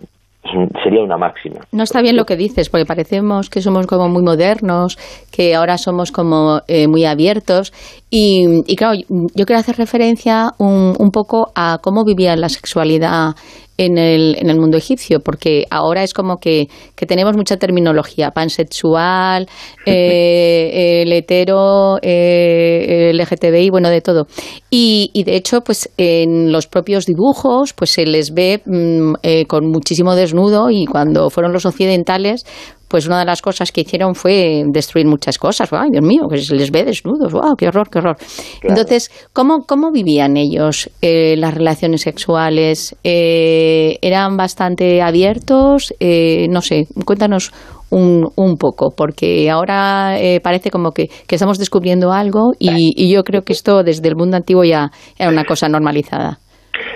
sería 0.84 1.04
una 1.04 1.18
máxima. 1.18 1.60
No 1.72 1.84
está 1.84 2.02
bien 2.02 2.16
lo 2.16 2.26
que 2.26 2.36
dices, 2.36 2.70
porque 2.70 2.86
parecemos 2.86 3.50
que 3.50 3.62
somos 3.62 3.88
como 3.88 4.08
muy 4.08 4.24
modernos, 4.24 4.98
que 5.32 5.54
ahora 5.54 5.78
somos 5.78 6.12
como 6.12 6.62
eh, 6.68 6.88
muy 6.88 7.06
abiertos. 7.06 7.74
Y, 8.10 8.76
claro, 8.76 9.00
yo 9.08 9.46
quiero 9.46 9.60
hacer 9.60 9.76
referencia 9.76 10.48
un, 10.58 10.96
un 10.98 11.12
poco 11.12 11.52
a 11.56 11.78
cómo 11.82 12.04
vivía 12.04 12.36
la 12.36 12.50
sexualidad 12.50 13.36
en 13.80 13.98
el, 13.98 14.36
en 14.38 14.50
el 14.50 14.60
mundo 14.60 14.78
egipcio, 14.78 15.22
porque 15.22 15.64
ahora 15.72 16.04
es 16.04 16.14
como 16.14 16.38
que, 16.38 16.68
que 16.96 17.06
tenemos 17.06 17.38
mucha 17.38 17.56
terminología, 17.56 18.32
pansexual, 18.32 19.48
eh, 19.86 21.04
el 21.04 21.14
hetero, 21.14 21.98
eh, 22.02 23.12
LGTBI, 23.14 23.70
bueno, 23.70 23.90
de 23.90 24.02
todo. 24.02 24.28
Y, 24.70 25.12
y, 25.14 25.24
de 25.24 25.38
hecho, 25.38 25.62
pues 25.62 25.90
en 25.98 26.52
los 26.52 26.68
propios 26.68 27.06
dibujos, 27.06 27.72
pues 27.74 27.92
se 27.92 28.06
les 28.06 28.34
ve 28.34 28.62
mm, 28.66 29.14
eh, 29.24 29.46
con 29.46 29.66
muchísimo 29.72 30.14
desnudo 30.14 30.70
y 30.70 30.86
cuando 30.86 31.30
fueron 31.30 31.54
los 31.54 31.66
occidentales, 31.66 32.46
pues 32.90 33.08
una 33.08 33.20
de 33.20 33.26
las 33.26 33.42
cosas 33.42 33.72
que 33.72 33.82
hicieron 33.82 34.16
fue 34.16 34.64
destruir 34.68 35.08
muchas 35.08 35.38
cosas. 35.38 35.72
¡Ay, 35.72 35.90
Dios 35.92 36.04
mío! 36.04 36.24
Que 36.30 36.40
se 36.40 36.56
les 36.56 36.72
ve 36.72 36.84
desnudos. 36.84 37.32
¡Wow! 37.32 37.56
¡Qué 37.58 37.68
horror, 37.68 37.88
qué 37.90 38.00
horror! 38.00 38.18
Entonces, 38.64 39.12
¿cómo, 39.32 39.60
¿cómo 39.68 39.92
vivían 39.92 40.36
ellos 40.36 40.90
eh, 41.02 41.36
las 41.38 41.54
relaciones 41.54 42.02
sexuales? 42.02 42.96
Eh, 43.04 43.98
¿Eran 44.02 44.36
bastante 44.36 45.02
abiertos? 45.02 45.94
Eh, 46.00 46.48
no 46.50 46.62
sé, 46.62 46.88
cuéntanos 47.06 47.54
un, 47.92 48.28
un 48.36 48.58
poco, 48.58 48.92
porque 48.96 49.50
ahora 49.50 50.18
parece 50.44 50.70
como 50.72 50.92
que, 50.92 51.10
que, 51.28 51.36
estamos 51.36 51.58
descubriendo 51.58 52.12
algo 52.12 52.52
y, 52.60 52.94
y 52.96 53.12
yo 53.12 53.24
creo 53.24 53.42
que 53.44 53.54
esto 53.54 53.84
desde 53.84 54.08
el 54.10 54.16
mundo 54.16 54.38
antiguo 54.38 54.64
ya 54.64 54.92
era 55.18 55.30
una 55.30 55.46
cosa 55.46 55.70
normalizada. 55.70 56.40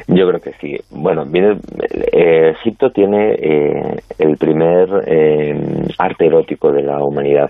Yo 0.07 0.27
creo 0.27 0.39
que 0.39 0.53
sí. 0.53 0.77
Bueno, 0.91 1.25
viene, 1.25 1.57
eh, 2.11 2.49
Egipto 2.51 2.89
tiene 2.91 3.33
eh, 3.33 3.95
el 4.19 4.37
primer 4.37 4.89
eh, 5.07 5.87
arte 5.97 6.27
erótico 6.27 6.71
de 6.71 6.83
la 6.83 7.03
humanidad. 7.03 7.49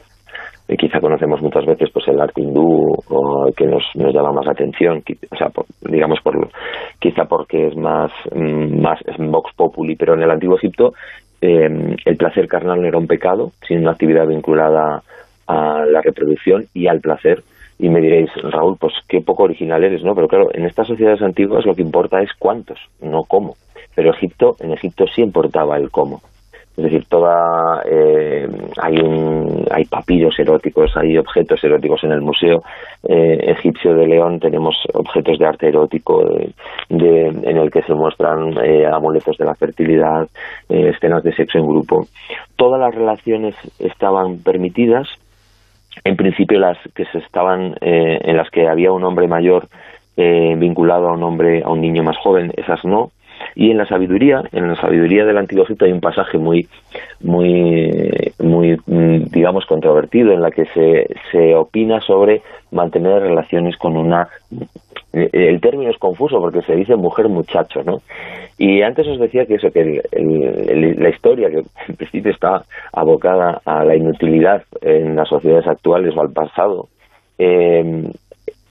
quizá 0.77 0.99
conocemos 0.99 1.41
muchas 1.41 1.65
veces 1.65 1.89
pues 1.91 2.07
el 2.07 2.21
arte 2.21 2.41
hindú 2.41 2.95
o 3.09 3.51
que 3.55 3.65
nos, 3.65 3.83
nos 3.95 4.13
llama 4.13 4.31
más 4.31 4.47
atención, 4.47 5.03
o 5.31 5.35
sea, 5.35 5.51
digamos 5.81 6.19
por 6.21 6.49
quizá 6.99 7.25
porque 7.25 7.67
es 7.67 7.75
más 7.75 8.11
mm, 8.33 8.81
más 8.81 8.99
es 9.05 9.17
vox 9.17 9.53
populi, 9.55 9.95
pero 9.95 10.13
en 10.13 10.23
el 10.23 10.31
antiguo 10.31 10.57
Egipto 10.57 10.93
el 11.41 12.15
placer 12.17 12.47
carnal 12.47 12.81
no 12.81 12.87
era 12.87 12.97
un 12.97 13.07
pecado, 13.07 13.51
sino 13.67 13.81
una 13.81 13.91
actividad 13.91 14.25
vinculada 14.25 15.03
a 15.45 15.85
la 15.85 16.01
reproducción 16.01 16.67
y 16.73 16.87
al 16.87 17.01
placer 17.01 17.43
y 17.83 17.89
me 17.89 17.99
diréis, 17.99 18.29
Raúl, 18.41 18.77
pues 18.79 18.93
qué 19.09 19.19
poco 19.19 19.43
original 19.43 19.83
eres, 19.83 20.05
¿no? 20.05 20.15
Pero 20.15 20.29
claro, 20.29 20.47
en 20.53 20.63
estas 20.63 20.87
sociedades 20.87 21.21
antiguas 21.21 21.65
lo 21.65 21.75
que 21.75 21.81
importa 21.81 22.21
es 22.21 22.29
cuántos, 22.39 22.79
no 23.01 23.23
cómo. 23.25 23.55
Pero 23.93 24.13
Egipto, 24.13 24.55
en 24.61 24.71
Egipto 24.71 25.05
sí 25.13 25.21
importaba 25.21 25.75
el 25.75 25.91
cómo. 25.91 26.21
Es 26.77 26.85
decir, 26.85 27.03
toda 27.09 27.83
eh, 27.85 28.47
hay 28.81 28.97
un, 28.99 29.65
hay 29.69 29.83
papiros 29.83 30.33
eróticos, 30.39 30.95
hay 30.95 31.17
objetos 31.17 31.61
eróticos 31.61 32.01
en 32.05 32.13
el 32.13 32.21
museo 32.21 32.63
eh, 33.03 33.51
egipcio 33.51 33.93
de 33.93 34.07
León. 34.07 34.39
Tenemos 34.39 34.75
objetos 34.93 35.37
de 35.37 35.45
arte 35.45 35.67
erótico 35.67 36.23
de, 36.87 37.27
en 37.27 37.57
el 37.57 37.69
que 37.69 37.83
se 37.83 37.93
muestran 37.93 38.57
eh, 38.63 38.85
amuletos 38.87 39.37
de 39.37 39.43
la 39.43 39.55
fertilidad, 39.55 40.25
escenas 40.69 41.21
de 41.21 41.35
sexo 41.35 41.57
en 41.57 41.67
grupo. 41.67 42.07
Todas 42.55 42.79
las 42.79 42.95
relaciones 42.95 43.55
estaban 43.77 44.37
permitidas, 44.37 45.09
en 46.03 46.15
principio 46.15 46.59
las 46.59 46.77
que 46.95 47.05
se 47.05 47.19
estaban 47.19 47.75
eh, 47.81 48.19
en 48.21 48.37
las 48.37 48.49
que 48.49 48.67
había 48.67 48.91
un 48.91 49.03
hombre 49.03 49.27
mayor 49.27 49.67
eh, 50.17 50.55
vinculado 50.57 51.09
a 51.09 51.13
un 51.13 51.23
hombre 51.23 51.63
a 51.63 51.69
un 51.69 51.81
niño 51.81 52.03
más 52.03 52.17
joven 52.17 52.51
esas 52.57 52.83
no. 52.85 53.11
Y 53.55 53.71
en 53.71 53.77
la 53.77 53.85
sabiduría 53.85 54.43
en 54.51 54.69
la 54.69 54.75
sabiduría 54.75 55.25
del 55.25 55.37
antiguo 55.37 55.63
Egipto 55.65 55.85
hay 55.85 55.91
un 55.91 56.01
pasaje 56.01 56.37
muy 56.37 56.67
muy 57.21 57.91
muy 58.39 58.77
mm, 58.85 59.25
digamos 59.31 59.65
controvertido 59.65 60.31
en 60.31 60.41
la 60.41 60.51
que 60.51 60.65
se, 60.67 61.07
se 61.31 61.55
opina 61.55 61.99
sobre 62.01 62.41
mantener 62.71 63.21
relaciones 63.21 63.75
con 63.77 63.97
una 63.97 64.29
el 65.13 65.61
término 65.61 65.91
es 65.91 65.97
confuso 65.97 66.39
porque 66.39 66.61
se 66.61 66.75
dice 66.75 66.95
mujer 66.95 67.29
muchacho, 67.29 67.83
¿no? 67.83 67.97
Y 68.57 68.81
antes 68.81 69.07
os 69.07 69.19
decía 69.19 69.45
que 69.45 69.55
eso, 69.55 69.69
que 69.71 70.01
la 70.11 71.09
historia 71.09 71.49
que 71.49 71.59
en 71.87 71.95
principio 71.95 72.31
está 72.31 72.63
abocada 72.91 73.61
a 73.65 73.85
la 73.85 73.95
inutilidad 73.95 74.63
en 74.81 75.15
las 75.15 75.29
sociedades 75.29 75.67
actuales 75.67 76.15
o 76.17 76.21
al 76.21 76.33
pasado, 76.33 76.87
eh, 77.37 78.11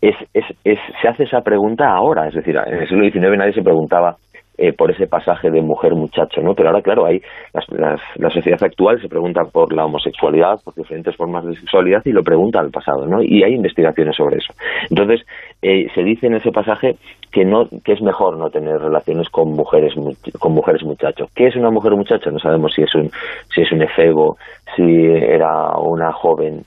es, 0.01 0.17
es, 0.35 0.45
es, 0.65 0.79
se 1.01 1.09
hace 1.09 1.25
esa 1.25 1.43
pregunta 1.43 1.89
ahora, 1.89 2.27
es 2.27 2.35
decir, 2.35 2.57
en 2.57 2.75
el 2.75 2.89
siglo 2.89 3.09
XIX 3.09 3.39
nadie 3.39 3.53
se 3.53 3.62
preguntaba 3.62 4.17
eh, 4.62 4.73
por 4.73 4.92
ese 4.92 5.08
pasaje 5.08 5.50
de 5.50 5.60
mujer-muchacho, 5.60 6.41
¿no? 6.41 6.55
Pero 6.55 6.68
ahora, 6.68 6.82
claro, 6.82 7.05
hay 7.05 7.20
la 7.52 8.31
sociedad 8.31 8.62
actual 8.62 9.00
se 9.02 9.08
pregunta 9.08 9.42
por 9.52 9.73
la 9.73 9.84
homosexualidad, 9.86 10.60
por 10.65 10.73
diferentes 10.76 11.16
formas 11.16 11.44
de 11.44 11.57
sexualidad 11.57 12.00
y 12.05 12.12
lo 12.12 12.23
pregunta 12.23 12.60
al 12.60 12.70
pasado, 12.70 13.05
¿no? 13.08 13.20
Y 13.20 13.42
hay 13.42 13.55
investigaciones 13.55 14.15
sobre 14.15 14.36
eso. 14.36 14.55
Entonces, 14.89 15.26
eh, 15.62 15.89
se 15.92 16.05
dice 16.05 16.28
en 16.28 16.34
ese 16.34 16.52
pasaje 16.52 16.94
que 17.32 17.44
no 17.44 17.68
que 17.84 17.94
es 17.94 18.02
mejor 18.02 18.36
no 18.36 18.50
tener 18.50 18.78
relaciones 18.78 19.28
con 19.31 19.50
mujeres 19.50 19.94
con 20.39 20.52
mujeres 20.52 20.84
muchachos. 20.84 21.28
¿Qué 21.34 21.49
es 21.49 21.57
una 21.57 21.70
mujer 21.70 21.97
muchacho? 21.97 22.31
No 22.31 22.39
sabemos 22.39 22.73
si 22.73 22.82
es 22.82 22.94
un 22.94 23.10
si 23.52 23.62
es 23.62 23.73
un 23.73 23.82
efebo, 23.82 24.36
si 24.76 24.82
era 24.82 25.76
una 25.76 26.12
joven 26.12 26.62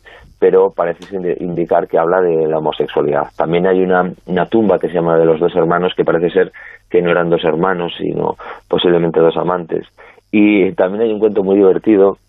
pero 0.45 0.69
parece 0.69 1.17
indicar 1.39 1.87
que 1.87 1.97
habla 1.97 2.21
de 2.21 2.47
la 2.47 2.59
homosexualidad. 2.59 3.23
También 3.35 3.65
hay 3.65 3.81
una, 3.81 4.11
una 4.27 4.45
tumba 4.45 4.77
que 4.77 4.89
se 4.89 4.93
llama 4.93 5.17
de 5.17 5.25
los 5.25 5.39
dos 5.39 5.55
hermanos, 5.55 5.93
que 5.97 6.05
parece 6.05 6.29
ser 6.29 6.51
que 6.87 7.01
no 7.01 7.09
eran 7.09 7.31
dos 7.31 7.43
hermanos, 7.43 7.93
sino 7.97 8.35
posiblemente 8.67 9.19
dos 9.19 9.35
amantes. 9.37 9.87
Y 10.31 10.71
también 10.73 11.01
hay 11.01 11.11
un 11.11 11.17
cuento 11.17 11.43
muy 11.43 11.55
divertido 11.55 12.19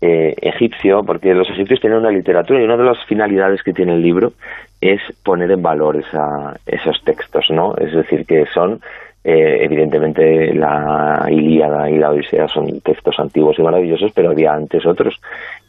eh, 0.00 0.32
egipcio, 0.40 1.02
porque 1.04 1.34
los 1.34 1.50
egipcios 1.50 1.78
tienen 1.78 1.98
una 1.98 2.10
literatura 2.10 2.58
y 2.58 2.64
una 2.64 2.78
de 2.78 2.84
las 2.84 3.04
finalidades 3.04 3.62
que 3.62 3.74
tiene 3.74 3.92
el 3.92 4.00
libro 4.00 4.32
es 4.80 5.02
poner 5.22 5.50
en 5.50 5.60
valor 5.60 5.96
esa, 5.96 6.56
esos 6.64 7.04
textos, 7.04 7.44
¿no? 7.50 7.76
Es 7.76 7.92
decir, 7.92 8.24
que 8.24 8.46
son 8.54 8.80
eh, 9.28 9.64
evidentemente 9.64 10.54
la 10.54 11.26
Ilíada 11.28 11.90
y 11.90 11.98
la 11.98 12.10
Odisea 12.10 12.46
son 12.46 12.80
textos 12.80 13.18
antiguos 13.18 13.58
y 13.58 13.62
maravillosos, 13.62 14.12
pero 14.14 14.30
había 14.30 14.52
antes 14.52 14.86
otros 14.86 15.20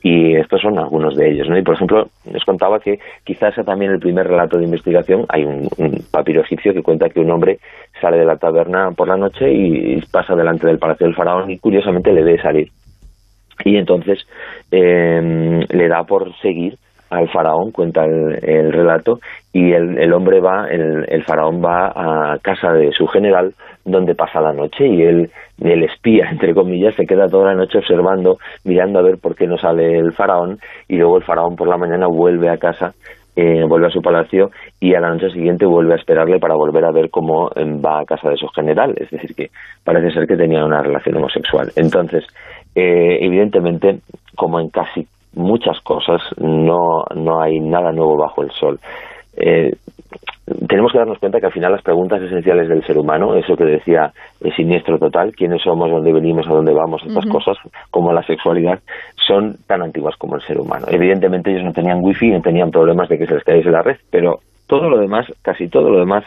y 0.03 0.35
estos 0.35 0.61
son 0.61 0.77
algunos 0.77 1.15
de 1.15 1.31
ellos. 1.31 1.49
¿no? 1.49 1.57
Y 1.57 1.63
por 1.63 1.73
ejemplo, 1.73 2.07
les 2.31 2.45
contaba 2.45 2.79
que 2.79 2.99
quizás 3.23 3.55
sea 3.55 3.63
también 3.63 3.93
el 3.93 3.99
primer 3.99 4.27
relato 4.27 4.59
de 4.59 4.65
investigación. 4.65 5.25
Hay 5.29 5.43
un, 5.43 5.67
papiro 6.11 6.41
egipcio 6.41 6.71
que 6.71 6.83
cuenta 6.83 7.09
que 7.09 7.19
un 7.19 7.31
hombre 7.31 7.57
sale 7.99 8.19
de 8.19 8.25
la 8.25 8.37
taberna 8.37 8.91
por 8.91 9.07
la 9.07 9.17
noche 9.17 9.51
y 9.51 9.99
pasa 10.11 10.35
delante 10.35 10.67
del 10.67 10.77
palacio 10.77 11.07
del 11.07 11.15
faraón 11.15 11.49
y 11.49 11.57
curiosamente 11.57 12.13
le 12.13 12.21
ve 12.21 12.39
salir. 12.39 12.69
Y 13.65 13.77
entonces 13.77 14.19
eh, 14.69 15.65
le 15.67 15.87
da 15.87 16.03
por 16.03 16.31
seguir 16.43 16.77
al 17.09 17.29
faraón, 17.29 17.71
cuenta 17.71 18.05
el, 18.05 18.71
relato, 18.71 19.19
y 19.53 19.71
el, 19.73 20.13
hombre 20.13 20.39
va, 20.39 20.67
el, 20.69 21.23
faraón 21.23 21.63
va 21.63 21.87
a 21.87 22.37
casa 22.39 22.71
de 22.73 22.91
su 22.91 23.07
general 23.07 23.53
donde 23.85 24.15
pasa 24.15 24.41
la 24.41 24.53
noche 24.53 24.85
y 24.85 25.01
él, 25.01 25.31
el 25.61 25.83
espía, 25.83 26.27
entre 26.31 26.53
comillas, 26.53 26.95
se 26.95 27.05
queda 27.05 27.27
toda 27.27 27.53
la 27.53 27.55
noche 27.55 27.77
observando, 27.77 28.37
mirando 28.63 28.99
a 28.99 29.03
ver 29.03 29.17
por 29.17 29.35
qué 29.35 29.47
no 29.47 29.57
sale 29.57 29.97
el 29.97 30.13
faraón 30.13 30.59
y 30.87 30.97
luego 30.97 31.17
el 31.17 31.23
faraón 31.23 31.55
por 31.55 31.67
la 31.67 31.77
mañana 31.77 32.07
vuelve 32.07 32.49
a 32.49 32.57
casa 32.57 32.93
eh, 33.39 33.63
vuelve 33.67 33.85
a 33.85 33.91
su 33.91 34.01
palacio 34.01 34.49
y 34.79 34.95
a 34.95 34.99
la 34.99 35.11
noche 35.11 35.29
siguiente 35.29 35.63
vuelve 35.67 35.93
a 35.93 35.97
esperarle 35.97 36.39
para 36.39 36.55
volver 36.55 36.83
a 36.83 36.91
ver 36.91 37.11
cómo 37.11 37.51
em, 37.55 37.79
va 37.79 37.99
a 37.99 38.05
casa 38.05 38.31
de 38.31 38.35
su 38.35 38.47
general. 38.47 38.95
Es 38.97 39.11
decir, 39.11 39.35
que 39.35 39.51
parece 39.83 40.09
ser 40.11 40.25
que 40.25 40.35
tenía 40.35 40.65
una 40.65 40.81
relación 40.81 41.17
homosexual. 41.17 41.71
Entonces, 41.75 42.25
eh, 42.73 43.19
evidentemente, 43.21 43.99
como 44.35 44.59
en 44.59 44.69
casi 44.69 45.07
muchas 45.37 45.79
cosas, 45.81 46.21
no, 46.37 47.05
no 47.15 47.41
hay 47.41 47.59
nada 47.59 47.91
nuevo 47.91 48.17
bajo 48.17 48.43
el 48.43 48.51
sol. 48.51 48.79
Eh, 49.37 49.71
tenemos 50.67 50.91
que 50.91 50.97
darnos 50.97 51.19
cuenta 51.19 51.39
que 51.39 51.47
al 51.47 51.51
final 51.51 51.73
las 51.73 51.81
preguntas 51.81 52.21
esenciales 52.21 52.69
del 52.69 52.85
ser 52.85 52.97
humano, 52.97 53.35
eso 53.35 53.55
que 53.55 53.65
decía 53.65 54.13
el 54.41 54.55
siniestro 54.55 54.97
total, 54.97 55.33
quiénes 55.35 55.61
somos, 55.61 55.91
dónde 55.91 56.13
venimos, 56.13 56.47
a 56.47 56.53
dónde 56.53 56.73
vamos, 56.73 57.03
estas 57.05 57.25
cosas, 57.25 57.57
como 57.91 58.13
la 58.13 58.23
sexualidad, 58.23 58.79
son 59.27 59.57
tan 59.67 59.81
antiguas 59.81 60.15
como 60.17 60.35
el 60.35 60.41
ser 60.41 60.59
humano. 60.59 60.85
Evidentemente 60.89 61.51
ellos 61.51 61.65
no 61.65 61.73
tenían 61.73 61.99
wifi, 62.01 62.31
no 62.31 62.41
tenían 62.41 62.71
problemas 62.71 63.09
de 63.09 63.17
que 63.17 63.27
se 63.27 63.33
les 63.33 63.43
cayese 63.43 63.69
la 63.69 63.81
red, 63.81 63.97
pero 64.09 64.39
todo 64.67 64.89
lo 64.89 64.97
demás, 64.97 65.25
casi 65.41 65.67
todo 65.67 65.89
lo 65.89 65.99
demás, 65.99 66.23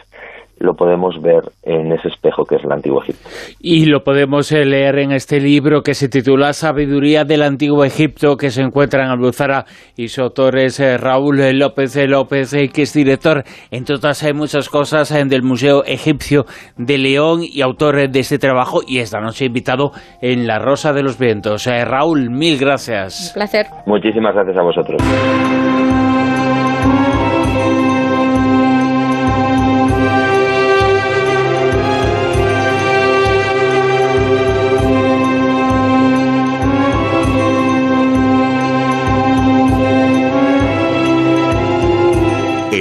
lo 0.61 0.73
podemos 0.73 1.21
ver 1.21 1.43
en 1.63 1.91
ese 1.91 2.07
espejo 2.07 2.45
que 2.45 2.55
es 2.55 2.63
el 2.63 2.71
Antiguo 2.71 3.01
Egipto. 3.01 3.27
Y 3.59 3.85
lo 3.85 4.03
podemos 4.03 4.51
eh, 4.51 4.65
leer 4.65 4.99
en 4.99 5.11
este 5.11 5.39
libro 5.39 5.81
que 5.81 5.93
se 5.93 6.09
titula 6.09 6.53
Sabiduría 6.53 7.23
del 7.23 7.41
Antiguo 7.43 7.83
Egipto, 7.83 8.37
que 8.37 8.49
se 8.49 8.61
encuentra 8.61 9.03
en 9.03 9.09
Albuzara 9.09 9.65
y 9.95 10.07
su 10.07 10.21
autor 10.21 10.57
es 10.57 10.79
eh, 10.79 10.97
Raúl 10.97 11.39
López 11.57 11.95
López, 12.07 12.53
eh, 12.53 12.69
que 12.73 12.83
es 12.83 12.93
director, 12.93 13.43
entre 13.71 13.95
otras 13.95 14.23
hay 14.23 14.33
muchas 14.33 14.69
cosas, 14.69 15.11
del 15.11 15.43
Museo 15.43 15.83
Egipcio 15.83 16.45
de 16.77 16.97
León 16.97 17.41
y 17.43 17.61
autor 17.61 18.09
de 18.09 18.19
este 18.19 18.37
trabajo 18.37 18.79
y 18.87 18.99
esta 18.99 19.19
noche 19.19 19.45
invitado 19.45 19.91
en 20.21 20.47
La 20.47 20.59
Rosa 20.59 20.93
de 20.93 21.03
los 21.03 21.17
Vientos. 21.17 21.65
Raúl, 21.65 22.29
mil 22.29 22.57
gracias. 22.57 23.29
Un 23.29 23.33
placer. 23.33 23.65
Muchísimas 23.85 24.33
gracias 24.33 24.57
a 24.57 24.61
vosotros. 24.61 26.20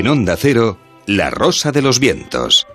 En 0.00 0.08
Onda 0.08 0.34
Cero, 0.34 0.78
La 1.04 1.28
Rosa 1.28 1.72
de 1.72 1.82
los 1.82 2.00
Vientos. 2.00 2.66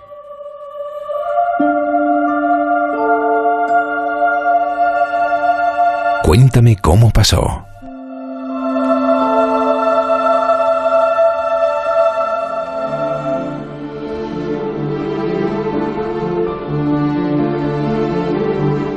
Cuéntame 6.22 6.78
cómo 6.80 7.10
pasó. 7.10 7.66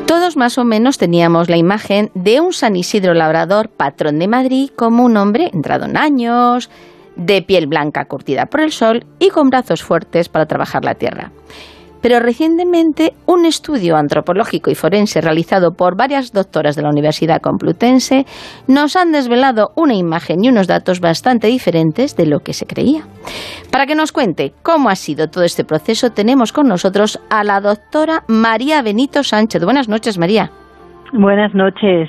Todos 0.06 0.36
más 0.36 0.58
o 0.58 0.64
menos 0.66 0.98
teníamos 0.98 1.48
la 1.48 1.56
imagen 1.56 2.10
de 2.12 2.42
un 2.42 2.52
San 2.52 2.76
Isidro 2.76 3.14
Labrador, 3.14 3.70
patrón 3.70 4.18
de 4.18 4.28
Madrid, 4.28 4.68
como 4.76 5.06
un 5.06 5.16
hombre 5.16 5.48
entrado 5.54 5.86
en 5.86 5.96
años, 5.96 6.68
de 7.18 7.42
piel 7.42 7.66
blanca 7.66 8.06
curtida 8.06 8.46
por 8.46 8.60
el 8.60 8.72
sol 8.72 9.04
y 9.18 9.28
con 9.28 9.50
brazos 9.50 9.82
fuertes 9.82 10.30
para 10.30 10.46
trabajar 10.46 10.84
la 10.84 10.94
tierra. 10.94 11.30
Pero 12.00 12.20
recientemente 12.20 13.12
un 13.26 13.44
estudio 13.44 13.96
antropológico 13.96 14.70
y 14.70 14.76
forense 14.76 15.20
realizado 15.20 15.72
por 15.72 15.96
varias 15.96 16.32
doctoras 16.32 16.76
de 16.76 16.82
la 16.82 16.90
Universidad 16.90 17.40
Complutense 17.40 18.24
nos 18.68 18.94
han 18.94 19.10
desvelado 19.10 19.70
una 19.74 19.94
imagen 19.94 20.44
y 20.44 20.48
unos 20.48 20.68
datos 20.68 21.00
bastante 21.00 21.48
diferentes 21.48 22.16
de 22.16 22.26
lo 22.26 22.38
que 22.38 22.52
se 22.52 22.66
creía. 22.66 23.02
Para 23.72 23.86
que 23.86 23.96
nos 23.96 24.12
cuente 24.12 24.52
cómo 24.62 24.90
ha 24.90 24.94
sido 24.94 25.26
todo 25.28 25.42
este 25.42 25.64
proceso, 25.64 26.10
tenemos 26.10 26.52
con 26.52 26.68
nosotros 26.68 27.18
a 27.30 27.42
la 27.42 27.60
doctora 27.60 28.22
María 28.28 28.80
Benito 28.82 29.24
Sánchez. 29.24 29.64
Buenas 29.64 29.88
noches, 29.88 30.18
María. 30.18 30.50
Buenas 31.12 31.52
noches. 31.54 32.08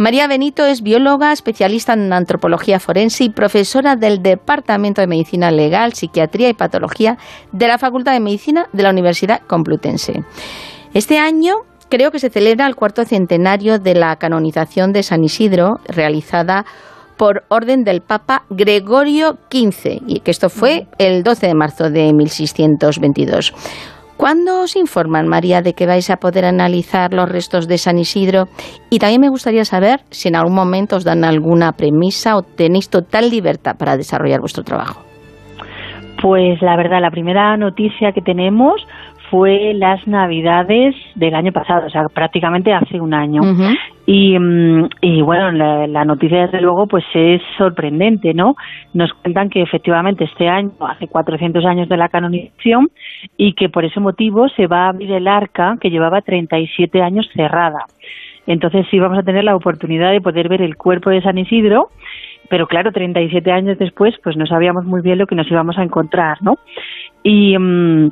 María 0.00 0.26
Benito 0.28 0.64
es 0.64 0.80
bióloga, 0.80 1.30
especialista 1.30 1.92
en 1.92 2.10
antropología 2.14 2.80
forense 2.80 3.24
y 3.24 3.28
profesora 3.28 3.96
del 3.96 4.22
Departamento 4.22 5.02
de 5.02 5.06
Medicina 5.06 5.50
Legal, 5.50 5.92
Psiquiatría 5.92 6.48
y 6.48 6.54
Patología 6.54 7.18
de 7.52 7.68
la 7.68 7.76
Facultad 7.76 8.14
de 8.14 8.20
Medicina 8.20 8.66
de 8.72 8.82
la 8.82 8.88
Universidad 8.88 9.42
Complutense. 9.46 10.24
Este 10.94 11.18
año 11.18 11.52
creo 11.90 12.10
que 12.10 12.18
se 12.18 12.30
celebra 12.30 12.66
el 12.66 12.76
cuarto 12.76 13.04
centenario 13.04 13.78
de 13.78 13.94
la 13.94 14.16
canonización 14.16 14.94
de 14.94 15.02
San 15.02 15.22
Isidro, 15.22 15.80
realizada 15.84 16.64
por 17.18 17.44
orden 17.48 17.84
del 17.84 18.00
Papa 18.00 18.44
Gregorio 18.48 19.36
XV, 19.52 20.00
y 20.06 20.20
que 20.20 20.30
esto 20.30 20.48
fue 20.48 20.86
el 20.96 21.22
12 21.22 21.48
de 21.48 21.54
marzo 21.54 21.90
de 21.90 22.14
1622. 22.14 23.52
¿Cuándo 24.20 24.64
os 24.64 24.76
informan, 24.76 25.28
María, 25.28 25.62
de 25.62 25.72
que 25.72 25.86
vais 25.86 26.10
a 26.10 26.18
poder 26.18 26.44
analizar 26.44 27.14
los 27.14 27.26
restos 27.26 27.66
de 27.66 27.78
San 27.78 27.96
Isidro? 27.96 28.48
Y 28.90 28.98
también 28.98 29.22
me 29.22 29.30
gustaría 29.30 29.64
saber 29.64 30.00
si 30.10 30.28
en 30.28 30.36
algún 30.36 30.54
momento 30.54 30.96
os 30.96 31.04
dan 31.04 31.24
alguna 31.24 31.72
premisa 31.72 32.36
o 32.36 32.42
tenéis 32.42 32.90
total 32.90 33.30
libertad 33.30 33.76
para 33.78 33.96
desarrollar 33.96 34.40
vuestro 34.40 34.62
trabajo. 34.62 35.00
Pues 36.20 36.60
la 36.60 36.76
verdad, 36.76 37.00
la 37.00 37.10
primera 37.10 37.56
noticia 37.56 38.12
que 38.12 38.20
tenemos 38.20 38.86
fue 39.30 39.72
las 39.74 40.06
Navidades 40.06 40.94
del 41.14 41.34
año 41.34 41.52
pasado, 41.52 41.86
o 41.86 41.90
sea, 41.90 42.06
prácticamente 42.12 42.72
hace 42.72 43.00
un 43.00 43.14
año. 43.14 43.40
y, 44.06 44.38
mm, 44.38 44.88
y, 45.00 45.22
bueno, 45.22 45.52
la, 45.52 46.04
noticia 46.04 46.46
desde 46.46 46.60
luego 46.60 46.86
pues 46.86 47.04
es 47.14 47.40
sorprendente, 47.56 48.34
¿no? 48.34 48.56
Nos 48.92 49.12
cuentan 49.14 49.48
que 49.48 49.62
efectivamente 49.62 50.24
este 50.24 50.48
año, 50.48 50.72
hace 50.80 51.06
400 51.06 51.64
años 51.64 51.88
de 51.88 51.96
la 51.96 52.08
canonización, 52.08 52.90
y 53.36 53.54
que 53.54 53.68
por 53.68 53.84
ese 53.84 54.00
motivo 54.00 54.48
se 54.50 54.66
va 54.66 54.86
a 54.86 54.88
abrir 54.88 55.12
el 55.12 55.28
arca 55.28 55.76
que 55.80 55.90
llevaba 55.90 56.22
37 56.22 57.00
años 57.00 57.28
cerrada. 57.34 57.86
Entonces 58.46 58.86
sí 58.90 58.98
vamos 58.98 59.18
a 59.18 59.22
tener 59.22 59.44
la 59.44 59.54
oportunidad 59.54 60.10
de 60.10 60.20
poder 60.20 60.48
ver 60.48 60.62
el 60.62 60.76
cuerpo 60.76 61.10
de 61.10 61.22
San 61.22 61.38
Isidro 61.38 61.88
pero 62.50 62.66
claro, 62.66 62.90
37 62.90 63.52
años 63.52 63.78
después, 63.78 64.12
pues 64.24 64.36
no 64.36 64.44
sabíamos 64.44 64.84
muy 64.84 65.02
bien 65.02 65.18
lo 65.18 65.28
que 65.28 65.36
nos 65.36 65.48
íbamos 65.48 65.78
a 65.78 65.84
encontrar, 65.84 66.38
¿no? 66.42 66.58
Y, 67.22 67.56
mm, 67.56 68.10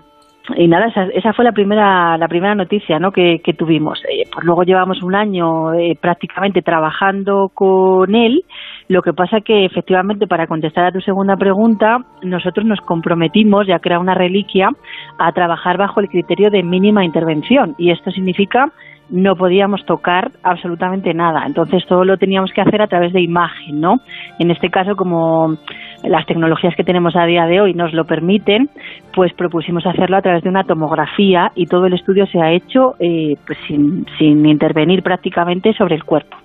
y 0.57 0.67
nada, 0.67 0.87
esa, 0.87 1.05
esa, 1.05 1.33
fue 1.33 1.45
la 1.45 1.53
primera, 1.53 2.17
la 2.17 2.29
primera 2.29 2.55
noticia 2.55 2.99
¿no? 2.99 3.13
que, 3.13 3.41
que 3.45 3.53
tuvimos. 3.53 4.03
Eh, 4.05 4.25
pues 4.33 4.45
luego 4.45 4.63
llevamos 4.63 5.03
un 5.03 5.15
año 5.15 5.75
eh, 5.75 5.97
prácticamente 6.01 6.63
trabajando 6.63 7.51
con 7.53 8.15
él. 8.15 8.45
Lo 8.89 9.03
que 9.03 9.13
pasa 9.13 9.41
que 9.41 9.65
efectivamente 9.65 10.27
para 10.27 10.47
contestar 10.47 10.87
a 10.87 10.93
tu 10.93 11.01
segunda 11.01 11.37
pregunta, 11.37 11.99
nosotros 12.23 12.65
nos 12.65 12.81
comprometimos, 12.81 13.67
ya 13.67 13.79
que 13.79 13.91
era 13.91 14.01
una 14.01 14.15
reliquia, 14.15 14.71
a 15.19 15.33
trabajar 15.33 15.77
bajo 15.77 16.01
el 16.01 16.09
criterio 16.09 16.51
de 16.51 16.63
mínima 16.63 17.05
intervención. 17.05 17.75
Y 17.77 17.91
esto 17.91 18.11
significa 18.11 18.73
no 19.11 19.37
podíamos 19.37 19.85
tocar 19.87 20.31
absolutamente 20.43 21.15
nada. 21.15 21.45
Entonces 21.47 21.85
todo 21.87 22.05
lo 22.05 22.17
teníamos 22.19 22.53
que 22.53 22.61
hacer 22.61 22.83
a 22.83 22.87
través 22.87 23.13
de 23.13 23.23
imagen, 23.23 23.81
¿no? 23.81 23.97
En 24.39 24.51
este 24.51 24.71
caso, 24.71 24.97
como 24.97 25.57
las 26.05 26.27
tecnologías 26.27 26.75
que 26.77 26.85
tenemos 26.85 27.17
a 27.17 27.25
día 27.25 27.47
de 27.47 27.61
hoy 27.61 27.75
nos 27.75 27.93
lo 27.93 28.05
permiten, 28.05 28.69
pues 29.15 29.33
propusimos 29.35 29.87
hacerlo 29.87 30.17
a 30.17 30.23
través 30.23 30.43
de 30.43 30.49
una 30.49 30.65
tomografía 30.65 31.51
y 31.55 31.67
todo 31.67 31.87
el 31.87 31.95
estudio 31.95 32.27
se 32.27 32.41
ha 32.41 32.53
hecho 32.53 32.95
eh, 32.99 33.37
pues 33.47 33.59
sin, 33.67 34.07
sin 34.19 34.45
intervenir 34.47 35.03
prácticamente 35.03 35.73
sobre 35.73 35.95
el 35.95 36.05
cuerpo. 36.05 36.37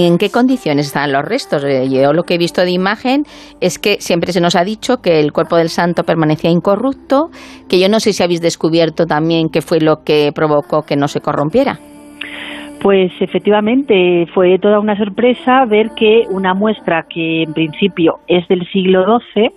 ¿En 0.00 0.16
qué 0.16 0.30
condiciones 0.30 0.86
están 0.86 1.10
los 1.10 1.24
restos? 1.24 1.64
Eh, 1.64 1.88
yo 1.90 2.12
lo 2.12 2.22
que 2.22 2.34
he 2.34 2.38
visto 2.38 2.60
de 2.62 2.70
imagen 2.70 3.24
es 3.60 3.80
que 3.80 3.96
siempre 4.00 4.32
se 4.32 4.40
nos 4.40 4.54
ha 4.54 4.62
dicho 4.62 4.98
que 4.98 5.18
el 5.18 5.32
cuerpo 5.32 5.56
del 5.56 5.70
santo 5.70 6.04
permanecía 6.04 6.50
incorrupto, 6.50 7.30
que 7.68 7.80
yo 7.80 7.88
no 7.88 7.98
sé 7.98 8.12
si 8.12 8.22
habéis 8.22 8.40
descubierto 8.40 9.06
también 9.06 9.48
qué 9.48 9.60
fue 9.60 9.80
lo 9.80 10.04
que 10.04 10.30
provocó 10.32 10.82
que 10.82 10.94
no 10.94 11.08
se 11.08 11.20
corrompiera. 11.20 11.80
Pues 12.80 13.10
efectivamente 13.20 14.26
fue 14.32 14.58
toda 14.58 14.78
una 14.78 14.96
sorpresa 14.96 15.64
ver 15.64 15.90
que 15.96 16.26
una 16.30 16.54
muestra 16.54 17.06
que 17.08 17.42
en 17.42 17.52
principio 17.52 18.20
es 18.28 18.46
del 18.46 18.66
siglo 18.70 19.04
XII 19.34 19.50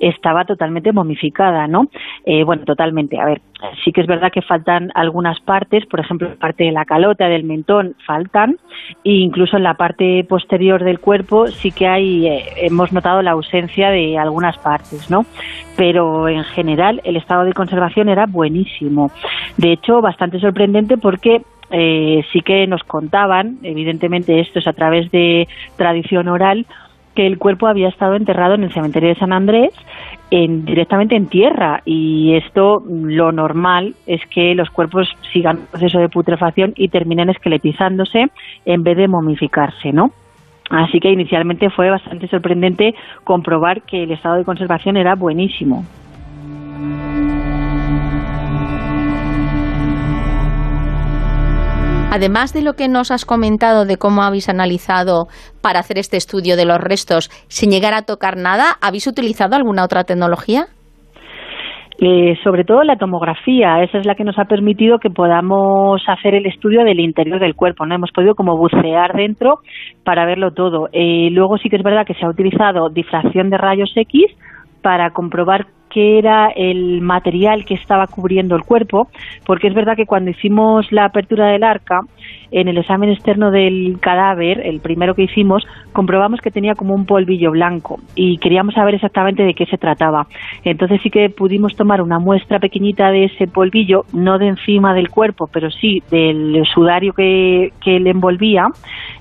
estaba 0.00 0.44
totalmente 0.44 0.92
momificada, 0.92 1.66
¿no? 1.66 1.88
Eh, 2.24 2.44
bueno, 2.44 2.64
totalmente. 2.64 3.18
A 3.18 3.24
ver, 3.24 3.40
sí 3.84 3.92
que 3.92 4.00
es 4.00 4.06
verdad 4.06 4.30
que 4.32 4.42
faltan 4.42 4.90
algunas 4.94 5.40
partes, 5.40 5.86
por 5.86 6.00
ejemplo, 6.00 6.34
parte 6.38 6.64
de 6.64 6.72
la 6.72 6.84
calota, 6.84 7.28
del 7.28 7.44
mentón, 7.44 7.96
faltan, 8.06 8.56
e 9.04 9.12
incluso 9.12 9.56
en 9.56 9.64
la 9.64 9.74
parte 9.74 10.24
posterior 10.28 10.84
del 10.84 11.00
cuerpo 11.00 11.48
sí 11.48 11.72
que 11.72 11.86
hay, 11.86 12.26
eh, 12.26 12.44
hemos 12.62 12.92
notado 12.92 13.22
la 13.22 13.32
ausencia 13.32 13.90
de 13.90 14.18
algunas 14.18 14.56
partes, 14.58 15.10
¿no? 15.10 15.26
Pero 15.76 16.28
en 16.28 16.44
general 16.44 17.00
el 17.04 17.16
estado 17.16 17.44
de 17.44 17.52
conservación 17.52 18.08
era 18.08 18.26
buenísimo. 18.26 19.10
De 19.56 19.72
hecho, 19.72 20.00
bastante 20.00 20.38
sorprendente 20.38 20.96
porque 20.96 21.42
eh, 21.70 22.22
sí 22.32 22.40
que 22.40 22.66
nos 22.66 22.82
contaban, 22.84 23.58
evidentemente 23.62 24.40
esto 24.40 24.58
es 24.58 24.66
a 24.66 24.72
través 24.72 25.10
de 25.10 25.48
tradición 25.76 26.28
oral, 26.28 26.66
que 27.14 27.26
el 27.26 27.38
cuerpo 27.38 27.66
había 27.66 27.88
estado 27.88 28.14
enterrado 28.14 28.54
en 28.54 28.62
el 28.62 28.72
cementerio 28.72 29.08
de 29.08 29.16
San 29.16 29.32
Andrés 29.32 29.72
en, 30.30 30.64
directamente 30.64 31.16
en 31.16 31.26
tierra 31.26 31.82
y 31.84 32.34
esto 32.36 32.82
lo 32.86 33.32
normal 33.32 33.96
es 34.06 34.20
que 34.26 34.54
los 34.54 34.70
cuerpos 34.70 35.08
sigan 35.32 35.58
un 35.58 35.66
proceso 35.66 35.98
de 35.98 36.08
putrefacción 36.08 36.74
y 36.76 36.88
terminen 36.88 37.28
esqueletizándose 37.28 38.26
en 38.64 38.82
vez 38.84 38.96
de 38.96 39.08
momificarse, 39.08 39.92
¿no? 39.92 40.12
Así 40.70 41.00
que 41.00 41.10
inicialmente 41.10 41.70
fue 41.70 41.90
bastante 41.90 42.28
sorprendente 42.28 42.94
comprobar 43.24 43.82
que 43.82 44.04
el 44.04 44.12
estado 44.12 44.36
de 44.36 44.44
conservación 44.44 44.96
era 44.96 45.14
buenísimo. 45.14 45.84
Además 52.10 52.54
de 52.54 52.62
lo 52.62 52.72
que 52.72 52.88
nos 52.88 53.10
has 53.10 53.26
comentado 53.26 53.84
de 53.84 53.98
cómo 53.98 54.22
habéis 54.22 54.48
analizado 54.48 55.26
para 55.62 55.80
hacer 55.80 55.98
este 55.98 56.16
estudio 56.16 56.56
de 56.56 56.64
los 56.64 56.78
restos 56.78 57.28
sin 57.48 57.70
llegar 57.70 57.92
a 57.92 58.02
tocar 58.02 58.38
nada, 58.38 58.76
¿habéis 58.80 59.06
utilizado 59.06 59.56
alguna 59.56 59.84
otra 59.84 60.04
tecnología? 60.04 60.64
Eh, 62.00 62.38
sobre 62.42 62.64
todo 62.64 62.82
la 62.82 62.96
tomografía, 62.96 63.82
esa 63.82 63.98
es 63.98 64.06
la 64.06 64.14
que 64.14 64.24
nos 64.24 64.38
ha 64.38 64.46
permitido 64.46 64.98
que 64.98 65.10
podamos 65.10 66.00
hacer 66.08 66.34
el 66.34 66.46
estudio 66.46 66.82
del 66.82 67.00
interior 67.00 67.40
del 67.40 67.54
cuerpo, 67.54 67.84
¿no? 67.84 67.94
Hemos 67.94 68.12
podido 68.12 68.34
como 68.34 68.56
bucear 68.56 69.12
dentro 69.14 69.58
para 70.02 70.24
verlo 70.24 70.52
todo. 70.52 70.88
Eh, 70.92 71.28
luego 71.32 71.58
sí 71.58 71.68
que 71.68 71.76
es 71.76 71.82
verdad 71.82 72.06
que 72.06 72.14
se 72.14 72.24
ha 72.24 72.30
utilizado 72.30 72.88
difracción 72.88 73.50
de 73.50 73.58
rayos 73.58 73.92
X 73.94 74.24
para 74.80 75.10
comprobar 75.10 75.66
qué 75.88 76.18
era 76.18 76.48
el 76.48 77.00
material 77.00 77.64
que 77.64 77.74
estaba 77.74 78.06
cubriendo 78.06 78.56
el 78.56 78.64
cuerpo, 78.64 79.08
porque 79.44 79.68
es 79.68 79.74
verdad 79.74 79.96
que 79.96 80.06
cuando 80.06 80.30
hicimos 80.30 80.90
la 80.92 81.06
apertura 81.06 81.48
del 81.48 81.64
arca, 81.64 82.00
en 82.50 82.68
el 82.68 82.78
examen 82.78 83.10
externo 83.10 83.50
del 83.50 83.98
cadáver, 84.00 84.60
el 84.66 84.80
primero 84.80 85.14
que 85.14 85.22
hicimos, 85.24 85.66
comprobamos 85.92 86.40
que 86.40 86.50
tenía 86.50 86.74
como 86.74 86.94
un 86.94 87.06
polvillo 87.06 87.50
blanco 87.50 87.98
y 88.14 88.38
queríamos 88.38 88.74
saber 88.74 88.94
exactamente 88.94 89.42
de 89.42 89.54
qué 89.54 89.66
se 89.66 89.78
trataba. 89.78 90.26
Entonces 90.64 91.00
sí 91.02 91.10
que 91.10 91.30
pudimos 91.30 91.76
tomar 91.76 92.02
una 92.02 92.18
muestra 92.18 92.58
pequeñita 92.58 93.10
de 93.10 93.24
ese 93.24 93.46
polvillo, 93.46 94.04
no 94.12 94.38
de 94.38 94.48
encima 94.48 94.94
del 94.94 95.10
cuerpo, 95.10 95.48
pero 95.52 95.70
sí 95.70 96.02
del 96.10 96.64
sudario 96.72 97.12
que, 97.12 97.72
que 97.82 98.00
le 98.00 98.10
envolvía 98.10 98.66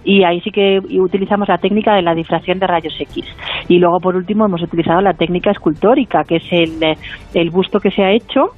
y 0.03 0.23
ahí 0.23 0.41
sí 0.41 0.51
que 0.51 0.79
utilizamos 0.79 1.47
la 1.47 1.57
técnica 1.57 1.95
de 1.95 2.01
la 2.01 2.15
difracción 2.15 2.59
de 2.59 2.67
rayos 2.67 2.95
X. 2.99 3.25
Y 3.67 3.79
luego 3.79 3.99
por 3.99 4.15
último 4.15 4.45
hemos 4.45 4.61
utilizado 4.61 5.01
la 5.01 5.13
técnica 5.13 5.51
escultórica, 5.51 6.23
que 6.23 6.37
es 6.37 6.51
el, 6.51 6.97
el 7.33 7.49
busto 7.49 7.79
que 7.79 7.91
se 7.91 8.03
ha 8.03 8.11
hecho 8.11 8.51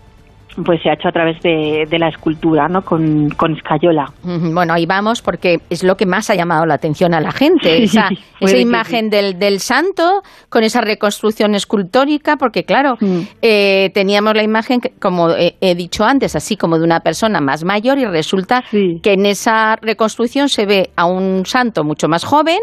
pues 0.64 0.82
se 0.82 0.90
ha 0.90 0.94
hecho 0.94 1.08
a 1.08 1.12
través 1.12 1.42
de, 1.42 2.00
la 2.00 2.10
escultura, 2.10 2.68
¿no? 2.68 2.82
Con, 2.82 3.30
con, 3.30 3.56
escayola. 3.56 4.06
Bueno, 4.24 4.74
ahí 4.74 4.86
vamos 4.86 5.22
porque 5.22 5.58
es 5.70 5.84
lo 5.84 5.96
que 5.96 6.06
más 6.06 6.30
ha 6.30 6.36
llamado 6.36 6.66
la 6.66 6.76
atención 6.76 7.14
a 7.14 7.20
la 7.20 7.32
gente, 7.32 7.84
esa, 7.84 8.10
esa 8.40 8.58
imagen 8.58 9.10
del, 9.10 9.38
del, 9.38 9.60
santo 9.60 10.22
con 10.50 10.64
esa 10.64 10.82
reconstrucción 10.82 11.56
escultórica, 11.56 12.38
porque 12.38 12.64
claro, 12.64 12.96
mm. 13.00 13.20
eh, 13.42 13.92
teníamos 13.94 14.34
la 14.36 14.44
imagen, 14.44 14.80
como 15.00 15.30
he, 15.32 15.76
dicho 15.76 16.04
antes, 16.04 16.36
así 16.36 16.56
como 16.56 16.78
de 16.78 16.84
una 16.84 17.02
persona 17.02 17.42
más 17.42 17.64
mayor 17.64 17.98
y 17.98 18.06
resulta 18.06 18.64
que 18.72 19.14
en 19.14 19.26
esa 19.26 19.76
reconstrucción 19.76 20.50
se 20.50 20.66
ve 20.66 20.90
a 20.96 21.06
un 21.06 21.46
santo 21.46 21.84
mucho 21.84 22.08
más 22.08 22.24
joven 22.24 22.60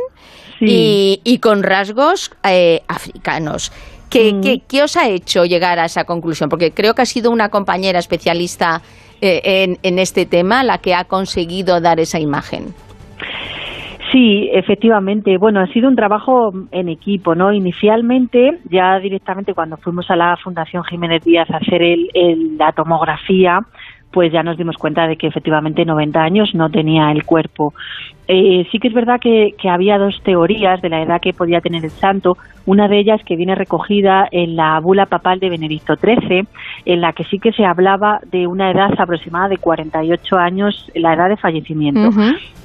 y, 0.61 1.21
y, 1.25 1.39
con 1.39 1.63
rasgos 1.63 2.31
eh, 2.43 2.81
africanos. 2.89 3.73
Mm. 4.15 4.63
¿Qué, 4.69 4.83
os 4.83 4.97
ha 4.97 5.09
hecho 5.09 5.45
llegar 5.45 5.79
a 5.79 5.85
esa 5.85 6.05
conclusión? 6.05 6.49
Porque 6.49 6.71
creo 6.71 6.95
que 6.95 7.03
ha 7.03 7.07
sido 7.07 7.31
una 7.31 7.49
compañera 7.49 7.99
especialista 7.99 8.81
eh, 9.21 9.77
en, 9.83 9.99
este 9.99 10.27
tema 10.27 10.63
la 10.63 10.79
que 10.79 10.95
ha 10.95 11.05
conseguido 11.05 11.81
dar 11.81 12.01
esa 12.01 12.19
imagen. 12.19 12.75
Sí, 14.13 14.49
efectivamente. 14.53 15.37
Bueno, 15.39 15.61
ha 15.61 15.67
sido 15.67 15.89
un 15.89 15.97
trabajo 15.97 16.53
en 16.71 16.89
equipo, 16.89 17.35
¿no? 17.35 17.53
Inicialmente, 17.53 18.61
ya 18.71 18.99
directamente 19.01 19.53
cuando 19.53 19.77
fuimos 19.77 20.09
a 20.11 20.17
la 20.17 20.37
Fundación 20.43 20.85
Jiménez 20.85 21.25
Díaz 21.25 21.51
a 21.51 21.57
hacer 21.57 21.83
la 22.57 22.73
tomografía, 22.73 23.59
pues 24.17 24.33
ya 24.33 24.43
nos 24.43 24.57
dimos 24.57 24.79
cuenta 24.79 25.07
de 25.07 25.19
que 25.19 25.27
efectivamente 25.27 25.85
90 25.85 26.19
años 26.19 26.55
no 26.55 26.71
tenía 26.71 27.13
el 27.13 27.25
cuerpo. 27.27 27.75
Eh, 28.27 28.67
sí 28.73 28.79
que 28.79 28.89
es 28.89 28.95
verdad 28.95 29.21
que, 29.21 29.55
había 29.69 29.99
dos 29.99 30.23
teorías 30.25 30.81
de 30.81 30.89
la 30.89 31.03
edad 31.03 31.21
que 31.21 31.35
podía 31.35 31.61
tener 31.61 31.85
el 31.85 31.91
santo. 31.91 32.39
Una 32.65 32.89
de 32.89 32.99
ellas 32.99 33.21
que 33.27 33.37
viene 33.37 33.55
recogida 33.55 34.27
en 34.31 34.57
la 34.57 34.81
bula 34.81 35.05
papal 35.05 35.39
de 35.39 35.51
Benedicto 35.51 35.97
XIII, 35.97 36.47
en 36.87 37.01
la 37.03 37.13
que 37.13 37.25
sí 37.25 37.39
que 37.39 37.53
se 37.53 37.67
hablaba 37.67 38.21
de 38.33 38.47
una 38.47 38.71
edad 38.71 38.89
aproximada 38.99 39.49
de 39.49 39.59
48 39.59 40.37
años, 40.39 40.91
la 40.95 41.13
edad 41.13 41.29
de 41.29 41.37
fallecimiento. 41.37 42.09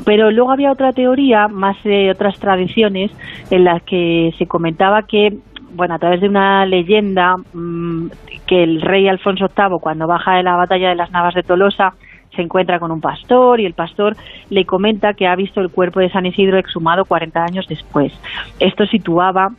Pero 0.05 0.31
luego 0.31 0.51
había 0.51 0.71
otra 0.71 0.93
teoría, 0.93 1.49
más 1.49 1.75
de 1.83 2.11
otras 2.11 2.39
tradiciones, 2.39 3.11
en 3.49 3.65
las 3.65 3.83
que 3.83 4.33
se 4.37 4.47
comentaba 4.47 5.01
que 5.01 5.37
bueno, 5.73 5.95
a 5.95 5.99
través 5.99 6.21
de 6.21 6.29
una 6.29 6.65
leyenda 6.65 7.37
mm, 7.53 8.07
que 8.45 8.63
el 8.63 8.81
rey 8.81 9.07
Alfonso 9.07 9.49
VIII, 9.55 9.79
cuando 9.79 10.07
baja 10.07 10.35
de 10.35 10.43
la 10.43 10.55
batalla 10.55 10.89
de 10.89 10.95
las 10.95 11.11
Navas 11.11 11.33
de 11.33 11.43
Tolosa, 11.43 11.93
se 12.35 12.41
encuentra 12.41 12.79
con 12.79 12.91
un 12.91 13.01
pastor 13.01 13.59
y 13.59 13.65
el 13.65 13.73
pastor 13.73 14.15
le 14.49 14.65
comenta 14.65 15.13
que 15.13 15.27
ha 15.27 15.35
visto 15.35 15.59
el 15.61 15.69
cuerpo 15.69 15.99
de 15.99 16.09
San 16.09 16.25
Isidro 16.25 16.57
exhumado 16.57 17.05
40 17.05 17.43
años 17.43 17.67
después. 17.67 18.13
Esto 18.59 18.85
situaba 18.85 19.51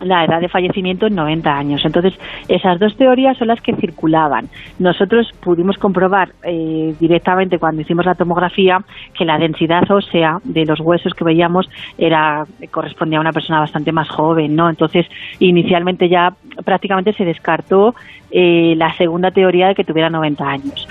la 0.00 0.24
edad 0.24 0.40
de 0.40 0.48
fallecimiento 0.48 1.06
en 1.06 1.14
90 1.14 1.56
años. 1.56 1.84
Entonces, 1.84 2.14
esas 2.48 2.78
dos 2.78 2.96
teorías 2.96 3.36
son 3.36 3.48
las 3.48 3.60
que 3.60 3.74
circulaban. 3.76 4.48
Nosotros 4.78 5.32
pudimos 5.40 5.76
comprobar 5.78 6.32
eh, 6.42 6.94
directamente 6.98 7.58
cuando 7.58 7.82
hicimos 7.82 8.06
la 8.06 8.14
tomografía 8.14 8.82
que 9.14 9.24
la 9.24 9.38
densidad 9.38 9.90
ósea 9.90 10.38
de 10.44 10.64
los 10.64 10.80
huesos 10.80 11.14
que 11.14 11.24
veíamos 11.24 11.68
era 11.96 12.44
correspondía 12.70 13.18
a 13.18 13.22
una 13.22 13.32
persona 13.32 13.60
bastante 13.60 13.92
más 13.92 14.08
joven, 14.08 14.54
¿no? 14.54 14.68
Entonces, 14.68 15.06
inicialmente 15.38 16.08
ya 16.08 16.32
prácticamente 16.64 17.12
se 17.12 17.24
descartó 17.24 17.94
eh, 18.30 18.74
la 18.76 18.94
segunda 18.96 19.30
teoría 19.30 19.68
de 19.68 19.74
que 19.74 19.84
tuviera 19.84 20.10
90 20.10 20.44
años. 20.44 20.88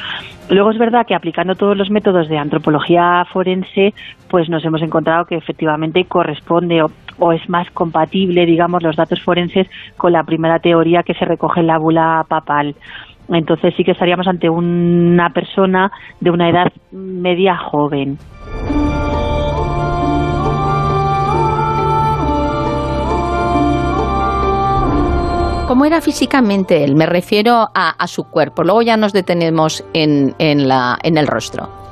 Luego 0.49 0.71
es 0.71 0.77
verdad 0.77 1.05
que 1.05 1.13
aplicando 1.13 1.55
todos 1.55 1.75
los 1.75 1.89
métodos 1.89 2.29
de 2.29 2.37
antropología 2.37 3.25
forense, 3.31 3.93
pues 4.29 4.49
nos 4.49 4.63
hemos 4.63 4.81
encontrado 4.81 5.25
que 5.25 5.35
efectivamente 5.35 6.05
corresponde 6.05 6.81
o 7.19 7.31
es 7.31 7.47
más 7.49 7.69
compatible, 7.71 8.45
digamos, 8.45 8.83
los 8.83 8.95
datos 8.95 9.21
forenses 9.21 9.67
con 9.97 10.11
la 10.13 10.23
primera 10.23 10.59
teoría 10.59 11.03
que 11.03 11.13
se 11.13 11.25
recoge 11.25 11.61
en 11.61 11.67
la 11.67 11.77
bula 11.77 12.25
papal. 12.27 12.75
Entonces 13.29 13.73
sí 13.75 13.83
que 13.83 13.91
estaríamos 13.91 14.27
ante 14.27 14.49
una 14.49 15.29
persona 15.31 15.91
de 16.19 16.31
una 16.31 16.49
edad 16.49 16.71
media 16.91 17.57
joven. 17.57 18.17
¿Cómo 25.67 25.83
era 25.83 25.99
físicamente 25.99 26.85
él? 26.85 26.95
Me 26.95 27.05
refiero 27.05 27.67
a, 27.75 28.07
su 28.07 28.23
cuerpo. 28.23 28.63
Luego 28.63 28.81
ya 28.81 28.95
nos 28.95 29.11
detenemos 29.11 29.83
en 29.93 30.33
el 30.39 31.27
rostro. 31.27 31.86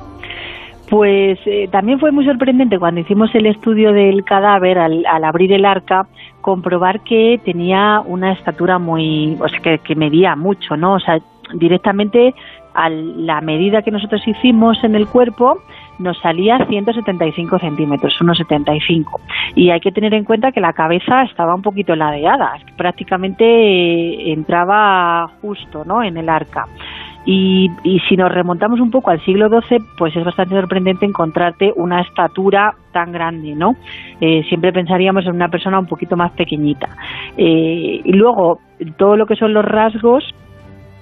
Pues 0.90 1.40
eh, 1.46 1.68
también 1.72 2.00
fue 2.00 2.12
muy 2.12 2.26
sorprendente 2.26 2.78
cuando 2.78 3.02
hicimos 3.02 3.34
el 3.34 3.48
estudio 3.48 3.92
del 3.92 4.24
cadáver, 4.24 4.78
al, 4.78 5.06
abrir 5.24 5.52
el 5.52 5.66
arca, 5.66 6.08
comprobar 6.42 7.02
que 7.02 7.40
tenía 7.44 8.02
una 8.06 8.34
estatura 8.34 8.78
muy, 8.78 9.36
o 9.40 9.48
sea, 9.50 9.60
que, 9.60 9.80
que 9.80 9.96
medía 9.96 10.36
mucho, 10.36 10.78
¿no? 10.78 10.94
O 10.94 11.00
sea, 11.00 11.20
directamente 11.56 12.36
a 12.76 12.90
la 12.90 13.42
medida 13.42 13.82
que 13.82 13.90
nosotros 13.90 14.22
hicimos 14.28 14.84
en 14.84 14.96
el 14.96 15.08
cuerpo, 15.08 15.60
nos 15.98 16.18
salía 16.20 16.66
175 16.68 17.60
centímetros, 17.60 18.20
unos 18.22 18.38
75. 18.38 19.20
Y 19.56 19.70
hay 19.70 19.80
que 19.80 19.92
tener 19.92 20.14
en 20.14 20.26
cuenta 20.26 20.52
que 20.52 20.60
la 20.60 20.74
cabeza 20.74 21.24
estaba 21.24 21.56
un 21.56 21.62
poquito 21.62 21.96
ladeada, 21.96 22.58
prácticamente 22.76 23.46
eh, 23.46 24.34
entraba 24.34 25.30
justo 25.42 25.84
¿no? 25.86 26.04
en 26.04 26.18
el 26.18 26.28
arca. 26.28 26.68
Y, 27.26 27.72
si 28.08 28.16
nos 28.16 28.32
remontamos 28.32 28.80
un 28.80 28.92
poco 28.92 29.10
al 29.10 29.24
siglo 29.26 29.50
XII, 29.50 29.80
pues 29.98 30.16
es 30.16 30.24
bastante 30.24 30.56
sorprendente 30.56 31.06
encontrarte 31.06 31.74
una 31.76 32.02
estatura 32.02 32.76
tan 32.92 33.12
grande, 33.12 33.56
¿no? 33.56 33.76
Eh, 34.22 34.44
siempre 34.48 34.72
pensaríamos 34.72 35.26
en 35.26 35.34
una 35.34 35.50
persona 35.50 35.80
un 35.80 35.88
poquito 35.88 36.16
más 36.16 36.32
pequeñita. 36.34 36.88
Eh, 37.36 38.02
y 38.04 38.12
luego, 38.12 38.60
todo 38.98 39.18
lo 39.18 39.26
que 39.26 39.36
son 39.36 39.54
los 39.54 39.66
rasgos, 39.66 40.24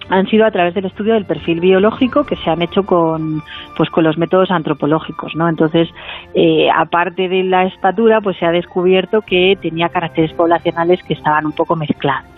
han 0.09 0.27
sido 0.27 0.45
a 0.45 0.51
través 0.51 0.73
del 0.73 0.85
estudio 0.85 1.13
del 1.13 1.25
perfil 1.25 1.59
biológico 1.59 2.25
que 2.25 2.35
se 2.37 2.49
han 2.49 2.61
hecho 2.61 2.83
con 2.83 3.41
pues 3.77 3.89
con 3.89 4.03
los 4.03 4.17
métodos 4.17 4.51
antropológicos 4.51 5.33
no 5.35 5.47
entonces 5.47 5.87
eh, 6.33 6.67
aparte 6.75 7.29
de 7.29 7.43
la 7.43 7.63
estatura 7.65 8.19
pues 8.21 8.37
se 8.37 8.45
ha 8.45 8.51
descubierto 8.51 9.21
que 9.21 9.57
tenía 9.61 9.89
caracteres 9.89 10.33
poblacionales 10.33 11.01
que 11.03 11.13
estaban 11.13 11.45
un 11.45 11.53
poco 11.53 11.75
mezclados 11.75 12.32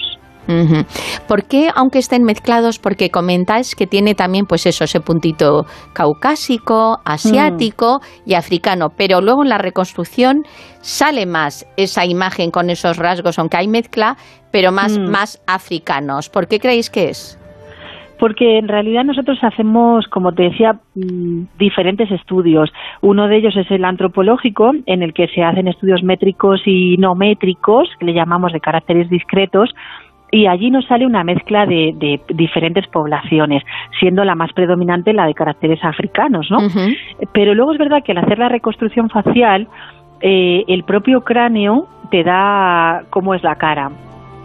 ¿Por 1.28 1.44
qué, 1.46 1.70
aunque 1.76 2.00
estén 2.00 2.24
mezclados, 2.24 2.80
porque 2.80 3.10
comentáis 3.10 3.76
que 3.76 3.88
tiene 3.88 4.14
también, 4.14 4.46
pues 4.46 4.66
eso, 4.66 4.84
ese 4.84 5.00
puntito 5.00 5.66
caucásico, 5.94 7.00
asiático 7.06 8.00
mm. 8.00 8.30
y 8.30 8.34
africano, 8.36 8.90
pero 8.96 9.22
luego 9.22 9.44
en 9.44 9.50
la 9.50 9.58
reconstrucción 9.58 10.44
sale 10.82 11.26
más 11.26 11.66
esa 11.78 12.06
imagen 12.06 12.52
con 12.52 12.70
esos 12.70 12.98
rasgos, 12.98 13.40
aunque 13.40 13.58
hay 13.58 13.68
mezcla, 13.68 14.18
pero 14.52 14.72
más, 14.72 14.98
mm. 14.98 15.10
más 15.10 15.42
africanos. 15.48 16.30
¿Por 16.30 16.48
qué 16.48 16.60
creéis 16.60 16.90
que 16.90 17.10
es? 17.10 17.40
Porque 18.20 18.58
en 18.58 18.68
realidad 18.70 19.04
nosotros 19.04 19.38
hacemos, 19.42 20.08
como 20.08 20.32
te 20.32 20.44
decía, 20.44 20.74
mm, 20.96 21.58
diferentes 21.60 22.10
estudios. 22.12 22.72
Uno 23.02 23.28
de 23.28 23.38
ellos 23.38 23.58
es 23.58 23.70
el 23.72 23.84
antropológico, 23.84 24.72
en 24.86 25.04
el 25.04 25.14
que 25.14 25.28
se 25.28 25.44
hacen 25.44 25.68
estudios 25.68 26.02
métricos 26.04 26.62
y 26.66 26.96
no 26.98 27.16
métricos, 27.16 27.90
que 28.00 28.06
le 28.06 28.14
llamamos 28.14 28.54
de 28.54 28.62
caracteres 28.62 29.10
discretos, 29.10 29.74
y 30.36 30.48
allí 30.48 30.70
nos 30.70 30.86
sale 30.86 31.06
una 31.06 31.24
mezcla 31.24 31.66
de, 31.66 32.20
diferentes 32.28 32.86
poblaciones, 32.88 33.64
siendo 33.98 34.26
la 34.26 34.36
más 34.36 34.52
predominante 34.52 35.14
la 35.14 35.28
de 35.28 35.34
caracteres 35.34 35.82
africanos, 35.82 36.48
¿no? 36.52 36.58
Pero 37.32 37.54
luego 37.54 37.72
es 37.72 37.80
verdad 37.80 38.04
que 38.04 38.12
al 38.12 38.18
hacer 38.18 38.38
la 38.38 38.50
reconstrucción 38.50 39.10
facial, 39.10 39.70
eh, 40.20 40.66
el 40.68 40.84
propio 40.84 41.22
cráneo 41.22 41.88
te 42.12 42.26
da 42.26 43.04
cómo 43.12 43.34
es 43.34 43.44
la 43.44 43.56
cara 43.56 43.92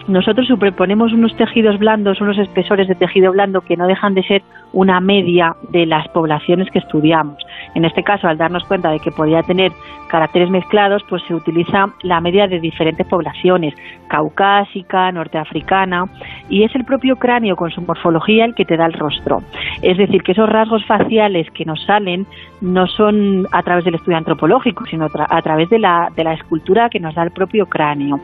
nosotros 0.08 0.46
superponemos 0.48 1.12
unos 1.12 1.36
tejidos 1.36 1.78
blandos, 1.78 2.20
unos 2.20 2.38
espesores 2.38 2.88
de 2.88 2.94
tejido 2.94 3.32
blando 3.32 3.60
que 3.60 3.76
no 3.76 3.86
dejan 3.86 4.14
de 4.14 4.22
ser 4.24 4.42
una 4.72 5.00
media 5.00 5.56
de 5.70 5.86
las 5.86 6.06
poblaciones 6.08 6.70
que 6.70 6.78
estudiamos. 6.78 7.36
En 7.74 7.84
este 7.84 8.02
caso, 8.02 8.28
al 8.28 8.38
darnos 8.38 8.64
cuenta 8.64 8.90
de 8.90 9.00
que 9.00 9.10
podía 9.10 9.42
tener 9.42 9.72
caracteres 10.08 10.50
mezclados, 10.50 11.02
pues 11.08 11.22
se 11.28 11.34
utiliza 11.34 11.86
la 12.02 12.20
media 12.20 12.48
de 12.48 12.60
diferentes 12.60 13.06
poblaciones, 13.06 13.74
caucásica, 14.08 15.10
norteafricana, 15.12 16.06
y 16.48 16.64
es 16.64 16.74
el 16.74 16.84
propio 16.84 17.16
cráneo 17.16 17.56
con 17.56 17.70
su 17.70 17.80
morfología 17.82 18.44
el 18.44 18.54
que 18.54 18.64
te 18.64 18.76
da 18.76 18.86
el 18.86 18.92
rostro. 18.92 19.42
Es 19.82 19.96
decir, 19.96 20.22
que 20.22 20.32
esos 20.32 20.48
rasgos 20.48 20.84
faciales 20.84 21.48
que 21.52 21.64
nos 21.64 21.82
salen 21.84 22.26
no 22.60 22.86
son 22.86 23.46
a 23.52 23.62
través 23.62 23.84
del 23.84 23.94
estudio 23.94 24.18
antropológico, 24.18 24.84
sino 24.86 25.06
a 25.06 25.42
través 25.42 25.70
de 25.70 25.78
la, 25.78 26.10
de 26.14 26.24
la 26.24 26.34
escultura 26.34 26.90
que 26.90 27.00
nos 27.00 27.14
da 27.14 27.22
el 27.22 27.30
propio 27.30 27.66
cráneo. 27.66 28.20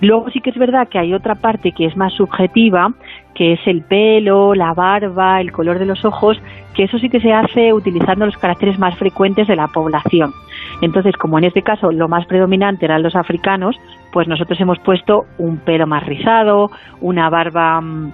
Luego 0.00 0.30
sí 0.30 0.40
que 0.40 0.50
es 0.50 0.58
verdad 0.58 0.88
que 0.88 0.98
hay 0.98 1.14
otra 1.14 1.34
parte 1.36 1.72
que 1.72 1.86
es 1.86 1.96
más 1.96 2.12
subjetiva, 2.12 2.92
que 3.34 3.54
es 3.54 3.60
el 3.66 3.82
pelo, 3.82 4.54
la 4.54 4.74
barba, 4.74 5.40
el 5.40 5.52
color 5.52 5.78
de 5.78 5.86
los 5.86 6.04
ojos, 6.04 6.40
que 6.74 6.84
eso 6.84 6.98
sí 6.98 7.08
que 7.08 7.20
se 7.20 7.32
hace 7.32 7.72
utilizando 7.72 8.26
los 8.26 8.36
caracteres 8.36 8.78
más 8.78 8.96
frecuentes 8.98 9.46
de 9.46 9.56
la 9.56 9.68
población. 9.68 10.32
Entonces, 10.80 11.16
como 11.16 11.38
en 11.38 11.44
este 11.44 11.62
caso 11.62 11.90
lo 11.90 12.08
más 12.08 12.26
predominante 12.26 12.84
eran 12.84 13.02
los 13.02 13.16
africanos, 13.16 13.76
pues 14.12 14.28
nosotros 14.28 14.60
hemos 14.60 14.78
puesto 14.80 15.24
un 15.38 15.58
pelo 15.58 15.86
más 15.86 16.04
rizado, 16.04 16.70
una 17.00 17.28
barba 17.30 17.80
mm, 17.80 18.12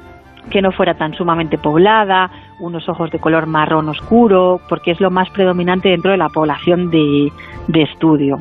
que 0.50 0.62
no 0.62 0.72
fuera 0.72 0.94
tan 0.94 1.14
sumamente 1.14 1.58
poblada, 1.58 2.30
unos 2.60 2.88
ojos 2.88 3.10
de 3.10 3.18
color 3.18 3.46
marrón 3.46 3.88
oscuro, 3.88 4.60
porque 4.68 4.92
es 4.92 5.00
lo 5.00 5.10
más 5.10 5.30
predominante 5.30 5.88
dentro 5.88 6.10
de 6.10 6.16
la 6.16 6.28
población 6.28 6.90
de, 6.90 7.32
de 7.68 7.82
estudio. 7.82 8.38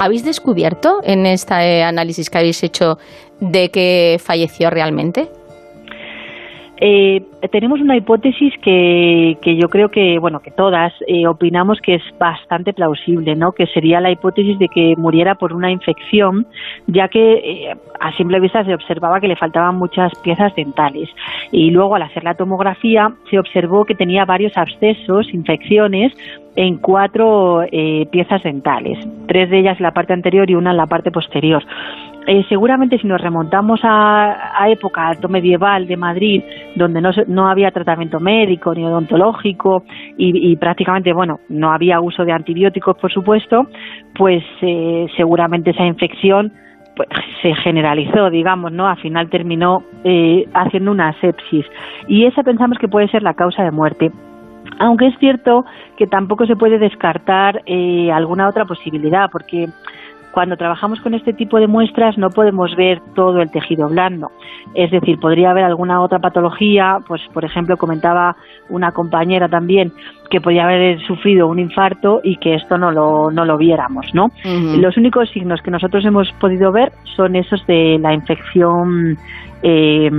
¿Habéis 0.00 0.24
descubierto 0.24 1.00
en 1.02 1.26
este 1.26 1.82
análisis 1.82 2.30
que 2.30 2.38
habéis 2.38 2.62
hecho 2.62 2.98
de 3.40 3.70
que 3.70 4.18
falleció 4.22 4.70
realmente? 4.70 5.28
Eh, 6.78 7.22
tenemos 7.50 7.80
una 7.80 7.96
hipótesis 7.96 8.52
que, 8.60 9.38
que, 9.40 9.56
yo 9.56 9.68
creo 9.68 9.88
que, 9.88 10.18
bueno, 10.18 10.40
que 10.40 10.50
todas 10.50 10.92
eh, 11.06 11.26
opinamos 11.26 11.80
que 11.80 11.94
es 11.94 12.02
bastante 12.18 12.74
plausible, 12.74 13.34
¿no? 13.34 13.52
Que 13.52 13.66
sería 13.66 14.00
la 14.00 14.10
hipótesis 14.10 14.58
de 14.58 14.68
que 14.68 14.94
muriera 14.96 15.36
por 15.36 15.54
una 15.54 15.70
infección, 15.70 16.46
ya 16.86 17.08
que 17.08 17.32
eh, 17.34 17.76
a 17.98 18.12
simple 18.16 18.40
vista 18.40 18.64
se 18.64 18.74
observaba 18.74 19.20
que 19.20 19.28
le 19.28 19.36
faltaban 19.36 19.76
muchas 19.76 20.12
piezas 20.22 20.54
dentales. 20.54 21.08
Y 21.50 21.70
luego, 21.70 21.94
al 21.94 22.02
hacer 22.02 22.24
la 22.24 22.34
tomografía, 22.34 23.10
se 23.30 23.38
observó 23.38 23.84
que 23.86 23.94
tenía 23.94 24.26
varios 24.26 24.56
abscesos, 24.56 25.32
infecciones, 25.32 26.12
en 26.56 26.78
cuatro 26.78 27.66
piezas 28.10 28.42
dentales, 28.42 28.98
tres 29.28 29.50
de 29.50 29.58
ellas 29.58 29.76
en 29.78 29.82
la 29.82 29.92
parte 29.92 30.14
anterior 30.14 30.48
y 30.48 30.54
una 30.54 30.70
en 30.70 30.78
la 30.78 30.86
parte 30.86 31.10
posterior. 31.10 31.62
Eh, 32.28 32.44
seguramente 32.48 32.98
si 32.98 33.06
nos 33.06 33.20
remontamos 33.20 33.78
a, 33.84 34.60
a, 34.60 34.68
época 34.68 35.12
medieval 35.28 35.86
de 35.86 35.96
Madrid, 35.96 36.42
donde 36.74 37.00
no, 37.00 37.10
no 37.28 37.48
había 37.48 37.70
tratamiento 37.70 38.18
médico 38.18 38.74
ni 38.74 38.84
odontológico 38.84 39.84
y, 40.18 40.56
prácticamente, 40.56 41.12
bueno, 41.12 41.38
no 41.48 41.70
había 41.70 42.00
uso 42.00 42.24
de 42.24 42.32
antibióticos, 42.32 42.96
por 42.96 43.12
supuesto, 43.12 43.68
pues 44.16 44.42
eh, 44.60 45.06
seguramente 45.16 45.70
esa 45.70 45.84
infección 45.84 46.52
pues, 46.96 47.08
se 47.42 47.54
generalizó, 47.54 48.28
digamos, 48.28 48.72
¿no? 48.72 48.88
Al 48.88 48.96
final 48.96 49.30
terminó 49.30 49.84
eh, 50.02 50.46
haciendo 50.52 50.90
una 50.90 51.12
sepsis. 51.20 51.64
Y 52.08 52.24
esa 52.24 52.42
pensamos 52.42 52.78
que 52.78 52.88
puede 52.88 53.06
ser 53.06 53.22
la 53.22 53.34
causa 53.34 53.62
de 53.62 53.70
muerte. 53.70 54.10
Aunque 54.80 55.06
es 55.06 55.18
cierto 55.20 55.64
que 55.96 56.08
tampoco 56.08 56.44
se 56.46 56.56
puede 56.56 56.78
descartar 56.78 57.62
alguna 58.12 58.48
otra 58.48 58.64
posibilidad, 58.64 59.30
porque 59.30 59.68
cuando 60.36 60.58
trabajamos 60.58 61.00
con 61.00 61.14
este 61.14 61.32
tipo 61.32 61.58
de 61.58 61.66
muestras 61.66 62.18
no 62.18 62.28
podemos 62.28 62.76
ver 62.76 63.00
todo 63.14 63.40
el 63.40 63.50
tejido 63.50 63.88
blando. 63.88 64.30
Es 64.74 64.90
decir, 64.90 65.18
podría 65.18 65.48
haber 65.48 65.64
alguna 65.64 66.02
otra 66.02 66.18
patología, 66.18 66.98
pues 67.08 67.22
por 67.32 67.46
ejemplo 67.46 67.78
comentaba 67.78 68.36
una 68.68 68.92
compañera 68.92 69.48
también 69.48 69.94
que 70.28 70.42
podía 70.42 70.64
haber 70.64 71.00
sufrido 71.06 71.48
un 71.48 71.58
infarto 71.58 72.20
y 72.22 72.36
que 72.36 72.54
esto 72.54 72.76
no 72.76 72.92
lo, 72.92 73.30
no 73.30 73.46
lo 73.46 73.56
viéramos, 73.56 74.12
¿no? 74.12 74.30
Los 74.44 74.98
únicos 74.98 75.30
signos 75.30 75.62
que 75.62 75.70
nosotros 75.70 76.04
hemos 76.04 76.30
podido 76.32 76.70
ver 76.70 76.92
son 77.16 77.34
esos 77.34 77.66
de 77.66 77.98
la 77.98 78.12
infección 78.12 79.16
eh, 79.62 80.10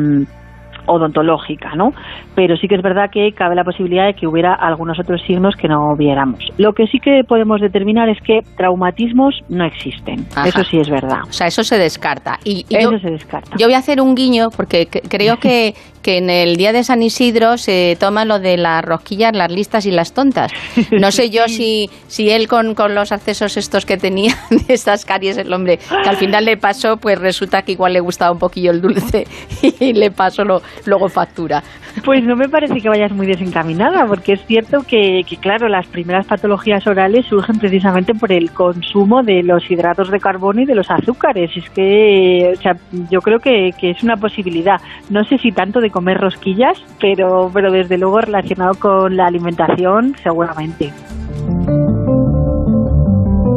odontológica, 0.87 1.75
¿no? 1.75 1.91
Pero 2.35 2.57
sí 2.57 2.67
que 2.67 2.75
es 2.75 2.81
verdad 2.81 3.09
que 3.11 3.31
cabe 3.33 3.55
la 3.55 3.63
posibilidad 3.63 4.07
de 4.07 4.13
que 4.13 4.27
hubiera 4.27 4.53
algunos 4.53 4.99
otros 4.99 5.21
signos 5.25 5.55
que 5.55 5.67
no 5.67 5.95
viéramos. 5.97 6.39
Lo 6.57 6.73
que 6.73 6.87
sí 6.87 6.99
que 6.99 7.21
podemos 7.27 7.61
determinar 7.61 8.09
es 8.09 8.17
que 8.21 8.39
traumatismos 8.55 9.35
no 9.49 9.65
existen. 9.65 10.25
Eso 10.45 10.63
sí 10.63 10.79
es 10.79 10.89
verdad. 10.89 11.21
O 11.27 11.33
sea, 11.33 11.47
eso 11.47 11.63
se 11.63 11.77
descarta. 11.77 12.39
Y, 12.43 12.65
eso 12.69 12.97
se 12.99 13.11
descarta. 13.11 13.55
Yo 13.57 13.67
voy 13.67 13.75
a 13.75 13.79
hacer 13.79 14.01
un 14.01 14.15
guiño 14.15 14.47
porque 14.55 14.87
creo 14.87 15.37
que 15.41 15.73
que 16.07 16.19
en 16.19 16.29
el 16.29 16.55
día 16.55 16.71
de 16.71 16.85
San 16.85 17.03
Isidro 17.03 17.57
se 17.57 17.97
toma 17.99 18.23
lo 18.23 18.39
de 18.39 18.55
las 18.55 18.81
rosquillas, 18.81 19.35
las 19.35 19.51
listas 19.51 19.85
y 19.85 19.91
las 19.91 20.13
tontas. 20.13 20.53
No 20.89 21.11
sé 21.11 21.29
yo 21.29 21.41
si, 21.47 21.89
si 22.07 22.29
él 22.29 22.47
con, 22.47 22.75
con 22.75 22.95
los 22.95 23.11
accesos 23.11 23.57
estos 23.57 23.85
que 23.85 23.97
tenía 23.97 24.33
de 24.49 24.73
estas 24.73 25.03
caries, 25.03 25.37
el 25.37 25.51
hombre, 25.51 25.79
que 25.79 26.09
al 26.09 26.15
final 26.15 26.45
le 26.45 26.55
pasó, 26.55 26.95
pues 26.95 27.19
resulta 27.19 27.63
que 27.63 27.73
igual 27.73 27.91
le 27.91 27.99
gustaba 27.99 28.31
un 28.31 28.39
poquillo 28.39 28.71
el 28.71 28.79
dulce 28.79 29.27
y 29.81 29.91
le 29.91 30.09
pasó 30.09 30.45
lo, 30.45 30.61
luego 30.85 31.09
factura. 31.09 31.61
Pues 32.05 32.23
no 32.23 32.35
me 32.35 32.47
parece 32.47 32.79
que 32.79 32.89
vayas 32.89 33.11
muy 33.11 33.25
desencaminada, 33.25 34.05
porque 34.05 34.33
es 34.33 34.45
cierto 34.45 34.83
que, 34.87 35.23
que, 35.27 35.37
claro, 35.37 35.67
las 35.67 35.87
primeras 35.87 36.27
patologías 36.27 36.85
orales 36.85 37.25
surgen 37.25 37.57
precisamente 37.57 38.13
por 38.13 38.31
el 38.31 38.51
consumo 38.51 39.23
de 39.23 39.41
los 39.43 39.69
hidratos 39.69 40.11
de 40.11 40.19
carbono 40.19 40.61
y 40.61 40.65
de 40.65 40.75
los 40.75 40.89
azúcares. 40.91 41.49
Es 41.55 41.69
que, 41.71 42.53
o 42.55 42.61
sea, 42.61 42.73
yo 43.09 43.19
creo 43.19 43.39
que, 43.39 43.71
que 43.79 43.91
es 43.91 44.03
una 44.03 44.15
posibilidad. 44.15 44.77
No 45.09 45.23
sé 45.23 45.37
si 45.39 45.51
tanto 45.51 45.79
de 45.79 45.89
comer 45.97 46.19
rosquillas, 46.19 46.77
pero, 47.01 47.49
pero 47.51 47.71
desde 47.71 47.97
luego 47.97 48.21
relacionado 48.21 48.75
con 48.75 49.17
la 49.17 49.25
alimentación, 49.25 50.15
seguramente. 50.21 50.93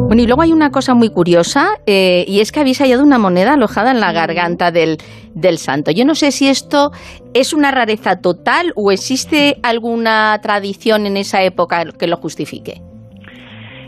Bueno, 0.07 0.23
y 0.23 0.25
luego 0.25 0.41
hay 0.41 0.51
una 0.51 0.71
cosa 0.71 0.95
muy 0.95 1.09
curiosa, 1.09 1.69
eh, 1.85 2.25
y 2.27 2.39
es 2.39 2.51
que 2.51 2.59
habéis 2.59 2.79
hallado 2.79 3.03
una 3.03 3.19
moneda 3.19 3.53
alojada 3.53 3.91
en 3.91 3.99
la 3.99 4.11
garganta 4.11 4.71
del, 4.71 4.97
del 5.35 5.59
santo. 5.59 5.91
Yo 5.91 6.03
no 6.03 6.15
sé 6.15 6.31
si 6.31 6.47
esto 6.47 6.89
es 7.35 7.53
una 7.53 7.69
rareza 7.69 8.15
total 8.21 8.73
o 8.75 8.91
existe 8.91 9.59
alguna 9.61 10.39
tradición 10.41 11.05
en 11.05 11.17
esa 11.17 11.43
época 11.43 11.85
que 11.91 12.07
lo 12.07 12.17
justifique 12.17 12.81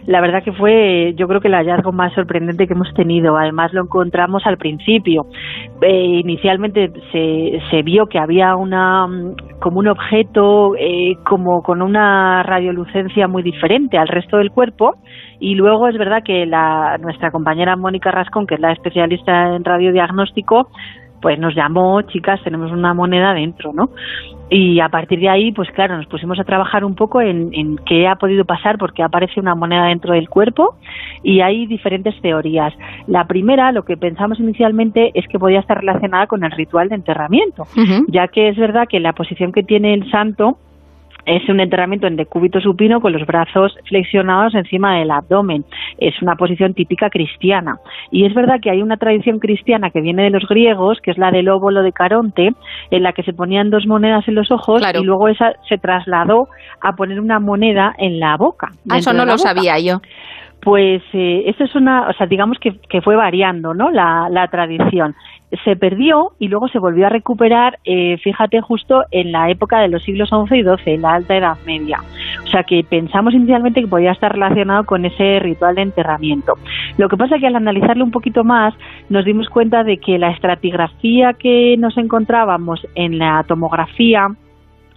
la 0.05 0.21
verdad 0.21 0.43
que 0.43 0.51
fue 0.51 1.13
yo 1.15 1.27
creo 1.27 1.41
que 1.41 1.47
el 1.47 1.55
hallazgo 1.55 1.91
más 1.91 2.13
sorprendente 2.13 2.67
que 2.67 2.73
hemos 2.73 2.93
tenido. 2.93 3.37
Además 3.37 3.73
lo 3.73 3.83
encontramos 3.83 4.45
al 4.45 4.57
principio. 4.57 5.25
Eh, 5.81 6.19
inicialmente 6.23 6.91
se, 7.11 7.61
se 7.69 7.81
vio 7.83 8.07
que 8.07 8.19
había 8.19 8.55
una 8.55 9.07
como 9.59 9.79
un 9.79 9.87
objeto 9.87 10.75
eh, 10.77 11.15
como 11.25 11.61
con 11.63 11.81
una 11.81 12.43
radiolucencia 12.43 13.27
muy 13.27 13.43
diferente 13.43 13.97
al 13.97 14.07
resto 14.07 14.37
del 14.37 14.51
cuerpo 14.51 14.95
y 15.39 15.55
luego 15.55 15.87
es 15.87 15.97
verdad 15.97 16.23
que 16.23 16.45
la, 16.45 16.97
nuestra 16.99 17.31
compañera 17.31 17.75
Mónica 17.75 18.11
Rascón, 18.11 18.47
que 18.47 18.55
es 18.55 18.61
la 18.61 18.71
especialista 18.71 19.55
en 19.55 19.63
radiodiagnóstico, 19.63 20.69
pues 21.23 21.39
nos 21.39 21.55
llamó, 21.55 22.01
chicas, 22.01 22.41
tenemos 22.43 22.69
una 22.73 22.93
moneda 22.93 23.33
dentro, 23.33 23.71
¿no? 23.71 23.91
Y 24.49 24.81
a 24.81 24.89
partir 24.89 25.21
de 25.21 25.29
ahí, 25.29 25.53
pues 25.53 25.69
claro, 25.71 25.95
nos 25.95 26.05
pusimos 26.07 26.37
a 26.37 26.43
trabajar 26.43 26.83
un 26.83 26.95
poco 26.95 27.21
en, 27.21 27.53
en 27.53 27.77
qué 27.77 28.09
ha 28.09 28.15
podido 28.15 28.43
pasar, 28.43 28.77
porque 28.77 29.01
aparece 29.01 29.39
una 29.39 29.55
moneda 29.55 29.85
dentro 29.85 30.13
del 30.13 30.27
cuerpo 30.27 30.75
y 31.23 31.39
hay 31.39 31.65
diferentes 31.65 32.13
teorías. 32.21 32.73
La 33.07 33.25
primera, 33.25 33.71
lo 33.71 33.83
que 33.83 33.95
pensamos 33.95 34.37
inicialmente, 34.37 35.11
es 35.13 35.25
que 35.29 35.39
podía 35.39 35.61
estar 35.61 35.79
relacionada 35.79 36.27
con 36.27 36.43
el 36.43 36.51
ritual 36.51 36.89
de 36.89 36.95
enterramiento, 36.95 37.63
ya 38.09 38.27
que 38.27 38.49
es 38.49 38.57
verdad 38.57 38.83
que 38.89 38.99
la 38.99 39.13
posición 39.13 39.53
que 39.53 39.63
tiene 39.63 39.93
el 39.93 40.11
santo 40.11 40.57
es 41.25 41.47
un 41.49 41.59
entrenamiento 41.59 42.07
en 42.07 42.15
decúbito 42.15 42.59
supino 42.59 43.01
con 43.01 43.13
los 43.13 43.25
brazos 43.25 43.75
flexionados 43.87 44.55
encima 44.55 44.97
del 44.97 45.11
abdomen. 45.11 45.65
Es 45.97 46.21
una 46.21 46.35
posición 46.35 46.73
típica 46.73 47.09
cristiana. 47.09 47.77
Y 48.11 48.25
es 48.25 48.33
verdad 48.33 48.59
que 48.61 48.69
hay 48.69 48.81
una 48.81 48.97
tradición 48.97 49.39
cristiana 49.39 49.89
que 49.89 50.01
viene 50.01 50.23
de 50.23 50.29
los 50.29 50.47
griegos, 50.47 50.99
que 51.01 51.11
es 51.11 51.17
la 51.17 51.31
del 51.31 51.49
óvulo 51.49 51.81
de 51.81 51.91
Caronte, 51.91 52.53
en 52.91 53.03
la 53.03 53.13
que 53.13 53.23
se 53.23 53.33
ponían 53.33 53.69
dos 53.69 53.85
monedas 53.87 54.27
en 54.27 54.35
los 54.35 54.51
ojos 54.51 54.81
y 54.93 55.03
luego 55.03 55.27
esa 55.27 55.53
se 55.67 55.77
trasladó 55.77 56.47
a 56.81 56.93
poner 56.93 57.19
una 57.19 57.39
moneda 57.39 57.93
en 57.97 58.19
la 58.19 58.35
boca. 58.37 58.69
Ah, 58.89 58.97
eso 58.97 59.13
no 59.13 59.25
lo 59.25 59.37
sabía 59.37 59.79
yo. 59.79 60.01
Pues 60.63 61.03
eh, 61.13 61.43
eso 61.47 61.63
es 61.65 61.75
una, 61.75 62.07
o 62.07 62.13
sea, 62.13 62.25
digamos 62.25 62.57
que, 62.59 62.79
que 62.89 63.01
fue 63.01 63.15
variando, 63.15 63.73
¿no? 63.73 63.91
La, 63.91 64.27
la 64.29 64.47
tradición 64.47 65.13
se 65.63 65.75
perdió 65.75 66.31
y 66.39 66.47
luego 66.47 66.67
se 66.67 66.79
volvió 66.79 67.05
a 67.05 67.09
recuperar, 67.09 67.79
eh, 67.85 68.17
fíjate, 68.17 68.61
justo 68.61 69.03
en 69.11 69.31
la 69.31 69.49
época 69.49 69.79
de 69.79 69.87
los 69.87 70.03
siglos 70.03 70.29
XI 70.29 70.59
y 70.59 70.63
XII, 70.63 70.93
en 70.93 71.01
la 71.01 71.13
Alta 71.13 71.35
Edad 71.35 71.57
Media. 71.65 71.99
O 72.43 72.47
sea 72.47 72.63
que 72.63 72.83
pensamos 72.83 73.33
inicialmente 73.33 73.81
que 73.81 73.87
podía 73.87 74.11
estar 74.11 74.31
relacionado 74.31 74.85
con 74.85 75.05
ese 75.05 75.39
ritual 75.39 75.75
de 75.75 75.83
enterramiento. 75.83 76.53
Lo 76.97 77.09
que 77.09 77.17
pasa 77.17 77.35
es 77.35 77.41
que 77.41 77.47
al 77.47 77.55
analizarlo 77.55 78.03
un 78.03 78.11
poquito 78.11 78.43
más 78.43 78.73
nos 79.09 79.25
dimos 79.25 79.49
cuenta 79.49 79.83
de 79.83 79.97
que 79.97 80.17
la 80.17 80.31
estratigrafía 80.31 81.33
que 81.33 81.75
nos 81.77 81.97
encontrábamos 81.97 82.85
en 82.95 83.19
la 83.19 83.43
tomografía 83.47 84.29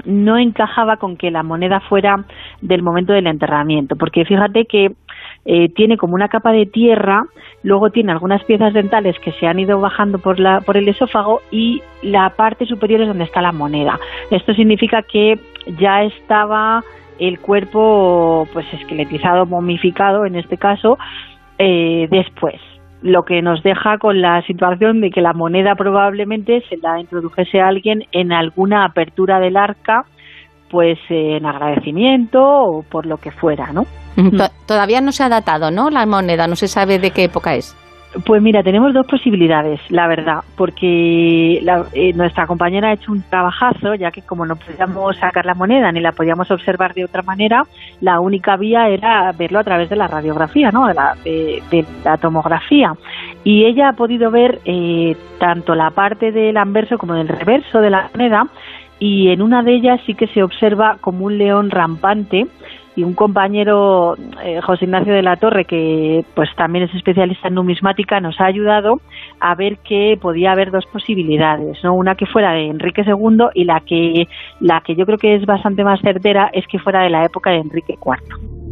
no 0.05 0.39
encajaba 0.39 0.99
con 0.99 1.17
que 1.17 1.31
la 1.31 1.43
moneda 1.43 1.81
fuera 1.81 2.25
del 2.61 2.83
momento 2.83 3.12
del 3.12 3.27
enterramiento, 3.27 3.97
porque 3.97 4.25
fíjate 4.25 4.67
que 4.67 4.93
eh, 5.47 5.68
tiene 5.68 5.97
como 5.97 6.15
una 6.15 6.28
capa 6.28 6.50
de 6.50 6.66
tierra, 6.66 7.25
luego 7.62 7.91
tiene 7.91 8.10
algunas 8.12 8.42
piezas 8.44 8.75
dentales 8.75 9.16
que 9.20 9.33
se 9.33 9.47
han 9.47 9.60
ido 9.60 9.81
bajando 9.81 10.18
por, 10.18 10.41
la, 10.41 10.60
por 10.60 10.76
el 10.76 10.89
esófago 10.89 11.41
y 11.52 11.83
la 12.02 12.31
parte 12.31 12.66
superior 12.66 13.02
es 13.02 13.08
donde 13.08 13.25
está 13.25 13.41
la 13.41 13.52
moneda. 13.52 13.99
Esto 14.31 14.55
significa 14.55 15.02
que 15.02 15.39
ya 15.78 16.02
estaba 16.02 16.83
el 17.20 17.39
cuerpo 17.39 18.49
pues 18.52 18.66
esqueletizado, 18.75 19.47
momificado 19.47 20.26
en 20.26 20.34
este 20.34 20.57
caso, 20.57 20.99
eh, 21.58 22.08
después 22.10 22.60
lo 23.02 23.25
que 23.25 23.41
nos 23.41 23.62
deja 23.62 23.99
con 23.99 24.20
la 24.20 24.42
situación 24.42 25.00
de 25.00 25.10
que 25.10 25.20
la 25.20 25.33
moneda 25.33 25.76
probablemente 25.76 26.62
se 26.68 26.76
la 26.78 26.99
introdujese 26.99 27.60
a 27.60 27.68
alguien 27.68 28.05
en 28.10 28.33
alguna 28.33 28.84
apertura 28.84 29.39
del 29.39 29.57
arca 29.57 30.07
pues 30.70 30.99
en 31.08 31.47
agradecimiento 31.47 32.42
o 32.42 32.83
por 32.83 33.07
lo 33.07 33.18
que 33.18 33.31
fuera, 33.31 33.73
¿no? 33.73 33.84
Todavía 34.67 35.01
no 35.01 35.12
se 35.12 35.23
ha 35.23 35.28
datado, 35.28 35.70
¿no? 35.70 35.91
La 35.91 36.07
moneda, 36.07 36.47
no 36.47 36.57
se 36.57 36.69
sabe 36.69 36.99
de 36.99 37.11
qué 37.11 37.25
época 37.25 37.55
es. 37.55 37.77
Pues 38.25 38.41
mira, 38.41 38.62
tenemos 38.62 38.95
dos 38.95 39.07
posibilidades, 39.07 39.78
la 39.91 40.07
verdad, 40.07 40.43
porque 40.57 41.59
eh, 41.93 42.12
nuestra 42.15 42.47
compañera 42.47 42.89
ha 42.89 42.93
hecho 42.95 43.12
un 43.12 43.23
trabajazo, 43.23 43.95
ya 43.95 44.11
que 44.11 44.23
como 44.23 44.47
no 44.47 44.57
podíamos 44.57 45.19
sacar 45.19 45.45
la 45.45 45.55
moneda 45.55 45.93
ni 45.93 46.01
la 46.01 46.12
podíamos 46.12 46.51
observar 46.51 46.95
de 46.95 47.05
otra 47.05 47.23
manera, 47.23 47.65
la 48.01 48.20
única 48.20 48.57
vía 48.57 48.89
era 48.89 49.33
verlo 49.33 49.59
a 49.59 49.65
través 49.65 49.91
de 49.91 49.97
la 49.97 50.07
radiografía, 50.07 50.70
¿no? 50.70 50.86
de, 50.86 50.95
la, 50.95 51.15
de, 51.25 51.85
la 52.05 52.17
tomografía. 52.17 52.95
Y 53.45 53.67
ella 53.67 53.91
ha 53.91 53.93
podido 53.93 54.31
ver 54.31 54.61
eh, 54.65 55.15
tanto 55.39 55.75
la 55.75 55.91
parte 55.91 56.33
del 56.33 56.57
anverso 56.57 56.97
como 56.97 57.15
del 57.15 57.28
reverso 57.28 57.81
de 57.81 57.91
la 57.91 58.09
moneda, 58.15 58.47
y 58.99 59.28
en 59.28 59.43
una 59.43 59.62
de 59.62 59.75
ellas 59.75 60.01
sí 60.07 60.15
que 60.15 60.27
se 60.28 60.43
observa 60.43 60.97
como 61.03 61.27
un 61.27 61.36
león 61.36 61.70
rampante 61.70 62.47
y 62.97 63.05
un 63.05 63.12
compañero, 63.12 64.16
eh, 64.42 64.60
José 64.62 64.86
Ignacio 64.86 65.12
de 65.12 65.23
la 65.23 65.36
Torre, 65.36 65.66
que 65.66 66.25
pues 66.34 66.49
también 66.57 66.86
es 66.86 66.94
especialista 66.94 67.49
en 67.49 67.55
numismática, 67.55 68.20
nos 68.20 68.41
ha 68.41 68.47
ayudado 68.47 69.00
a 69.39 69.55
ver 69.55 69.78
que 69.78 70.18
podía 70.20 70.52
haber 70.52 70.70
dos 70.70 70.86
posibilidades, 70.86 71.76
¿no? 71.84 71.94
Una 71.94 72.15
que 72.15 72.25
fuera 72.25 72.52
de 72.52 72.68
Enrique 72.68 73.05
II 73.07 73.49
y 73.55 73.65
la 73.65 73.81
que 73.81 74.26
la 74.60 74.81
que 74.81 74.97
yo 74.97 75.05
creo 75.05 75.18
que 75.18 75.34
es 75.34 75.44
bastante 75.44 75.84
más 75.84 76.00
certera 76.00 76.50
es 76.52 76.66
que 76.66 76.78
fuera 76.78 77.02
de 77.02 77.10
la 77.10 77.25
época 77.25 77.50
de 77.50 77.58
Enrique 77.58 77.94
IV. 78.02 78.66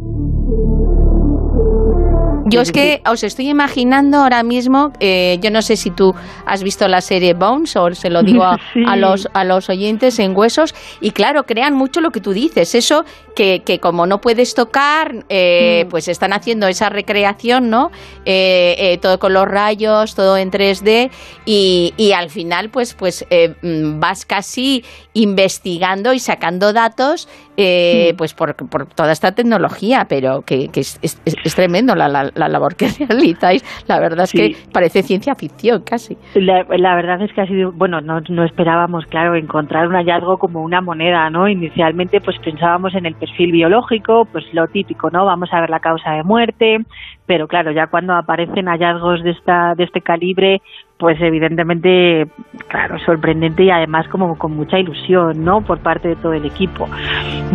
Yo 2.47 2.61
es 2.61 2.71
que 2.71 3.01
os 3.09 3.23
estoy 3.23 3.49
imaginando 3.49 4.19
ahora 4.19 4.43
mismo, 4.43 4.93
eh, 4.99 5.39
yo 5.41 5.49
no 5.49 5.63
sé 5.63 5.75
si 5.75 5.89
tú 5.89 6.13
has 6.45 6.61
visto 6.61 6.87
la 6.87 7.01
serie 7.01 7.33
Bones 7.33 7.75
o 7.75 7.91
se 7.95 8.11
lo 8.11 8.21
digo 8.21 8.43
a, 8.87 8.95
los, 8.95 9.27
a 9.33 9.43
los 9.43 9.67
oyentes 9.69 10.19
en 10.19 10.37
huesos, 10.37 10.75
y 11.01 11.09
claro, 11.09 11.45
crean 11.45 11.73
mucho 11.73 12.01
lo 12.01 12.11
que 12.11 12.21
tú 12.21 12.33
dices, 12.33 12.75
eso 12.75 13.03
que, 13.35 13.63
que 13.65 13.79
como 13.79 14.05
no 14.05 14.21
puedes 14.21 14.53
tocar, 14.53 15.25
eh, 15.27 15.85
mm. 15.85 15.89
pues 15.89 16.07
están 16.07 16.33
haciendo 16.33 16.67
esa 16.67 16.89
recreación, 16.89 17.71
¿no? 17.71 17.89
Eh, 18.25 18.99
todo 19.01 19.17
con 19.17 19.33
los 19.33 19.47
rayos, 19.47 20.13
todo 20.13 20.37
en 20.37 20.51
3D, 20.51 21.09
y, 21.45 21.95
y 21.97 22.11
al 22.11 22.29
final 22.29 22.69
pues, 22.69 22.93
pues 22.93 23.25
mm, 23.61 23.99
vas 23.99 24.23
casi 24.25 24.85
investigando 25.13 26.13
y 26.13 26.19
sacando 26.19 26.73
datos 26.73 27.27
mm. 27.57 28.15
pues 28.17 28.35
por, 28.35 28.55
por, 28.55 28.85
toda 28.85 29.11
esta 29.11 29.31
tecnología, 29.31 30.05
pero 30.07 30.43
que, 30.43 30.67
que 30.67 30.81
es, 30.81 30.99
es, 31.01 31.17
es, 31.25 31.55
tremendo 31.55 31.95
la, 31.95 32.07
la, 32.07 32.31
la 32.35 32.47
labor 32.47 32.75
que 32.75 32.87
realizáis, 33.09 33.63
la 33.87 33.99
verdad 33.99 34.25
es 34.25 34.31
que 34.31 34.55
parece 34.71 35.03
ciencia 35.03 35.35
ficción 35.35 35.81
casi. 35.83 36.17
La, 36.35 36.63
verdad 36.95 37.21
es 37.21 37.33
que 37.33 37.41
ha 37.41 37.47
sido, 37.47 37.71
bueno, 37.71 38.01
no, 38.01 38.21
no 38.29 38.43
esperábamos, 38.43 39.05
claro, 39.05 39.35
encontrar 39.35 39.87
un 39.87 39.95
hallazgo 39.95 40.37
como 40.37 40.61
una 40.61 40.81
moneda, 40.81 41.29
¿no? 41.29 41.47
Inicialmente 41.47 42.21
pues 42.21 42.37
pensábamos 42.39 42.93
en 42.95 43.05
el 43.05 43.15
perfil 43.15 43.51
biológico, 43.51 44.25
pues 44.31 44.45
lo 44.53 44.67
típico, 44.67 45.09
¿no? 45.09 45.25
Vamos 45.25 45.49
a 45.51 45.61
ver 45.61 45.69
la 45.69 45.79
causa 45.79 46.11
de 46.11 46.23
muerte, 46.23 46.77
pero 47.25 47.47
claro, 47.47 47.71
ya 47.71 47.87
cuando 47.87 48.13
aparecen 48.13 48.67
hallazgos 48.67 49.23
de, 49.23 49.31
esta, 49.31 49.73
de 49.75 49.85
este 49.85 50.01
calibre, 50.01 50.61
pues 50.97 51.19
evidentemente, 51.19 52.25
claro, 52.69 52.97
sorprendente 52.99 53.63
y 53.63 53.69
además 53.69 54.07
como 54.07 54.37
con 54.37 54.55
mucha 54.55 54.79
ilusión, 54.79 55.43
¿no? 55.43 55.61
Por 55.61 55.79
parte 55.79 56.09
de 56.09 56.15
todo 56.15 56.33
el 56.33 56.45
equipo. 56.45 56.87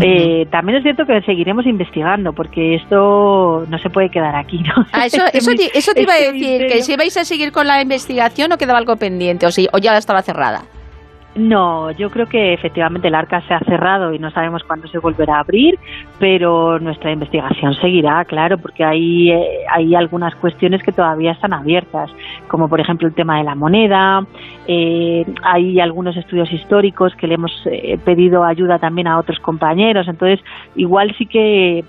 Eh, 0.00 0.46
también 0.50 0.78
es 0.78 0.82
cierto 0.82 1.06
que 1.06 1.22
seguiremos 1.22 1.64
investigando 1.66 2.32
porque 2.34 2.74
esto 2.74 3.64
no 3.66 3.78
se 3.78 3.88
puede 3.88 4.10
quedar 4.10 4.36
aquí, 4.36 4.58
¿no? 4.58 4.84
Ah, 4.92 5.06
eso, 5.06 5.22
eso, 5.32 5.52
te, 5.52 5.76
eso 5.76 5.92
te 5.94 6.02
iba 6.02 6.12
a 6.12 6.18
decir, 6.32 6.66
que 6.66 6.82
si 6.82 6.96
vais 6.96 7.16
a 7.16 7.24
seguir 7.24 7.50
con 7.50 7.66
la 7.66 7.80
investigación 7.80 8.52
o 8.52 8.58
quedaba 8.58 8.78
algo 8.78 8.96
pendiente 8.96 9.46
o, 9.46 9.50
si, 9.50 9.68
o 9.72 9.78
ya 9.78 9.96
estaba 9.96 10.20
cerrada. 10.20 10.60
No, 11.36 11.92
yo 11.92 12.10
creo 12.10 12.26
que 12.26 12.52
efectivamente 12.52 13.06
el 13.06 13.14
arca 13.14 13.40
se 13.42 13.54
ha 13.54 13.60
cerrado 13.60 14.12
y 14.12 14.18
no 14.18 14.32
sabemos 14.32 14.64
cuándo 14.64 14.88
se 14.88 14.98
volverá 14.98 15.36
a 15.36 15.40
abrir, 15.40 15.78
pero 16.18 16.80
nuestra 16.80 17.12
investigación 17.12 17.74
seguirá, 17.74 18.24
claro, 18.24 18.58
porque 18.58 18.82
hay, 18.82 19.30
eh, 19.30 19.64
hay 19.70 19.94
algunas 19.94 20.34
cuestiones 20.34 20.82
que 20.82 20.90
todavía 20.90 21.30
están 21.30 21.52
abiertas, 21.52 22.10
como 22.48 22.68
por 22.68 22.80
ejemplo 22.80 23.06
el 23.06 23.14
tema 23.14 23.38
de 23.38 23.44
la 23.44 23.54
moneda, 23.54 24.26
eh, 24.66 25.24
hay 25.44 25.78
algunos 25.78 26.16
estudios 26.16 26.52
históricos 26.52 27.14
que 27.14 27.28
le 27.28 27.34
hemos 27.34 27.52
eh, 27.66 27.96
pedido 28.04 28.42
ayuda 28.42 28.80
también 28.80 29.06
a 29.06 29.18
otros 29.18 29.38
compañeros, 29.38 30.08
entonces 30.08 30.44
igual 30.74 31.14
sí 31.16 31.26
que 31.26 31.84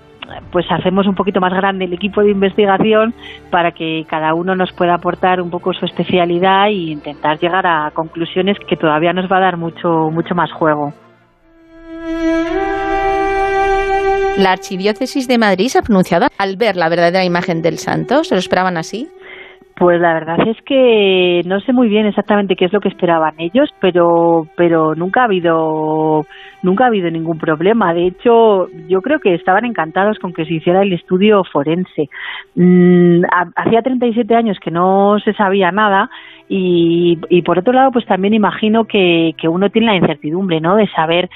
pues 0.50 0.66
hacemos 0.70 1.06
un 1.06 1.14
poquito 1.14 1.40
más 1.40 1.52
grande 1.52 1.84
el 1.84 1.92
equipo 1.92 2.22
de 2.22 2.30
investigación 2.30 3.14
para 3.50 3.72
que 3.72 4.04
cada 4.08 4.34
uno 4.34 4.54
nos 4.54 4.72
pueda 4.72 4.94
aportar 4.94 5.40
un 5.40 5.50
poco 5.50 5.72
su 5.72 5.84
especialidad 5.84 6.66
e 6.68 6.92
intentar 6.92 7.38
llegar 7.38 7.66
a 7.66 7.90
conclusiones 7.92 8.56
que 8.68 8.76
todavía 8.76 9.12
nos 9.12 9.30
va 9.30 9.38
a 9.38 9.40
dar 9.40 9.56
mucho, 9.56 10.10
mucho 10.10 10.34
más 10.34 10.52
juego. 10.52 10.92
La 14.38 14.52
Archidiócesis 14.52 15.28
de 15.28 15.36
Madrid 15.36 15.70
ha 15.78 15.82
pronunciado 15.82 16.26
al 16.38 16.56
ver 16.56 16.76
la 16.76 16.88
verdadera 16.88 17.24
imagen 17.24 17.60
del 17.60 17.78
santo. 17.78 18.24
¿Se 18.24 18.34
lo 18.34 18.38
esperaban 18.38 18.78
así? 18.78 19.08
Pues 19.82 20.00
la 20.00 20.14
verdad 20.14 20.38
es 20.46 20.56
que 20.62 21.42
no 21.44 21.58
sé 21.58 21.72
muy 21.72 21.88
bien 21.88 22.06
exactamente 22.06 22.54
qué 22.54 22.66
es 22.66 22.72
lo 22.72 22.78
que 22.78 22.88
esperaban 22.88 23.34
ellos, 23.38 23.68
pero 23.80 24.46
pero 24.56 24.94
nunca 24.94 25.22
ha 25.22 25.24
habido 25.24 26.24
nunca 26.62 26.84
ha 26.84 26.86
habido 26.86 27.10
ningún 27.10 27.36
problema. 27.36 27.92
De 27.92 28.06
hecho, 28.06 28.68
yo 28.86 29.02
creo 29.02 29.18
que 29.18 29.34
estaban 29.34 29.64
encantados 29.64 30.20
con 30.20 30.32
que 30.32 30.44
se 30.44 30.54
hiciera 30.54 30.82
el 30.82 30.92
estudio 30.92 31.42
forense. 31.52 32.08
Mm, 32.54 33.22
hacía 33.56 33.82
37 33.82 34.32
años 34.36 34.56
que 34.60 34.70
no 34.70 35.18
se 35.18 35.32
sabía 35.32 35.72
nada 35.72 36.08
y, 36.48 37.18
y 37.28 37.42
por 37.42 37.58
otro 37.58 37.72
lado, 37.72 37.90
pues 37.90 38.06
también 38.06 38.34
imagino 38.34 38.84
que, 38.84 39.34
que 39.36 39.48
uno 39.48 39.68
tiene 39.70 39.88
la 39.88 39.96
incertidumbre, 39.96 40.60
¿no? 40.60 40.76
De 40.76 40.86
saber 40.90 41.28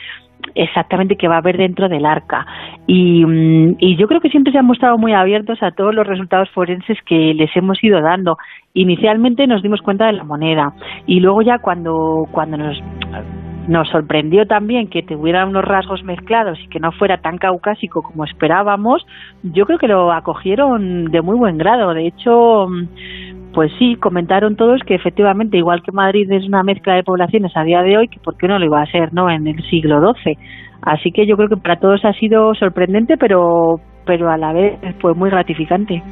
exactamente 0.55 1.17
qué 1.17 1.29
va 1.29 1.37
a 1.37 1.39
haber 1.39 1.57
dentro 1.57 1.89
del 1.89 2.07
arca. 2.07 2.47
Y, 2.87 3.25
mm, 3.25 3.77
y, 3.79 3.97
yo 3.97 4.07
creo 4.07 4.21
que 4.21 4.31
siempre 4.31 4.53
se 4.53 4.59
han 4.59 4.67
mostrado 4.67 4.99
muy 4.99 5.13
abiertos 5.13 5.63
a 5.63 5.73
todos 5.73 5.95
los 5.95 6.07
resultados 6.07 6.51
forenses 6.51 6.99
que 7.07 7.35
les 7.35 7.55
hemos 7.57 7.83
ido 7.83 8.01
dando. 8.01 8.37
Inicialmente 8.75 9.47
nos 9.47 9.63
dimos 9.63 9.81
cuenta 9.83 10.07
de 10.07 10.13
la 10.13 10.25
moneda 10.25 10.73
y 11.07 11.21
luego 11.21 11.43
ya 11.43 11.59
cuando, 11.59 12.27
cuando 12.31 12.57
nos, 12.57 12.83
nos 13.69 13.89
sorprendió 13.89 14.47
también 14.47 14.89
que 14.89 15.03
tuviera 15.03 15.47
unos 15.47 15.65
rasgos 15.65 16.03
mezclados 16.05 16.59
y 16.63 16.69
que 16.69 16.81
no 16.81 16.93
fuera 16.93 17.19
tan 17.19 17.39
caucásico 17.39 18.03
como 18.03 18.25
esperábamos, 18.25 19.07
yo 19.43 19.67
creo 19.67 19.79
que 19.79 19.89
lo 19.89 20.13
acogieron 20.13 21.07
de 21.07 21.23
muy 21.23 21.37
buen 21.37 21.59
grado. 21.59 21.93
De 21.95 22.07
hecho, 22.07 22.69
pues 23.57 23.73
sí, 23.79 23.97
comentaron 23.97 24.55
todos 24.55 24.83
que 24.87 24.95
efectivamente, 24.95 25.57
igual 25.57 25.83
que 25.83 25.91
Madrid 25.91 26.31
es 26.31 26.47
una 26.47 26.63
mezcla 26.63 26.95
de 26.95 27.03
poblaciones 27.03 27.57
a 27.57 27.63
día 27.63 27.81
de 27.81 27.97
hoy, 27.97 28.07
que 28.07 28.21
por 28.21 28.37
qué 28.37 28.47
no 28.47 28.59
lo 28.59 28.67
iba 28.67 28.83
a 28.83 28.93
ser, 28.93 29.15
¿no? 29.15 29.31
En 29.31 29.47
el 29.47 29.57
siglo 29.71 29.99
XII. 30.13 30.37
Así 30.83 31.11
que 31.11 31.27
yo 31.27 31.39
creo 31.39 31.49
que 31.49 31.57
para 31.57 31.81
todos 31.81 32.05
ha 32.05 32.13
sido 32.13 32.55
sorprendente, 32.55 33.17
pero, 33.17 33.77
pero 34.05 34.29
a 34.31 34.37
la 34.37 34.53
vez 34.53 34.79
fue 35.01 35.15
muy 35.15 35.31
gratificante. 35.31 36.03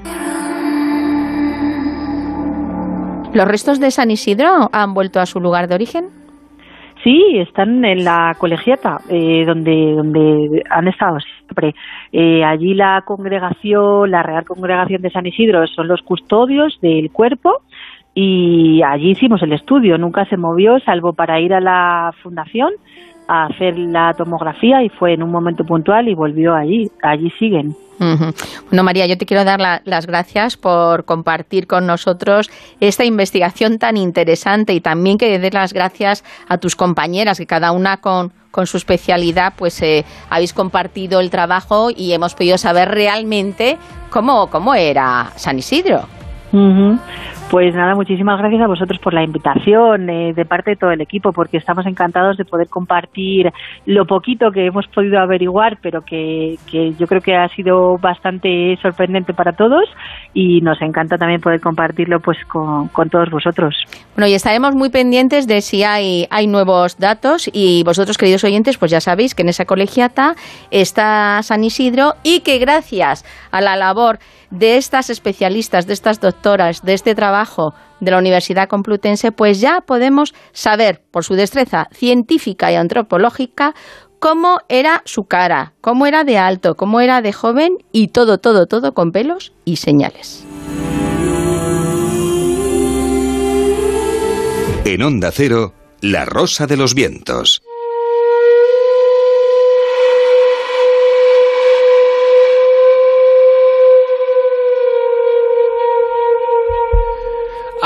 ¿Los 3.34 3.46
restos 3.46 3.78
de 3.78 3.90
San 3.90 4.10
Isidro 4.10 4.70
han 4.72 4.94
vuelto 4.94 5.20
a 5.20 5.26
su 5.26 5.38
lugar 5.38 5.68
de 5.68 5.74
origen? 5.74 6.23
Sí, 7.04 7.22
están 7.36 7.84
en 7.84 8.02
la 8.02 8.34
colegiata, 8.38 8.98
eh, 9.10 9.44
donde, 9.44 9.92
donde 9.92 10.62
han 10.70 10.88
estado 10.88 11.18
siempre. 11.20 11.74
Eh, 12.10 12.42
allí 12.42 12.72
la 12.72 13.02
congregación, 13.04 14.10
la 14.10 14.22
Real 14.22 14.46
Congregación 14.46 15.02
de 15.02 15.10
San 15.10 15.26
Isidro, 15.26 15.66
son 15.66 15.86
los 15.86 16.00
custodios 16.00 16.80
del 16.80 17.10
cuerpo 17.12 17.60
y 18.14 18.80
allí 18.82 19.10
hicimos 19.10 19.42
el 19.42 19.52
estudio. 19.52 19.98
Nunca 19.98 20.24
se 20.24 20.38
movió, 20.38 20.80
salvo 20.80 21.12
para 21.12 21.38
ir 21.40 21.52
a 21.52 21.60
la 21.60 22.10
fundación 22.22 22.72
a 23.28 23.46
hacer 23.46 23.78
la 23.78 24.12
tomografía 24.14 24.82
y 24.82 24.88
fue 24.88 25.14
en 25.14 25.22
un 25.22 25.30
momento 25.30 25.64
puntual 25.64 26.08
y 26.08 26.14
volvió 26.14 26.54
allí. 26.54 26.90
Allí 27.02 27.30
siguen. 27.38 27.74
Bueno, 27.98 28.82
María, 28.82 29.06
yo 29.06 29.16
te 29.16 29.24
quiero 29.24 29.44
dar 29.44 29.60
las 29.84 30.06
gracias 30.06 30.56
por 30.56 31.04
compartir 31.04 31.66
con 31.66 31.86
nosotros 31.86 32.50
esta 32.80 33.04
investigación 33.04 33.78
tan 33.78 33.96
interesante 33.96 34.74
y 34.74 34.80
también 34.80 35.16
que 35.16 35.38
des 35.38 35.54
las 35.54 35.72
gracias 35.72 36.24
a 36.48 36.58
tus 36.58 36.74
compañeras, 36.76 37.38
que 37.38 37.46
cada 37.46 37.72
una 37.72 37.98
con, 37.98 38.32
con 38.50 38.66
su 38.66 38.76
especialidad, 38.76 39.54
pues 39.56 39.80
eh, 39.82 40.04
habéis 40.28 40.52
compartido 40.52 41.20
el 41.20 41.30
trabajo 41.30 41.88
y 41.94 42.12
hemos 42.12 42.34
podido 42.34 42.58
saber 42.58 42.88
realmente 42.88 43.78
cómo, 44.10 44.48
cómo 44.48 44.74
era 44.74 45.30
San 45.36 45.58
Isidro. 45.58 46.02
Pues 47.50 47.74
nada, 47.74 47.94
muchísimas 47.94 48.38
gracias 48.38 48.62
a 48.62 48.66
vosotros 48.66 48.98
por 48.98 49.12
la 49.12 49.22
invitación 49.22 50.08
eh, 50.08 50.32
de 50.34 50.44
parte 50.44 50.70
de 50.70 50.76
todo 50.76 50.90
el 50.90 51.00
equipo, 51.00 51.30
porque 51.32 51.58
estamos 51.58 51.86
encantados 51.86 52.36
de 52.36 52.44
poder 52.44 52.68
compartir 52.68 53.52
lo 53.86 54.06
poquito 54.06 54.50
que 54.50 54.66
hemos 54.66 54.86
podido 54.88 55.20
averiguar, 55.20 55.78
pero 55.80 56.00
que, 56.00 56.56
yo 56.98 57.06
creo 57.06 57.20
que 57.20 57.36
ha 57.36 57.48
sido 57.50 57.96
bastante 57.98 58.76
sorprendente 58.80 59.34
para 59.34 59.52
todos 59.52 59.84
y 60.32 60.62
nos 60.62 60.80
encanta 60.80 61.16
también 61.18 61.40
poder 61.40 61.60
compartirlo 61.60 62.18
pues 62.20 62.38
con, 62.46 62.88
todos 63.10 63.30
vosotros. 63.30 63.74
Bueno, 64.16 64.26
y 64.26 64.34
estaremos 64.34 64.74
muy 64.74 64.90
pendientes 64.90 65.46
de 65.46 65.60
si 65.60 65.84
hay, 65.84 66.26
hay 66.30 66.46
nuevos 66.46 66.98
datos 66.98 67.48
y 67.52 67.84
vosotros, 67.84 68.16
queridos 68.16 68.42
oyentes, 68.44 68.78
pues 68.78 68.90
ya 68.90 69.00
sabéis 69.00 69.34
que 69.34 69.42
en 69.42 69.50
esa 69.50 69.66
colegiata 69.66 70.34
está 70.70 71.42
San 71.42 71.62
Isidro 71.62 72.14
y 72.24 72.40
que 72.40 72.58
gracias 72.58 73.24
a 73.52 73.60
la 73.60 73.76
labor 73.76 74.18
de 74.50 74.76
estas 74.76 75.10
especialistas, 75.10 75.86
de 75.86 75.92
estas 75.92 76.20
doctoras, 76.20 76.82
de 76.82 76.94
este 76.94 77.14
trabajo 77.14 77.33
de 78.00 78.10
la 78.10 78.18
Universidad 78.18 78.68
Complutense, 78.68 79.32
pues 79.32 79.60
ya 79.60 79.80
podemos 79.80 80.34
saber, 80.52 81.02
por 81.10 81.24
su 81.24 81.34
destreza 81.34 81.88
científica 81.92 82.70
y 82.70 82.76
antropológica, 82.76 83.74
cómo 84.18 84.58
era 84.68 85.02
su 85.04 85.24
cara, 85.24 85.74
cómo 85.80 86.06
era 86.06 86.24
de 86.24 86.38
alto, 86.38 86.76
cómo 86.76 87.00
era 87.00 87.22
de 87.22 87.32
joven 87.32 87.78
y 87.92 88.08
todo, 88.08 88.38
todo, 88.38 88.66
todo 88.66 88.94
con 88.94 89.12
pelos 89.12 89.52
y 89.64 89.76
señales. 89.76 90.44
En 94.86 95.02
Onda 95.02 95.30
Cero, 95.32 95.72
La 96.00 96.24
Rosa 96.24 96.66
de 96.66 96.76
los 96.76 96.94
Vientos. 96.94 97.62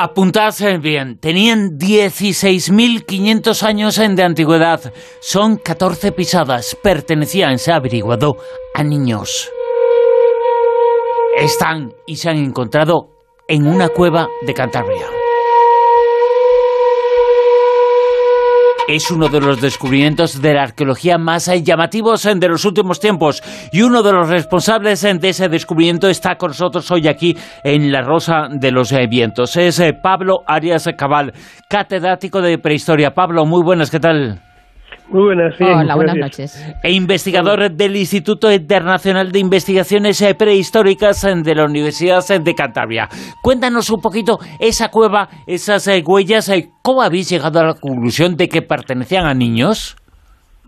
Apuntadse 0.00 0.78
bien, 0.78 1.18
tenían 1.18 1.70
16.500 1.76 3.62
años 3.64 3.96
de 3.96 4.22
antigüedad, 4.22 4.92
son 5.18 5.56
14 5.56 6.12
pisadas, 6.12 6.76
pertenecían, 6.80 7.58
se 7.58 7.72
ha 7.72 7.76
averiguado, 7.78 8.36
a 8.74 8.84
niños. 8.84 9.50
Están 11.36 11.92
y 12.06 12.14
se 12.14 12.30
han 12.30 12.36
encontrado 12.36 13.08
en 13.48 13.66
una 13.66 13.88
cueva 13.88 14.28
de 14.46 14.54
Cantabria. 14.54 15.08
Es 18.88 19.10
uno 19.10 19.28
de 19.28 19.40
los 19.40 19.60
descubrimientos 19.60 20.40
de 20.40 20.54
la 20.54 20.62
arqueología 20.62 21.18
más 21.18 21.50
llamativos 21.62 22.22
de 22.22 22.48
los 22.48 22.64
últimos 22.64 22.98
tiempos 22.98 23.42
y 23.70 23.82
uno 23.82 24.02
de 24.02 24.12
los 24.12 24.30
responsables 24.30 25.02
de 25.02 25.28
ese 25.28 25.48
descubrimiento 25.48 26.08
está 26.08 26.36
con 26.36 26.48
nosotros 26.48 26.90
hoy 26.90 27.06
aquí 27.06 27.36
en 27.62 27.92
La 27.92 28.00
Rosa 28.00 28.48
de 28.50 28.72
los 28.72 28.94
Vientos. 29.10 29.56
Es 29.56 29.78
eh, 29.78 29.92
Pablo 29.92 30.38
Arias 30.46 30.88
Cabal, 30.96 31.34
catedrático 31.68 32.40
de 32.40 32.56
prehistoria. 32.58 33.10
Pablo, 33.10 33.44
muy 33.44 33.62
buenas, 33.62 33.90
¿qué 33.90 34.00
tal? 34.00 34.47
Muy 35.10 35.22
buenas, 35.22 35.54
Hola, 35.58 35.94
buenas 35.94 36.16
noches. 36.16 36.74
E 36.82 36.92
investigador 36.92 37.70
del 37.70 37.96
Instituto 37.96 38.52
Internacional 38.52 39.32
de 39.32 39.38
Investigaciones 39.38 40.22
Prehistóricas 40.38 41.22
de 41.22 41.54
la 41.54 41.64
Universidad 41.64 42.22
de 42.28 42.54
Cantabria. 42.54 43.08
Cuéntanos 43.42 43.88
un 43.88 44.02
poquito 44.02 44.38
esa 44.60 44.90
cueva, 44.90 45.30
esas 45.46 45.86
eh, 45.88 46.02
huellas, 46.06 46.50
eh, 46.50 46.70
¿cómo 46.82 47.00
habéis 47.00 47.30
llegado 47.30 47.58
a 47.58 47.64
la 47.68 47.74
conclusión 47.74 48.36
de 48.36 48.48
que 48.48 48.60
pertenecían 48.60 49.24
a 49.24 49.32
niños? 49.32 49.96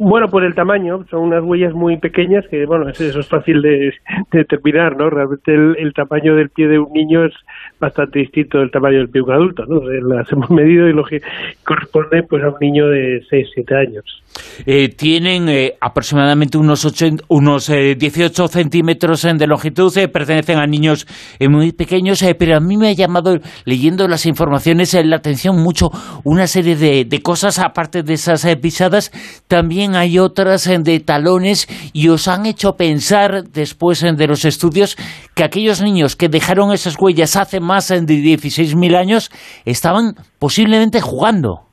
Bueno, 0.03 0.29
por 0.29 0.45
el 0.45 0.55
tamaño, 0.55 1.05
son 1.11 1.25
unas 1.25 1.45
huellas 1.45 1.75
muy 1.75 1.99
pequeñas 1.99 2.47
que, 2.51 2.65
bueno, 2.65 2.89
eso 2.89 3.21
es 3.21 3.29
fácil 3.29 3.61
de, 3.61 3.93
determinar, 4.33 4.97
¿no? 4.97 5.11
Realmente 5.11 5.53
el, 5.53 5.93
tamaño 5.93 6.35
del 6.37 6.49
pie 6.49 6.69
de 6.69 6.79
un 6.79 6.91
niño 6.95 7.27
es 7.27 7.35
bastante 7.79 8.21
distinto 8.21 8.61
del 8.61 8.71
tamaño 8.71 8.97
del 8.97 9.11
pie 9.11 9.21
de 9.21 9.27
un 9.27 9.33
adulto, 9.33 9.67
¿no? 9.67 9.83
Las 9.83 10.33
hemos 10.33 10.51
medido 10.51 10.89
y 10.89 10.95
lo 10.95 11.05
que 11.05 11.21
corresponde 11.65 12.23
pues 12.23 12.43
a 12.43 12.49
un 12.49 12.57
niño 12.63 12.89
de 12.89 13.23
6, 13.29 13.49
7 13.53 13.75
años. 13.77 14.23
Eh, 14.65 14.89
tienen 14.89 15.51
eh, 15.51 15.75
aproximadamente 15.83 16.57
unos, 16.57 16.87
unos 17.29 17.67
18 17.67 18.45
eh, 18.45 18.49
centímetros 18.49 19.23
de 19.23 19.47
longitud, 19.47 19.93
pertenecen 20.11 20.59
a 20.61 20.67
niños 20.67 21.07
muy 21.41 21.73
pequeños, 21.73 22.25
pero 22.39 22.57
a 22.57 22.61
mí 22.61 22.79
me 22.79 22.89
ha 22.89 22.93
llamado, 22.93 23.39
leyendo 23.67 24.09
las 24.09 24.25
informaciones, 24.25 24.95
la 24.95 25.17
atención 25.17 25.57
mucho 25.57 25.91
una 26.25 26.47
serie 26.47 26.77
de 26.77 27.23
cosas, 27.23 27.59
aparte 27.59 28.03
de 28.03 28.15
esas 28.15 28.47
pisadas, 28.57 29.11
también 29.47 29.90
hay 29.95 30.19
otras 30.19 30.69
de 30.85 31.01
talones 31.01 31.67
y 31.93 32.09
os 32.09 32.29
han 32.29 32.47
hecho 32.47 32.77
pensar, 32.77 33.45
después 33.53 34.01
de 34.01 34.27
los 34.27 34.45
estudios, 34.45 34.97
que 35.35 35.45
aquellos 35.45 35.83
niños 35.83 36.17
que 36.17 36.29
dejaron 36.29 36.73
esas 36.73 36.97
huellas 37.01 37.37
hace 37.37 37.61
más 37.61 37.89
de 37.89 38.01
16.000 38.01 38.97
años 38.97 39.31
estaban 39.65 40.15
posiblemente 40.39 41.01
jugando. 41.01 41.71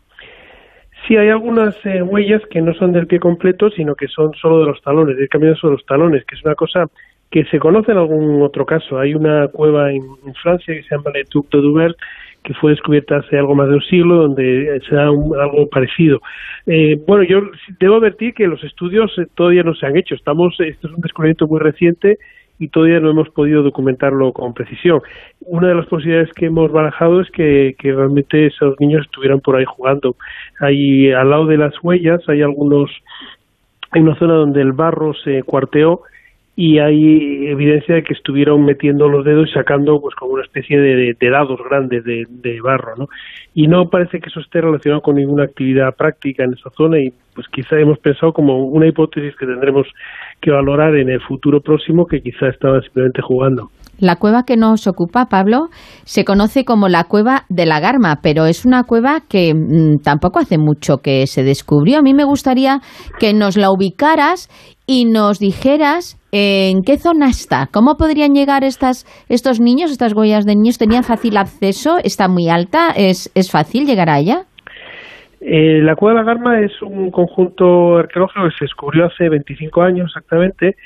Sí, 1.08 1.16
hay 1.16 1.30
algunas 1.30 1.74
eh, 1.86 2.02
huellas 2.02 2.42
que 2.52 2.62
no 2.62 2.74
son 2.74 2.92
del 2.92 3.08
pie 3.08 3.20
completo, 3.20 3.70
sino 3.70 3.96
que 3.96 4.08
son 4.08 4.34
solo 4.42 4.60
de 4.60 4.66
los 4.66 4.82
talones, 4.82 5.16
de 5.16 5.30
camino 5.30 5.56
sobre 5.56 5.76
los 5.76 5.86
talones, 5.86 6.26
que 6.26 6.36
es 6.36 6.44
una 6.44 6.56
cosa 6.56 6.84
que 7.32 7.46
se 7.46 7.60
conoce 7.60 7.94
en 7.94 7.98
algún 7.98 8.42
otro 8.42 8.66
caso. 8.66 9.00
Hay 9.00 9.14
una 9.14 9.48
cueva 9.48 9.92
en, 9.92 10.02
Francia 10.42 10.74
que 10.74 10.84
se 10.84 10.96
llama 10.96 11.12
Le 11.14 11.24
Tuc 11.24 11.50
de 11.50 11.60
que 12.48 12.54
fue 12.54 12.72
descubierta 12.72 13.18
hace 13.18 13.38
algo 13.38 13.56
más 13.56 13.68
de 13.68 13.76
un 13.76 13.82
siglo, 13.82 14.16
donde 14.16 14.80
se 14.88 14.96
da 14.96 15.04
algo 15.04 15.68
parecido. 15.70 16.22
Eh, 16.66 16.96
bueno, 17.06 17.24
yo 17.24 17.42
debo 17.78 17.96
advertir 17.96 18.34
que 18.34 18.48
los 18.48 18.64
estudios 18.64 19.12
eh, 19.18 19.26
todavía 19.36 19.64
no 19.64 19.76
se 19.76 19.86
han 19.86 19.98
hecho. 19.98 20.16
Estamos, 20.16 20.56
esto 20.60 20.88
es 20.88 20.94
un 20.94 21.02
descubrimiento 21.02 21.46
muy 21.46 21.60
reciente 21.60 22.18
y 22.58 22.70
todavía 22.70 23.02
no 23.02 23.12
hemos 23.12 23.28
podido 23.32 23.64
documentarlo 23.64 24.32
con 24.32 24.54
precisión. 24.54 25.02
Una 25.42 25.68
de 25.68 25.76
las 25.76 25.88
posibilidades 25.88 26.32
que 26.34 26.46
hemos 26.46 26.72
barajado 26.72 27.20
es 27.20 27.30
que, 27.32 27.76
realmente 27.84 28.46
esos 28.46 28.80
niños 28.80 29.06
estuvieran 29.06 29.42
por 29.42 29.58
ahí 29.58 29.66
jugando. 29.66 30.16
Ahí 30.62 31.12
al 31.12 31.30
lado 31.30 31.48
de 31.48 31.58
las 31.58 31.74
huellas 31.84 32.22
hay 32.30 32.44
algunos, 32.44 32.90
hay 33.92 34.04
una 34.04 34.16
zona 34.16 34.36
donde 34.36 34.62
el 34.62 34.72
barro 34.72 35.14
se 35.16 35.44
cuarteó 35.44 36.04
y 36.60 36.80
hay 36.80 37.50
evidencia 37.50 37.94
de 37.94 38.02
que 38.02 38.16
estuvieron 38.16 38.66
metiendo 38.66 39.08
los 39.08 39.24
dedos 39.24 39.48
y 39.48 39.54
sacando 39.54 40.02
pues 40.02 40.16
como 40.16 40.34
una 40.34 40.44
especie 40.44 40.80
de, 40.80 41.16
dados 41.30 41.60
grandes 41.70 42.04
de, 42.04 42.26
de, 42.28 42.60
barro, 42.62 42.96
¿no? 42.98 43.06
Y 43.54 43.68
no 43.68 43.90
parece 43.92 44.20
que 44.20 44.30
eso 44.30 44.40
esté 44.40 44.62
relacionado 44.62 45.04
con 45.04 45.18
ninguna 45.18 45.44
actividad 45.44 45.96
práctica 45.96 46.44
en 46.44 46.54
esa 46.54 46.72
zona 46.72 47.00
y 47.00 47.12
pues 47.36 47.46
quizá 47.54 47.80
hemos 47.80 48.00
pensado 48.00 48.34
como 48.34 48.66
una 48.66 48.88
hipótesis 48.88 49.36
que 49.38 49.46
tendremos 49.46 49.86
que 50.42 50.50
valorar 50.50 50.96
en 50.96 51.10
el 51.10 51.22
futuro 51.22 51.62
próximo 51.62 52.08
que 52.08 52.22
quizá 52.22 52.48
estaban 52.48 52.82
simplemente 52.82 53.22
jugando. 53.22 53.70
La 54.00 54.16
cueva 54.16 54.44
que 54.44 54.58
nos 54.58 54.86
ocupa, 54.86 55.26
Pablo, 55.26 55.70
se 56.04 56.24
conoce 56.24 56.66
como 56.66 56.88
la 56.88 57.06
cueva 57.06 57.46
de 57.50 57.66
la 57.66 57.80
Garma, 57.80 58.20
pero 58.22 58.46
es 58.46 58.64
una 58.64 58.84
cueva 58.84 59.22
que 59.28 59.54
mm, 59.56 60.04
tampoco 60.04 60.40
hace 60.40 60.58
mucho 60.60 61.00
que 61.00 61.26
se 61.26 61.44
descubrió. 61.44 61.98
A 61.98 62.04
mí 62.04 62.14
me 62.14 62.24
gustaría 62.24 62.80
que 63.20 63.34
nos 63.34 63.58
la 63.58 63.72
ubicaras 63.72 64.50
y 64.88 65.04
nos 65.06 65.40
dijeras 65.40 66.18
en 66.32 66.82
qué 66.84 66.98
zona 66.98 67.28
está. 67.28 67.68
¿Cómo 67.72 67.98
podrían 67.98 68.34
llegar 68.34 68.64
estas, 68.64 69.06
estos 69.28 69.60
niños, 69.60 69.92
estas 69.92 70.14
huellas 70.14 70.46
de 70.46 70.56
niños? 70.56 70.78
¿Tenían 70.78 71.04
fácil 71.04 71.36
acceso? 71.36 71.98
¿Está 72.04 72.30
muy 72.30 72.48
alta? 72.50 72.92
¿Es, 72.96 73.30
es 73.36 73.52
fácil 73.52 73.86
llegar 73.86 74.10
a 74.10 74.20
ella? 74.20 74.46
Eh, 75.42 75.82
la 75.84 75.96
Cueva 75.96 76.20
de 76.20 76.26
la 76.26 76.34
Garma 76.34 76.62
es 76.62 76.82
un 76.82 77.12
conjunto 77.12 77.98
arqueológico 77.98 78.46
que 78.46 78.58
se 78.58 78.66
descubrió 78.66 79.06
hace 79.06 79.30
25 79.30 79.82
años 79.82 80.08
exactamente 80.08 80.78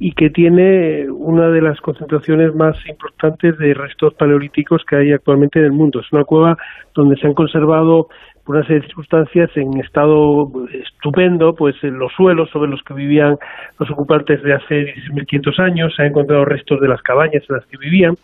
y 0.00 0.12
que 0.12 0.28
tiene 0.30 1.08
una 1.08 1.48
de 1.48 1.62
las 1.62 1.80
concentraciones 1.80 2.54
más 2.54 2.76
importantes 2.88 3.56
de 3.58 3.72
restos 3.72 4.14
paleolíticos 4.14 4.82
que 4.84 4.96
hay 4.96 5.12
actualmente 5.12 5.60
en 5.60 5.66
el 5.66 5.72
mundo. 5.72 6.00
Es 6.00 6.12
una 6.12 6.24
cueva 6.24 6.58
donde 6.94 7.16
se 7.16 7.26
han 7.26 7.34
conservado 7.34 8.08
por 8.44 8.56
una 8.56 8.66
serie 8.66 8.82
de 8.82 8.86
circunstancias 8.86 9.50
en 9.56 9.80
estado 9.80 10.50
estupendo, 10.72 11.54
pues 11.54 11.74
en 11.82 11.98
los 11.98 12.12
suelos 12.12 12.50
sobre 12.50 12.70
los 12.70 12.82
que 12.82 12.94
vivían 12.94 13.36
los 13.78 13.90
ocupantes 13.90 14.42
de 14.42 14.54
hace 14.54 14.94
16.500 15.14 15.60
años, 15.60 15.94
se 15.96 16.02
han 16.02 16.08
encontrado 16.08 16.44
restos 16.44 16.80
de 16.80 16.88
las 16.88 17.02
cabañas 17.02 17.42
en 17.48 17.56
las 17.56 17.66
que 17.66 17.78
vivían, 17.78 18.14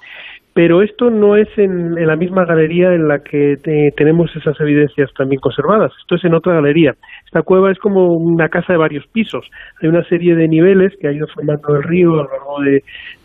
pero 0.52 0.82
esto 0.82 1.10
no 1.10 1.36
es 1.36 1.48
en, 1.56 1.94
la 1.94 2.16
misma 2.16 2.44
galería 2.44 2.92
en 2.92 3.06
la 3.06 3.20
que 3.20 3.54
tenemos 3.96 4.34
esas 4.34 4.60
evidencias 4.60 5.10
también 5.16 5.40
conservadas, 5.40 5.92
esto 6.00 6.16
es 6.16 6.24
en 6.24 6.34
otra 6.34 6.54
galería. 6.54 6.94
Esta 7.24 7.42
cueva 7.42 7.70
es 7.70 7.78
como 7.78 8.08
una 8.08 8.48
casa 8.48 8.72
de 8.72 8.78
varios 8.78 9.06
pisos, 9.06 9.48
hay 9.80 9.88
una 9.88 10.04
serie 10.04 10.34
de 10.34 10.48
niveles 10.48 10.92
que 11.00 11.08
ha 11.08 11.12
ido 11.12 11.28
formando 11.28 11.76
el 11.76 11.82
río 11.84 12.12
a 12.14 12.24
lo 12.24 12.30
largo 12.30 12.56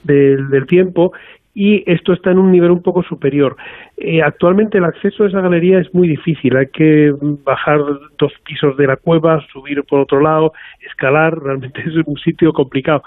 del 0.04 0.66
tiempo 0.68 1.12
y 1.56 1.90
esto 1.90 2.14
está 2.14 2.32
en 2.32 2.38
un 2.38 2.51
nivel 2.51 2.69
un 2.69 2.84
poco 2.84 3.01
superior. 3.01 3.56
Eh, 3.98 4.22
actualmente 4.22 4.77
el 4.77 4.84
acceso 4.84 5.24
a 5.24 5.27
esa 5.27 5.40
galería 5.40 5.80
es 5.80 5.92
muy 5.95 6.08
difícil, 6.08 6.56
hay 6.58 6.67
que 6.67 7.14
bajar 7.43 7.80
dos 8.19 8.34
pisos 8.43 8.75
de 8.77 8.88
la 8.88 8.98
cueva, 8.98 9.43
subir 9.51 9.82
por 9.84 10.01
otro 10.01 10.19
lado, 10.19 10.51
escalar, 10.85 11.40
realmente 11.42 11.82
es 11.82 11.95
un 12.06 12.17
sitio 12.17 12.53
complicado 12.53 13.01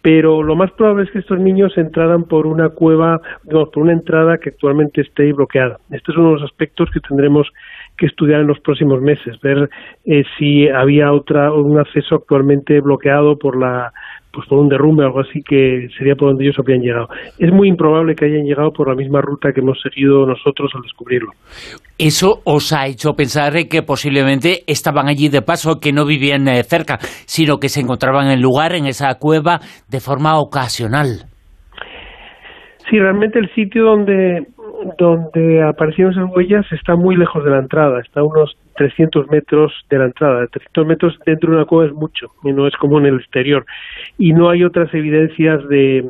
pero 0.00 0.42
lo 0.42 0.54
más 0.54 0.70
probable 0.72 1.04
es 1.04 1.10
que 1.10 1.18
estos 1.18 1.38
niños 1.38 1.76
entraran 1.76 2.24
por 2.24 2.46
una 2.46 2.68
cueva, 2.70 3.20
por 3.44 3.70
una 3.76 3.92
entrada 3.92 4.38
que 4.38 4.50
actualmente 4.50 5.00
esté 5.00 5.32
bloqueada. 5.32 5.78
Este 5.90 6.12
es 6.12 6.16
uno 6.16 6.28
de 6.28 6.34
los 6.34 6.44
aspectos 6.44 6.88
que 6.92 7.00
tendremos 7.00 7.48
que 7.96 8.06
estudiar 8.06 8.40
en 8.40 8.46
los 8.46 8.60
próximos 8.60 9.02
meses, 9.02 9.40
ver 9.40 9.68
eh, 10.04 10.22
si 10.38 10.68
había 10.68 11.12
otra 11.12 11.52
un 11.52 11.78
acceso 11.78 12.14
actualmente 12.14 12.80
bloqueado 12.80 13.38
por 13.38 13.58
la 13.58 13.92
pues 14.32 14.46
por 14.46 14.58
un 14.58 14.68
derrumbe 14.68 15.04
o 15.04 15.06
algo 15.06 15.20
así 15.20 15.42
que 15.42 15.88
sería 15.96 16.14
por 16.14 16.28
donde 16.28 16.44
ellos 16.44 16.58
habrían 16.58 16.80
llegado. 16.80 17.08
Es 17.38 17.52
muy 17.52 17.68
improbable 17.68 18.14
que 18.14 18.26
hayan 18.26 18.44
llegado 18.44 18.70
por 18.72 18.88
la 18.88 18.94
misma 18.94 19.20
ruta 19.20 19.52
que 19.52 19.60
hemos 19.60 19.80
seguido 19.80 20.26
nosotros 20.26 20.70
al 20.74 20.82
descubrirlo. 20.82 21.30
Eso 21.98 22.40
os 22.44 22.72
ha 22.72 22.86
hecho 22.86 23.14
pensar 23.14 23.54
que 23.68 23.82
posiblemente 23.82 24.62
estaban 24.66 25.08
allí 25.08 25.28
de 25.28 25.42
paso, 25.42 25.80
que 25.80 25.92
no 25.92 26.04
vivían 26.04 26.46
eh, 26.48 26.62
cerca, 26.62 26.98
sino 27.26 27.58
que 27.58 27.68
se 27.68 27.80
encontraban 27.80 28.26
en 28.26 28.32
el 28.32 28.40
lugar, 28.40 28.74
en 28.74 28.86
esa 28.86 29.14
cueva, 29.18 29.60
de 29.88 30.00
forma 30.00 30.38
ocasional. 30.38 31.26
Sí, 32.88 32.98
realmente 32.98 33.38
el 33.38 33.52
sitio 33.54 33.84
donde 33.84 34.46
donde 34.98 35.62
aparecieron 35.62 36.12
esas 36.12 36.30
huellas 36.34 36.66
está 36.72 36.96
muy 36.96 37.16
lejos 37.16 37.44
de 37.44 37.50
la 37.50 37.58
entrada, 37.58 38.00
está 38.00 38.20
a 38.20 38.24
unos 38.24 38.56
300 38.76 39.28
metros 39.30 39.72
de 39.90 39.98
la 39.98 40.06
entrada. 40.06 40.46
300 40.46 40.86
metros 40.86 41.18
dentro 41.26 41.50
de 41.50 41.56
una 41.56 41.66
cueva 41.66 41.86
es 41.86 41.92
mucho, 41.92 42.28
y 42.44 42.52
no 42.52 42.66
es 42.66 42.74
como 42.76 42.98
en 42.98 43.06
el 43.06 43.16
exterior. 43.16 43.64
Y 44.18 44.32
no 44.32 44.50
hay 44.50 44.64
otras 44.64 44.92
evidencias 44.94 45.66
de, 45.68 46.04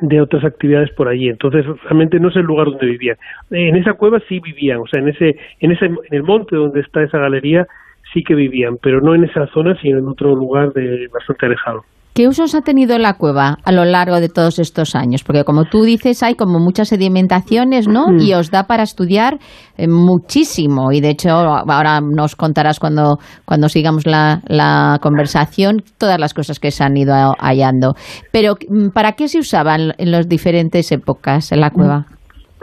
de 0.00 0.20
otras 0.20 0.44
actividades 0.44 0.90
por 0.92 1.08
allí. 1.08 1.28
Entonces, 1.28 1.66
realmente 1.84 2.20
no 2.20 2.28
es 2.28 2.36
el 2.36 2.42
lugar 2.42 2.66
donde 2.66 2.86
vivían. 2.86 3.16
En 3.50 3.76
esa 3.76 3.94
cueva 3.94 4.20
sí 4.28 4.40
vivían, 4.40 4.78
o 4.78 4.86
sea, 4.86 5.00
en 5.00 5.08
ese, 5.08 5.36
en 5.60 5.72
ese, 5.72 5.86
en 5.86 5.98
el 6.10 6.22
monte 6.22 6.56
donde 6.56 6.80
está 6.80 7.02
esa 7.02 7.18
galería 7.18 7.66
sí 8.12 8.22
que 8.22 8.34
vivían, 8.34 8.76
pero 8.82 9.00
no 9.00 9.14
en 9.14 9.24
esa 9.24 9.46
zona, 9.48 9.76
sino 9.80 9.98
en 9.98 10.08
otro 10.08 10.34
lugar 10.34 10.72
de 10.72 11.08
bastante 11.12 11.46
alejado. 11.46 11.84
¿Qué 12.12 12.26
usos 12.26 12.56
ha 12.56 12.60
tenido 12.62 12.98
la 12.98 13.14
cueva 13.14 13.58
a 13.64 13.70
lo 13.70 13.84
largo 13.84 14.20
de 14.20 14.28
todos 14.28 14.58
estos 14.58 14.96
años? 14.96 15.22
Porque 15.22 15.44
como 15.44 15.64
tú 15.64 15.84
dices, 15.84 16.22
hay 16.24 16.34
como 16.34 16.58
muchas 16.58 16.88
sedimentaciones, 16.88 17.86
¿no? 17.86 18.08
Mm. 18.08 18.20
Y 18.20 18.34
os 18.34 18.50
da 18.50 18.64
para 18.64 18.82
estudiar 18.82 19.38
eh, 19.76 19.86
muchísimo. 19.86 20.90
Y 20.90 21.00
de 21.00 21.10
hecho, 21.10 21.30
ahora 21.30 22.00
nos 22.00 22.34
contarás 22.34 22.80
cuando, 22.80 23.18
cuando 23.44 23.68
sigamos 23.68 24.06
la, 24.06 24.42
la 24.46 24.98
conversación 25.00 25.84
todas 25.98 26.18
las 26.18 26.34
cosas 26.34 26.58
que 26.58 26.72
se 26.72 26.82
han 26.82 26.96
ido 26.96 27.14
hallando. 27.38 27.94
Pero, 28.32 28.54
mm, 28.68 28.88
¿para 28.88 29.12
qué 29.12 29.28
se 29.28 29.38
usaban 29.38 29.92
en 29.96 30.10
las 30.10 30.28
diferentes 30.28 30.90
épocas 30.90 31.52
en 31.52 31.60
la 31.60 31.70
cueva? 31.70 32.06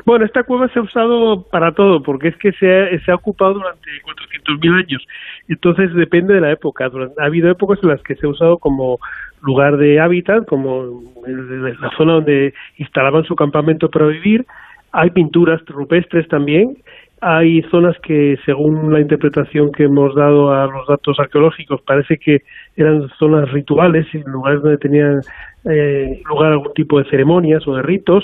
Bueno, 0.05 0.25
esta 0.25 0.43
cueva 0.43 0.69
se 0.69 0.79
ha 0.79 0.83
usado 0.83 1.43
para 1.51 1.73
todo, 1.73 2.01
porque 2.01 2.29
es 2.29 2.37
que 2.37 2.51
se 2.53 3.11
ha, 3.11 3.15
ocupado 3.15 3.55
durante 3.55 3.89
400.000 4.03 4.85
años. 4.85 5.05
Entonces 5.47 5.93
depende 5.93 6.33
de 6.33 6.41
la 6.41 6.51
época. 6.51 6.89
ha 7.17 7.25
habido 7.25 7.49
épocas 7.49 7.79
en 7.83 7.89
las 7.89 8.01
que 8.03 8.15
se 8.15 8.25
ha 8.25 8.29
usado 8.29 8.57
como 8.57 8.99
lugar 9.41 9.77
de 9.77 9.99
hábitat, 9.99 10.45
como 10.45 11.03
la 11.25 11.89
zona 11.97 12.13
donde 12.13 12.53
instalaban 12.77 13.23
su 13.23 13.35
campamento 13.35 13.89
para 13.89 14.07
vivir. 14.07 14.45
Hay 14.91 15.09
pinturas 15.11 15.61
rupestres 15.65 16.27
también. 16.27 16.77
Hay 17.19 17.63
zonas 17.63 17.97
que, 18.03 18.37
según 18.45 18.93
la 18.93 19.01
interpretación 19.01 19.71
que 19.71 19.85
hemos 19.85 20.13
dado 20.13 20.53
a 20.53 20.67
los 20.67 20.87
datos 20.87 21.19
arqueológicos, 21.19 21.81
parece 21.81 22.17
que 22.17 22.43
eran 22.75 23.09
zonas 23.17 23.51
rituales, 23.51 24.05
lugares 24.25 24.61
donde 24.61 24.77
tenían 24.77 25.21
eh, 25.65 26.21
lugar 26.29 26.51
algún 26.51 26.73
tipo 26.75 26.99
de 26.99 27.09
ceremonias 27.09 27.67
o 27.67 27.75
de 27.75 27.81
ritos 27.81 28.23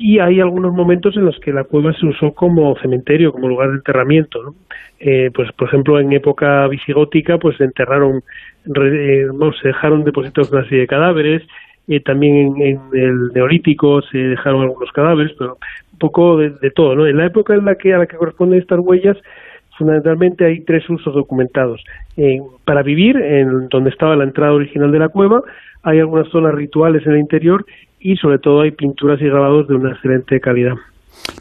y 0.00 0.20
hay 0.20 0.40
algunos 0.40 0.72
momentos 0.72 1.16
en 1.16 1.24
los 1.24 1.38
que 1.40 1.52
la 1.52 1.64
cueva 1.64 1.92
se 1.92 2.06
usó 2.06 2.32
como 2.32 2.76
cementerio, 2.76 3.32
como 3.32 3.48
lugar 3.48 3.70
de 3.70 3.76
enterramiento. 3.78 4.40
¿no? 4.44 4.54
Eh, 5.00 5.30
pues, 5.34 5.50
por 5.52 5.66
ejemplo, 5.66 5.98
en 5.98 6.12
época 6.12 6.68
visigótica, 6.68 7.36
pues 7.38 7.56
se 7.56 7.64
enterraron, 7.64 8.22
eh, 8.64 9.26
se 9.60 9.68
dejaron 9.68 10.04
depositados 10.04 10.52
una 10.52 10.62
serie 10.64 10.82
de 10.82 10.86
cadáveres. 10.86 11.42
Eh, 11.88 11.98
también 12.00 12.54
en, 12.60 12.80
el 12.92 13.32
neolítico 13.34 14.00
se 14.02 14.18
dejaron 14.18 14.62
algunos 14.62 14.92
cadáveres, 14.92 15.32
pero 15.36 15.58
un 15.92 15.98
poco 15.98 16.36
de, 16.36 16.70
todo. 16.70 16.94
¿no? 16.94 17.04
En 17.04 17.16
la 17.16 17.26
época 17.26 17.54
en 17.54 17.64
la 17.64 17.74
que 17.74 17.92
a 17.92 17.98
la 17.98 18.06
que 18.06 18.16
corresponden 18.16 18.60
estas 18.60 18.78
huellas, 18.78 19.16
fundamentalmente 19.76 20.44
hay 20.44 20.60
tres 20.60 20.88
usos 20.88 21.12
documentados. 21.12 21.82
para 22.64 22.82
vivir, 22.82 23.16
en 23.16 23.68
donde 23.68 23.90
estaba 23.90 24.14
la 24.14 24.24
entrada 24.24 24.52
original 24.52 24.92
de 24.92 24.98
la 25.00 25.08
cueva, 25.08 25.42
hay 25.82 25.98
algunas 25.98 26.28
zonas 26.28 26.54
rituales 26.54 27.04
en 27.06 27.12
el 27.12 27.18
interior 27.18 27.64
y 28.00 28.16
sobre 28.16 28.38
todo 28.38 28.62
hay 28.62 28.70
pinturas 28.70 29.20
y 29.20 29.24
grabados 29.24 29.68
de 29.68 29.74
una 29.74 29.92
excelente 29.92 30.40
calidad. 30.40 30.74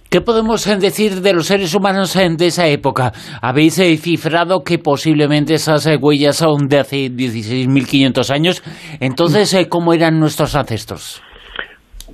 ¿Qué 0.09 0.21
podemos 0.21 0.65
decir 0.79 1.21
de 1.21 1.33
los 1.33 1.47
seres 1.47 1.75
humanos 1.75 2.13
de 2.15 2.47
esa 2.47 2.67
época? 2.67 3.11
Habéis 3.41 3.77
eh, 3.79 3.95
cifrado 3.97 4.63
que 4.63 4.79
posiblemente 4.79 5.53
esas 5.53 5.85
eh, 5.85 5.97
huellas 5.99 6.37
son 6.37 6.67
de 6.67 6.79
hace 6.79 7.07
16.500 7.07 8.33
años. 8.33 8.63
Entonces, 9.01 9.53
eh, 9.53 9.67
¿cómo 9.69 9.93
eran 9.93 10.19
nuestros 10.19 10.55
ancestros? 10.55 11.21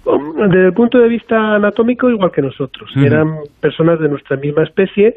Desde 0.03 0.67
el 0.67 0.73
punto 0.73 0.97
de 0.97 1.07
vista 1.07 1.55
anatómico, 1.55 2.09
igual 2.09 2.31
que 2.33 2.41
nosotros. 2.41 2.89
Eran 2.97 3.37
personas 3.61 3.99
de 3.99 4.09
nuestra 4.09 4.37
misma 4.37 4.63
especie 4.63 5.15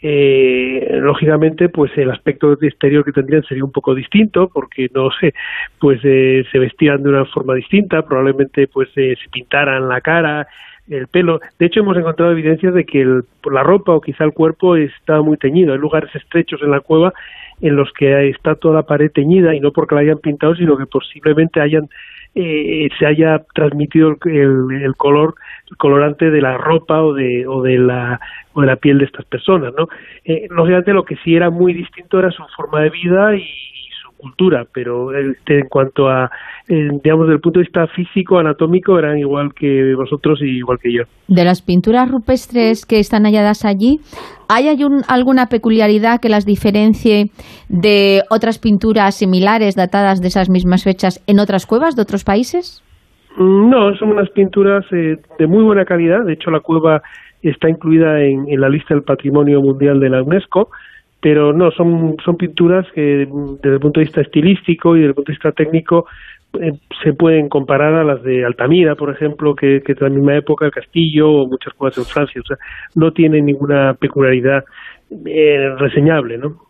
eh, 0.00 0.98
lógicamente 1.00 1.68
pues 1.68 1.90
el 1.96 2.10
aspecto 2.10 2.52
exterior 2.60 3.04
que 3.04 3.12
tendrían 3.12 3.42
sería 3.42 3.64
un 3.64 3.72
poco 3.72 3.94
distinto 3.94 4.48
porque 4.48 4.88
no 4.94 5.10
sé 5.10 5.34
pues 5.80 6.00
eh, 6.04 6.44
se 6.52 6.58
vestían 6.58 7.02
de 7.02 7.08
una 7.08 7.24
forma 7.24 7.54
distinta 7.54 8.02
probablemente 8.02 8.68
pues 8.68 8.88
eh, 8.94 9.16
se 9.20 9.28
pintaran 9.30 9.88
la 9.88 10.00
cara 10.00 10.46
el 10.88 11.06
pelo. 11.08 11.40
De 11.58 11.66
hecho 11.66 11.80
hemos 11.80 11.96
encontrado 11.96 12.32
evidencias 12.32 12.72
de 12.72 12.84
que 12.84 13.02
el, 13.02 13.24
la 13.50 13.62
ropa 13.62 13.92
o 13.92 14.00
quizá 14.00 14.24
el 14.24 14.32
cuerpo 14.32 14.76
está 14.76 15.20
muy 15.20 15.36
teñido. 15.36 15.74
Hay 15.74 15.78
lugares 15.78 16.14
estrechos 16.14 16.62
en 16.62 16.70
la 16.70 16.80
cueva 16.80 17.12
en 17.60 17.76
los 17.76 17.92
que 17.92 18.28
está 18.28 18.54
toda 18.54 18.76
la 18.76 18.82
pared 18.84 19.10
teñida 19.10 19.54
y 19.54 19.60
no 19.60 19.72
porque 19.72 19.94
la 19.94 20.02
hayan 20.02 20.18
pintado 20.18 20.54
sino 20.54 20.76
que 20.76 20.86
posiblemente 20.86 21.60
hayan 21.60 21.88
eh, 22.34 22.88
se 22.98 23.06
haya 23.06 23.42
transmitido 23.54 24.16
el, 24.26 24.94
color 24.96 25.34
colorante 25.76 26.30
de 26.30 26.40
la 26.40 26.56
ropa 26.56 27.02
o 27.02 27.12
de 27.12 27.46
o 27.46 27.62
de 27.62 27.78
la 27.78 28.20
o 28.52 28.60
de 28.60 28.66
la 28.66 28.76
piel 28.76 28.98
de 28.98 29.04
estas 29.04 29.26
personas 29.26 29.72
no 29.76 29.88
eh, 30.24 30.46
lógicamente 30.50 30.92
lo 30.92 31.04
que 31.04 31.16
sí 31.24 31.34
era 31.34 31.50
muy 31.50 31.74
distinto 31.74 32.18
era 32.18 32.30
su 32.30 32.42
forma 32.56 32.80
de 32.82 32.90
vida 32.90 33.34
y, 33.36 33.44
su 34.02 34.12
cultura, 34.16 34.66
pero 34.72 35.16
este, 35.16 35.60
en 35.60 35.68
cuanto 35.68 36.08
a, 36.08 36.30
eh, 36.68 36.88
digamos, 37.02 37.26
desde 37.26 37.36
el 37.36 37.40
punto 37.40 37.58
de 37.58 37.64
vista 37.64 37.86
físico, 37.88 38.38
anatómico, 38.38 38.98
eran 38.98 39.18
igual 39.18 39.52
que 39.54 39.94
vosotros 39.94 40.40
y 40.42 40.58
igual 40.58 40.78
que 40.78 40.92
yo. 40.92 41.02
De 41.26 41.44
las 41.44 41.62
pinturas 41.62 42.10
rupestres 42.10 42.86
que 42.86 42.98
están 42.98 43.24
halladas 43.24 43.64
allí, 43.64 44.00
¿hay 44.48 44.68
alguna 45.08 45.46
peculiaridad 45.46 46.20
que 46.20 46.28
las 46.28 46.46
diferencie 46.46 47.30
de 47.68 48.22
otras 48.30 48.58
pinturas 48.58 49.16
similares 49.16 49.74
datadas 49.74 50.20
de 50.20 50.28
esas 50.28 50.48
mismas 50.48 50.84
fechas 50.84 51.22
en 51.26 51.40
otras 51.40 51.66
cuevas 51.66 51.96
de 51.96 52.02
otros 52.02 52.24
países? 52.24 52.82
Mm, 53.36 53.70
no, 53.70 53.94
son 53.96 54.10
unas 54.10 54.30
pinturas 54.30 54.84
eh, 54.92 55.16
de 55.38 55.46
muy 55.46 55.62
buena 55.62 55.84
calidad. 55.84 56.24
De 56.24 56.32
hecho, 56.32 56.50
la 56.50 56.60
cueva 56.60 57.02
está 57.42 57.68
incluida 57.68 58.20
en, 58.22 58.46
la 58.60 58.68
lista 58.68 58.94
del 58.94 59.04
Patrimonio 59.04 59.60
Mundial 59.60 60.00
de 60.00 60.10
la 60.10 60.22
UNESCO, 60.22 60.70
pero 61.20 61.52
no, 61.52 61.70
son, 61.70 62.16
son 62.24 62.36
pinturas 62.36 62.86
que 62.94 63.26
desde 63.26 63.74
el 63.74 63.80
punto 63.80 64.00
de 64.00 64.06
vista 64.06 64.20
estilístico 64.20 64.96
y 64.96 65.00
desde 65.00 65.10
el 65.10 65.14
punto 65.14 65.32
de 65.32 65.36
vista 65.36 65.52
técnico 65.52 66.06
eh, 66.60 66.72
se 67.02 67.12
pueden 67.12 67.48
comparar 67.48 67.94
a 67.94 68.04
las 68.04 68.22
de 68.22 68.44
Altamira, 68.44 68.94
por 68.94 69.10
ejemplo, 69.10 69.54
que, 69.54 69.82
que 69.84 69.92
es 69.92 69.98
de 69.98 70.08
la 70.08 70.14
misma 70.14 70.36
época, 70.36 70.66
el 70.66 70.72
Castillo 70.72 71.30
o 71.30 71.46
muchas 71.46 71.74
cuevas 71.74 71.98
en 71.98 72.04
Francia. 72.04 72.40
O 72.40 72.44
sea, 72.44 72.56
no 72.94 73.12
tienen 73.12 73.44
ninguna 73.44 73.94
peculiaridad 73.94 74.64
eh, 75.26 75.74
reseñable, 75.78 76.38
¿no? 76.38 76.67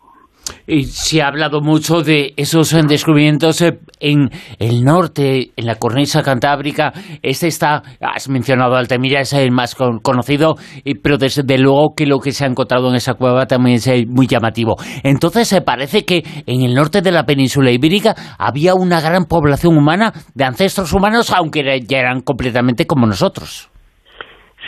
Y 0.67 0.83
se 0.83 1.21
ha 1.21 1.27
hablado 1.27 1.61
mucho 1.61 2.01
de 2.01 2.33
esos 2.37 2.75
descubrimientos 2.87 3.61
eh, 3.61 3.79
en 3.99 4.29
el 4.59 4.83
norte, 4.83 5.51
en 5.55 5.65
la 5.65 5.75
cornisa 5.75 6.23
cantábrica. 6.23 6.93
Este 7.21 7.47
está, 7.47 7.83
has 8.01 8.29
mencionado 8.29 8.75
Altamira, 8.75 9.21
es 9.21 9.33
el 9.33 9.51
más 9.51 9.75
conocido, 9.75 10.55
pero 11.03 11.17
desde 11.17 11.57
luego 11.57 11.93
que 11.95 12.05
lo 12.05 12.19
que 12.19 12.31
se 12.31 12.45
ha 12.45 12.47
encontrado 12.47 12.89
en 12.89 12.95
esa 12.95 13.13
cueva 13.13 13.45
también 13.45 13.77
es 13.77 13.87
eh, 13.87 14.05
muy 14.07 14.27
llamativo. 14.27 14.75
Entonces 15.03 15.47
se 15.47 15.61
parece 15.61 16.05
que 16.05 16.23
en 16.45 16.61
el 16.61 16.73
norte 16.73 17.01
de 17.01 17.11
la 17.11 17.25
península 17.25 17.71
ibérica 17.71 18.15
había 18.37 18.75
una 18.75 19.01
gran 19.01 19.25
población 19.25 19.77
humana 19.77 20.13
de 20.33 20.43
ancestros 20.43 20.93
humanos, 20.93 21.31
aunque 21.31 21.63
ya 21.87 21.99
eran 21.99 22.21
completamente 22.21 22.85
como 22.85 23.05
nosotros. 23.05 23.68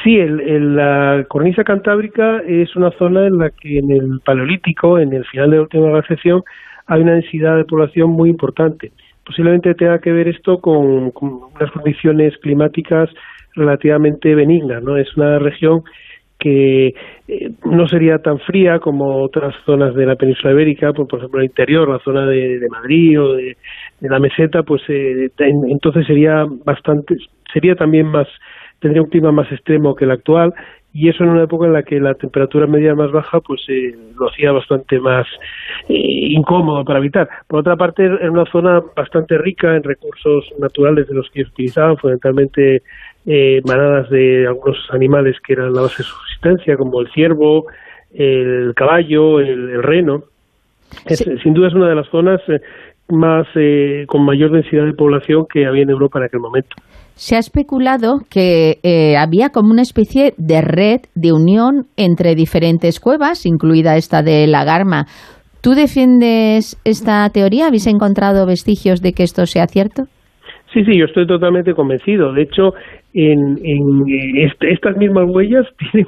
Sí, 0.04 0.18
el, 0.18 0.76
la 0.76 1.26
cornisa 1.28 1.64
cantábrica 1.64 2.42
es 2.48 2.76
una 2.76 2.92
zona 2.92 3.28
en 3.28 3.38
la 3.38 3.52
que 3.52 3.78
en 3.78 3.92
el 3.92 4.20
Paleolítico, 4.26 4.98
en 4.98 5.14
el 5.14 5.26
final 5.26 5.52
de 5.52 5.58
la 5.58 5.62
última 5.64 5.90
glaciación, 5.90 6.42
hay 6.88 7.02
una 7.02 7.14
densidad 7.14 7.58
de 7.58 7.66
población 7.66 8.10
muy 8.10 8.30
importante. 8.30 8.92
Posiblemente 9.24 9.76
tenga 9.76 10.00
que 10.00 10.12
ver 10.12 10.28
esto 10.28 10.60
con, 10.60 11.12
unas 11.14 11.72
condiciones 11.72 12.36
climáticas 12.38 13.10
relativamente 13.54 14.34
benignas, 14.34 14.82
¿no? 14.82 14.98
Es 14.98 15.16
una 15.16 15.38
región 15.38 15.84
que 16.40 16.96
eh, 17.28 17.52
no 17.66 17.88
sería 17.88 18.18
tan 18.18 18.40
fría 18.40 18.80
como 18.80 19.22
otras 19.22 19.54
zonas 19.66 19.94
de 19.94 20.08
la 20.08 20.16
península 20.16 20.54
ibérica, 20.54 20.92
por, 20.94 21.20
ejemplo 21.20 21.40
el 21.40 21.46
interior, 21.46 21.88
la 21.88 22.00
zona 22.00 22.26
de, 22.26 22.66
Madrid 22.72 23.22
o 23.22 23.34
de, 23.36 23.56
la 24.00 24.20
meseta, 24.20 24.64
pues 24.64 24.82
eh, 24.88 25.30
entonces 25.38 26.08
sería 26.08 26.46
bastante, 26.66 27.18
sería 27.54 27.76
también 27.76 28.08
más 28.08 28.28
tendría 28.82 29.04
un 29.04 29.10
clima 29.10 29.32
más 29.32 29.50
extremo 29.52 29.96
que 29.96 30.06
el 30.06 30.12
actual 30.12 30.54
y 30.94 31.08
eso 31.08 31.24
en 31.24 31.30
una 31.30 31.44
época 31.44 31.68
en 31.68 31.74
la 31.74 31.84
que 31.84 32.00
la 32.02 32.16
temperatura 32.16 32.68
media 32.68 32.94
más 32.96 33.12
baja 33.12 33.40
pues 33.40 33.62
eh, 33.70 33.96
lo 34.20 34.30
hacía 34.30 34.52
bastante 34.52 35.00
más 35.00 35.26
eh, 35.88 35.94
incómodo 35.96 36.84
para 36.84 37.00
habitar. 37.00 37.30
Por 37.48 37.62
otra 37.62 37.78
parte, 37.78 38.04
era 38.04 38.30
una 38.30 38.46
zona 38.52 38.82
bastante 38.96 39.38
rica 39.38 39.76
en 39.76 39.84
recursos 39.84 40.52
naturales 40.60 41.08
de 41.08 41.16
los 41.16 41.30
que 41.30 41.44
utilizaban, 41.44 41.96
fundamentalmente 41.96 42.82
eh, 43.26 43.62
manadas 43.66 44.10
de 44.10 44.48
algunos 44.48 44.78
animales 44.92 45.38
que 45.46 45.54
eran 45.54 45.74
la 45.74 45.82
base 45.82 46.04
de 46.04 46.10
subsistencia, 46.10 46.76
como 46.76 47.00
el 47.00 47.10
ciervo, 47.12 47.68
el 48.14 48.74
caballo, 48.76 49.40
el, 49.40 49.82
reno. 49.82 50.24
sin 51.42 51.54
duda 51.54 51.70
es 51.70 51.74
una 51.74 51.88
de 51.88 51.96
las 51.96 52.10
zonas 52.10 52.42
más 53.08 53.48
con 54.08 54.26
mayor 54.26 54.52
densidad 54.52 54.86
de 54.86 54.94
población 54.94 55.46
que 55.46 55.66
había 55.66 55.84
en 55.84 55.90
Europa 55.90 56.20
en 56.20 56.26
aquel 56.26 56.40
momento 56.42 56.76
se 57.22 57.36
ha 57.36 57.40
especulado 57.40 58.22
que 58.32 58.80
eh, 58.82 59.16
había 59.16 59.50
como 59.50 59.70
una 59.70 59.84
especie 59.84 60.34
de 60.40 60.60
red 60.62 61.02
de 61.14 61.32
unión 61.32 61.86
entre 61.96 62.34
diferentes 62.34 63.00
cuevas, 63.00 63.46
incluida 63.46 63.96
esta 63.96 64.24
de 64.24 64.48
la 64.48 64.66
Garma. 64.66 65.06
¿Tú 65.62 65.76
defiendes 65.76 66.82
esta 66.84 67.30
teoría? 67.30 67.68
¿Habéis 67.68 67.86
encontrado 67.86 68.48
vestigios 68.48 69.04
de 69.04 69.14
que 69.14 69.22
esto 69.22 69.46
sea 69.46 69.68
cierto? 69.68 70.06
Sí, 70.74 70.84
sí, 70.84 70.98
yo 70.98 71.06
estoy 71.06 71.28
totalmente 71.28 71.76
convencido. 71.76 72.34
De 72.34 72.42
hecho, 72.42 72.74
en, 73.14 73.56
estas 74.62 74.98
mismas 74.98 75.26
huellas 75.30 75.68
tienen 75.92 76.08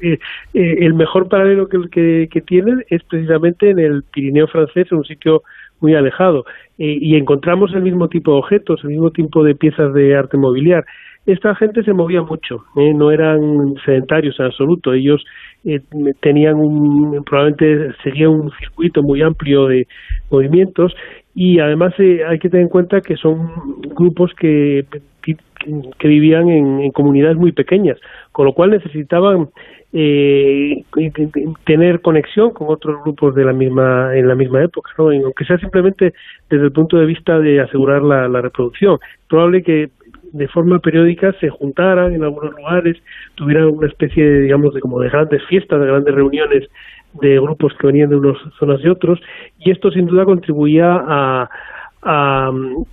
eh, 0.00 0.18
eh, 0.54 0.74
el 0.78 0.94
mejor 0.94 1.28
paralelo 1.28 1.66
que, 1.66 2.28
que, 2.30 2.40
tienen 2.42 2.84
es 2.88 3.02
precisamente 3.02 3.70
en 3.70 3.80
el 3.80 4.04
Pirineo 4.12 4.46
francés, 4.46 4.86
en 4.92 4.98
un 4.98 5.04
sitio 5.04 5.42
muy 5.80 5.94
alejado. 5.94 6.44
Eh, 6.78 6.98
y 7.00 7.16
encontramos 7.16 7.72
el 7.74 7.82
mismo 7.82 8.08
tipo 8.08 8.32
de 8.32 8.38
objetos, 8.38 8.80
el 8.84 8.90
mismo 8.90 9.10
tipo 9.10 9.42
de 9.42 9.54
piezas 9.54 9.92
de 9.94 10.16
arte 10.16 10.36
mobiliar. 10.36 10.84
Esta 11.24 11.54
gente 11.56 11.82
se 11.82 11.92
movía 11.92 12.22
mucho, 12.22 12.64
¿eh? 12.76 12.92
no 12.94 13.10
eran 13.10 13.74
sedentarios 13.84 14.38
en 14.38 14.46
absoluto. 14.46 14.92
Ellos 14.92 15.24
eh, 15.64 15.80
tenían 16.20 16.54
un, 16.54 17.24
probablemente 17.24 17.94
seguían 18.04 18.30
un 18.30 18.50
circuito 18.60 19.02
muy 19.02 19.22
amplio 19.22 19.66
de 19.66 19.88
movimientos 20.30 20.94
y 21.34 21.58
además 21.58 21.94
hay 21.98 22.38
que 22.38 22.48
tener 22.48 22.64
en 22.64 22.70
cuenta 22.70 23.00
que 23.00 23.16
son 23.16 23.50
grupos 23.96 24.32
que, 24.38 24.84
que, 25.98 26.08
vivían 26.08 26.48
en, 26.48 26.90
comunidades 26.92 27.36
muy 27.36 27.52
pequeñas, 27.52 27.98
con 28.32 28.46
lo 28.46 28.52
cual 28.52 28.70
necesitaban 28.70 29.48
eh, 29.98 30.84
tener 31.64 32.02
conexión 32.02 32.50
con 32.50 32.68
otros 32.68 33.02
grupos 33.02 33.34
de 33.34 33.46
la 33.46 33.54
misma 33.54 34.14
en 34.14 34.28
la 34.28 34.34
misma 34.34 34.62
época, 34.62 34.90
¿no? 34.98 35.04
aunque 35.10 35.46
sea 35.46 35.56
simplemente 35.56 36.12
desde 36.50 36.66
el 36.66 36.72
punto 36.72 36.98
de 36.98 37.06
vista 37.06 37.38
de 37.38 37.62
asegurar 37.62 38.02
la, 38.02 38.42
reproducción. 38.42 38.98
Probable 39.26 39.62
que 39.62 39.88
de 40.32 40.48
forma 40.48 40.80
periódica 40.80 41.32
se 41.40 41.48
juntaran 41.48 42.12
en 42.12 42.24
algunos 42.24 42.52
lugares, 42.54 42.98
tuvieran 43.36 43.68
una 43.68 43.86
especie, 43.86 44.22
de, 44.22 44.40
digamos, 44.42 44.74
de 44.74 44.82
como 44.82 45.00
de 45.00 45.08
grandes 45.08 45.42
fiestas, 45.46 45.80
de 45.80 45.86
grandes 45.86 46.14
reuniones 46.14 46.68
de 47.14 47.40
grupos 47.40 47.72
que 47.80 47.86
venían 47.86 48.10
de 48.10 48.16
unas 48.16 48.36
zonas 48.58 48.80
y 48.84 48.88
otros, 48.88 49.18
y 49.60 49.70
esto 49.70 49.90
sin 49.90 50.04
duda 50.04 50.26
contribuía 50.26 50.92
a, 50.92 51.48
a 52.02 52.50
mm, 52.52 52.84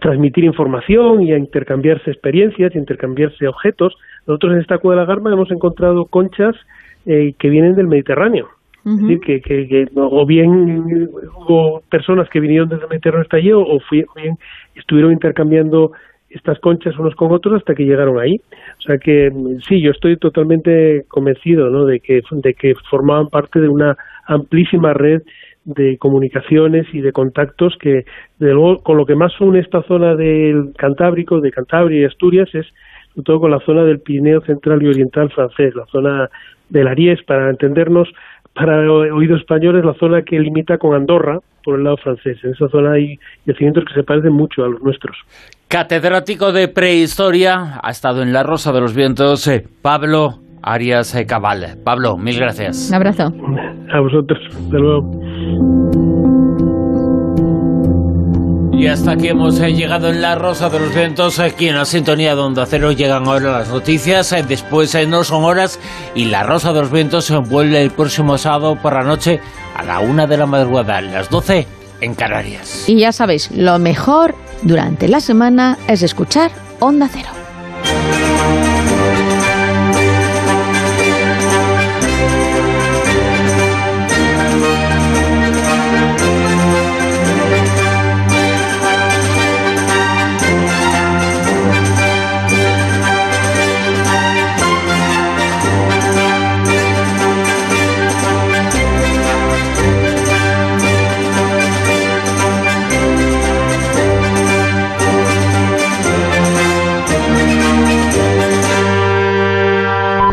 transmitir 0.00 0.44
información 0.44 1.22
y 1.22 1.32
a 1.32 1.38
intercambiarse 1.38 2.12
experiencias, 2.12 2.76
intercambiarse 2.76 3.48
objetos, 3.48 3.96
nosotros 4.26 4.54
en 4.54 4.60
esta 4.60 4.78
cueva 4.78 5.00
de 5.00 5.06
la 5.06 5.12
Garma 5.12 5.32
hemos 5.32 5.50
encontrado 5.50 6.06
conchas 6.06 6.54
eh, 7.06 7.34
que 7.38 7.50
vienen 7.50 7.74
del 7.74 7.86
Mediterráneo. 7.86 8.48
Es 8.86 8.98
decir, 8.98 9.20
que, 9.20 9.40
que, 9.40 9.86
o 9.94 10.26
bien 10.26 11.08
hubo 11.38 11.80
personas 11.90 12.28
que 12.28 12.38
vinieron 12.38 12.68
desde 12.68 12.82
el 12.82 12.90
Mediterráneo 12.90 13.22
hasta 13.22 13.38
allí, 13.38 13.50
o, 13.50 13.78
bien 14.14 14.36
estuvieron 14.74 15.10
intercambiando 15.10 15.92
estas 16.28 16.58
conchas 16.58 16.98
unos 16.98 17.14
con 17.14 17.32
otros 17.32 17.56
hasta 17.56 17.74
que 17.74 17.84
llegaron 17.84 18.20
ahí. 18.20 18.36
O 18.78 18.82
sea 18.82 18.98
que 18.98 19.30
sí, 19.66 19.80
yo 19.80 19.90
estoy 19.90 20.18
totalmente 20.18 21.04
convencido 21.08 21.70
¿no? 21.70 21.86
de, 21.86 22.00
que, 22.00 22.20
de 22.30 22.52
que 22.52 22.74
formaban 22.90 23.28
parte 23.28 23.58
de 23.58 23.68
una 23.68 23.96
amplísima 24.26 24.92
red 24.92 25.22
de 25.64 25.96
comunicaciones 25.96 26.86
y 26.92 27.00
de 27.00 27.12
contactos 27.12 27.74
que, 27.80 28.04
de 28.38 28.52
luego, 28.52 28.82
con 28.82 28.98
lo 28.98 29.06
que 29.06 29.14
más 29.14 29.32
une 29.40 29.60
esta 29.60 29.82
zona 29.84 30.14
del 30.14 30.72
Cantábrico, 30.76 31.40
de 31.40 31.52
Cantabria 31.52 32.02
y 32.02 32.04
Asturias, 32.04 32.48
es 32.54 32.66
sobre 33.14 33.24
todo 33.24 33.40
con 33.40 33.50
la 33.50 33.60
zona 33.60 33.84
del 33.84 34.00
Pirineo 34.00 34.40
central 34.42 34.82
y 34.82 34.88
oriental 34.88 35.30
francés, 35.30 35.74
la 35.74 35.86
zona 35.86 36.28
del 36.68 36.88
Ariés, 36.88 37.22
para 37.26 37.50
entendernos, 37.50 38.08
para 38.54 38.90
oídos 38.90 39.40
españoles, 39.40 39.84
la 39.84 39.94
zona 39.94 40.22
que 40.22 40.38
limita 40.38 40.78
con 40.78 40.94
Andorra, 40.94 41.38
por 41.64 41.78
el 41.78 41.84
lado 41.84 41.96
francés. 41.96 42.38
En 42.42 42.52
esa 42.52 42.68
zona 42.68 42.92
hay 42.92 43.18
yacimientos 43.46 43.84
que 43.84 43.94
se 43.94 44.02
parecen 44.02 44.32
mucho 44.32 44.64
a 44.64 44.68
los 44.68 44.82
nuestros. 44.82 45.16
Catedrático 45.68 46.52
de 46.52 46.68
prehistoria, 46.68 47.80
ha 47.82 47.90
estado 47.90 48.22
en 48.22 48.32
La 48.32 48.42
Rosa 48.42 48.72
de 48.72 48.80
los 48.80 48.94
Vientos, 48.94 49.46
eh, 49.48 49.64
Pablo 49.82 50.40
Arias 50.64 51.14
eh, 51.14 51.26
Cabal. 51.26 51.76
Pablo, 51.84 52.16
mil 52.16 52.38
gracias. 52.38 52.88
Un 52.88 52.96
abrazo. 52.96 53.32
A 53.92 54.00
vosotros. 54.00 54.38
Hasta 54.48 54.78
luego. 54.78 56.03
Y 58.76 58.88
hasta 58.88 59.12
aquí 59.12 59.28
hemos 59.28 59.58
eh, 59.60 59.72
llegado 59.72 60.08
en 60.08 60.20
la 60.20 60.34
Rosa 60.34 60.68
de 60.68 60.80
los 60.80 60.94
Vientos, 60.94 61.38
aquí 61.38 61.68
en 61.68 61.76
la 61.76 61.84
sintonía 61.84 62.34
de 62.34 62.40
Onda 62.40 62.66
Cero 62.66 62.92
llegan 62.92 63.26
ahora 63.26 63.58
las 63.58 63.68
noticias, 63.68 64.32
eh, 64.32 64.44
después 64.46 64.94
eh, 64.94 65.06
no 65.06 65.22
son 65.22 65.44
horas 65.44 65.78
y 66.14 66.26
la 66.26 66.42
Rosa 66.42 66.72
de 66.72 66.80
los 66.80 66.90
Vientos 66.90 67.32
vuelve 67.48 67.80
el 67.80 67.92
próximo 67.92 68.36
sábado 68.36 68.76
por 68.76 68.94
la 68.94 69.02
noche 69.02 69.40
a 69.76 69.84
la 69.84 70.00
una 70.00 70.26
de 70.26 70.36
la 70.36 70.46
madrugada, 70.46 70.98
a 70.98 71.00
las 71.00 71.30
doce 71.30 71.66
en 72.00 72.14
Canarias. 72.14 72.88
Y 72.88 72.98
ya 72.98 73.12
sabéis, 73.12 73.50
lo 73.52 73.78
mejor 73.78 74.34
durante 74.62 75.08
la 75.08 75.20
semana 75.20 75.78
es 75.88 76.02
escuchar 76.02 76.50
Onda 76.80 77.08
Cero. 77.10 77.43